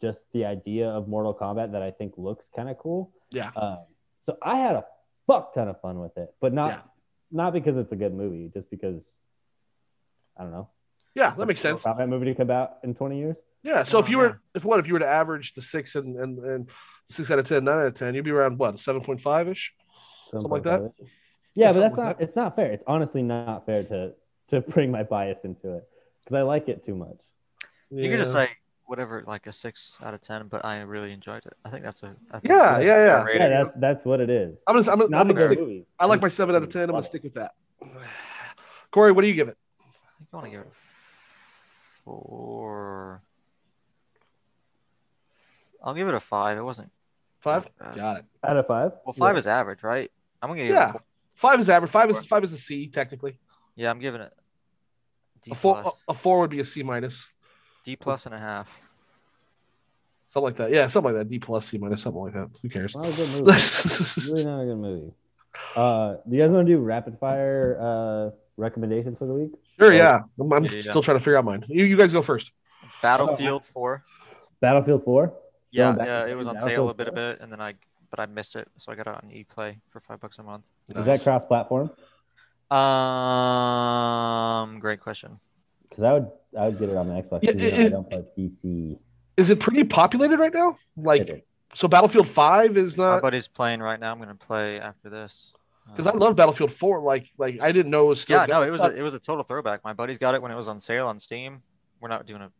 just 0.00 0.18
the 0.32 0.44
idea 0.44 0.88
of 0.88 1.08
Mortal 1.08 1.34
Kombat 1.34 1.72
that 1.72 1.82
I 1.82 1.90
think 1.90 2.14
looks 2.16 2.46
kind 2.56 2.68
of 2.68 2.78
cool. 2.78 3.10
Yeah. 3.30 3.50
Um, 3.56 3.78
so 4.26 4.36
I 4.42 4.56
had 4.58 4.76
a 4.76 4.84
fuck 5.26 5.54
ton 5.54 5.68
of 5.68 5.80
fun 5.80 6.00
with 6.00 6.16
it, 6.18 6.34
but 6.40 6.52
not 6.52 6.70
Yeah. 6.70 6.80
not 7.30 7.52
because 7.52 7.76
it's 7.76 7.92
a 7.92 7.96
good 7.96 8.12
movie, 8.14 8.50
just 8.52 8.68
because 8.70 9.08
I 10.36 10.42
don't 10.42 10.52
know. 10.52 10.68
Yeah, 11.14 11.34
that 11.34 11.46
makes 11.46 11.60
sense. 11.60 11.82
Kombat 11.82 12.08
movie 12.08 12.26
to 12.26 12.34
come 12.34 12.50
out 12.50 12.78
in 12.82 12.94
20 12.94 13.18
years. 13.18 13.36
Yeah. 13.62 13.84
So 13.84 13.98
if 13.98 14.06
Oh, 14.06 14.08
you 14.08 14.18
were, 14.18 14.26
yeah. 14.26 14.34
if 14.54 14.64
what, 14.64 14.80
if 14.80 14.86
you 14.88 14.92
were 14.94 14.98
to 15.00 15.06
average 15.08 15.54
the 15.54 15.62
six 15.62 15.94
and 15.94 16.16
and, 16.16 16.38
and 16.38 16.70
six 17.10 17.30
out 17.30 17.38
of 17.38 17.46
10, 17.46 17.64
nine 17.64 17.78
out 17.78 17.86
of 17.86 17.94
10, 17.94 18.14
you'd 18.14 18.24
be 18.24 18.30
around 18.30 18.58
what, 18.58 18.76
7.5 18.76 19.50
ish? 19.50 19.72
Something 20.30 20.50
like 20.50 20.62
that? 20.64 20.92
Yeah, 20.98 21.06
Yeah, 21.54 21.72
but 21.72 21.80
that's 21.80 21.96
like 21.96 22.04
not. 22.18 22.20
It's 22.20 22.36
not 22.36 22.56
fair. 22.56 22.72
It's 22.72 22.84
honestly 22.86 23.22
not 23.22 23.66
fair 23.66 23.84
to 23.84 24.12
to 24.48 24.60
bring 24.74 24.90
my 24.90 25.02
bias 25.02 25.44
into 25.44 25.76
it 25.76 25.84
because 26.24 26.36
I 26.36 26.42
like 26.42 26.68
it 26.68 26.84
too 26.84 26.94
much. 26.96 27.16
You 27.90 28.08
could 28.10 28.18
just 28.18 28.32
say 28.32 28.48
whatever, 28.86 29.22
like 29.26 29.46
a 29.46 29.52
six 29.52 29.96
out 30.02 30.12
of 30.14 30.20
ten, 30.22 30.48
but 30.48 30.64
I 30.64 30.80
really 30.80 31.12
enjoyed 31.12 31.44
it. 31.46 31.52
I 31.64 31.70
think 31.70 31.84
that's 31.84 32.02
a 32.02 32.16
that's 32.30 32.44
Yeah, 32.44 32.78
good- 32.78 32.86
yeah, 32.86 33.04
yeah. 33.04 33.26
Yeah, 33.34 33.48
that's 33.64 33.70
that's 33.78 34.04
what 34.04 34.20
it 34.20 34.30
is. 34.30 34.62
I'm 34.66 34.74
gonna, 34.76 34.90
I'm 34.90 34.98
gonna, 34.98 35.10
Not 35.10 35.20
I'm 35.20 35.30
a 35.30 35.34
gonna 35.34 35.46
good 35.48 35.52
stick, 35.56 35.60
movie. 35.60 35.86
I 35.98 36.06
like 36.06 36.20
my 36.22 36.28
seven 36.28 36.56
out 36.56 36.62
of 36.62 36.70
10. 36.70 36.82
I'm 36.84 36.88
going 36.90 37.02
to 37.02 37.06
stick 37.08 37.22
with 37.22 37.34
that. 37.34 37.52
Corey, 38.90 39.12
what 39.12 39.22
do 39.22 39.28
you 39.28 39.34
give 39.34 39.48
it? 39.48 39.56
I 39.80 39.84
think 40.18 40.28
I 40.32 40.36
want 40.36 40.46
to 40.46 40.50
give 40.50 40.60
it 40.60 40.72
four. 42.04 43.22
I'll 45.82 45.94
give 45.94 46.08
it 46.08 46.14
a 46.14 46.20
five. 46.20 46.56
It 46.58 46.62
wasn't. 46.62 46.90
Five? 47.40 47.66
Got 47.96 48.18
it. 48.18 48.24
out 48.44 48.56
of 48.56 48.66
five. 48.66 48.92
Well, 49.04 49.14
five 49.14 49.34
Yeah. 49.34 49.38
is 49.40 49.46
average, 49.46 49.82
right? 49.82 50.10
I'm 50.40 50.48
gonna 50.50 50.60
give 50.62 50.70
it. 50.70 50.74
Yeah. 50.74 50.92
Five 51.34 51.60
is 51.60 51.68
average. 51.68 51.90
Five 51.90 52.10
is 52.10 52.24
five 52.24 52.44
is 52.44 52.52
a 52.52 52.58
C 52.58 52.86
technically. 52.88 53.38
Yeah, 53.74 53.90
I'm 53.90 53.98
giving 53.98 54.20
it 54.20 54.32
D 55.42 55.50
A 55.52 55.54
four, 55.54 55.82
plus, 55.82 56.04
a 56.08 56.14
four 56.14 56.40
would 56.40 56.50
be 56.50 56.60
a 56.60 56.64
C 56.64 56.82
minus, 56.82 57.24
D 57.84 57.96
plus 57.96 58.26
and 58.26 58.34
a 58.34 58.38
half. 58.38 58.80
something 60.28 60.44
like 60.44 60.56
that. 60.58 60.70
Yeah, 60.70 60.86
something 60.86 61.12
like 61.14 61.20
that. 61.24 61.28
D 61.28 61.38
plus, 61.40 61.66
C 61.66 61.78
minus, 61.78 62.02
something 62.02 62.22
like 62.22 62.34
that. 62.34 62.48
Who 62.62 62.68
cares? 62.68 62.94
Not 62.94 63.06
a 63.08 63.12
good 63.12 63.28
movie. 63.30 63.52
Really 64.30 64.44
not 64.44 64.60
a 64.60 64.64
good 64.66 64.78
movie. 64.78 65.12
Uh, 65.74 66.14
do 66.28 66.36
you 66.36 66.42
guys 66.42 66.50
want 66.50 66.66
to 66.66 66.72
do 66.72 66.78
rapid 66.78 67.18
fire 67.18 67.76
uh 67.80 68.30
recommendations 68.56 69.18
for 69.18 69.26
the 69.26 69.34
week? 69.34 69.50
Sure, 69.80 69.92
yeah. 69.92 70.20
I'm, 70.38 70.52
I'm 70.52 70.64
Yeah, 70.64 70.70
yeah. 70.76 70.82
still 70.82 71.02
trying 71.02 71.16
to 71.16 71.20
figure 71.20 71.38
out 71.38 71.44
mine. 71.44 71.64
You, 71.68 71.84
you 71.84 71.96
guys 71.96 72.12
go 72.12 72.22
first. 72.22 72.52
Battlefield 73.02 73.66
Four. 73.66 74.04
Battlefield 74.60 75.02
Four. 75.04 75.34
Yeah, 75.72 75.96
yeah, 76.04 76.26
it 76.26 76.36
was 76.36 76.46
on 76.46 76.60
sale 76.60 76.90
a 76.90 76.94
bit, 76.94 77.08
a 77.08 77.10
4? 77.10 77.14
bit, 77.16 77.40
and 77.40 77.50
then 77.50 77.60
I, 77.60 77.74
but 78.10 78.20
I 78.20 78.26
missed 78.26 78.56
it, 78.56 78.68
so 78.76 78.92
I 78.92 78.94
got 78.94 79.06
it 79.06 79.24
on 79.24 79.30
EA 79.32 79.44
Play 79.44 79.78
for 79.90 80.00
five 80.00 80.20
bucks 80.20 80.38
a 80.38 80.42
month. 80.42 80.64
Is 80.94 81.06
that 81.06 81.22
cross-platform? 81.22 81.90
Um, 82.72 84.78
great 84.80 85.00
question. 85.00 85.38
Because 85.88 86.04
I 86.04 86.12
would 86.14 86.30
I 86.58 86.66
would 86.68 86.78
get 86.78 86.88
it 86.90 86.96
on 86.96 87.08
the 87.08 87.14
Xbox. 87.14 87.42
Yeah, 87.42 87.50
it- 87.52 87.86
I 87.86 87.88
don't 87.88 88.08
play 88.08 88.24
PC. 88.36 88.98
Is 89.36 89.50
it 89.50 89.60
pretty 89.60 89.84
populated 89.84 90.38
right 90.38 90.52
now? 90.52 90.76
Like, 90.96 91.46
so 91.74 91.88
Battlefield 91.88 92.28
Five 92.28 92.76
is 92.76 92.96
not. 92.98 93.04
My 93.04 93.10
not 93.14 93.22
buddy's 93.22 93.48
playing 93.48 93.80
right 93.80 93.98
now. 93.98 94.12
I'm 94.12 94.18
gonna 94.18 94.34
play 94.34 94.78
after 94.78 95.08
this. 95.08 95.52
because 95.90 96.06
I 96.06 96.12
love 96.12 96.36
Battlefield 96.36 96.70
Four. 96.70 97.00
Like, 97.00 97.30
like 97.38 97.58
I 97.60 97.72
didn't 97.72 97.90
know 97.90 98.06
it 98.06 98.08
was 98.08 98.20
still. 98.20 98.38
Yeah, 98.40 98.46
no, 98.46 98.62
it 98.62 98.70
was 98.70 98.82
I 98.82 98.88
a, 98.88 98.92
it 98.96 99.02
was 99.02 99.14
a 99.14 99.18
total 99.18 99.42
throwback. 99.42 99.82
My 99.84 99.94
buddy's 99.94 100.18
got 100.18 100.34
it 100.34 100.42
when 100.42 100.52
it 100.52 100.54
was 100.54 100.68
on 100.68 100.80
sale 100.80 101.08
on 101.08 101.18
Steam. 101.18 101.62
We're 102.00 102.08
not 102.08 102.26
doing 102.26 102.42
a, 102.42 102.50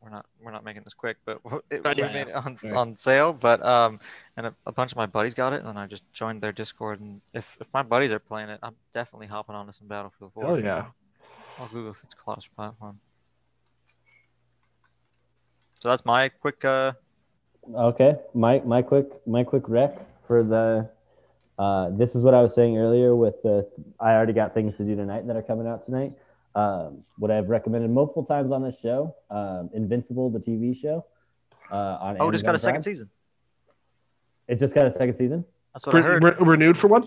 we're 0.00 0.10
not 0.10 0.26
we're 0.40 0.52
not 0.52 0.64
making 0.64 0.82
this 0.84 0.94
quick, 0.94 1.16
but 1.24 1.40
it, 1.70 1.84
Right, 1.84 1.96
we 1.96 2.02
yeah, 2.02 2.12
made 2.12 2.28
it 2.28 2.34
on 2.34 2.58
Right. 2.62 2.72
on 2.74 2.96
sale. 2.96 3.32
But 3.32 3.64
um, 3.64 4.00
and 4.36 4.46
a, 4.46 4.54
a 4.66 4.72
bunch 4.72 4.92
of 4.92 4.96
my 4.96 5.06
buddies 5.06 5.34
got 5.34 5.52
it, 5.52 5.64
and 5.64 5.78
I 5.78 5.86
just 5.86 6.04
joined 6.12 6.40
their 6.40 6.52
Discord. 6.52 7.00
And 7.00 7.20
if 7.34 7.56
if 7.60 7.72
my 7.74 7.82
buddies 7.82 8.12
are 8.12 8.18
playing 8.18 8.48
it, 8.50 8.60
I'm 8.62 8.76
definitely 8.92 9.26
hopping 9.26 9.54
onto 9.56 9.72
some 9.72 9.88
Battlefield 9.88 10.32
4. 10.34 10.44
Oh 10.44 10.54
yeah. 10.56 10.84
I'll 11.58 11.68
Google 11.68 11.90
if 11.90 12.02
it's 12.04 12.14
cross 12.14 12.46
platform. 12.46 13.00
So 15.80 15.88
that's 15.88 16.04
my 16.04 16.28
quick. 16.28 16.64
Uh, 16.64 16.92
Okay, 17.74 18.16
my 18.34 18.60
my 18.60 18.80
quick 18.80 19.26
my 19.26 19.44
quick 19.44 19.68
rec 19.68 19.98
for 20.26 20.42
the. 20.42 20.88
Uh, 21.58 21.90
this 21.90 22.14
is 22.14 22.22
what 22.22 22.32
I 22.32 22.40
was 22.40 22.54
saying 22.54 22.78
earlier 22.78 23.14
with 23.14 23.42
the. 23.42 23.68
I 24.00 24.12
already 24.12 24.32
got 24.32 24.54
things 24.54 24.76
to 24.76 24.84
do 24.84 24.96
tonight 24.96 25.26
that 25.26 25.36
are 25.36 25.42
coming 25.42 25.66
out 25.66 25.84
tonight. 25.84 26.12
Um, 26.54 27.04
what 27.18 27.30
I've 27.30 27.48
recommended 27.48 27.90
multiple 27.90 28.24
times 28.24 28.50
on 28.52 28.62
this 28.62 28.76
show, 28.82 29.14
um, 29.30 29.70
Invincible, 29.74 30.30
the 30.30 30.40
TV 30.40 30.76
show. 30.76 31.04
Uh, 31.70 31.74
on 32.00 32.16
oh, 32.20 32.30
just 32.30 32.44
got 32.44 32.50
Amazon 32.50 32.54
a 32.54 32.58
second 32.58 32.82
season. 32.82 33.10
It 34.48 34.58
just 34.58 34.74
got 34.74 34.86
a 34.86 34.92
second 34.92 35.16
season. 35.16 35.44
That's 35.74 35.86
what 35.86 35.96
I 35.96 36.00
heard. 36.00 36.24
re- 36.24 36.34
renewed 36.40 36.78
for 36.78 36.88
one. 36.88 37.04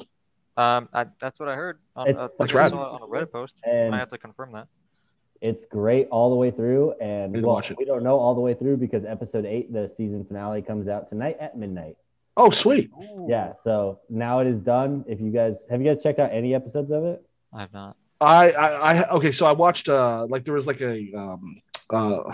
Um, 0.58 0.88
I, 0.94 1.06
that's 1.20 1.40
what 1.40 1.50
I 1.50 1.56
heard. 1.56 1.80
On, 1.96 2.08
It's- 2.08 2.24
uh, 2.24 2.28
That's 2.38 2.52
I 2.54 2.56
rad. 2.56 2.70
saw 2.72 2.96
it 2.96 3.02
on 3.02 3.02
a 3.02 3.08
Reddit 3.08 3.32
post. 3.32 3.56
And 3.64 3.96
I 3.96 3.98
have 3.98 4.10
to 4.10 4.18
confirm 4.18 4.52
that. 4.54 4.68
It's 5.42 5.66
great 5.66 6.08
all 6.12 6.30
the 6.30 6.36
way 6.36 6.52
through, 6.52 6.94
and 7.02 7.34
Need 7.34 7.44
well, 7.44 7.56
watch 7.56 7.72
it. 7.72 7.78
we 7.80 7.84
don't 7.86 8.04
know 8.04 8.16
all 8.20 8.36
the 8.36 8.42
way 8.42 8.54
through 8.54 8.78
because 8.78 9.04
episode 9.06 9.44
eight, 9.44 9.74
the 9.74 9.92
season 9.98 10.24
finale, 10.24 10.62
comes 10.62 10.88
out 10.88 11.10
tonight 11.10 11.38
at 11.40 11.58
midnight. 11.58 11.98
Oh, 12.38 12.52
sweet. 12.52 12.92
Yeah, 13.28 13.54
so 13.64 14.00
now 14.08 14.40
it 14.40 14.46
is 14.48 14.60
done. 14.60 15.04
If 15.08 15.20
you 15.20 15.32
guys 15.32 15.66
have 15.72 15.82
you 15.82 15.92
guys 15.92 16.04
checked 16.04 16.20
out 16.20 16.30
any 16.32 16.54
episodes 16.54 16.92
of 16.92 17.04
it? 17.06 17.26
I 17.52 17.62
have 17.62 17.74
not. 17.74 17.98
I, 18.22 18.52
I, 18.52 18.94
I, 18.94 19.10
okay. 19.16 19.32
So 19.32 19.46
I 19.46 19.54
watched, 19.54 19.90
uh, 19.90 20.26
like 20.30 20.44
there 20.44 20.54
was 20.54 20.68
like 20.68 20.82
a, 20.82 21.12
um, 21.16 21.60
uh, 21.90 22.34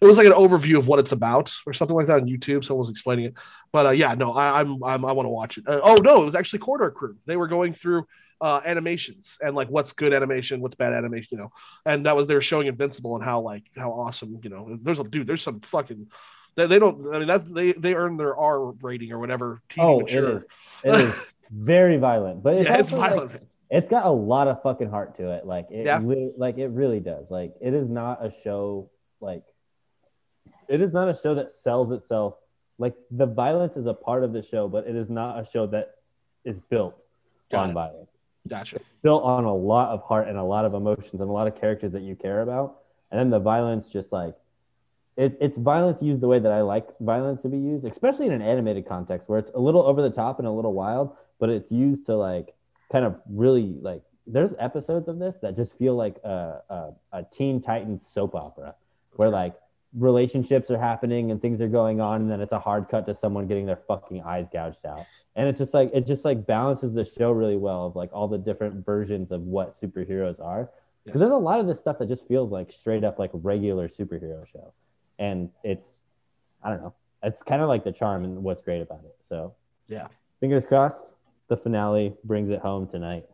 it 0.00 0.04
was 0.04 0.16
like 0.16 0.26
an 0.26 0.32
overview 0.32 0.78
of 0.78 0.88
what 0.88 0.98
it's 0.98 1.12
about 1.12 1.54
or 1.66 1.72
something 1.72 1.96
like 1.96 2.06
that 2.06 2.20
on 2.20 2.26
YouTube. 2.26 2.64
Someone 2.64 2.80
was 2.80 2.90
explaining 2.90 3.26
it, 3.26 3.34
but 3.72 3.86
uh, 3.86 3.90
yeah, 3.90 4.14
no, 4.14 4.32
I, 4.32 4.60
I'm, 4.60 4.82
I'm 4.82 5.04
I 5.04 5.12
want 5.12 5.26
to 5.26 5.30
watch 5.30 5.58
it. 5.58 5.64
Uh, 5.66 5.80
oh 5.82 5.94
no, 5.94 6.22
it 6.22 6.24
was 6.24 6.34
actually 6.34 6.60
Corridor 6.60 6.90
Crew. 6.90 7.16
They 7.26 7.36
were 7.36 7.46
going 7.46 7.72
through 7.72 8.06
uh, 8.40 8.60
animations 8.64 9.38
and 9.40 9.54
like 9.54 9.68
what's 9.68 9.92
good 9.92 10.12
animation, 10.12 10.60
what's 10.60 10.74
bad 10.74 10.92
animation, 10.92 11.28
you 11.32 11.38
know. 11.38 11.52
And 11.84 12.06
that 12.06 12.16
was 12.16 12.26
they 12.26 12.34
were 12.34 12.42
showing 12.42 12.66
Invincible 12.66 13.14
and 13.14 13.24
how 13.24 13.40
like 13.40 13.64
how 13.76 13.92
awesome, 13.92 14.40
you 14.42 14.50
know. 14.50 14.76
There's 14.82 15.00
a 15.00 15.04
dude. 15.04 15.26
There's 15.26 15.42
some 15.42 15.60
fucking. 15.60 16.08
They, 16.56 16.66
they 16.66 16.78
don't. 16.78 17.14
I 17.14 17.18
mean 17.18 17.28
that 17.28 17.52
they 17.52 17.72
they 17.72 17.94
earn 17.94 18.16
their 18.16 18.36
R 18.36 18.72
rating 18.72 19.12
or 19.12 19.18
whatever. 19.18 19.62
TV 19.70 19.82
oh, 19.84 20.00
mature. 20.00 20.28
it 20.28 20.36
is. 20.36 20.44
It 20.84 21.00
is 21.06 21.14
very 21.50 21.96
violent, 21.98 22.42
but 22.42 22.54
it's 22.54 22.68
yeah, 22.68 22.78
it's 22.78 22.92
like, 22.92 23.10
violent. 23.10 23.32
man. 23.32 23.40
It's 23.70 23.88
got 23.88 24.06
a 24.06 24.10
lot 24.10 24.48
of 24.48 24.62
fucking 24.62 24.90
heart 24.90 25.16
to 25.16 25.30
it. 25.32 25.46
Like 25.46 25.66
it, 25.70 25.86
Yeah. 25.86 25.98
li- 25.98 26.32
like 26.36 26.58
it 26.58 26.68
really 26.68 27.00
does. 27.00 27.30
Like 27.30 27.54
it 27.60 27.74
is 27.74 27.88
not 27.88 28.24
a 28.24 28.30
show 28.42 28.90
like 29.20 29.42
it 30.68 30.80
is 30.80 30.92
not 30.92 31.08
a 31.08 31.14
show 31.14 31.34
that 31.34 31.52
sells 31.52 31.90
itself. 31.92 32.34
Like 32.78 32.94
the 33.10 33.26
violence 33.26 33.76
is 33.76 33.86
a 33.86 33.94
part 33.94 34.22
of 34.24 34.32
the 34.32 34.42
show, 34.42 34.68
but 34.68 34.86
it 34.86 34.94
is 34.96 35.08
not 35.08 35.40
a 35.40 35.44
show 35.44 35.66
that 35.68 35.94
is 36.44 36.58
built 36.60 37.02
Got 37.50 37.64
on 37.64 37.70
it. 37.70 37.72
violence. 37.74 38.10
Gotcha. 38.48 38.78
built 39.02 39.24
on 39.24 39.42
a 39.44 39.54
lot 39.54 39.88
of 39.88 40.02
heart 40.02 40.28
and 40.28 40.38
a 40.38 40.42
lot 40.44 40.64
of 40.64 40.72
emotions 40.74 41.20
and 41.20 41.28
a 41.28 41.32
lot 41.32 41.48
of 41.48 41.56
characters 41.60 41.90
that 41.92 42.02
you 42.02 42.14
care 42.14 42.42
about. 42.42 42.78
And 43.10 43.18
then 43.18 43.30
the 43.30 43.40
violence 43.40 43.88
just 43.88 44.12
like 44.12 44.34
it, 45.16 45.36
it's 45.40 45.56
violence 45.56 46.02
used 46.02 46.20
the 46.20 46.28
way 46.28 46.38
that 46.38 46.52
I 46.52 46.60
like 46.60 46.86
violence 47.00 47.40
to 47.42 47.48
be 47.48 47.56
used, 47.58 47.84
especially 47.86 48.26
in 48.26 48.32
an 48.32 48.42
animated 48.42 48.86
context 48.86 49.28
where 49.28 49.38
it's 49.38 49.50
a 49.54 49.58
little 49.58 49.82
over 49.82 50.02
the 50.02 50.10
top 50.10 50.38
and 50.38 50.46
a 50.46 50.50
little 50.50 50.74
wild, 50.74 51.16
but 51.40 51.48
it's 51.48 51.70
used 51.72 52.06
to 52.06 52.16
like 52.16 52.54
kind 52.90 53.04
of 53.04 53.16
really 53.28 53.76
like 53.80 54.02
there's 54.26 54.54
episodes 54.58 55.08
of 55.08 55.18
this 55.18 55.36
that 55.42 55.54
just 55.54 55.76
feel 55.78 55.94
like 55.94 56.16
a, 56.24 56.60
a, 56.68 56.90
a 57.12 57.24
Teen 57.32 57.60
Titans 57.60 58.06
soap 58.06 58.34
opera 58.34 58.74
where 59.12 59.28
like 59.30 59.54
relationships 59.94 60.70
are 60.70 60.78
happening 60.78 61.30
and 61.30 61.40
things 61.40 61.60
are 61.60 61.68
going 61.68 62.00
on 62.00 62.22
and 62.22 62.30
then 62.30 62.40
it's 62.40 62.52
a 62.52 62.58
hard 62.58 62.88
cut 62.88 63.06
to 63.06 63.14
someone 63.14 63.46
getting 63.46 63.66
their 63.66 63.80
fucking 63.88 64.22
eyes 64.22 64.48
gouged 64.52 64.84
out. 64.84 65.06
And 65.36 65.48
it's 65.48 65.58
just 65.58 65.74
like 65.74 65.90
it 65.94 66.06
just 66.06 66.24
like 66.24 66.46
balances 66.46 66.94
the 66.94 67.04
show 67.04 67.30
really 67.30 67.56
well 67.56 67.86
of 67.86 67.96
like 67.96 68.10
all 68.12 68.26
the 68.26 68.38
different 68.38 68.84
versions 68.84 69.30
of 69.30 69.42
what 69.42 69.74
superheroes 69.74 70.40
are. 70.40 70.70
Because 71.04 71.20
there's 71.20 71.32
a 71.32 71.36
lot 71.36 71.60
of 71.60 71.68
this 71.68 71.78
stuff 71.78 71.98
that 72.00 72.08
just 72.08 72.26
feels 72.26 72.50
like 72.50 72.72
straight 72.72 73.04
up 73.04 73.18
like 73.18 73.30
regular 73.32 73.88
superhero 73.88 74.46
show. 74.46 74.72
And 75.18 75.50
it's 75.62 76.02
i 76.62 76.70
don't 76.70 76.82
know 76.82 76.94
it's 77.22 77.42
kind 77.42 77.62
of 77.62 77.68
like 77.68 77.84
the 77.84 77.92
charm 77.92 78.24
and 78.24 78.42
what's 78.42 78.62
great 78.62 78.80
about 78.82 79.00
it 79.04 79.16
so. 79.28 79.54
Yeah. 79.88 80.08
fingers 80.40 80.64
crossed 80.64 81.04
the 81.48 81.56
finale 81.56 82.14
brings 82.24 82.50
it 82.50 82.60
home 82.60 82.86
tonight 82.88 83.24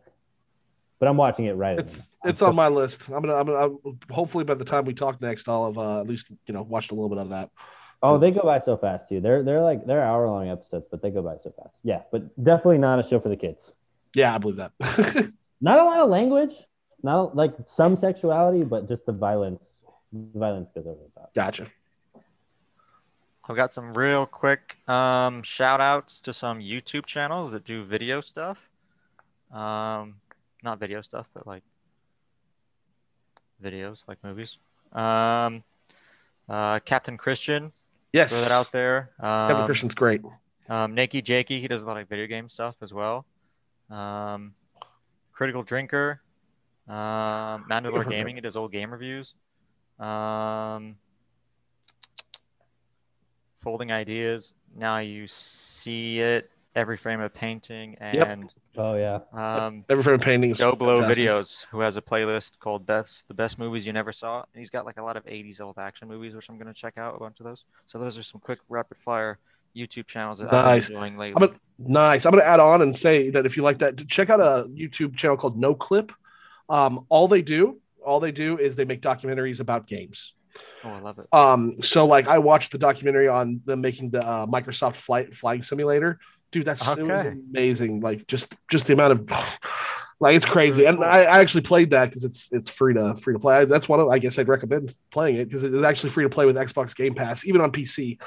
but 0.99 1.07
i'm 1.09 1.17
watching 1.17 1.45
it 1.45 1.53
right 1.53 1.79
It's 1.79 1.97
now. 1.97 2.03
it's 2.29 2.41
on 2.41 2.55
my 2.55 2.67
list. 2.69 3.07
I'm 3.09 3.21
gonna, 3.21 3.35
I'm 3.35 3.45
gonna 3.45 3.57
I'm, 3.85 3.99
hopefully 4.09 4.43
by 4.43 4.53
the 4.53 4.63
time 4.65 4.85
we 4.85 4.93
talk 4.93 5.19
next, 5.21 5.49
I'll 5.49 5.65
have 5.67 5.77
uh, 5.77 5.99
at 6.01 6.07
least 6.07 6.27
you 6.47 6.53
know 6.53 6.61
watched 6.61 6.91
a 6.91 6.95
little 6.95 7.09
bit 7.09 7.17
of 7.17 7.29
that. 7.29 7.49
oh 8.01 8.17
they 8.17 8.31
go 8.31 8.41
by 8.43 8.59
so 8.59 8.77
fast 8.77 9.09
too 9.09 9.19
they're 9.19 9.43
they're 9.43 9.61
like 9.61 9.85
they're 9.85 10.03
hour 10.03 10.27
long 10.27 10.47
episodes 10.49 10.85
but 10.91 11.01
they 11.01 11.09
go 11.09 11.21
by 11.21 11.35
so 11.43 11.51
fast 11.57 11.75
yeah 11.83 12.01
but 12.11 12.21
definitely 12.43 12.77
not 12.77 12.99
a 12.99 13.03
show 13.03 13.19
for 13.19 13.29
the 13.29 13.35
kids 13.35 13.71
Yeah, 14.15 14.33
I 14.35 14.37
believe 14.37 14.57
that. 14.57 14.71
not 15.61 15.79
a 15.79 15.83
lot 15.83 15.99
of 15.99 16.09
language 16.09 16.53
not 17.01 17.35
like 17.35 17.53
some 17.67 17.97
sexuality 17.97 18.63
but 18.63 18.87
just 18.87 19.05
the 19.05 19.11
violence 19.11 19.81
the 20.13 20.39
violence 20.39 20.69
goes 20.75 20.85
over 20.85 20.99
the 21.03 21.19
top 21.19 21.33
gotcha. 21.33 21.67
I've 23.49 23.55
got 23.55 23.73
some 23.73 23.93
real 23.93 24.25
quick 24.25 24.77
um, 24.87 25.43
shout 25.43 25.81
outs 25.81 26.21
to 26.21 26.33
some 26.33 26.59
YouTube 26.59 27.05
channels 27.05 27.51
that 27.51 27.65
do 27.65 27.83
video 27.83 28.21
stuff. 28.21 28.57
Um, 29.51 30.15
not 30.63 30.79
video 30.79 31.01
stuff, 31.01 31.27
but 31.33 31.45
like 31.45 31.63
videos, 33.63 34.07
like 34.07 34.17
movies. 34.23 34.57
Um, 34.93 35.63
Uh, 36.49 36.79
Captain 36.79 37.17
Christian, 37.17 37.71
Yes, 38.11 38.29
throw 38.29 38.41
that 38.41 38.51
out 38.51 38.71
there. 38.73 39.11
Um, 39.19 39.65
Christian's 39.65 39.93
great. 39.95 40.21
Um, 40.69 40.93
Nakey 40.95 41.23
Jakey, 41.23 41.61
he 41.61 41.67
does 41.67 41.81
a 41.81 41.85
lot 41.85 41.97
of 41.97 42.07
video 42.09 42.27
game 42.27 42.49
stuff 42.49 42.75
as 42.81 42.93
well. 42.93 43.25
Um, 43.89 44.53
Critical 45.31 45.63
Drinker, 45.63 46.21
um, 46.87 47.65
Mandalore 47.69 48.07
Gaming, 48.09 48.35
he 48.35 48.41
does 48.41 48.55
old 48.57 48.71
game 48.73 48.91
reviews. 48.91 49.35
Um, 49.99 50.97
Folding 53.63 53.91
Ideas, 53.91 54.53
now 54.75 54.97
you 54.99 55.25
see 55.27 56.19
it, 56.19 56.51
every 56.75 56.97
frame 56.97 57.21
of 57.21 57.33
painting, 57.33 57.95
Yep. 58.01 58.27
and 58.27 58.53
Oh 58.77 58.95
yeah. 58.95 59.19
um, 59.31 59.85
Every 59.89 60.03
frame 60.03 60.15
of 60.15 60.21
painting 60.21 60.51
Go 60.53 60.73
Blow 60.75 60.99
fantastic. 60.99 61.25
Videos, 61.25 61.65
who 61.71 61.79
has 61.79 61.95
a 61.97 62.01
playlist 62.01 62.59
called 62.59 62.85
"Best 62.85 63.27
the 63.27 63.33
Best 63.33 63.57
Movies 63.57 63.85
You 63.85 63.93
Never 63.93 64.11
Saw," 64.11 64.39
and 64.53 64.59
he's 64.59 64.69
got 64.69 64.85
like 64.85 64.97
a 64.97 65.03
lot 65.03 65.15
of 65.15 65.25
'80s 65.25 65.61
old 65.61 65.77
action 65.79 66.07
movies, 66.07 66.35
which 66.35 66.49
I'm 66.49 66.57
gonna 66.57 66.73
check 66.73 66.97
out 66.97 67.15
a 67.15 67.19
bunch 67.19 67.39
of 67.39 67.45
those. 67.45 67.63
So 67.85 67.97
those 67.99 68.17
are 68.17 68.23
some 68.23 68.41
quick 68.41 68.59
rapid 68.67 68.97
fire 68.97 69.39
YouTube 69.75 70.07
channels 70.07 70.39
that 70.39 70.53
I've 70.53 70.65
Nice. 70.65 70.87
been 70.87 70.95
enjoying 70.97 71.13
I'm 71.13 71.19
lately. 71.19 71.47
gonna, 71.47 71.59
nice. 71.79 72.25
I'm 72.25 72.31
going 72.31 72.43
to 72.43 72.47
add 72.47 72.59
on 72.59 72.83
and 72.83 72.95
say 72.95 73.31
that 73.31 73.45
if 73.47 73.57
you 73.57 73.63
like 73.63 73.79
that, 73.79 74.07
check 74.07 74.29
out 74.29 74.39
a 74.39 74.67
YouTube 74.69 75.15
channel 75.15 75.35
called 75.35 75.59
Noclip. 75.59 76.11
Um, 76.69 77.07
all 77.09 77.27
they 77.27 77.41
do, 77.41 77.79
all 78.05 78.19
they 78.19 78.31
do 78.31 78.59
is 78.59 78.75
they 78.75 78.85
make 78.85 79.01
documentaries 79.01 79.59
about 79.59 79.87
games. 79.87 80.33
Oh, 80.83 80.89
I 80.89 80.99
love 80.99 81.19
it. 81.19 81.27
Um, 81.31 81.81
so 81.81 82.05
like 82.05 82.27
I 82.27 82.39
watched 82.39 82.71
the 82.71 82.77
documentary 82.77 83.27
on 83.27 83.61
them 83.65 83.81
making 83.81 84.09
the 84.11 84.25
uh, 84.25 84.45
Microsoft 84.45 84.95
flight 84.95 85.33
flying 85.33 85.61
simulator. 85.61 86.19
Dude, 86.51 86.65
that's 86.65 86.81
it 86.87 87.01
was 87.01 87.21
Okay. 87.21 87.29
amazing. 87.29 88.01
Like 88.01 88.27
just 88.27 88.53
just 88.69 88.85
the 88.87 88.93
amount 88.93 89.13
of 89.13 89.29
like 90.19 90.35
it's 90.35 90.45
crazy. 90.45 90.85
And 90.85 91.03
I, 91.03 91.23
I 91.23 91.39
actually 91.39 91.61
played 91.61 91.89
that 91.91 92.05
because 92.09 92.23
it's 92.23 92.47
it's 92.51 92.69
free 92.69 92.93
to 92.93 93.15
free 93.15 93.33
to 93.33 93.39
play. 93.39 93.57
I, 93.57 93.65
that's 93.65 93.89
one 93.89 93.99
of 93.99 94.09
I 94.09 94.19
guess 94.19 94.37
I'd 94.37 94.47
recommend 94.47 94.95
playing 95.11 95.37
it 95.37 95.45
because 95.45 95.63
it's 95.63 95.83
actually 95.83 96.11
free 96.11 96.25
to 96.25 96.29
play 96.29 96.45
with 96.45 96.55
Xbox 96.55 96.95
Game 96.95 97.15
Pass, 97.15 97.45
even 97.45 97.61
on 97.61 97.71
PC. 97.71 98.19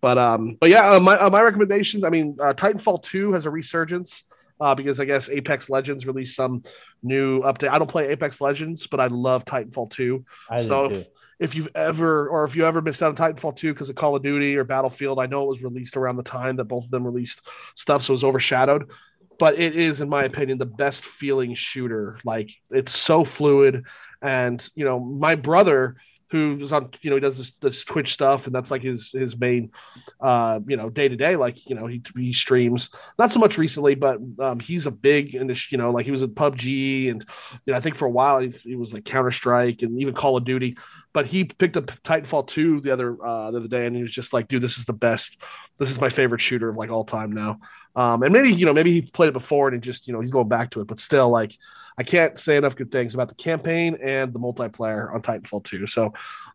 But 0.00 0.18
um, 0.18 0.56
but 0.60 0.70
yeah, 0.70 0.92
uh, 0.92 1.00
my 1.00 1.16
uh, 1.18 1.30
my 1.30 1.42
recommendations. 1.42 2.02
I 2.02 2.08
mean, 2.10 2.36
uh, 2.40 2.54
Titanfall 2.54 3.02
two 3.02 3.32
has 3.32 3.46
a 3.46 3.50
resurgence. 3.50 4.24
Uh, 4.62 4.74
because 4.74 5.00
I 5.00 5.06
guess 5.06 5.30
Apex 5.30 5.70
Legends 5.70 6.06
released 6.06 6.36
some 6.36 6.64
new 7.02 7.40
update. 7.40 7.70
I 7.70 7.78
don't 7.78 7.88
play 7.88 8.08
Apex 8.08 8.42
Legends, 8.42 8.86
but 8.86 9.00
I 9.00 9.06
love 9.06 9.46
Titanfall 9.46 9.90
2 9.90 10.22
I 10.50 10.60
so 10.60 10.84
if, 10.84 11.08
if 11.40 11.54
you've 11.54 11.70
ever 11.74 12.28
or 12.28 12.44
if 12.44 12.54
you 12.54 12.66
ever 12.66 12.82
missed 12.82 13.02
out 13.02 13.18
on 13.18 13.34
Titanfall 13.34 13.56
2 13.56 13.72
because 13.72 13.88
of 13.88 13.96
Call 13.96 14.14
of 14.14 14.22
Duty 14.22 14.56
or 14.56 14.64
Battlefield, 14.64 15.18
I 15.18 15.26
know 15.26 15.44
it 15.44 15.48
was 15.48 15.62
released 15.62 15.96
around 15.96 16.16
the 16.16 16.22
time 16.22 16.56
that 16.56 16.64
both 16.64 16.84
of 16.84 16.90
them 16.90 17.06
released 17.06 17.40
stuff, 17.74 18.02
so 18.02 18.12
it 18.12 18.14
was 18.14 18.24
overshadowed. 18.24 18.90
But 19.38 19.58
it 19.58 19.74
is, 19.74 20.02
in 20.02 20.10
my 20.10 20.24
opinion, 20.24 20.58
the 20.58 20.66
best 20.66 21.04
feeling 21.04 21.54
shooter. 21.54 22.18
Like 22.24 22.50
it's 22.70 22.96
so 22.96 23.24
fluid, 23.24 23.84
and 24.20 24.66
you 24.74 24.84
know, 24.84 25.00
my 25.00 25.34
brother 25.34 25.96
who's 26.30 26.72
on, 26.72 26.90
you 27.02 27.10
know, 27.10 27.16
he 27.16 27.20
does 27.20 27.38
this, 27.38 27.52
this 27.60 27.84
Twitch 27.84 28.12
stuff, 28.12 28.46
and 28.46 28.54
that's 28.54 28.70
like 28.70 28.82
his 28.82 29.10
his 29.12 29.38
main, 29.38 29.72
uh, 30.20 30.60
you 30.66 30.76
know, 30.76 30.90
day 30.90 31.08
to 31.08 31.16
day. 31.16 31.36
Like 31.36 31.68
you 31.68 31.74
know, 31.74 31.86
he 31.86 32.02
he 32.16 32.32
streams 32.32 32.90
not 33.18 33.32
so 33.32 33.38
much 33.38 33.58
recently, 33.58 33.94
but 33.94 34.18
um, 34.38 34.60
he's 34.60 34.86
a 34.86 34.90
big 34.90 35.34
in 35.34 35.46
this, 35.46 35.70
you 35.72 35.78
know, 35.78 35.90
like 35.90 36.06
he 36.06 36.12
was 36.12 36.22
in 36.22 36.34
PUBG, 36.34 37.10
and 37.10 37.24
you 37.64 37.72
know, 37.72 37.76
I 37.76 37.80
think 37.80 37.96
for 37.96 38.06
a 38.06 38.10
while 38.10 38.40
he, 38.40 38.48
he 38.62 38.76
was 38.76 38.92
like 38.92 39.04
Counter 39.04 39.32
Strike 39.32 39.82
and 39.82 40.00
even 40.00 40.14
Call 40.14 40.36
of 40.36 40.44
Duty 40.44 40.76
but 41.12 41.26
he 41.26 41.44
picked 41.44 41.76
up 41.76 41.86
Titanfall 42.02 42.46
2 42.46 42.80
the 42.80 42.92
other 42.92 43.12
uh, 43.24 43.50
the 43.50 43.58
other 43.58 43.68
day 43.68 43.86
and 43.86 43.96
he 43.96 44.02
was 44.02 44.12
just 44.12 44.32
like 44.32 44.48
dude 44.48 44.62
this 44.62 44.78
is 44.78 44.84
the 44.84 44.92
best 44.92 45.38
this 45.78 45.90
is 45.90 46.00
my 46.00 46.08
favorite 46.08 46.40
shooter 46.40 46.68
of 46.68 46.76
like 46.76 46.90
all 46.90 47.04
time 47.04 47.32
now 47.32 47.58
um, 47.96 48.22
and 48.22 48.32
maybe 48.32 48.52
you 48.52 48.66
know 48.66 48.72
maybe 48.72 48.92
he 48.92 49.02
played 49.02 49.28
it 49.28 49.32
before 49.32 49.68
and 49.68 49.82
just 49.82 50.06
you 50.06 50.12
know 50.12 50.20
he's 50.20 50.30
going 50.30 50.48
back 50.48 50.70
to 50.70 50.80
it 50.80 50.86
but 50.86 50.98
still 50.98 51.28
like 51.28 51.56
I 52.00 52.02
can't 52.02 52.38
say 52.38 52.56
enough 52.56 52.76
good 52.76 52.90
things 52.90 53.12
about 53.14 53.28
the 53.28 53.34
campaign 53.34 53.98
and 54.02 54.32
the 54.32 54.38
multiplayer 54.38 55.12
on 55.14 55.20
Titanfall 55.22 55.64
2 55.64 55.86
so 55.86 56.12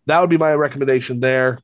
that 0.07 0.19
would 0.19 0.29
be 0.29 0.37
my 0.37 0.53
recommendation 0.53 1.19
there 1.19 1.59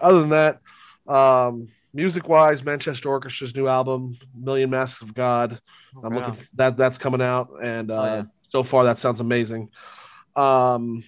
other 0.00 0.20
than 0.20 0.30
that 0.30 0.60
um, 1.06 1.68
music 1.92 2.28
wise 2.28 2.64
Manchester 2.64 3.08
Orchestra's 3.10 3.54
new 3.54 3.68
album 3.68 4.16
Million 4.34 4.70
Masks 4.70 5.02
of 5.02 5.12
God 5.14 5.60
I'm 6.02 6.12
Right 6.12 6.28
looking 6.28 6.46
that 6.54 6.76
that's 6.76 6.98
coming 6.98 7.22
out, 7.22 7.48
and 7.62 7.90
uh, 7.90 7.94
Oh, 7.94 8.04
yeah. 8.16 8.22
so 8.50 8.62
far 8.62 8.84
that 8.84 8.98
sounds 8.98 9.20
amazing. 9.20 9.70
Um, 10.36 11.02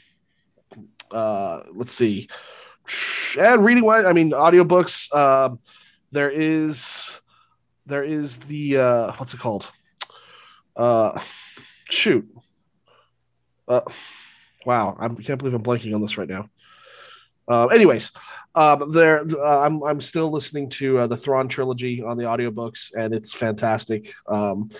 uh, 1.11 1.61
let's 1.75 1.93
see, 1.93 2.29
and 3.39 3.65
reading 3.65 3.85
wise, 3.85 4.05
I 4.07 4.13
mean 4.15 4.31
audiobooks. 4.33 5.15
Um, 5.15 5.59
there 6.13 6.31
is 6.31 7.11
there 7.87 8.03
is 8.03 8.39
the 8.39 8.79
uh, 8.79 9.13
what's 9.19 9.35
it 9.35 9.41
called? 9.41 9.71
Uh, 10.75 11.21
shoot. 11.91 12.29
Uh, 13.69 13.83
wow, 14.65 14.97
I 14.99 15.09
can't 15.09 15.39
believe 15.39 15.55
I'm 15.55 15.63
blanking 15.63 15.95
on 15.95 16.03
this 16.03 16.19
right 16.19 16.29
now. 16.29 16.49
Uh, 17.49 17.67
anyways, 17.67 18.11
um, 18.55 18.93
there 18.93 19.23
uh, 19.23 19.61
I'm 19.61 19.83
I'm 19.83 20.01
still 20.01 20.31
listening 20.31 20.71
to 20.71 21.01
uh, 21.01 21.07
the 21.07 21.17
Thrawn 21.17 21.49
trilogy 21.49 22.03
on 22.03 22.17
the 22.17 22.25
audiobooks, 22.25 22.93
and 22.95 23.15
it's 23.15 23.33
fantastic. 23.33 24.15
Um, 24.27 24.71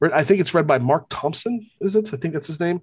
I 0.00 0.24
think 0.24 0.40
it's 0.40 0.54
read 0.54 0.66
by 0.66 0.78
Marc 0.78 1.06
Thompson. 1.08 1.68
Is 1.80 1.96
it? 1.96 2.12
I 2.12 2.16
think 2.16 2.34
that's 2.34 2.46
his 2.46 2.60
name. 2.60 2.82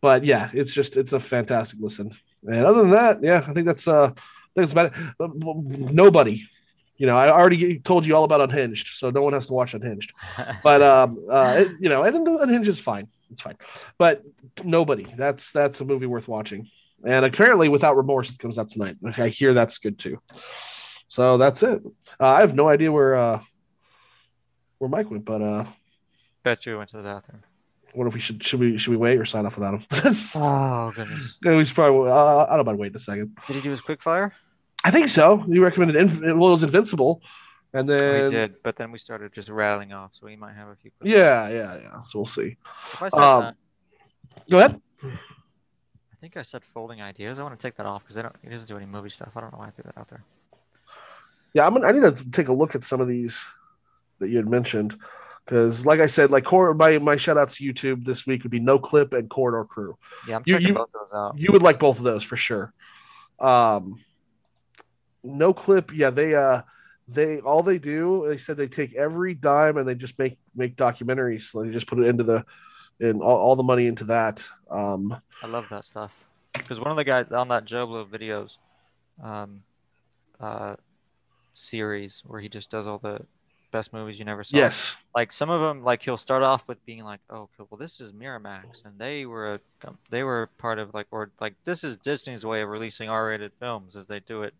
But 0.00 0.24
yeah, 0.24 0.50
it's 0.52 0.74
just 0.74 0.96
it's 0.96 1.12
a 1.12 1.20
fantastic 1.20 1.78
listen. 1.80 2.12
And 2.46 2.66
other 2.66 2.82
than 2.82 2.90
that, 2.90 3.22
yeah, 3.22 3.44
I 3.46 3.52
think 3.54 3.66
that's 3.66 3.88
uh, 3.88 4.06
I 4.06 4.08
think 4.08 4.16
that's 4.54 4.72
about 4.72 4.86
it. 4.86 4.92
Uh, 5.18 5.28
Nobody, 5.92 6.46
you 6.96 7.06
know, 7.06 7.16
I 7.16 7.30
already 7.30 7.78
told 7.80 8.06
you 8.06 8.14
all 8.16 8.24
about 8.24 8.40
Unhinged, 8.40 8.88
so 8.96 9.10
no 9.10 9.22
one 9.22 9.32
has 9.32 9.46
to 9.48 9.52
watch 9.52 9.74
Unhinged. 9.74 10.12
But 10.62 10.82
um, 10.92 11.24
uh, 11.30 11.54
it- 11.58 11.72
you 11.80 11.88
know, 11.88 12.02
and 12.02 12.14
then 12.26 12.36
Unhinged 12.40 12.68
is 12.68 12.78
fine. 12.78 13.08
It's 13.30 13.40
fine. 13.40 13.56
But 13.98 14.22
nobody. 14.62 15.06
That's 15.16 15.50
that's 15.52 15.80
a 15.80 15.84
movie 15.84 16.06
worth 16.06 16.28
watching. 16.28 16.68
And 17.06 17.24
apparently, 17.24 17.68
Without 17.68 17.96
Remorse 17.96 18.30
it 18.30 18.38
comes 18.38 18.58
out 18.58 18.68
tonight. 18.70 18.96
I 19.18 19.28
hear 19.28 19.52
that's 19.54 19.78
good 19.78 19.98
too. 19.98 20.20
So 21.08 21.36
that's 21.36 21.62
it. 21.62 21.82
Uh, 22.20 22.26
I 22.26 22.40
have 22.40 22.54
no 22.54 22.68
idea 22.68 22.90
where 22.92 23.14
uh, 23.16 23.40
where 24.78 24.88
Mike 24.88 25.10
went, 25.10 25.24
but 25.24 25.42
uh, 25.42 25.64
Bet 26.42 26.64
you 26.66 26.78
went 26.78 26.90
to 26.90 26.96
the 26.98 27.02
bathroom. 27.02 27.42
what 27.92 28.06
if 28.06 28.14
we 28.14 28.20
should 28.20 28.42
should 28.44 28.60
we 28.60 28.78
should 28.78 28.90
we 28.92 28.96
wait 28.96 29.18
or 29.18 29.24
sign 29.24 29.46
off 29.46 29.56
without 29.58 29.74
him? 29.74 29.84
Oh 30.34 30.92
goodness. 30.94 31.36
Yeah, 31.44 31.56
we 31.56 31.64
should 31.64 31.74
probably. 31.74 32.10
Uh, 32.10 32.46
I 32.48 32.56
don't 32.56 32.66
mind 32.66 32.78
waiting 32.78 32.96
a 32.96 33.00
second. 33.00 33.36
Did 33.46 33.56
he 33.56 33.62
do 33.62 33.70
his 33.70 33.80
quick 33.80 34.02
fire? 34.02 34.32
I 34.84 34.90
think 34.90 35.08
so. 35.08 35.42
You 35.48 35.62
recommended 35.64 35.96
Inf- 35.96 36.20
well, 36.20 36.30
it 36.30 36.34
was 36.36 36.62
Invincible, 36.62 37.22
and 37.72 37.88
then 37.88 37.98
Oh, 38.02 38.22
he 38.22 38.28
did, 38.28 38.62
but 38.62 38.76
then 38.76 38.92
we 38.92 38.98
started 38.98 39.32
just 39.32 39.48
rattling 39.48 39.92
off, 39.92 40.10
so 40.12 40.26
we 40.26 40.36
might 40.36 40.54
have 40.54 40.68
a 40.68 40.76
few. 40.76 40.90
Quick 41.00 41.10
yeah, 41.10 41.48
yeah, 41.48 41.78
yeah. 41.82 42.02
So 42.02 42.18
we'll 42.20 42.26
see. 42.26 42.56
Um, 43.00 43.10
that, 43.40 43.56
Go 44.50 44.58
ahead. 44.58 44.80
I 45.02 46.16
think 46.20 46.36
I 46.36 46.42
said 46.42 46.62
folding 46.72 47.00
ideas. 47.02 47.38
I 47.38 47.42
want 47.42 47.58
to 47.58 47.66
take 47.66 47.76
that 47.76 47.86
off 47.86 48.02
because 48.02 48.16
I 48.18 48.22
don't. 48.22 48.34
He 48.42 48.48
doesn't 48.50 48.68
do 48.68 48.76
any 48.76 48.86
movie 48.86 49.10
stuff. 49.10 49.30
I 49.36 49.40
don't 49.40 49.52
know 49.52 49.58
why 49.58 49.66
I 49.68 49.70
threw 49.70 49.84
that 49.84 49.98
out 49.98 50.08
there. 50.08 50.22
Yeah, 51.54 51.66
I'm. 51.66 51.72
Gonna, 51.74 51.86
I 51.86 51.92
need 51.92 52.02
to 52.02 52.24
take 52.30 52.48
a 52.48 52.52
look 52.52 52.74
at 52.74 52.82
some 52.82 53.00
of 53.00 53.08
these 53.08 53.40
that 54.18 54.28
you 54.28 54.36
had 54.36 54.48
mentioned 54.48 54.96
because, 55.44 55.84
like 55.86 56.00
I 56.00 56.06
said, 56.08 56.30
like 56.30 56.44
core 56.44 56.72
my 56.74 56.98
my 56.98 57.16
shout 57.16 57.38
outs 57.38 57.56
to 57.56 57.64
YouTube 57.64 58.04
this 58.04 58.26
week 58.26 58.42
would 58.42 58.50
be 58.50 58.60
Noclip 58.60 59.12
and 59.16 59.28
Corridor 59.30 59.64
Crew. 59.64 59.96
Yeah, 60.28 60.36
I'm 60.36 60.42
You- 60.46 60.54
checking 60.54 60.68
you- 60.68 60.74
both 60.74 60.90
those 60.92 61.12
out. 61.14 61.38
You 61.38 61.50
would 61.52 61.62
like 61.62 61.78
both 61.78 61.98
of 61.98 62.04
those 62.04 62.22
for 62.24 62.36
sure. 62.36 62.72
Um, 63.38 63.98
Noclip, 65.24 65.90
yeah, 65.92 66.10
they 66.10 66.34
uh 66.34 66.62
they 67.06 67.40
all 67.40 67.62
they 67.62 67.78
do 67.78 68.24
they 68.28 68.38
said 68.38 68.56
they 68.56 68.68
take 68.68 68.94
every 68.94 69.34
dime 69.34 69.76
and 69.76 69.86
they 69.86 69.94
just 69.94 70.18
make 70.18 70.36
make 70.54 70.76
documentaries. 70.76 71.50
So 71.50 71.62
they 71.62 71.70
just 71.70 71.86
put 71.86 71.98
it 71.98 72.06
into 72.06 72.24
the 72.24 72.44
and 73.00 73.22
all, 73.22 73.36
all 73.36 73.56
the 73.56 73.62
money 73.62 73.86
into 73.86 74.04
that. 74.04 74.44
Um, 74.70 75.16
I 75.42 75.46
love 75.46 75.66
that 75.70 75.84
stuff 75.84 76.24
because 76.52 76.80
one 76.80 76.90
of 76.90 76.96
the 76.96 77.04
guys 77.04 77.26
on 77.32 77.48
that 77.48 77.64
JoBlo 77.64 78.08
videos, 78.08 78.58
um, 79.22 79.62
uh, 80.40 80.76
series 81.54 82.22
where 82.26 82.40
he 82.40 82.48
just 82.48 82.70
does 82.70 82.86
all 82.86 82.98
the 82.98 83.20
best 83.72 83.92
movies 83.92 84.20
you 84.20 84.24
never 84.24 84.44
saw. 84.44 84.56
yes, 84.56 84.94
like 85.16 85.32
some 85.32 85.50
of 85.50 85.60
them 85.60 85.82
like 85.82 86.02
he'll 86.02 86.16
start 86.16 86.44
off 86.44 86.68
with 86.68 86.84
being 86.86 87.02
like 87.02 87.20
oh 87.28 87.48
okay, 87.58 87.68
well 87.68 87.78
this 87.78 88.00
is 88.00 88.12
miramax 88.12 88.84
and 88.84 88.96
they 88.98 89.26
were 89.26 89.54
a, 89.54 89.60
they 90.10 90.22
were 90.22 90.48
part 90.58 90.78
of 90.78 90.94
like 90.94 91.08
or 91.10 91.30
like 91.40 91.54
this 91.64 91.82
is 91.82 91.96
disney's 91.96 92.46
way 92.46 92.62
of 92.62 92.68
releasing 92.68 93.08
r-rated 93.08 93.50
films 93.58 93.96
as 93.96 94.06
they 94.06 94.20
do 94.20 94.44
it 94.44 94.54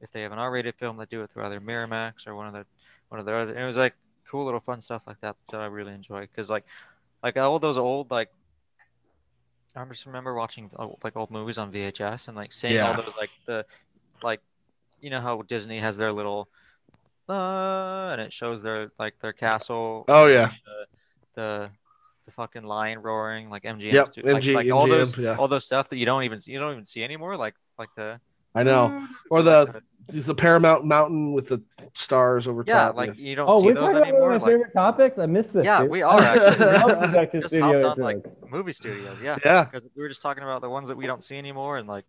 if 0.00 0.10
they 0.12 0.22
have 0.22 0.32
an 0.32 0.38
r-rated 0.38 0.74
film 0.74 0.96
they 0.96 1.06
do 1.06 1.22
it 1.22 1.30
through 1.30 1.44
either 1.44 1.60
miramax 1.60 2.26
or 2.26 2.34
one 2.34 2.46
of 2.46 2.52
the 2.52 2.64
one 3.08 3.18
of 3.18 3.26
their 3.26 3.38
other 3.38 3.52
and 3.52 3.62
it 3.62 3.66
was 3.66 3.76
like 3.76 3.94
cool 4.28 4.44
little 4.44 4.60
fun 4.60 4.80
stuff 4.80 5.02
like 5.06 5.20
that 5.20 5.36
that 5.50 5.60
i 5.60 5.66
really 5.66 5.92
enjoy 5.92 6.20
because 6.20 6.50
like 6.50 6.64
like 7.22 7.36
all 7.36 7.58
those 7.58 7.78
old 7.78 8.10
like 8.10 8.30
i 9.74 9.84
just 9.86 10.06
remember 10.06 10.34
watching 10.34 10.70
uh, 10.78 10.88
like 11.04 11.16
old 11.16 11.30
movies 11.30 11.58
on 11.58 11.72
vhs 11.72 12.28
and 12.28 12.36
like 12.36 12.52
seeing 12.52 12.80
all 12.80 12.94
those 12.94 13.14
like 13.18 13.30
the 13.46 13.64
like 14.22 14.40
you 15.00 15.10
know 15.10 15.20
how 15.20 15.42
disney 15.42 15.78
has 15.78 15.96
their 15.96 16.12
little 16.12 16.48
uh, 17.28 18.08
and 18.12 18.20
it 18.20 18.32
shows 18.32 18.62
their 18.62 18.90
like 18.98 19.18
their 19.20 19.32
castle. 19.32 20.04
Oh, 20.08 20.26
yeah. 20.26 20.52
The 20.64 20.86
the, 21.34 21.70
the 22.24 22.30
fucking 22.30 22.62
lion 22.62 23.00
roaring 23.00 23.50
like 23.50 23.64
MGM. 23.64 23.92
Yep, 23.92 24.06
like, 24.18 24.42
MG 24.42 24.54
like 24.54 24.70
all 24.70 24.88
those 24.88 25.16
yeah. 25.16 25.36
all 25.36 25.48
those 25.48 25.64
stuff 25.64 25.88
that 25.88 25.98
you 25.98 26.06
don't 26.06 26.22
even 26.22 26.40
you 26.44 26.58
don't 26.58 26.72
even 26.72 26.84
see 26.84 27.02
anymore. 27.02 27.36
Like 27.36 27.54
like 27.78 27.88
the 27.96 28.20
I 28.56 28.62
know. 28.62 29.06
Or 29.30 29.42
the 29.42 29.82
the 30.08 30.34
Paramount 30.34 30.84
Mountain 30.84 31.32
with 31.32 31.48
the 31.48 31.60
stars 31.94 32.46
over 32.46 32.62
yeah 32.66 32.74
top. 32.74 32.94
Yeah, 32.94 33.00
like 33.00 33.18
you 33.18 33.34
don't 33.34 33.48
Oh, 33.48 33.60
see 33.60 33.66
we're 33.66 33.74
those 33.74 33.92
talking 33.92 33.96
about 33.96 34.02
one 34.02 34.12
anymore. 34.12 34.32
of 34.34 34.40
my 34.40 34.46
Like 34.46 34.52
favorite 34.54 34.72
topics. 34.72 35.18
I 35.18 35.26
missed 35.26 35.52
this. 35.52 35.64
yeah, 35.64 35.80
dude. 35.80 35.90
we 35.90 36.02
are 36.02 36.20
actually. 36.22 36.64
I 36.66 36.82
love 36.84 36.98
production 37.10 37.40
just 37.42 37.54
studio 37.54 37.88
hopped 37.88 37.98
on 37.98 38.04
like 38.04 38.16
intros. 38.18 38.50
movie 38.50 38.72
studios. 38.72 39.18
Yeah. 39.22 39.36
yeah. 39.44 39.64
Because 39.64 39.82
we 39.96 40.02
were 40.02 40.08
just 40.08 40.22
talking 40.22 40.42
about 40.44 40.60
the 40.62 40.70
ones 40.70 40.86
that 40.88 40.96
we 40.96 41.06
don't 41.06 41.22
see 41.24 41.36
anymore, 41.36 41.78
and 41.78 41.88
like 41.88 42.04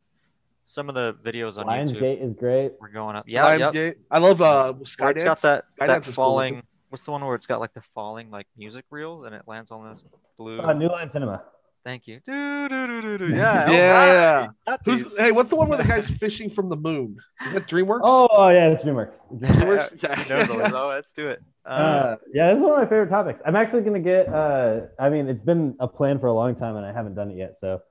some 0.65 0.89
of 0.89 0.95
the 0.95 1.15
videos 1.23 1.57
on 1.57 1.65
YouTube 1.65 1.99
Lionsgate 2.01 2.23
is 2.23 2.33
great. 2.35 2.73
We're 2.79 2.89
going 2.89 3.15
up. 3.15 3.25
Yeah, 3.27 3.55
yep. 3.55 3.73
Lionsgate. 3.73 3.95
I 4.11 4.19
love 4.19 4.41
uh 4.41 4.73
Where 4.73 4.83
Skydance. 4.83 5.11
it's 5.11 5.23
got 5.23 5.41
that 5.41 5.65
Skydance 5.79 5.87
that 5.87 5.99
is 6.01 6.05
cool 6.07 6.13
falling. 6.13 6.55
looking. 6.55 6.67
what's 6.89 7.03
the 7.03 7.11
one 7.11 7.25
where 7.25 7.33
it's 7.35 7.47
got 7.47 7.59
like 7.59 7.73
the 7.73 7.81
falling 7.95 8.29
like 8.29 8.45
music 8.57 8.85
reels 8.91 9.25
and 9.25 9.33
it 9.33 9.41
lands 9.47 9.71
on 9.71 9.89
this 9.89 10.03
blue? 10.37 10.61
Uh, 10.61 10.73
New 10.73 10.87
Line 10.89 11.09
Cinema. 11.09 11.41
Thank 11.87 12.05
you. 12.05 12.19
Do, 12.25 12.67
do, 12.67 12.85
do, 12.85 13.01
do, 13.01 13.17
do. 13.17 13.27
Yeah. 13.33 13.71
Yeah, 13.71 14.01
alright. 14.41 14.49
yeah. 14.67 14.77
Who's 14.83 15.15
hey? 15.17 15.31
What's 15.31 15.49
the 15.49 15.55
one 15.55 15.69
where 15.69 15.77
the 15.77 15.85
guy's 15.85 16.05
fishing 16.09 16.49
from 16.49 16.67
the 16.67 16.75
moon? 16.75 17.15
Is 17.45 17.53
that 17.53 17.65
DreamWorks? 17.69 18.01
Oh, 18.03 18.27
oh 18.29 18.49
yeah, 18.49 18.71
it's 18.71 18.83
DreamWorks. 18.83 19.21
DreamWorks. 19.33 19.95
Yeah, 20.03 20.21
he 20.21 20.29
knows 20.33 20.47
those. 20.49 20.73
Oh, 20.73 20.87
let's 20.89 21.13
do 21.13 21.29
it. 21.29 21.41
Uh, 21.65 21.69
Uh, 21.69 22.15
yeah, 22.33 22.49
this 22.49 22.57
is 22.57 22.61
one 22.61 22.73
of 22.73 22.77
my 22.79 22.83
favorite 22.83 23.07
topics. 23.09 23.41
I'm 23.45 23.55
actually 23.55 23.83
gonna 23.83 24.01
get. 24.01 24.27
Uh, 24.27 24.81
I 24.99 25.09
mean, 25.09 25.29
it's 25.29 25.45
been 25.45 25.77
a 25.79 25.87
plan 25.87 26.19
for 26.19 26.27
a 26.27 26.33
long 26.33 26.55
time, 26.55 26.75
and 26.75 26.85
I 26.85 26.91
haven't 26.91 27.15
done 27.15 27.31
it 27.31 27.37
yet. 27.37 27.57
So 27.57 27.81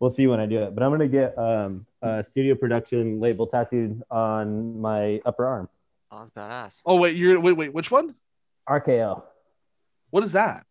we'll 0.00 0.08
see 0.10 0.26
when 0.26 0.40
I 0.40 0.46
do 0.46 0.62
it. 0.62 0.74
But 0.74 0.82
I'm 0.82 0.90
gonna 0.90 1.06
get 1.06 1.36
um, 1.36 1.84
a 2.00 2.24
studio 2.24 2.54
production 2.54 3.20
label 3.20 3.46
tattooed 3.46 4.02
on 4.10 4.80
my 4.80 5.20
upper 5.26 5.44
arm. 5.44 5.68
oh, 6.10 6.20
that's 6.20 6.30
badass. 6.30 6.80
Oh 6.86 6.96
wait, 6.96 7.16
you're 7.16 7.38
wait 7.38 7.52
wait. 7.52 7.74
Which 7.74 7.90
one? 7.90 8.14
RKO. 8.66 9.24
What 10.08 10.24
is 10.24 10.32
that? 10.32 10.64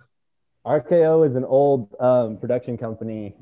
RKO 0.65 1.27
is 1.27 1.35
an 1.35 1.45
old 1.45 1.93
um, 1.99 2.37
production 2.37 2.77
company 2.77 3.35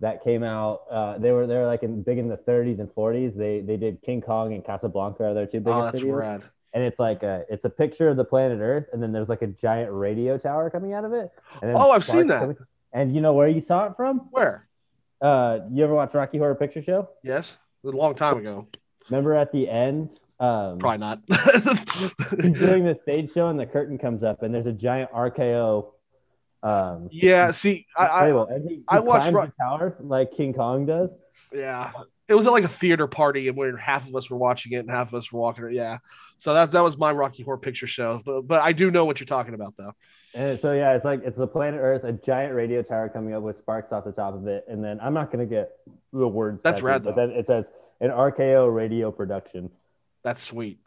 that 0.00 0.22
came 0.24 0.42
out. 0.42 0.82
Uh, 0.90 1.18
they 1.18 1.30
were 1.32 1.46
they 1.46 1.54
were 1.56 1.66
like 1.66 1.82
in 1.82 2.02
big 2.02 2.18
in 2.18 2.28
the 2.28 2.36
30s 2.36 2.80
and 2.80 2.88
40s. 2.88 3.36
They 3.36 3.60
they 3.60 3.76
did 3.76 4.02
King 4.02 4.20
Kong 4.20 4.52
and 4.54 4.64
Casablanca 4.64 5.24
are 5.24 5.34
their 5.34 5.46
two 5.46 5.60
biggest 5.60 5.76
Oh, 5.80 5.84
that's 5.84 6.00
videos. 6.00 6.18
rad. 6.18 6.42
and 6.72 6.82
it's 6.82 6.98
like 6.98 7.22
a 7.22 7.44
it's 7.48 7.64
a 7.64 7.70
picture 7.70 8.08
of 8.08 8.16
the 8.16 8.24
planet 8.24 8.58
Earth, 8.60 8.86
and 8.92 9.02
then 9.02 9.12
there's 9.12 9.28
like 9.28 9.42
a 9.42 9.46
giant 9.46 9.92
radio 9.92 10.36
tower 10.36 10.68
coming 10.68 10.92
out 10.92 11.04
of 11.04 11.12
it. 11.12 11.30
Oh, 11.62 11.90
I've 11.90 12.04
seen 12.04 12.26
that. 12.26 12.40
coming- 12.40 12.56
And 12.92 13.14
you 13.14 13.20
know 13.20 13.32
where 13.34 13.48
you 13.48 13.60
saw 13.60 13.86
it 13.86 13.92
from? 13.96 14.28
Where? 14.32 14.68
Uh, 15.20 15.60
you 15.70 15.84
ever 15.84 15.94
watch 15.94 16.12
Rocky 16.12 16.38
Horror 16.38 16.54
Picture 16.56 16.82
Show? 16.82 17.08
Yes, 17.22 17.56
a 17.84 17.88
long 17.88 18.14
time 18.14 18.38
ago. 18.38 18.66
Remember 19.10 19.34
at 19.34 19.52
the 19.52 19.68
end, 19.68 20.10
um, 20.40 20.78
Probably 20.78 20.98
not. 20.98 21.20
he's 22.42 22.54
doing 22.54 22.84
the 22.90 22.98
stage 23.00 23.32
show, 23.32 23.48
and 23.48 23.58
the 23.58 23.64
curtain 23.66 23.96
comes 23.96 24.22
up, 24.24 24.42
and 24.42 24.52
there's 24.52 24.66
a 24.66 24.72
giant 24.72 25.10
RKO. 25.12 25.92
Um, 26.64 27.08
yeah. 27.12 27.50
See, 27.50 27.86
I, 27.96 28.06
I 28.06 28.58
he, 28.58 28.68
he 28.68 28.82
I 28.88 29.00
watched 29.00 29.30
climbs 29.30 29.34
Ro- 29.34 29.46
the 29.46 29.52
tower 29.60 29.96
like 30.00 30.32
King 30.34 30.54
Kong 30.54 30.86
does. 30.86 31.10
yeah. 31.52 31.92
It 32.26 32.34
was 32.34 32.46
like 32.46 32.64
a 32.64 32.68
theater 32.68 33.06
party, 33.06 33.48
and 33.48 33.56
where 33.56 33.76
half 33.76 34.08
of 34.08 34.16
us 34.16 34.30
were 34.30 34.38
watching 34.38 34.72
it, 34.72 34.78
and 34.78 34.90
half 34.90 35.08
of 35.08 35.14
us 35.14 35.30
were 35.30 35.40
walking. 35.40 35.70
Yeah. 35.72 35.98
So 36.38 36.54
that 36.54 36.72
that 36.72 36.80
was 36.80 36.96
my 36.96 37.12
Rocky 37.12 37.42
Horror 37.42 37.58
Picture 37.58 37.86
Show. 37.86 38.22
But 38.24 38.42
but 38.48 38.62
I 38.62 38.72
do 38.72 38.90
know 38.90 39.04
what 39.04 39.20
you're 39.20 39.26
talking 39.26 39.52
about, 39.52 39.74
though. 39.76 39.92
And 40.34 40.58
so 40.58 40.72
yeah, 40.72 40.94
it's 40.94 41.04
like 41.04 41.20
it's 41.22 41.36
the 41.36 41.46
planet 41.46 41.80
Earth, 41.82 42.02
a 42.04 42.12
giant 42.12 42.54
radio 42.54 42.82
tower 42.82 43.10
coming 43.10 43.34
up 43.34 43.42
with 43.42 43.58
sparks 43.58 43.92
off 43.92 44.04
the 44.04 44.12
top 44.12 44.34
of 44.34 44.46
it, 44.46 44.64
and 44.68 44.82
then 44.82 44.98
I'm 45.02 45.12
not 45.12 45.30
gonna 45.30 45.44
get 45.44 45.72
the 46.14 46.26
words. 46.26 46.60
That's 46.62 46.76
tattooed, 46.80 46.84
rad, 46.86 47.04
But 47.04 47.16
then 47.16 47.30
it 47.30 47.46
says 47.46 47.68
an 48.00 48.10
RKO 48.10 48.74
radio 48.74 49.10
production. 49.12 49.70
That's 50.22 50.42
sweet. 50.42 50.78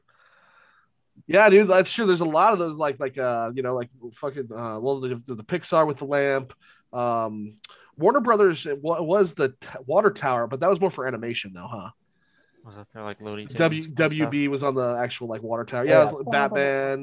Yeah, 1.26 1.50
dude, 1.50 1.68
that's 1.68 1.92
true. 1.92 2.06
There's 2.06 2.22
a 2.22 2.26
lot 2.26 2.54
of 2.54 2.60
those, 2.60 2.78
like, 2.78 3.00
like, 3.00 3.18
uh, 3.18 3.52
you 3.54 3.64
know, 3.64 3.76
like 3.76 3.90
fucking, 4.16 4.50
uh, 4.52 4.80
well, 4.80 5.00
the, 5.00 5.16
the, 5.26 5.36
the 5.36 5.44
Pixar 5.44 5.86
with 5.88 5.98
the 5.98 6.06
lamp, 6.06 6.54
um, 6.94 7.56
Warner 7.98 8.20
Brothers. 8.22 8.66
It 8.66 8.82
wa- 8.82 9.02
was 9.02 9.34
the 9.34 9.50
t- 9.50 9.68
water 9.86 10.12
tower, 10.12 10.48
but 10.48 10.60
that 10.60 10.70
was 10.70 10.80
more 10.80 10.92
for 10.92 11.08
animation, 11.08 11.52
though, 11.54 11.68
huh? 11.70 11.90
Was 12.64 12.76
that 12.76 12.88
there 12.94 13.04
like 13.04 13.20
Looney 13.22 13.46
Tunes? 13.48 13.58
W 13.58 13.84
and 13.84 13.98
stuff? 14.18 14.52
Was 14.52 14.64
on 14.64 14.76
the 14.76 14.96
actual 14.98 15.28
like 15.28 15.42
water 15.42 15.64
tower. 15.64 15.86
Yeah, 15.86 15.92
Yeah. 15.92 16.02
it 16.02 16.04
was 16.06 16.26
like 16.26 16.32
Batman. 16.32 16.94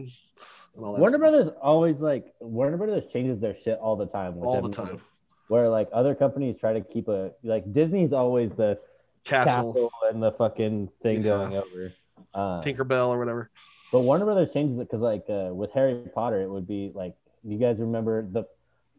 and 0.77 0.85
all 0.85 0.93
that 0.93 1.01
Warner 1.01 1.11
stuff. 1.11 1.21
Brothers 1.21 1.53
always 1.63 2.01
like 2.01 2.35
Warner 2.41 2.77
Brothers 2.77 3.05
changes 3.13 3.41
their 3.41 3.57
shit 3.59 3.79
all 3.79 3.97
the 3.97 4.07
time. 4.07 4.37
Which 4.37 4.47
all 4.47 4.57
the 4.57 4.69
noticed. 4.69 4.79
time. 4.79 5.01
Where 5.49 5.69
like 5.71 5.89
other 5.93 6.15
companies 6.15 6.57
try 6.61 6.75
to 6.75 6.81
keep 6.83 7.09
a 7.09 7.33
like 7.43 7.73
Disney's 7.73 8.13
always 8.13 8.51
the 8.53 8.79
Castle, 9.25 9.73
castle, 9.73 9.91
and 10.11 10.23
the 10.23 10.33
fucking 10.33 10.91
thing 11.03 11.17
Yeah. 11.19 11.23
going 11.23 11.57
over. 11.57 11.93
Uh, 12.35 12.61
Tinkerbell, 12.63 13.09
or 13.09 13.19
whatever. 13.19 13.51
But 13.95 14.01
Warner 14.01 14.25
Brothers 14.25 14.53
changes 14.53 14.77
it 14.81 14.91
because, 14.91 15.01
like, 15.01 15.25
uh, 15.31 15.55
with 15.55 15.71
Harry 15.71 15.95
Potter, 16.13 16.43
it 16.43 16.51
would 16.51 16.67
be 16.67 16.91
like 16.97 17.15
you 17.45 17.59
guys 17.59 17.79
remember 17.79 18.27
the 18.29 18.43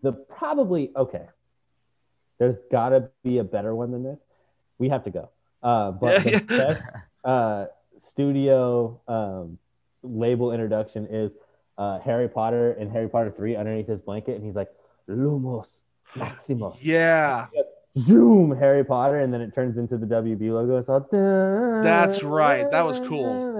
the 0.04 0.14
probably 0.14 0.94
okay. 0.96 1.26
There's 2.40 2.56
got 2.72 2.90
to 2.90 3.10
be 3.22 3.40
a 3.40 3.44
better 3.44 3.76
one 3.76 3.92
than 3.92 4.04
this. 4.04 4.20
We 4.78 4.88
have 4.88 5.04
to 5.04 5.10
go. 5.10 5.30
Uh, 5.62 5.92
but 5.92 6.24
the 6.24 6.32
Yeah. 6.32 6.40
best 6.48 6.84
uh, 7.26 7.66
studio 8.00 8.98
um, 9.10 9.58
label 10.02 10.54
introduction 10.54 11.08
is 11.08 11.36
uh, 11.78 12.00
Harry 12.00 12.30
Potter 12.30 12.72
and 12.72 12.90
Harry 12.90 13.10
Potter 13.10 13.34
three 13.36 13.58
underneath 13.58 13.88
his 13.88 14.00
blanket, 14.00 14.36
and 14.36 14.46
he's 14.46 14.56
like 14.56 14.70
Lumos 15.10 15.82
Maximus. 16.16 16.78
Yeah, 16.80 17.48
Zoom 17.98 18.56
Harry 18.58 18.86
Potter, 18.86 19.20
and 19.20 19.34
then 19.34 19.42
it 19.42 19.54
turns 19.54 19.78
into 19.78 19.98
the 19.98 20.06
WB 20.06 20.52
logo. 20.54 20.78
It's 20.78 20.88
all. 20.88 21.06
That's 21.84 22.24
right. 22.24 22.72
That 22.72 22.86
was 22.86 23.02
cool. 23.02 23.55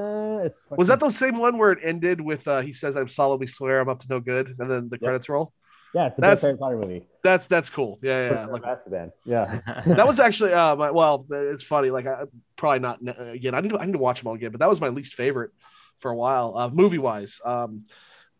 Dun, 0.50 0.52
dun. 0.70 0.70
It's 0.72 0.78
was 0.78 0.88
that 0.88 1.00
the 1.00 1.12
same 1.12 1.38
one 1.38 1.58
where 1.58 1.72
it 1.72 1.80
ended 1.84 2.22
with 2.22 2.48
uh, 2.48 2.62
he 2.62 2.74
says, 2.74 2.96
"I'm 2.96 3.08
solemnly 3.08 3.48
swear 3.48 3.80
I'm 3.80 3.90
up 3.90 4.00
to 4.02 4.08
no 4.10 4.20
good," 4.20 4.56
and 4.60 4.70
then 4.70 4.90
the 4.90 4.98
credits 4.98 5.30
roll? 5.30 5.54
Yeah, 5.94 6.08
it's 6.08 6.16
the 6.18 6.22
That's- 6.24 6.36
best 6.38 6.42
Harry 6.44 6.58
Potter 6.58 6.78
movie. 6.78 7.08
That's 7.24 7.48
that's 7.48 7.70
cool. 7.70 8.00
Yeah, 8.02 8.22
yeah. 8.24 8.28
Prisoner 8.30 8.52
Like, 8.54 8.64
of 8.64 8.84
Azkaban. 8.86 9.12
Yeah. 9.24 9.62
that 9.86 10.06
was 10.06 10.20
actually 10.20 10.52
uh, 10.54 10.76
my, 10.76 10.92
well, 10.92 11.26
it's 11.30 11.64
funny. 11.64 11.90
Like, 11.90 12.06
I 12.06 12.24
probably 12.58 12.80
not 12.80 13.00
uh, 13.08 13.32
again. 13.32 13.56
I 13.56 13.62
need 13.62 13.70
to, 13.70 13.78
I 13.80 13.86
need 13.86 13.94
to 13.94 13.98
watch 13.98 14.20
them 14.20 14.28
all 14.28 14.36
again, 14.36 14.52
but 14.52 14.60
that 14.60 14.70
was 14.70 14.82
my 14.82 14.90
least 14.90 15.14
favorite 15.16 15.52
for 16.00 16.12
a 16.12 16.16
while, 16.16 16.58
uh, 16.58 16.70
movie 16.70 16.98
wise. 16.98 17.40
Um, 17.46 17.86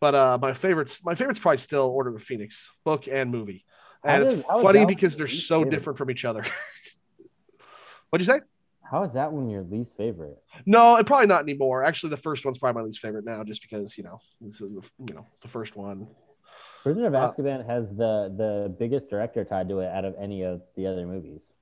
but 0.00 0.14
uh, 0.14 0.36
my 0.40 0.52
favorites, 0.52 1.00
my 1.02 1.14
favorites 1.14 1.40
probably 1.40 1.56
still 1.58 1.84
Order 1.84 2.10
of 2.10 2.16
the 2.16 2.20
Phoenix 2.24 2.70
book 2.84 3.08
and 3.10 3.30
movie, 3.30 3.64
and 4.04 4.24
does- 4.24 4.32
it's 4.34 4.42
funny 4.46 4.84
because 4.84 5.16
they're 5.16 5.26
so 5.26 5.60
favorite? 5.60 5.70
different 5.70 5.96
from 5.98 6.10
each 6.10 6.26
other. 6.26 6.44
What'd 8.10 8.26
you 8.26 8.32
say? 8.34 8.40
How 8.90 9.02
is 9.04 9.12
that 9.14 9.32
one 9.32 9.48
your 9.50 9.62
least 9.62 9.96
favorite? 9.96 10.38
No, 10.64 10.96
it 10.96 11.06
probably 11.06 11.26
not 11.26 11.42
anymore. 11.42 11.84
Actually, 11.84 12.10
the 12.10 12.16
first 12.18 12.44
one's 12.44 12.58
probably 12.58 12.82
my 12.82 12.86
least 12.86 13.00
favorite 13.00 13.24
now, 13.24 13.42
just 13.44 13.62
because 13.62 13.96
you 13.98 14.04
know, 14.04 14.20
this 14.40 14.54
is 14.54 14.60
the, 14.60 14.82
you 15.06 15.14
know, 15.14 15.26
the 15.42 15.48
first 15.48 15.76
one. 15.76 16.06
Prisoner 16.82 17.06
of 17.08 17.14
Uh, 17.14 17.28
Azkaban 17.28 17.66
has 17.66 17.88
the 17.90 18.32
the 18.36 18.74
biggest 18.78 19.10
director 19.10 19.44
tied 19.44 19.68
to 19.70 19.80
it 19.80 19.88
out 19.88 20.04
of 20.04 20.14
any 20.20 20.42
of 20.42 20.62
the 20.76 20.86
other 20.86 21.06
movies. 21.06 21.52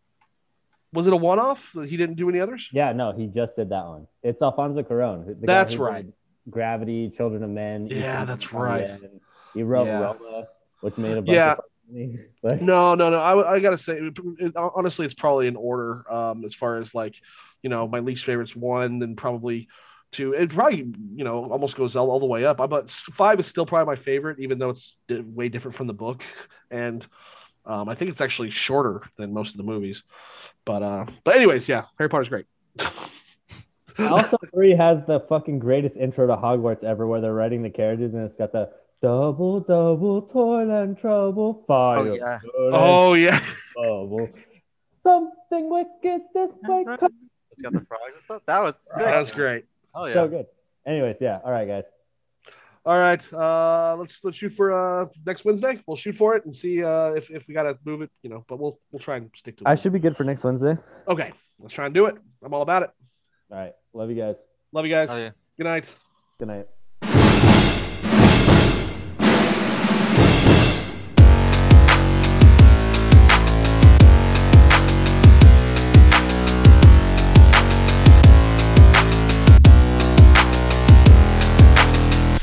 Was 0.92 1.06
it 1.08 1.12
a 1.12 1.16
one-off? 1.16 1.74
He 1.88 1.96
didn't 1.96 2.16
do 2.16 2.28
any 2.28 2.38
others. 2.40 2.68
Yeah, 2.72 2.92
no, 2.92 3.12
he 3.12 3.26
just 3.26 3.56
did 3.56 3.70
that 3.70 3.84
one. 3.86 4.06
It's 4.22 4.40
Alfonso 4.42 4.82
Cuarón. 4.82 5.36
That's 5.40 5.76
right. 5.76 6.06
Gravity, 6.50 7.08
Children 7.10 7.42
of 7.42 7.50
Men. 7.50 7.86
Yeah, 7.88 8.16
Ethan 8.22 8.26
that's 8.26 8.52
right. 8.52 9.00
He 9.54 9.62
wrote 9.62 9.86
Yeah. 9.86 10.00
Roma, 10.02 10.46
which 10.82 10.96
made 10.98 11.16
a 11.16 11.22
bunch 11.22 11.30
Yeah. 11.34 11.52
of. 11.54 11.60
But 12.42 12.62
No, 12.62 12.94
no, 12.94 13.10
no. 13.10 13.18
I, 13.18 13.54
I 13.54 13.60
gotta 13.60 13.78
say, 13.78 13.94
it, 13.94 14.14
it- 14.38 14.56
honestly, 14.56 15.06
it's 15.06 15.14
probably 15.14 15.46
in 15.46 15.56
order. 15.56 16.10
Um, 16.12 16.44
as 16.44 16.54
far 16.54 16.78
as 16.78 16.94
like, 16.94 17.16
you 17.62 17.70
know, 17.70 17.86
my 17.88 18.00
least 18.00 18.24
favorite's 18.24 18.54
one, 18.56 18.98
then 18.98 19.16
probably 19.16 19.68
two. 20.12 20.32
It 20.32 20.50
probably, 20.50 20.78
you 21.14 21.24
know, 21.24 21.50
almost 21.50 21.76
goes 21.76 21.96
all, 21.96 22.10
all 22.10 22.20
the 22.20 22.26
way 22.26 22.44
up. 22.44 22.60
I, 22.60 22.66
But 22.66 22.90
five 22.90 23.40
is 23.40 23.46
still 23.46 23.66
probably 23.66 23.86
my 23.94 24.00
favorite, 24.00 24.38
even 24.40 24.58
though 24.58 24.70
it's 24.70 24.96
di- 25.08 25.20
way 25.20 25.48
different 25.48 25.76
from 25.76 25.86
the 25.86 25.94
book, 25.94 26.22
and 26.70 27.06
um, 27.66 27.88
I 27.88 27.94
think 27.94 28.10
it's 28.10 28.20
actually 28.20 28.50
shorter 28.50 29.02
than 29.16 29.32
most 29.32 29.52
of 29.52 29.56
the 29.58 29.62
movies. 29.64 30.02
But 30.64 30.82
uh, 30.82 31.06
but 31.24 31.36
anyways, 31.36 31.68
yeah, 31.68 31.84
Harry 31.98 32.08
Potter's 32.10 32.28
great. 32.28 32.46
also 33.98 34.36
three 34.54 34.74
has 34.74 35.04
the 35.06 35.20
fucking 35.20 35.58
greatest 35.58 35.96
intro 35.96 36.26
to 36.26 36.36
Hogwarts 36.36 36.84
ever, 36.84 37.06
where 37.06 37.20
they're 37.20 37.34
riding 37.34 37.62
the 37.62 37.70
carriages 37.70 38.14
and 38.14 38.24
it's 38.24 38.36
got 38.36 38.52
the 38.52 38.70
double 39.04 39.60
double 39.60 40.22
toil 40.22 40.70
and 40.70 40.98
trouble 40.98 41.62
fire. 41.66 41.98
Oh 41.98 42.14
yeah. 42.14 42.40
oh 42.58 43.14
yeah, 43.14 43.44
trouble. 43.72 44.30
Something 45.02 45.68
wicked 45.68 46.22
this 46.32 46.50
way 46.62 46.84
comes. 46.84 47.14
It's 47.52 47.62
got 47.62 47.72
the 47.72 47.84
frogs 47.86 48.12
and 48.14 48.22
stuff. 48.22 48.42
That 48.46 48.62
was 48.62 48.74
sick. 48.96 49.04
that 49.04 49.18
was 49.18 49.30
great. 49.30 49.66
Oh 49.94 50.06
yeah. 50.06 50.14
So 50.14 50.28
good. 50.28 50.46
Anyways, 50.86 51.18
yeah. 51.20 51.40
All 51.44 51.52
right, 51.52 51.68
guys. 51.68 51.84
All 52.86 52.98
right, 52.98 53.32
uh, 53.32 53.96
let's 53.98 54.20
let's 54.24 54.36
shoot 54.36 54.50
for 54.50 54.72
uh, 54.72 55.06
next 55.24 55.44
Wednesday. 55.44 55.80
We'll 55.86 55.96
shoot 55.96 56.14
for 56.14 56.36
it 56.36 56.44
and 56.44 56.54
see 56.54 56.82
uh, 56.82 57.12
if 57.12 57.30
if 57.30 57.46
we 57.48 57.54
gotta 57.54 57.78
move 57.84 58.02
it, 58.02 58.10
you 58.22 58.30
know. 58.30 58.44
But 58.48 58.58
we'll 58.58 58.78
we'll 58.90 59.00
try 59.00 59.16
and 59.16 59.30
stick 59.36 59.56
to 59.58 59.64
it. 59.64 59.68
I 59.68 59.74
should 59.74 59.92
be 59.92 59.98
good 59.98 60.16
for 60.16 60.24
next 60.24 60.44
Wednesday. 60.44 60.76
Okay, 61.08 61.32
let's 61.58 61.74
try 61.74 61.86
and 61.86 61.94
do 61.94 62.06
it. 62.06 62.14
I'm 62.42 62.52
all 62.52 62.62
about 62.62 62.82
it. 62.82 62.90
All 63.50 63.58
right. 63.58 63.72
Love 63.94 64.10
you 64.10 64.16
guys. 64.16 64.36
Love 64.72 64.84
you 64.84 64.92
guys. 64.92 65.08
Oh 65.10 65.16
yeah. 65.16 65.30
Good 65.56 65.64
night. 65.64 65.94
Good 66.38 66.48
night. 66.48 66.66